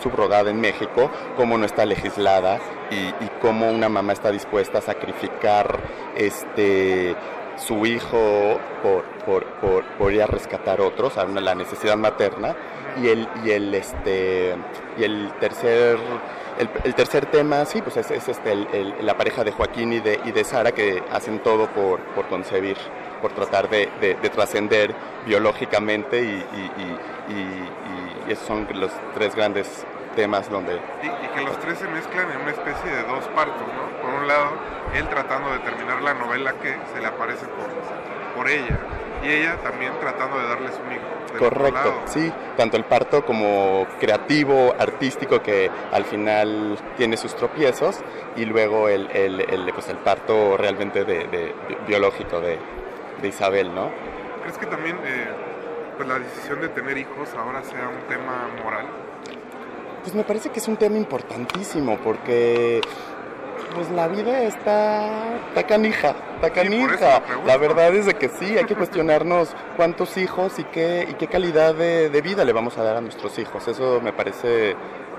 subrogada 0.01 0.49
en 0.49 0.59
México, 0.59 1.09
cómo 1.37 1.57
no 1.57 1.65
está 1.65 1.85
legislada 1.85 2.59
y, 2.89 3.25
cómo 3.41 3.69
una 3.71 3.89
mamá 3.89 4.13
está 4.13 4.31
dispuesta 4.31 4.77
a 4.79 4.81
sacrificar 4.81 5.79
este, 6.15 7.15
su 7.55 7.85
hijo 7.85 8.59
por, 8.83 9.03
por, 9.25 9.45
por, 9.59 9.83
por 9.97 10.13
ir 10.13 10.21
a 10.21 10.27
rescatar 10.27 10.81
otros, 10.81 11.17
a 11.17 11.25
la 11.25 11.55
necesidad 11.55 11.97
materna. 11.97 12.55
Y 13.01 13.07
el, 13.07 13.27
y 13.45 13.51
el, 13.51 13.73
este, 13.73 14.53
y 14.97 15.03
el 15.03 15.31
tercer 15.39 15.97
el, 16.83 16.95
tercer 16.95 17.25
tema, 17.27 17.65
sí, 17.65 17.81
pues 17.81 17.97
es, 17.97 18.11
es 18.11 18.27
este, 18.29 18.55
la 19.01 19.17
pareja 19.17 19.43
de 19.43 19.51
Joaquín 19.51 19.93
y 19.93 19.99
de, 19.99 20.19
y 20.25 20.31
de 20.31 20.43
Sara 20.43 20.71
que 20.71 21.03
hacen 21.11 21.39
todo 21.39 21.67
por, 21.67 21.99
por 22.15 22.27
concebir, 22.27 22.77
por 23.21 23.31
tratar 23.33 23.69
de, 23.69 23.89
de- 23.99 24.15
de 24.15 24.29
trascender 24.29 24.93
biológicamente 25.25 26.21
y, 26.21 26.25
y- 26.27 26.71
y- 27.33 28.31
esos 28.31 28.45
son 28.47 28.67
los 28.75 28.91
tres 29.13 29.35
grandes 29.35 29.85
temas 30.15 30.49
donde... 30.49 30.75
Y, 31.01 31.27
que 31.37 31.41
los 31.43 31.57
tres 31.59 31.79
se 31.79 31.87
mezclan 31.87 32.29
en 32.31 32.41
una 32.41 32.51
especie 32.51 32.91
de 32.91 33.03
dos 33.03 33.23
partos, 33.35 33.61
¿no? 33.67 34.01
Por 34.01 34.21
un 34.21 34.27
lado, 34.27 34.51
él 34.95 35.07
tratando 35.09 35.51
de 35.51 35.59
terminar 35.59 36.01
la 36.01 36.13
novela 36.13 36.53
que 36.61 36.75
se 36.93 37.01
le 37.01 37.07
aparece 37.07 37.45
por, 37.47 37.67
por 38.35 38.49
ella, 38.49 38.77
y 39.23 39.29
ella 39.31 39.55
también 39.63 39.91
tratando 39.99 40.39
de 40.39 40.47
darles 40.47 40.71
un 40.85 40.93
hijo. 40.93 41.03
Correcto, 41.39 41.93
sí, 42.05 42.31
tanto 42.57 42.77
el 42.77 42.83
parto 42.85 43.25
como 43.25 43.85
creativo, 43.99 44.73
artístico, 44.77 45.41
que 45.41 45.69
al 45.91 46.05
final 46.05 46.77
tiene 46.97 47.17
sus 47.17 47.35
tropiezos, 47.35 47.99
y 48.35 48.45
luego 48.45 48.89
el, 48.89 49.09
el, 49.11 49.41
el, 49.41 49.73
pues 49.73 49.87
el 49.89 49.97
parto 49.97 50.57
realmente 50.57 51.03
de, 51.05 51.27
de- 51.27 51.53
bi- 51.67 51.77
biológico 51.87 52.39
de, 52.39 52.57
de 53.21 53.27
Isabel, 53.27 53.73
¿no? 53.73 53.89
¿Crees 54.41 54.57
que 54.57 54.65
también 54.65 54.97
eh, 55.05 55.27
pues 55.97 56.07
la 56.09 56.19
decisión 56.19 56.61
de 56.61 56.69
tener 56.69 56.97
hijos 56.97 57.29
ahora 57.37 57.63
sea 57.63 57.87
un 57.89 58.07
tema 58.07 58.49
moral? 58.63 58.85
Pues 60.03 60.15
me 60.15 60.23
parece 60.23 60.49
que 60.49 60.57
es 60.59 60.67
un 60.67 60.77
tema 60.77 60.97
importantísimo 60.97 61.97
porque 61.97 62.81
pues 63.73 63.89
la 63.91 64.07
vida 64.07 64.43
está, 64.43 65.35
está 65.49 65.63
canija, 65.65 66.15
está 66.35 66.49
canija. 66.51 67.21
la 67.45 67.57
verdad 67.57 67.93
es 67.95 68.05
de 68.05 68.13
que 68.15 68.29
sí, 68.29 68.57
hay 68.57 68.65
que 68.65 68.75
cuestionarnos 68.75 69.55
cuántos 69.77 70.17
hijos 70.17 70.59
y 70.59 70.63
qué, 70.65 71.07
y 71.09 71.13
qué 71.15 71.27
calidad 71.27 71.73
de, 71.75 72.09
de 72.09 72.21
vida 72.21 72.43
le 72.45 72.53
vamos 72.53 72.77
a 72.77 72.83
dar 72.83 72.97
a 72.97 73.01
nuestros 73.01 73.37
hijos. 73.39 73.67
Eso 73.67 73.99
me 74.01 74.13
parece 74.13 74.75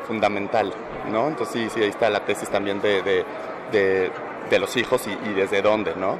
fundamental, 0.06 0.72
¿no? 1.10 1.28
Entonces 1.28 1.54
sí, 1.54 1.70
sí, 1.70 1.82
ahí 1.82 1.88
está 1.90 2.10
la 2.10 2.24
tesis 2.24 2.48
también 2.48 2.80
de, 2.80 3.02
de, 3.02 3.24
de- 3.72 4.10
de 4.50 4.58
los 4.58 4.76
hijos 4.76 5.06
y, 5.06 5.12
y 5.30 5.32
desde 5.34 5.62
dónde, 5.62 5.94
¿no? 5.96 6.18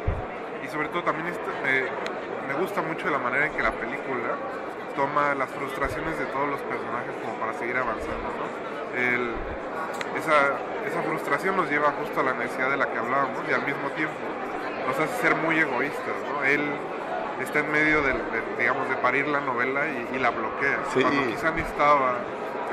Y 0.65 0.69
sobre 0.69 0.89
todo 0.89 1.03
también 1.03 1.27
este, 1.29 1.43
eh, 1.67 1.85
me 2.49 2.55
gusta 2.55 2.81
mucho 2.81 3.11
la 3.11 3.19
manera 3.19 3.47
en 3.47 3.53
que 3.53 3.63
la 3.63 3.73
película 3.73 4.37
toma 4.97 5.35
las 5.35 5.51
frustraciones 5.51 6.19
de 6.19 6.25
todos 6.27 6.49
los 6.49 6.61
personajes 6.61 7.13
como 7.21 7.35
para 7.35 7.53
seguir 7.59 7.77
avanzando, 7.77 8.29
¿no? 8.39 8.99
El- 8.99 9.33
esa, 10.17 10.57
esa 10.89 11.03
frustración 11.03 11.57
nos 11.57 11.71
lleva 11.71 11.93
justo 12.01 12.21
a 12.21 12.23
la 12.25 12.35
necesidad 12.35 12.71
de 12.71 12.77
la 12.77 12.87
que 12.91 12.99
hablábamos 12.99 13.43
y 13.49 13.53
al 13.53 13.65
mismo 13.65 13.89
tiempo 13.97 14.15
nos 14.87 14.99
hace 14.99 15.23
ser 15.23 15.35
muy 15.37 15.59
egoístas, 15.59 16.15
¿no? 16.33 16.45
Él 16.45 16.61
está 17.41 17.61
en 17.61 17.71
medio 17.73 18.03
de, 18.03 18.15
digamos, 18.59 18.89
de 18.89 18.97
parir 18.97 19.27
la 19.29 19.41
novela 19.41 19.83
y, 19.89 20.17
y 20.17 20.19
la 20.19 20.31
bloquea, 20.31 20.79
Sí. 20.93 21.01
cuando 21.03 21.27
quizá 21.29 21.51
necesitaba 21.51 22.17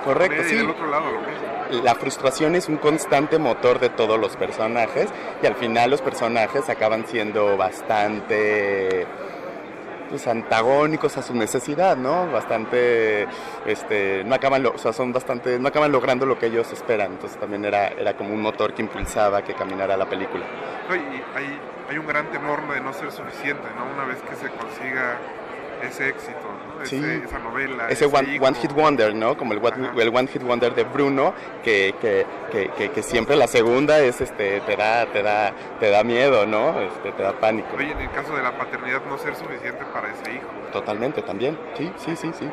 Correcto, 0.03 0.35
comedia 0.37 0.41
y 0.47 0.49
sí. 0.49 0.57
del 0.57 0.69
otro 0.69 0.87
lado 0.87 1.05
lo 1.11 1.19
mismo. 1.21 1.83
La 1.83 1.93
frustración 1.95 2.55
es 2.55 2.67
un 2.67 2.77
constante 2.77 3.37
motor 3.37 3.79
de 3.79 3.89
todos 3.89 4.19
los 4.19 4.35
personajes 4.35 5.09
y 5.41 5.45
al 5.45 5.55
final 5.55 5.91
los 5.91 6.01
personajes 6.01 6.67
acaban 6.69 7.05
siendo 7.05 7.57
bastante 7.57 9.05
pues, 10.09 10.27
antagónicos 10.27 11.15
a 11.17 11.21
su 11.21 11.33
necesidad, 11.33 11.95
¿no? 11.95 12.29
Bastante, 12.31 13.27
este, 13.65 14.23
no 14.25 14.35
acaban, 14.35 14.63
lo- 14.63 14.71
o 14.71 14.77
sea, 14.77 14.91
son 14.93 15.13
bastante, 15.13 15.59
no 15.59 15.67
acaban 15.67 15.91
logrando 15.91 16.25
lo 16.25 16.37
que 16.37 16.47
ellos 16.47 16.71
esperan. 16.73 17.11
Entonces 17.13 17.39
también 17.39 17.63
era, 17.65 17.87
era 17.89 18.15
como 18.17 18.33
un 18.33 18.41
motor 18.41 18.73
que 18.73 18.81
impulsaba 18.81 19.41
que 19.43 19.53
caminara 19.53 19.95
la 19.95 20.05
película. 20.07 20.43
No, 20.89 20.95
y 20.95 20.99
hay, 21.35 21.59
hay 21.89 21.97
un 21.97 22.07
gran 22.07 22.27
temor 22.31 22.67
de 22.67 22.81
no 22.81 22.91
ser 22.93 23.11
suficiente, 23.11 23.67
¿no? 23.77 23.85
Una 23.93 24.05
vez 24.05 24.17
que 24.21 24.35
se 24.35 24.49
consiga 24.49 25.17
ese 25.83 26.09
éxito, 26.09 26.48
¿no? 26.79 26.83
Ese- 26.85 26.99
Sí. 27.19 27.21
esa 27.25 27.39
novela. 27.39 27.87
Ese 27.89 28.05
one, 28.05 28.35
hijo. 28.35 28.45
one 28.45 28.57
Hit 28.57 28.71
Wonder, 28.73 29.13
¿no? 29.15 29.37
Como 29.37 29.53
el, 29.53 29.59
one- 29.63 29.89
el 30.01 30.09
One 30.15 30.27
Hit 30.27 30.41
Wonder 30.43 30.73
de 30.73 30.83
Bruno, 30.85 31.33
que, 31.63 31.93
que, 32.01 32.25
que, 32.51 32.69
que- 32.77 32.89
que 32.91 33.03
siempre 33.03 33.35
la 33.35 33.47
segunda 33.47 33.99
es, 33.99 34.19
este, 34.21 34.61
te 34.61 34.75
da, 34.75 35.05
te 35.05 35.21
da, 35.21 35.53
te 35.79 35.89
da 35.91 36.03
miedo, 36.03 36.45
¿no? 36.45 36.79
Este, 36.81 37.11
te 37.11 37.21
da 37.23 37.33
pánico. 37.39 37.67
Oye, 37.77 37.91
en 37.91 37.99
el 37.99 38.11
caso 38.11 38.35
de 38.35 38.41
la 38.43 38.57
paternidad, 38.57 39.01
no 39.07 39.17
ser 39.17 39.35
suficiente 39.35 39.83
para 39.93 40.09
ese 40.11 40.33
hijo. 40.35 40.47
Totalmente, 40.73 41.21
también. 41.21 41.57
Sí, 41.77 41.91
sí, 41.97 42.15
sí, 42.15 42.31
sí. 42.37 42.49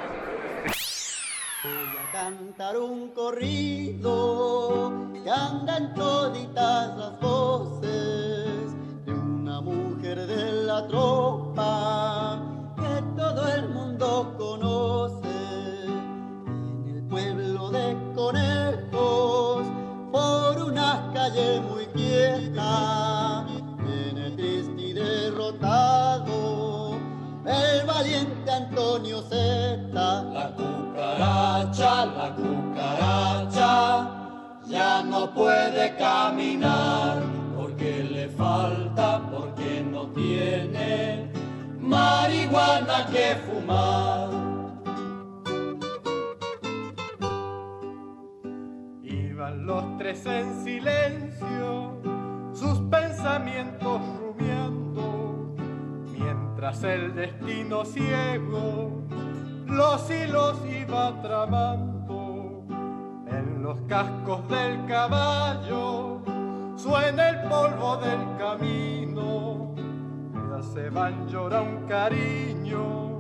cantar 2.12 2.76
un 2.78 3.10
corrido 3.12 4.92
que 5.12 5.28
anda 5.30 5.76
en 5.76 5.92
toditas 5.94 6.96
las 6.96 7.20
voces 7.20 8.72
de 9.04 9.12
una 9.12 9.60
mujer 9.60 10.26
de 10.26 10.52
la 10.64 10.86
tropa 10.86 11.45
la 31.78 32.34
cucaracha 32.34 34.08
ya 34.66 35.02
no 35.02 35.30
puede 35.34 35.94
caminar 35.96 37.22
porque 37.54 38.02
le 38.02 38.28
falta, 38.30 39.20
porque 39.30 39.82
no 39.82 40.06
tiene 40.06 41.30
marihuana 41.78 43.06
que 43.12 43.36
fumar. 43.46 44.30
Iban 49.02 49.66
los 49.66 49.98
tres 49.98 50.24
en 50.24 50.64
silencio, 50.64 52.00
sus 52.54 52.78
pensamientos 52.88 54.00
rumiando, 54.18 55.54
mientras 56.10 56.82
el 56.84 57.14
destino 57.14 57.84
ciego 57.84 59.05
los 59.66 60.10
hilos 60.10 60.56
iba 60.68 61.12
tramando. 61.22 62.64
En 63.28 63.62
los 63.62 63.78
cascos 63.88 64.48
del 64.48 64.84
caballo 64.86 66.20
suena 66.76 67.30
el 67.30 67.48
polvo 67.48 67.96
del 67.96 68.36
camino, 68.38 69.74
ya 70.50 70.62
se 70.62 70.88
van 70.90 71.28
llora 71.28 71.60
un 71.60 71.86
cariño, 71.86 73.18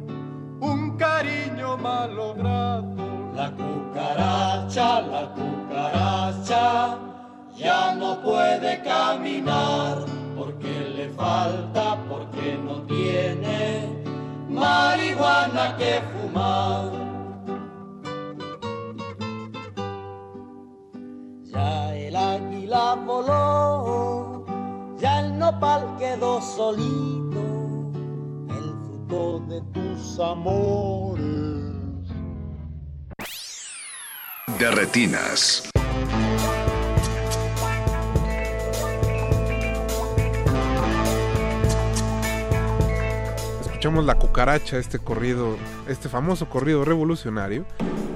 un 0.60 0.96
cariño 0.96 1.76
malogrado. 1.76 2.94
La 3.34 3.50
cucaracha, 3.50 5.00
la 5.02 5.34
cucaracha 5.34 6.98
ya 7.54 7.94
no 7.94 8.22
puede 8.22 8.82
caminar 8.82 9.98
porque 10.36 10.92
le 10.96 11.08
falta, 11.10 11.98
porque 12.08 12.58
no 12.64 12.82
tiene 12.82 13.95
marihuana 14.56 15.76
que 15.76 15.96
he 15.96 16.00
fumado. 16.12 16.92
Ya 21.44 21.94
el 21.94 22.16
águila 22.16 22.94
voló, 23.06 24.44
ya 24.98 25.20
el 25.20 25.38
nopal 25.38 25.96
quedó 25.98 26.40
solito, 26.40 27.42
el 28.58 28.66
fruto 28.84 29.40
de 29.48 29.60
tus 29.74 30.18
amores. 30.18 31.26
De 34.58 34.70
retinas. 34.70 35.70
Escuchamos 43.76 44.06
La 44.06 44.14
Cucaracha, 44.14 44.78
este 44.78 44.98
corrido, 44.98 45.58
este 45.86 46.08
famoso 46.08 46.48
corrido 46.48 46.86
revolucionario, 46.86 47.66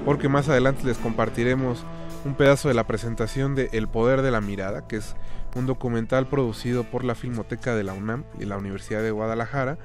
porque 0.07 0.27
más 0.27 0.49
adelante 0.49 0.87
les 0.87 0.97
compartiremos 0.97 1.85
un 2.24 2.35
pedazo 2.35 2.69
de 2.69 2.74
la 2.74 2.87
presentación 2.87 3.55
de 3.55 3.69
El 3.74 3.87
Poder 3.87 4.23
de 4.23 4.31
la 4.31 4.41
Mirada, 4.41 4.89
que 4.89 4.97
es 4.97 5.15
un 5.55 5.66
documental 5.66 6.27
producido 6.27 6.85
por 6.85 7.05
la 7.05 7.15
Filmoteca 7.15 7.74
de 7.74 7.85
la 7.85 7.93
UNAM 7.93 8.24
y 8.39 8.47
la 8.47 8.57
Universidad 8.57 9.03
de 9.03 9.11
Guadalajara, 9.11 9.77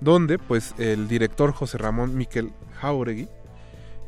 donde 0.00 0.38
pues 0.38 0.76
el 0.78 1.08
director 1.08 1.50
José 1.50 1.78
Ramón 1.78 2.16
Miquel 2.16 2.52
Jauregui 2.80 3.28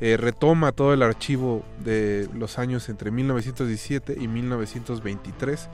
eh, 0.00 0.18
retoma 0.18 0.70
todo 0.70 0.94
el 0.94 1.02
archivo 1.02 1.64
de 1.82 2.28
los 2.32 2.60
años 2.60 2.88
entre 2.88 3.10
1917 3.10 4.18
y 4.20 4.28
1923 4.28 5.68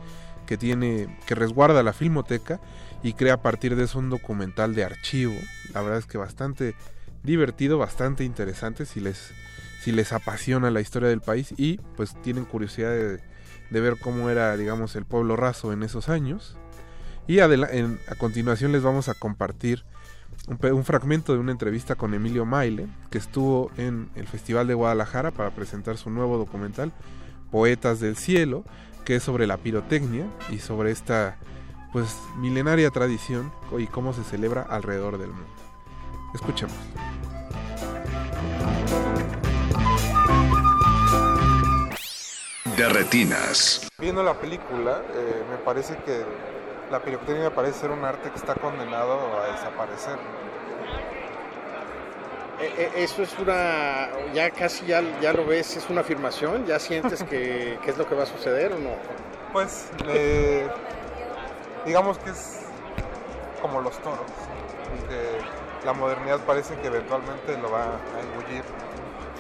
que 0.47 0.57
tiene 0.57 1.19
que 1.27 1.35
resguarda 1.35 1.83
la 1.83 1.93
Filmoteca 1.93 2.61
y 3.03 3.15
crea 3.15 3.35
a 3.35 3.43
partir 3.43 3.77
de 3.77 3.85
eso 3.85 3.99
un 3.99 4.11
documental 4.11 4.75
de 4.75 4.85
archivo. 4.85 5.35
La 5.73 5.83
verdad 5.83 5.99
es 5.99 6.07
que 6.07 6.19
bastante 6.19 6.75
divertido, 7.23 7.79
bastante 7.79 8.25
interesante 8.25 8.87
si 8.87 9.01
les 9.01 9.33
si 9.85 9.93
les 9.93 10.15
apasiona 10.15 10.71
la 10.71 10.81
historia 10.81 11.11
del 11.11 11.21
país 11.21 11.53
y 11.59 11.77
pues 11.95 12.15
tienen 12.23 12.47
curiosidad 12.47 12.91
de, 12.91 13.21
ver 13.81 13.99
cómo 14.01 14.31
era, 14.31 14.57
digamos, 14.57 14.97
el 14.97 15.05
pueblo 15.05 15.37
raso 15.37 15.75
en 15.75 15.83
esos 15.83 16.09
años. 16.09 16.57
Y 17.27 17.41
a 17.41 17.49
continuación 18.17 18.73
les 18.73 18.83
vamos 18.83 19.11
a 19.11 19.15
compartir 19.15 19.85
un, 20.49 20.59
un, 20.73 20.85
fragmento 20.85 21.35
de 21.35 21.39
una 21.39 21.53
entrevista 21.53 21.97
con 21.97 22.15
Emilio 22.15 22.47
Maile, 22.47 22.87
que 23.11 23.19
estuvo 23.19 23.71
en 23.77 24.09
el 24.15 24.27
Festival 24.27 24.67
de 24.67 24.73
Guadalajara 24.73 25.33
para 25.33 25.51
presentar 25.51 25.99
su 25.99 26.09
nuevo 26.09 26.39
documental, 26.39 26.91
Poetas 27.51 28.01
del 28.01 28.17
Cielo, 28.17 28.65
que 29.05 29.17
es 29.17 29.23
sobre 29.23 29.47
la 29.47 29.57
pirotecnia 29.59 30.27
y 30.51 30.59
sobre 30.59 30.91
esta 30.91 31.37
pues 31.93 32.19
milenaria 32.39 32.91
tradición 32.91 33.53
y 33.79 33.87
cómo 33.87 34.13
se 34.13 34.25
celebra 34.25 34.63
alrededor 34.63 35.19
del 35.19 35.31
mundo. 35.31 35.47
Escuchemos. 36.35 36.77
De 42.77 42.89
retinas. 42.89 43.89
Viendo 44.01 44.25
la 44.25 44.35
película, 44.35 45.03
eh, 45.15 45.45
me 45.49 45.57
parece 45.59 45.97
que 45.99 46.25
la 46.91 47.01
pirotecnia 47.01 47.55
parece 47.55 47.81
ser 47.81 47.91
un 47.91 48.05
arte 48.05 48.31
que 48.31 48.37
está 48.37 48.55
condenado 48.57 49.41
a 49.41 49.53
desaparecer. 49.53 50.19
Eh, 52.61 52.91
eso 52.97 53.23
es 53.23 53.37
una, 53.39 54.09
ya 54.33 54.51
casi 54.51 54.87
ya, 54.87 55.03
ya 55.21 55.33
lo 55.33 55.45
ves, 55.45 55.77
es 55.77 55.91
una 55.91 56.03
afirmación, 56.03 56.67
ya 56.67 56.79
sientes 56.79 57.23
que, 57.25 57.79
que 57.85 57.91
es 57.91 57.99
lo 57.99 58.09
que 58.09 58.15
va 58.15 58.23
a 58.23 58.27
suceder 58.27 58.73
o 58.73 58.79
no. 58.79 58.91
Pues, 59.53 59.91
eh, 60.09 60.69
digamos 61.85 62.19
que 62.19 62.31
es 62.31 62.61
como 63.61 63.81
los 63.81 63.97
toros, 63.99 64.21
que 65.09 65.87
la 65.87 65.93
modernidad 65.93 66.41
parece 66.41 66.75
que 66.77 66.87
eventualmente 66.89 67.57
lo 67.59 67.71
va 67.71 67.85
a 67.85 68.21
engullir. 68.21 68.63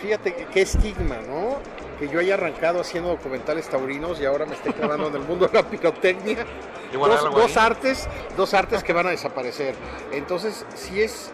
Fíjate 0.00 0.34
qué 0.52 0.62
estigma, 0.62 1.16
¿no? 1.26 1.58
Que 1.98 2.08
yo 2.08 2.20
haya 2.20 2.34
arrancado 2.34 2.80
haciendo 2.80 3.10
documentales 3.10 3.68
taurinos 3.68 4.20
y 4.20 4.24
ahora 4.24 4.44
me 4.44 4.54
esté 4.54 4.72
clavando 4.72 5.08
en 5.08 5.14
el 5.14 5.22
mundo 5.22 5.46
de 5.46 5.54
la 5.54 5.68
pirotecnia. 5.68 6.44
Dos, 6.92 7.24
dos 7.24 7.56
artes, 7.56 8.08
dos 8.36 8.54
artes 8.54 8.84
que 8.84 8.92
van 8.92 9.08
a 9.08 9.10
desaparecer. 9.10 9.74
Entonces, 10.12 10.64
si 10.76 11.02
es 11.02 11.32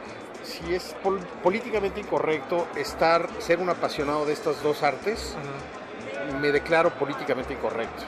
si 0.51 0.75
es 0.75 0.95
pol 1.03 1.19
políticamente 1.43 2.01
incorrecto 2.01 2.67
estar, 2.77 3.29
ser 3.39 3.59
un 3.61 3.71
apasionado 3.71 4.27
de 4.27 4.33
estas 4.33 4.63
dos 4.63 4.83
artes, 4.83 5.37
uh 5.37 6.35
-huh. 6.35 6.41
me 6.41 6.53
declaro 6.53 6.91
políticamente 6.91 7.55
incorrecto. 7.55 8.03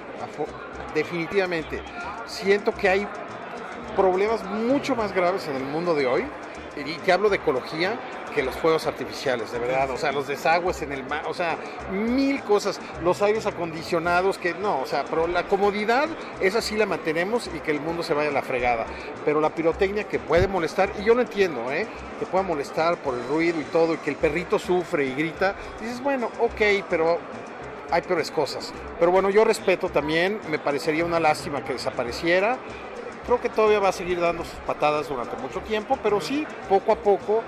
Definitivamente. 0.95 1.83
Siento 2.27 2.75
que 2.75 2.89
hay 2.89 3.09
problemas 3.97 4.45
mucho 4.45 4.95
más 4.97 5.13
graves 5.13 5.49
en 5.49 5.57
el 5.57 5.65
mundo 5.65 5.95
de 5.95 6.07
hoy, 6.07 6.25
y 6.77 6.95
que 6.97 7.13
hablo 7.13 7.29
de 7.29 7.37
ecología, 7.37 7.99
que 8.35 8.43
los 8.43 8.55
fuegos 8.55 8.87
artificiales, 8.87 9.53
de 9.53 9.59
verdad. 9.59 9.91
O 9.91 9.97
sea, 9.97 10.13
los 10.13 10.27
desagües 10.27 10.83
en 10.83 10.93
el 10.93 11.05
mar, 11.05 11.25
o 11.27 11.35
sea, 11.35 11.57
mil 11.91 12.43
cosas. 12.43 12.81
Los 13.03 13.23
aires 13.23 13.47
acondicionados, 13.47 14.39
que 14.39 14.55
no, 14.55 14.81
o 14.81 14.87
sea, 14.87 15.05
pero 15.05 15.27
la 15.27 15.45
comodidad, 15.45 16.09
esa 16.41 16.63
sí 16.63 16.77
la 16.77 16.87
mantenemos 16.87 17.49
y 17.55 17.61
que 17.61 17.71
el 17.71 17.81
mundo 17.81 18.03
se 18.03 18.15
vaya 18.15 18.31
a 18.31 18.33
la 18.33 18.43
fregada. 18.43 18.87
Pero 19.25 19.41
la 19.41 19.51
pirotecnia 19.51 20.05
que 20.05 20.19
puede 20.19 20.49
molestar, 20.49 20.91
y 20.99 21.05
yo 21.05 21.15
lo 21.15 21.23
entiendo, 21.23 21.71
¿eh? 21.71 21.87
Que 22.19 22.27
pueda 22.27 22.43
molestar 22.43 22.97
por 22.99 23.15
el 23.15 23.27
ruido 23.29 23.61
y 23.61 23.65
todo, 23.65 23.95
y 23.95 23.99
que 23.99 24.11
el 24.11 24.17
perrito 24.17 24.59
sufre 24.59 25.07
y 25.07 25.15
grita, 25.15 25.55
dices, 25.81 26.03
bueno, 26.03 26.31
ok, 26.41 26.85
pero 26.89 27.19
hay 27.91 28.01
peores 28.03 28.31
cosas. 28.31 28.73
Pero 28.99 29.13
bueno, 29.13 29.29
yo 29.29 29.45
respeto 29.45 29.91
también, 29.91 30.41
me 30.51 30.59
parecería 30.59 31.05
una 31.05 31.21
lástima 31.21 31.63
que 31.63 31.75
desapareciera. 31.75 32.57
Creo 33.25 33.41
que 33.41 33.49
todavía 33.49 33.79
va 33.79 33.91
a 33.91 33.93
seguir 33.93 34.21
dando 34.21 34.45
sus 34.45 34.59
patadas 34.67 35.09
durante 35.09 35.37
mucho 35.37 35.61
tiempo, 35.61 35.99
pero 36.03 36.21
sí, 36.21 36.47
poco 36.69 36.93
a 36.93 36.97
poco 36.97 37.43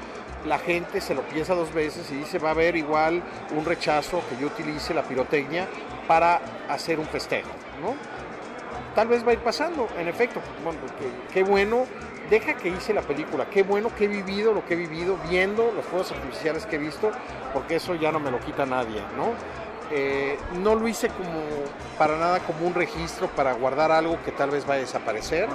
la 0.47 0.59
gente 0.59 1.01
se 1.01 1.15
lo 1.15 1.23
piensa 1.23 1.55
dos 1.55 1.73
veces 1.73 2.11
y 2.11 2.17
dice 2.17 2.39
va 2.39 2.49
a 2.49 2.53
haber 2.53 2.77
igual 2.77 3.23
un 3.57 3.65
rechazo 3.65 4.23
que 4.29 4.37
yo 4.41 4.49
utilice 4.49 4.95
la 4.95 5.03
pirotecnia 5.03 5.67
para 6.07 6.41
hacer 6.69 6.99
un 6.99 7.07
festejo, 7.07 7.49
¿no? 7.83 7.95
Tal 8.95 9.09
vez 9.09 9.27
va 9.27 9.31
a 9.31 9.33
ir 9.33 9.41
pasando, 9.41 9.89
en 9.99 10.07
efecto. 10.07 10.41
Bueno, 10.63 10.79
qué, 11.33 11.43
bueno, 11.43 11.87
deja 12.31 12.55
que 12.55 12.69
hice 12.69 12.95
la 12.95 13.03
película, 13.03 13.47
qué 13.51 13.65
bueno 13.65 13.93
que 13.93 14.05
he 14.05 14.09
vivido 14.09 14.53
lo 14.53 14.65
que 14.65 14.75
he 14.75 14.77
vivido, 14.77 15.19
viendo 15.29 15.73
los 15.75 15.85
fuegos 15.85 16.13
artificiales 16.13 16.65
que 16.67 16.77
he 16.77 16.79
visto, 16.79 17.11
porque 17.53 17.77
eso 17.77 17.97
ya 17.97 18.13
no 18.13 18.21
me 18.21 18.31
lo 18.31 18.39
quita 18.39 18.67
nadie, 18.67 19.01
¿no? 19.17 19.33
Eh, 19.97 20.37
no 20.55 20.75
lo 20.75 20.89
hice 20.89 21.07
como 21.07 21.41
para 21.97 22.19
nada 22.19 22.41
como 22.41 22.67
un 22.67 22.75
registro 22.75 23.29
para 23.29 23.53
guardar 23.53 23.93
algo 23.93 24.21
que 24.25 24.33
tal 24.33 24.51
vez 24.51 24.67
vaya 24.67 24.79
a 24.79 24.85
desaparecer. 24.87 25.49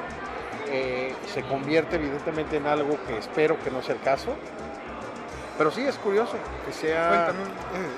Eh, 0.69 1.13
se 1.33 1.43
convierte 1.43 1.97
evidentemente 1.97 2.55
en 2.55 2.65
algo 2.65 2.97
que 3.05 3.17
espero 3.17 3.59
que 3.61 3.69
no 3.69 3.81
sea 3.81 3.95
el 3.95 4.01
caso. 4.01 4.33
Pero 5.57 5.71
sí 5.71 5.81
es 5.81 5.97
curioso 5.97 6.37
que 6.65 6.71
sea. 6.71 7.31
Eh, 7.31 7.33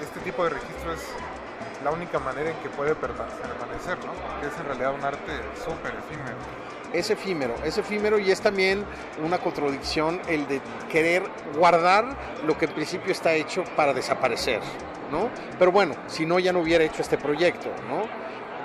este 0.02 0.20
tipo 0.22 0.44
de 0.44 0.50
registro 0.50 0.94
es 0.94 1.06
la 1.84 1.92
única 1.92 2.18
manera 2.18 2.50
en 2.50 2.58
que 2.58 2.70
puede 2.70 2.96
permanecer, 2.96 4.04
¿no? 4.04 4.14
Porque 4.14 4.48
es 4.48 4.60
en 4.60 4.66
realidad 4.66 4.96
un 4.96 5.04
arte 5.06 5.32
súper 5.64 5.94
efímero. 5.94 6.38
Es 6.94 7.10
efímero, 7.10 7.56
es 7.64 7.78
efímero 7.78 8.20
y 8.20 8.32
es 8.32 8.42
también 8.42 8.84
una 9.24 9.38
contradicción 9.38 10.20
el 10.28 10.48
de 10.48 10.62
querer 10.92 11.24
guardar 11.56 12.06
lo 12.46 12.58
que 12.58 12.66
en 12.66 12.74
principio 12.74 13.12
está 13.12 13.34
hecho 13.34 13.64
para 13.76 13.94
desaparecer, 13.94 14.60
¿no? 15.10 15.30
Pero 15.58 15.72
bueno, 15.72 15.96
si 16.08 16.26
no 16.26 16.38
ya 16.40 16.52
no 16.52 16.60
hubiera 16.60 16.84
hecho 16.84 17.02
este 17.02 17.18
proyecto, 17.18 17.70
¿no? 17.88 18.04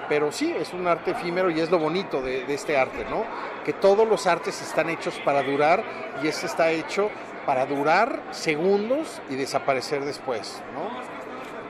Pero 0.08 0.32
sí, 0.32 0.54
es 0.56 0.72
un 0.72 0.86
arte 0.86 1.12
efímero 1.12 1.50
y 1.50 1.60
es 1.60 1.70
lo 1.70 1.78
bonito 1.78 2.22
de, 2.22 2.52
este 2.52 2.76
arte, 2.76 3.04
¿no? 3.08 3.24
Que 3.64 3.72
todos 3.72 4.08
los 4.08 4.26
artes 4.26 4.60
están 4.60 4.88
hechos 4.90 5.20
para 5.24 5.42
durar 5.42 5.84
y 6.22 6.28
este 6.28 6.46
está 6.46 6.70
hecho 6.70 7.10
para 7.44 7.66
durar 7.66 8.22
segundos 8.32 9.20
y 9.30 9.36
desaparecer 9.36 10.04
después, 10.04 10.62
¿no? 10.74 10.90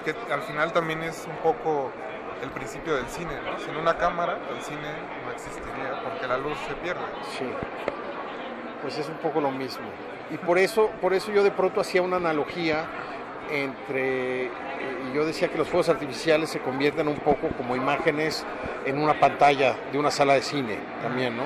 Que 0.04 0.14
al 0.32 0.42
final 0.42 0.72
también 0.72 1.02
es 1.02 1.26
un 1.28 1.36
poco 1.36 1.90
el 2.42 2.50
principio 2.50 2.96
del 2.96 3.06
cine, 3.06 3.32
¿no? 3.44 3.58
Sin 3.58 3.76
una 3.76 3.96
cámara 3.96 4.38
el 4.54 4.62
cine 4.62 4.92
no 5.24 5.32
existiría 5.32 6.00
porque 6.02 6.26
la 6.26 6.38
luz 6.38 6.56
se 6.66 6.74
pierde. 6.74 7.00
Sí. 7.38 7.46
Pues 8.82 8.98
es 8.98 9.08
un 9.08 9.16
poco 9.16 9.40
lo 9.40 9.50
mismo. 9.50 9.86
Y 10.30 10.38
por 10.38 10.58
eso, 10.58 10.90
por 11.00 11.14
eso 11.14 11.32
yo 11.32 11.42
de 11.42 11.50
pronto 11.50 11.80
hacía 11.80 12.02
una 12.02 12.16
analogía 12.16 12.84
entre 13.50 14.50
y 15.10 15.14
yo 15.14 15.24
decía 15.24 15.48
que 15.48 15.58
los 15.58 15.68
fuegos 15.68 15.88
artificiales 15.88 16.50
se 16.50 16.60
convierten 16.60 17.08
un 17.08 17.16
poco 17.16 17.48
como 17.56 17.76
imágenes 17.76 18.44
en 18.84 18.98
una 18.98 19.18
pantalla 19.18 19.76
de 19.92 19.98
una 19.98 20.10
sala 20.10 20.34
de 20.34 20.42
cine 20.42 20.78
también, 21.02 21.36
¿no? 21.36 21.44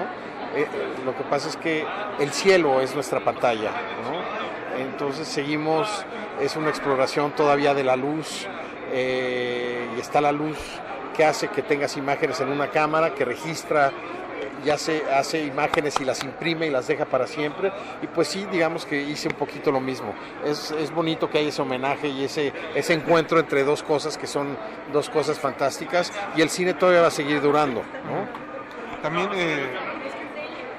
Eh, 0.57 0.67
lo 1.05 1.17
que 1.17 1.23
pasa 1.25 1.49
es 1.49 1.57
que 1.57 1.85
el 2.19 2.31
cielo 2.33 2.81
es 2.81 2.95
nuestra 2.95 3.21
pantalla, 3.21 3.71
¿no? 4.03 4.81
Entonces 4.81 5.29
seguimos, 5.29 6.05
es 6.41 6.57
una 6.57 6.71
exploración 6.71 7.33
todavía 7.33 7.75
de 7.75 7.85
la 7.85 7.97
luz, 7.97 8.47
eh, 8.93 9.70
y 9.97 10.01
está 10.01 10.21
la 10.21 10.33
luz 10.33 10.59
que 11.17 11.25
hace 11.25 11.49
que 11.49 11.63
tengas 11.63 11.97
imágenes 11.97 12.41
en 12.41 12.49
una 12.49 12.71
cámara, 12.71 13.15
que 13.15 13.25
registra 13.25 13.93
y 14.65 14.71
hace, 14.71 15.03
hace 15.13 15.45
imágenes 15.45 16.01
y 16.01 16.05
las 16.05 16.23
imprime 16.23 16.67
y 16.67 16.71
las 16.71 16.87
deja 16.87 17.05
para 17.05 17.27
siempre. 17.27 17.73
Y 18.03 18.07
pues 18.07 18.29
sí, 18.29 18.47
digamos 18.51 18.85
que 18.85 19.01
hice 19.01 19.29
un 19.29 19.35
poquito 19.35 19.73
lo 19.73 19.81
mismo. 19.81 20.15
Es, 20.45 20.71
es 20.73 20.93
bonito 20.93 21.31
que 21.31 21.39
haya 21.39 21.49
ese 21.49 21.63
homenaje 21.63 22.09
y 22.09 22.25
ese, 22.25 22.53
ese 22.75 22.95
encuentro 22.95 23.39
entre 23.39 23.65
dos 23.65 23.83
cosas 23.83 24.19
que 24.19 24.27
son 24.27 24.57
dos 24.93 25.09
cosas 25.09 25.39
fantásticas 25.39 26.13
y 26.37 26.43
el 26.43 26.51
cine 26.51 26.75
todavía 26.75 27.03
va 27.03 27.09
a 27.09 27.13
seguir 27.13 27.41
durando. 27.41 27.81
¿no? 27.81 29.03
También 29.03 29.31
eh, 29.35 29.71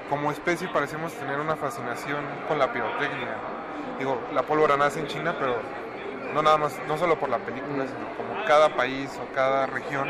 como 0.10 0.32
especie 0.32 0.68
parecemos 0.68 1.14
tener 1.14 1.40
una 1.40 1.56
fascinación 1.56 2.24
con 2.48 2.60
la 2.60 2.72
pirotecnia. 2.72 3.38
Digo, 3.98 4.20
la 4.34 4.44
pólvora 4.44 4.78
nace 4.78 5.00
en 5.00 5.08
China, 5.08 5.36
pero 5.40 5.58
no 6.34 6.42
nada 6.42 6.58
más, 6.58 6.80
no 6.88 6.98
solo 6.98 7.20
por 7.20 7.30
la 7.30 7.40
película, 7.40 7.86
sino 7.88 8.16
cada 8.52 8.76
país 8.76 9.10
o 9.18 9.34
cada 9.34 9.66
región 9.66 10.10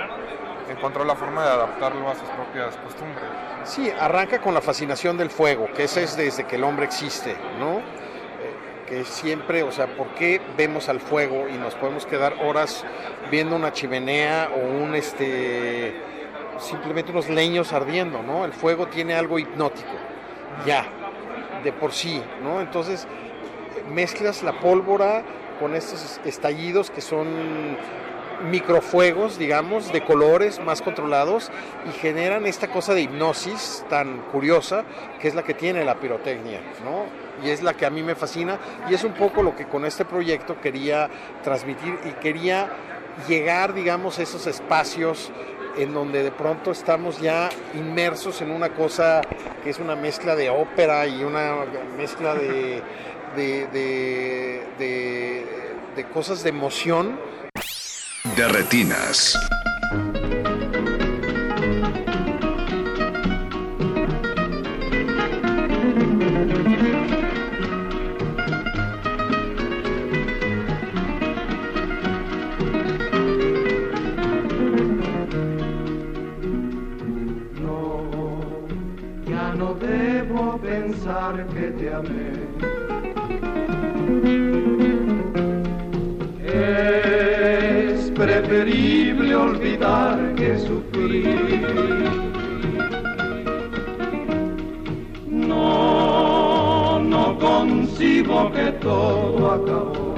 encontró 0.68 1.06
la 1.06 1.16
forma 1.16 1.44
de 1.44 1.52
adaptarlo 1.52 2.10
a 2.10 2.16
sus 2.16 2.28
propias 2.30 2.76
costumbres. 2.78 3.24
Sí, 3.66 3.92
arranca 4.00 4.42
con 4.42 4.56
la 4.56 4.62
fascinación 4.62 5.16
del 5.16 5.30
fuego, 5.30 5.68
que 5.76 5.84
esa 5.84 6.02
es 6.02 6.18
desde 6.18 6.48
que 6.48 6.56
el 6.56 6.64
hombre 6.64 6.86
existe, 6.86 7.36
¿no? 7.60 7.78
Eh, 7.78 7.84
que 8.88 9.06
siempre, 9.06 9.62
o 9.62 9.72
sea, 9.72 9.86
¿por 9.96 10.08
qué 10.16 10.42
vemos 10.58 10.90
al 10.90 11.00
fuego 11.00 11.48
y 11.50 11.60
nos 11.60 11.76
podemos 11.76 12.08
quedar 12.08 12.34
horas 12.44 12.84
viendo 13.30 13.56
una 13.56 13.74
chimenea 13.74 14.50
o 14.56 14.86
un, 14.86 14.96
este, 14.96 15.94
simplemente 16.58 17.12
unos 17.12 17.30
leños 17.30 17.74
ardiendo, 17.74 18.24
¿no? 18.24 18.44
El 18.44 18.54
fuego 18.54 18.88
tiene 18.88 19.14
algo 19.14 19.38
hipnótico, 19.38 19.94
ya, 20.66 20.84
de 21.64 21.72
por 21.72 21.92
sí, 21.92 22.24
¿no? 22.42 22.60
Entonces, 22.60 23.08
mezclas 23.94 24.42
la 24.42 24.60
pólvora 24.60 25.22
con 25.60 25.76
estos 25.76 26.20
estallidos 26.26 26.90
que 26.90 27.02
son 27.02 27.28
microfuegos, 28.50 29.38
digamos, 29.38 29.92
de 29.92 30.04
colores 30.04 30.60
más 30.60 30.82
controlados 30.82 31.52
y 31.88 31.92
generan 32.00 32.46
esta 32.46 32.68
cosa 32.68 32.94
de 32.94 33.02
hipnosis 33.02 33.86
tan 33.90 34.22
curiosa 34.32 34.84
que 35.20 35.28
es 35.28 35.36
la 35.36 35.44
que 35.44 35.54
tiene 35.54 35.86
la 35.86 35.96
pirotecnia, 35.96 36.62
¿no? 36.84 37.06
Y 37.46 37.50
es 37.50 37.64
la 37.64 37.74
que 37.74 37.86
a 37.86 37.90
mí 37.90 38.04
me 38.04 38.16
fascina 38.16 38.60
y 38.90 38.94
es 38.94 39.04
un 39.04 39.14
poco 39.14 39.44
lo 39.44 39.56
que 39.56 39.66
con 39.66 39.86
este 39.86 40.06
proyecto 40.06 40.60
quería 40.62 41.10
transmitir 41.44 41.98
y 42.06 42.12
quería 42.22 42.70
llegar, 43.28 43.74
digamos, 43.74 44.20
a 44.20 44.24
esos 44.24 44.48
espacios 44.48 45.32
en 45.78 45.94
donde 45.94 46.24
de 46.24 46.32
pronto 46.32 46.72
estamos 46.72 47.22
ya 47.22 47.50
inmersos 47.74 48.42
en 48.42 48.52
una 48.52 48.70
cosa 48.70 49.22
que 49.64 49.70
es 49.70 49.80
una 49.80 49.96
mezcla 49.96 50.36
de 50.36 50.50
ópera 50.50 51.08
y 51.08 51.24
una 51.24 51.66
mezcla 51.98 52.36
de, 52.36 52.82
de, 53.36 53.68
de, 54.78 56.06
cosas 56.14 56.44
de 56.44 56.50
emoción 56.50 57.18
de 58.24 58.48
retinas. 58.48 59.38
No, 77.60 78.04
ya 79.28 79.54
no 79.56 79.74
debo 79.76 80.58
pensar 80.60 81.48
que 81.48 81.72
te 81.72 81.94
amé. 81.94 82.32
Preferible 88.22 89.36
olvidar 89.36 90.18
que 90.36 90.60
sufrí. 90.60 91.24
No, 95.28 97.00
no 97.00 97.40
concibo 97.40 98.52
que 98.52 98.72
todo 98.74 99.52
acabó. 99.58 100.14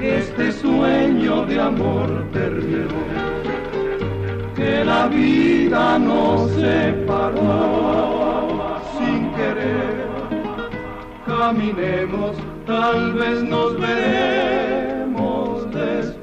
Este 0.00 0.52
sueño 0.52 1.44
de 1.46 1.60
amor 1.60 2.08
terminó. 2.32 3.02
Que 4.54 4.84
la 4.84 5.08
vida 5.08 5.98
nos 5.98 6.52
separó 6.52 7.50
sin 8.96 9.32
querer. 9.32 10.08
Caminemos, 11.26 12.36
tal 12.64 13.12
vez 13.14 13.42
nos 13.42 13.76
veremos 13.80 15.64
después. 15.72 16.19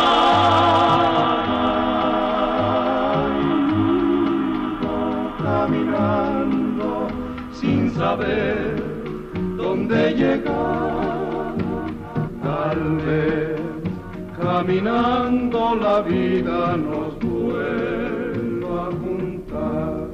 Caminando 5.44 7.07
sin 7.52 7.94
saber 7.95 8.76
dónde 9.57 10.14
llegar. 10.14 11.56
Tal 12.44 12.82
vez 13.07 13.61
caminando 14.40 15.76
la 15.76 16.02
vida 16.02 16.77
nos 16.77 17.18
vuelva 17.19 18.88
a 18.88 18.91
juntar. 19.02 20.06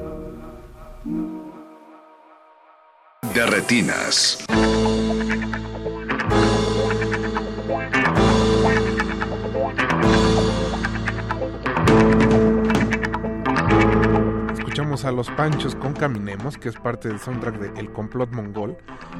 A 15.05 15.11
Los 15.11 15.31
Panchos 15.31 15.75
con 15.75 15.93
Caminemos, 15.93 16.57
que 16.57 16.69
es 16.69 16.75
parte 16.75 17.07
del 17.07 17.19
soundtrack 17.19 17.57
de 17.59 17.79
El 17.79 17.91
Complot 17.91 18.31
Mongol, 18.31 18.77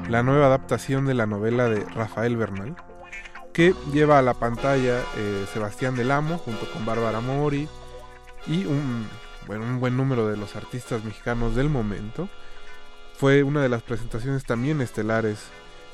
la 0.10 0.22
nueva 0.22 0.46
adaptación 0.48 1.06
de 1.06 1.14
la 1.14 1.26
novela 1.26 1.70
de 1.70 1.84
Rafael 1.86 2.38
Bernal, 2.38 2.76
que 3.54 3.74
lleva 3.92 4.20
a 4.20 4.22
la 4.22 4.36
pantalla 4.36 5.00
eh, 5.18 5.46
Sebastián 5.52 5.96
Del 5.96 6.12
Amo 6.12 6.38
junto 6.38 6.70
con 6.72 6.86
Bárbara 6.86 7.20
Mori 7.20 7.68
y 8.46 8.66
un, 8.66 9.08
bueno, 9.48 9.64
un 9.66 9.80
buen 9.80 9.98
número 9.98 10.28
de 10.28 10.38
los 10.38 10.56
artistas 10.56 11.04
mexicanos 11.04 11.56
del 11.56 11.70
momento. 11.70 12.30
Fue 13.16 13.42
una 13.42 13.62
de 13.62 13.70
las 13.70 13.82
presentaciones 13.82 14.44
también 14.44 14.82
estelares 14.82 15.46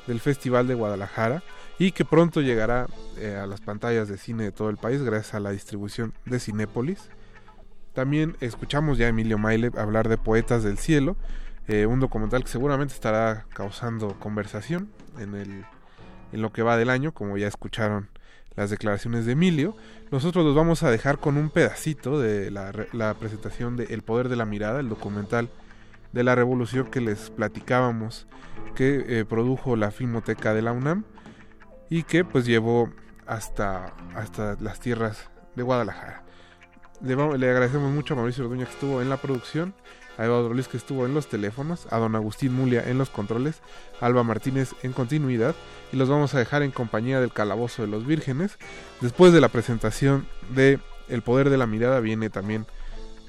del 0.05 0.19
Festival 0.19 0.67
de 0.67 0.73
Guadalajara 0.73 1.43
y 1.79 1.91
que 1.91 2.03
pronto 2.03 2.41
llegará 2.41 2.87
eh, 3.17 3.39
a 3.41 3.47
las 3.47 3.61
pantallas 3.61 4.09
de 4.09 4.17
cine 4.17 4.43
de 4.43 4.51
todo 4.51 4.69
el 4.69 4.77
país 4.77 5.01
gracias 5.01 5.33
a 5.35 5.39
la 5.39 5.51
distribución 5.51 6.13
de 6.25 6.39
Cinépolis. 6.39 7.09
También 7.97 8.37
escuchamos 8.41 8.99
ya 8.99 9.07
a 9.07 9.09
Emilio 9.09 9.39
Maile 9.39 9.71
hablar 9.75 10.07
de 10.07 10.19
Poetas 10.19 10.61
del 10.61 10.77
Cielo, 10.77 11.17
eh, 11.67 11.87
un 11.87 11.99
documental 11.99 12.43
que 12.43 12.47
seguramente 12.47 12.93
estará 12.93 13.47
causando 13.55 14.19
conversación 14.19 14.91
en, 15.17 15.33
el, 15.33 15.65
en 16.31 16.41
lo 16.43 16.53
que 16.53 16.61
va 16.61 16.77
del 16.77 16.91
año, 16.91 17.11
como 17.11 17.39
ya 17.39 17.47
escucharon 17.47 18.07
las 18.55 18.69
declaraciones 18.69 19.25
de 19.25 19.31
Emilio. 19.31 19.75
Nosotros 20.11 20.45
los 20.45 20.53
vamos 20.53 20.83
a 20.83 20.91
dejar 20.91 21.17
con 21.17 21.37
un 21.37 21.49
pedacito 21.49 22.19
de 22.19 22.51
la, 22.51 22.71
re- 22.71 22.87
la 22.93 23.15
presentación 23.15 23.77
de 23.77 23.85
El 23.85 24.03
Poder 24.03 24.29
de 24.29 24.35
la 24.35 24.45
Mirada, 24.45 24.79
el 24.79 24.89
documental 24.89 25.49
de 26.13 26.23
la 26.23 26.35
revolución 26.35 26.91
que 26.91 27.01
les 27.01 27.31
platicábamos 27.31 28.27
que 28.75 29.05
eh, 29.21 29.25
produjo 29.25 29.75
la 29.75 29.89
Filmoteca 29.89 30.53
de 30.53 30.61
la 30.61 30.71
UNAM 30.71 31.03
y 31.89 32.03
que 32.03 32.23
pues 32.23 32.45
llevó 32.45 32.91
hasta, 33.25 33.91
hasta 34.13 34.55
las 34.59 34.79
tierras 34.79 35.31
de 35.55 35.63
Guadalajara. 35.63 36.26
Le, 37.01 37.13
agradecemos 37.13 37.91
mucho 37.91 38.13
a 38.13 38.17
Mauricio 38.17 38.43
Orduña 38.43 38.65
que 38.65 38.71
estuvo 38.71 39.01
en 39.01 39.09
la 39.09 39.17
producción, 39.17 39.73
a 40.17 40.25
Eduardo 40.25 40.51
Luis 40.51 40.67
que 40.67 40.77
estuvo 40.77 41.05
en 41.05 41.13
los 41.13 41.27
teléfonos, 41.27 41.87
a 41.91 41.97
don 41.97 42.15
Agustín 42.15 42.53
Mulia 42.53 42.89
en 42.89 42.97
los 42.97 43.09
controles, 43.09 43.61
a 44.01 44.07
Alba 44.07 44.23
Martínez 44.23 44.73
en 44.81 44.93
continuidad 44.93 45.55
y 45.91 45.97
los 45.97 46.09
vamos 46.09 46.33
a 46.33 46.39
dejar 46.39 46.63
en 46.63 46.71
compañía 46.71 47.19
del 47.19 47.31
Calabozo 47.31 47.83
de 47.83 47.87
los 47.87 48.05
Vírgenes. 48.05 48.57
Después 48.99 49.31
de 49.31 49.41
la 49.41 49.49
presentación 49.49 50.27
de 50.55 50.79
El 51.07 51.21
Poder 51.21 51.51
de 51.51 51.57
la 51.57 51.67
Mirada 51.67 51.99
viene 51.99 52.31
también 52.31 52.65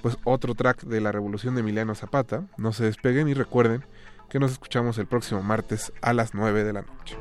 pues 0.01 0.17
otro 0.25 0.55
track 0.55 0.85
de 0.85 1.01
la 1.01 1.13
Revolución 1.13 1.55
de 1.55 1.61
Emiliano 1.61 1.95
Zapata. 1.95 2.45
No 2.57 2.73
se 2.73 2.85
despeguen 2.85 3.29
y 3.29 3.35
recuerden 3.35 3.85
que 4.31 4.39
nos 4.39 4.53
escuchamos 4.53 4.97
el 4.99 5.07
próximo 5.07 5.43
martes 5.43 5.93
a 6.01 6.13
las 6.13 6.35
9 6.35 6.65
de 6.65 6.73
la 6.73 6.83
noche. 6.83 7.17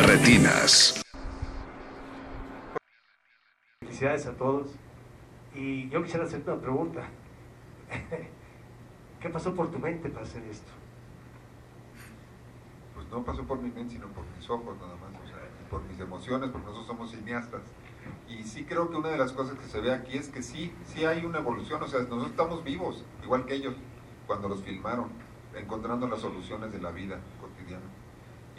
De 0.00 0.06
retinas. 0.06 1.02
Felicidades 3.80 4.26
a 4.26 4.32
todos. 4.32 4.70
Y 5.54 5.90
yo 5.90 6.02
quisiera 6.02 6.24
hacerte 6.24 6.50
una 6.50 6.62
pregunta. 6.62 7.02
¿Qué 9.20 9.28
pasó 9.28 9.54
por 9.54 9.70
tu 9.70 9.78
mente 9.78 10.08
para 10.08 10.24
hacer 10.24 10.42
esto? 10.44 10.72
Pues 12.94 13.08
no 13.10 13.22
pasó 13.22 13.42
por 13.42 13.60
mi 13.60 13.70
mente, 13.70 13.92
sino 13.94 14.06
por 14.08 14.24
mis 14.34 14.48
ojos 14.48 14.74
nada 14.78 14.94
más, 14.96 15.22
o 15.22 15.26
sea, 15.26 15.36
y 15.60 15.68
por 15.68 15.82
mis 15.82 16.00
emociones, 16.00 16.48
porque 16.48 16.66
nosotros 16.68 16.86
somos 16.86 17.10
cineastas. 17.10 17.60
Y 18.26 18.42
sí 18.44 18.64
creo 18.64 18.88
que 18.88 18.96
una 18.96 19.10
de 19.10 19.18
las 19.18 19.32
cosas 19.32 19.58
que 19.58 19.66
se 19.66 19.82
ve 19.82 19.92
aquí 19.92 20.16
es 20.16 20.30
que 20.30 20.42
sí, 20.42 20.72
sí 20.86 21.04
hay 21.04 21.26
una 21.26 21.40
evolución, 21.40 21.82
o 21.82 21.86
sea, 21.86 22.00
nosotros 22.00 22.30
estamos 22.30 22.64
vivos, 22.64 23.04
igual 23.22 23.44
que 23.44 23.54
ellos, 23.56 23.74
cuando 24.26 24.48
los 24.48 24.62
filmaron, 24.62 25.10
encontrando 25.54 26.08
las 26.08 26.20
soluciones 26.20 26.72
de 26.72 26.80
la 26.80 26.90
vida. 26.90 27.20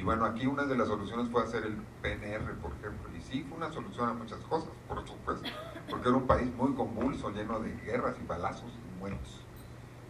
Y 0.01 0.03
bueno, 0.03 0.25
aquí 0.25 0.47
una 0.47 0.65
de 0.65 0.75
las 0.75 0.87
soluciones 0.87 1.29
fue 1.29 1.43
hacer 1.43 1.63
el 1.63 1.75
PNR, 2.01 2.55
por 2.55 2.71
ejemplo, 2.71 3.07
y 3.15 3.21
sí 3.21 3.45
fue 3.47 3.55
una 3.55 3.71
solución 3.71 4.09
a 4.09 4.13
muchas 4.13 4.39
cosas, 4.39 4.71
por 4.87 5.07
supuesto, 5.07 5.47
porque 5.87 6.09
era 6.09 6.17
un 6.17 6.25
país 6.25 6.51
muy 6.55 6.73
convulso, 6.73 7.29
lleno 7.29 7.59
de 7.59 7.71
guerras 7.85 8.15
y 8.19 8.25
balazos 8.25 8.65
y 8.65 8.99
muertos. 8.99 9.41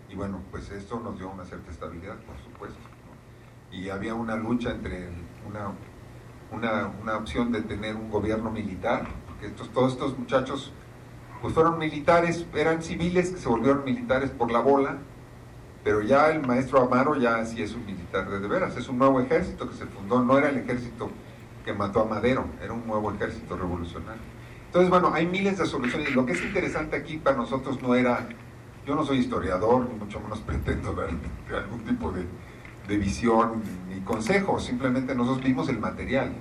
Y 0.07 0.15
bueno, 0.15 0.39
pues 0.49 0.71
esto 0.71 1.01
nos 1.01 1.17
dio 1.17 1.29
una 1.29 1.43
cierta 1.43 1.69
estabilidad, 1.69 2.15
por 2.19 2.37
supuesto. 2.37 2.79
Y 3.69 3.89
había 3.89 4.13
una 4.13 4.37
lucha 4.37 4.71
entre 4.71 5.09
una, 5.45 5.73
una, 6.53 6.87
una, 7.01 7.17
opción 7.17 7.51
de 7.51 7.61
tener 7.61 7.97
un 7.97 8.09
gobierno 8.09 8.49
militar, 8.49 9.09
porque 9.27 9.47
estos, 9.47 9.71
todos 9.71 9.91
estos 9.91 10.17
muchachos 10.17 10.71
pues 11.41 11.53
fueron 11.53 11.77
militares, 11.77 12.45
eran 12.53 12.81
civiles 12.81 13.31
que 13.31 13.39
se 13.39 13.49
volvieron 13.49 13.83
militares 13.83 14.29
por 14.29 14.51
la 14.53 14.61
bola, 14.61 14.99
pero 15.83 16.01
ya 16.01 16.29
el 16.29 16.45
maestro 16.45 16.81
Amaro 16.81 17.15
ya 17.15 17.43
sí 17.45 17.61
es 17.61 17.73
un 17.73 17.85
militar 17.85 18.29
de, 18.29 18.39
de 18.39 18.47
veras, 18.47 18.77
es 18.77 18.87
un 18.87 18.97
nuevo 18.97 19.19
ejército 19.19 19.69
que 19.69 19.75
se 19.75 19.85
fundó, 19.85 20.23
no 20.23 20.37
era 20.37 20.49
el 20.49 20.57
ejército 20.57 21.09
que 21.65 21.73
mató 21.73 22.01
a 22.01 22.05
Madero, 22.05 22.45
era 22.61 22.73
un 22.73 22.85
nuevo 22.85 23.11
ejército 23.11 23.55
revolucionario. 23.57 24.21
Entonces, 24.71 24.89
bueno, 24.89 25.11
hay 25.13 25.27
miles 25.27 25.57
de 25.57 25.65
soluciones. 25.65 26.15
Lo 26.15 26.25
que 26.25 26.31
es 26.31 26.41
interesante 26.41 26.95
aquí 26.95 27.17
para 27.17 27.35
nosotros 27.35 27.81
no 27.81 27.93
era, 27.93 28.29
yo 28.87 28.95
no 28.95 29.03
soy 29.03 29.17
historiador, 29.17 29.85
ni 29.89 29.99
mucho 29.99 30.21
menos 30.21 30.39
pretendo 30.47 30.93
dar 30.93 31.09
algún 31.61 31.81
tipo 31.81 32.09
de, 32.11 32.25
de 32.87 32.97
visión 32.97 33.61
ni 33.89 33.99
consejo, 33.99 34.61
simplemente 34.61 35.13
nosotros 35.13 35.43
vimos 35.43 35.67
el 35.67 35.77
material. 35.77 36.31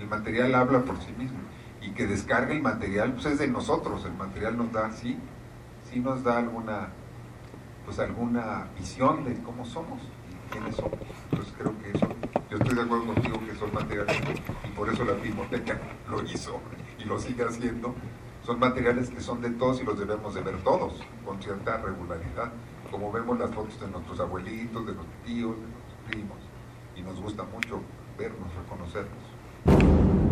El 0.00 0.06
material 0.06 0.54
habla 0.54 0.82
por 0.82 0.96
sí 1.00 1.12
mismo. 1.18 1.38
Y 1.80 1.90
que 1.90 2.06
descargue 2.06 2.54
el 2.54 2.62
material, 2.62 3.14
pues 3.14 3.26
es 3.26 3.38
de 3.40 3.48
nosotros, 3.48 4.04
el 4.04 4.14
material 4.14 4.56
nos 4.56 4.70
da, 4.70 4.92
sí, 4.92 5.18
sí 5.90 5.98
nos 5.98 6.22
da 6.22 6.38
alguna, 6.38 6.90
pues 7.84 7.98
alguna 7.98 8.68
visión 8.78 9.24
de 9.24 9.34
cómo 9.42 9.64
somos 9.64 10.00
y 10.02 10.52
quiénes 10.52 10.76
somos. 10.76 10.98
Entonces 11.30 11.54
creo 11.58 11.78
que 11.78 11.90
eso, 11.90 12.06
yo 12.50 12.58
estoy 12.58 12.74
de 12.74 12.82
acuerdo 12.82 13.06
contigo 13.06 13.40
que 13.46 13.54
son 13.54 13.72
materiales, 13.74 14.20
y 14.64 14.68
por 14.68 14.88
eso 14.88 15.04
la 15.04 15.14
Filmoteca 15.14 15.80
lo 16.10 16.22
hizo 16.22 16.60
y 16.98 17.04
lo 17.04 17.18
sigue 17.18 17.44
haciendo, 17.44 17.94
son 18.44 18.58
materiales 18.58 19.10
que 19.10 19.20
son 19.20 19.40
de 19.40 19.50
todos 19.50 19.80
y 19.80 19.84
los 19.84 19.98
debemos 19.98 20.34
de 20.34 20.42
ver 20.42 20.56
todos, 20.62 20.94
con 21.24 21.40
cierta 21.42 21.78
regularidad, 21.78 22.52
como 22.90 23.10
vemos 23.10 23.38
las 23.38 23.50
fotos 23.50 23.80
de 23.80 23.88
nuestros 23.88 24.20
abuelitos, 24.20 24.86
de 24.86 24.94
nuestros 24.94 25.22
tíos, 25.24 25.56
de 25.56 25.62
nuestros 25.62 25.98
primos, 26.08 26.38
y 26.96 27.02
nos 27.02 27.20
gusta 27.20 27.44
mucho 27.44 27.80
vernos, 28.18 28.48
reconocernos. 28.54 30.31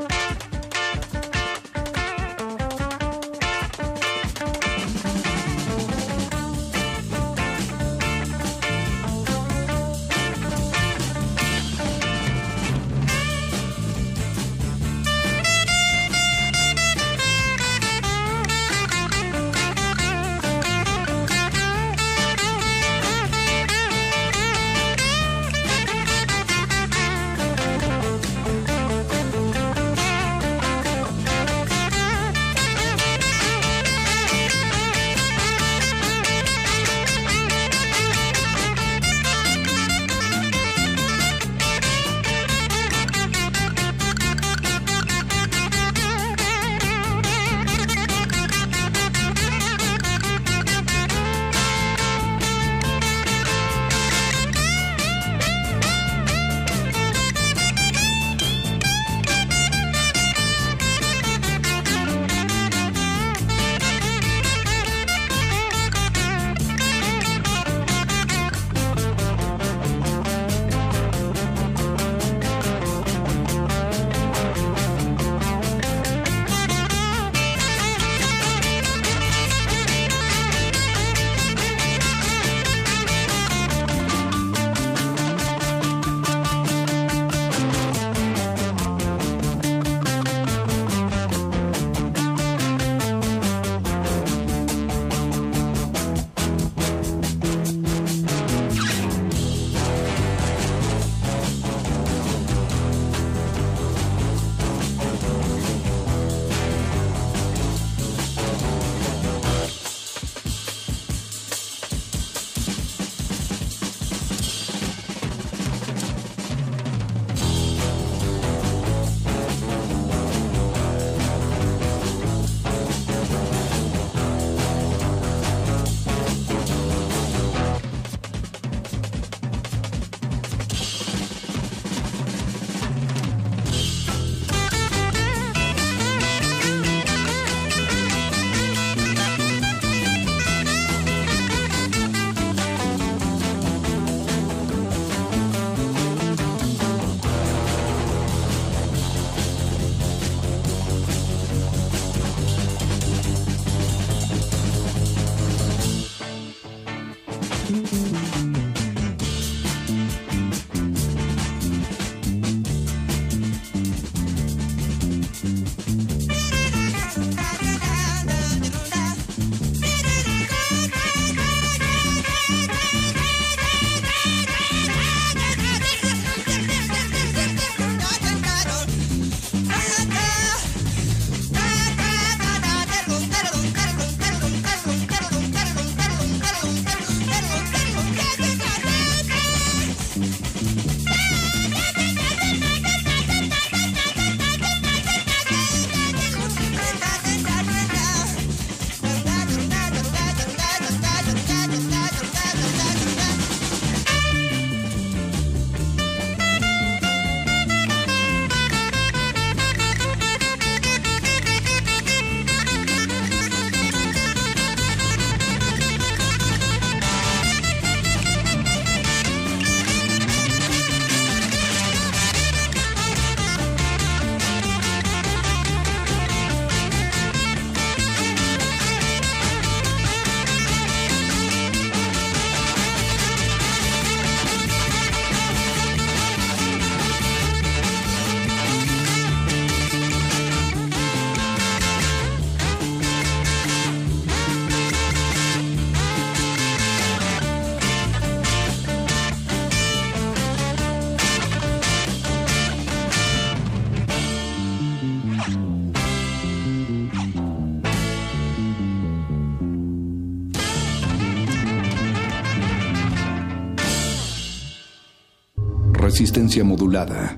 Resistencia 266.31 266.63
modulada. 266.63 267.37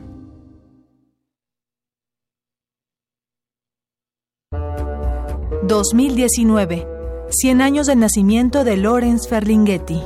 ...2019... 5.68 6.88
...100 7.30 7.62
años 7.62 7.88
del 7.88 8.00
nacimiento 8.00 8.64
de 8.64 8.78
Lawrence 8.78 9.28
Ferlinghetti. 9.28 10.00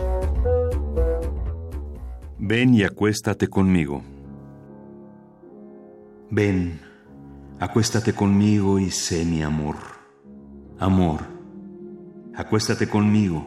Ven 2.39 2.73
y 2.73 2.83
acuéstate 2.83 3.49
conmigo. 3.49 4.01
Ven, 6.29 6.79
acuéstate 7.59 8.13
conmigo 8.13 8.79
y 8.79 8.91
sé 8.91 9.25
mi 9.25 9.41
amor. 9.41 9.75
Amor, 10.79 11.19
acuéstate 12.33 12.87
conmigo. 12.87 13.45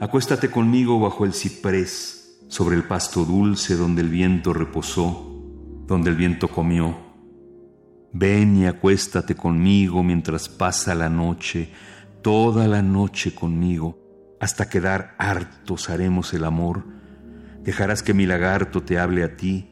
Acuéstate 0.00 0.48
conmigo 0.50 0.98
bajo 0.98 1.26
el 1.26 1.34
ciprés, 1.34 2.23
sobre 2.54 2.76
el 2.76 2.84
pasto 2.84 3.24
dulce 3.24 3.76
donde 3.76 4.02
el 4.02 4.08
viento 4.08 4.52
reposó, 4.52 5.42
donde 5.86 6.10
el 6.10 6.16
viento 6.16 6.48
comió. 6.48 6.96
Ven 8.12 8.56
y 8.56 8.66
acuéstate 8.66 9.34
conmigo 9.34 10.02
mientras 10.02 10.48
pasa 10.48 10.94
la 10.94 11.08
noche, 11.08 11.72
toda 12.22 12.68
la 12.68 12.82
noche 12.82 13.34
conmigo, 13.34 13.98
hasta 14.40 14.68
quedar 14.68 15.14
hartos 15.18 15.90
haremos 15.90 16.32
el 16.34 16.44
amor 16.44 16.94
Dejarás 17.64 18.02
que 18.02 18.12
mi 18.12 18.26
lagarto 18.26 18.82
te 18.82 18.98
hable 18.98 19.24
a 19.24 19.36
ti, 19.36 19.70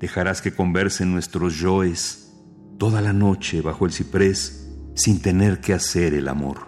dejarás 0.00 0.40
que 0.40 0.54
conversen 0.54 1.12
nuestros 1.12 1.58
yoes 1.58 2.32
toda 2.78 3.02
la 3.02 3.12
noche 3.12 3.60
bajo 3.60 3.84
el 3.84 3.92
ciprés 3.92 4.72
sin 4.94 5.20
tener 5.20 5.60
que 5.60 5.74
hacer 5.74 6.14
el 6.14 6.28
amor. 6.28 6.66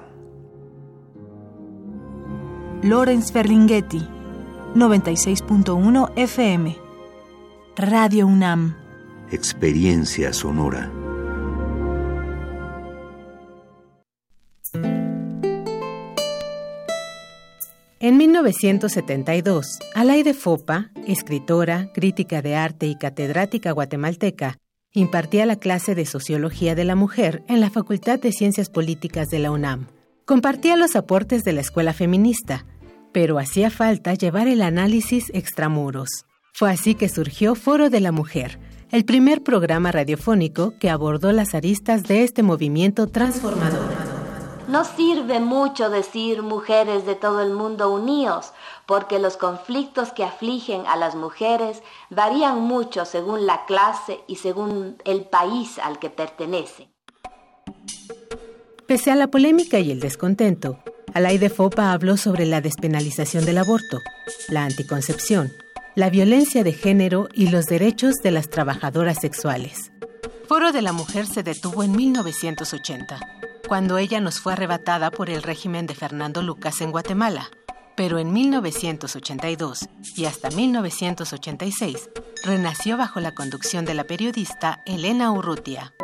Lorenz 2.82 3.32
Ferlinghetti, 3.32 4.06
96.1 4.76 6.12
FM. 6.16 6.76
Radio 7.76 8.26
UNAM. 8.26 8.76
Experiencia 9.32 10.34
sonora. 10.34 10.92
En 18.00 18.18
1972, 18.18 19.78
Alaide 19.94 20.34
Fopa, 20.34 20.90
escritora, 21.06 21.90
crítica 21.94 22.42
de 22.42 22.56
arte 22.56 22.86
y 22.86 22.96
catedrática 22.96 23.72
guatemalteca, 23.72 24.58
impartía 24.92 25.46
la 25.46 25.56
clase 25.56 25.94
de 25.94 26.04
Sociología 26.04 26.74
de 26.74 26.84
la 26.84 26.96
Mujer 26.96 27.42
en 27.48 27.62
la 27.62 27.70
Facultad 27.70 28.20
de 28.20 28.30
Ciencias 28.30 28.68
Políticas 28.68 29.28
de 29.28 29.38
la 29.38 29.50
UNAM. 29.50 29.86
Compartía 30.26 30.76
los 30.76 30.96
aportes 30.96 31.44
de 31.44 31.54
la 31.54 31.62
escuela 31.62 31.94
feminista, 31.94 32.66
pero 33.16 33.38
hacía 33.38 33.70
falta 33.70 34.12
llevar 34.12 34.46
el 34.46 34.60
análisis 34.60 35.30
extramuros. 35.32 36.26
Fue 36.52 36.70
así 36.70 36.94
que 36.94 37.08
surgió 37.08 37.54
Foro 37.54 37.88
de 37.88 38.00
la 38.00 38.12
Mujer, 38.12 38.58
el 38.92 39.06
primer 39.06 39.42
programa 39.42 39.90
radiofónico 39.90 40.74
que 40.78 40.90
abordó 40.90 41.32
las 41.32 41.54
aristas 41.54 42.02
de 42.02 42.24
este 42.24 42.42
movimiento 42.42 43.06
transformador. 43.06 43.88
No 44.68 44.84
sirve 44.84 45.40
mucho 45.40 45.88
decir 45.88 46.42
mujeres 46.42 47.06
de 47.06 47.14
todo 47.14 47.40
el 47.40 47.54
mundo 47.54 47.90
unidos, 47.90 48.52
porque 48.84 49.18
los 49.18 49.38
conflictos 49.38 50.12
que 50.12 50.22
afligen 50.22 50.82
a 50.86 50.96
las 50.96 51.14
mujeres 51.14 51.82
varían 52.10 52.60
mucho 52.60 53.06
según 53.06 53.46
la 53.46 53.64
clase 53.64 54.20
y 54.26 54.36
según 54.36 54.98
el 55.06 55.22
país 55.22 55.78
al 55.78 55.98
que 55.98 56.10
pertenecen. 56.10 56.92
Pese 58.86 59.10
a 59.10 59.16
la 59.16 59.28
polémica 59.28 59.78
y 59.78 59.90
el 59.90 60.00
descontento, 60.00 60.80
Alaide 61.16 61.48
Fopa 61.48 61.92
habló 61.92 62.18
sobre 62.18 62.44
la 62.44 62.60
despenalización 62.60 63.46
del 63.46 63.56
aborto, 63.56 64.02
la 64.50 64.64
anticoncepción, 64.64 65.50
la 65.94 66.10
violencia 66.10 66.62
de 66.62 66.74
género 66.74 67.30
y 67.32 67.48
los 67.48 67.64
derechos 67.64 68.16
de 68.16 68.30
las 68.30 68.50
trabajadoras 68.50 69.16
sexuales. 69.22 69.92
Foro 70.46 70.72
de 70.72 70.82
la 70.82 70.92
Mujer 70.92 71.26
se 71.26 71.42
detuvo 71.42 71.82
en 71.82 71.92
1980 71.92 73.18
cuando 73.66 73.96
ella 73.96 74.20
nos 74.20 74.40
fue 74.40 74.52
arrebatada 74.52 75.10
por 75.10 75.30
el 75.30 75.42
régimen 75.42 75.86
de 75.86 75.94
Fernando 75.94 76.42
Lucas 76.42 76.82
en 76.82 76.90
Guatemala. 76.90 77.48
Pero 77.96 78.18
en 78.18 78.34
1982 78.34 79.88
y 80.16 80.26
hasta 80.26 80.50
1986 80.50 82.10
renació 82.44 82.98
bajo 82.98 83.20
la 83.20 83.32
conducción 83.32 83.86
de 83.86 83.94
la 83.94 84.04
periodista 84.04 84.82
Elena 84.84 85.32
Urrutia. 85.32 85.94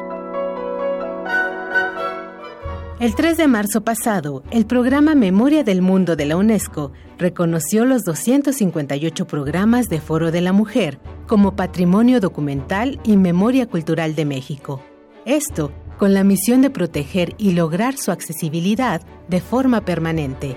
El 3.03 3.17
3 3.17 3.37
de 3.37 3.49
marzo 3.49 3.81
pasado, 3.81 4.45
el 4.53 4.65
programa 4.65 5.17
Memoria 5.17 5.65
del 5.65 5.83
Mundo 5.83 6.15
de 6.15 6.25
la 6.25 6.37
UNESCO 6.37 6.93
reconoció 7.19 7.85
los 7.85 8.05
258 8.05 9.27
programas 9.27 9.89
de 9.89 10.01
Foro 10.01 10.31
de 10.31 10.41
la 10.41 10.53
Mujer 10.53 11.01
como 11.27 11.57
Patrimonio 11.57 12.21
Documental 12.21 13.01
y 13.03 13.17
Memoria 13.17 13.67
Cultural 13.67 14.15
de 14.15 14.25
México. 14.25 14.85
Esto 15.25 15.73
con 15.99 16.15
la 16.15 16.23
misión 16.23 16.63
de 16.63 16.71
proteger 16.71 17.35
y 17.39 17.55
lograr 17.55 17.97
su 17.97 18.13
accesibilidad 18.13 19.03
de 19.27 19.41
forma 19.41 19.85
permanente. 19.85 20.57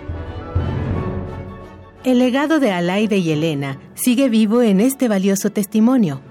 El 2.04 2.20
legado 2.20 2.60
de 2.60 2.72
Alaide 2.72 3.18
y 3.18 3.32
Elena 3.32 3.80
sigue 3.96 4.30
vivo 4.30 4.62
en 4.62 4.82
este 4.82 5.08
valioso 5.08 5.50
testimonio. 5.50 6.22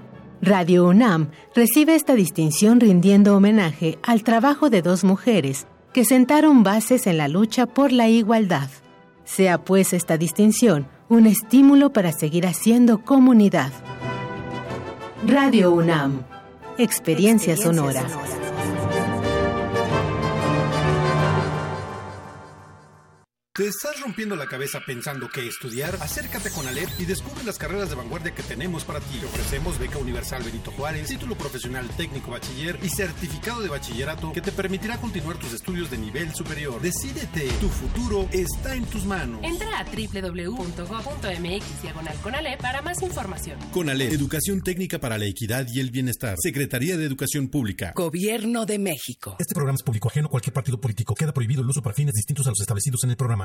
Radio 0.41 0.87
UNAM 0.87 1.31
recibe 1.53 1.93
esta 1.93 2.15
distinción 2.15 2.79
rindiendo 2.79 3.35
homenaje 3.35 3.99
al 4.01 4.23
trabajo 4.23 4.69
de 4.69 4.81
dos 4.81 5.03
mujeres 5.03 5.67
que 5.95 6.03
sentaron 6.03 6.61
bases 6.63 7.07
en 7.07 7.17
la 7.17 7.29
lucha 7.29 7.67
por 7.67 7.93
la 7.93 8.09
igualdad. 8.09 8.67
Sea 9.23 9.63
pues 9.63 9.93
esta 9.93 10.17
distinción 10.17 10.89
un 11.07 11.25
estímulo 11.25 11.93
para 11.93 12.11
seguir 12.11 12.45
haciendo 12.45 13.05
comunidad. 13.05 13.71
Radio 15.25 15.71
UNAM, 15.71 16.23
experiencia, 16.77 17.55
sonora. 17.55 18.03
¿Te 23.57 23.69
estás 23.69 24.01
rompiendo 24.01 24.35
la 24.35 24.47
cabeza 24.47 24.81
pensando 24.85 25.29
qué 25.29 25.47
estudiar? 25.47 25.95
Acércate 26.01 26.49
con 26.49 26.67
Alep 26.67 26.89
y 26.99 27.05
descubre 27.05 27.41
las 27.45 27.57
carreras 27.57 27.89
de 27.89 27.95
vanguardia 27.95 28.35
que 28.35 28.43
tenemos 28.43 28.83
para 28.83 28.99
ti. 28.99 29.17
Te 29.17 29.27
ofrecemos 29.27 29.79
beca 29.79 29.97
universal 29.97 30.43
Benito 30.43 30.71
Juárez, 30.71 31.07
título 31.07 31.37
profesional 31.37 31.87
técnico 31.95 32.31
bachiller 32.31 32.77
y 32.83 32.89
certificado 32.89 33.61
de 33.61 33.69
bachillerato 33.69 34.33
que 34.33 34.41
te 34.41 34.51
permitirá 34.51 34.97
continuar 34.97 35.37
tus 35.37 35.53
estudios 35.53 35.89
de 35.89 35.97
nivel 35.97 36.35
superior. 36.35 36.81
Decídete, 36.81 37.47
tu 37.61 37.69
futuro 37.69 38.27
está 38.33 38.75
en 38.75 38.83
tus 38.87 39.05
manos. 39.05 39.39
Entra 39.41 39.79
a 39.79 39.85
www.go.mx 39.85 41.81
diagonal 41.81 42.17
Conalep 42.21 42.59
para 42.59 42.81
más 42.81 43.01
información. 43.03 43.57
Conalep, 43.71 44.11
Educación 44.11 44.63
Técnica 44.63 44.99
para 44.99 45.17
la 45.17 45.27
Equidad 45.27 45.65
y 45.73 45.79
el 45.79 45.91
Bienestar. 45.91 46.35
Secretaría 46.41 46.97
de 46.97 47.05
Educación 47.05 47.47
Pública. 47.47 47.93
Gobierno 47.95 48.65
de 48.65 48.79
México. 48.79 49.37
Este 49.39 49.55
programa 49.55 49.77
es 49.77 49.83
público 49.83 50.09
ajeno 50.09 50.27
a 50.27 50.31
cualquier 50.31 50.53
partido 50.53 50.77
político. 50.77 51.15
Queda 51.15 51.33
prohibido 51.33 51.61
el 51.61 51.69
uso 51.69 51.81
para 51.81 51.95
fines 51.95 52.15
distintos 52.15 52.47
a 52.47 52.49
los 52.49 52.59
establecidos 52.59 53.01
en 53.05 53.11
el 53.11 53.15
programa. 53.15 53.44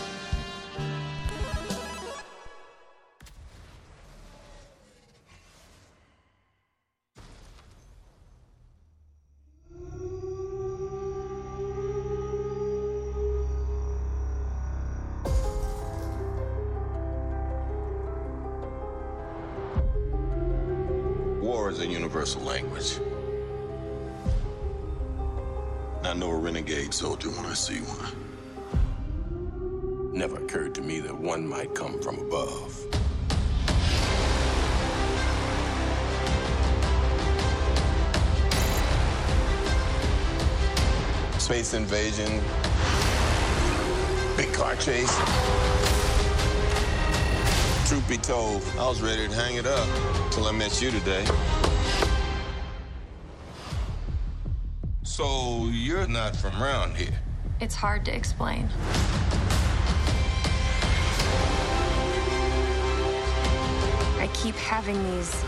See 27.61 27.81
one. 27.81 28.11
Never 30.11 30.37
occurred 30.37 30.73
to 30.73 30.81
me 30.81 30.99
that 31.01 31.15
one 31.15 31.47
might 31.47 31.75
come 31.75 32.01
from 32.01 32.17
above. 32.17 32.75
Space 41.37 41.75
invasion, 41.75 42.41
big 44.35 44.51
car 44.53 44.75
chase. 44.77 45.15
Truth 47.87 48.09
be 48.09 48.17
told, 48.17 48.63
I 48.79 48.89
was 48.89 49.03
ready 49.03 49.27
to 49.27 49.35
hang 49.35 49.57
it 49.57 49.67
up 49.67 49.87
till 50.31 50.47
I 50.47 50.51
met 50.51 50.81
you 50.81 50.89
today. 50.89 51.27
So 55.03 55.67
you're 55.71 56.07
not 56.07 56.35
from 56.35 56.59
around 56.59 56.97
here. 56.97 57.20
It's 57.61 57.75
hard 57.75 58.03
to 58.05 58.15
explain. 58.15 58.67
I 64.17 64.27
keep 64.33 64.55
having 64.55 64.95
these 65.11 65.45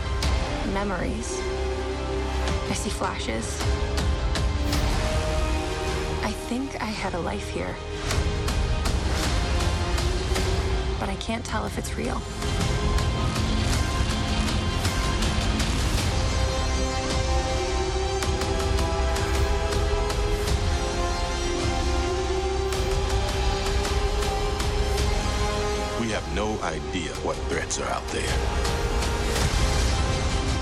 memories. 0.72 1.40
I 2.70 2.74
see 2.74 2.90
flashes. 2.90 3.60
I 6.22 6.30
think 6.30 6.80
I 6.80 6.84
had 6.84 7.14
a 7.14 7.18
life 7.18 7.48
here. 7.48 7.74
But 11.00 11.08
I 11.08 11.16
can't 11.16 11.44
tell 11.44 11.66
if 11.66 11.78
it's 11.78 11.96
real. 11.96 12.22
What 27.24 27.36
threats 27.48 27.80
are 27.80 27.88
out 27.88 28.06
there. 28.08 28.20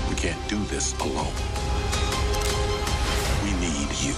We 0.09 0.15
can't 0.15 0.39
do 0.47 0.57
this 0.71 0.97
alone. 1.01 1.33
We 3.43 3.51
need 3.59 3.91
you. 3.99 4.15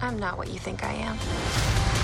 I'm 0.00 0.16
not 0.20 0.38
what 0.38 0.46
you 0.48 0.60
think 0.60 0.84
I 0.84 0.92
am. 0.92 1.95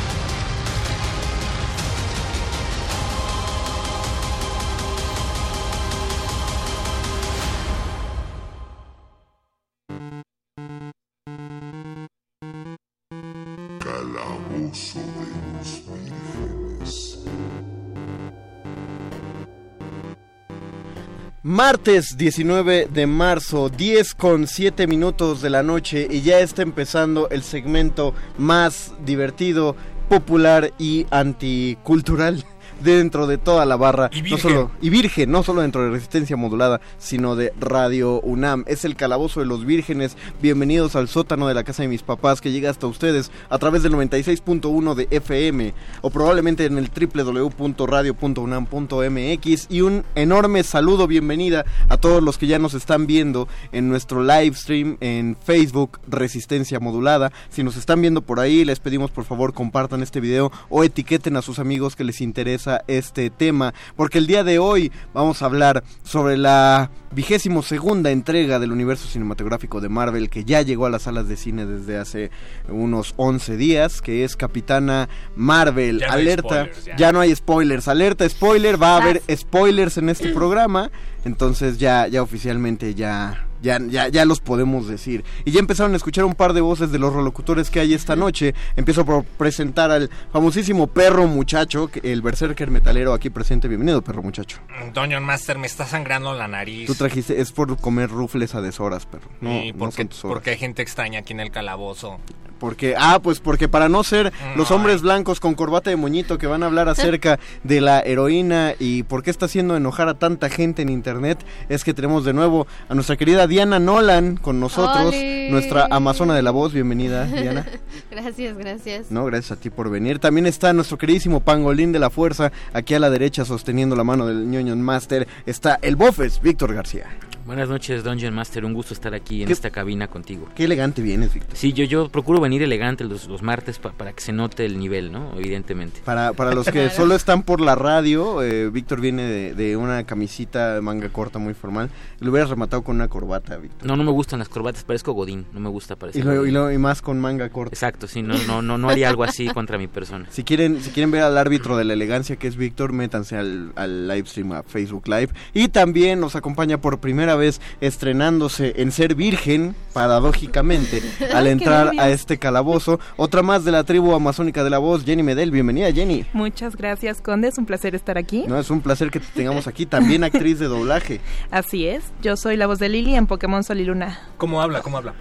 Martes 21.53 22.17
19 22.17 22.89
de 22.91 23.07
marzo, 23.07 23.69
10 23.69 24.15
con 24.15 24.47
7 24.47 24.87
minutos 24.87 25.43
de 25.43 25.51
la 25.51 25.63
noche 25.63 26.09
y 26.11 26.23
ya 26.23 26.41
está 26.41 26.63
empezando 26.63 27.29
el 27.29 27.43
segmento 27.43 28.15
más 28.39 28.95
divertido, 29.05 29.77
popular 30.09 30.73
y 30.79 31.07
anticultural 31.11 32.43
dentro 32.83 33.27
de 33.27 33.39
toda 33.39 33.65
la 33.67 33.77
barra. 33.77 34.11
Y 34.13 34.19
No 34.19 34.23
virgen. 34.25 34.39
solo, 34.41 34.71
y 34.81 34.91
virgen, 34.91 35.31
no 35.31 35.43
solo 35.43 35.63
dentro 35.63 35.85
de 35.85 35.91
Resistencia 35.91 36.37
Modulada, 36.37 36.81
sino 36.99 37.37
de 37.37 37.53
Radio 37.61 38.21
UNAM. 38.21 38.65
Es 38.67 38.85
el 38.85 38.97
Calabozo 38.97 39.41
de 39.41 39.47
los 39.47 39.65
Vírgenes. 39.65 40.17
Bienvenidos 40.41 40.97
al 40.97 41.09
sótano 41.09 41.49
de 41.49 41.55
la 41.55 41.65
casa 41.65 41.83
de 41.83 41.89
mis 41.89 42.03
papás 42.03 42.41
que 42.41 42.53
llega 42.53 42.71
hasta 42.71 42.87
ustedes 42.87 43.31
a 43.49 43.59
través 43.59 43.83
del 43.83 43.93
96.1 43.95 44.95
de 44.95 45.09
FM 45.11 45.75
o 46.01 46.11
probablemente 46.11 46.65
en 46.65 46.79
el 46.79 46.91
www.radio.unam.mx 46.91 49.67
y 49.71 49.81
un 49.81 50.05
enorme 50.15 50.63
saludo, 50.63 51.07
bienvenida 51.07 51.65
a 51.89 51.97
todos 51.97 52.23
los 52.23 52.39
que 52.39 52.47
ya 52.47 52.59
nos 52.59 52.75
están 52.75 53.07
viendo 53.07 53.49
en 53.73 53.89
nuestro 53.89 54.23
live 54.23 54.55
stream 54.55 54.97
en 55.01 55.37
Facebook 55.45 56.01
Resistencia 56.09 56.81
Modulada. 56.81 57.33
Si 57.51 57.63
nos 57.63 57.77
están 57.77 58.01
viendo 58.01 58.23
por 58.23 58.41
ahí, 58.41 58.65
les 58.65 58.81
pedimos 58.81 59.11
por 59.11 59.25
favor 59.25 59.53
compartan 59.53 60.03
este 60.03 60.21
video 60.21 60.51
o 60.69 60.85
etiqueten 60.85 61.37
a 61.37 61.43
sus 61.43 61.59
amigos 61.59 61.97
que 61.97 62.05
les 62.05 62.21
interesa 62.21 62.72
este 62.87 63.31
tema, 63.31 63.75
porque 63.97 64.19
el 64.19 64.27
día 64.27 64.45
de 64.45 64.59
hoy 64.59 64.93
vamos 65.15 65.43
a 65.43 65.47
hablar 65.47 65.85
sobre 66.03 66.37
la 66.37 66.91
vigésimo 67.13 67.63
segunda 67.63 68.11
entrega 68.11 68.59
del 68.59 68.73
universo 68.73 69.07
cinematográfico 69.07 69.81
de 69.81 69.89
Marvel 69.89 70.31
que 70.31 70.45
ya 70.45 70.63
llegó 70.63 70.87
a 70.87 70.91
las 70.91 71.03
salas 71.03 71.29
de 71.29 71.37
cine 71.37 71.67
desde 71.67 71.99
hace 71.99 72.31
unos 72.69 73.15
11 73.17 73.57
días, 73.57 74.01
que 74.01 74.25
es 74.25 74.37
Capitana 74.37 75.09
Marvel. 75.37 76.01
Ya 76.01 76.07
no 76.07 76.13
hay 76.15 76.21
Alerta, 76.23 76.49
spoilers, 76.49 76.85
ya. 76.85 76.97
ya. 76.97 77.13
no 77.13 77.21
hay 77.21 77.35
spoilers, 77.35 77.89
alerta 77.89 78.29
spoiler, 78.29 78.83
va 78.83 78.95
a 78.95 79.03
haber 79.03 79.23
spoilers 79.35 79.99
en 79.99 80.09
este 80.09 80.29
programa, 80.35 80.91
entonces 81.25 81.79
ya 81.79 82.07
ya 82.09 82.23
oficialmente 82.23 82.95
ya 82.95 83.47
ya, 83.63 83.79
ya, 83.89 84.09
ya 84.09 84.25
los 84.25 84.41
podemos 84.41 84.89
decir. 84.89 85.25
Y 85.45 85.53
ya 85.53 85.61
empezaron 85.61 85.95
a 85.95 85.97
escuchar 85.97 86.25
un 86.25 86.35
par 86.35 86.53
de 86.53 86.61
voces 86.61 86.93
de 86.93 86.99
los 86.99 87.13
relocutores 87.15 87.71
que 87.71 87.81
hay 87.81 87.95
esta 87.95 88.17
noche. 88.17 88.55
Empiezo 88.77 89.05
por 89.05 89.25
presentar 89.25 89.91
al 89.91 90.11
famosísimo 90.33 90.89
perro 90.89 91.27
muchacho, 91.27 91.89
el 92.03 92.21
berserker 92.23 92.71
metalero 92.71 93.13
aquí 93.13 93.31
presente. 93.31 93.69
Bienvenido, 93.69 94.03
perro 94.03 94.23
muchacho. 94.23 94.59
Dungeon 94.93 95.25
Master, 95.25 95.59
me 95.59 95.67
está 95.67 95.87
sangrando 95.87 96.35
la 96.35 96.49
nariz. 96.49 96.87
Tú 96.87 96.95
trajiste, 96.95 97.41
es 97.41 97.53
por 97.53 97.77
comer 97.79 98.11
rufles 98.11 98.55
a 98.55 98.61
deshoras, 98.61 99.07
perro. 99.07 99.31
No, 99.41 99.53
y 99.63 99.73
no 99.73 99.79
porque, 99.79 99.97
son 99.97 100.09
tus 100.09 100.25
horas. 100.25 100.35
porque 100.35 100.51
hay 100.51 100.59
gente 100.59 100.83
extraña 100.83 101.21
aquí 101.21 101.33
en 101.33 101.41
el 101.41 101.51
calabozo. 101.51 102.19
Porque, 102.63 102.95
ah, 102.97 103.19
pues 103.21 103.41
porque 103.41 103.67
para 103.69 103.89
no 103.89 104.05
ser 104.05 104.33
los 104.55 104.71
hombres 104.71 105.03
blancos 105.03 105.41
con 105.41 105.57
corbata 105.57 105.91
de 105.91 105.97
moñito 105.97 106.39
que 106.39 106.47
van 106.47 106.63
a 106.63 106.67
hablar 106.67 106.89
acerca 106.89 107.41
de 107.65 107.81
la 107.81 107.99
heroína 107.99 108.75
y 108.79 109.03
por 109.03 109.25
qué 109.25 109.31
está 109.33 109.47
haciendo 109.47 109.77
enojar 109.77 110.09
a 110.09 110.15
tanta 110.15 110.49
gente 110.49 110.81
en 110.81 110.89
internet, 110.89 111.45
es 111.69 111.83
que 111.83 111.93
tenemos 111.93 112.25
de 112.25 112.33
nuevo 112.33 112.69
a 112.89 112.95
nuestra 112.95 113.17
querida 113.17 113.49
Diana 113.49 113.81
Nolan 113.81 114.37
con 114.37 114.61
nosotros, 114.61 115.13
nuestra 115.51 115.89
amazona 115.91 116.37
de 116.37 116.43
la 116.43 116.53
voz. 116.53 116.73
Bienvenida, 116.73 117.25
Diana. 117.27 117.67
gracias, 118.13 118.57
gracias. 118.57 119.11
No, 119.11 119.25
gracias 119.25 119.59
a 119.59 119.61
ti 119.61 119.69
por 119.69 119.91
venir. 119.91 120.21
También 120.21 120.47
está 120.47 120.73
nuestro 120.73 120.99
queridísimo 120.99 121.41
pangolín 121.41 121.91
de 121.91 121.99
la 121.99 122.11
fuerza, 122.11 122.53
aquí 122.73 122.95
a 122.95 123.01
la 123.01 123.11
derecha 123.11 123.45
sosteniendo 123.45 123.97
la 123.97 124.05
mano 124.05 124.25
del 124.27 124.49
ñoño 124.49 124.77
Master, 124.77 125.27
está 125.47 125.81
el 125.83 125.97
Bofes, 125.97 126.41
Víctor 126.41 126.75
García. 126.75 127.07
Buenas 127.45 127.69
noches, 127.69 128.05
Dungeon 128.05 128.33
Master. 128.35 128.65
Un 128.65 128.73
gusto 128.73 128.95
estar 128.95 129.15
aquí 129.15 129.41
en 129.43 129.49
¿Qué- 129.49 129.53
esta 129.53 129.71
cabina 129.71 130.07
contigo. 130.07 130.49
Qué 130.55 130.63
elegante 130.65 131.03
vienes, 131.03 131.35
Víctor. 131.35 131.57
Sí, 131.57 131.73
yo, 131.73 131.83
yo 131.85 132.09
procuro 132.09 132.41
venir 132.41 132.52
elegante 132.61 133.05
los, 133.05 133.29
los 133.29 133.41
martes 133.41 133.79
pa- 133.79 133.93
para 133.93 134.13
que 134.13 134.21
se 134.21 134.33
note 134.33 134.67
el 134.67 134.79
nivel, 134.79 135.11
¿no? 135.13 135.33
Evidentemente. 135.39 136.01
Para, 136.05 136.33
para 136.35 136.53
los 136.55 136.67
que 136.69 136.91
solo 136.91 137.15
están 137.15 137.43
por 137.45 137.61
la 137.61 137.75
radio, 137.77 138.43
eh, 138.43 138.69
Víctor 138.69 139.01
viene 139.01 139.23
de, 139.23 139.55
de 139.55 139.77
una 139.77 140.05
camisita 140.05 140.75
de 140.75 140.81
manga 140.83 141.09
corta 141.09 141.39
muy 141.39 141.55
formal. 141.55 141.89
Lo 142.21 142.31
hubieras 142.33 142.51
rematado 142.51 142.83
con 142.83 142.97
una 142.97 143.09
corbata, 143.09 143.57
Víctor. 143.57 143.87
No, 143.87 143.97
no 143.97 144.05
me 144.05 144.11
gustan 144.11 144.41
las 144.41 144.49
corbatas, 144.49 144.85
parezco 144.85 145.13
Godín. 145.13 145.47
No 145.53 145.61
me 145.61 145.69
gusta 145.71 145.97
parecer 145.97 146.21
Y, 146.21 146.25
luego- 146.25 146.47
y, 146.47 146.51
luego- 146.51 146.71
y 146.73 146.79
más 146.79 147.01
con 147.01 147.21
manga 147.21 147.49
corta. 147.49 147.75
Exacto, 147.75 148.07
sí, 148.09 148.23
no, 148.23 148.35
no, 148.47 148.61
no, 148.61 148.77
no 148.77 148.91
haría 148.91 149.09
algo 149.09 149.25
así 149.25 149.49
contra 149.49 149.79
mi 149.79 149.87
persona. 149.87 150.27
Si 150.31 150.43
quieren, 150.45 150.83
si 150.83 150.91
quieren 150.91 151.11
ver 151.13 151.23
al 151.23 151.39
árbitro 151.39 151.77
de 151.77 151.85
la 151.85 151.93
elegancia 151.93 152.37
que 152.37 152.49
es 152.49 152.57
Víctor, 152.57 152.93
métanse 152.93 153.37
al, 153.37 153.73
al 153.77 154.09
live 154.09 154.27
stream 154.27 154.53
a 154.53 154.63
Facebook 154.65 155.07
Live. 155.07 155.29
Y 155.55 155.69
también 155.69 156.19
nos 156.21 156.35
acompaña 156.37 156.79
por 156.81 156.99
primera 156.99 157.37
vez 157.37 157.61
estrenándose 157.81 158.75
en 158.77 158.91
Ser 158.91 159.15
Virgen, 159.15 159.75
paradójicamente, 159.93 161.03
al 161.35 161.47
entrar 161.47 161.93
a 161.99 162.11
este 162.11 162.39
calabozo. 162.43 162.99
Otra 163.17 163.43
más 163.43 163.65
de 163.65 163.71
la 163.71 163.85
tribu 163.85 164.13
amazónica 164.15 164.65
de 164.65 164.71
la 164.71 164.79
voz, 164.79 165.05
Jenny 165.05 165.23
Medel. 165.23 165.53
Bienvenida, 165.53 165.93
Jenny. 165.93 166.27
Muchas 166.33 166.75
gracias, 166.77 167.21
Conde. 167.21 167.47
Es 167.47 167.57
un 167.57 167.67
placer 167.67 167.95
estar 167.95 168.19
aquí. 168.19 168.45
No, 168.49 168.59
es 168.59 168.69
un 168.69 168.81
placer 168.81 169.13
que 169.13 169.21
te 169.21 169.27
tengamos 169.33 169.69
aquí, 169.69 169.87
también 169.87 170.25
actriz 170.25 170.59
de 170.59 170.67
doblaje. 170.67 171.21
Así 171.53 171.87
es. 171.87 172.03
Yo 172.21 172.37
soy 172.37 172.57
la 172.57 172.67
voz 172.67 172.81
de 172.81 172.89
Lily 172.89 173.15
en 173.15 173.29
Pokémon 173.29 173.63
Sol 173.63 173.79
y 173.79 173.85
Luna. 173.85 174.19
¿Cómo 174.39 174.61
habla? 174.61 174.83
¿Cómo 174.83 174.99
habla? 174.99 175.15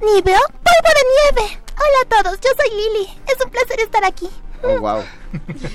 Nibio, 0.00 0.38
polvo 0.62 0.90
de 0.94 1.42
nieve. 1.42 1.58
Hola 1.76 2.18
a 2.18 2.22
todos, 2.22 2.40
yo 2.40 2.48
soy 2.56 2.70
Lily. 2.70 3.08
Es 3.28 3.44
un 3.44 3.50
placer 3.50 3.80
estar 3.80 4.04
aquí. 4.06 4.28
Oh, 4.62 4.80
wow. 4.80 5.02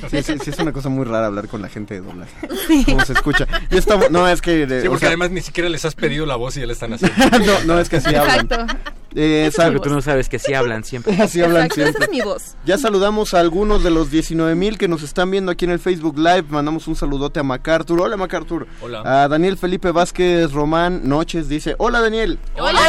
Sí, 0.10 0.24
sí, 0.24 0.34
sí, 0.44 0.50
es 0.50 0.58
una 0.58 0.74
cosa 0.74 0.90
muy 0.90 1.06
rara 1.06 1.28
hablar 1.28 1.48
con 1.48 1.62
la 1.62 1.70
gente 1.70 1.94
de 1.94 2.02
doblaje. 2.02 2.34
¿Cómo 2.86 3.06
se 3.06 3.14
escucha? 3.14 3.46
Estamos, 3.70 4.10
no, 4.10 4.28
es 4.28 4.42
que... 4.42 4.66
Sí, 4.82 4.88
o 4.88 4.92
porque 4.92 5.02
sea, 5.02 5.10
además 5.10 5.30
ni 5.30 5.42
siquiera 5.42 5.70
les 5.70 5.86
has 5.86 5.94
pedido 5.94 6.26
la 6.26 6.38
voz 6.38 6.58
y 6.58 6.62
ya 6.62 6.66
la 6.66 6.74
están 6.74 6.94
haciendo. 6.94 7.16
no, 7.46 7.64
no, 7.66 7.80
es 7.80 7.88
que 7.88 7.98
así 7.98 8.16
hablan. 8.16 8.48
Eh, 9.16 9.50
Pero 9.52 9.52
sal- 9.52 9.82
tú 9.82 9.90
no 9.90 10.02
sabes 10.02 10.30
que 10.30 10.36
así 10.38 10.54
hablan 10.54 10.84
siempre. 10.84 11.14
Así 11.22 11.42
hablan 11.42 11.64
Exacto, 11.66 11.82
esa 11.82 11.92
siempre. 11.92 12.06
es 12.06 12.12
mi 12.12 12.22
voz. 12.22 12.56
Ya 12.66 12.78
saludamos 12.78 13.34
a 13.34 13.40
algunos 13.40 13.84
de 13.84 13.90
los 13.90 14.12
19 14.12 14.54
mil 14.56 14.78
que 14.78 14.88
nos 14.88 15.02
están 15.04 15.32
viendo 15.32 15.52
aquí 15.52 15.66
en 15.66 15.72
el 15.72 15.80
Facebook 15.80 16.18
Live. 16.18 16.46
Mandamos 16.50 16.88
un 16.88 16.96
saludote 16.96 17.40
a 17.40 17.44
MacArthur. 17.44 18.02
Hola, 18.02 18.18
MacArthur. 18.18 18.68
Hola. 18.82 19.24
A 19.24 19.28
Daniel 19.28 19.58
Felipe 19.58 19.92
Vázquez 19.92 20.52
Román 20.52 21.02
Noches 21.10 21.50
dice: 21.50 21.76
Hola, 21.80 22.02
Daniel. 22.02 22.38
Hola, 22.58 22.80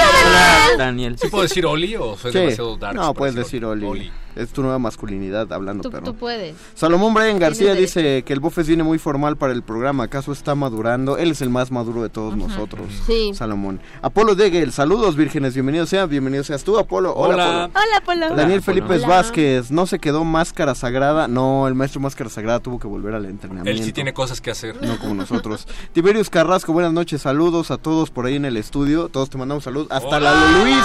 Daniel. 0.76 1.16
¿Sí 1.18 1.28
puedo 1.28 1.42
decir 1.44 1.64
Oli 1.66 1.96
o 1.96 2.16
soy 2.16 2.32
Sí. 2.32 2.38
demasiado 2.38 2.76
dark? 2.76 2.94
No, 2.94 3.14
puedes 3.14 3.34
decir 3.34 3.60
decir 3.62 3.64
Oli. 3.64 4.12
Es 4.40 4.50
tu 4.50 4.62
nueva 4.62 4.78
masculinidad 4.78 5.52
hablando, 5.52 5.82
Tú, 5.82 5.90
pero. 5.90 6.04
tú 6.04 6.14
puedes. 6.14 6.56
Salomón 6.74 7.12
Brian 7.14 7.38
García 7.38 7.74
dice 7.74 8.22
que 8.22 8.32
el 8.32 8.40
Bofes 8.40 8.66
viene 8.66 8.82
muy 8.82 8.98
formal 8.98 9.36
para 9.36 9.52
el 9.52 9.62
programa. 9.62 10.04
¿Acaso 10.04 10.32
está 10.32 10.54
madurando? 10.54 11.18
Él 11.18 11.32
es 11.32 11.42
el 11.42 11.50
más 11.50 11.70
maduro 11.70 12.02
de 12.02 12.08
todos 12.08 12.36
nosotros. 12.36 12.86
Sí. 13.06 13.32
Salomón. 13.34 13.80
Apolo 14.02 14.34
Degel, 14.34 14.72
saludos 14.72 15.16
vírgenes, 15.16 15.54
bienvenido 15.54 15.84
sea, 15.86 16.06
bienvenido 16.06 16.42
seas 16.44 16.64
tú, 16.64 16.78
Apolo. 16.78 17.12
Hola, 17.14 17.34
Hola. 17.34 17.64
Apolo. 17.64 17.84
Hola, 17.84 18.00
Polo. 18.04 18.36
Daniel 18.36 18.62
Felipe 18.62 18.94
Hola. 18.94 19.06
Vázquez, 19.06 19.70
no 19.70 19.86
se 19.86 19.98
quedó 19.98 20.24
máscara 20.24 20.74
sagrada. 20.74 21.28
No, 21.28 21.68
el 21.68 21.74
maestro 21.74 22.00
máscara 22.00 22.30
sagrada 22.30 22.60
tuvo 22.60 22.78
que 22.78 22.86
volver 22.86 23.14
al 23.14 23.26
entrenamiento. 23.26 23.70
Él 23.70 23.84
sí 23.84 23.92
tiene 23.92 24.12
cosas 24.14 24.40
que 24.40 24.50
hacer. 24.50 24.82
No 24.82 24.98
como 24.98 25.14
nosotros. 25.14 25.66
Tiberius 25.92 26.30
Carrasco, 26.30 26.72
buenas 26.72 26.92
noches, 26.92 27.22
saludos 27.22 27.70
a 27.70 27.76
todos 27.76 28.10
por 28.10 28.26
ahí 28.26 28.36
en 28.36 28.44
el 28.46 28.56
estudio. 28.56 29.08
Todos 29.08 29.28
te 29.30 29.38
mandamos 29.38 29.64
saludos. 29.64 29.88
Hasta 29.90 30.16
Hola. 30.16 30.32
Lalo 30.32 30.64
Luis, 30.64 30.84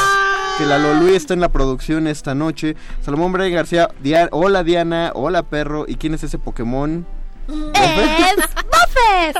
que 0.57 0.65
Lalo 0.65 0.93
Luis 0.95 1.15
está 1.15 1.33
en 1.33 1.41
la 1.41 1.49
producción 1.49 2.07
esta 2.07 2.35
noche. 2.35 2.75
Salomón 3.01 3.31
Brian 3.31 3.53
García, 3.53 3.89
hola 4.31 4.63
Diana, 4.63 5.11
hola 5.13 5.43
perro. 5.43 5.85
¿Y 5.87 5.95
quién 5.95 6.13
es 6.13 6.23
ese 6.23 6.37
Pokémon? 6.37 7.05
¡Es 7.47 8.35
Buffet! 8.55 9.35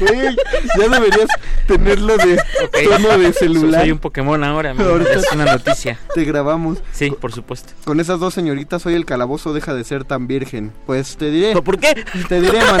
Güey, 0.00 0.36
ya 0.78 0.88
deberías 0.88 1.28
tenerlo 1.66 2.16
de 2.16 2.40
tono 2.84 3.18
de 3.18 3.32
celular. 3.32 3.82
Soy 3.82 3.92
un 3.92 3.98
Pokémon 3.98 4.42
ahora, 4.42 4.72
mira, 4.72 4.86
Ahorita 4.88 5.12
es 5.12 5.32
una 5.32 5.44
noticia. 5.44 5.98
Te 6.14 6.24
grabamos. 6.24 6.78
Sí, 6.92 7.10
por 7.10 7.32
supuesto. 7.32 7.72
Con 7.84 8.00
esas 8.00 8.20
dos 8.20 8.34
señoritas 8.34 8.86
hoy 8.86 8.94
el 8.94 9.04
calabozo 9.04 9.52
deja 9.52 9.74
de 9.74 9.84
ser 9.84 10.04
tan 10.04 10.26
virgen. 10.26 10.72
Pues 10.86 11.16
te 11.16 11.30
diré. 11.30 11.60
¿Por 11.60 11.78
qué? 11.78 12.04
Te 12.28 12.40
diré, 12.40 12.58
man. 12.58 12.80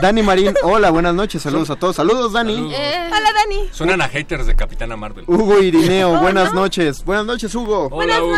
Dani 0.00 0.22
Marín, 0.22 0.54
hola, 0.62 0.90
buenas 0.90 1.14
noches, 1.14 1.42
saludos 1.42 1.70
a 1.70 1.76
todos. 1.76 1.96
Saludos, 1.96 2.32
Dani. 2.32 2.54
Hola, 2.56 3.32
Dani. 3.34 3.68
Suenan 3.70 4.00
a 4.02 4.08
haters 4.08 4.46
de 4.46 4.56
Capitana 4.56 4.96
Marvel. 4.96 5.24
Hugo 5.28 5.60
Irineo, 5.62 6.18
buenas 6.20 6.52
noches. 6.54 7.04
Buenas 7.04 7.26
noches, 7.26 7.54
Hugo. 7.54 7.88
Hola, 7.92 8.22
Hugo. 8.22 8.34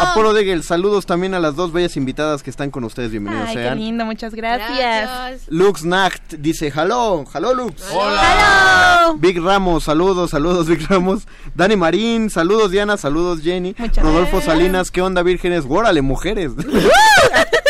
Apolo 0.00 0.32
Degel, 0.34 0.62
saludos 0.62 1.06
también 1.06 1.32
a 1.34 1.40
las 1.40 1.56
dos 1.56 1.72
bellas 1.72 1.96
invitadas 1.96 2.42
que 2.42 2.50
están 2.50 2.70
con 2.70 2.84
ustedes. 2.84 3.10
Bienvenidos 3.12 3.48
Ay, 3.48 3.56
qué 3.56 3.62
sean. 3.62 3.78
lindo, 3.78 4.04
muchas 4.04 4.34
gracias. 4.34 5.42
Lux 5.48 5.84
Nacht 5.84 6.34
dice, 6.38 6.72
hello, 6.74 7.24
hello 7.32 7.54
Lux. 7.54 7.82
Hola. 7.92 9.14
Big 9.16 9.40
Ramos, 9.42 9.84
saludos, 9.84 10.30
saludos 10.30 10.66
Big 10.66 10.86
Ramos. 10.88 11.22
Dani 11.54 11.76
Marín, 11.76 12.28
saludos 12.30 12.70
Diana, 12.70 12.96
saludos 12.96 13.40
Jenny. 13.42 13.74
Rodolfo 13.96 14.40
Salinas, 14.42 14.90
¿qué 14.90 15.00
onda 15.02 15.22
vírgenes? 15.22 15.64
Órale, 15.68 16.02
mujeres. 16.02 16.52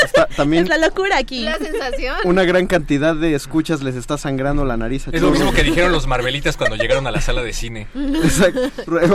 Está- 0.05 0.27
también 0.37 0.65
Es 0.65 0.69
la 0.69 0.79
locura 0.79 1.17
aquí. 1.19 1.45
La 1.45 1.57
sensación. 1.59 2.17
una 2.25 2.45
gran 2.45 2.67
cantidad 2.67 2.94
de 2.99 3.35
escuchas 3.35 3.83
les 3.83 3.95
está 3.97 4.17
sangrando 4.19 4.65
la 4.65 4.77
nariz. 4.77 5.09
a 5.09 5.11
Es 5.11 5.21
lo 5.23 5.31
mismo 5.31 5.53
que 5.53 5.63
dijeron 5.63 5.93
los 5.93 6.07
Marvelitas 6.15 6.57
cuando 6.57 6.77
llegaron 6.77 7.07
a 7.07 7.11
la 7.11 7.21
sala 7.21 7.43
de 7.43 7.53
cine. 7.53 7.87
Exacto. 7.95 8.61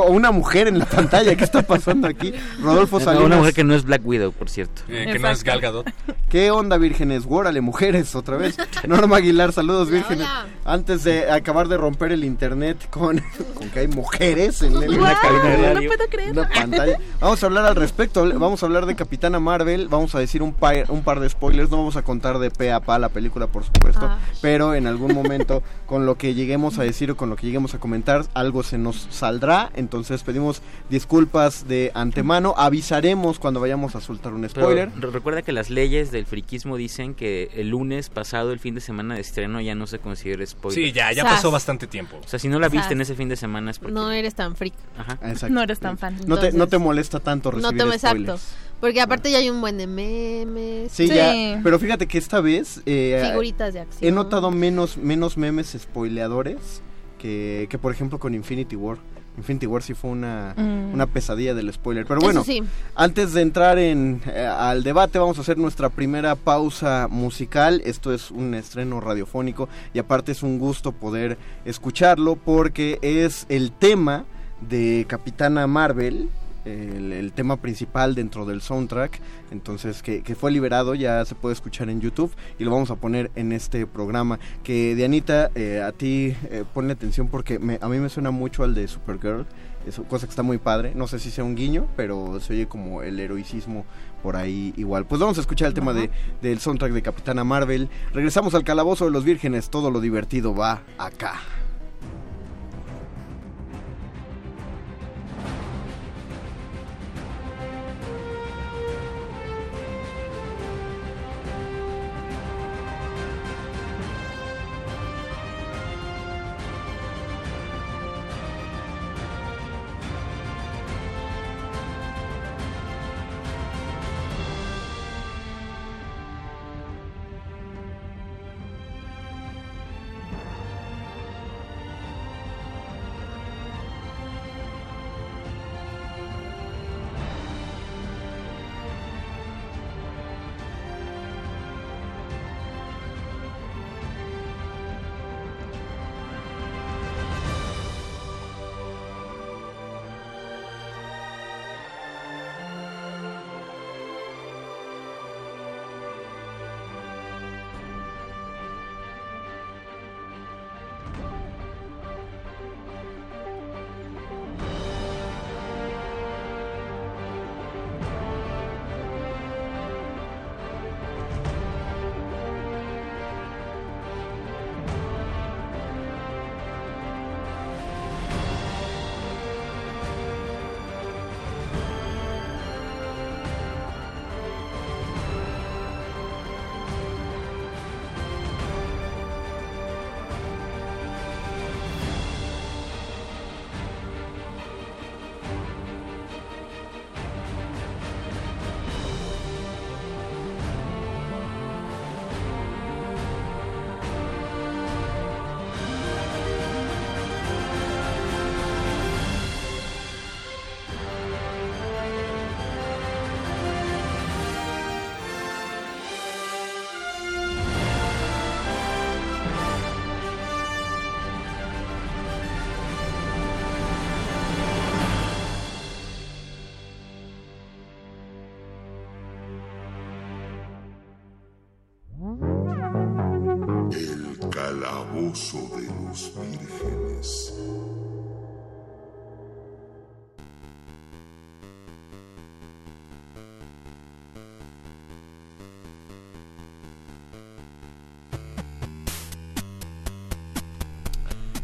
O 0.01 0.11
una 0.11 0.31
mujer 0.31 0.67
en 0.67 0.79
la 0.79 0.85
pantalla, 0.85 1.35
¿qué 1.35 1.43
está 1.43 1.61
pasando 1.63 2.07
aquí? 2.07 2.33
Rodolfo 2.61 2.99
Salinas. 2.99 3.25
Una 3.25 3.37
mujer 3.37 3.53
que 3.53 3.63
no 3.63 3.73
es 3.75 3.83
Black 3.83 4.01
Widow, 4.05 4.31
por 4.31 4.49
cierto. 4.49 4.81
Eh, 4.87 5.07
que 5.11 5.19
no 5.19 5.29
es 5.29 5.43
Gal 5.43 5.61
Gadot. 5.61 5.87
¿Qué 6.29 6.51
onda, 6.51 6.77
vírgenes? 6.77 7.23
Órale, 7.27 7.61
mujeres, 7.61 8.15
otra 8.15 8.37
vez. 8.37 8.57
Norma 8.87 9.17
Aguilar, 9.17 9.51
saludos, 9.53 9.89
vírgenes. 9.89 10.27
Antes 10.65 11.03
de 11.03 11.29
acabar 11.31 11.67
de 11.67 11.77
romper 11.77 12.11
el 12.11 12.23
internet 12.23 12.87
con, 12.89 13.21
con 13.55 13.69
que 13.69 13.79
hay 13.79 13.87
mujeres 13.87 14.61
en 14.61 14.75
el- 14.83 14.89
una 14.99 15.11
Guau, 15.11 15.21
cabina 15.21 15.49
de 15.69 15.73
no 15.75 15.81
puedo 15.87 16.09
creer. 16.09 16.31
una 16.31 16.49
pantalla. 16.49 16.97
Vamos 17.19 17.41
a 17.43 17.45
hablar 17.45 17.65
al 17.65 17.75
respecto. 17.75 18.27
Vamos 18.39 18.61
a 18.61 18.65
hablar 18.65 18.85
de 18.85 18.95
Capitana 18.95 19.39
Marvel. 19.39 19.87
Vamos 19.87 20.13
a 20.15 20.19
decir 20.19 20.41
un 20.41 20.53
par, 20.53 20.85
un 20.89 21.01
par 21.03 21.19
de 21.19 21.29
spoilers. 21.29 21.69
No 21.69 21.77
vamos 21.77 21.95
a 21.95 22.01
contar 22.03 22.39
de 22.39 22.51
pe 22.51 22.71
a 22.71 22.79
pa 22.79 22.99
la 22.99 23.09
película, 23.09 23.47
por 23.47 23.63
supuesto. 23.73 24.05
Ah. 24.05 24.17
Pero 24.41 24.73
en 24.75 24.87
algún 24.87 25.13
momento, 25.13 25.63
con 25.85 26.05
lo 26.05 26.15
que 26.15 26.33
lleguemos 26.33 26.79
a 26.79 26.83
decir 26.83 27.11
o 27.11 27.17
con 27.17 27.29
lo 27.29 27.35
que 27.35 27.45
lleguemos 27.47 27.73
a 27.73 27.79
comentar, 27.79 28.25
algo 28.33 28.63
se 28.63 28.77
nos 28.77 29.07
saldrá. 29.09 29.71
Entonces 29.75 30.23
pedimos 30.23 30.61
disculpas 30.89 31.67
de 31.67 31.91
antemano. 31.93 32.53
Avisaremos 32.57 33.39
cuando 33.39 33.59
vayamos 33.59 33.95
a 33.95 34.01
soltar 34.01 34.33
un 34.33 34.47
spoiler. 34.49 34.89
re- 34.99 35.11
recuerda 35.11 35.41
que 35.41 35.51
las 35.51 35.69
leyes 35.69 36.11
del 36.11 36.25
friquismo 36.25 36.77
dicen 36.77 37.13
que 37.15 37.49
el 37.55 37.69
lunes 37.69 38.09
pasado, 38.09 38.51
el 38.51 38.59
fin 38.59 38.75
de 38.75 38.81
semana 38.81 39.15
de 39.15 39.21
estreno, 39.21 39.61
ya 39.61 39.75
no 39.75 39.87
se 39.87 39.99
considera 39.99 40.45
spoiler. 40.45 40.83
Sí, 40.85 40.91
ya, 40.91 41.11
ya 41.11 41.23
Sas. 41.23 41.33
pasó 41.35 41.51
bastante 41.51 41.87
tiempo. 41.87 42.19
O 42.23 42.27
sea, 42.27 42.39
si 42.39 42.47
no 42.47 42.59
la 42.59 42.69
viste 42.69 42.83
Sas. 42.85 42.91
en 42.93 43.01
ese 43.01 43.15
fin 43.15 43.29
de 43.29 43.35
semana 43.35 43.71
es 43.71 43.79
porque... 43.79 43.93
No 43.93 44.11
eres 44.11 44.35
tan 44.35 44.55
freak. 44.55 44.73
Ajá. 44.97 45.17
Exacto. 45.29 45.53
No 45.53 45.61
eres 45.61 45.79
tan 45.79 45.97
fan. 45.97 46.17
No 46.27 46.37
te, 46.37 46.51
no 46.51 46.67
te 46.67 46.77
molesta 46.77 47.19
tanto 47.19 47.51
No 47.51 47.57
recibir 47.71 47.83
te 47.89 47.95
exacto. 47.95 48.39
Porque 48.79 49.01
aparte 49.01 49.31
ya 49.31 49.39
hay 49.39 49.49
un 49.49 49.59
buen 49.61 49.77
de 49.77 49.87
memes. 49.87 50.91
Sí, 50.91 51.07
Sí. 51.07 51.13
ya. 51.15 51.59
Pero 51.63 51.79
fíjate 51.79 52.07
que 52.07 52.17
esta 52.17 52.39
vez 52.41 52.81
eh, 52.85 53.21
Figuritas 53.29 53.73
de 53.73 53.81
acción. 53.81 54.07
he 54.07 54.11
notado 54.13 54.51
menos, 54.51 54.97
menos 54.97 55.37
memes 55.37 55.75
spoileadores 55.77 56.81
que, 57.17 57.67
que, 57.69 57.77
por 57.77 57.91
ejemplo, 57.93 58.19
con 58.19 58.33
Infinity 58.33 58.75
War. 58.75 58.97
Infinity 59.37 59.67
War 59.67 59.81
sí 59.83 59.93
fue 59.93 60.09
una, 60.11 60.53
Mm. 60.57 60.93
una 60.93 61.05
pesadilla 61.07 61.53
del 61.53 61.71
spoiler. 61.71 62.05
Pero 62.05 62.19
bueno, 62.19 62.43
sí. 62.43 62.61
antes 62.95 63.33
de 63.33 63.41
entrar 63.41 63.77
en, 63.79 64.21
eh, 64.27 64.45
al 64.45 64.83
debate, 64.83 65.17
vamos 65.19 65.37
a 65.37 65.41
hacer 65.41 65.57
nuestra 65.57 65.89
primera 65.89 66.35
pausa 66.35 67.07
musical. 67.09 67.81
Esto 67.85 68.13
es 68.13 68.31
un 68.31 68.53
estreno 68.53 68.99
radiofónico 68.99 69.69
y 69.93 69.99
aparte 69.99 70.31
es 70.33 70.43
un 70.43 70.59
gusto 70.59 70.91
poder 70.91 71.37
escucharlo 71.65 72.35
porque 72.35 72.99
es 73.01 73.45
el 73.49 73.71
tema 73.71 74.25
de 74.61 75.05
Capitana 75.07 75.67
Marvel. 75.67 76.29
El, 76.69 77.11
el 77.13 77.31
tema 77.31 77.57
principal 77.57 78.15
dentro 78.15 78.45
del 78.45 78.61
soundtrack 78.61 79.19
entonces 79.51 80.03
que, 80.03 80.21
que 80.21 80.35
fue 80.35 80.51
liberado 80.51 80.93
ya 80.95 81.23
se 81.25 81.35
puede 81.35 81.53
escuchar 81.53 81.89
en 81.89 81.99
YouTube 82.01 82.31
y 82.59 82.63
lo 82.63 82.71
vamos 82.71 82.91
a 82.91 82.95
poner 82.95 83.31
en 83.35 83.51
este 83.51 83.87
programa 83.87 84.39
que 84.63 84.95
Dianita 84.95 85.49
eh, 85.55 85.81
a 85.81 85.91
ti 85.91 86.35
eh, 86.51 86.63
ponle 86.73 86.93
atención 86.93 87.27
porque 87.27 87.57
me- 87.59 87.79
a 87.81 87.87
mí 87.89 87.97
me 87.97 88.09
suena 88.09 88.31
mucho 88.31 88.63
al 88.63 88.75
de 88.75 88.87
Supergirl 88.87 89.45
es 89.87 89.99
cosa 90.09 90.27
que 90.27 90.31
está 90.31 90.43
muy 90.43 90.57
padre. 90.57 90.91
No 90.93 91.07
sé 91.07 91.19
si 91.19 91.31
sea 91.31 91.45
un 91.45 91.55
guiño, 91.55 91.87
pero 91.95 92.39
se 92.41 92.51
oye 92.53 92.67
como 92.67 93.01
el 93.01 93.17
heroicismo 93.17 93.85
por 94.21 94.35
ahí 94.35 94.73
igual. 94.75 95.05
Pues 95.05 95.21
vamos 95.21 95.37
a 95.37 95.41
escuchar 95.41 95.69
el 95.69 95.73
tema 95.73 95.93
de, 95.93 96.09
del 96.41 96.59
soundtrack 96.59 96.91
de 96.91 97.01
Capitana 97.01 97.45
Marvel. 97.45 97.87
Regresamos 98.13 98.53
al 98.55 98.65
calabozo 98.65 99.05
de 99.05 99.11
los 99.11 99.23
vírgenes. 99.23 99.69
Todo 99.69 99.89
lo 99.89 100.01
divertido 100.01 100.53
va 100.53 100.81
acá. 100.97 101.35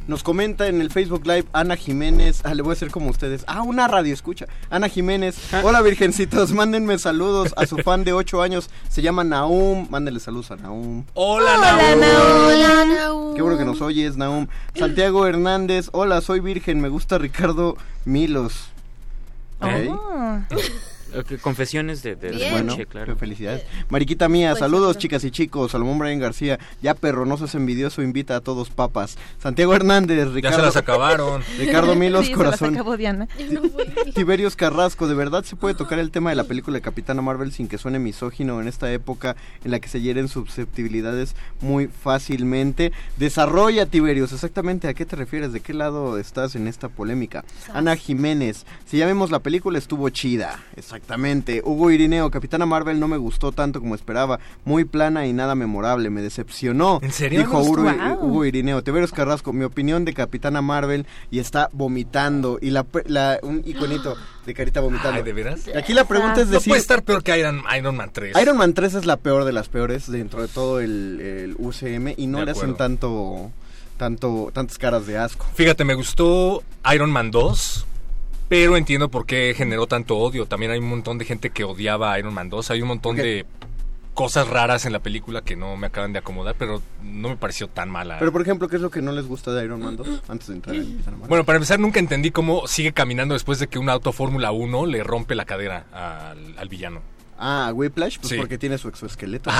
Nos 0.07 0.21
comenta 0.21 0.67
en 0.67 0.81
el 0.81 0.91
Facebook 0.91 1.25
Live 1.25 1.45
Ana 1.51 1.75
Jiménez. 1.75 2.41
Ah, 2.43 2.53
le 2.53 2.61
voy 2.61 2.71
a 2.71 2.73
hacer 2.73 2.91
como 2.91 3.09
ustedes. 3.09 3.43
Ah, 3.47 3.63
una 3.63 3.87
radio 3.87 4.13
escucha. 4.13 4.45
Ana 4.69 4.87
Jiménez. 4.87 5.35
Hola, 5.63 5.81
virgencitos. 5.81 6.51
Mándenme 6.53 6.99
saludos 6.99 7.53
a 7.57 7.65
su 7.65 7.77
fan 7.77 8.03
de 8.03 8.13
8 8.13 8.43
años. 8.43 8.69
Se 8.87 9.01
llama 9.01 9.23
Naum. 9.23 9.87
Mándenle 9.89 10.19
saludos 10.19 10.51
a 10.51 10.57
Naum. 10.57 11.05
Hola, 11.15 11.55
Hola, 11.55 12.85
Naum. 12.85 13.33
Qué 13.33 13.41
bueno 13.41 13.57
que 13.57 13.65
nos 13.65 13.81
oyes, 13.81 14.15
Naum. 14.15 14.45
Santiago 14.75 15.25
Hernández. 15.25 15.89
Hola, 15.91 16.21
soy 16.21 16.39
virgen. 16.39 16.81
Me 16.81 16.89
gusta 16.89 17.17
Ricardo 17.17 17.75
Milos. 18.05 18.69
Ok. 19.59 19.71
Oh. 19.89 20.39
Ok, 21.19 21.39
Confesiones 21.41 22.03
de, 22.03 22.15
de, 22.15 22.29
de 22.31 22.35
Bien. 22.35 22.51
Bueno, 22.51 22.71
noche, 22.73 22.85
claro. 22.85 23.15
felicidades. 23.15 23.63
Mariquita 23.89 24.27
mía, 24.29 24.55
saludos 24.55 24.97
chicas 24.97 25.23
y 25.23 25.31
chicos. 25.31 25.71
Salomón 25.71 25.97
Brian 25.99 26.19
García, 26.19 26.59
ya 26.81 26.93
perro, 26.93 27.25
no 27.25 27.37
seas 27.37 27.55
envidioso, 27.55 28.01
invita 28.01 28.35
a 28.35 28.41
todos 28.41 28.69
papas. 28.69 29.17
Santiago 29.41 29.73
Hernández, 29.75 30.17
Ya 30.27 30.33
Ricardo. 30.33 30.57
se 30.57 30.63
las 30.63 30.75
acabaron. 30.75 31.41
Ricardo 31.57 31.95
Milos, 31.95 32.25
Sí, 32.25 32.31
se 32.33 32.37
las 32.37 32.45
corazón. 32.45 32.73
acabó 32.75 32.97
Diana. 32.97 33.27
Tiberios 34.15 34.55
Carrasco, 34.55 35.07
¿de 35.07 35.13
verdad 35.15 35.43
se 35.43 35.55
puede 35.55 35.75
tocar 35.75 35.99
el 35.99 36.11
tema 36.11 36.29
de 36.29 36.35
la 36.35 36.43
película 36.45 36.75
de 36.75 36.81
Capitana 36.81 37.21
Marvel 37.21 37.51
sin 37.51 37.67
que 37.67 37.77
suene 37.77 37.99
misógino 37.99 38.61
en 38.61 38.67
esta 38.67 38.91
época 38.91 39.35
en 39.63 39.71
la 39.71 39.79
que 39.79 39.87
se 39.89 40.01
hieren 40.01 40.27
susceptibilidades 40.27 41.35
muy 41.61 41.87
fácilmente? 41.87 42.91
Desarrolla, 43.17 43.85
Tiberios, 43.85 44.31
exactamente 44.33 44.87
a 44.87 44.93
qué 44.93 45.05
te 45.05 45.15
refieres, 45.15 45.53
de 45.53 45.59
qué 45.61 45.73
lado 45.73 46.17
estás 46.17 46.55
en 46.55 46.67
esta 46.67 46.89
polémica. 46.89 47.43
Ana 47.73 47.95
Jiménez, 47.95 48.65
si 48.85 48.97
ya 48.97 49.05
vemos 49.05 49.31
la 49.31 49.39
película 49.39 49.77
estuvo 49.77 50.09
chida, 50.09 50.63
exactamente. 51.05 51.61
Hugo 51.63 51.91
Irineo, 51.91 52.31
Capitana 52.31 52.65
Marvel 52.65 52.99
no 52.99 53.07
me 53.07 53.17
gustó 53.17 53.51
tanto 53.51 53.79
como 53.79 53.93
esperaba, 53.95 54.39
muy 54.65 54.85
plana 54.85 55.27
y 55.27 55.33
nada 55.33 55.53
memorable, 55.55 56.09
me 56.09 56.21
decepcionó. 56.21 56.99
¿En 57.03 57.11
serio? 57.11 57.39
Dijo 57.39 57.53
¿No 57.53 57.63
Hugo, 57.63 57.83
Wow. 57.83 58.25
Hugo 58.29 58.45
Irineo, 58.45 58.83
Tiberios 58.83 59.11
Carrasco, 59.11 59.53
mi 59.53 59.63
opinión 59.63 60.03
de 60.05 60.13
Capitana 60.13 60.61
Marvel 60.61 61.05
y 61.29 61.39
está 61.39 61.69
vomitando 61.73 62.57
y 62.61 62.71
la, 62.71 62.85
la- 63.05 63.39
un 63.43 63.61
iconito 63.65 64.15
de 64.45 64.53
carita 64.53 64.81
vomitando. 64.81 65.17
Ay, 65.17 65.23
¿de 65.23 65.33
veras? 65.33 65.61
Aquí 65.77 65.93
la 65.93 66.05
pregunta 66.05 66.41
es 66.41 66.47
No 66.47 66.53
decir, 66.53 66.71
puede 66.71 66.81
estar 66.81 67.03
peor 67.03 67.23
que 67.23 67.37
Iron, 67.37 67.61
Iron 67.77 67.95
Man 67.95 68.09
3. 68.11 68.35
Iron 68.41 68.57
Man 68.57 68.73
3 68.73 68.95
es 68.95 69.05
la 69.05 69.17
peor 69.17 69.45
de 69.45 69.51
las 69.53 69.69
peores 69.69 70.09
dentro 70.11 70.41
de 70.41 70.47
todo 70.47 70.79
el, 70.79 71.19
el 71.21 71.55
UCM 71.59 72.13
y 72.17 72.27
no 72.27 72.39
De 72.39 72.45
le 72.45 72.51
hacen 72.51 72.75
tanto 72.75 73.51
tanto 73.97 74.49
tantas 74.53 74.77
caras 74.77 75.07
de 75.07 75.17
asco. 75.17 75.45
Fíjate, 75.53 75.85
me 75.85 75.93
gustó 75.93 76.63
Iron 76.93 77.11
Man 77.11 77.31
2, 77.31 77.85
pero 78.47 78.77
entiendo 78.77 79.09
por 79.09 79.25
qué 79.25 79.53
generó 79.55 79.87
tanto 79.87 80.17
odio. 80.17 80.45
También 80.45 80.71
hay 80.71 80.79
un 80.79 80.89
montón 80.89 81.17
de 81.17 81.25
gente 81.25 81.49
que 81.49 81.63
odiaba 81.63 82.13
a 82.13 82.19
Iron 82.19 82.33
Man 82.33 82.49
2. 82.49 82.71
Hay 82.71 82.81
un 82.81 82.87
montón 82.89 83.15
de 83.15 83.45
cosas 84.13 84.47
raras 84.47 84.85
en 84.85 84.93
la 84.93 84.99
película 84.99 85.41
que 85.41 85.57
no 85.57 85.75
me 85.75 85.87
acaban 85.87 86.13
de 86.13 86.19
acomodar, 86.19 86.55
pero 86.57 86.81
no 87.03 87.27
me 87.29 87.35
pareció 87.35 87.67
tan 87.67 87.89
mala. 87.89 88.17
Pero 88.19 88.31
por 88.31 88.41
ejemplo, 88.41 88.69
¿qué 88.69 88.77
es 88.77 88.81
lo 88.81 88.89
que 88.89 89.01
no 89.01 89.11
les 89.11 89.25
gusta 89.27 89.51
de 89.51 89.65
Iron 89.65 89.81
Man 89.81 89.97
2 89.97 90.07
antes 90.29 90.47
de 90.47 90.53
entrar 90.53 90.75
en 90.75 90.97
Marvel? 91.03 91.27
Bueno, 91.27 91.43
para 91.43 91.57
empezar, 91.57 91.79
nunca 91.79 91.99
entendí 91.99 92.31
cómo 92.31 92.65
sigue 92.67 92.93
caminando 92.93 93.33
después 93.33 93.59
de 93.59 93.67
que 93.67 93.77
un 93.77 93.89
auto 93.89 94.13
Fórmula 94.13 94.51
1 94.53 94.85
le 94.85 95.03
rompe 95.03 95.35
la 95.35 95.43
cadera 95.43 95.85
al, 95.91 96.57
al 96.57 96.69
villano. 96.69 97.01
Ah, 97.37 97.71
Whiplash, 97.75 98.19
pues 98.19 98.29
Sí. 98.29 98.37
porque 98.37 98.57
tiene 98.57 98.77
su 98.77 98.87
exoesqueleto. 98.87 99.51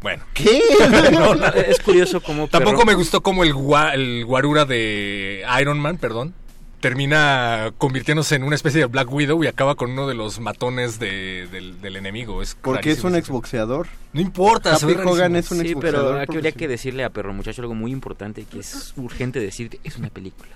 Bueno. 0.00 0.24
¿Qué? 0.34 0.60
No. 1.12 1.34
Es 1.48 1.78
curioso 1.80 2.20
cómo... 2.22 2.48
Tampoco 2.48 2.78
Perro- 2.78 2.86
me 2.86 2.94
gustó 2.94 3.20
como 3.22 3.44
el, 3.44 3.54
gua- 3.54 3.92
el 3.92 4.24
guarura 4.24 4.64
de 4.64 5.44
Iron 5.60 5.78
Man, 5.78 5.98
perdón, 5.98 6.34
termina 6.82 7.72
convirtiéndose 7.78 8.34
en 8.34 8.42
una 8.42 8.56
especie 8.56 8.80
de 8.80 8.86
Black 8.86 9.10
Widow 9.10 9.42
y 9.42 9.46
acaba 9.46 9.76
con 9.76 9.92
uno 9.92 10.06
de 10.08 10.14
los 10.14 10.40
matones 10.40 10.98
de- 10.98 11.48
del, 11.50 11.80
del 11.80 11.96
enemigo. 11.96 12.42
Es 12.42 12.56
Porque 12.60 12.90
es 12.90 13.04
un 13.04 13.14
exboxeador. 13.14 13.86
No 14.12 14.20
importa, 14.20 14.76
se 14.76 14.84
Happy 14.84 14.94
ve 14.96 15.04
Hogan 15.04 15.36
es 15.36 15.50
un 15.52 15.60
Sí, 15.60 15.68
exboxeador. 15.68 16.10
pero 16.10 16.20
aquí 16.20 16.36
habría 16.36 16.52
que 16.52 16.68
decirle 16.68 17.04
a 17.04 17.10
Perro 17.10 17.32
Muchacho 17.32 17.62
algo 17.62 17.74
muy 17.74 17.92
importante 17.92 18.44
que 18.44 18.58
es 18.58 18.92
urgente 18.96 19.38
decirte, 19.40 19.80
es 19.84 19.96
una 19.96 20.10
película. 20.10 20.50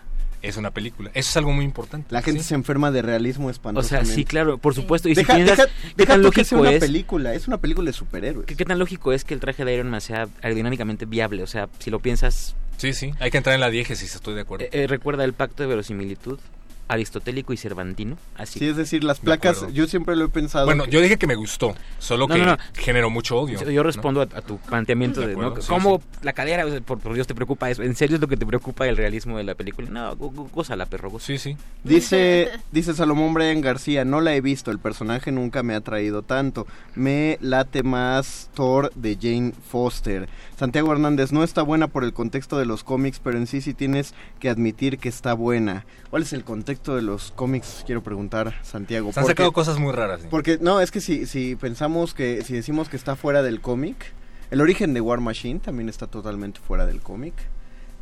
Es 0.49 0.57
una 0.57 0.71
película. 0.71 1.11
Eso 1.15 1.31
es 1.31 1.37
algo 1.37 1.53
muy 1.53 1.65
importante. 1.65 2.07
La 2.13 2.23
gente 2.23 2.43
sí. 2.43 2.49
se 2.51 2.55
enferma 2.55 2.91
de 2.91 3.03
realismo 3.03 3.49
O 3.49 3.51
espantosamente. 3.51 4.07
sea, 4.07 4.15
sí, 4.15 4.25
claro, 4.25 4.59
por 4.59 4.75
supuesto. 4.75 5.09
Y 5.09 5.15
si 5.15 5.23
Deja, 5.23 5.35
piensas, 5.35 5.59
deja, 5.59 5.69
¿qué 5.71 5.93
deja 5.97 6.13
tan 6.15 6.23
tú 6.23 6.31
que 6.31 6.45
sea 6.45 6.57
lógico 6.59 6.61
una 6.61 6.73
es? 6.73 6.81
película, 6.81 7.35
es 7.35 7.49
una 7.49 7.59
película 7.59 7.87
de 7.87 7.93
superhéroes. 7.93 8.47
¿Qué, 8.47 8.57
qué 8.57 8.65
tan 8.65 8.79
lógico 8.79 9.13
es 9.13 9.25
que 9.25 9.35
el 9.35 9.41
traje 9.41 9.65
de 9.65 9.75
Iron 9.75 9.91
Man 9.91 10.01
sea 10.01 10.29
aerodinámicamente 10.43 11.05
viable? 11.07 11.43
O 11.43 11.47
sea, 11.47 11.69
si 11.79 11.91
lo 11.91 12.01
piensas, 12.01 12.55
Sí, 12.79 12.93
sí. 12.93 13.13
Hay 13.21 13.31
que 13.31 13.39
entrar 13.39 13.55
en 13.55 13.61
la 13.63 13.71
diégesis, 13.71 14.15
estoy 14.15 14.35
de 14.35 14.43
acuerdo. 14.43 14.67
eh, 14.67 14.71
eh, 14.73 14.87
recuerda 14.87 15.25
el 15.25 15.33
pacto 15.33 15.63
de 15.63 15.69
verosimilitud 15.69 16.39
aristotélico 16.89 17.53
y 17.53 17.57
cervantino. 17.57 18.17
Así. 18.37 18.59
Sí, 18.59 18.67
es 18.69 18.77
decir, 18.77 19.03
las 19.05 19.19
placas, 19.21 19.67
yo 19.73 19.87
siempre 19.87 20.15
lo 20.17 20.27
he 20.27 20.29
pensado. 20.29 20.67
bueno, 20.67 20.85
que- 20.85 20.91
yo 20.91 21.01
dije 21.01 21.17
que 21.17 21.27
me 21.27 21.35
gustó, 21.35 21.75
solo 21.99 22.27
No, 22.29 22.35
que 22.35 22.41
no, 22.41 22.47
no. 22.47 22.59
generó 22.75 23.11
mucho 23.11 23.39
odio. 23.39 23.61
Yo, 23.61 23.71
yo 23.71 23.81
¿no? 23.83 23.87
respondo 23.87 24.21
a, 24.21 24.25
a 24.25 24.41
tu 24.43 24.59
planteamiento 24.59 25.21
De 25.21 25.27
de, 25.29 25.33
acuerdo, 25.33 25.57
¿no? 25.57 25.63
sí, 25.63 25.69
¿Cómo 25.69 25.99
sí. 25.99 26.19
la 26.23 26.33
cadera, 26.33 26.65
o 26.67 26.71
sea, 26.71 26.81
por, 26.81 26.99
por 27.01 27.15
Dios, 27.15 27.27
te 27.27 27.35
preocupa 27.35 27.71
eso? 27.71 27.83
¿En 27.83 27.97
serio 27.97 28.17
es 28.17 28.21
lo 28.21 28.29
que 28.29 28.37
te 28.37 28.47
preocupa 28.47 28.87
el 28.87 28.97
realismo 28.97 29.37
de 29.39 29.45
la 29.45 29.55
película? 29.55 29.89
No, 29.91 30.17
gó- 30.17 30.51
gózala, 30.51 30.87
perro, 30.87 31.11
gózala. 31.11 31.39
Sí, 31.39 31.53
sí. 31.53 31.57
Dice, 31.85 32.51
dice 32.73 32.95
Salomón 32.95 33.35
Brian 33.35 33.61
García, 33.61 34.05
no 34.05 34.21
la 34.21 34.35
he 34.35 34.41
visto, 34.41 34.71
el 34.71 34.79
personaje 34.79 35.33
nunca 35.33 35.63
me 35.63 35.75
ha 35.75 35.81
traído 35.81 36.23
tanto. 36.23 36.67
Me 36.95 37.39
late 37.41 37.83
más 37.83 38.51
Thor 38.55 38.93
de 38.95 39.17
Jane 39.21 39.53
Foster. 39.71 40.29
Santiago 40.59 40.93
Hernández, 40.93 41.33
no 41.33 41.45
está 41.45 41.63
buena 41.63 41.87
por 41.89 42.03
el 42.05 42.13
contexto 42.13 42.59
de 42.59 42.65
los 42.67 42.83
cómics, 42.85 43.21
pero 43.23 43.37
en 43.39 43.47
sí 43.47 43.61
sí 43.61 43.75
tienes 43.75 44.15
que 44.41 44.49
admitir 44.49 44.99
que 44.99 45.09
está 45.09 45.35
buena. 45.35 45.85
¿Cuál 46.11 46.23
es 46.23 46.33
el 46.33 46.45
contexto 46.45 46.76
de 46.85 47.03
los 47.03 47.33
cómics? 47.33 47.83
Quiero 47.87 48.03
preguntar, 48.03 48.55
Santiago. 48.63 49.13
Se 49.13 49.21
han 49.21 49.25
Porque- 49.25 49.33
sacado 49.43 49.53
cosas 49.53 49.79
muy 49.79 49.93
raras. 49.93 50.21
¿sí? 50.23 50.29
Porque, 50.31 50.59
no, 50.61 50.81
es 50.81 50.91
que 50.91 51.01
si, 51.01 51.27
si 51.27 51.57
pensamos 51.57 52.15
que, 52.15 52.43
si 52.43 52.55
decimos 52.55 52.89
que 52.89 52.97
está 52.97 53.17
fuera 53.17 53.43
del 53.43 53.61
cómic, 53.61 54.13
el 54.51 54.61
origen 54.61 54.95
de 54.95 55.01
War 55.01 55.21
Machine 55.21 55.61
también 55.61 55.89
está 55.89 56.07
totalmente 56.07 56.61
fuera 56.61 56.87
del 56.87 57.01
cómic. 57.01 57.35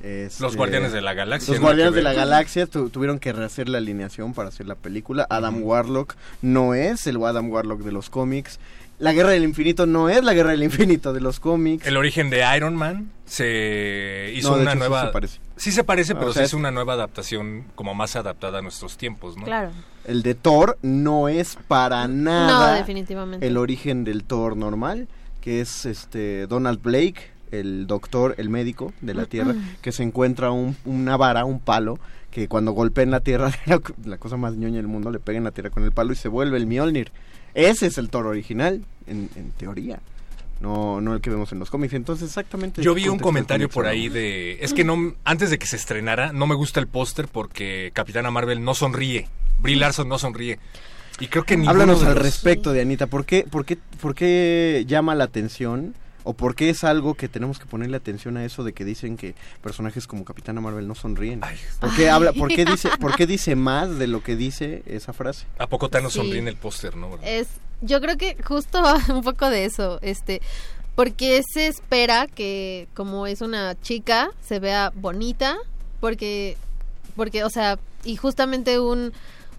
Este, 0.03 0.43
Los 0.43 0.55
Guardianes 0.57 0.93
de 0.93 1.01
la 1.01 1.15
Galaxia, 1.15 1.53
Los 1.55 1.63
Guardianes 1.63 1.95
de 1.95 2.03
la. 2.03 2.13
Galaxia 2.13 2.67
tu- 2.67 2.91
tuvieron 2.91 3.19
que 3.19 3.33
rehacer 3.33 3.71
la 3.71 3.79
alineación 3.79 4.35
para 4.35 4.51
hacer 4.51 4.67
la 4.67 4.75
película. 4.75 5.27
Adam 5.31 5.63
Warlock 5.63 6.15
no 6.43 6.75
es 6.75 7.07
el 7.07 7.17
Adam 7.25 7.51
Warlock 7.51 7.81
de 7.81 7.93
los 7.93 8.11
cómics. 8.11 8.59
La 9.05 9.13
Guerra 9.13 9.31
del 9.31 9.45
Infinito 9.45 9.85
no 9.87 10.09
es 10.09 10.25
la 10.25 10.33
Guerra 10.33 10.51
del 10.53 10.63
Infinito 10.63 11.13
de 11.13 11.21
los 11.21 11.39
cómics. 11.39 11.87
El 11.87 11.97
origen 11.97 12.31
de 12.31 12.43
Iron 12.57 12.75
Man 12.75 13.11
se 13.27 14.33
hizo 14.35 14.51
No, 14.51 14.57
de 14.57 14.63
una 14.63 14.73
hecho, 14.73 14.83
sí 14.85 14.89
nueva. 14.89 15.07
se 15.07 15.13
parece. 15.13 15.41
Sí 15.57 15.73
se 15.73 15.85
parece, 15.85 16.13
Ah, 16.13 16.17
pero 16.19 16.31
o 16.31 16.33
sea, 16.33 16.41
sí 16.41 16.45
es- 16.45 16.51
es 16.51 16.55
una 16.55 16.71
nueva 16.71 16.95
adaptación 16.95 17.65
como 17.75 17.95
más 17.95 18.17
adaptada 18.17 18.59
a 18.59 18.63
nuestros 18.63 18.97
tiempos, 18.97 19.37
¿no? 19.37 19.45
Claro. 19.45 19.71
El 20.07 20.23
de 20.23 20.35
Thor 20.35 20.79
no 20.83 21.29
es 21.29 21.57
para 21.69 22.09
nada 22.09 22.71
No, 22.73 22.77
definitivamente. 22.77 23.47
el 23.47 23.57
origen 23.57 24.05
del 24.05 24.25
Thor 24.25 24.57
normal, 24.57 25.09
que 25.41 25.61
es 25.61 25.85
este 25.87 26.47
Donald 26.47 26.81
Blake, 26.83 27.31
el 27.53 27.87
doctor, 27.87 28.35
el 28.39 28.49
médico 28.49 28.93
de 29.01 29.15
la 29.15 29.27
Tierra, 29.27 29.55
que 29.83 29.93
se 29.93 30.03
encuentra 30.03 30.51
un- 30.51 30.77
una 30.87 31.17
vara, 31.17 31.45
un 31.45 31.61
palo, 31.61 31.99
que 32.31 32.49
cuando 32.49 32.73
golpea 32.73 33.05
en 33.05 33.11
la 33.11 33.21
Tierra, 33.21 33.51
la, 33.67 33.81
la 34.05 34.17
cosa 34.19 34.37
más 34.37 34.55
ñoña 34.55 34.77
del 34.77 34.89
mundo, 34.89 35.11
le 35.11 35.19
pega 35.21 35.39
en 35.39 35.45
la 35.45 35.51
Tierra 35.53 35.71
con 35.71 35.85
el 35.85 35.93
palo 35.93 36.13
y 36.13 36.17
se 36.17 36.29
vuelve 36.29 36.57
el 36.57 36.67
Mjolnir. 36.67 37.13
Ese 37.55 37.87
es 37.87 37.99
el 37.99 38.11
Thor 38.11 38.27
original, 38.27 38.85
en, 39.07 39.31
en 39.37 39.51
teoría. 39.53 40.01
No, 40.61 41.01
no 41.01 41.15
el 41.15 41.21
que 41.21 41.31
vemos 41.31 41.53
en 41.53 41.59
los 41.59 41.71
cómics. 41.71 41.95
Entonces, 41.95 42.29
exactamente. 42.29 42.83
Yo 42.83 42.95
vi 42.95 43.09
un 43.09 43.19
comentario 43.19 43.69
por 43.69 43.87
ahí 43.87 44.09
de... 44.09 44.59
Es 44.65 44.73
que 44.73 44.85
no 44.85 45.15
antes 45.25 45.51
de 45.51 45.59
que 45.59 45.67
se 45.67 45.77
estrenara, 45.77 46.33
no 46.33 46.47
me 46.47 46.55
gusta 46.55 46.81
el 46.81 46.87
póster 46.87 47.29
porque 47.29 47.91
Capitana 47.93 48.31
Marvel 48.31 48.65
no 48.65 48.75
sonríe. 48.75 49.29
Brie 49.59 49.77
Larson 49.77 50.09
no 50.09 50.19
sonríe. 50.19 50.59
Y 51.21 51.29
creo 51.29 51.45
que 51.45 51.55
Háblanos 51.55 52.01
de 52.01 52.09
al 52.09 52.17
respecto 52.17 52.73
de 52.73 52.81
Anita. 52.81 53.07
¿Por 53.07 53.25
qué, 53.25 53.47
por, 53.49 53.65
qué, 53.65 53.79
¿Por 54.01 54.15
qué 54.15 54.85
llama 54.87 55.15
la 55.15 55.25
atención? 55.25 55.95
¿O 56.25 56.33
por 56.33 56.55
qué 56.55 56.71
es 56.71 56.85
algo 56.85 57.15
que 57.15 57.29
tenemos 57.29 57.59
que 57.59 57.67
ponerle 57.67 57.97
atención 57.99 58.37
a 58.39 58.45
eso 58.45 58.65
de 58.65 58.73
que 58.73 58.85
dicen 58.85 59.17
que 59.17 59.35
personajes 59.63 60.07
como 60.07 60.25
Capitana 60.25 60.61
Marvel 60.61 60.89
no 60.89 60.95
sonríen? 60.95 61.43
¿Por 61.81 61.95
qué, 61.95 62.09
habla, 62.09 62.33
por, 62.33 62.49
qué 62.49 62.65
dice, 62.65 62.89
¿Por 62.99 63.15
qué 63.15 63.27
dice 63.27 63.55
más 63.57 63.99
de 63.99 64.07
lo 64.07 64.23
que 64.23 64.35
dice 64.35 64.83
esa 64.87 65.13
frase? 65.13 65.47
¿A 65.59 65.67
poco 65.67 65.91
Thanos 65.91 66.15
Sí. 66.15 66.19
sonríe 66.21 66.39
en 66.39 66.49
el 66.49 66.57
póster, 66.57 66.97
no? 66.97 67.19
Es, 67.23 67.49
yo 67.83 68.01
creo 68.01 68.17
que 68.17 68.37
justo 68.43 68.83
va 68.83 68.99
un 69.15 69.23
poco 69.23 69.51
de 69.51 69.67
eso, 69.67 69.99
este, 70.01 70.41
porque 70.95 71.43
se 71.53 71.67
espera 71.67 72.27
que 72.27 72.89
como 72.95 73.27
es 73.27 73.41
una 73.43 73.79
chica 73.81 74.31
se 74.41 74.61
vea 74.61 74.93
bonita, 74.95 75.57
porque, 76.01 76.57
porque, 77.17 77.45
o 77.45 77.51
sea, 77.51 77.79
y 78.05 78.17
justamente 78.17 78.79
un, 78.79 79.13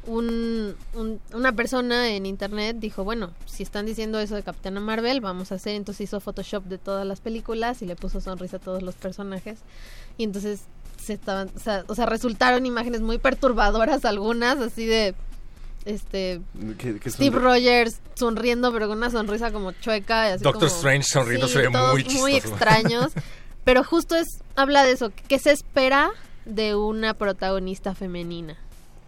un, 0.07 0.75
un- 0.93 1.19
una 1.33 1.51
persona 1.53 2.09
en 2.09 2.25
internet 2.25 2.77
dijo, 2.79 3.03
bueno, 3.03 3.31
si 3.45 3.63
están 3.63 3.85
diciendo 3.85 4.19
eso 4.19 4.35
de 4.35 4.43
Capitana 4.43 4.79
Marvel, 4.79 5.21
vamos 5.21 5.51
a 5.51 5.55
hacer, 5.55 5.75
entonces 5.75 6.01
hizo 6.01 6.19
Photoshop 6.19 6.65
de 6.65 6.77
todas 6.77 7.05
las 7.05 7.21
películas 7.21 7.81
y 7.81 7.85
le 7.85 7.95
puso 7.95 8.21
sonrisa 8.21 8.57
a 8.57 8.59
todos 8.59 8.83
los 8.83 8.95
personajes. 8.95 9.59
Y 10.17 10.23
entonces 10.23 10.61
se 11.03 11.13
estaban, 11.13 11.49
o 11.55 11.59
sea, 11.59 11.83
o 11.87 11.95
sea, 11.95 12.05
resultaron 12.05 12.65
imágenes 12.65 13.01
muy 13.01 13.17
perturbadoras 13.17 14.05
algunas, 14.05 14.59
así 14.59 14.85
de 14.85 15.13
este 15.85 16.41
Steve 17.05 17.37
Rogers 17.37 17.99
sonriendo 18.15 18.73
pero 18.73 18.87
con 18.87 18.97
una 18.97 19.11
sonrisa 19.11 19.51
como 19.51 19.71
chueca 19.73 20.29
y 20.29 20.31
así 20.33 20.43
Doctor 20.43 20.69
como- 20.69 20.75
Strange 20.75 21.03
sonriendo 21.03 21.47
Sí, 21.47 21.53
se 21.53 21.61
ve 21.61 21.69
muy 21.69 22.03
muy 22.19 22.35
extraños. 22.35 23.11
Pero 23.63 23.83
justo 23.83 24.15
es 24.15 24.27
habla 24.55 24.83
de 24.83 24.91
eso, 24.91 25.11
que 25.27 25.39
se 25.39 25.51
espera 25.51 26.11
de 26.45 26.75
una 26.75 27.15
protagonista 27.15 27.95
femenina. 27.95 28.57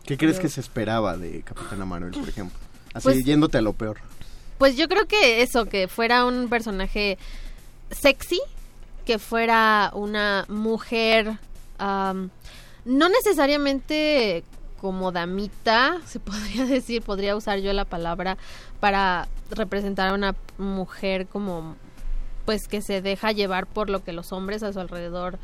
¿Qué 0.07 0.17
crees 0.17 0.39
que 0.39 0.49
se 0.49 0.61
esperaba 0.61 1.17
de 1.17 1.41
Capitana 1.41 1.85
Marvel, 1.85 2.11
por 2.11 2.27
ejemplo? 2.27 2.57
Así 2.93 3.03
Pues- 3.03 3.25
yéndote 3.25 3.57
a 3.57 3.61
lo 3.61 3.73
peor. 3.73 3.97
Pues 4.57 4.75
yo 4.75 4.87
creo 4.87 5.05
que 5.07 5.43
eso, 5.43 5.65
que 5.65 5.87
fuera 5.87 6.25
un 6.25 6.49
personaje 6.49 7.19
sexy, 7.91 8.41
que 9.05 9.19
fuera 9.19 9.91
una 9.93 10.45
mujer, 10.49 11.37
no 11.79 13.09
necesariamente 13.09 14.43
como 14.81 15.11
damita, 15.11 15.97
se 16.05 16.19
podría 16.19 16.65
decir, 16.65 17.01
podría 17.01 17.35
usar 17.35 17.59
yo 17.59 17.73
la 17.73 17.85
palabra 17.85 18.37
para 18.79 19.27
representar 19.51 20.09
a 20.09 20.13
una 20.13 20.35
mujer 20.57 21.27
como, 21.27 21.75
pues 22.45 22.67
que 22.67 22.81
se 22.81 23.01
deja 23.01 23.31
llevar 23.31 23.67
por 23.67 23.89
lo 23.89 24.03
que 24.03 24.11
los 24.13 24.31
hombres 24.31 24.63
a 24.63 24.73
su 24.73 24.79
alrededor 24.79 25.37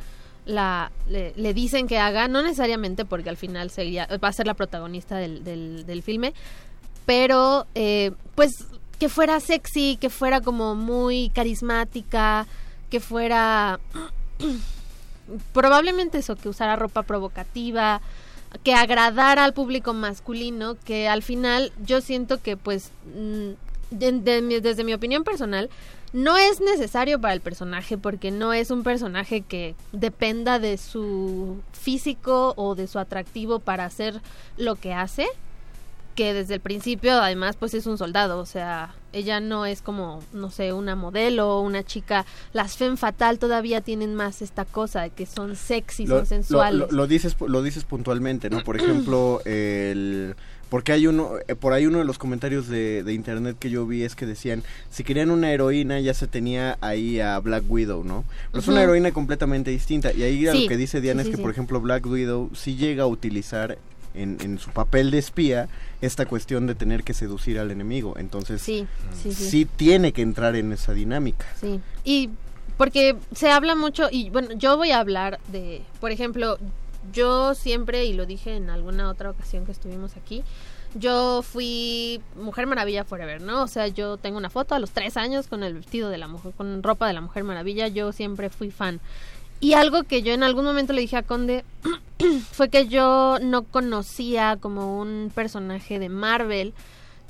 la 0.45 0.91
le, 1.07 1.53
dicen 1.53 1.87
que 1.87 1.97
haga, 1.97 2.27
no 2.27 2.41
necesariamente 2.41 3.05
porque 3.05 3.29
al 3.29 3.37
final 3.37 3.69
sería, 3.69 4.07
va 4.23 4.27
a 4.27 4.33
ser 4.33 4.47
la 4.47 4.53
protagonista 4.53 5.17
del, 5.17 5.43
del, 5.43 5.85
del 5.85 6.03
filme, 6.03 6.33
pero 7.05 7.67
eh, 7.75 8.11
pues 8.35 8.51
que 8.99 9.09
fuera 9.09 9.39
sexy, 9.39 9.97
que 9.99 10.09
fuera 10.09 10.41
como 10.41 10.75
muy 10.75 11.29
carismática, 11.29 12.47
que 12.89 12.99
fuera 12.99 13.79
probablemente 15.53 16.19
eso, 16.19 16.35
que 16.35 16.49
usara 16.49 16.75
ropa 16.75 17.03
provocativa, 17.03 18.01
que 18.63 18.73
agradara 18.73 19.43
al 19.43 19.53
público 19.53 19.93
masculino, 19.93 20.75
que 20.85 21.07
al 21.07 21.23
final 21.23 21.71
yo 21.83 22.01
siento 22.01 22.41
que 22.41 22.55
pues 22.55 22.91
mm, 23.15 23.51
desde 23.91 24.83
mi 24.83 24.93
opinión 24.93 25.23
personal 25.23 25.69
no 26.13 26.37
es 26.37 26.61
necesario 26.61 27.19
para 27.19 27.33
el 27.33 27.41
personaje 27.41 27.97
porque 27.97 28.31
no 28.31 28.53
es 28.53 28.71
un 28.71 28.83
personaje 28.83 29.41
que 29.41 29.75
dependa 29.91 30.59
de 30.59 30.77
su 30.77 31.61
físico 31.73 32.53
o 32.55 32.75
de 32.75 32.87
su 32.87 32.99
atractivo 32.99 33.59
para 33.59 33.85
hacer 33.85 34.21
lo 34.57 34.75
que 34.75 34.93
hace 34.93 35.27
que 36.13 36.33
desde 36.33 36.55
el 36.55 36.59
principio 36.59 37.13
además 37.13 37.55
pues 37.57 37.73
es 37.73 37.87
un 37.87 37.97
soldado, 37.97 38.39
o 38.39 38.45
sea, 38.45 38.93
ella 39.13 39.39
no 39.39 39.65
es 39.65 39.81
como, 39.81 40.21
no 40.31 40.51
sé, 40.51 40.73
una 40.73 40.95
modelo 40.95 41.57
o 41.57 41.61
una 41.61 41.83
chica, 41.83 42.25
las 42.53 42.77
femme 42.77 42.97
fatal 42.97 43.39
todavía 43.39 43.81
tienen 43.81 44.15
más 44.15 44.41
esta 44.41 44.65
cosa 44.65 45.01
de 45.01 45.09
que 45.09 45.25
son 45.25 45.55
sexy, 45.55 46.07
son 46.07 46.25
sensuales. 46.25 46.79
Lo, 46.79 46.91
lo 46.91 47.07
dices, 47.07 47.35
lo 47.39 47.61
dices 47.61 47.83
puntualmente, 47.83 48.49
¿no? 48.49 48.63
Por 48.63 48.77
ejemplo, 48.77 49.41
el... 49.45 50.35
Porque 50.73 50.91
hay 50.91 51.05
uno, 51.05 51.33
eh, 51.47 51.53
por 51.53 51.71
ahí 51.73 51.85
uno 51.85 51.99
de 51.99 52.03
los 52.03 52.17
comentarios 52.17 52.67
de, 52.67 53.03
de 53.03 53.13
internet 53.13 53.57
que 53.59 53.69
yo 53.69 53.85
vi 53.85 54.01
es 54.01 54.15
que 54.15 54.25
decían, 54.25 54.63
si 54.89 55.03
querían 55.03 55.29
una 55.29 55.51
heroína 55.51 55.99
ya 55.99 56.15
se 56.15 56.25
tenía 56.25 56.79
ahí 56.81 57.19
a 57.19 57.37
Black 57.37 57.63
Widow, 57.69 58.03
¿no? 58.03 58.23
Pero 58.49 58.59
es 58.63 58.67
una 58.67 58.81
heroína 58.81 59.11
completamente 59.11 59.69
distinta. 59.69 60.11
Y 60.11 60.23
ahí 60.23 60.39
Sí, 60.47 60.63
lo 60.63 60.67
que 60.67 60.75
dice 60.75 60.99
Diana 60.99 61.21
sí, 61.21 61.29
es 61.29 61.35
que, 61.35 61.39
por 61.43 61.51
ejemplo, 61.51 61.79
Black 61.79 62.07
Widow 62.07 62.49
sí 62.55 62.75
llega 62.75 63.03
a 63.03 63.05
utilizar 63.05 63.77
en, 64.15 64.39
en 64.41 64.57
su 64.57 64.71
papel 64.71 65.11
de 65.11 65.19
espía 65.19 65.69
esta 66.01 66.25
cuestión 66.25 66.65
de 66.65 66.73
tener 66.73 67.03
que 67.03 67.13
seducir 67.13 67.59
al 67.59 67.69
enemigo. 67.69 68.15
Entonces, 68.17 68.59
Sí, 68.59 68.87
sí, 69.21 69.31
sí. 69.31 69.45
sí 69.45 69.65
tiene 69.75 70.11
que 70.11 70.23
entrar 70.23 70.55
en 70.55 70.71
esa 70.71 70.93
dinámica. 70.93 71.45
Sí, 71.61 71.81
y 72.03 72.31
porque 72.77 73.15
se 73.35 73.51
habla 73.51 73.75
mucho, 73.75 74.07
y 74.11 74.31
bueno, 74.31 74.53
yo 74.53 74.75
voy 74.75 74.89
a 74.89 74.97
hablar 74.99 75.39
de, 75.51 75.83
por 76.01 76.09
ejemplo, 76.09 76.57
yo 77.11 77.53
siempre, 77.55 78.05
y 78.05 78.13
lo 78.13 78.25
dije 78.25 78.55
en 78.55 78.69
alguna 78.69 79.09
otra 79.09 79.29
ocasión 79.29 79.65
que 79.65 79.71
estuvimos 79.71 80.15
aquí, 80.15 80.43
yo 80.95 81.41
fui 81.41 82.21
Mujer 82.35 82.67
Maravilla 82.67 83.03
Forever, 83.03 83.41
¿no? 83.41 83.63
O 83.63 83.67
sea, 83.67 83.87
yo 83.87 84.17
tengo 84.17 84.37
una 84.37 84.49
foto 84.51 84.75
a 84.75 84.79
los 84.79 84.91
tres 84.91 85.17
años 85.17 85.47
con 85.47 85.63
el 85.63 85.73
vestido 85.73 86.09
de 86.09 86.17
la 86.19 86.27
mujer, 86.27 86.53
con 86.55 86.83
ropa 86.83 87.07
de 87.07 87.13
la 87.13 87.21
Mujer 87.21 87.43
Maravilla, 87.43 87.87
yo 87.87 88.11
siempre 88.11 88.49
fui 88.49 88.69
fan. 88.71 88.99
Y 89.59 89.73
algo 89.73 90.03
que 90.03 90.21
yo 90.23 90.33
en 90.33 90.43
algún 90.43 90.65
momento 90.65 90.93
le 90.93 91.01
dije 91.01 91.17
a 91.17 91.23
Conde 91.23 91.63
fue 92.51 92.69
que 92.69 92.87
yo 92.87 93.37
no 93.41 93.63
conocía 93.63 94.57
como 94.59 94.99
un 94.99 95.31
personaje 95.33 95.99
de 95.99 96.09
Marvel 96.09 96.73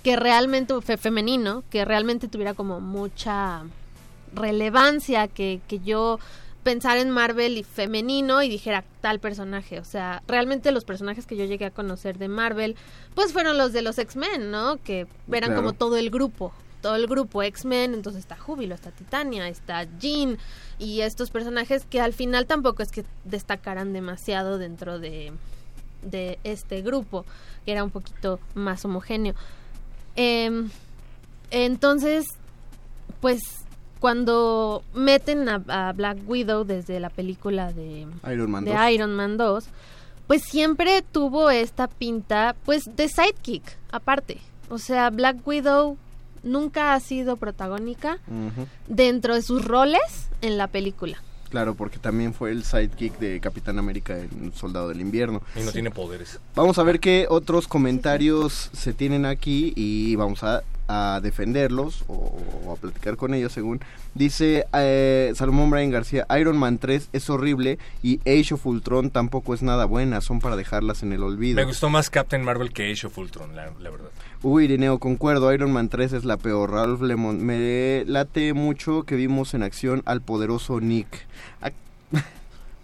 que 0.03 0.15
realmente 0.17 0.73
fe- 0.81 0.97
femenino, 0.97 1.63
que 1.69 1.85
realmente 1.85 2.27
tuviera 2.27 2.53
como 2.53 2.81
mucha 2.81 3.63
relevancia, 4.33 5.27
que, 5.27 5.61
que 5.67 5.79
yo 5.79 6.19
pensara 6.64 7.01
en 7.01 7.09
Marvel 7.09 7.58
y 7.58 7.64
femenino 7.64 8.42
y 8.42 8.50
dijera 8.50 8.83
tal 9.01 9.19
personaje. 9.19 9.80
O 9.80 9.85
sea, 9.85 10.24
realmente 10.27 10.72
los 10.72 10.85
personajes 10.85 11.25
que 11.25 11.35
yo 11.38 11.45
llegué 11.45 11.66
a 11.66 11.72
conocer 11.72 12.17
de 12.17 12.27
Marvel, 12.27 12.75
pues 13.16 13.33
fueron 13.33 13.58
los 13.58 13.74
de 13.74 13.82
los 13.82 13.98
X-Men, 13.98 14.50
¿no? 14.51 14.77
Que 14.83 15.08
eran 15.32 15.50
Claro. 15.51 15.56
como 15.56 15.74
todo 15.74 15.98
el 15.98 16.09
grupo. 16.09 16.53
Todo 16.82 16.95
el 16.95 17.08
grupo 17.08 17.42
X-Men, 17.43 17.93
entonces 17.93 18.19
está 18.22 18.35
Júbilo, 18.35 18.75
está 18.75 18.92
Titania, 18.92 19.48
está 19.48 19.85
Jean 20.00 20.38
y 20.80 21.00
estos 21.01 21.30
personajes 21.32 21.85
que 21.90 22.01
al 22.01 22.11
final 22.14 22.45
tampoco 22.45 22.83
es 22.83 22.92
que 22.92 23.06
destacaran 23.24 23.93
demasiado 23.93 24.58
dentro 24.58 25.00
de, 25.00 25.32
de 26.01 26.40
este 26.43 26.82
grupo, 26.82 27.25
que 27.66 27.72
era 27.72 27.85
un 27.85 27.90
poquito 27.90 28.40
más 28.53 28.83
homogéneo. 28.83 29.33
Em, 30.17 30.69
entonces, 31.51 32.25
pues 33.22 33.40
cuando 34.03 34.83
meten 34.93 35.48
a, 35.48 35.64
a 35.69 35.93
Black 35.93 36.17
Widow 36.27 36.65
desde 36.65 36.99
la 36.99 37.09
película 37.09 37.72
de 37.72 38.06
Iron 38.30 38.51
Man 38.51 38.65
de 38.65 38.73
2. 38.73 38.91
Iron 38.91 39.15
Man 39.15 39.38
2, 39.38 39.64
pues 40.27 40.43
siempre 40.43 41.01
tuvo 41.09 41.49
esta 41.49 41.88
pinta, 41.88 42.53
pues 42.65 42.83
de 42.98 43.07
sidekick, 43.07 43.64
aparte. 43.93 44.41
O 44.67 44.77
sea, 44.77 45.09
Black 45.09 45.38
Widow 45.48 45.98
nunca 46.43 46.95
ha 46.95 46.99
sido 46.99 47.38
protagónica 47.38 48.19
dentro 48.90 49.35
de 49.35 49.41
sus 49.41 49.64
roles 49.64 50.27
en 50.41 50.57
la 50.57 50.67
película. 50.67 51.23
Claro, 51.49 51.73
porque 51.73 51.98
también 51.98 52.33
fue 52.33 52.51
el 52.51 52.65
sidekick 52.65 53.17
de 53.19 53.40
Capitán 53.40 53.80
América 53.80 54.17
en 54.17 54.51
Soldado 54.53 54.90
del 54.90 54.99
Invierno. 54.99 55.41
Y 55.56 55.61
no 55.61 55.72
tiene 55.72 55.91
poderes. 55.91 56.41
Vamos 56.56 56.77
a 56.77 56.83
ver 56.83 56.99
qué 56.99 57.27
otros 57.30 57.69
comentarios 57.69 58.69
se 58.73 58.91
tienen 58.91 59.25
aquí 59.25 59.72
y 59.77 60.17
vamos 60.17 60.43
a, 60.43 60.61
a 60.93 61.19
defenderlos 61.22 62.03
o, 62.07 62.38
o 62.65 62.73
a 62.73 62.75
platicar 62.75 63.17
con 63.17 63.33
ellos 63.33 63.51
según. 63.51 63.80
Dice 64.13 64.65
eh, 64.73 65.31
Salomón 65.35 65.72
Brian 65.72 65.89
García, 65.89 66.27
Iron 66.39 66.55
Man 66.57 66.77
3 66.77 67.09
es 67.13 67.30
horrible 67.31 67.80
y 68.03 68.19
Age 68.30 68.53
of 68.53 68.65
Ultron 68.67 69.09
tampoco 69.09 69.55
es 69.55 69.63
nada 69.63 69.85
buena, 69.85 70.22
son 70.22 70.39
para 70.39 70.55
dejarlas 70.55 71.01
en 71.01 71.11
el 71.13 71.23
olvido. 71.23 71.55
Me 71.55 71.63
gustó 71.63 71.89
más 71.89 72.09
Captain 72.11 72.43
Marvel 72.43 72.72
que 72.72 72.91
Age 72.91 73.07
of 73.07 73.17
Ultron, 73.17 73.55
la, 73.55 73.72
la 73.80 73.89
verdad. 73.89 74.09
Hugo 74.43 74.59
Irineo, 74.61 74.99
concuerdo, 74.99 75.51
Iron 75.53 75.72
Man 75.72 75.89
3 75.89 76.13
es 76.13 76.25
la 76.25 76.38
peor. 76.38 76.69
Ralph 76.72 77.01
Lemon, 77.01 77.43
me 77.43 78.03
late 78.05 78.53
mucho 78.53 79.03
que 79.03 79.15
vimos 79.15 79.53
en 79.53 79.63
acción 79.63 80.03
al 80.05 80.22
poderoso 80.22 80.80
Nick. 80.80 81.25
Ah, 81.61 81.72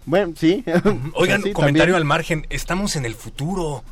bueno, 0.06 0.32
sí. 0.36 0.64
Oigan, 1.14 1.42
Sí, 1.44 1.52
comentario 1.52 1.94
también. 1.94 1.96
al 1.96 2.04
margen, 2.04 2.46
estamos 2.50 2.96
en 2.96 3.04
el 3.04 3.14
futuro. 3.14 3.84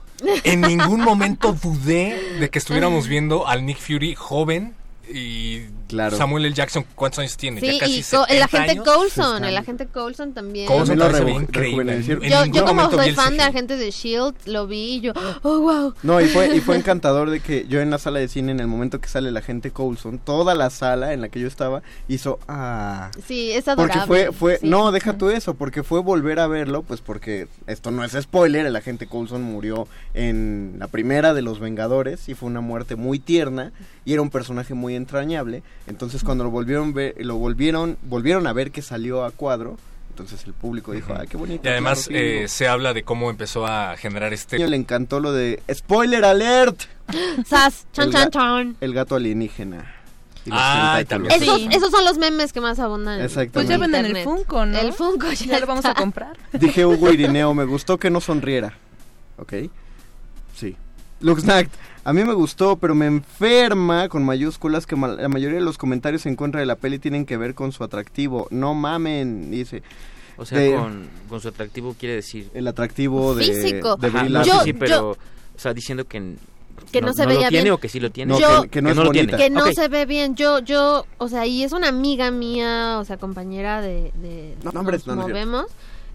En 0.44 0.60
ningún 0.62 1.00
momento 1.00 1.52
dudé 1.52 2.38
de 2.40 2.50
que 2.50 2.58
estuviéramos 2.58 3.06
viendo 3.06 3.46
al 3.46 3.64
Nick 3.64 3.78
Fury 3.78 4.14
joven 4.14 4.74
y 5.12 5.62
Claro. 5.88 6.16
Samuel 6.16 6.44
L. 6.44 6.54
Jackson, 6.54 6.84
¿cuántos 6.94 7.18
años 7.20 7.36
tiene? 7.36 7.60
Sí, 7.60 7.66
ya 7.66 7.78
casi 7.80 8.00
y 8.00 8.02
co- 8.02 8.26
el 8.26 8.38
70 8.40 8.44
agente 8.44 8.70
años. 8.70 8.84
Coulson, 8.84 9.44
el 9.44 9.56
agente 9.56 9.86
Coulson 9.86 10.34
también. 10.34 10.66
Coulson 10.66 10.98
También 10.98 11.24
lo 11.34 11.40
increíble. 11.40 11.96
En 11.96 12.52
Yo, 12.52 12.64
como 12.64 12.90
soy 12.90 13.08
el 13.08 13.14
fan 13.14 13.36
de. 13.36 13.42
Agentes 13.42 13.78
de 13.78 13.90
Shield, 13.90 14.34
lo 14.44 14.66
vi 14.66 14.96
y 14.96 15.00
yo, 15.00 15.12
oh 15.42 15.60
wow. 15.60 15.94
No, 16.02 16.20
y 16.20 16.26
fue, 16.28 16.54
y 16.54 16.60
fue 16.60 16.76
encantador 16.78 17.30
de 17.30 17.40
que 17.40 17.66
yo 17.66 17.80
en 17.80 17.88
la 17.90 17.98
sala 17.98 18.18
de 18.18 18.28
cine, 18.28 18.52
en 18.52 18.60
el 18.60 18.66
momento 18.66 19.00
que 19.00 19.08
sale 19.08 19.32
la 19.32 19.40
gente 19.40 19.70
Coulson, 19.70 20.18
toda 20.18 20.54
la 20.54 20.68
sala 20.70 21.14
en 21.14 21.22
la 21.22 21.30
que 21.30 21.40
yo 21.40 21.48
estaba 21.48 21.82
hizo, 22.08 22.38
ah... 22.46 23.10
Sí, 23.26 23.52
es 23.52 23.66
adorable. 23.68 23.94
Porque 24.06 24.06
fue, 24.06 24.32
fue, 24.32 24.58
sí. 24.58 24.68
no, 24.68 24.92
deja 24.92 25.16
tú 25.16 25.30
eso, 25.30 25.54
porque 25.54 25.82
fue 25.82 26.00
volver 26.02 26.40
a 26.40 26.46
verlo, 26.46 26.82
pues 26.82 27.00
porque 27.00 27.48
esto 27.66 27.90
no 27.90 28.04
es 28.04 28.12
spoiler, 28.12 28.66
el 28.66 28.76
agente 28.76 29.06
Coulson 29.06 29.42
murió 29.42 29.88
en 30.12 30.76
la 30.78 30.88
primera 30.88 31.32
de 31.32 31.42
los 31.42 31.60
Vengadores 31.60 32.28
y 32.28 32.34
fue 32.34 32.48
una 32.48 32.60
muerte 32.60 32.96
muy 32.96 33.18
tierna 33.18 33.72
y 34.04 34.12
era 34.12 34.22
un 34.22 34.30
personaje 34.30 34.74
muy 34.74 34.94
entrañable, 34.94 35.62
entonces 35.88 36.22
cuando 36.22 36.44
lo 36.44 36.50
volvieron 36.50 36.92
ver, 36.92 37.14
lo 37.18 37.36
volvieron, 37.36 37.96
volvieron 38.02 38.46
a 38.46 38.52
ver 38.52 38.70
que 38.70 38.82
salió 38.82 39.24
a 39.24 39.30
cuadro, 39.30 39.76
entonces 40.10 40.44
el 40.46 40.52
público 40.52 40.92
dijo, 40.92 41.14
ay, 41.18 41.26
qué 41.28 41.36
bonito. 41.36 41.66
Y 41.68 41.70
además 41.70 42.06
claro, 42.08 42.22
sí, 42.24 42.28
eh, 42.44 42.48
se 42.48 42.68
habla 42.68 42.92
de 42.92 43.02
cómo 43.04 43.30
empezó 43.30 43.66
a 43.66 43.96
generar 43.96 44.32
este... 44.32 44.58
le 44.66 44.76
encantó 44.76 45.20
lo 45.20 45.32
de 45.32 45.62
spoiler 45.72 46.24
alert, 46.24 46.80
Sas, 47.46 47.86
chan, 47.92 48.08
El 48.08 48.12
chan, 48.12 48.30
chan. 48.30 48.76
el 48.80 48.92
gato 48.94 49.14
alienígena. 49.16 49.94
y 50.44 50.50
los 50.50 50.58
Ay, 50.60 51.04
tentáculos. 51.04 51.38
también. 51.38 51.72
Esos, 51.72 51.82
esos 51.82 51.90
son 51.90 52.04
los 52.04 52.18
memes 52.18 52.52
que 52.52 52.60
más 52.60 52.78
abundan. 52.78 53.18
en- 53.20 53.24
Exactamente. 53.24 53.52
Pues 53.54 53.68
ya 53.68 53.74
en 53.76 53.80
venden 53.80 54.16
el. 54.16 54.24
Funko, 54.24 54.66
¿no? 54.66 54.78
El 54.78 54.92
Funko 54.92 55.30
ya, 55.32 55.46
Ya 55.46 55.60
lo 55.60 55.66
vamos 55.66 55.84
a 55.84 55.94
comprar. 55.94 56.36
Dije 56.52 56.84
Hugo 56.84 57.10
Irineo, 57.12 57.54
me 57.54 57.64
gustó 57.64 57.96
que 57.98 58.10
no 58.10 58.20
sonriera. 58.20 58.74
¿Ok? 59.38 59.52
Sí. 60.56 60.76
Luxnact, 61.20 61.72
a 62.08 62.12
mí 62.12 62.24
me 62.24 62.32
gustó, 62.32 62.76
pero 62.76 62.94
me 62.94 63.06
enferma 63.06 64.08
con 64.08 64.24
mayúsculas 64.24 64.86
que 64.86 64.96
ma- 64.96 65.08
la 65.08 65.28
mayoría 65.28 65.58
de 65.58 65.64
los 65.64 65.76
comentarios 65.78 66.24
en 66.26 66.36
contra 66.36 66.60
de 66.60 66.66
la 66.66 66.76
peli 66.76 66.98
tienen 66.98 67.26
que 67.26 67.36
ver 67.36 67.54
con 67.54 67.70
su 67.72 67.84
atractivo. 67.84 68.48
No 68.50 68.74
mamen, 68.74 69.50
dice. 69.50 69.82
O 70.36 70.44
sea, 70.46 70.58
De- 70.58 70.74
con, 70.74 71.08
con 71.28 71.40
su 71.40 71.48
atractivo 71.48 71.94
quiere 71.98 72.14
decir... 72.16 72.48
El 72.54 72.66
atractivo 72.68 73.34
de, 73.34 73.44
Físico. 73.44 73.96
de 73.96 74.06
Ajá, 74.08 74.22
no, 74.24 74.28
Larson. 74.30 74.58
sí, 74.60 74.64
sí, 74.66 74.72
pero... 74.72 75.10
O 75.10 75.16
sea, 75.60 75.74
diciendo 75.74 76.04
que... 76.06 76.36
que 76.92 77.00
no, 77.00 77.08
No- 77.08 77.12
se 77.12 77.26
no 77.26 77.32
lo 77.34 77.48
tiene 77.48 77.70
o 77.72 77.78
que 77.78 77.88
sí 77.88 77.98
lo 78.00 78.10
tiene. 78.10 78.32
No, 78.32 78.40
Yo- 78.40 78.62
que, 78.62 78.68
que 78.68 78.82
no 78.82 78.88
es 78.90 78.94
que 78.94 78.96
no 78.98 79.02
lo 79.04 79.08
bonita. 79.10 79.36
tiene. 79.36 79.54
que 79.54 79.66
no 79.66 79.72
se 79.72 79.88
ve 79.88 80.06
bien. 80.06 80.34
Yo, 80.36 80.60
yo, 80.60 81.04
o 81.18 81.28
sea, 81.28 81.44
y 81.44 81.62
es 81.64 81.72
una 81.72 81.88
amiga 81.88 82.30
mía, 82.30 82.98
o 83.00 83.04
sea, 83.04 83.16
compañera 83.16 83.82
de, 83.82 84.12
de 84.22 84.54
No, 84.62 84.70
no, 84.72 84.80
hombre, 84.80 84.96
nos 84.98 85.06
no, 85.08 85.14
no 85.16 85.20
es 85.22 85.26
cierto. 85.26 85.46
movemos. 85.50 85.66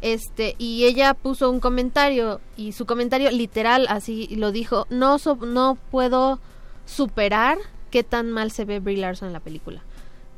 Este, 0.04 0.56
y 0.58 0.84
ella 0.84 1.14
puso 1.14 1.50
un 1.50 1.62
comentario 1.62 2.42
y 2.58 2.74
su 2.74 2.86
comentario 2.86 3.32
literal 3.32 3.88
así 3.90 4.28
lo 4.36 4.52
dijo, 4.52 4.86
no 4.90 5.18
no 5.48 5.78
puedo 5.92 6.40
superar 6.86 7.58
qué 7.90 8.04
tan 8.04 8.30
mal 8.30 8.52
se 8.52 8.66
ve 8.66 8.82
Brie 8.82 8.98
Larson 8.98 9.28
en 9.28 9.34
la 9.34 9.40
película. 9.40 9.82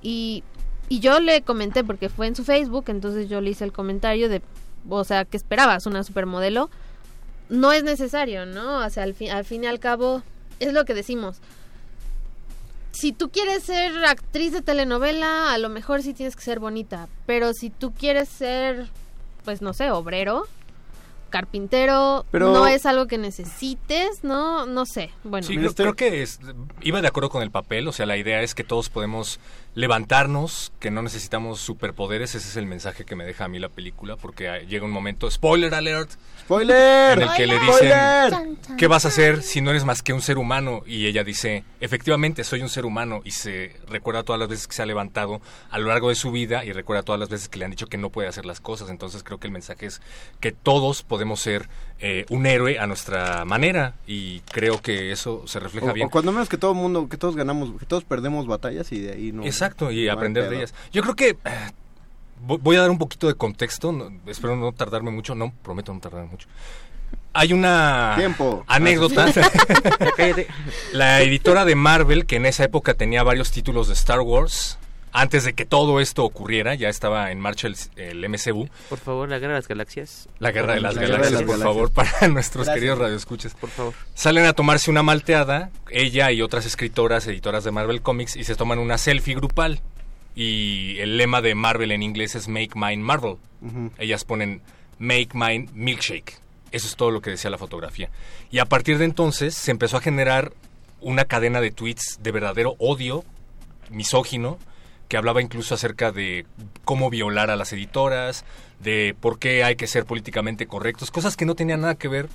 Y 0.01 0.43
y 0.87 0.99
yo 0.99 1.19
le 1.19 1.41
comenté 1.41 1.83
porque 1.83 2.09
fue 2.09 2.27
en 2.27 2.35
su 2.35 2.43
Facebook, 2.43 2.85
entonces 2.89 3.27
yo 3.27 3.41
le 3.41 3.49
hice 3.49 3.63
el 3.63 3.73
comentario 3.73 4.29
de 4.29 4.43
o 4.87 5.03
sea, 5.03 5.25
¿qué 5.25 5.35
esperabas? 5.35 5.87
Una 5.87 6.03
supermodelo. 6.03 6.69
No 7.49 7.71
es 7.71 7.83
necesario, 7.83 8.45
¿no? 8.45 8.85
O 8.85 8.89
sea, 8.91 9.01
al 9.01 9.15
fin, 9.15 9.31
al 9.31 9.45
fin 9.45 9.63
y 9.63 9.67
al 9.67 9.79
cabo 9.79 10.21
es 10.59 10.73
lo 10.73 10.85
que 10.85 10.93
decimos 10.93 11.41
si 12.95 13.11
tú 13.11 13.29
quieres 13.29 13.63
ser 13.63 14.05
actriz 14.05 14.53
de 14.53 14.61
telenovela, 14.61 15.53
a 15.53 15.57
lo 15.57 15.67
mejor 15.67 16.01
sí 16.01 16.13
tienes 16.13 16.35
que 16.35 16.43
ser 16.43 16.59
bonita. 16.59 17.09
Pero 17.25 17.51
si 17.53 17.69
tú 17.69 17.93
quieres 17.93 18.29
ser, 18.29 18.87
pues 19.45 19.61
no 19.61 19.73
sé, 19.73 19.91
obrero, 19.91 20.45
carpintero, 21.29 22.25
Pero- 22.31 22.53
no 22.53 22.67
es 22.67 22.85
algo 22.85 23.07
que 23.07 23.17
necesites, 23.17 24.23
¿no? 24.23 24.65
No 24.65 24.85
sé. 24.85 25.11
Bueno, 25.23 25.45
Sí, 25.45 25.57
creo, 25.57 25.73
creo 25.73 25.93
que 25.95 26.21
es- 26.21 26.39
iba 26.81 27.01
de 27.01 27.07
acuerdo 27.07 27.29
con 27.29 27.41
el 27.43 27.51
papel, 27.51 27.87
o 27.87 27.91
sea, 27.91 28.05
la 28.05 28.17
idea 28.17 28.41
es 28.41 28.55
que 28.55 28.63
todos 28.63 28.89
podemos 28.89 29.39
levantarnos, 29.75 30.71
que 30.79 30.89
no 30.89 31.01
necesitamos 31.01 31.59
superpoderes, 31.59 32.33
ese 32.33 32.47
es 32.47 32.55
el 32.55 32.65
mensaje 32.65 33.03
que 33.03 33.15
me 33.15 33.25
deja 33.25 33.45
a 33.45 33.47
mí 33.49 33.59
la 33.59 33.69
película, 33.69 34.15
porque 34.15 34.47
ah, 34.49 34.59
llega 34.59 34.85
un 34.85 34.91
momento, 34.91 35.29
spoiler 35.29 35.73
alert, 35.73 36.11
¡Spoiler! 36.39 37.17
en 37.17 37.21
el 37.23 37.33
que 37.35 37.45
le 37.45 37.57
¡Spoiler! 37.57 38.31
dicen, 38.31 38.77
¿qué 38.77 38.87
vas 38.87 39.03
a 39.03 39.09
hacer 39.09 39.43
si 39.43 39.59
no 39.59 39.71
eres 39.71 39.83
más 39.83 40.01
que 40.01 40.13
un 40.13 40.21
ser 40.21 40.37
humano? 40.37 40.81
Y 40.85 41.07
ella 41.07 41.25
dice, 41.25 41.65
efectivamente, 41.81 42.45
soy 42.45 42.61
un 42.61 42.69
ser 42.69 42.85
humano, 42.85 43.21
y 43.25 43.31
se 43.31 43.75
recuerda 43.87 44.23
todas 44.23 44.39
las 44.39 44.47
veces 44.47 44.67
que 44.67 44.75
se 44.75 44.81
ha 44.81 44.85
levantado 44.85 45.41
a 45.69 45.77
lo 45.77 45.87
largo 45.87 46.07
de 46.07 46.15
su 46.15 46.31
vida, 46.31 46.63
y 46.63 46.71
recuerda 46.71 47.03
todas 47.03 47.19
las 47.19 47.29
veces 47.29 47.49
que 47.49 47.59
le 47.59 47.65
han 47.65 47.71
dicho 47.71 47.87
que 47.87 47.97
no 47.97 48.09
puede 48.09 48.29
hacer 48.29 48.45
las 48.45 48.61
cosas, 48.61 48.89
entonces 48.89 49.23
creo 49.23 49.39
que 49.39 49.47
el 49.47 49.53
mensaje 49.53 49.87
es 49.87 50.01
que 50.39 50.53
todos 50.53 51.03
podemos 51.03 51.41
ser 51.41 51.67
eh, 52.07 52.23
un 52.29 52.45
héroe 52.45 52.77
a 52.77 52.85
nuestra 52.85 53.45
manera, 53.45 53.95
y 54.05 54.41
creo 54.51 54.79
que 54.79 55.11
eso 55.11 55.43
se 55.47 55.59
refleja 55.59 55.89
O, 55.89 55.93
bien. 55.93 56.05
o 56.05 56.09
cuando 56.11 56.31
menos 56.31 56.47
que 56.49 56.57
todo 56.57 56.71
el 56.73 56.77
mundo, 56.77 57.09
que 57.09 57.17
todos 57.17 57.35
ganamos, 57.35 57.79
que 57.79 57.85
todos 57.87 58.03
perdemos 58.03 58.45
batallas 58.45 58.91
y 58.91 58.99
de 58.99 59.13
ahí 59.13 59.31
no. 59.31 59.43
Exacto, 59.43 59.91
y 59.91 60.05
no 60.05 60.13
aprender 60.13 60.47
de 60.49 60.57
ellas. 60.57 60.73
Yo 60.91 61.01
creo 61.01 61.15
que 61.15 61.29
eh, 61.29 61.71
vo- 62.45 62.59
voy 62.61 62.75
a 62.75 62.81
dar 62.81 62.91
un 62.91 62.99
poquito 62.99 63.27
de 63.27 63.33
contexto, 63.33 63.91
no- 63.91 64.11
espero 64.27 64.55
no 64.55 64.71
tardarme 64.71 65.09
mucho, 65.09 65.33
no, 65.33 65.51
prometo 65.63 65.91
no 65.93 65.99
tardarme 65.99 66.29
mucho. 66.29 66.47
Hay 67.33 67.51
una 67.53 68.13
Tiempo. 68.17 68.63
anécdota. 68.67 69.25
la 70.93 71.21
editora 71.21 71.65
de 71.65 71.75
Marvel, 71.75 72.25
que 72.25 72.37
en 72.37 72.45
esa 72.45 72.63
época 72.63 72.93
tenía 72.93 73.23
varios 73.23 73.51
títulos 73.51 73.87
de 73.87 73.93
Star 73.93 74.21
Wars, 74.21 74.77
antes 75.17 75.45
de 75.45 75.53
que 75.53 75.65
todo 75.65 75.99
esto 75.99 76.23
ocurriera, 76.25 76.75
ya 76.75 76.89
estaba 76.89 77.31
en 77.31 77.39
marcha 77.39 77.67
el, 77.67 77.75
el 77.95 78.27
MCU. 78.29 78.67
Por 78.89 78.99
favor, 78.99 79.29
la 79.29 79.39
guerra 79.39 79.53
de 79.53 79.59
las 79.59 79.67
galaxias. 79.67 80.27
La 80.39 80.51
guerra 80.51 80.73
de 80.75 80.81
las 80.81 80.95
La 80.95 81.01
guerra 81.01 81.13
de 81.17 81.31
galaxias, 81.31 81.41
las 81.41 81.41
por 81.43 81.59
galaxias. 81.59 81.73
favor, 81.75 81.91
para 82.19 82.27
nuestros 82.33 82.65
Gracias. 82.65 82.75
queridos 82.75 82.99
radioescuchas. 82.99 83.53
Por 83.55 83.69
favor. 83.69 83.93
Salen 84.13 84.45
a 84.45 84.53
tomarse 84.53 84.91
una 84.91 85.03
malteada, 85.03 85.69
ella 85.89 86.31
y 86.31 86.41
otras 86.41 86.65
escritoras, 86.65 87.25
editoras 87.27 87.63
de 87.63 87.71
Marvel 87.71 88.01
Comics, 88.01 88.35
y 88.35 88.43
se 88.43 88.55
toman 88.55 88.79
una 88.79 88.97
selfie 88.97 89.35
grupal. 89.35 89.79
Y 90.35 90.97
el 90.99 91.17
lema 91.17 91.41
de 91.41 91.55
Marvel 91.55 91.91
en 91.93 92.03
inglés 92.03 92.35
es 92.35 92.47
Make 92.49 92.71
Mine 92.75 92.97
Marvel. 92.97 93.37
Ujú. 93.61 93.91
Ellas 93.97 94.25
ponen 94.25 94.61
Make 94.99 95.29
Mine 95.33 95.69
Milkshake. 95.73 96.39
Eso 96.71 96.87
es 96.87 96.95
todo 96.97 97.09
lo 97.11 97.21
que 97.21 97.29
decía 97.29 97.49
la 97.49 97.57
fotografía. 97.57 98.09
Y 98.51 98.59
a 98.59 98.65
partir 98.65 98.97
de 98.97 99.05
entonces 99.05 99.55
se 99.55 99.71
empezó 99.71 99.95
a 99.95 100.01
generar 100.01 100.51
una 100.99 101.23
cadena 101.23 101.61
de 101.61 101.71
tweets 101.71 102.19
de 102.21 102.31
verdadero 102.31 102.75
odio 102.79 103.23
misógino 103.89 104.57
que 105.07 105.17
hablaba 105.17 105.41
incluso 105.41 105.75
acerca 105.75 106.11
de 106.11 106.45
cómo 106.83 107.09
violar 107.09 107.49
a 107.49 107.55
las 107.55 107.73
editoras, 107.73 108.45
de 108.79 109.15
por 109.19 109.39
qué 109.39 109.63
hay 109.63 109.75
que 109.75 109.87
ser 109.87 110.05
políticamente 110.05 110.67
correctos, 110.67 111.11
cosas 111.11 111.37
que 111.37 111.45
no 111.45 111.55
tenían 111.55 111.81
nada 111.81 111.95
que 111.95 112.07
ver 112.07 112.27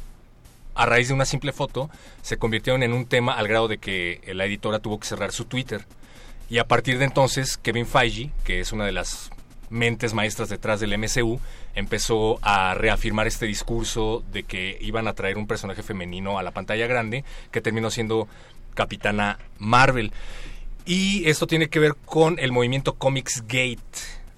a 0.75 0.87
raíz 0.87 1.09
de 1.09 1.15
una 1.15 1.25
simple 1.25 1.53
foto, 1.53 1.91
se 2.23 2.39
convirtieron 2.39 2.83
en 2.83 2.93
un 2.93 3.07
tema 3.07 3.35
al 3.35 3.49
grado 3.49 3.69
de 3.69 3.79
que 3.79 4.21
la 4.35 4.47
editora 4.47 4.79
tuvo 4.79 4.99
que 5.01 5.07
cerrar 5.07 5.33
su 5.33 5.45
Twitter. 5.45 5.85
Y 6.49 6.59
a 6.59 6.67
partir 6.67 6.99
de 6.99 7.05
entonces, 7.05 7.57
Kevin 7.57 7.87
Feige, 7.87 8.31
que 8.45 8.61
es 8.61 8.73
una 8.73 8.87
de 8.87 8.93
las 8.93 9.31
mentes 9.69 10.15
maestras 10.15 10.49
detrás 10.49 10.81
del 10.81 10.97
MCU, 10.99 11.41
empezó 11.75 12.39
a 12.43 12.75
reafirmar 12.75 13.27
este 13.27 13.47
discurso 13.47 14.25
de 14.33 14.43
que 14.43 14.77
iban 14.81 15.07
a 15.07 15.15
traer 15.15 15.39
un 15.39 15.47
personaje 15.47 15.83
femenino 15.83 16.39
a 16.39 16.43
la 16.43 16.51
pantalla 16.51 16.87
grande, 16.87 17.25
que 17.53 17.61
terminó 17.61 17.91
siendo 17.91 18.29
Capitana 18.75 19.39
Marvel. 19.59 20.13
Y 20.87 21.29
esto 21.29 21.47
tiene 21.47 21.69
que 21.69 21.79
ver 21.79 21.95
con 22.05 22.39
el 22.39 22.53
movimiento 22.53 22.95
Comics 22.95 23.43
Gate. 23.47 23.79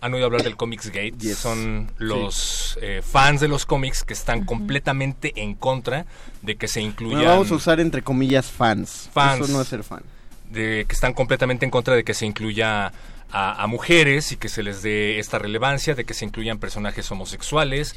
¿Han 0.01 0.15
oído 0.15 0.27
hablar 0.27 0.43
del 0.43 0.57
Comics 0.57 0.89
Gate? 0.89 1.15
Yes. 1.19 1.39
Son 1.39 1.91
los 1.99 2.77
eh, 2.83 3.03
fans 3.09 3.41
de 3.41 3.47
los 3.49 3.65
cómics 3.67 4.03
que 4.03 4.12
están 4.12 4.45
completamente 4.45 5.33
en 5.37 5.55
contra 5.55 6.07
de 6.43 6.57
que 6.57 6.67
se 6.67 6.81
incluyan 6.81 7.19
Bueno, 7.21 7.31
vamos 7.33 7.53
a 7.53 7.55
usar 7.55 7.79
entre 7.79 8.03
comillas 8.03 8.47
fans. 8.51 9.09
Fans. 9.12 9.45
Eso 9.45 9.53
no 9.53 9.62
es 9.62 9.69
ser 9.69 9.85
fan. 9.85 10.03
de 10.51 10.85
que 10.89 10.95
están 10.95 11.15
completamente 11.15 11.65
en 11.65 11.71
contra 11.71 11.95
de 11.95 12.03
que 12.03 12.15
se 12.15 12.27
incluya 12.27 12.93
a, 13.31 13.62
a 13.62 13.67
mujeres 13.69 14.33
y 14.33 14.37
que 14.37 14.49
se 14.49 14.65
les 14.65 14.83
dé 14.83 15.21
esta 15.21 15.39
relevancia, 15.39 15.95
de 15.95 16.05
que 16.05 16.15
se 16.15 16.25
incluyan 16.25 16.59
personajes 16.59 17.09
homosexuales, 17.11 17.95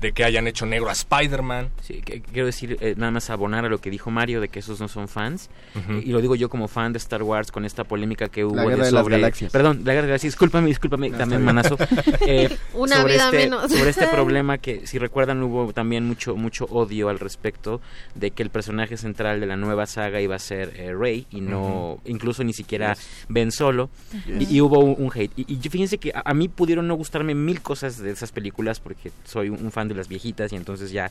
de 0.00 0.12
que 0.12 0.24
hayan 0.24 0.46
hecho 0.46 0.66
negro 0.66 0.88
a 0.90 0.92
Spider-Man. 0.92 1.70
Sí, 1.82 2.02
que- 2.04 2.20
quiero 2.20 2.46
decir, 2.46 2.76
eh, 2.80 2.94
nada 2.96 3.10
más 3.12 3.30
abonar 3.30 3.64
a 3.64 3.68
lo 3.68 3.78
que 3.78 3.90
dijo 3.90 4.10
Mario 4.10 4.40
de 4.40 4.48
que 4.48 4.58
esos 4.58 4.78
no 4.80 4.88
son 4.88 5.08
fans. 5.08 5.48
Ujú. 5.74 5.92
Eh, 5.94 6.02
y 6.06 6.10
lo 6.12 6.20
digo 6.20 6.34
yo 6.34 6.48
como 6.50 6.68
fan 6.68 6.92
de 6.92 6.98
Star 6.98 7.22
Wars 7.22 7.50
con 7.50 7.64
esta 7.64 7.84
polémica 7.84 8.28
que 8.28 8.44
hubo 8.44 8.54
guerra 8.54 8.70
de 8.70 8.76
de 8.86 8.92
las 8.92 9.02
sobre. 9.02 9.16
galaxias. 9.16 9.52
Perdón, 9.52 9.78
la 9.84 9.92
guerra 9.94 10.06
de 10.06 10.12
las 10.12 10.22
galaxias. 10.22 10.32
Discúlpame, 10.34 10.68
discúlpame, 10.68 11.10
No, 11.10 11.18
también 11.18 11.42
manazo. 11.44 11.76
Eh, 12.28 12.56
Una 12.74 12.96
sobre 12.96 13.14
vida 13.14 13.24
este, 13.26 13.36
menos. 13.38 13.70
Sobre 13.72 13.90
este 13.90 14.06
problema 14.12 14.58
que, 14.58 14.86
si 14.86 14.98
recuerdan, 14.98 15.42
hubo 15.42 15.72
también 15.72 16.04
mucho, 16.04 16.36
mucho 16.36 16.64
odio 16.66 17.08
al 17.08 17.18
respecto 17.18 17.80
de 18.14 18.30
que 18.32 18.42
el 18.42 18.50
personaje 18.50 18.96
central 18.96 19.40
de 19.40 19.46
la 19.46 19.56
nueva 19.56 19.86
saga 19.86 20.20
iba 20.20 20.34
a 20.34 20.38
ser 20.38 20.72
eh, 20.76 20.92
Rey 20.94 21.26
y 21.30 21.40
no, 21.40 22.00
incluso 22.04 22.42
ni 22.44 22.52
siquiera 22.52 22.96
Ben 23.28 23.50
Solo. 23.52 23.88
Yes. 24.26 24.50
Y, 24.50 24.56
y 24.56 24.60
hubo 24.60 24.78
un, 24.80 24.96
un 25.04 25.10
hate. 25.14 25.32
Y, 25.36 25.54
y 25.54 25.68
fíjense 25.68 25.98
que 25.98 26.10
a, 26.14 26.22
a 26.24 26.34
mí 26.34 26.48
pudieron 26.48 26.86
no 26.88 26.94
gustarme 26.96 27.34
mil 27.34 27.62
cosas 27.62 27.98
de 27.98 28.10
esas 28.10 28.32
películas 28.32 28.80
porque 28.80 29.10
soy 29.24 29.48
un, 29.48 29.64
un 29.64 29.72
fan 29.72 29.85
de 29.88 29.94
las 29.94 30.08
viejitas 30.08 30.52
y 30.52 30.56
entonces 30.56 30.90
ya, 30.90 31.10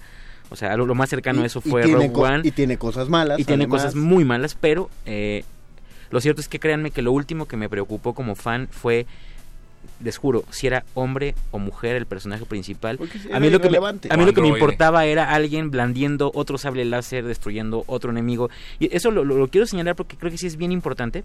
o 0.50 0.56
sea, 0.56 0.76
lo, 0.78 0.86
lo 0.86 0.96
más 0.96 1.10
cercano 1.10 1.42
a 1.42 1.46
eso 1.46 1.62
fue 1.62 1.84
tiene 1.84 2.08
Rogue 2.08 2.22
One. 2.22 2.42
Y 2.44 2.52
tiene 2.52 2.78
cosas 2.78 3.10
malas. 3.10 3.40
Y 3.40 3.44
tiene 3.46 3.64
además. 3.64 3.82
cosas 3.84 3.96
muy 3.96 4.24
malas, 4.26 4.56
pero 4.60 4.90
eh, 5.06 5.44
lo 6.12 6.22
cierto 6.22 6.42
es 6.42 6.48
que 6.48 6.60
créanme 6.60 6.92
que 6.92 7.02
lo 7.02 7.12
último 7.12 7.48
que 7.48 7.58
me 7.58 7.68
preocupó 7.70 8.14
como 8.14 8.36
fan 8.36 8.68
fue, 8.70 9.06
les 10.04 10.18
juro, 10.18 10.44
si 10.50 10.68
era 10.68 10.84
hombre 10.94 11.36
o 11.52 11.60
mujer 11.60 11.96
el 11.96 12.06
personaje 12.06 12.46
principal. 12.46 13.00
A 13.32 13.40
mí 13.40 13.50
lo 13.50 13.62
que 13.62 13.70
me, 13.70 13.78
a 13.78 14.18
mí 14.18 14.26
lo 14.26 14.34
que 14.34 14.42
me 14.42 14.48
importaba 14.50 15.06
era 15.06 15.32
alguien 15.32 15.72
blandiendo 15.72 16.32
otro 16.34 16.58
sable 16.58 16.86
láser, 16.86 17.24
destruyendo 17.26 17.84
otro 17.88 18.12
enemigo. 18.12 18.50
Y 18.80 18.96
eso 18.96 19.12
lo, 19.12 19.24
lo- 19.24 19.38
lo 19.38 19.48
quiero 19.48 19.68
señalar 19.68 19.96
porque 19.96 20.18
creo 20.18 20.32
que 20.32 20.38
sí 20.38 20.48
es 20.48 20.58
bien 20.58 20.72
importante. 20.72 21.24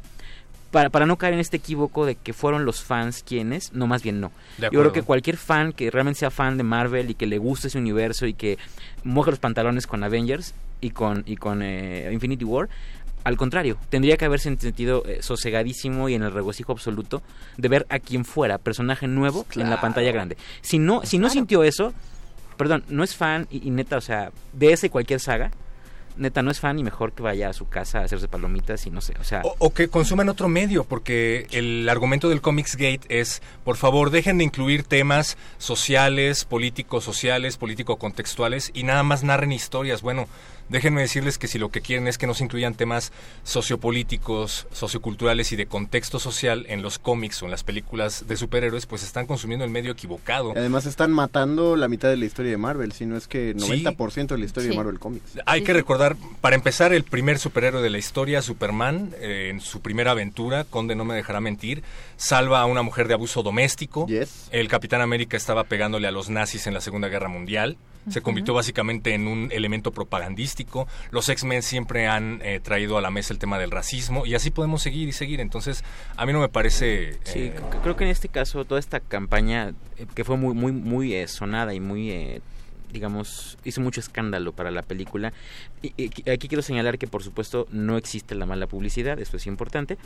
Para, 0.70 0.88
para 0.88 1.04
no 1.04 1.16
caer 1.16 1.34
en 1.34 1.40
este 1.40 1.56
equívoco 1.56 2.06
de 2.06 2.14
que 2.14 2.32
fueron 2.32 2.64
los 2.64 2.82
fans 2.82 3.24
quienes, 3.26 3.72
no, 3.72 3.88
más 3.88 4.02
bien 4.02 4.20
no. 4.20 4.30
Yo 4.58 4.68
creo 4.70 4.92
que 4.92 5.02
cualquier 5.02 5.36
fan 5.36 5.72
que 5.72 5.90
realmente 5.90 6.20
sea 6.20 6.30
fan 6.30 6.56
de 6.56 6.62
Marvel 6.62 7.10
y 7.10 7.14
que 7.14 7.26
le 7.26 7.38
guste 7.38 7.68
ese 7.68 7.78
universo 7.78 8.26
y 8.26 8.34
que 8.34 8.56
moje 9.02 9.32
los 9.32 9.40
pantalones 9.40 9.88
con 9.88 10.04
Avengers 10.04 10.54
y 10.80 10.90
con, 10.90 11.24
y 11.26 11.36
con 11.36 11.62
eh, 11.62 12.08
Infinity 12.12 12.44
War, 12.44 12.68
al 13.24 13.36
contrario, 13.36 13.76
tendría 13.90 14.16
que 14.16 14.24
haberse 14.24 14.56
sentido 14.56 15.02
eh, 15.06 15.18
sosegadísimo 15.22 16.08
y 16.08 16.14
en 16.14 16.22
el 16.22 16.32
regocijo 16.32 16.72
absoluto 16.72 17.22
de 17.56 17.68
ver 17.68 17.86
a 17.90 17.98
quien 17.98 18.24
fuera 18.24 18.58
personaje 18.58 19.06
nuevo 19.06 19.46
en 19.54 19.68
la 19.68 19.80
pantalla 19.80 20.10
grande. 20.12 20.36
Si 20.62 20.78
no, 20.78 21.02
si 21.04 21.18
no 21.18 21.28
sintió 21.28 21.62
eso, 21.62 21.92
perdón, 22.56 22.84
no 22.88 23.04
es 23.04 23.14
fan 23.14 23.46
y, 23.50 23.66
y 23.66 23.70
neta, 23.70 23.96
o 23.96 24.00
sea, 24.00 24.30
de 24.52 24.72
esa 24.72 24.86
y 24.86 24.90
cualquier 24.90 25.20
saga, 25.20 25.50
neta 26.16 26.42
no 26.42 26.50
es 26.50 26.60
fan 26.60 26.78
y 26.78 26.84
mejor 26.84 27.12
que 27.12 27.22
vaya 27.22 27.48
a 27.48 27.52
su 27.52 27.68
casa 27.68 28.00
a 28.00 28.04
hacerse 28.04 28.28
palomitas 28.28 28.86
y 28.86 28.90
no 28.90 29.00
sé, 29.00 29.14
o 29.20 29.24
sea, 29.24 29.42
O, 29.58 29.72
que 29.72 29.88
consuman 29.88 30.28
otro 30.28 30.48
medio, 30.48 30.84
porque 30.84 31.46
el 31.52 31.88
argumento 31.88 32.28
del 32.28 32.40
Comics 32.40 32.76
Gate 32.76 33.02
es, 33.08 33.42
por 33.64 33.76
favor, 33.76 34.10
dejen 34.10 34.38
de 34.38 34.44
incluir 34.44 34.84
temas 34.84 35.36
sociales, 35.58 36.44
políticos 36.44 37.04
sociales, 37.04 37.56
político 37.56 37.96
contextuales 37.96 38.70
y 38.74 38.82
nada 38.82 39.02
más 39.02 39.22
narren 39.22 39.52
historias. 39.52 40.02
Bueno, 40.02 40.28
déjenme 40.70 41.02
decirles 41.02 41.36
que 41.36 41.46
si 41.48 41.58
lo 41.58 41.68
que 41.70 41.82
quieren 41.82 42.08
es 42.08 42.16
que 42.16 42.26
no 42.26 42.32
se 42.34 42.44
incluyan 42.44 42.74
temas 42.74 43.12
sociopolíticos, 43.44 44.66
socioculturales 44.72 45.52
y 45.52 45.56
de 45.56 45.66
contexto 45.66 46.18
social 46.18 46.64
en 46.68 46.82
los 46.82 46.98
cómics 46.98 47.42
o 47.42 47.44
en 47.44 47.50
las 47.50 47.62
películas 47.64 48.26
de 48.26 48.36
superhéroes, 48.36 48.86
pues 48.86 49.02
están 49.02 49.26
consumiendo 49.26 49.64
el 49.64 49.70
medio 49.70 49.92
equivocado. 49.92 50.52
Además 50.56 50.86
están 50.86 51.12
matando 51.12 51.76
la 51.76 51.88
mitad 51.88 52.08
de 52.08 52.16
la 52.16 52.24
historia 52.24 52.50
de 52.52 52.56
Marvel, 52.56 52.92
si 52.92 53.06
no 53.06 53.16
es 53.16 53.26
que 53.28 53.54
Sí. 53.56 53.66
90% 53.66 54.34
de 54.34 54.38
la 54.38 54.46
historia 54.46 54.68
Sí. 54.68 54.70
de 54.70 54.76
Marvel 54.76 54.98
Comics. 54.98 55.38
Hay 55.46 55.62
que 55.62 55.72
recordar, 55.72 56.16
para 56.40 56.56
empezar, 56.56 56.92
el 56.92 57.04
primer 57.04 57.38
superhéroe 57.38 57.82
de 57.82 57.90
la 57.90 57.98
historia, 57.98 58.42
Superman, 58.42 59.12
eh, 59.20 59.48
en 59.50 59.60
su 59.60 59.80
primera 59.80 60.12
aventura, 60.12 60.64
Conde 60.64 60.94
no 60.94 61.04
me 61.04 61.14
dejará 61.14 61.40
mentir, 61.40 61.82
salva 62.20 62.60
a 62.60 62.66
una 62.66 62.82
mujer 62.82 63.08
de 63.08 63.14
abuso 63.14 63.42
doméstico. 63.42 64.06
Yes. 64.06 64.48
El 64.52 64.68
Capitán 64.68 65.00
América 65.00 65.38
estaba 65.38 65.64
pegándole 65.64 66.06
a 66.06 66.10
los 66.10 66.28
nazis 66.28 66.66
en 66.66 66.74
la 66.74 66.82
Segunda 66.82 67.08
Guerra 67.08 67.28
Mundial. 67.28 67.78
Se 68.08 68.22
convirtió 68.22 68.54
básicamente 68.54 69.14
en 69.14 69.26
un 69.26 69.50
elemento 69.52 69.92
propagandístico. 69.92 70.88
Los 71.10 71.28
X-Men 71.28 71.62
siempre 71.62 72.08
han 72.08 72.40
eh, 72.42 72.58
traído 72.58 72.96
a 72.96 73.02
la 73.02 73.10
mesa 73.10 73.32
el 73.32 73.38
tema 73.38 73.58
del 73.58 73.70
racismo 73.70 74.24
y 74.24 74.34
así 74.34 74.50
podemos 74.50 74.82
seguir 74.82 75.08
y 75.08 75.12
seguir. 75.12 75.40
Entonces, 75.40 75.84
a 76.16 76.24
mí 76.24 76.32
no 76.32 76.40
me 76.40 76.48
parece... 76.48 77.18
Sí, 77.24 77.44
eh, 77.44 77.60
creo 77.82 77.96
que 77.96 78.04
en 78.04 78.10
este 78.10 78.28
caso 78.28 78.64
toda 78.64 78.80
esta 78.80 79.00
campaña 79.00 79.74
eh, 79.96 80.06
que 80.14 80.24
fue 80.24 80.36
muy 80.36 80.54
muy 80.54 80.72
muy 80.72 81.14
eh, 81.14 81.28
sonada 81.28 81.74
y 81.74 81.80
muy 81.80 82.10
eh, 82.10 82.40
digamos 82.92 83.58
hizo 83.64 83.80
mucho 83.80 84.00
escándalo 84.00 84.52
para 84.52 84.70
la 84.70 84.82
película. 84.82 85.32
Y, 85.82 85.92
y 85.96 86.30
aquí- 86.30 86.48
quiero 86.48 86.62
señalar 86.62 86.98
que 86.98 87.06
por 87.06 87.22
supuesto 87.22 87.66
no 87.70 87.96
existe 87.96 88.34
la 88.34 88.46
mala 88.46 88.66
publicidad 88.66 89.18
esto 89.20 89.36
es 89.36 89.46
importante. 89.46 89.98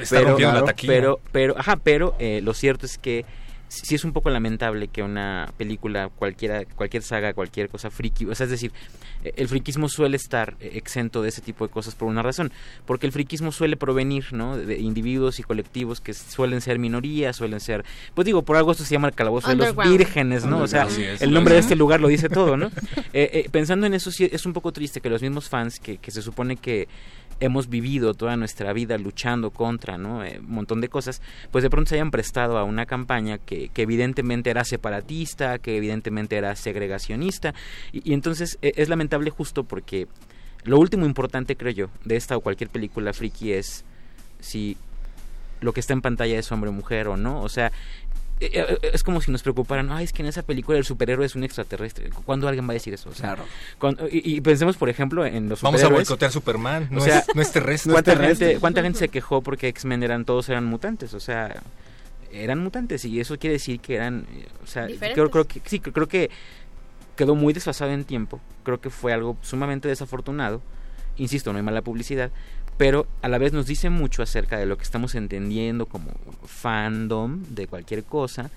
Está 0.00 0.20
rompiendo 0.20 0.54
la 0.60 0.64
taquilla. 0.64 0.92
pero 0.92 1.20
pero 1.32 1.58
ajá 1.58 1.76
pero 1.76 2.14
eh, 2.18 2.40
lo 2.42 2.54
cierto 2.54 2.86
es 2.86 2.98
que 2.98 3.24
sí 3.68 3.94
es 3.94 4.04
un 4.04 4.12
poco 4.12 4.30
lamentable 4.30 4.88
que 4.88 5.02
una 5.02 5.52
película 5.56 6.08
cualquiera 6.08 6.64
cualquier 6.64 7.02
saga 7.02 7.34
cualquier 7.34 7.68
cosa 7.68 7.90
friki 7.90 8.24
o 8.24 8.34
sea 8.34 8.44
es 8.44 8.50
decir 8.50 8.72
eh, 9.24 9.32
el 9.36 9.48
friquismo 9.48 9.88
suele 9.88 10.16
estar 10.16 10.56
eh, 10.60 10.72
exento 10.74 11.22
de 11.22 11.28
ese 11.28 11.42
tipo 11.42 11.66
de 11.66 11.72
cosas 11.72 11.94
por 11.94 12.08
una 12.08 12.22
razón 12.22 12.50
porque 12.86 13.06
el 13.06 13.12
friquismo 13.12 13.52
suele 13.52 13.76
provenir 13.76 14.32
no 14.32 14.56
de 14.56 14.78
individuos 14.78 15.38
y 15.38 15.42
colectivos 15.42 16.00
que 16.00 16.14
suelen 16.14 16.60
ser 16.60 16.78
minorías 16.78 17.36
suelen 17.36 17.60
ser 17.60 17.84
pues 18.14 18.24
digo 18.24 18.42
por 18.42 18.56
algo 18.56 18.72
esto 18.72 18.84
se 18.84 18.94
llama 18.94 19.08
el 19.08 19.14
calabozo 19.14 19.48
de 19.48 19.56
los 19.56 19.76
vírgenes 19.76 20.44
no 20.44 20.60
o 20.62 20.66
sea 20.66 20.86
el 21.20 21.32
nombre 21.32 21.54
de 21.54 21.60
este 21.60 21.76
lugar 21.76 22.00
lo 22.00 22.08
dice 22.08 22.28
todo 22.28 22.56
no 22.56 22.70
Eh, 23.12 23.30
eh, 23.32 23.48
pensando 23.50 23.86
en 23.86 23.94
eso 23.94 24.10
sí 24.10 24.28
es 24.30 24.44
un 24.46 24.52
poco 24.52 24.72
triste 24.72 25.00
que 25.00 25.08
los 25.08 25.22
mismos 25.22 25.48
fans 25.48 25.80
que, 25.80 25.98
que 25.98 26.10
se 26.10 26.22
supone 26.22 26.56
que 26.56 26.88
hemos 27.40 27.68
vivido 27.68 28.14
toda 28.14 28.36
nuestra 28.36 28.72
vida 28.72 28.98
luchando 28.98 29.50
contra 29.50 29.98
no 29.98 30.24
Eh, 30.24 30.38
un 30.40 30.50
montón 30.50 30.80
de 30.80 30.88
cosas 30.88 31.22
pues 31.50 31.62
de 31.62 31.70
pronto 31.70 31.90
se 31.90 31.96
hayan 31.96 32.10
prestado 32.10 32.58
a 32.58 32.64
una 32.64 32.86
campaña 32.86 33.38
que, 33.38 33.68
que 33.68 33.82
evidentemente 33.82 34.50
era 34.50 34.64
separatista 34.64 35.58
que 35.58 35.76
evidentemente 35.76 36.36
era 36.36 36.54
segregacionista. 36.56 37.54
Y, 37.92 38.12
entonces 38.12 38.58
eh, 38.62 38.72
es 38.76 38.88
lamentable 38.88 39.30
justo 39.30 39.64
porque 39.64 40.06
lo 40.64 40.78
último 40.78 41.06
importante 41.06 41.56
creo 41.56 41.72
yo 41.72 41.90
de 42.04 42.16
esta 42.16 42.36
o 42.36 42.40
cualquier 42.40 42.70
película 42.70 43.12
friki 43.12 43.52
es 43.52 43.84
si 44.40 44.76
lo 45.60 45.72
que 45.72 45.80
está 45.80 45.92
en 45.92 46.02
pantalla 46.02 46.38
es 46.38 46.50
hombre 46.52 46.70
o 46.70 46.72
mujer 46.72 47.08
o 47.08 47.16
no. 47.16 47.42
O 47.42 47.48
sea 47.48 47.72
es 48.40 49.02
como 49.02 49.20
si 49.20 49.30
nos 49.30 49.42
preocuparan, 49.42 49.90
ay, 49.90 50.04
es 50.04 50.12
que 50.12 50.22
en 50.22 50.28
esa 50.28 50.42
película 50.42 50.78
el 50.78 50.84
superhéroe 50.84 51.26
es 51.26 51.34
un 51.34 51.44
extraterrestre. 51.44 52.10
¿Cuándo 52.24 52.46
alguien 52.48 52.66
va 52.66 52.70
a 52.70 52.74
decir 52.74 52.94
eso? 52.94 53.10
O 53.10 53.14
sea, 53.14 53.36
cuando- 53.78 54.08
y, 54.08 54.22
y 54.36 54.40
pensemos, 54.40 54.76
por 54.76 54.88
ejemplo, 54.88 55.24
en 55.26 55.48
los 55.48 55.60
Vamos 55.62 55.82
a 55.82 55.88
boicotear 55.88 56.30
Superman, 56.30 56.88
no 56.90 57.00
o 57.00 57.04
sea, 57.04 57.18
es- 57.20 57.26
no 57.34 57.42
es 57.42 57.50
terrestre. 57.52 57.92
¿cuánta, 57.92 58.12
No 58.12 58.14
es 58.14 58.20
terrestre. 58.20 58.46
Gente, 58.48 58.60
¿Cuánta 58.60 58.82
gente 58.82 58.98
se 59.00 59.08
quejó 59.08 59.42
porque 59.42 59.68
X-Men 59.68 60.02
eran 60.02 60.24
todos 60.24 60.48
eran 60.48 60.64
mutantes? 60.64 61.14
O 61.14 61.20
sea, 61.20 61.62
eran 62.32 62.58
mutantes 62.60 63.04
y 63.04 63.20
eso 63.20 63.38
quiere 63.38 63.54
decir 63.54 63.80
que 63.80 63.96
eran, 63.96 64.26
eh, 64.34 64.46
o 64.62 64.66
sea, 64.66 64.86
creo, 65.14 65.30
creo 65.30 65.44
que 65.46 65.60
sí, 65.64 65.80
creo 65.80 66.06
que 66.08 66.30
quedó 67.16 67.34
muy 67.34 67.52
desfasado 67.52 67.90
en 67.92 68.04
tiempo. 68.04 68.40
Creo 68.62 68.80
que 68.80 68.90
fue 68.90 69.12
algo 69.12 69.36
sumamente 69.42 69.88
desafortunado. 69.88 70.60
Insisto, 71.16 71.52
no 71.52 71.56
hay 71.58 71.64
mala 71.64 71.82
publicidad, 71.82 72.30
pero 72.78 73.06
a 73.22 73.28
la 73.28 73.38
vez 73.38 73.52
nos 73.52 73.66
dice 73.66 73.90
mucho 73.90 74.22
acerca 74.22 74.56
de 74.56 74.64
lo 74.64 74.78
que 74.78 74.84
estamos 74.84 75.14
entendiendo 75.14 75.84
como 75.86 76.12
fandom 76.46 77.42
de 77.50 77.66
cualquier 77.66 78.04
cosa 78.04 78.50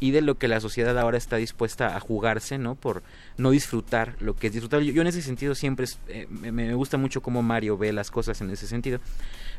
y 0.00 0.10
de 0.10 0.22
lo 0.22 0.36
que 0.36 0.48
la 0.48 0.60
sociedad 0.60 0.98
ahora 0.98 1.18
está 1.18 1.36
dispuesta 1.36 1.94
a 1.94 2.00
jugarse, 2.00 2.58
¿no? 2.58 2.74
Por 2.74 3.02
no 3.38 3.50
disfrutar 3.50 4.14
lo 4.20 4.34
que 4.34 4.46
es 4.48 4.52
disfrutar. 4.52 4.80
Yo, 4.80 4.92
yo 4.92 5.02
en 5.02 5.08
ese 5.08 5.22
sentido 5.22 5.54
siempre 5.54 5.84
es- 5.84 5.98
eh, 6.08 6.26
me, 6.30 6.52
me 6.52 6.72
gusta 6.74 6.96
mucho 6.96 7.20
cómo 7.20 7.42
Mario 7.42 7.76
ve 7.76 7.92
las 7.92 8.10
cosas 8.10 8.40
en 8.40 8.50
ese 8.50 8.66
sentido. 8.66 8.98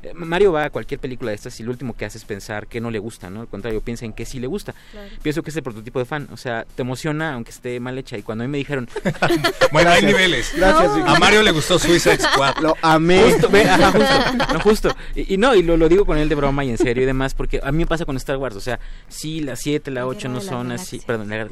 Eh, 0.04 0.14
Mario 0.14 0.52
va 0.52 0.66
a 0.66 0.70
cualquier 0.70 1.00
película 1.00 1.32
de 1.32 1.36
estas 1.36 1.60
y 1.60 1.64
lo 1.64 1.72
último 1.72 1.96
que 1.96 2.06
hace 2.06 2.18
es 2.20 2.26
pensar 2.26 2.68
que 2.68 2.80
no 2.80 2.92
le 2.92 3.00
gusta, 3.00 3.30
¿no? 3.32 3.42
Al 3.42 3.48
contrario, 3.48 3.82
piensa 3.82 4.06
en 4.06 4.14
que 4.14 4.26
sí 4.26 4.40
le 4.40 4.46
gusta. 4.48 4.74
Claro. 4.92 5.10
Pienso 5.24 5.42
que 5.44 5.50
es 5.50 5.56
el 5.56 5.64
prototipo 5.64 5.98
de 6.00 6.06
fan, 6.06 6.28
o 6.32 6.38
sea, 6.38 6.66
te 6.76 6.84
emociona 6.84 7.34
aunque 7.34 7.50
esté 7.52 7.80
mal 7.80 7.98
hecha 7.98 8.18
y 8.18 8.22
cuando 8.24 8.44
a 8.44 8.48
mí 8.48 8.52
me 8.52 8.58
dijeron... 8.60 8.88
Bueno, 9.72 9.90
hay 9.90 10.02
niveles. 10.04 10.54
Gracias. 10.56 10.92
A 11.06 11.20
Mario 11.20 11.44
le 11.44 11.52
gustó 11.52 11.78
Suicide 11.78 12.20
Squad. 12.20 12.58
Lo 12.62 12.76
amé. 12.82 13.22
Justo, 13.32 13.50
ve, 13.50 13.64
ajá, 13.64 13.92
justo, 13.92 14.46
no, 14.54 14.60
justo. 14.62 14.96
Y, 15.16 15.34
y 15.34 15.38
no, 15.38 15.54
y 15.56 15.62
lo, 15.62 15.76
lo 15.78 15.90
digo 15.90 16.06
con 16.06 16.18
él 16.18 16.30
de 16.30 16.36
broma 16.36 16.64
y 16.64 16.70
en 16.70 16.78
serio 16.78 17.04
y 17.04 17.06
demás, 17.06 17.34
porque 17.34 17.60
a 17.64 17.72
mí 17.72 17.80
me 17.80 17.86
pasa 17.86 18.06
con 18.06 18.16
Star 18.18 18.38
Wars, 18.38 18.56
o 18.56 18.62
sea, 18.62 18.80
sí, 19.10 19.42
la 19.42 19.56
7, 19.56 19.92
la 19.92 20.08
8 20.08 20.30
no 20.30 20.42
son 20.42 20.72
así, 20.72 21.02
perdón, 21.06 21.30
la, 21.30 21.48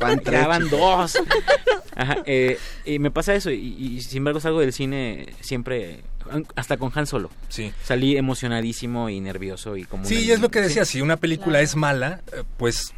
Van 0.00 0.16
vez. 0.24 0.24
Ajá, 1.96 2.18
eh, 2.26 2.58
y 2.84 2.98
me 2.98 3.10
pasa 3.10 3.34
eso, 3.34 3.50
y, 3.50 3.56
y 3.78 4.00
sin 4.02 4.18
embargo 4.18 4.40
salgo 4.40 4.60
del 4.60 4.72
cine 4.72 5.26
siempre, 5.40 6.00
hasta 6.54 6.76
con 6.76 6.92
Han 6.94 7.06
Solo. 7.06 7.30
Sí. 7.48 7.72
Salí 7.82 8.16
emocionadísimo 8.16 9.08
y 9.08 9.20
nervioso 9.20 9.76
y 9.76 9.84
como... 9.84 10.04
Sí, 10.04 10.16
una- 10.16 10.24
y 10.24 10.30
es 10.32 10.40
lo 10.40 10.50
que 10.50 10.58
sí. 10.60 10.64
decía, 10.68 10.84
si 10.84 11.00
una 11.00 11.16
película 11.16 11.60
es 11.60 11.74
mala, 11.76 12.20
eh, 12.32 12.42
pues 12.58 12.92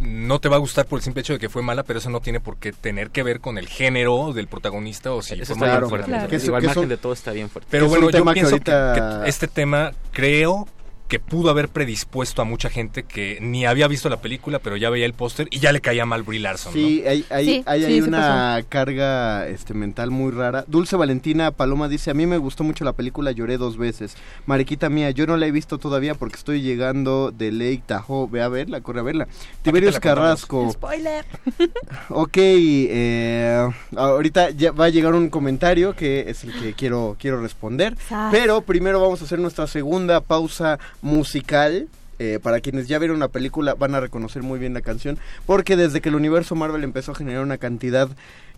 no 0.00 0.40
te 0.40 0.48
va 0.48 0.56
a 0.56 0.58
gustar 0.58 0.86
por 0.86 0.98
el 0.98 1.02
simple 1.04 1.20
hecho 1.20 1.34
de 1.34 1.38
que 1.38 1.48
fue 1.48 1.62
mala, 1.62 1.84
pero 1.84 2.00
eso 2.00 2.10
no 2.10 2.20
tiene 2.20 2.40
por 2.40 2.56
qué 2.58 2.72
tener 2.72 3.10
que 3.10 3.22
ver 3.22 3.40
con 3.40 3.58
el 3.58 3.68
género 3.68 4.32
del 4.34 4.48
protagonista 4.48 5.12
o 5.12 5.22
si 5.22 5.34
Eso 5.34 5.54
fue 5.54 5.54
está 5.54 5.66
mala 5.66 5.78
bien 5.78 5.88
fuerte. 5.88 6.10
fuerte. 6.10 6.28
Que 6.28 6.36
es- 6.36 6.42
Digo, 6.42 6.56
al 6.56 6.60
que 6.62 6.66
margen 6.66 6.82
son- 6.82 6.88
de 6.88 6.96
todo 6.96 7.12
está 7.12 7.30
bien 7.32 7.48
fuerte. 7.48 7.68
Pero 7.70 7.88
bueno, 7.88 8.10
yo 8.10 8.24
pienso 8.32 8.58
que, 8.60 8.72
ahorita- 8.72 9.20
que 9.22 9.30
este 9.30 9.46
tema 9.48 9.92
creo 10.12 10.66
que 11.08 11.20
pudo 11.20 11.50
haber 11.50 11.68
predispuesto 11.68 12.42
a 12.42 12.44
mucha 12.44 12.70
gente 12.70 13.02
que 13.02 13.38
ni 13.40 13.66
había 13.66 13.88
visto 13.88 14.08
la 14.08 14.20
película, 14.20 14.58
pero 14.58 14.76
ya 14.76 14.90
veía 14.90 15.06
el 15.06 15.12
póster 15.12 15.48
y 15.50 15.58
ya 15.58 15.72
le 15.72 15.80
caía 15.80 16.06
mal 16.06 16.22
Brie 16.22 16.40
Larson, 16.40 16.72
¿no? 16.72 16.78
Sí, 16.78 17.04
hay, 17.06 17.24
hay, 17.30 17.44
Sí, 17.44 17.62
hay, 17.66 17.80
sí, 17.80 17.86
hay 17.86 18.02
sí 18.02 18.08
una 18.08 18.64
carga 18.68 19.46
este, 19.48 19.74
mental 19.74 20.10
muy 20.10 20.32
rara. 20.32 20.64
Dulce 20.66 20.96
Valentina 20.96 21.50
Paloma 21.50 21.88
dice, 21.88 22.10
a 22.10 22.14
mí 22.14 22.26
me 22.26 22.38
gustó 22.38 22.64
mucho 22.64 22.84
la 22.84 22.92
película, 22.94 23.32
lloré 23.32 23.58
dos 23.58 23.76
veces. 23.76 24.16
Mariquita 24.46 24.88
mía, 24.88 25.10
yo 25.10 25.26
no 25.26 25.36
la 25.36 25.46
he 25.46 25.50
visto 25.50 25.78
todavía 25.78 26.14
porque 26.14 26.36
estoy 26.36 26.62
llegando 26.62 27.30
de 27.30 27.52
Lake 27.52 27.82
Tahoe. 27.86 28.28
Ve 28.30 28.42
a 28.42 28.48
verla, 28.48 28.80
corre 28.80 29.00
a 29.00 29.02
verla. 29.02 29.28
Contamos. 29.62 30.00
Carrasco. 30.00 30.72
Spoiler. 30.72 31.24
Ok, 32.10 32.36
eh, 32.36 33.68
ahorita 33.96 34.50
ya 34.50 34.72
va 34.72 34.86
a 34.86 34.88
llegar 34.88 35.14
un 35.14 35.30
comentario 35.30 35.94
que 35.94 36.24
es 36.28 36.44
el 36.44 36.52
que 36.60 36.74
quiero, 36.74 37.16
quiero 37.18 37.40
responder. 37.40 37.96
Pero 38.30 38.60
primero 38.60 39.00
vamos 39.00 39.20
a 39.22 39.24
hacer 39.24 39.38
nuestra 39.38 39.66
segunda 39.66 40.20
pausa 40.20 40.78
musical. 41.04 41.88
Eh, 42.20 42.38
para 42.40 42.60
quienes 42.60 42.86
ya 42.86 43.00
vieron 43.00 43.18
la 43.18 43.26
película 43.26 43.74
van 43.74 43.96
a 43.96 44.00
reconocer 44.00 44.42
muy 44.42 44.58
bien 44.58 44.72
la 44.72 44.82
canción. 44.82 45.18
Porque 45.46 45.76
desde 45.76 46.00
que 46.00 46.08
el 46.08 46.14
universo 46.14 46.54
Marvel 46.54 46.84
empezó 46.84 47.12
a 47.12 47.16
generar 47.16 47.42
una 47.42 47.58
cantidad 47.58 48.08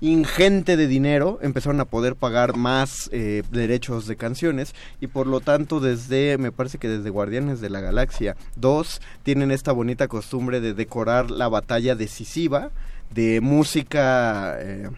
ingente 0.03 0.77
de 0.77 0.87
dinero, 0.87 1.39
empezaron 1.43 1.81
a 1.81 1.87
poder 1.87 2.17
pagar 2.17 2.57
más 2.57 3.09
eh, 3.13 3.43
derechos 3.51 4.07
de 4.07 4.17
canciones. 4.17 4.75
Y 5.01 5.07
por 5.07 5.27
lo 5.27 5.41
tanto 5.41 5.81
desde, 5.81 6.39
me 6.39 6.53
parece 6.53 6.79
que 6.79 6.89
desde 6.89 7.11
Guardianes 7.11 7.61
de 7.61 7.71
la 7.71 7.81
Galaxia 7.81 8.37
2, 8.57 9.01
tienen 9.23 9.51
esta 9.51 9.73
bonita 9.73 10.07
costumbre 10.07 10.61
de 10.61 10.75
decorar 10.75 11.31
la 11.31 11.49
batalla 11.49 11.95
decisiva 11.95 12.71
de 13.15 13.41
música... 13.41 14.57
eh, 14.61 14.91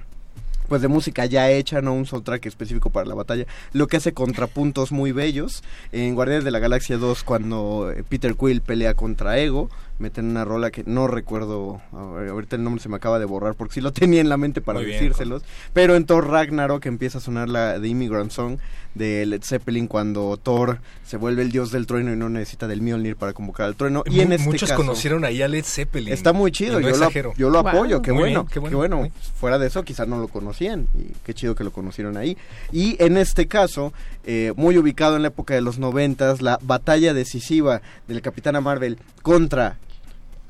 pues 0.69 0.83
de 0.83 0.89
música 0.89 1.27
ya 1.27 1.51
hecha, 1.51 1.81
no 1.81 1.95
un 1.95 2.07
soundtrack 2.07 2.47
específico 2.47 2.91
para 2.91 3.07
la 3.07 3.15
batalla, 3.15 3.47
lo 3.73 3.87
que 3.87 3.97
hace 3.97 4.13
contrapuntos 4.13 4.93
muy 4.93 5.13
bellos. 5.13 5.63
En 5.93 6.15
Guardianes 6.15 6.45
de 6.45 6.51
la 6.51 6.59
Galaxia 6.59 6.99
2, 6.99 7.25
cuando 7.25 7.91
eh, 7.91 8.05
Peter 8.09 8.35
Quill 8.35 8.61
pelea 8.61 8.95
contra 8.95 9.39
Ego, 9.39 9.71
meten 9.99 10.27
una 10.27 10.45
rola 10.45 10.71
que 10.71 10.85
no 10.87 11.09
recuerdo, 11.09 11.81
ahorita 11.93 12.57
el 12.57 12.63
nombre 12.63 12.83
se 12.83 12.89
me 12.89 12.97
acaba 12.97 13.19
de 13.19 13.25
borrar 13.25 13.55
porque 13.55 13.75
sí 13.75 13.81
lo 13.81 13.93
tenía 13.95 14.21
en 14.21 14.29
la 14.29 14.37
mente 14.37 14.61
para 14.61 14.79
Muy 14.79 14.87
bien, 14.87 14.99
decírselos, 14.99 15.43
pero 15.73 15.97
en 15.97 16.05
Thor 16.05 16.29
Ragnarok 16.29 16.85
empieza 16.87 17.19
a 17.19 17.21
sonar 17.21 17.49
la 17.49 17.79
de 17.79 17.89
Immigrant 17.89 18.31
Song 18.31 18.59
de 18.99 19.25
Led 19.25 19.43
Zeppelin 19.43 19.87
cuando 19.87 20.37
Thor 20.37 20.81
se 21.07 21.17
vuelve 21.17 21.43
el 21.43 21.51
dios 21.51 21.71
del 21.71 21.87
trueno 21.87 22.13
y 22.13 22.17
no 22.17 22.29
necesita 22.29 22.67
del 22.67 22.83
Mjolnir 22.83 23.17
para 23.17 23.33
convocar 23.33 23.67
al 23.67 23.77
trueno. 23.77 24.03
Y 24.07 24.21
en 24.21 24.33
este 24.33 24.47
Muchos 24.47 24.69
caso, 24.69 24.77
conocieron 24.83 25.25
ahí 25.25 25.41
a 25.41 25.49
Led 25.49 25.65
Zeppelin. 25.65 26.13
Está 26.13 26.33
muy 26.33 26.53
chido, 26.53 26.75
no 26.75 26.81
yo, 26.81 26.89
lo, 26.91 26.95
exagero. 26.97 27.33
yo 27.37 27.49
lo 27.49 27.63
Wow. 27.63 27.69
apoyo, 27.69 28.03
qué 28.03 28.13
bueno, 28.13 28.45
bien, 28.45 28.47
qué 28.47 28.69
qué 28.69 28.77
bueno, 28.77 29.09
Fuera 29.35 29.59
de 29.59 29.69
eso, 29.69 29.83
quizás 29.83 30.07
no 30.07 30.19
lo 30.21 30.29
conocían 30.29 30.89
y 30.95 31.13
qué 31.25 31.35
chido 31.35 31.55
que 31.55 31.65
lo 31.65 31.73
conocieron 31.73 32.17
ahí. 32.17 32.37
Y 32.73 33.03
en 33.03 33.17
este 33.17 33.47
caso, 33.47 33.93
eh, 34.25 34.53
muy 34.57 34.77
ubicado 34.77 35.17
en 35.17 35.23
la 35.23 35.29
época 35.29 35.55
de 35.55 35.61
los 35.61 35.79
noventas, 35.79 36.43
la 36.43 36.59
batalla 36.63 37.15
decisiva 37.15 37.81
del 38.07 38.21
Capitana 38.21 38.61
Marvel 38.61 38.99
contra... 39.23 39.79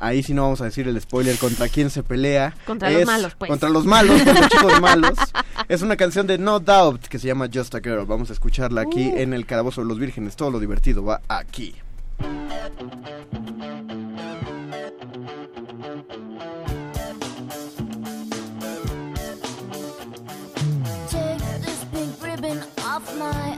Ahí 0.01 0.23
sí 0.23 0.33
no 0.33 0.43
vamos 0.43 0.61
a 0.61 0.65
decir 0.65 0.87
el 0.87 1.01
spoiler 1.01 1.37
contra 1.39 1.69
quién 1.69 1.91
se 1.91 2.03
pelea. 2.03 2.55
Contra 2.67 2.89
los 2.91 3.05
malos, 3.05 3.35
pues. 3.37 3.49
Contra 3.51 3.69
los 3.69 3.85
malos, 3.85 4.23
con 4.23 4.35
los 4.35 4.49
chicos 4.49 4.81
malos. 4.81 5.19
Es 5.69 5.83
una 5.83 5.97
canción 5.97 6.27
de 6.27 6.39
No 6.39 6.61
Doubt 6.61 7.07
que 7.09 7.19
se 7.19 7.27
llama 7.27 7.49
Just 7.53 7.75
a 7.75 7.81
Girl. 7.81 8.07
Vamos 8.07 8.31
a 8.31 8.33
escucharla 8.33 8.83
aquí 8.83 9.09
Uh. 9.13 9.19
en 9.19 9.35
el 9.35 9.45
Calabozo 9.45 9.81
de 9.83 9.89
los 9.89 9.99
Vírgenes. 9.99 10.37
Todo 10.37 10.51
lo 10.53 10.61
divertido 10.61 11.05
va 11.05 11.21
aquí. 11.29 11.75
Take 21.11 21.39
this 21.61 21.85
pink 21.93 22.23
ribbon 22.23 22.63
off 22.85 23.05
my 23.19 23.58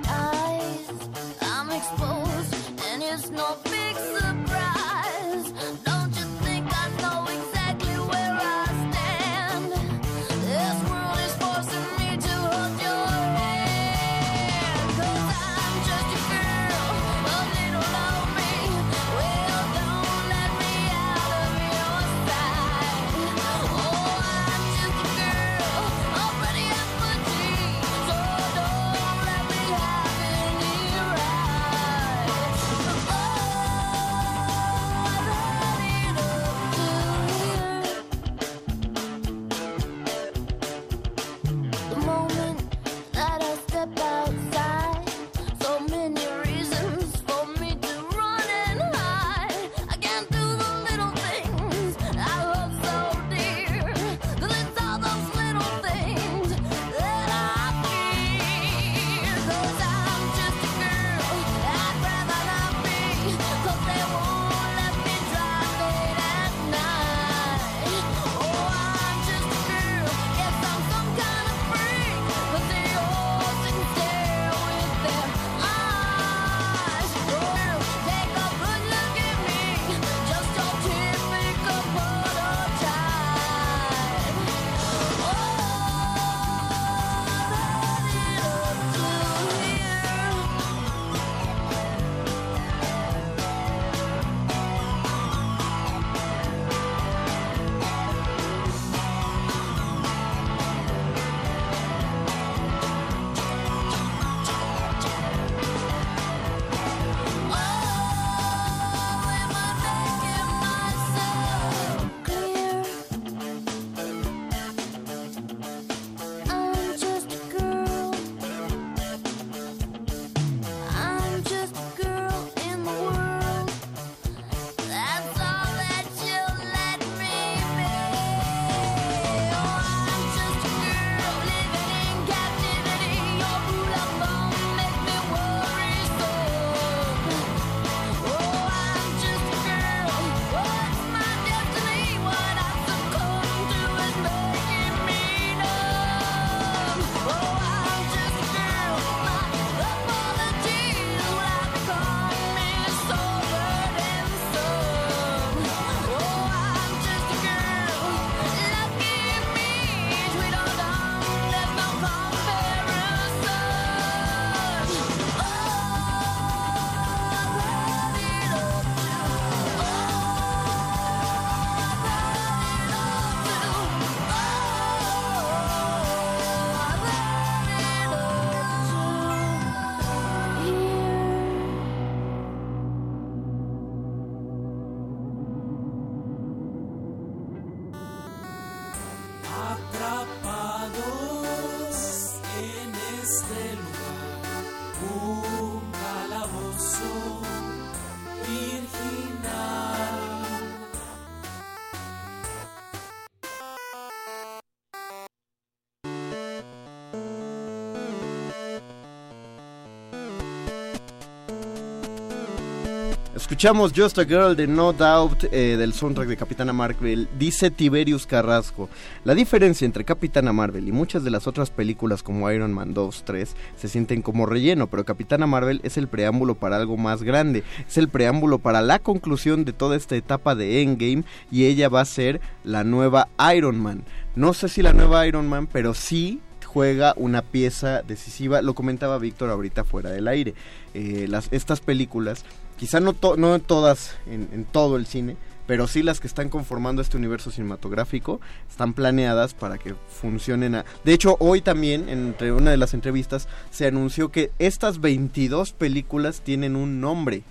Escuchamos 213.50 213.92
Just 213.92 214.16
a 214.16 214.24
Girl 214.24 214.54
de 214.54 214.68
No 214.68 214.92
Doubt 214.92 215.42
eh, 215.50 215.76
del 215.76 215.92
soundtrack 215.92 216.28
de 216.28 216.36
Capitana 216.36 216.72
Marvel. 216.72 217.28
Dice 217.36 217.72
Tiberius 217.72 218.24
Carrasco. 218.24 218.88
La 219.24 219.34
diferencia 219.34 219.84
entre 219.84 220.04
Capitana 220.04 220.52
Marvel 220.52 220.86
y 220.86 220.92
muchas 220.92 221.24
de 221.24 221.30
las 221.30 221.48
otras 221.48 221.68
películas 221.68 222.22
como 222.22 222.48
Iron 222.52 222.72
Man 222.72 222.94
2, 222.94 223.24
3 223.24 223.56
se 223.74 223.88
sienten 223.88 224.22
como 224.22 224.46
relleno, 224.46 224.86
pero 224.86 225.04
Capitana 225.04 225.48
Marvel 225.48 225.80
es 225.82 225.96
el 225.96 226.06
preámbulo 226.06 226.54
para 226.54 226.76
algo 226.76 226.96
más 226.96 227.24
grande. 227.24 227.64
Es 227.88 227.98
el 227.98 228.08
preámbulo 228.08 228.60
para 228.60 228.82
la 228.82 229.00
conclusión 229.00 229.64
de 229.64 229.72
toda 229.72 229.96
esta 229.96 230.14
etapa 230.14 230.54
de 230.54 230.82
Endgame 230.82 231.24
y 231.50 231.64
ella 231.64 231.88
va 231.88 232.02
a 232.02 232.04
ser 232.04 232.40
la 232.62 232.84
nueva 232.84 233.26
Iron 233.52 233.80
Man. 233.80 234.04
No 234.36 234.54
sé 234.54 234.68
si 234.68 234.80
la 234.80 234.92
nueva 234.92 235.26
Iron 235.26 235.48
Man, 235.48 235.66
pero 235.66 235.92
sí 235.92 236.40
juega 236.70 237.14
una 237.16 237.42
pieza 237.42 238.02
decisiva. 238.02 238.62
Lo 238.62 238.74
comentaba 238.74 239.18
Víctor 239.18 239.50
ahorita 239.50 239.82
fuera 239.82 240.10
del 240.10 240.28
aire. 240.28 240.54
Eh, 240.94 241.26
las, 241.28 241.48
estas 241.50 241.80
películas, 241.80 242.44
quizá 242.80 242.98
no, 242.98 243.12
to- 243.12 243.36
no 243.36 243.58
todas 243.60 244.16
en, 244.26 244.64
todo 244.72 244.96
el 244.96 245.04
cine, 245.06 245.36
pero 245.66 245.86
sí 245.86 246.02
las 246.02 246.18
que 246.18 246.26
están 246.26 246.48
conformando 246.48 247.00
este 247.02 247.16
universo 247.18 247.50
cinematográfico 247.52 248.40
están 248.68 248.94
planeadas 248.94 249.52
para 249.54 249.76
que 249.78 249.94
funcionen. 250.08 250.74
a- 250.76 250.84
De 251.04 251.12
hecho, 251.12 251.36
hoy 251.38 251.60
también, 251.60 252.08
entre 252.08 252.52
una 252.52 252.70
de 252.70 252.78
las 252.78 252.94
entrevistas, 252.94 253.46
se 253.70 253.86
anunció 253.86 254.30
que 254.32 254.50
estas 254.58 255.00
22 255.00 255.72
películas 255.72 256.40
tienen 256.40 256.74
un 256.74 257.00
nombre. 257.00 257.44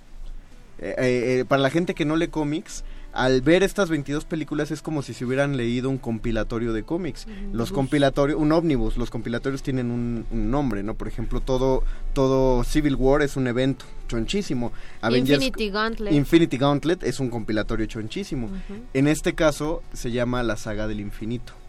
Eh, 0.80 0.94
eh, 0.98 1.38
eh, 1.40 1.44
para 1.46 1.62
la 1.62 1.70
gente 1.70 1.94
que 1.94 2.04
no 2.04 2.16
lee 2.16 2.28
cómics, 2.28 2.84
al 3.12 3.40
ver 3.40 3.62
estas 3.62 3.88
22 3.88 4.24
películas 4.24 4.70
es 4.70 4.82
como 4.82 5.02
si 5.02 5.14
se 5.14 5.24
hubieran 5.24 5.56
leído 5.56 5.90
un 5.90 5.98
compilatorio 5.98 6.72
de 6.72 6.82
cómics. 6.82 7.26
Los 7.52 7.72
compilatorios, 7.72 8.40
un 8.40 8.52
ómnibus, 8.52 8.96
los 8.96 9.10
compilatorios 9.10 9.62
tienen 9.62 9.90
un, 9.90 10.26
un 10.30 10.50
nombre, 10.50 10.82
¿no? 10.82 10.94
Por 10.94 11.08
ejemplo, 11.08 11.40
todo, 11.40 11.82
todo 12.12 12.64
Civil 12.64 12.96
War 12.96 13.22
es 13.22 13.36
un 13.36 13.46
evento 13.46 13.84
chonchísimo. 14.08 14.72
Infinity 15.02 15.70
Gauntlet. 15.70 16.12
Infinity 16.12 16.58
Gauntlet 16.58 17.02
es 17.04 17.20
un 17.20 17.30
compilatorio 17.30 17.86
chonchísimo. 17.86 18.50
En 18.92 19.08
este 19.08 19.34
caso 19.34 19.82
se 19.92 20.10
llama 20.10 20.42
La 20.42 20.56
Saga 20.56 20.86
del 20.86 21.00
Infinito. 21.00 21.59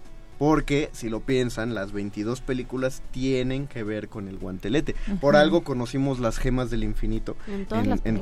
Porque, 0.41 0.89
si 0.91 1.07
lo 1.07 1.19
piensan, 1.19 1.75
las 1.75 1.91
22 1.91 2.41
películas 2.41 3.03
tienen 3.11 3.67
que 3.67 3.83
ver 3.83 4.09
con 4.09 4.27
el 4.27 4.39
guantelete. 4.39 4.95
Por 5.19 5.35
algo 5.35 5.63
conocimos 5.63 6.19
las 6.19 6.39
gemas 6.39 6.71
del 6.71 6.83
infinito 6.83 7.35
En 7.47 7.67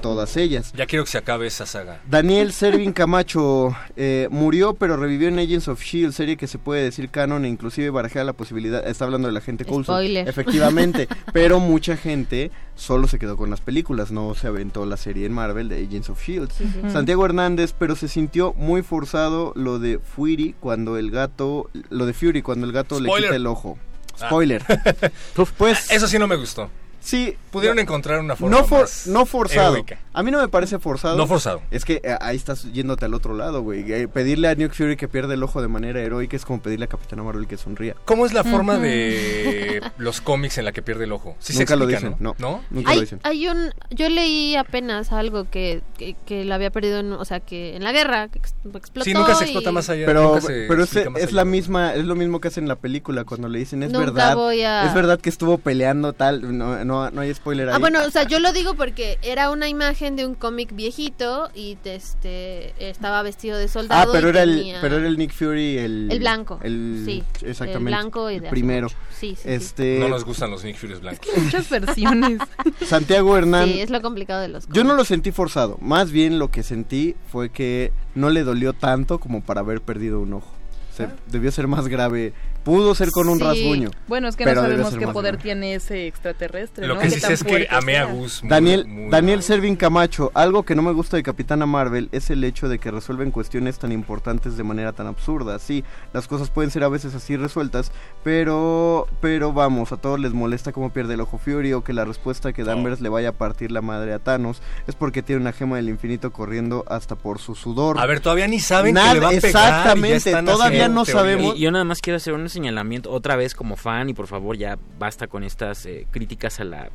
todas 0.01 0.35
en 0.35 0.43
ellas. 0.43 0.73
Ya 0.75 0.85
quiero 0.85 1.05
que 1.05 1.11
se 1.11 1.17
acabe 1.17 1.47
esa 1.47 1.65
saga. 1.65 2.01
Daniel 2.09 2.51
Servin 2.59 2.91
Camacho 2.91 3.73
eh, 3.95 4.27
murió 4.31 4.73
pero 4.73 4.97
revivió 4.97 5.29
en 5.29 5.39
Agents 5.39 5.69
of 5.69 5.81
Shield, 5.81 6.11
serie 6.11 6.35
que 6.35 6.47
se 6.47 6.57
puede 6.57 6.83
decir 6.83 7.09
canon 7.09 7.45
e 7.45 7.47
inclusive 7.47 7.89
barajea 7.89 8.25
la 8.25 8.33
posibilidad, 8.33 8.85
está 8.85 9.05
hablando 9.05 9.29
de 9.29 9.33
la 9.33 9.39
gente 9.39 9.63
Coulson, 9.63 9.95
Spoiler. 9.95 10.27
efectivamente, 10.27 11.07
pero 11.31 11.61
mucha 11.61 11.95
gente 11.95 12.51
solo 12.75 13.07
se 13.07 13.19
quedó 13.19 13.37
con 13.37 13.49
las 13.49 13.61
películas, 13.61 14.11
no 14.11 14.33
se 14.35 14.47
aventó 14.47 14.85
la 14.85 14.97
serie 14.97 15.25
en 15.25 15.33
Marvel 15.33 15.69
de 15.69 15.85
Agents 15.85 16.09
of 16.09 16.21
Shield. 16.21 16.51
Sí, 16.51 16.65
sí. 16.65 16.89
Santiago 16.91 17.25
Hernández, 17.25 17.73
pero 17.77 17.95
se 17.95 18.07
sintió 18.07 18.53
muy 18.53 18.81
forzado 18.81 19.53
lo 19.55 19.79
de 19.79 19.99
Fury 19.99 20.55
cuando 20.59 20.97
el 20.97 21.11
gato, 21.11 21.69
lo 21.89 22.05
de 22.05 22.08
Fury 22.13 22.41
cuando 22.41 22.65
el 22.65 22.71
gato 22.71 22.99
le 22.99 23.09
quita 23.09 23.35
el 23.35 23.47
ojo. 23.47 23.77
Ah. 24.19 24.27
Spoiler. 24.27 24.63
pues 25.57 25.91
Eso 25.91 26.07
sí 26.07 26.19
no 26.19 26.27
me 26.27 26.35
gustó. 26.35 26.69
Sí. 26.99 27.35
Pudieron 27.51 27.79
encontrar 27.79 28.19
una 28.19 28.35
forma 28.35 28.57
no, 28.57 28.63
for- 28.63 28.81
más 28.81 29.07
no 29.07 29.25
forzado. 29.25 29.73
heroica. 29.73 29.97
A 30.13 30.21
mí 30.21 30.29
no 30.29 30.39
me 30.39 30.47
parece 30.49 30.77
forzado. 30.77 31.17
No 31.17 31.25
forzado. 31.25 31.61
Es 31.71 31.83
que 31.83 31.99
eh, 32.03 32.15
ahí 32.21 32.35
estás 32.35 32.71
yéndote 32.71 33.05
al 33.05 33.13
otro 33.15 33.33
lado, 33.35 33.61
güey. 33.63 33.91
Eh, 33.91 34.07
pedirle 34.07 34.49
a 34.49 34.55
Nick 34.55 34.73
Fury 34.73 34.97
que 34.97 35.07
pierda 35.07 35.33
el 35.33 35.41
ojo 35.41 35.61
de 35.61 35.67
manera 35.67 35.99
heroica 36.01 36.35
es 36.35 36.45
como 36.45 36.61
pedirle 36.61 36.85
a 36.85 36.87
Capitana 36.87 37.23
Marvel 37.23 37.47
que 37.47 37.57
sonría. 37.57 37.95
¿Cómo 38.05 38.25
es 38.27 38.33
la 38.33 38.43
forma 38.43 38.77
de 38.77 39.81
los 39.97 40.21
cómics 40.21 40.57
en 40.59 40.65
la 40.65 40.71
que 40.71 40.81
pierde 40.81 41.05
el 41.05 41.11
ojo? 41.11 41.35
Sí 41.39 41.53
se 41.53 41.59
Nunca 41.59 41.75
lo 41.75 41.87
dicen, 41.87 42.15
no. 42.19 42.35
¿No? 42.37 42.61
Nunca 42.69 42.89
lo 42.89 42.93
Hay, 42.95 42.99
dicen. 43.01 43.19
hay 43.23 43.47
un, 43.47 43.71
yo 43.89 44.09
leí 44.09 44.55
apenas 44.55 45.11
algo 45.11 45.49
que, 45.49 45.81
que, 45.97 46.15
que 46.25 46.45
la 46.45 46.55
había 46.55 46.69
perdido, 46.69 46.99
en, 46.99 47.13
o 47.13 47.25
sea, 47.25 47.39
que 47.39 47.75
en 47.75 47.83
la 47.83 47.91
guerra 47.91 48.27
que 48.27 48.39
ex- 48.39 48.53
explotó. 48.75 49.05
Sí, 49.05 49.13
nunca 49.13 49.33
se 49.35 49.45
y- 49.45 49.47
explota 49.47 49.71
más 49.71 49.89
allá. 49.89 50.05
Pero, 50.05 50.37
pero 50.67 50.83
es, 50.83 50.95
es 50.95 51.07
allá. 51.07 51.27
la 51.31 51.45
misma, 51.45 51.95
es 51.95 52.05
lo 52.05 52.15
mismo 52.15 52.39
que 52.41 52.49
hacen 52.49 52.65
en 52.65 52.67
la 52.67 52.75
película 52.75 53.23
cuando 53.23 53.47
le 53.49 53.57
dicen 53.59 53.81
es 53.83 53.91
Nunca 53.91 54.05
verdad, 54.11 54.35
voy 54.35 54.61
a- 54.61 54.85
es 54.85 54.93
verdad 54.93 55.19
que 55.19 55.29
estuvo 55.29 55.57
peleando 55.57 56.13
tal, 56.13 56.57
no, 56.57 56.85
no, 56.89 57.11
no 57.11 57.21
hay 57.21 57.33
spoiler 57.33 57.69
ahí. 57.69 57.75
Ah, 57.75 57.77
bueno, 57.77 57.99
o 58.05 58.09
sea, 58.09 58.23
yo 58.23 58.39
lo 58.39 58.51
digo 58.51 58.73
porque 58.73 59.17
era 59.21 59.51
una 59.51 59.69
imagen 59.69 60.15
de 60.15 60.25
un 60.25 60.33
cómic 60.35 60.75
viejito 60.75 61.49
y 61.53 61.77
este 61.85 62.73
estaba 62.89 63.21
vestido 63.21 63.57
de 63.57 63.65
Ah, 63.65 63.67
soldado. 63.67 64.11
pero 64.11 64.27
y 64.27 64.29
era 64.31 64.43
el, 64.43 64.75
pero 64.81 64.97
era 64.97 65.07
el 65.07 65.17
Nick 65.17 65.31
Fury, 65.31 65.77
el, 65.77 66.09
El 66.11 66.19
blanco, 66.19 66.59
el- 66.63 67.03
sí, 67.05 67.23
exactamente, 67.41 67.77
el 67.77 67.83
blanco 67.85 68.31
y 68.31 68.39
de 68.39 68.49
primero. 68.49 68.87
mucho. 68.87 68.97
Sí, 69.17 69.35
sí, 69.35 69.41
sí. 69.43 69.49
este, 69.49 69.99
No 69.99 70.09
nos 70.09 70.25
gustan 70.25 70.49
los 70.51 70.63
Nick 70.63 70.77
Furies 70.77 70.99
blancos. 71.01 71.27
Muchas 71.37 71.69
versiones. 71.69 72.39
Santiago 72.85 73.37
Hernández. 73.37 73.75
Sí, 73.75 73.81
es 73.81 73.89
lo 73.89 74.01
complicado 74.01 74.41
de 74.41 74.47
los 74.47 74.67
Yo 74.69 74.83
no 74.83 74.95
lo 74.95 75.05
sentí 75.05 75.31
forzado, 75.31 75.77
más 75.81 76.11
bien 76.11 76.39
lo 76.39 76.49
que 76.51 76.63
sentí 76.63 77.15
fue 77.31 77.49
que 77.49 77.91
no 78.15 78.29
le 78.29 78.43
dolió 78.43 78.73
tanto 78.73 79.19
como 79.19 79.41
para 79.41 79.61
haber 79.61 79.81
perdido 79.81 80.19
un 80.19 80.33
ojo. 80.33 80.51
Se- 80.95 81.07
debió 81.27 81.51
ser 81.51 81.67
más 81.67 81.87
grave, 81.87 82.33
pudo 82.69 82.93
ser 82.95 83.11
con 83.11 83.29
un 83.29 83.37
Sí. 83.39 83.43
rasguño. 83.43 83.89
Bueno, 84.07 84.27
es 84.27 84.35
que 84.35 84.45
no 84.45 84.53
sabemos 84.53 84.95
qué 84.95 85.07
poder 85.07 85.33
grave. 85.33 85.43
tiene 85.43 85.73
ese 85.75 86.07
extraterrestre. 86.07 86.85
Lo 86.87 86.95
¿no? 86.95 86.99
que 87.01 87.07
¿Qué 87.07 87.15
sí 87.15 87.19
sé 87.21 87.33
es 87.33 87.43
que 87.43 87.67
amé 87.69 87.97
a? 87.97 88.05
Gus 88.05 88.43
muy- 88.43 88.49
Daniel, 88.49 88.85
muy- 88.87 89.09
Daniel 89.09 89.41
Servin 89.43 89.75
Camacho, 89.75 90.31
algo 90.33 90.63
que 90.63 90.75
no 90.75 90.81
me 90.81 90.91
gusta 90.91 91.17
de 91.17 91.23
Capitana 91.23 91.65
Marvel 91.65 92.09
es 92.11 92.29
el 92.29 92.43
hecho 92.43 92.69
de 92.69 92.77
que 92.79 92.91
resuelven 92.91 93.31
cuestiones 93.31 93.79
tan 93.79 93.91
importantes 93.91 94.55
de 94.57 94.63
manera 94.63 94.93
tan 94.93 95.07
absurda. 95.07 95.57
Sí, 95.59 95.83
las 96.13 96.27
cosas 96.27 96.49
pueden 96.49 96.69
ser 96.71 96.83
a 96.83 96.89
veces 96.89 97.15
así 97.15 97.35
resueltas, 97.37 97.91
pero 98.23 99.07
pero 99.21 99.51
vamos, 99.53 99.91
a 99.91 99.97
todos 99.97 100.19
les 100.19 100.33
molesta 100.33 100.71
cómo 100.71 100.91
pierde 100.91 101.15
el 101.15 101.21
ojo 101.21 101.37
Fury 101.37 101.73
o 101.73 101.83
que 101.83 101.93
la 101.93 102.05
respuesta 102.05 102.53
que 102.53 102.63
Danvers 102.63 103.01
le 103.01 103.09
vaya 103.09 103.29
a 103.29 103.33
partir 103.33 103.71
la 103.71 103.81
madre 103.81 104.13
a 104.13 104.19
Thanos 104.19 104.61
es 104.87 104.95
porque 104.95 105.23
tiene 105.23 105.41
una 105.41 105.51
gema 105.53 105.77
del 105.77 105.89
infinito 105.89 106.31
corriendo 106.31 106.85
hasta 106.87 107.15
por 107.15 107.39
su 107.39 107.55
sudor. 107.55 107.99
A 107.99 108.05
ver, 108.05 108.19
todavía 108.19 108.47
ni 108.47 108.59
saben 108.59 108.93
Nada- 108.93 109.09
que 109.09 109.13
le 109.15 109.19
va 109.21 109.27
a 109.27 109.31
pegar. 109.31 109.49
y 109.49 109.53
ya 109.53 109.67
Exactamente, 109.69 110.15
están 110.29 110.45
todavía 110.45 110.87
no 110.87 111.05
sabemos. 111.05 111.55
Y 111.55 111.61
yo 111.61 111.71
nada 111.71 111.83
más 111.85 111.99
quiero 112.01 112.17
hacer 112.17 112.33
un 112.33 112.43
señalamiento 112.59 113.11
otra 113.11 113.35
vez 113.35 113.55
como 113.55 113.75
fan 113.75 114.09
y 114.09 114.13
por 114.13 114.27
favor 114.27 114.57
ya 114.57 114.77
basta 114.97 115.27
con 115.27 115.43
estas 115.43 115.85
eh, 115.85 116.05
críticas 116.11 116.59
a 116.59 116.63
la 116.65 116.89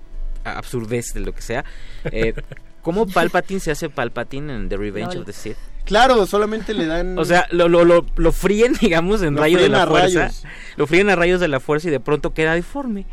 a- 0.44 0.58
absurdez 0.58 1.14
de 1.14 1.20
lo 1.20 1.32
que 1.32 1.42
sea. 1.42 1.64
Eh, 2.04 2.34
¿Cómo 2.82 3.06
Palpatine 3.06 3.60
se 3.60 3.70
hace 3.70 3.88
Palpatine 3.88 4.54
en 4.54 4.68
The 4.68 4.76
Revenge 4.76 5.16
of 5.18 5.24
the 5.24 5.32
Sith? 5.32 5.56
Claro, 5.86 6.26
solamente 6.26 6.72
le 6.74 6.84
dan 6.86 7.18
O 7.18 7.24
sea, 7.24 7.46
lo, 7.50 7.68
lo, 7.68 7.84
lo, 7.84 8.04
lo 8.16 8.32
fríen, 8.32 8.74
digamos, 8.80 9.22
en 9.22 9.34
Lo 9.34 9.40
rayos 9.40 9.62
de 9.62 9.68
la 9.70 9.82
a 9.84 9.86
fuerza. 9.86 10.20
rayos. 10.20 10.44
Lo 10.76 10.86
fríen 10.86 11.08
a 11.10 11.16
rayos 11.16 11.40
de 11.40 11.48
la 11.48 11.60
fuerza 11.60 11.88
y 11.88 11.90
de 11.90 12.00
pronto 12.00 12.34
queda 12.34 12.54
deforme. 12.54 13.06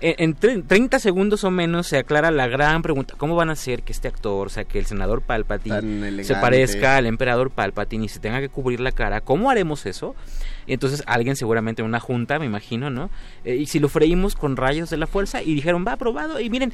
En, 0.00 0.14
en 0.18 0.36
tre- 0.36 0.62
30 0.66 0.98
segundos 1.00 1.42
o 1.42 1.50
menos 1.50 1.86
se 1.88 1.96
aclara 1.98 2.30
la 2.30 2.46
gran 2.46 2.82
pregunta, 2.82 3.14
¿cómo 3.16 3.34
van 3.34 3.48
a 3.48 3.54
hacer 3.54 3.82
que 3.82 3.92
este 3.92 4.06
actor, 4.08 4.46
o 4.46 4.50
sea, 4.50 4.64
que 4.64 4.78
el 4.78 4.86
senador 4.86 5.22
Palpatine 5.22 6.22
se 6.22 6.34
parezca 6.34 6.96
al 6.98 7.06
emperador 7.06 7.50
Palpatine 7.50 8.04
y 8.04 8.08
se 8.08 8.20
tenga 8.20 8.40
que 8.40 8.48
cubrir 8.50 8.78
la 8.80 8.92
cara? 8.92 9.22
¿Cómo 9.22 9.50
haremos 9.50 9.86
eso? 9.86 10.14
Y 10.66 10.72
entonces 10.72 11.02
alguien 11.06 11.36
seguramente 11.36 11.82
en 11.82 11.88
una 11.88 12.00
junta, 12.00 12.38
me 12.38 12.46
imagino, 12.46 12.90
¿no? 12.90 13.10
Eh, 13.44 13.56
y 13.56 13.66
si 13.66 13.78
lo 13.78 13.88
freímos 13.88 14.34
con 14.34 14.56
rayos 14.56 14.90
de 14.90 14.96
la 14.96 15.06
fuerza 15.06 15.42
y 15.42 15.54
dijeron, 15.54 15.84
va, 15.86 15.92
aprobado, 15.92 16.40
y 16.40 16.50
miren, 16.50 16.72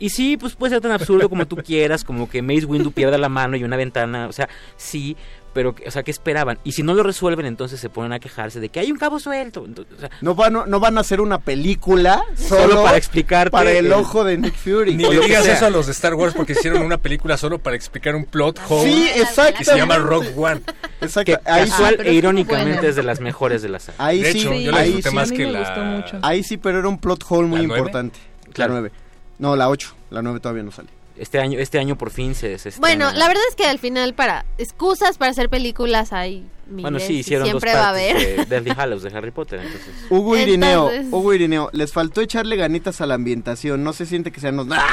y 0.00 0.10
sí, 0.10 0.36
pues 0.36 0.56
puede 0.56 0.72
ser 0.72 0.80
tan 0.82 0.90
absurdo 0.92 1.28
como 1.28 1.46
tú 1.46 1.56
quieras, 1.56 2.02
como 2.02 2.28
que 2.28 2.42
Mace 2.42 2.64
Windu 2.64 2.90
pierda 2.90 3.16
la 3.18 3.28
mano 3.28 3.56
y 3.56 3.62
una 3.62 3.76
ventana, 3.76 4.26
o 4.26 4.32
sea, 4.32 4.48
sí, 4.76 5.16
pero, 5.52 5.74
que- 5.74 5.86
o 5.88 5.90
sea, 5.90 6.02
¿qué 6.04 6.12
esperaban? 6.12 6.58
Y 6.62 6.72
si 6.72 6.82
no 6.84 6.94
lo 6.94 7.02
resuelven, 7.02 7.44
entonces 7.44 7.80
se 7.80 7.88
ponen 7.90 8.12
a 8.12 8.20
quejarse 8.20 8.60
de 8.60 8.68
que 8.68 8.78
hay 8.80 8.92
un 8.92 8.98
cabo 8.98 9.18
suelto. 9.18 9.64
Entonces, 9.66 9.94
o 9.96 10.00
sea, 10.00 10.10
No 10.20 10.36
van, 10.36 10.52
no 10.52 10.78
van 10.80 10.96
a 10.96 11.00
hacer 11.00 11.20
una 11.20 11.38
película 11.40 12.22
solo, 12.36 12.62
Solo 12.68 12.82
para 12.84 12.96
explicarte 12.96 13.50
para 13.50 13.72
el, 13.72 13.86
el- 13.86 13.92
ojo 13.92 14.22
de 14.24 14.38
Nick 14.38 14.54
Fury. 14.54 14.94
Ni 14.96 15.04
le 15.04 15.18
digas 15.20 15.44
eso 15.46 15.66
a 15.66 15.70
los 15.70 15.86
de 15.86 15.92
Star 15.92 16.14
Wars 16.14 16.34
porque 16.36 16.52
hicieron 16.52 16.82
una 16.82 16.98
película 16.98 17.36
solo 17.36 17.58
para 17.58 17.74
explicar 17.74 18.14
un 18.14 18.26
plot 18.26 18.60
hole. 18.68 18.90
Sí, 18.92 19.08
exacto. 19.16 19.58
Que 19.58 19.64
se 19.64 19.76
llama 19.76 19.96
Rogue 19.98 20.32
One. 20.36 20.60
Exacto. 21.00 21.32
que 21.42 21.50
Ahí 21.50 21.68
casual 21.68 21.96
sí- 22.00 22.08
e 22.08 22.12
irónicamente 22.14 22.88
es 22.88 22.94
de 22.96 23.02
las 23.02 23.18
mejores 23.20 23.60
de 23.60 23.70
la 23.70 23.80
saga. 23.80 23.96
Ahí 23.98 24.22
De 24.22 24.32
sí, 24.32 24.38
hecho, 24.42 24.54
yo 24.54 24.70
la 24.70 24.78
ahí 24.78 24.92
disfruté 24.92 25.10
sí. 25.10 25.14
más 25.16 25.32
que 25.32 25.46
la... 25.46 25.58
gustó 25.60 25.80
mucho. 25.80 26.18
Ahí 26.22 26.42
sí, 26.44 26.58
pero 26.58 26.78
era 26.78 26.88
un 26.88 26.98
plot 26.98 27.24
hole 27.28 27.48
muy 27.48 27.60
importante. 27.62 28.20
Claro. 28.52 28.74
La 28.74 28.80
9. 28.82 28.92
No, 29.40 29.56
la 29.56 29.68
8. 29.68 29.94
La 30.10 30.22
9 30.22 30.38
todavía 30.40 30.62
no 30.62 30.70
sale. 30.70 30.88
Este 31.16 31.38
año, 31.40 31.58
este 31.58 31.78
año 31.78 31.96
por 31.98 32.10
fin 32.10 32.34
se, 32.34 32.56
se 32.58 32.70
estrena. 32.70 32.78
Bueno, 33.06 33.18
la 33.18 33.26
verdad 33.28 33.42
es 33.50 33.56
que 33.56 33.66
al 33.66 33.78
final 33.78 34.14
para 34.14 34.46
excusas 34.58 35.18
para 35.18 35.32
hacer 35.32 35.50
películas 35.50 36.12
hay 36.14 36.46
miles 36.66 36.82
Bueno, 36.82 36.98
sí, 37.00 37.14
y 37.14 37.18
hicieron 37.18 37.46
siempre 37.46 37.72
dos 37.72 37.80
va 37.80 37.88
a 37.90 37.92
partes 37.92 38.14
haber. 38.14 38.36
de 38.36 38.44
Deathly 38.60 38.72
Hallows 38.80 39.02
de 39.02 39.10
Harry 39.18 39.30
Potter, 39.30 39.60
entonces... 39.60 39.90
Hugo 40.08 40.36
Irineo, 40.36 40.88
Entonces- 40.88 41.12
Hugo 41.12 41.34
Irineo, 41.34 41.68
les 41.72 41.92
faltó 41.92 42.20
echarle 42.22 42.56
ganitas 42.56 43.00
a 43.02 43.06
la 43.06 43.14
ambientación. 43.14 43.82
No 43.84 43.92
se 43.92 44.06
siente 44.06 44.30
que 44.30 44.40
sean 44.40 44.56
los. 44.56 44.68
¡Ah! 44.70 44.86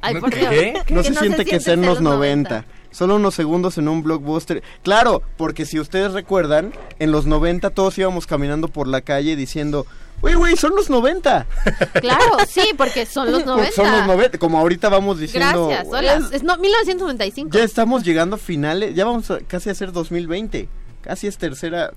Ay, 0.00 0.14
¿No 0.14 0.20
por 0.20 0.30
qué? 0.30 0.74
No 0.88 1.02
Que 1.02 1.08
se 1.08 1.14
siente 1.14 1.44
que 1.44 1.60
sean 1.60 1.82
los 1.82 2.00
90. 2.00 2.64
Solo 2.90 3.14
unos 3.16 3.34
segundos 3.34 3.78
en 3.78 3.86
un 3.86 4.02
blockbuster. 4.02 4.62
Claro, 4.82 5.22
porque 5.36 5.66
si 5.66 5.78
ustedes 5.78 6.12
recuerdan, 6.14 6.72
en 6.98 7.12
los 7.12 7.26
90 7.26 7.70
todos 7.70 7.96
íbamos 7.98 8.26
caminando 8.26 8.66
por 8.68 8.88
la 8.88 9.02
calle 9.02 9.36
diciendo, 9.36 9.86
Güey, 10.20 10.34
güey, 10.34 10.56
son 10.56 10.74
los 10.74 10.90
90. 10.90 11.46
Claro, 12.00 12.36
sí, 12.48 12.62
porque 12.76 13.06
son 13.06 13.30
los 13.30 13.44
90. 13.46 13.72
Son 13.72 13.90
los 13.90 14.06
90. 14.06 14.38
Como 14.38 14.58
ahorita 14.58 14.88
vamos 14.88 15.18
diciendo. 15.20 15.68
Gracias, 15.68 15.86
"Güey, 15.88 16.00
hola. 16.08 16.28
Es 16.32 16.42
no, 16.42 16.56
1995. 16.56 17.56
Ya 17.56 17.62
estamos 17.64 18.02
llegando 18.04 18.36
a 18.36 18.38
finales. 18.38 18.94
Ya 18.94 19.04
vamos 19.04 19.30
a, 19.30 19.38
casi 19.40 19.70
a 19.70 19.74
ser 19.74 19.92
2020. 19.92 20.68
Casi 21.02 21.26
es 21.26 21.38
tercera. 21.38 21.92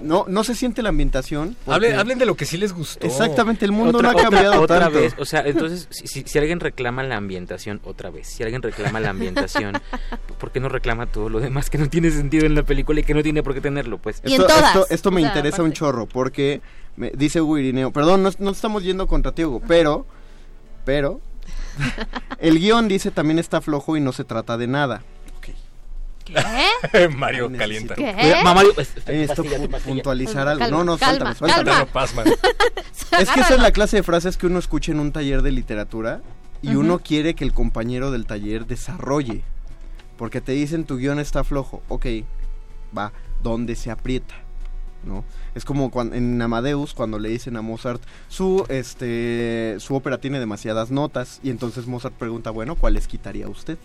no, 0.00 0.24
no 0.28 0.42
se 0.44 0.54
siente 0.56 0.82
la 0.82 0.88
ambientación. 0.90 1.56
porque- 1.64 1.74
Hablen, 1.76 1.98
hablen 1.98 2.18
de 2.18 2.26
lo 2.26 2.34
que 2.36 2.44
sí 2.46 2.58
les 2.58 2.72
gustó. 2.72 3.06
Exactamente, 3.06 3.64
el 3.64 3.70
mundo 3.72 3.98
Otra- 3.98 4.12
no 4.12 4.18
ha 4.18 4.22
cambiado 4.22 4.60
otra, 4.60 4.88
vez, 4.88 5.14
o 5.18 5.24
sea, 5.24 5.40
entonces, 5.46 5.86
si, 5.90 6.08
si- 6.08 6.24
si 6.26 6.38
alguien 6.38 6.58
reclama 6.58 7.04
la 7.04 7.16
ambientación, 7.16 7.80
otra 7.84 8.10
vez, 8.10 8.26
si 8.26 8.42
alguien 8.42 8.60
reclama 8.60 8.98
la 8.98 9.10
ambientación, 9.10 9.72
¿por 10.40 10.50
qué 10.50 10.58
no 10.58 10.68
reclama 10.68 11.06
todo 11.06 11.28
lo 11.28 11.38
demás 11.38 11.70
que 11.70 11.78
no 11.78 11.88
tiene 11.88 12.10
sentido 12.10 12.44
en 12.44 12.56
la 12.56 12.64
película 12.64 13.00
y 13.00 13.04
que 13.04 13.14
no 13.14 13.22
tiene 13.22 13.42
por 13.44 13.54
qué 13.54 13.60
tenerlo, 13.60 13.98
pues? 13.98 14.20
esto, 14.24 14.46
esto, 14.48 14.86
esto 14.90 15.10
me 15.12 15.20
interesa 15.22 15.62
un 15.62 15.72
chorro 15.72 16.06
porque 16.06 16.60
me, 16.96 17.10
dice 17.10 17.40
Hugo 17.40 17.58
Irineo, 17.58 17.90
perdón, 17.92 18.22
no, 18.22 18.30
no 18.38 18.50
estamos 18.50 18.82
yendo 18.82 19.06
contra 19.06 19.32
ti, 19.32 19.44
Hugo, 19.44 19.60
pero, 19.66 20.06
pero, 20.84 21.20
el 22.38 22.58
guion 22.58 22.88
dice 22.88 23.10
también 23.10 23.38
está 23.38 23.60
flojo 23.60 23.96
y 23.96 24.00
no 24.00 24.12
se 24.12 24.24
trata 24.24 24.56
de 24.56 24.66
nada. 24.66 25.02
¿Qué? 26.24 27.08
Mario 27.16 27.52
calienta. 27.56 27.94
¿Qué? 27.94 28.34
Mario, 28.42 28.72
es- 28.78 28.94
Ahí 29.06 29.18
necesito 29.18 29.42
pastilla, 29.42 29.56
tu 29.58 29.64
pu- 29.64 29.70
pastilla. 29.72 29.94
puntualizar 29.94 30.48
algo. 30.48 30.60
Calma, 30.60 30.78
no, 30.78 30.84
no, 30.84 30.96
calma, 30.98 31.34
suéltame. 31.34 31.86
Es 33.20 33.30
que 33.30 33.40
esa 33.40 33.54
es 33.54 33.60
la 33.60 33.70
clase 33.72 33.98
de 33.98 34.02
frases 34.02 34.36
que 34.38 34.46
uno 34.46 34.58
escucha 34.58 34.90
en 34.92 35.00
un 35.00 35.12
taller 35.12 35.42
de 35.42 35.52
literatura 35.52 36.22
y 36.62 36.74
uno 36.76 36.98
quiere 37.00 37.34
que 37.34 37.44
el 37.44 37.52
compañero 37.52 38.10
del 38.10 38.24
taller 38.26 38.66
desarrolle. 38.66 39.42
Porque 40.16 40.40
te 40.40 40.52
dicen 40.52 40.84
tu 40.84 40.96
guion 40.96 41.18
está 41.18 41.44
flojo. 41.44 41.82
Ok, 41.88 42.06
va, 42.96 43.12
¿dónde 43.42 43.76
se 43.76 43.90
aprieta? 43.90 44.34
Es 45.54 45.64
como 45.64 45.90
cuando, 45.90 46.14
en 46.16 46.40
Amadeus 46.40 46.94
cuando 46.94 47.18
le 47.18 47.28
dicen 47.28 47.56
a 47.56 47.62
Mozart 47.62 48.02
su 48.28 48.64
este 48.68 49.76
su 49.78 49.94
ópera 49.94 50.18
tiene 50.18 50.40
demasiadas 50.40 50.90
notas 50.90 51.40
y 51.42 51.50
entonces 51.50 51.86
Mozart 51.86 52.14
pregunta, 52.14 52.50
bueno, 52.50 52.74
¿cuáles 52.76 53.06
quitaría 53.06 53.48
usted? 53.48 53.78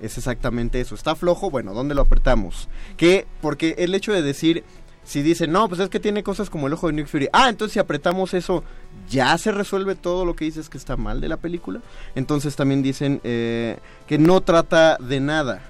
Es 0.00 0.16
exactamente 0.16 0.80
eso. 0.80 0.94
Está 0.94 1.14
flojo, 1.14 1.50
bueno, 1.50 1.74
¿dónde 1.74 1.94
lo 1.94 2.02
apretamos? 2.02 2.68
Que 2.96 3.26
porque 3.40 3.74
el 3.78 3.94
hecho 3.94 4.12
de 4.12 4.22
decir 4.22 4.64
si 5.04 5.22
dicen, 5.22 5.50
no, 5.50 5.68
pues 5.68 5.80
es 5.80 5.88
que 5.88 5.98
tiene 5.98 6.22
cosas 6.22 6.50
como 6.50 6.66
el 6.66 6.72
ojo 6.74 6.86
de 6.86 6.92
Nick 6.92 7.06
Fury. 7.06 7.28
Ah, 7.32 7.48
entonces 7.48 7.72
si 7.72 7.78
apretamos 7.78 8.32
eso, 8.34 8.62
ya 9.08 9.36
se 9.38 9.50
resuelve 9.50 9.96
todo 9.96 10.24
lo 10.24 10.36
que 10.36 10.44
dices 10.44 10.68
que 10.68 10.78
está 10.78 10.96
mal 10.96 11.20
de 11.20 11.28
la 11.28 11.36
película. 11.36 11.80
Entonces 12.14 12.54
también 12.54 12.82
dicen 12.82 13.20
eh, 13.24 13.78
que 14.06 14.18
no 14.18 14.40
trata 14.40 14.98
de 14.98 15.20
nada. 15.20 15.62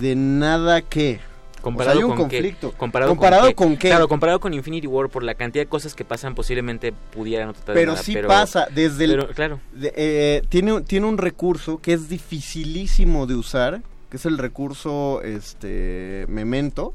De 0.00 0.16
nada 0.16 0.82
que. 0.82 1.20
Comparado 1.60 1.98
o 1.98 2.00
sea, 2.00 2.06
hay 2.06 2.10
un 2.12 2.16
con 2.16 2.28
qué? 2.28 2.36
conflicto. 2.38 2.72
Comparado, 2.76 3.10
Comparado 3.10 3.46
qué? 3.48 3.54
con 3.54 3.76
qué. 3.76 3.88
Claro, 3.88 4.08
comparado 4.08 4.40
con 4.40 4.54
Infinity 4.54 4.86
War, 4.86 5.08
por 5.08 5.22
la 5.22 5.34
cantidad 5.34 5.64
de 5.64 5.68
cosas 5.68 5.94
que 5.94 6.04
pasan, 6.04 6.34
posiblemente 6.34 6.92
pudiera 6.92 7.46
no 7.46 7.52
tratar 7.52 7.74
de 7.74 7.80
pero 7.80 7.92
nada, 7.92 8.02
sí 8.04 8.16
pasa 8.26 8.68
desde 8.74 9.04
el 9.04 9.10
pero, 9.10 9.28
claro. 9.30 9.60
de- 9.72 9.92
eh, 9.96 10.42
tiene 10.48 10.80
tiene 10.82 11.06
un 11.06 11.18
recurso 11.18 11.78
que 11.80 11.92
es 11.92 12.08
dificilísimo 12.08 13.26
de 13.26 13.34
usar 13.34 13.82
que 14.10 14.16
es 14.16 14.24
el 14.26 14.38
recurso 14.38 15.20
este 15.22 16.24
memento 16.28 16.94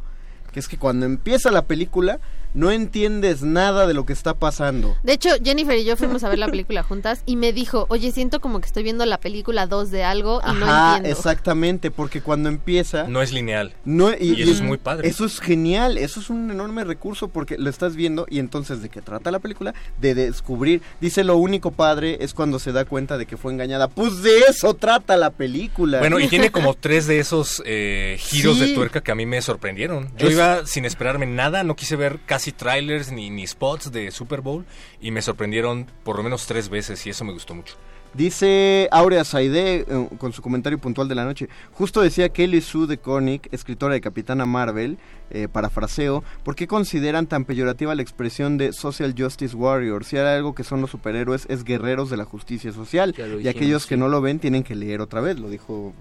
que 0.51 0.59
es 0.59 0.67
que 0.67 0.77
cuando 0.77 1.05
empieza 1.05 1.51
la 1.51 1.63
película 1.65 2.19
no 2.53 2.71
entiendes 2.71 3.41
nada 3.41 3.87
de 3.87 3.93
lo 3.93 4.05
que 4.05 4.13
está 4.13 4.33
pasando 4.33 4.95
De 5.03 5.13
hecho, 5.13 5.29
Jennifer 5.43 5.77
y 5.77 5.83
yo 5.85 5.97
fuimos 5.97 6.23
a 6.23 6.29
ver 6.29 6.39
la 6.39 6.47
película 6.47 6.83
juntas 6.83 7.21
y 7.25 7.35
me 7.35 7.53
dijo, 7.53 7.85
oye, 7.89 8.11
siento 8.11 8.39
como 8.41 8.59
que 8.59 8.67
estoy 8.67 8.83
viendo 8.83 9.05
la 9.05 9.19
película 9.19 9.65
2 9.67 9.91
de 9.91 10.03
algo 10.03 10.41
y 10.45 10.53
no 10.59 10.65
Ajá, 10.65 10.97
entiendo. 10.97 11.17
exactamente 11.17 11.91
porque 11.91 12.21
cuando 12.21 12.49
empieza 12.49 13.03
No 13.07 13.21
es 13.21 13.31
lineal. 13.31 13.73
No, 13.85 14.11
Y 14.17 14.41
eso 14.41 14.51
es 14.51 14.61
muy 14.61 14.77
padre. 14.77 15.07
Eso 15.07 15.25
es 15.25 15.39
genial, 15.39 15.97
eso 15.97 16.19
es 16.19 16.29
un 16.29 16.51
enorme 16.51 16.83
recurso 16.83 17.27
porque 17.27 17.57
lo 17.57 17.69
estás 17.69 17.95
viendo 17.95 18.25
y 18.29 18.39
entonces 18.39 18.81
de 18.81 18.89
qué 18.89 19.01
trata 19.01 19.31
la 19.31 19.39
película, 19.39 19.73
de 19.99 20.13
descubrir. 20.15 20.81
Dice 21.01 21.23
lo 21.23 21.37
único 21.37 21.71
padre 21.71 22.17
es 22.21 22.33
cuando 22.33 22.59
se 22.59 22.71
da 22.71 22.85
cuenta 22.85 23.17
de 23.17 23.25
que 23.25 23.37
fue 23.37 23.51
engañada. 23.53 23.87
Pues 23.87 24.21
de 24.23 24.39
eso 24.49 24.73
trata 24.75 25.17
la 25.17 25.29
película. 25.31 25.99
Bueno, 25.99 26.19
y 26.19 26.27
tiene 26.27 26.51
como 26.51 26.73
tres 26.79 27.07
de 27.07 27.19
esos 27.19 27.61
eh, 27.65 28.17
giros 28.19 28.57
Sí. 28.57 28.67
de 28.67 28.73
tuerca 28.75 29.01
que 29.01 29.11
a 29.11 29.15
mí 29.15 29.25
me 29.25 29.41
sorprendieron. 29.41 30.09
Yo 30.17 30.27
Es- 30.27 30.33
iba 30.33 30.65
sin 30.65 30.85
esperarme 30.85 31.25
nada, 31.25 31.63
no 31.63 31.75
quise 31.75 31.95
ver 31.95 32.19
casi 32.25 32.42
trailers 32.51 33.11
ni, 33.11 33.29
ni 33.29 33.47
spots 33.47 33.91
de 33.91 34.11
Super 34.11 34.41
Bowl 34.41 34.65
y 35.01 35.11
me 35.11 35.21
sorprendieron 35.21 35.87
por 36.03 36.17
lo 36.17 36.23
menos 36.23 36.45
tres 36.45 36.69
veces 36.69 37.05
y 37.05 37.09
eso 37.09 37.23
me 37.23 37.33
gustó 37.33 37.55
mucho. 37.55 37.75
Dice 38.13 38.89
Aurea 38.91 39.23
Saide 39.23 39.85
eh, 39.87 40.09
con 40.19 40.33
su 40.33 40.43
comentario 40.43 40.77
puntual 40.77 41.07
de 41.07 41.15
la 41.15 41.25
noche. 41.25 41.49
Justo 41.71 42.01
decía 42.01 42.29
Kelly 42.29 42.61
Sue 42.61 42.85
de 42.85 42.99
Koenig, 42.99 43.49
escritora 43.51 43.95
de 43.95 44.01
Capitana 44.01 44.45
Marvel, 44.45 44.99
eh, 45.31 45.47
parafraseo, 45.51 46.23
¿por 46.43 46.55
qué 46.55 46.67
consideran 46.67 47.25
tan 47.25 47.43
peyorativa 47.43 47.95
la 47.95 48.03
expresión 48.03 48.59
de 48.59 48.71
Social 48.71 49.15
Justice 49.17 49.55
Warrior? 49.55 50.05
Si 50.05 50.17
hay 50.17 50.37
algo 50.37 50.53
que 50.53 50.63
son 50.63 50.79
los 50.79 50.91
superhéroes 50.91 51.47
es 51.49 51.63
guerreros 51.63 52.11
de 52.11 52.17
la 52.17 52.25
justicia 52.25 52.71
social. 52.71 53.15
Y 53.41 53.47
aquellos 53.47 53.87
que 53.87 53.97
no 53.97 54.07
lo 54.09 54.21
ven 54.21 54.37
tienen 54.37 54.63
que 54.63 54.75
leer 54.75 55.01
otra 55.01 55.19
vez, 55.19 55.39
lo 55.39 55.49
dijo. 55.49 55.93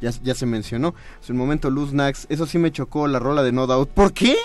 Ya, 0.00 0.12
ya 0.22 0.34
se 0.36 0.46
mencionó. 0.46 0.94
Hace 1.20 1.32
un 1.32 1.38
momento 1.38 1.70
Luz 1.70 1.92
Nax, 1.92 2.26
eso 2.28 2.46
sí 2.46 2.56
me 2.58 2.70
chocó 2.70 3.08
la 3.08 3.18
rola 3.18 3.42
de 3.42 3.50
No 3.50 3.66
Doubt. 3.66 3.90
¿Por 3.90 4.12
qué? 4.12 4.36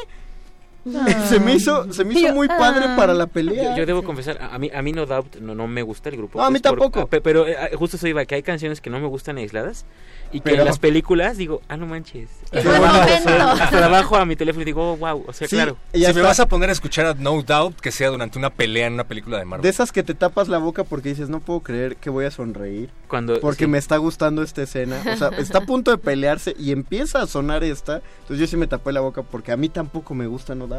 se 1.30 1.40
me 1.40 1.54
hizo, 1.56 1.92
se 1.94 2.04
me 2.04 2.14
hizo 2.14 2.34
muy 2.34 2.48
padre 2.48 2.88
para 2.98 3.14
la 3.14 3.28
pelea. 3.28 3.72
Yo, 3.72 3.78
yo 3.78 3.86
debo 3.86 4.04
confesar, 4.04 4.38
a 4.42 4.58
mí, 4.60 4.70
a 4.74 4.82
mí 4.82 4.92
No 4.92 5.06
Doubt 5.06 5.38
no, 5.38 5.56
no 5.56 5.68
me 5.68 5.82
gusta 5.82 6.10
el 6.10 6.18
grupo. 6.18 6.40
No, 6.40 6.46
a 6.46 6.50
mí 6.50 6.58
Es 6.58 6.62
por- 6.62 6.72
tampoco. 6.80 7.08
pe- 7.08 7.22
pero 7.22 7.48
eh, 7.48 7.56
justo 7.76 7.98
eso 7.98 8.08
iba, 8.08 8.26
que 8.26 8.36
hay 8.36 8.44
canciones 8.44 8.82
que 8.82 8.90
no 8.90 9.00
me 9.00 9.08
gustan 9.08 9.38
aisladas 9.38 9.86
y 10.32 10.40
que 10.40 10.50
Pero- 10.52 10.62
en 10.64 10.66
las 10.68 10.80
películas 10.80 11.38
digo, 11.38 11.62
ah, 11.70 11.78
no 11.78 11.86
manches. 11.86 12.30
Hasta 12.52 12.62
buen 12.80 12.82
momento. 12.82 14.16
a 14.16 14.26
mi 14.26 14.36
teléfono 14.36 14.62
y 14.62 14.66
digo, 14.66 14.94
oh, 14.94 14.98
wow, 14.98 15.24
o 15.28 15.34
sea, 15.34 15.48
Sí, 15.48 15.56
claro. 15.56 15.78
y 15.94 16.00
si 16.00 16.06
hasta- 16.06 16.20
me 16.20 16.26
vas 16.26 16.40
a 16.40 16.48
poner 16.48 16.70
a 16.70 16.72
escuchar 16.74 17.06
a 17.06 17.14
No 17.14 17.42
Doubt, 17.42 17.80
que 17.80 17.92
sea 17.92 18.10
durante 18.10 18.38
una 18.38 18.50
pelea 18.50 18.88
en 18.88 18.94
una 18.94 19.06
película 19.06 19.38
de 19.40 19.46
Marvel. 19.46 19.64
De 19.64 19.70
esas 19.70 19.92
que 19.92 20.04
te 20.04 20.14
tapas 20.14 20.48
la 20.50 20.58
boca 20.58 20.84
porque 20.84 21.10
dices, 21.10 21.30
no 21.30 21.40
puedo 21.40 21.62
creer 21.62 21.96
que 21.98 22.10
voy 22.10 22.26
a 22.26 22.32
sonreír. 22.32 22.90
Cuando, 23.08 23.40
Porque 23.40 23.66
sí. 23.66 23.70
me 23.70 23.78
está 23.78 23.98
gustando 23.98 24.42
esta 24.42 24.64
escena. 24.64 25.00
O 25.14 25.18
sea, 25.18 25.30
está 25.38 25.60
a 25.60 25.66
punto 25.66 25.92
de 25.92 25.98
pelearse 26.00 26.56
y 26.58 26.72
empieza 26.72 27.22
a 27.22 27.28
sonar 27.28 27.64
esta. 27.64 28.02
Entonces 28.22 28.40
yo 28.40 28.48
sí 28.48 28.58
me 28.58 28.66
tapé 28.66 28.92
la 28.92 29.02
boca 29.02 29.22
porque 29.22 29.52
a 29.52 29.58
mí 29.58 29.70
tampoco 29.70 30.16
me 30.16 30.26
gusta 30.28 30.56
No 30.56 30.66
Doubt. 30.68 30.73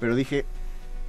Pero 0.00 0.14
dije, 0.14 0.44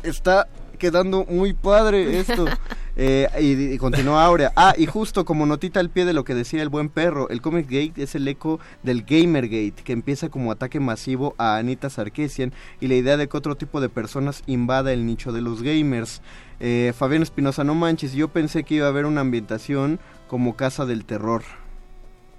está 0.03 0.47
quedando 0.77 1.25
muy 1.25 1.53
padre 1.53 2.19
esto. 2.19 2.45
Eh, 2.99 3.29
y, 3.39 3.75
y 3.75 3.77
continúa 3.77 4.25
Aurea. 4.25 4.51
Ah, 4.55 4.73
y 4.75 4.87
justo 4.87 5.23
como 5.23 5.45
notita 5.45 5.79
al 5.79 5.91
pie 5.91 6.03
de 6.03 6.13
lo 6.13 6.23
que 6.23 6.33
decía 6.33 6.63
el 6.63 6.69
buen 6.69 6.89
perro, 6.89 7.29
el 7.29 7.43
Comic 7.43 7.67
Gate 7.67 8.01
es 8.01 8.15
el 8.15 8.27
eco 8.27 8.59
del 8.81 9.03
Gamergate, 9.03 9.83
que 9.83 9.93
empieza 9.93 10.29
como 10.29 10.51
ataque 10.51 10.79
masivo 10.79 11.35
a 11.37 11.57
Anita 11.57 11.91
Sarkeesian 11.91 12.53
y 12.81 12.87
la 12.87 12.95
idea 12.95 13.15
de 13.15 13.29
que 13.29 13.37
otro 13.37 13.53
tipo 13.53 13.81
de 13.81 13.89
personas 13.89 14.41
invada 14.47 14.93
el 14.93 15.05
nicho 15.05 15.31
de 15.31 15.41
los 15.41 15.61
gamers. 15.61 16.23
Eh, 16.59 16.91
Fabián 16.97 17.21
Espinosa, 17.21 17.63
no 17.63 17.75
manches, 17.75 18.13
yo 18.13 18.29
pensé 18.29 18.63
que 18.63 18.73
iba 18.73 18.87
a 18.87 18.89
haber 18.89 19.05
una 19.05 19.21
ambientación 19.21 19.99
como 20.27 20.55
Casa 20.55 20.87
del 20.87 21.05
Terror. 21.05 21.43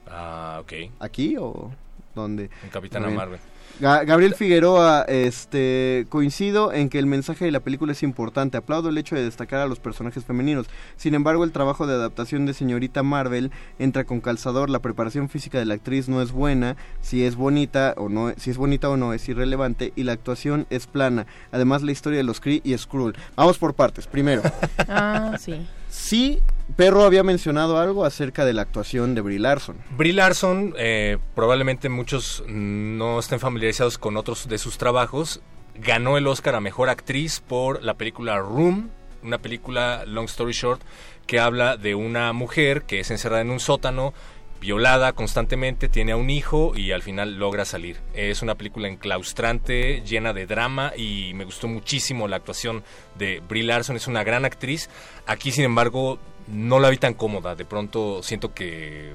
Ah, 0.09 0.59
ok. 0.61 0.73
¿Aquí 0.99 1.37
o 1.39 1.71
dónde? 2.17 2.51
En 2.65 2.71
Capitana. 2.71 3.11
Marvel. 3.11 3.39
Ga- 3.81 4.05
Gabriel 4.05 4.35
Figueroa, 4.35 5.03
este, 5.07 6.07
coincido 6.09 6.73
en 6.73 6.89
que 6.89 6.99
el 6.99 7.07
mensaje 7.07 7.45
de 7.45 7.53
la 7.53 7.61
película 7.61 7.93
es 7.93 8.03
importante. 8.03 8.57
Aplaudo 8.57 8.89
el 8.89 8.99
hecho 8.99 9.15
de 9.15 9.23
destacar 9.23 9.61
a 9.61 9.67
los 9.67 9.79
personajes 9.79 10.25
femeninos. 10.25 10.67
Sin 10.97 11.15
embargo, 11.15 11.45
el 11.45 11.53
trabajo 11.53 11.87
de 11.87 11.95
adaptación 11.95 12.45
de 12.45 12.55
señorita 12.55 13.05
Marvel 13.05 13.53
entra 13.79 14.03
con 14.05 14.21
calzador. 14.21 14.69
La 14.69 14.81
preparación 14.81 15.29
física 15.29 15.59
de 15.59 15.65
la 15.65 15.75
actriz 15.75 16.09
no 16.09 16.21
es 16.21 16.33
buena. 16.33 16.77
Si 17.03 17.23
es 17.25 17.37
bonita 17.37 17.95
o 17.97 18.09
no, 18.09 18.33
si 18.37 18.51
es 18.51 18.57
bonita 18.57 18.89
o 18.91 18.97
no 18.97 19.13
es 19.13 19.29
irrelevante 19.29 19.93
y 19.95 20.03
la 20.03 20.13
actuación 20.13 20.67
es 20.71 20.89
plana. 20.89 21.27
Además, 21.53 21.83
la 21.83 21.93
historia 21.93 22.17
de 22.19 22.25
los 22.25 22.41
Kree 22.41 22.61
y 22.65 22.77
Skrull. 22.77 23.15
Vamos 23.37 23.59
por 23.59 23.75
partes. 23.75 24.09
Primero, 24.09 24.43
Ah, 24.89 25.37
sí. 25.39 25.67
sí, 25.89 26.41
Perro 26.77 27.05
había 27.05 27.23
mencionado 27.23 27.79
algo 27.79 28.05
acerca 28.05 28.45
de 28.45 28.53
la 28.53 28.63
actuación 28.63 29.15
de 29.15 29.21
Brie 29.21 29.39
Larson. 29.39 29.77
Brie 29.97 30.13
Larson, 30.13 30.75
eh, 30.79 31.19
probablemente 31.35 31.89
muchos 31.89 32.45
no 32.47 33.19
estén 33.19 33.41
familiarizados 33.41 33.99
con 33.99 34.17
otros 34.17 34.49
de 34.49 34.59
sus 34.59 34.79
trabajos, 34.79 35.41
ganó 35.75 36.17
el 36.17 36.27
Oscar 36.27 36.55
a 36.55 36.61
Mejor 36.61 36.89
Actriz 36.89 37.41
por 37.41 37.83
la 37.83 37.95
película 37.95 38.39
Room, 38.39 38.91
una 39.23 39.39
película, 39.39 40.05
long 40.07 40.27
story 40.27 40.53
short, 40.53 40.83
que 41.27 41.41
habla 41.41 41.77
de 41.77 41.95
una 41.95 42.33
mujer 42.33 42.83
que 42.83 43.01
es 43.01 43.11
encerrada 43.11 43.43
en 43.43 43.51
un 43.51 43.61
sótano, 43.61 44.15
violada 44.61 45.13
constantemente, 45.13 45.89
tiene 45.89 46.13
a 46.13 46.17
un 46.17 46.31
hijo 46.31 46.73
y 46.77 46.93
al 46.93 47.03
final 47.03 47.39
logra 47.39 47.65
salir. 47.65 47.99
Es 48.15 48.43
una 48.43 48.57
película 48.57 48.89
enclaustrante, 48.89 50.03
llena 50.03 50.33
de 50.33 50.47
drama 50.47 50.93
y 50.97 51.33
me 51.35 51.45
gustó 51.45 51.69
muchísimo 51.69 52.29
la 52.29 52.37
actuación 52.37 52.83
de 53.17 53.41
Brie 53.49 53.63
Larson, 53.63 53.97
es 53.97 54.09
una 54.09 54.25
gran 54.25 54.45
actriz. 54.45 54.91
Aquí, 55.27 55.53
sin 55.53 55.65
embargo, 55.65 56.19
no 56.53 56.79
la 56.81 56.91
vi 56.91 56.97
tan 56.97 57.15
cómoda, 57.15 57.55
de 57.55 57.65
pronto 57.65 58.23
siento 58.23 58.53
que 58.55 59.13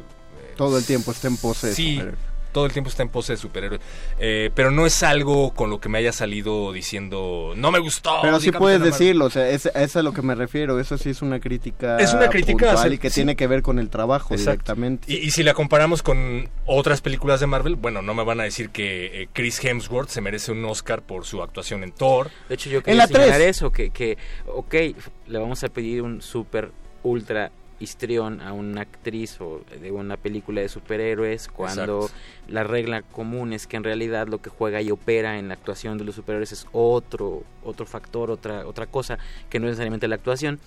Todo 0.56 0.78
el 0.78 0.86
tiempo 0.86 1.12
está 1.12 1.28
en 1.28 1.38
pose 1.38 1.68
de 1.68 1.74
Sí, 1.76 1.94
superhéroe. 1.96 2.18
todo 2.52 2.68
el 2.68 2.72
tiempo 2.72 2.88
está 2.92 3.02
en 3.02 3.10
pose 3.10 3.34
de 3.34 3.38
superhéroe. 3.38 3.80
Eh, 4.20 4.52
pero 4.54 4.70
no 4.70 4.86
es 4.86 5.02
algo 5.02 5.52
con 5.56 5.72
lo 5.72 5.80
que 5.80 5.90
me 5.90 5.98
haya 5.98 6.12
salido 6.12 6.72
diciendo, 6.72 7.54
no 7.56 7.72
me 7.72 7.80
gustó. 7.80 8.20
Pero 8.22 8.40
sí 8.40 8.52
puedes 8.52 8.78
Marvel". 8.80 8.92
decirlo, 8.92 9.26
o 9.26 9.30
sea, 9.32 9.50
es, 9.50 9.66
es 9.66 9.96
a 9.96 10.04
lo 10.04 10.14
que 10.14 10.22
me 10.22 10.36
refiero, 10.36 10.80
eso 10.80 10.96
sí 11.00 11.10
es 11.10 11.24
una 11.24 11.40
crítica 11.40 11.98
Es 11.98 12.14
una 12.14 12.30
crítica, 12.30 12.78
sea, 12.78 12.94
y 12.94 13.00
que 13.00 13.10
sí. 13.10 13.16
tiene 13.16 13.36
que 13.36 13.48
ver 13.48 13.64
con 13.64 13.80
el 13.80 13.90
trabajo 13.90 14.36
Exacto. 14.36 14.52
directamente. 14.76 15.12
Y, 15.12 15.16
y 15.18 15.32
si 15.32 15.42
la 15.42 15.56
comparamos 15.56 16.04
con 16.04 16.48
otras 16.68 17.02
películas 17.02 17.40
de 17.40 17.48
Marvel, 17.48 17.76
bueno, 17.76 18.04
no 18.04 18.14
me 18.14 18.24
van 18.24 18.40
a 18.40 18.44
decir 18.44 18.70
que 18.70 19.24
eh, 19.24 19.30
Chris 19.34 19.60
Hemsworth 19.64 20.10
se 20.10 20.22
merece 20.22 20.52
un 20.52 20.64
Oscar 20.66 21.02
por 21.02 21.26
su 21.26 21.42
actuación 21.42 21.82
en 21.84 21.92
Thor. 21.92 22.30
De 22.50 22.54
hecho, 22.54 22.70
yo 22.70 22.78
En 22.78 22.84
quería 22.84 22.98
la 22.98 23.08
señalar 23.08 23.42
eso, 23.42 23.72
que, 23.72 23.90
que, 23.90 24.20
ok, 24.46 24.76
le 25.26 25.40
vamos 25.40 25.64
a 25.64 25.70
pedir 25.70 26.04
un 26.04 26.22
super, 26.22 26.70
ultra, 27.04 27.52
histrión 27.84 28.42
a 28.42 28.54
una 28.54 28.82
actriz 28.82 29.40
o 29.42 29.62
de 29.82 29.92
una 29.92 30.18
película 30.18 30.62
de 30.62 30.70
superhéroes 30.70 31.48
cuando 31.48 32.04
Exacto. 32.04 32.16
la 32.48 32.64
regla 32.64 33.02
común 33.02 33.54
es 33.54 33.68
que 33.68 33.78
en 33.78 33.84
realidad 33.84 34.28
lo 34.28 34.42
que 34.42 34.50
juega 34.50 34.82
y 34.82 34.90
opera 34.90 35.38
en 35.38 35.50
la 35.50 35.56
actuación 35.56 35.98
de 35.98 36.06
los 36.06 36.16
superhéroes 36.16 36.52
es 36.52 36.68
otro 36.72 37.44
otro 37.64 37.86
factor, 37.86 38.32
otra 38.32 38.66
otra 38.66 38.88
cosa 38.88 39.18
que 39.50 39.60
no 39.60 39.68
es 39.68 39.72
necesariamente 39.72 40.08
la 40.08 40.16
actuación. 40.16 40.60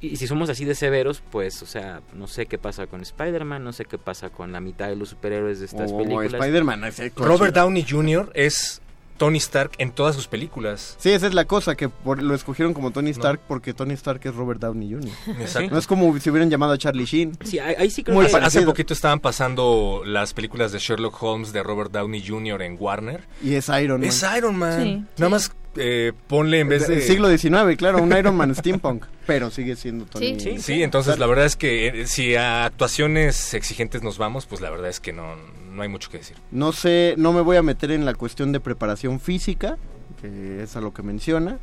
Y, 0.00 0.16
si 0.16 0.26
somos 0.26 0.50
así 0.50 0.64
de 0.64 0.74
severos, 0.74 1.22
pues, 1.30 1.62
o 1.62 1.66
sea, 1.66 2.02
no 2.12 2.26
sé 2.26 2.46
qué 2.46 2.58
pasa 2.58 2.86
con 2.86 3.00
Spider-Man, 3.00 3.64
no 3.64 3.72
sé 3.72 3.86
qué 3.86 3.96
pasa 3.96 4.28
con 4.28 4.52
la 4.52 4.60
mitad 4.60 4.88
de 4.88 4.96
los 4.96 5.08
superhéroes 5.10 5.60
de 5.60 5.66
estas 5.66 5.92
O 5.92 5.98
películas. 5.98 6.34
Spider-Man, 6.34 6.84
ese 6.84 7.10
coche. 7.10 7.26
Robert 7.26 7.54
Downey 7.54 7.86
Jr. 7.88 8.30
es 8.34 8.82
Tony 9.16 9.38
Stark 9.38 9.72
en 9.78 9.92
todas 9.92 10.14
sus 10.16 10.26
películas. 10.26 10.96
Sí, 10.98 11.10
esa 11.10 11.26
es 11.26 11.34
la 11.34 11.44
cosa, 11.44 11.76
que 11.76 11.88
por- 11.88 12.22
lo 12.22 12.34
escogieron 12.34 12.74
como 12.74 12.90
Tony 12.90 13.10
Stark 13.10 13.40
porque 13.46 13.72
Tony 13.72 13.94
Stark 13.94 14.20
es 14.24 14.34
Robert 14.34 14.60
Downey 14.60 14.92
Jr. 14.92 15.10
Exacto. 15.40 15.70
No 15.70 15.78
es 15.78 15.86
como 15.86 16.18
si 16.18 16.30
hubieran 16.30 16.50
llamado 16.50 16.72
a 16.72 16.78
Charlie 16.78 17.04
Sheen. 17.04 17.38
Sí, 17.44 17.58
ahí, 17.58 17.90
sí 17.90 18.02
creo 18.02 18.16
Muy 18.16 18.26
que- 18.26 18.36
Hace 18.36 18.62
poquito 18.62 18.92
estaban 18.92 19.20
pasando 19.20 20.02
las 20.04 20.34
películas 20.34 20.72
de 20.72 20.78
Sherlock 20.78 21.22
Holmes 21.22 21.52
de 21.52 21.62
Robert 21.62 21.92
Downey 21.92 22.24
Jr. 22.26 22.62
en 22.62 22.76
Warner. 22.78 23.22
Y 23.42 23.54
es 23.54 23.68
Iron 23.68 24.00
Man. 24.00 24.08
Es 24.08 24.24
Iron 24.36 24.56
Man. 24.56 24.82
Sí. 24.82 25.04
Nada 25.18 25.30
más 25.30 25.52
eh, 25.76 26.12
ponle 26.28 26.60
en 26.60 26.68
vez 26.68 26.86
de... 26.86 26.96
Del 26.96 27.02
siglo 27.04 27.28
XIX, 27.28 27.76
claro, 27.76 28.00
un 28.02 28.16
Iron 28.16 28.36
Man 28.36 28.54
steampunk, 28.54 29.06
pero 29.26 29.50
sigue 29.50 29.74
siendo 29.76 30.04
Tony. 30.06 30.38
Sí, 30.60 30.82
entonces 30.82 31.18
la 31.18 31.26
verdad 31.26 31.46
es 31.46 31.56
que 31.56 32.02
eh, 32.02 32.06
si 32.06 32.36
a 32.36 32.64
actuaciones 32.64 33.54
exigentes 33.54 34.02
nos 34.02 34.16
vamos, 34.18 34.46
pues 34.46 34.60
la 34.60 34.70
verdad 34.70 34.88
es 34.88 35.00
que 35.00 35.12
no, 35.12 35.34
no 35.74 35.82
hay 35.82 35.88
mucho 35.88 36.10
que 36.10 36.18
decir. 36.18 36.36
No 36.50 36.72
sé, 36.72 37.14
no 37.18 37.32
me 37.32 37.40
voy 37.40 37.56
a 37.56 37.62
meter 37.62 37.90
en 37.90 38.04
la 38.04 38.14
cuestión 38.14 38.52
de 38.52 38.60
preparación 38.60 39.20
física, 39.20 39.76
que 40.20 40.62
es 40.62 40.76
a 40.76 40.80
lo 40.80 40.94
que 40.94 41.02
menciona. 41.02 41.58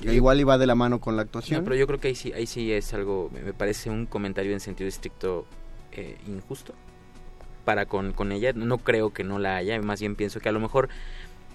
que 0.00 0.12
igual 0.14 0.40
iba 0.40 0.58
de 0.58 0.66
la 0.66 0.74
mano 0.74 1.00
con 1.00 1.16
la 1.16 1.22
actuación. 1.22 1.60
No, 1.60 1.64
pero 1.64 1.76
yo 1.76 1.86
creo 1.86 2.00
que 2.00 2.08
ahí 2.08 2.14
sí, 2.14 2.32
ahí 2.32 2.46
sí 2.46 2.72
es 2.72 2.92
algo, 2.92 3.30
me 3.32 3.40
me 3.40 3.52
parece 3.54 3.88
un 3.88 4.06
comentario 4.06 4.52
en 4.52 4.60
sentido 4.60 4.88
estricto 4.88 5.46
eh, 5.92 6.18
injusto 6.26 6.74
para 7.64 7.86
con, 7.86 8.12
con 8.12 8.32
ella. 8.32 8.52
No 8.52 8.78
creo 8.78 9.12
que 9.12 9.24
no 9.24 9.38
la 9.38 9.56
haya, 9.56 9.80
más 9.80 10.00
bien 10.00 10.16
pienso 10.16 10.40
que 10.40 10.48
a 10.48 10.52
lo 10.52 10.60
mejor 10.60 10.88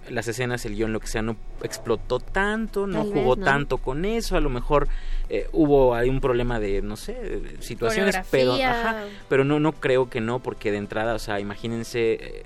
las 0.10 0.28
escenas, 0.28 0.66
el 0.66 0.76
guion, 0.76 0.94
lo 0.94 1.00
que 1.00 1.08
sea, 1.08 1.22
no 1.22 1.38
explotó 1.64 2.20
tanto, 2.20 2.88
no 2.88 3.04
Tal 3.04 3.14
jugó 3.14 3.36
vez, 3.36 3.40
¿no? 3.40 3.46
tanto 3.46 3.78
con 3.78 4.06
eso, 4.06 4.36
a 4.36 4.42
lo 4.42 4.50
mejor 4.50 4.88
eh, 5.30 5.48
hubo 5.52 5.96
ahí 5.96 6.10
un 6.10 6.22
problema 6.22 6.60
de, 6.60 6.82
no 6.82 6.98
sé, 6.98 7.42
situaciones, 7.60 8.18
pero, 8.32 8.54
ajá, 8.54 9.04
pero 9.30 9.44
no, 9.44 9.60
no 9.60 9.74
creo 9.74 10.10
que 10.10 10.22
no, 10.22 10.40
porque 10.40 10.72
de 10.72 10.78
entrada, 10.78 11.14
o 11.14 11.20
sea, 11.20 11.40
imagínense... 11.40 12.44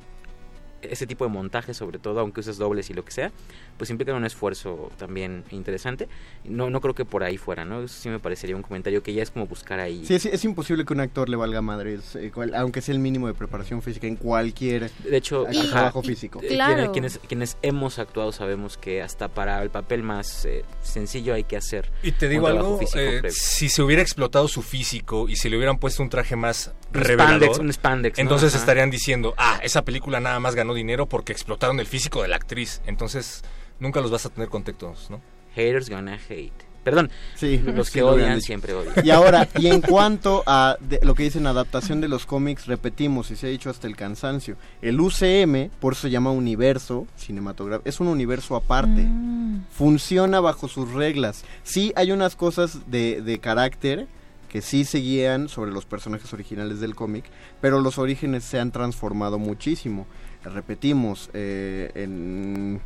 ese 0.92 1.08
tipo 1.08 1.26
de 1.26 1.32
montaje 1.32 1.74
sobre 1.74 2.00
todo, 2.00 2.20
aunque 2.20 2.40
uses 2.42 2.58
dobles 2.58 2.90
y 2.90 2.94
lo 2.94 3.04
que 3.06 3.12
sea, 3.12 3.32
pues 3.78 3.90
implica 3.90 4.14
un 4.14 4.26
esfuerzo 4.26 4.92
también 4.98 5.44
interesante. 5.52 6.08
No, 6.44 6.70
no 6.70 6.82
creo 6.82 6.94
que 6.96 7.06
por 7.06 7.24
ahí 7.24 7.38
fuera, 7.38 7.66
¿no? 7.66 7.84
Eso 7.84 7.96
sí 8.02 8.10
me 8.10 8.20
parecería 8.20 8.56
un 8.56 8.62
comentario 8.62 9.02
que 9.04 9.14
ya 9.14 9.24
es 9.24 9.32
como 9.32 9.48
buscar 9.48 9.80
ahí. 9.80 10.06
Sí, 10.06 10.16
es, 10.16 10.26
es 10.26 10.44
imposible 10.46 10.86
que 10.86 10.94
un 10.94 11.00
actor 11.02 11.30
le 11.30 11.36
valga 11.38 11.62
madres, 11.62 12.16
eh, 12.16 12.32
cual- 12.34 12.54
aunque 12.56 12.82
sea 12.82 12.94
el 12.94 13.00
mínimo 13.00 13.28
de 13.28 13.34
preparación 13.34 13.82
física 13.82 14.08
en 14.08 14.16
cualquier 14.16 14.92
De 15.04 15.18
hecho, 15.18 15.46
ajá, 15.48 15.70
trabajo 15.70 16.04
físico. 16.04 16.40
eh, 16.44 16.58
quienes, 16.58 16.90
quienes, 16.90 17.20
quienes 17.28 17.58
hemos 17.62 18.00
actuado 18.00 18.32
sabemos 18.32 18.78
que 18.78 19.02
hasta 19.02 19.28
para 19.30 19.62
el 19.64 19.70
papel 19.70 20.04
más 20.04 20.46
eh, 20.46 20.64
sencillo 20.84 21.34
hay 21.34 21.44
que 21.44 21.58
hacer. 21.58 21.92
Y 22.04 22.12
te 22.12 22.30
digo 22.30 22.48
algo, 22.48 22.80
eh, 22.96 23.22
si 23.32 23.70
se 23.70 23.82
hubiera 23.82 24.02
explotado 24.02 24.48
su 24.48 24.62
físico 24.62 25.28
y 25.28 25.36
si 25.36 25.50
le 25.50 25.58
hubieran 25.58 25.78
puesto 25.80 26.04
un 26.04 26.10
traje 26.10 26.36
más 26.36 26.74
Un 26.94 27.02
revelador, 27.02 27.40
spandex, 27.44 27.60
un 27.60 27.74
spandex, 27.74 28.18
¿no? 28.18 28.22
entonces 28.22 28.54
Ajá. 28.54 28.60
estarían 28.60 28.90
diciendo, 28.92 29.34
ah, 29.38 29.60
esa 29.64 29.84
película 29.84 30.20
nada 30.20 30.40
más 30.40 30.54
ganó 30.56 30.74
dinero 30.76 31.08
porque 31.08 31.32
explotaron 31.34 31.80
el 31.80 31.88
físico 31.88 32.22
de 32.22 32.28
la 32.28 32.36
actriz. 32.36 32.82
Entonces 32.86 33.44
nunca 33.80 34.02
los 34.02 34.12
vas 34.12 34.26
a 34.26 34.30
tener 34.30 34.50
contentos, 34.50 35.10
¿no? 35.10 35.20
Haters 35.56 35.90
gonna 35.90 36.20
hate. 36.30 36.54
Perdón, 36.84 37.10
Sí, 37.34 37.58
los 37.58 37.90
que 37.90 38.04
odian 38.04 38.42
siempre 38.42 38.74
odian. 38.76 38.94
Y 39.04 39.10
ahora, 39.10 39.50
y 39.58 39.68
en 39.68 39.82
cuanto 39.82 40.44
a 40.46 40.78
de- 40.80 41.00
lo 41.02 41.16
que 41.16 41.24
dicen 41.24 41.48
adaptación 41.48 42.00
de 42.00 42.08
los 42.08 42.28
cómics, 42.28 42.68
repetimos, 42.68 43.32
y 43.32 43.36
se 43.36 43.48
ha 43.48 43.50
dicho 43.50 43.72
hasta 43.72 43.88
el 43.88 43.96
cansancio, 43.96 44.56
el 44.84 45.00
UCM, 45.02 45.72
por 45.80 45.94
eso 45.94 46.04
se 46.04 46.12
llama 46.12 46.30
universo 46.30 47.08
cinematográfico, 47.16 47.90
es 47.90 48.00
un 48.00 48.08
universo 48.08 48.56
aparte, 48.56 49.02
Mm. 49.02 49.64
funciona 49.72 50.40
bajo 50.42 50.68
sus 50.68 50.92
reglas. 50.94 51.44
Sí 51.64 51.92
hay 51.96 52.12
unas 52.12 52.36
cosas 52.36 52.80
de, 52.92 53.24
de 53.24 53.40
carácter 53.40 54.08
que 54.48 54.62
sí 54.62 54.86
seguían 54.86 55.50
sobre 55.50 55.72
los 55.72 55.86
personajes 55.86 56.32
originales 56.34 56.80
del 56.82 56.94
cómic, 56.94 57.26
pero 57.62 57.82
los 57.82 57.98
orígenes 57.98 58.44
se 58.44 58.60
han 58.60 58.72
transformado 58.72 59.40
muchísimo. 59.40 60.06
Repetimos, 60.46 61.30
eh, 61.34 61.92
en 61.96 62.80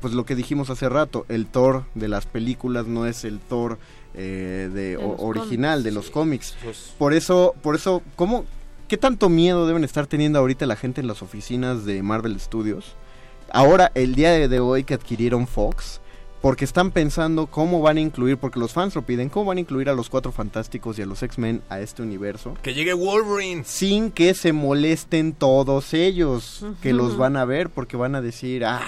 pues 0.00 0.14
lo 0.14 0.24
que 0.24 0.34
dijimos 0.36 0.70
hace 0.70 0.88
rato, 0.88 1.26
el 1.28 1.46
Thor 1.46 1.84
de 1.94 2.08
las 2.08 2.24
películas 2.26 2.86
no 2.86 3.06
es 3.06 3.24
el 3.24 3.38
Thor 3.40 3.78
eh, 4.14 4.68
de, 4.72 4.90
De 4.90 4.96
o- 4.96 5.12
los 5.12 5.20
original 5.20 5.78
cómics. 5.80 5.84
de 5.84 5.90
los 5.92 6.10
cómics. 6.10 6.56
Pues- 6.62 6.94
Por 6.98 7.12
eso, 7.14 7.54
por 7.62 7.74
eso, 7.74 8.02
¿cómo, 8.16 8.44
qué 8.88 8.96
tanto 8.96 9.28
miedo 9.28 9.66
deben 9.66 9.84
estar 9.84 10.06
teniendo 10.06 10.38
ahorita 10.38 10.66
la 10.66 10.76
gente 10.76 11.00
en 11.00 11.06
las 11.06 11.22
oficinas 11.22 11.84
de 11.84 12.02
Marvel 12.02 12.38
Studios? 12.38 12.94
Ahora, 13.50 13.90
el 13.94 14.14
día 14.14 14.30
de, 14.30 14.48
de 14.48 14.60
hoy 14.60 14.84
que 14.84 14.94
adquirieron 14.94 15.46
Fox, 15.46 16.00
porque 16.42 16.64
están 16.64 16.90
pensando 16.90 17.46
cómo 17.46 17.80
van 17.80 17.96
a 17.96 18.00
incluir, 18.00 18.36
porque 18.36 18.58
los 18.58 18.72
fans 18.72 18.94
lo 18.96 19.02
piden, 19.02 19.28
cómo 19.28 19.46
van 19.46 19.58
a 19.58 19.60
incluir 19.60 19.88
a 19.88 19.94
los 19.94 20.10
Cuatro 20.10 20.32
Fantásticos 20.32 20.98
y 20.98 21.02
a 21.02 21.06
los 21.06 21.22
X-Men 21.22 21.62
a 21.68 21.80
este 21.80 22.02
universo. 22.02 22.54
Que 22.62 22.74
llegue 22.74 22.92
Wolverine. 22.92 23.62
Sin 23.64 24.10
que 24.10 24.34
se 24.34 24.52
molesten 24.52 25.32
todos 25.32 25.94
ellos 25.94 26.66
que 26.82 26.92
los 26.92 27.16
van 27.16 27.36
a 27.36 27.44
ver, 27.44 27.70
porque 27.70 27.96
van 27.96 28.16
a 28.16 28.20
decir, 28.20 28.64
ah, 28.64 28.82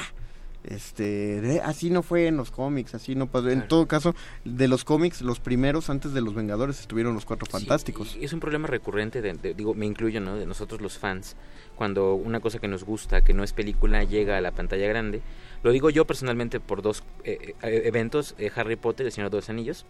este, 0.65 1.41
de- 1.41 1.60
así 1.60 1.91
no 1.91 2.02
fue 2.02 2.26
en 2.26 2.36
los 2.36 2.51
cómics, 2.51 2.94
así 2.94 3.15
no 3.15 3.26
pasó. 3.26 3.51
En 3.51 3.68
todo 3.68 3.86
caso, 3.86 4.15
de 4.44 4.68
los 4.68 4.84
cómics, 4.84 5.23
los 5.23 5.41
primeros 5.41 5.91
antes 5.91 6.12
de 6.12 6.20
los 6.20 6.34
Vengadores 6.34 6.81
estuvieron 6.81 7.15
los 7.15 7.25
Cuatro 7.25 7.47
Fantásticos. 7.51 8.17
Es 8.20 8.33
un 8.33 8.41
problema 8.41 8.67
recurrente, 8.67 9.20
de, 9.23 9.34
de- 9.34 9.55
digo, 9.55 9.75
me 9.75 9.86
incluyo, 9.86 10.20
¿no? 10.20 10.36
De 10.36 10.47
nosotros 10.47 10.81
los 10.81 10.99
fans, 10.99 11.36
cuando 11.76 12.15
una 12.15 12.41
cosa 12.41 12.59
que 12.59 12.68
nos 12.68 12.84
gusta, 12.84 13.20
que 13.23 13.34
no 13.34 13.44
es 13.44 13.52
película, 13.52 14.05
llega 14.05 14.36
a 14.39 14.41
la 14.41 14.52
pantalla 14.52 14.86
grande. 14.89 15.20
Lo 15.62 15.70
digo 15.70 15.91
yo 15.91 16.07
personalmente 16.07 16.60
por 16.60 16.83
dos 16.83 17.02
eh, 17.25 17.55
eh, 17.62 17.83
eventos, 17.86 18.34
eh, 18.39 18.51
Harry 18.55 18.76
Potter 18.76 19.05
y 19.05 19.09
El 19.09 19.12
Señor 19.12 19.31
de 19.31 19.36
los 19.39 19.49
Anillos, 19.51 19.86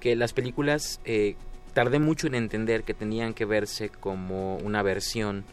que 0.00 0.16
las 0.16 0.32
películas 0.32 1.00
eh, 1.04 1.36
tardé 1.72 1.98
mucho 1.98 2.26
en 2.26 2.34
entender 2.34 2.82
que 2.84 2.94
tenían 2.94 3.34
que 3.34 3.44
verse 3.44 3.88
como 3.88 4.56
una 4.58 4.82
versión 4.82 5.44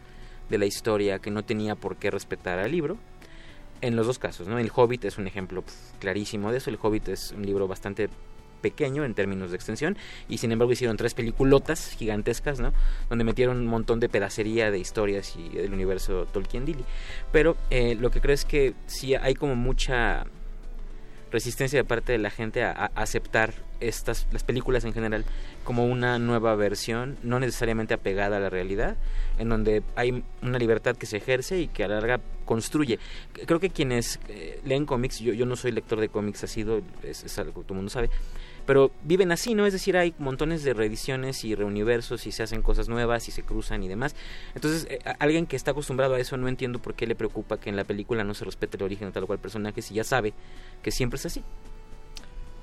de 0.50 0.58
la 0.58 0.66
historia 0.66 1.20
que 1.20 1.32
no 1.32 1.44
tenía 1.44 1.76
por 1.76 1.96
qué 1.96 2.12
respetar 2.12 2.60
al 2.60 2.72
libro. 2.72 2.98
En 3.82 3.96
los 3.96 4.06
dos 4.06 4.20
casos, 4.20 4.48
¿no? 4.48 4.60
El 4.60 4.72
Hobbit 4.74 5.06
es 5.06 5.18
un 5.18 5.28
ejemplo 5.28 5.64
pf, 5.64 5.98
clarísimo 6.00 6.52
de 6.52 6.60
eso. 6.60 6.70
El 6.70 6.78
Hobbit 6.82 7.10
es 7.10 7.32
un 7.32 7.46
libro 7.46 7.68
bastante 7.68 8.10
pequeño 8.62 9.04
en 9.04 9.14
términos 9.14 9.50
de 9.50 9.56
extensión 9.56 9.98
y 10.30 10.38
sin 10.38 10.52
embargo 10.52 10.72
hicieron 10.72 10.96
tres 10.96 11.14
peliculotas 11.14 11.96
gigantescas, 11.98 12.60
¿no? 12.60 12.74
Donde 13.10 13.24
metieron 13.24 13.58
un 13.58 13.66
montón 13.66 14.00
de 14.00 14.08
pedacería 14.08 14.72
de 14.72 14.80
historias 14.80 15.36
y 15.36 15.50
del 15.50 15.74
universo 15.74 16.28
Tolkien 16.32 16.64
Dilly. 16.64 16.86
Pero 17.32 17.58
eh, 17.70 17.96
lo 17.96 18.12
que 18.12 18.22
creo 18.22 18.36
es 18.36 18.46
que 18.46 18.76
sí 18.86 19.16
hay 19.16 19.34
como 19.34 19.56
mucha 19.56 20.26
resistencia 21.32 21.80
de 21.80 21.84
parte 21.84 22.12
de 22.12 22.18
la 22.18 22.30
gente 22.30 22.64
a, 22.64 22.92
aceptar 22.96 23.54
estas 23.80 24.28
las 24.32 24.44
películas 24.44 24.86
en 24.86 24.94
general 24.94 25.26
como 25.64 25.86
una 25.86 26.20
nueva 26.20 26.56
versión 26.56 27.18
no 27.24 27.40
necesariamente 27.40 27.96
apegada 27.96 28.38
a 28.38 28.40
la 28.40 28.50
realidad 28.50 28.96
en 29.40 29.50
donde 29.50 29.82
hay 29.96 30.24
una 30.42 30.60
libertad 30.60 30.96
que 30.96 31.08
se 31.08 31.18
ejerce 31.18 31.60
y 31.60 31.68
que 31.68 31.84
a 31.84 31.88
la 31.88 31.96
larga 31.96 32.20
construye. 32.46 33.00
Creo 33.48 33.60
que 33.60 33.70
quienes 33.70 34.20
eh, 34.28 34.60
leen 34.66 34.86
cómics 34.86 35.20
yo, 35.20 35.34
yo 35.34 35.46
no 35.46 35.56
soy 35.56 35.72
lector 35.72 36.00
de 36.00 36.10
cómics 36.10 36.44
ha 36.44 36.48
sido 36.48 36.82
es, 37.02 37.24
es 37.24 37.40
algo 37.40 37.62
que 37.62 37.68
todo 37.68 37.74
el 37.74 37.78
mundo 37.78 37.90
sabe 37.90 38.10
pero 38.72 38.90
viven 39.04 39.34
así, 39.34 39.54
¿no? 39.54 39.66
Es 39.66 39.74
decir, 39.74 39.98
hay 39.98 40.16
montones 40.18 40.64
de 40.64 40.74
reediciones 40.74 41.44
y 41.44 41.56
reuniversos 41.56 42.26
y 42.26 42.32
se 42.32 42.42
hacen 42.42 42.62
cosas 42.62 42.88
nuevas 42.88 43.28
y 43.28 43.32
se 43.32 43.44
cruzan 43.44 43.84
y 43.84 43.90
demás. 43.90 44.16
Entonces, 44.56 44.88
eh, 44.90 45.00
alguien 45.20 45.46
que 45.46 45.58
está 45.58 45.72
acostumbrado 45.72 46.14
a 46.14 46.20
eso 46.22 46.38
no 46.38 46.48
entiendo 46.48 46.80
por 46.80 46.94
qué 46.94 47.06
le 47.06 47.14
preocupa 47.14 47.60
que 47.60 47.70
en 47.70 47.76
la 47.76 47.84
película 47.84 48.24
no 48.24 48.34
se 48.34 48.46
respete 48.46 48.78
el 48.78 48.84
origen 48.84 49.10
de 49.10 49.12
tal 49.12 49.26
cual 49.26 49.40
personaje 49.40 49.82
si 49.82 49.96
ya 49.96 50.06
sabe 50.06 50.34
que 50.82 50.90
siempre 50.90 51.18
es 51.18 51.26
así. 51.26 51.44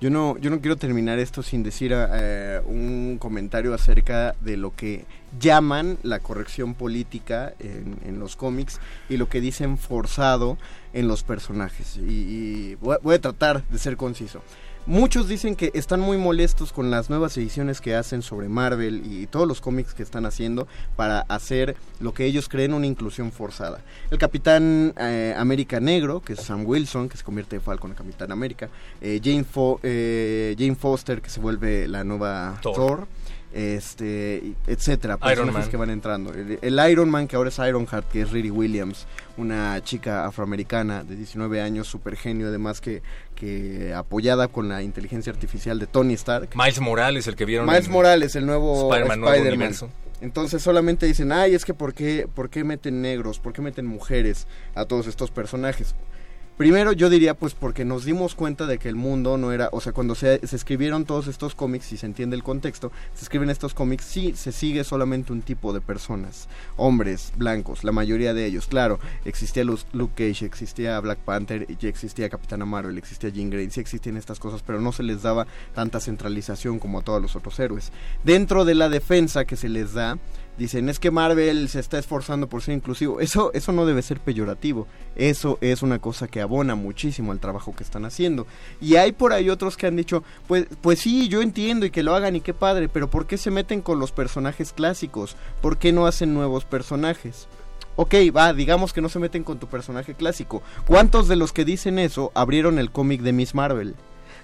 Yo 0.00 0.08
no, 0.08 0.38
yo 0.38 0.48
no 0.48 0.62
quiero 0.62 0.76
terminar 0.76 1.18
esto 1.18 1.42
sin 1.42 1.62
decir 1.62 1.92
eh, 1.94 2.62
un 2.64 3.18
comentario 3.18 3.74
acerca 3.74 4.34
de 4.40 4.56
lo 4.56 4.74
que 4.74 5.04
llaman 5.38 5.98
la 6.02 6.20
corrección 6.20 6.72
política 6.72 7.52
en, 7.58 8.18
los 8.18 8.34
cómics 8.34 8.80
y 9.10 9.18
lo 9.18 9.28
que 9.28 9.42
dicen 9.42 9.76
forzado 9.76 10.56
en 10.94 11.06
los 11.06 11.22
personajes. 11.22 11.98
Y, 11.98 12.76
voy 12.76 13.14
a 13.14 13.20
tratar 13.20 13.62
de 13.68 13.78
ser 13.78 13.98
conciso. 13.98 14.40
Muchos 14.88 15.28
dicen 15.28 15.54
que 15.54 15.70
están 15.74 16.00
muy 16.00 16.16
molestos 16.16 16.72
con 16.72 16.90
las 16.90 17.10
nuevas 17.10 17.36
ediciones 17.36 17.82
que 17.82 17.94
hacen 17.94 18.22
sobre 18.22 18.48
Marvel 18.48 19.02
y 19.04 19.26
todos 19.26 19.46
los 19.46 19.60
cómics 19.60 19.92
que 19.92 20.02
están 20.02 20.24
haciendo 20.24 20.66
para 20.96 21.20
hacer 21.28 21.76
lo 22.00 22.14
que 22.14 22.24
ellos 22.24 22.48
creen 22.48 22.72
una 22.72 22.86
inclusión 22.86 23.30
forzada. 23.30 23.82
El 24.10 24.16
Capitán 24.16 24.94
eh, 24.98 25.34
América 25.36 25.78
Negro, 25.78 26.20
que 26.20 26.32
es 26.32 26.40
Sam 26.40 26.64
Wilson, 26.64 27.10
que 27.10 27.18
se 27.18 27.22
convierte 27.22 27.56
de 27.56 27.60
Falcon 27.60 27.92
a 27.92 27.94
Capitán 27.94 28.32
América, 28.32 28.70
eh, 29.02 29.20
Jane, 29.22 29.44
Fo- 29.44 29.78
eh, 29.82 30.56
Jane 30.58 30.74
Foster, 30.74 31.20
que 31.20 31.28
se 31.28 31.38
vuelve 31.40 31.86
la 31.86 32.02
nueva 32.02 32.58
Thor. 32.62 32.74
Thor, 32.74 33.06
este, 33.52 34.52
etcétera, 34.66 35.16
personajes 35.16 35.62
Man. 35.62 35.70
que 35.70 35.76
van 35.76 35.90
entrando. 35.90 36.32
El, 36.32 36.58
el 36.60 36.90
Iron 36.90 37.10
Man, 37.10 37.26
que 37.26 37.36
ahora 37.36 37.48
es 37.48 37.58
Ironheart, 37.58 38.08
que 38.08 38.22
es 38.22 38.30
Riri 38.30 38.50
Williams, 38.50 39.06
una 39.36 39.82
chica 39.82 40.26
afroamericana 40.26 41.04
de 41.04 41.16
19 41.16 41.60
años, 41.60 41.86
super 41.86 42.16
genio, 42.16 42.48
además 42.48 42.80
que, 42.80 43.02
que 43.34 43.94
apoyada 43.94 44.48
con 44.48 44.68
la 44.68 44.82
inteligencia 44.82 45.32
artificial 45.32 45.78
de 45.78 45.86
Tony 45.86 46.14
Stark. 46.14 46.50
Miles 46.54 46.80
Morales, 46.80 47.26
el 47.26 47.36
que 47.36 47.44
vieron 47.44 47.66
Miles 47.66 47.86
en 47.86 47.92
Morales, 47.92 48.36
el 48.36 48.46
nuevo 48.46 48.92
Spider-Man, 48.92 49.20
nuevo 49.20 49.40
universo. 49.40 49.90
Entonces 50.20 50.62
solamente 50.62 51.06
dicen, 51.06 51.30
ay, 51.30 51.54
es 51.54 51.64
que 51.64 51.74
¿por 51.74 51.94
qué, 51.94 52.26
¿por 52.32 52.50
qué 52.50 52.64
meten 52.64 53.00
negros? 53.00 53.38
¿Por 53.38 53.52
qué 53.52 53.62
meten 53.62 53.86
mujeres 53.86 54.48
a 54.74 54.84
todos 54.84 55.06
estos 55.06 55.30
personajes? 55.30 55.94
Primero 56.58 56.90
yo 56.92 57.08
diría 57.08 57.34
pues 57.34 57.54
porque 57.54 57.84
nos 57.84 58.04
dimos 58.04 58.34
cuenta 58.34 58.66
de 58.66 58.78
que 58.78 58.88
el 58.88 58.96
mundo 58.96 59.38
no 59.38 59.52
era, 59.52 59.68
o 59.70 59.80
sea, 59.80 59.92
cuando 59.92 60.16
se, 60.16 60.40
escribieron 60.42 61.04
todos 61.04 61.28
estos 61.28 61.54
cómics, 61.54 61.92
y 61.92 61.96
se 61.96 62.06
entiende 62.06 62.34
el 62.34 62.42
contexto, 62.42 62.90
se 63.14 63.22
escriben 63.22 63.48
estos 63.48 63.74
cómics, 63.74 64.04
sí, 64.04 64.34
se 64.36 64.50
sigue 64.50 64.82
solamente 64.82 65.32
un 65.32 65.42
tipo 65.42 65.72
de 65.72 65.80
personas, 65.80 66.48
hombres, 66.76 67.32
blancos, 67.36 67.84
la 67.84 67.92
mayoría 67.92 68.34
de 68.34 68.44
ellos, 68.44 68.66
claro, 68.66 68.98
existía 69.24 69.62
Lu- 69.62 69.78
Luke 69.92 70.14
Cage, 70.16 70.44
existía 70.44 70.98
Black 70.98 71.20
Panther, 71.20 71.64
y 71.80 71.86
existía 71.86 72.28
Capitana 72.28 72.64
Marvel, 72.64 72.98
existía 72.98 73.30
Jean 73.30 73.50
Grey, 73.50 73.70
sí 73.70 73.78
existían 73.78 74.16
estas 74.16 74.40
cosas, 74.40 74.64
pero 74.66 74.80
no 74.80 74.90
se 74.90 75.04
les 75.04 75.22
daba 75.22 75.46
tanta 75.76 76.00
centralización 76.00 76.80
como 76.80 76.98
a 76.98 77.02
todos 77.02 77.22
los 77.22 77.36
otros 77.36 77.56
héroes. 77.60 77.92
Dentro 78.24 78.64
de 78.64 78.74
la 78.74 78.88
defensa 78.88 79.44
que 79.44 79.54
se 79.54 79.68
les 79.68 79.92
da, 79.92 80.18
dicen 80.58 80.88
es 80.88 80.98
que 80.98 81.10
Marvel 81.10 81.68
se 81.68 81.80
está 81.80 81.98
esforzando 81.98 82.48
por 82.48 82.62
ser 82.62 82.74
inclusivo. 82.74 83.20
Eso, 83.20 83.50
eso 83.54 83.72
no 83.72 83.86
debe 83.86 84.02
ser 84.02 84.20
peyorativo. 84.20 84.86
Eso 85.16 85.56
es 85.60 85.82
una 85.82 85.98
cosa 86.00 86.28
que 86.28 86.40
abona 86.40 86.74
muchísimo 86.74 87.32
al 87.32 87.40
trabajo 87.40 87.74
que 87.74 87.84
están 87.84 88.04
haciendo. 88.04 88.46
Y 88.80 88.96
hay 88.96 89.12
por 89.12 89.32
ahí 89.32 89.48
otros 89.48 89.76
que 89.76 89.86
han 89.86 89.96
dicho, 89.96 90.24
pues, 90.46 90.66
pues 90.82 90.98
sí, 90.98 91.28
yo 91.28 91.40
entiendo 91.40 91.86
y 91.86 91.90
que 91.90 92.02
lo 92.02 92.14
hagan 92.14 92.36
y 92.36 92.40
qué 92.40 92.52
padre, 92.52 92.88
pero 92.88 93.08
¿por 93.08 93.26
qué 93.26 93.38
se 93.38 93.50
meten 93.50 93.80
con 93.80 93.98
los 93.98 94.12
personajes 94.12 94.72
clásicos? 94.72 95.36
¿Por 95.62 95.78
qué 95.78 95.92
no 95.92 96.06
hacen 96.06 96.34
nuevos 96.34 96.64
personajes? 96.64 97.48
Ok, 97.96 98.14
va, 98.36 98.52
digamos 98.52 98.92
que 98.92 99.00
no 99.00 99.08
se 99.08 99.18
meten 99.18 99.42
con 99.42 99.58
tu 99.58 99.66
personaje 99.66 100.14
clásico. 100.14 100.62
¿Cuántos 100.86 101.26
de 101.26 101.36
los 101.36 101.52
que 101.52 101.64
dicen 101.64 101.98
eso 101.98 102.30
abrieron 102.34 102.78
el 102.78 102.92
cómic 102.92 103.22
de 103.22 103.32
Miss 103.32 103.54
Marvel? 103.54 103.96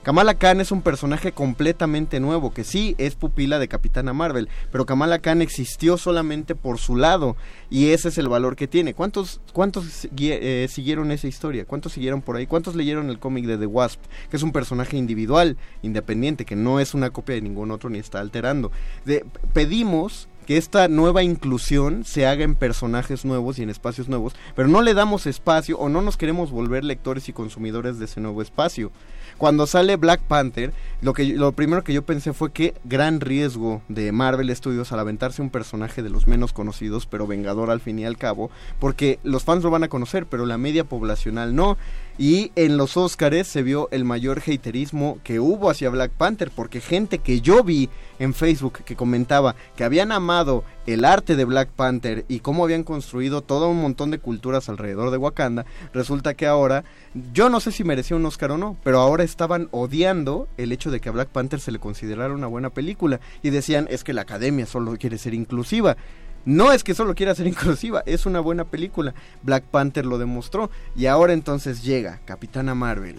Kamala 0.05 0.34
Khan 0.34 0.60
es 0.60 0.70
un 0.70 0.83
personaje 0.83 1.33
completamente 1.33 2.20
nuevo, 2.20 2.52
que 2.52 2.62
sí 2.62 2.94
es 2.99 3.15
pupila 3.15 3.58
de 3.58 3.68
Capitana 3.68 4.12
Marvel, 4.12 4.50
pero 4.70 4.84
Kamala 4.84 5.18
Khan 5.18 5.41
existió 5.41 5.97
solamente 5.97 6.55
por 6.55 6.78
su 6.78 6.97
lado 6.97 7.36
y 7.70 7.89
ese 7.89 8.08
es 8.08 8.18
el 8.18 8.28
valor 8.28 8.55
que 8.55 8.68
tiene. 8.68 8.92
¿Cuántos, 8.92 9.41
cuántos 9.55 10.07
eh, 10.15 10.66
siguieron 10.70 11.10
esa 11.10 11.26
historia? 11.26 11.65
¿Cuántos 11.65 11.92
siguieron 11.92 12.20
por 12.20 12.36
ahí? 12.36 12.47
¿Cuántos 12.47 12.74
leyeron 12.74 13.08
el 13.08 13.18
cómic 13.18 13.47
de 13.47 13.57
The 13.57 13.65
Wasp? 13.65 13.99
Que 14.31 14.36
es 14.36 14.42
un 14.42 14.52
personaje 14.52 14.99
individual, 14.99 15.57
independiente, 15.81 16.44
que 16.44 16.55
no 16.55 16.81
es 16.81 16.92
una 16.92 17.08
copia 17.08 17.36
de 17.36 17.41
ningún 17.41 17.70
otro 17.70 17.89
ni 17.89 17.99
está 17.99 18.20
alterando. 18.20 18.70
De- 19.07 19.24
pedimos 19.55 20.28
que 20.47 20.58
esta 20.58 20.89
nueva 20.89 21.23
inclusión 21.23 22.05
se 22.05 22.26
haga 22.26 22.44
en 22.44 22.57
personajes 22.57 23.24
nuevos 23.24 23.58
y 23.58 23.62
en 23.62 23.70
espacios 23.70 24.10
nuevos, 24.10 24.34
pero 24.55 24.68
no 24.68 24.83
le 24.83 24.92
damos 24.92 25.26
espacio 25.26 25.78
o 25.78 25.89
no 25.89 26.02
nos 26.02 26.18
queremos 26.18 26.50
volver 26.50 26.84
lectores 26.84 27.31
y 27.31 27.33
consumidores 27.33 27.99
de 27.99 28.05
ese 28.05 28.20
nuevo 28.20 28.42
espacio. 28.42 28.92
Cuando 29.38 29.66
sale 29.66 29.96
Black 29.96 30.20
Panther, 30.20 30.72
lo 31.00 31.12
que 31.12 31.24
lo 31.24 31.52
primero 31.52 31.84
que 31.84 31.92
yo 31.92 32.02
pensé 32.02 32.32
fue 32.32 32.52
que 32.52 32.74
gran 32.84 33.20
riesgo 33.20 33.82
de 33.88 34.12
Marvel 34.12 34.54
Studios 34.54 34.92
al 34.92 35.00
aventarse 35.00 35.42
un 35.42 35.50
personaje 35.50 36.02
de 36.02 36.10
los 36.10 36.26
menos 36.26 36.52
conocidos, 36.52 37.06
pero 37.06 37.26
vengador 37.26 37.70
al 37.70 37.80
fin 37.80 37.98
y 37.98 38.04
al 38.04 38.16
cabo, 38.16 38.50
porque 38.78 39.18
los 39.22 39.44
fans 39.44 39.62
lo 39.62 39.70
van 39.70 39.84
a 39.84 39.88
conocer, 39.88 40.26
pero 40.26 40.46
la 40.46 40.58
media 40.58 40.84
poblacional 40.84 41.54
no. 41.54 41.76
Y 42.17 42.52
en 42.55 42.76
los 42.76 42.97
Óscares 42.97 43.49
se 43.49 43.65
vio 43.65 43.89
el 43.91 44.05
mayor 44.05 44.41
haterismo 44.41 45.18
que 45.25 45.41
hubo 45.41 45.68
hacia 45.68 45.91
Black 45.91 46.12
Panther, 46.12 46.52
porque 46.55 46.81
gente 46.81 47.18
que 47.18 47.41
yo 47.41 47.65
vi 47.65 47.89
en 48.20 48.34
Facebook 48.34 48.84
que 48.84 48.94
comentaba 48.94 49.57
que 49.75 49.83
habían 49.83 50.12
amado 50.12 50.62
el 50.86 51.05
arte 51.05 51.34
de 51.34 51.44
Black 51.44 51.70
Panther 51.70 52.25
y 52.28 52.39
cómo 52.39 52.62
habían 52.62 52.84
construido 52.84 53.41
todo 53.41 53.68
un 53.68 53.83
montón 53.83 54.12
de 54.12 54.20
culturas 54.20 54.68
alrededor 54.68 55.10
de 55.10 55.17
Wakanda, 55.17 55.67
resulta 55.93 56.34
que 56.34 56.47
ahora, 56.47 56.84
yo 57.33 57.49
no 57.49 57.59
sé 57.59 57.73
si 57.73 57.83
merecía 57.83 58.17
un 58.17 58.26
Oscar 58.26 58.52
o 58.52 58.59
no, 58.59 58.76
pero 58.84 59.01
ahora 59.01 59.25
estaban 59.25 59.68
odiando 59.73 60.47
el 60.57 60.70
hecho 60.70 60.93
de 60.93 61.01
que 61.01 61.09
a 61.09 61.12
Black 61.12 61.31
Panther 61.31 61.59
se 61.59 61.73
le 61.73 61.81
considerara 61.81 62.33
una 62.33 62.47
buena 62.47 62.70
película 62.70 63.18
y 63.43 63.51
decían 63.51 63.89
es 63.91 64.05
que 64.05 64.12
la 64.12 64.23
academia 64.23 64.67
solo 64.67 64.97
quiere 64.99 65.18
ser 65.18 65.34
inclusiva. 65.34 65.97
No 66.44 66.73
es 66.73 66.84
que 66.84 66.94
solo 66.94 67.14
quiera 67.14 67.34
ser 67.34 67.47
inclusiva, 67.48 68.02
es 68.06 68.26
una 68.26 68.40
buena 68.40 68.64
película. 68.64 69.14
Black 69.42 69.64
Panther 69.64 70.06
lo 70.06 70.18
demostró 70.18 70.70
y 70.94 71.06
ahora 71.06 71.32
entonces 71.32 71.82
llega 71.82 72.20
Capitana 72.24 72.74
Marvel. 72.74 73.16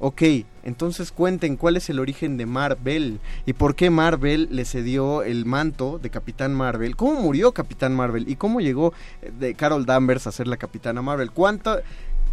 Ok, 0.00 0.22
entonces 0.62 1.10
cuenten 1.10 1.56
cuál 1.56 1.76
es 1.76 1.90
el 1.90 1.98
origen 1.98 2.36
de 2.36 2.46
Marvel 2.46 3.18
y 3.46 3.54
por 3.54 3.74
qué 3.74 3.90
Marvel 3.90 4.48
le 4.52 4.64
cedió 4.64 5.24
el 5.24 5.44
manto 5.44 5.98
de 5.98 6.08
Capitán 6.08 6.54
Marvel. 6.54 6.94
¿Cómo 6.94 7.20
murió 7.20 7.50
Capitán 7.50 7.96
Marvel 7.96 8.28
y 8.28 8.36
cómo 8.36 8.60
llegó 8.60 8.92
eh, 9.22 9.32
de 9.36 9.54
Carol 9.54 9.86
Danvers 9.86 10.28
a 10.28 10.32
ser 10.32 10.46
la 10.46 10.56
Capitana 10.56 11.02
Marvel? 11.02 11.32
¿Cuánto, 11.32 11.80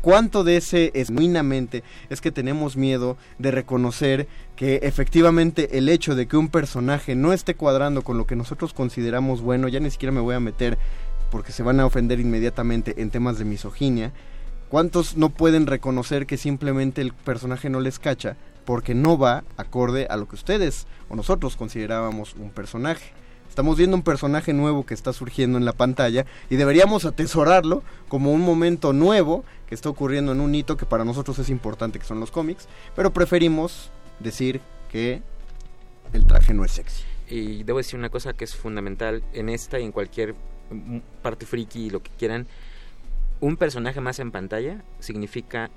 cuánto 0.05 0.43
de 0.43 0.57
ese 0.57 0.91
es 0.93 1.07
genuinamente 1.07 1.83
es 2.11 2.21
que 2.21 2.31
tenemos 2.31 2.77
miedo 2.77 3.17
de 3.39 3.49
reconocer 3.49 4.27
que 4.55 4.81
efectivamente 4.83 5.79
el 5.79 5.89
hecho 5.89 6.13
de 6.13 6.27
que 6.27 6.37
un 6.37 6.49
personaje 6.49 7.15
no 7.15 7.33
esté 7.33 7.55
cuadrando 7.55 8.03
con 8.03 8.19
lo 8.19 8.27
que 8.27 8.35
nosotros 8.35 8.71
consideramos 8.71 9.41
bueno, 9.41 9.67
ya 9.67 9.79
ni 9.79 9.89
siquiera 9.89 10.11
me 10.11 10.21
voy 10.21 10.35
a 10.35 10.39
meter 10.39 10.77
porque 11.31 11.51
se 11.51 11.63
van 11.63 11.79
a 11.79 11.87
ofender 11.87 12.19
inmediatamente 12.19 13.01
en 13.01 13.09
temas 13.09 13.39
de 13.39 13.45
misoginia. 13.45 14.11
¿Cuántos 14.69 15.17
no 15.17 15.29
pueden 15.29 15.65
reconocer 15.65 16.27
que 16.27 16.37
simplemente 16.37 17.01
el 17.01 17.11
personaje 17.11 17.71
no 17.71 17.79
les 17.79 17.97
cacha 17.97 18.37
porque 18.63 18.93
no 18.93 19.17
va 19.17 19.43
acorde 19.57 20.05
a 20.07 20.17
lo 20.17 20.27
que 20.27 20.35
ustedes 20.35 20.85
o 21.09 21.15
nosotros 21.15 21.55
considerábamos 21.55 22.35
un 22.35 22.51
personaje? 22.51 23.24
Estamos 23.55 23.77
viendo 23.77 23.95
un 23.95 24.03
personaje 24.03 24.51
nuevo 24.51 24.85
que 24.85 24.93
está 24.93 25.13
surgiendo 25.13 25.57
en 25.57 25.63
la 25.63 25.71
pantalla 25.71 26.25
y 26.49 26.57
deberíamos 26.57 27.05
atesorarlo 27.05 27.83
como 28.09 28.33
un 28.33 28.41
momento 28.41 28.91
nuevo 28.91 29.45
que 29.65 29.75
está 29.75 29.87
ocurriendo 29.87 30.33
en 30.33 30.41
un 30.41 30.53
hito 30.53 30.75
que 30.75 30.85
para 30.85 31.05
nosotros 31.05 31.39
es 31.39 31.49
importante, 31.49 31.97
que 31.97 32.03
son 32.03 32.19
los 32.19 32.31
cómics, 32.31 32.67
pero 32.97 33.13
preferimos 33.13 33.91
decir 34.19 34.59
que 34.91 35.21
el 36.11 36.25
traje 36.25 36.53
no 36.53 36.65
es 36.65 36.71
sexy. 36.71 37.03
Y 37.29 37.63
debo 37.63 37.77
decir 37.77 37.97
una 37.97 38.09
cosa 38.09 38.33
que 38.33 38.43
es 38.43 38.53
fundamental 38.57 39.23
en 39.31 39.47
esta 39.47 39.79
y 39.79 39.85
en 39.85 39.93
cualquier 39.93 40.35
mm, 40.69 40.97
parte 41.21 41.45
friki 41.45 41.85
y 41.85 41.89
lo 41.91 42.03
que 42.03 42.11
quieran. 42.19 42.47
Un 43.39 43.55
personaje 43.55 44.01
más 44.01 44.19
en 44.19 44.31
pantalla 44.33 44.83
significa 44.99 45.69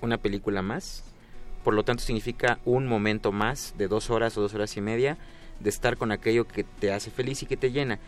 una 0.00 0.18
película 0.18 0.60
más. 0.60 1.04
Por 1.62 1.74
lo 1.74 1.84
tanto, 1.84 2.02
significa 2.02 2.58
un 2.64 2.88
momento 2.88 3.30
más 3.30 3.74
de 3.78 3.86
dos 3.86 4.10
horas 4.10 4.36
o 4.36 4.40
dos 4.40 4.54
horas 4.54 4.76
y 4.76 4.80
media 4.80 5.18
de 5.62 5.70
estar 5.70 5.96
con 5.96 6.12
aquello 6.12 6.46
que 6.46 6.64
te 6.64 6.92
hace 6.92 7.10
feliz 7.10 7.42
y 7.42 7.46
que 7.46 7.56
te 7.56 7.70
llena. 7.70 7.98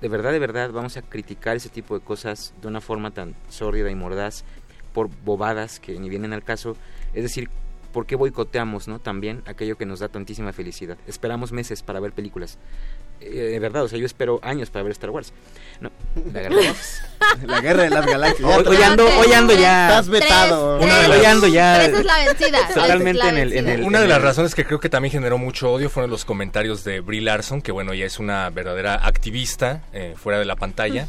De 0.00 0.08
verdad, 0.08 0.32
de 0.32 0.38
verdad, 0.38 0.70
vamos 0.70 0.96
a 0.96 1.02
criticar 1.02 1.56
ese 1.56 1.68
tipo 1.68 1.98
de 1.98 2.04
cosas 2.04 2.54
de 2.60 2.68
una 2.68 2.80
forma 2.80 3.10
tan 3.10 3.34
sórdida 3.48 3.90
y 3.90 3.94
mordaz 3.94 4.44
por 4.92 5.10
bobadas 5.24 5.80
que 5.80 5.98
ni 5.98 6.08
vienen 6.08 6.32
al 6.32 6.44
caso. 6.44 6.76
Es 7.14 7.22
decir, 7.22 7.50
¿por 7.92 8.06
qué 8.06 8.16
boicoteamos 8.16 8.88
no 8.88 9.00
también 9.00 9.42
aquello 9.46 9.76
que 9.76 9.86
nos 9.86 10.00
da 10.00 10.08
tantísima 10.08 10.52
felicidad? 10.52 10.98
Esperamos 11.06 11.52
meses 11.52 11.82
para 11.82 12.00
ver 12.00 12.12
películas. 12.12 12.58
Eh, 13.20 13.30
de 13.30 13.58
verdad, 13.58 13.82
o 13.84 13.88
sea, 13.88 13.98
yo 13.98 14.06
espero 14.06 14.38
años 14.42 14.70
para 14.70 14.82
ver 14.84 14.92
Star 14.92 15.10
Wars. 15.10 15.32
No, 15.80 15.90
la 16.32 16.40
guerra, 16.40 16.56
La 17.46 17.60
guerra 17.60 17.82
de 17.84 17.90
las 17.90 18.04
galaxias. 18.06 18.48
Hoy, 18.56 18.64
hoy 18.66 18.82
ando, 18.82 19.06
hoy 19.06 19.32
ando 19.32 19.54
ya. 19.54 19.88
Estás 19.88 20.08
vetado. 20.08 20.78
Una 20.78 20.98
de 21.02 21.08
las- 21.08 21.18
hoy 21.18 21.24
ando 21.26 21.46
ya. 21.46 21.80
Tres 21.84 21.98
es 22.00 22.04
la 22.04 22.24
vencida. 22.24 22.58
Totalmente 22.74 23.18
la 23.18 23.28
en 23.30 23.36
el, 23.36 23.52
en 23.52 23.64
vencida. 23.64 23.74
el- 23.74 23.82
Una 23.84 24.00
de 24.00 24.08
las 24.08 24.20
razones 24.22 24.54
que 24.56 24.64
creo 24.64 24.80
que 24.80 24.88
también 24.88 25.12
generó 25.12 25.38
mucho 25.38 25.70
odio 25.72 25.88
fueron 25.90 26.10
los 26.10 26.24
comentarios 26.24 26.82
de 26.84 27.00
Brie 27.00 27.20
Larson, 27.20 27.62
que 27.62 27.70
bueno, 27.72 27.92
ella 27.92 28.06
es 28.06 28.18
una 28.18 28.50
verdadera 28.50 28.94
activista 29.06 29.82
eh, 29.92 30.14
fuera 30.16 30.38
de 30.40 30.44
la 30.46 30.56
pantalla. 30.56 31.06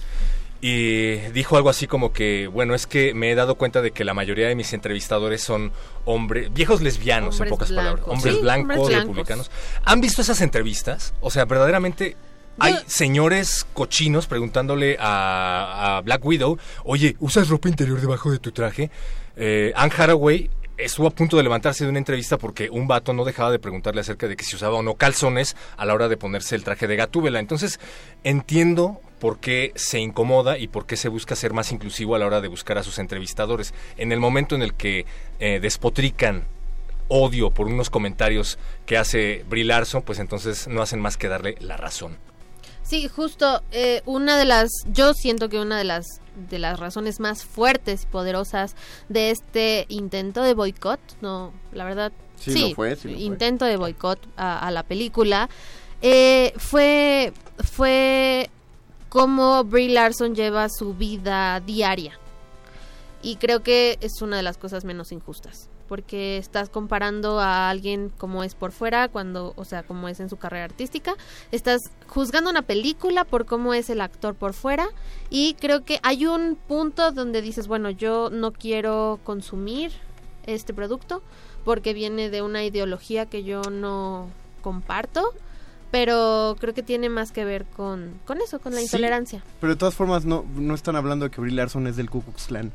Y 0.61 1.15
dijo 1.31 1.55
algo 1.55 1.69
así 1.69 1.87
como 1.87 2.11
que, 2.11 2.47
bueno, 2.47 2.75
es 2.75 2.85
que 2.85 3.13
me 3.13 3.31
he 3.31 3.35
dado 3.35 3.55
cuenta 3.55 3.81
de 3.81 3.91
que 3.91 4.03
la 4.03 4.13
mayoría 4.13 4.47
de 4.49 4.55
mis 4.55 4.73
entrevistadores 4.73 5.41
son 5.41 5.71
hombres, 6.03 6.51
viejos 6.51 6.81
lesbianos, 6.81 7.39
en 7.39 7.47
pocas 7.47 7.69
palabras, 7.69 7.93
blancos. 8.05 8.13
hombres 8.13 8.35
Sí, 8.35 8.41
blancos, 8.41 8.77
hombres 8.77 8.89
blancos. 8.89 9.07
republicanos. 9.07 9.51
¿Han 9.85 10.01
visto 10.01 10.21
esas 10.21 10.41
entrevistas? 10.41 11.13
O 11.21 11.31
sea, 11.31 11.45
verdaderamente 11.45 12.17
hay 12.59 12.75
señores 12.87 13.65
cochinos 13.73 14.27
preguntándole 14.27 14.97
a, 14.99 15.97
a 15.97 16.01
Black 16.01 16.25
Widow, 16.25 16.57
oye, 16.83 17.15
¿usas 17.21 17.47
ropa 17.47 17.69
interior 17.69 18.01
debajo 18.01 18.29
de 18.29 18.39
tu 18.39 18.51
traje? 18.51 18.91
Eh, 19.37 19.71
Anne 19.77 19.93
Haraway 19.97 20.49
estuvo 20.75 21.07
a 21.07 21.11
punto 21.11 21.37
de 21.37 21.43
levantarse 21.43 21.85
de 21.85 21.89
una 21.89 21.99
entrevista 21.99 22.37
porque 22.37 22.69
un 22.69 22.85
vato 22.87 23.13
no 23.13 23.23
dejaba 23.23 23.51
de 23.51 23.59
preguntarle 23.59 24.01
acerca 24.01 24.27
de 24.27 24.35
que 24.35 24.43
si 24.43 24.57
usaba 24.57 24.75
o 24.75 24.83
no 24.83 24.95
calzones 24.95 25.55
a 25.77 25.85
la 25.85 25.93
hora 25.93 26.09
de 26.09 26.17
ponerse 26.17 26.55
el 26.55 26.65
traje 26.65 26.87
de 26.87 26.97
gatúbela. 26.97 27.39
Entonces, 27.39 27.79
entiendo 28.25 29.01
por 29.19 29.39
qué 29.39 29.71
se 29.75 29.99
incomoda 29.99 30.57
y 30.57 30.67
por 30.67 30.85
qué 30.85 30.95
se 30.97 31.09
busca 31.09 31.35
ser 31.35 31.53
más 31.53 31.71
inclusivo 31.71 32.15
a 32.15 32.19
la 32.19 32.25
hora 32.25 32.41
de 32.41 32.47
buscar 32.47 32.77
a 32.77 32.83
sus 32.83 32.99
entrevistadores. 32.99 33.73
En 33.97 34.11
el 34.11 34.19
momento 34.19 34.55
en 34.55 34.61
el 34.61 34.73
que 34.73 35.05
eh, 35.39 35.59
despotrican 35.61 36.45
odio 37.07 37.49
por 37.51 37.67
unos 37.67 37.89
comentarios 37.89 38.57
que 38.85 38.97
hace 38.97 39.43
Brie 39.49 39.63
Larson, 39.65 40.01
pues 40.03 40.19
entonces 40.19 40.67
no 40.67 40.81
hacen 40.81 40.99
más 40.99 41.17
que 41.17 41.27
darle 41.27 41.55
la 41.59 41.75
razón. 41.77 42.17
Sí, 42.83 43.07
justo 43.07 43.61
eh, 43.71 44.01
una 44.05 44.37
de 44.37 44.45
las, 44.45 44.69
yo 44.91 45.13
siento 45.13 45.49
que 45.49 45.59
una 45.59 45.77
de 45.77 45.83
las 45.83 46.05
de 46.49 46.57
las 46.57 46.79
razones 46.79 47.19
más 47.19 47.43
fuertes 47.43 48.03
y 48.03 48.05
poderosas 48.05 48.75
de 49.09 49.29
este 49.29 49.85
intento 49.89 50.41
de 50.41 50.53
boicot, 50.53 50.99
no, 51.21 51.51
la 51.73 51.83
verdad, 51.83 52.13
Sí, 52.37 52.69
lo 52.69 52.75
fue, 52.75 52.95
sí 52.95 53.09
lo 53.09 53.15
fue. 53.15 53.23
intento 53.23 53.65
de 53.65 53.75
boicot 53.75 54.25
a, 54.37 54.65
a 54.65 54.71
la 54.71 54.83
película 54.83 55.49
eh, 56.01 56.53
fue, 56.55 57.33
fue 57.61 58.49
cómo 59.09 59.63
Brie 59.63 59.89
Larson 59.89 60.35
lleva 60.35 60.69
su 60.69 60.93
vida 60.93 61.59
diaria. 61.59 62.17
Y 63.21 63.35
creo 63.35 63.61
que 63.61 63.97
es 64.01 64.21
una 64.21 64.37
de 64.37 64.43
las 64.43 64.57
cosas 64.57 64.85
menos 64.85 65.11
injustas. 65.11 65.67
Porque 65.87 66.37
estás 66.37 66.69
comparando 66.69 67.39
a 67.39 67.69
alguien 67.69 68.09
como 68.15 68.43
es 68.43 68.53
por 68.53 68.71
fuera, 68.71 69.07
cuando, 69.07 69.53
o 69.55 69.65
sea, 69.65 69.81
como 69.81 70.07
es 70.07 70.19
en 70.19 70.29
su 70.29 70.37
carrera 70.37 70.65
artística. 70.65 71.15
Estás 71.51 71.81
juzgando 72.07 72.51
una 72.51 72.61
película 72.61 73.25
por 73.25 73.47
cómo 73.47 73.73
es 73.73 73.89
el 73.89 73.99
actor 73.99 74.35
por 74.35 74.53
fuera. 74.53 74.87
Y 75.31 75.55
creo 75.55 75.83
que 75.83 75.99
hay 76.03 76.27
un 76.27 76.55
punto 76.55 77.11
donde 77.11 77.41
dices, 77.41 77.67
bueno, 77.67 77.89
yo 77.89 78.29
no 78.29 78.51
quiero 78.51 79.19
consumir 79.23 79.91
este 80.45 80.73
producto 80.73 81.23
porque 81.65 81.93
viene 81.93 82.29
de 82.29 82.43
una 82.43 82.63
ideología 82.63 83.25
que 83.25 83.43
yo 83.43 83.61
no 83.63 84.29
comparto. 84.61 85.33
Pero 85.91 86.55
creo 86.59 86.73
que 86.73 86.83
tiene 86.83 87.09
más 87.09 87.31
que 87.31 87.45
ver 87.45 87.65
con, 87.65 88.13
con 88.25 88.39
eso, 88.41 88.59
con 88.59 88.73
la 88.73 88.79
Sí, 88.79 88.85
intolerancia. 88.85 89.41
Pero 89.59 89.73
de 89.73 89.77
todas 89.79 89.95
formas 89.95 90.23
no, 90.25 90.45
no 90.55 90.75
están 90.75 90.95
hablando 90.95 91.25
de 91.25 91.31
que 91.31 91.41
Brie 91.41 91.53
Larson 91.55 91.87
es 91.87 91.95
del 91.95 92.09
Ku 92.09 92.21
Klux 92.21 92.45
Klan. 92.47 92.71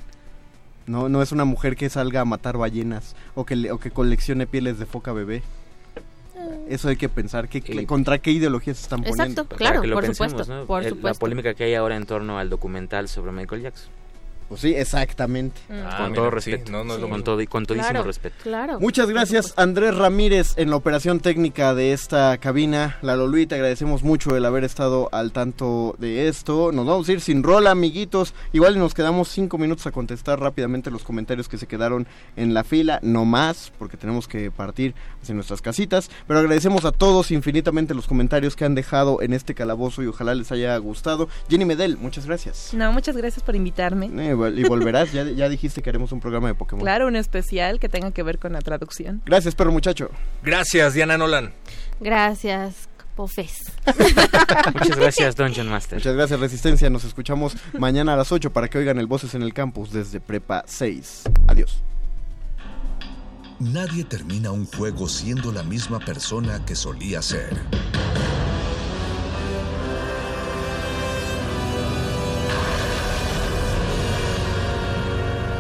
No, 0.86 1.09
no 1.09 1.23
es 1.23 1.33
una 1.33 1.44
mujer 1.44 1.76
que 1.76 1.89
salga 1.89 2.20
a 2.20 2.25
matar 2.25 2.59
ballenas 2.59 3.15
o 3.34 3.47
que, 3.47 3.57
le- 3.57 3.73
o 3.73 3.78
que 3.78 3.91
coleccione 3.91 4.47
pieles 4.47 4.78
de 4.78 4.86
foca 4.86 5.12
bebé. 5.12 5.43
Eso 6.68 6.89
hay 6.89 6.97
que 6.97 7.09
pensar, 7.09 7.49
que, 7.49 7.60
que- 7.60 7.86
contra 7.86 8.18
qué 8.18 8.31
ideologías 8.33 8.81
están 8.81 9.02
poniendo. 9.02 9.44
Para 9.47 9.81
que 9.81 9.86
lo 9.86 10.01
pensemos, 10.01 10.49
¿no? 10.49 10.78
El- 10.78 10.99
La 11.02 11.15
polémica 11.15 11.55
que 11.55 11.65
hay 11.65 11.75
ahora 11.75 11.97
en 11.97 12.05
torno 12.07 12.39
al 12.39 12.51
documental 12.51 13.09
sobre 13.09 13.33
Michael 13.33 13.62
Jackson. 13.62 13.91
Pues 14.49 14.61
sí, 14.61 14.75
exactamente. 14.75 15.61
Ah, 15.71 15.97
con 15.99 16.11
mira, 16.13 16.15
todo 16.23 16.41
sí, 16.41 16.51
respeto. 16.53 16.73
no, 16.73 16.85
no 16.85 16.99
lo 16.99 17.09
con, 17.09 17.25
todo, 17.25 17.41
y 17.41 17.47
con 17.47 17.67
todísimo 17.67 17.91
Claro, 17.91 18.05
respeto. 18.07 18.37
Claro. 18.43 18.81
Muchas 18.81 19.09
gracias 19.09 19.55
Andrés 19.57 19.97
Ramírez 19.97 20.55
en 20.57 20.71
la 20.71 20.77
operación 20.77 21.21
técnica 21.21 21.75
de 21.75 21.93
esta 21.93 22.37
cabina. 22.39 22.99
Lalo 23.03 23.27
Luis, 23.27 23.49
te 23.49 23.55
agradecemos 23.55 24.03
mucho 24.03 24.37
el 24.37 24.45
haber 24.45 24.65
estado 24.65 25.09
al 25.13 25.33
tanto 25.33 25.97
de 25.99 26.29
esto. 26.29 26.73
Nos 26.73 26.87
vamos 26.87 27.09
a 27.09 27.13
ir 27.13 27.21
sin 27.21 27.43
rola, 27.43 27.71
amiguitos. 27.71 28.35
Igual 28.53 28.79
nos 28.79 28.95
quedamos 28.95 29.29
cinco 29.29 29.59
minutos 29.59 29.87
a 29.87 29.93
contestar 29.93 30.41
rápidamente 30.41 30.91
los 30.91 31.05
comentarios 31.05 31.49
que 31.49 31.59
se 31.59 31.67
quedaron 31.67 32.07
en 32.37 32.55
la 32.55 32.65
fila. 32.65 33.01
No 33.03 33.25
más, 33.25 33.73
porque 33.79 33.97
tenemos 33.97 34.29
que 34.29 34.51
partir 34.51 34.95
hacia 35.23 35.35
nuestras 35.35 35.63
casitas. 35.63 36.11
Pero 36.27 36.41
agradecemos 36.41 36.85
a 36.85 36.93
todos 36.93 37.31
infinitamente 37.31 37.95
los 37.95 38.07
comentarios 38.07 38.57
que 38.57 38.65
han 38.65 38.75
dejado 38.75 39.23
en 39.23 39.33
este 39.33 39.55
calabozo 39.55 40.03
y 40.03 40.07
ojalá 40.07 40.35
les 40.35 40.53
haya 40.53 40.77
gustado. 40.79 41.29
Jenny 41.49 41.65
Medel, 41.65 41.97
muchas 41.97 42.27
gracias. 42.27 42.71
No, 42.75 42.93
muchas 42.93 43.17
gracias 43.17 43.43
por 43.43 43.57
invitarme. 43.57 44.07
Eh, 44.07 44.34
y 44.35 44.65
volverás, 44.65 45.13
ya, 45.13 45.25
ya 45.25 45.49
dijiste 45.49 45.83
que 45.83 45.91
haremos 45.91 46.13
un 46.13 46.21
programa 46.21 46.49
de 46.49 46.55
Pokémon. 46.55 46.83
Claro, 46.83 47.07
un 47.07 47.17
especial 47.17 47.81
que 47.81 47.89
tenga 47.89 48.11
que 48.11 48.23
ver 48.23 48.39
con 48.39 48.53
la 48.53 48.61
traducción. 48.61 49.23
Gracias, 49.27 49.55
perro 49.55 49.73
muchacho. 49.73 50.11
Gracias, 50.43 50.95
Diana 50.95 51.17
Nolan. 51.19 51.53
Gracias, 52.01 52.89
Pofes. 53.15 53.59
Muchas 54.75 54.97
gracias, 54.97 55.37
Dungeon 55.37 55.69
Master. 55.69 55.99
Muchas 55.99 56.15
gracias, 56.15 56.41
Resistencia. 56.41 56.91
Nos 56.91 57.05
escuchamos 57.05 57.57
mañana 57.79 58.15
a 58.15 58.17
las 58.17 58.33
8 58.33 58.53
para 58.53 58.69
que 58.69 58.79
oigan 58.79 58.99
el 58.99 59.07
Voces 59.07 59.35
en 59.35 59.43
el 59.43 59.55
Campus 59.55 59.93
desde 59.93 60.21
Prepa 60.21 60.65
6. 60.67 61.25
Adiós. 61.47 61.83
Nadie 63.61 64.05
termina 64.05 64.51
un 64.51 64.67
juego 64.67 65.09
siendo 65.09 65.53
la 65.53 65.63
misma 65.63 66.01
persona 66.01 66.65
que 66.67 66.75
solía 66.75 67.23
ser. 67.23 67.55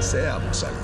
Seamos 0.04 0.62
alguien 0.64 0.83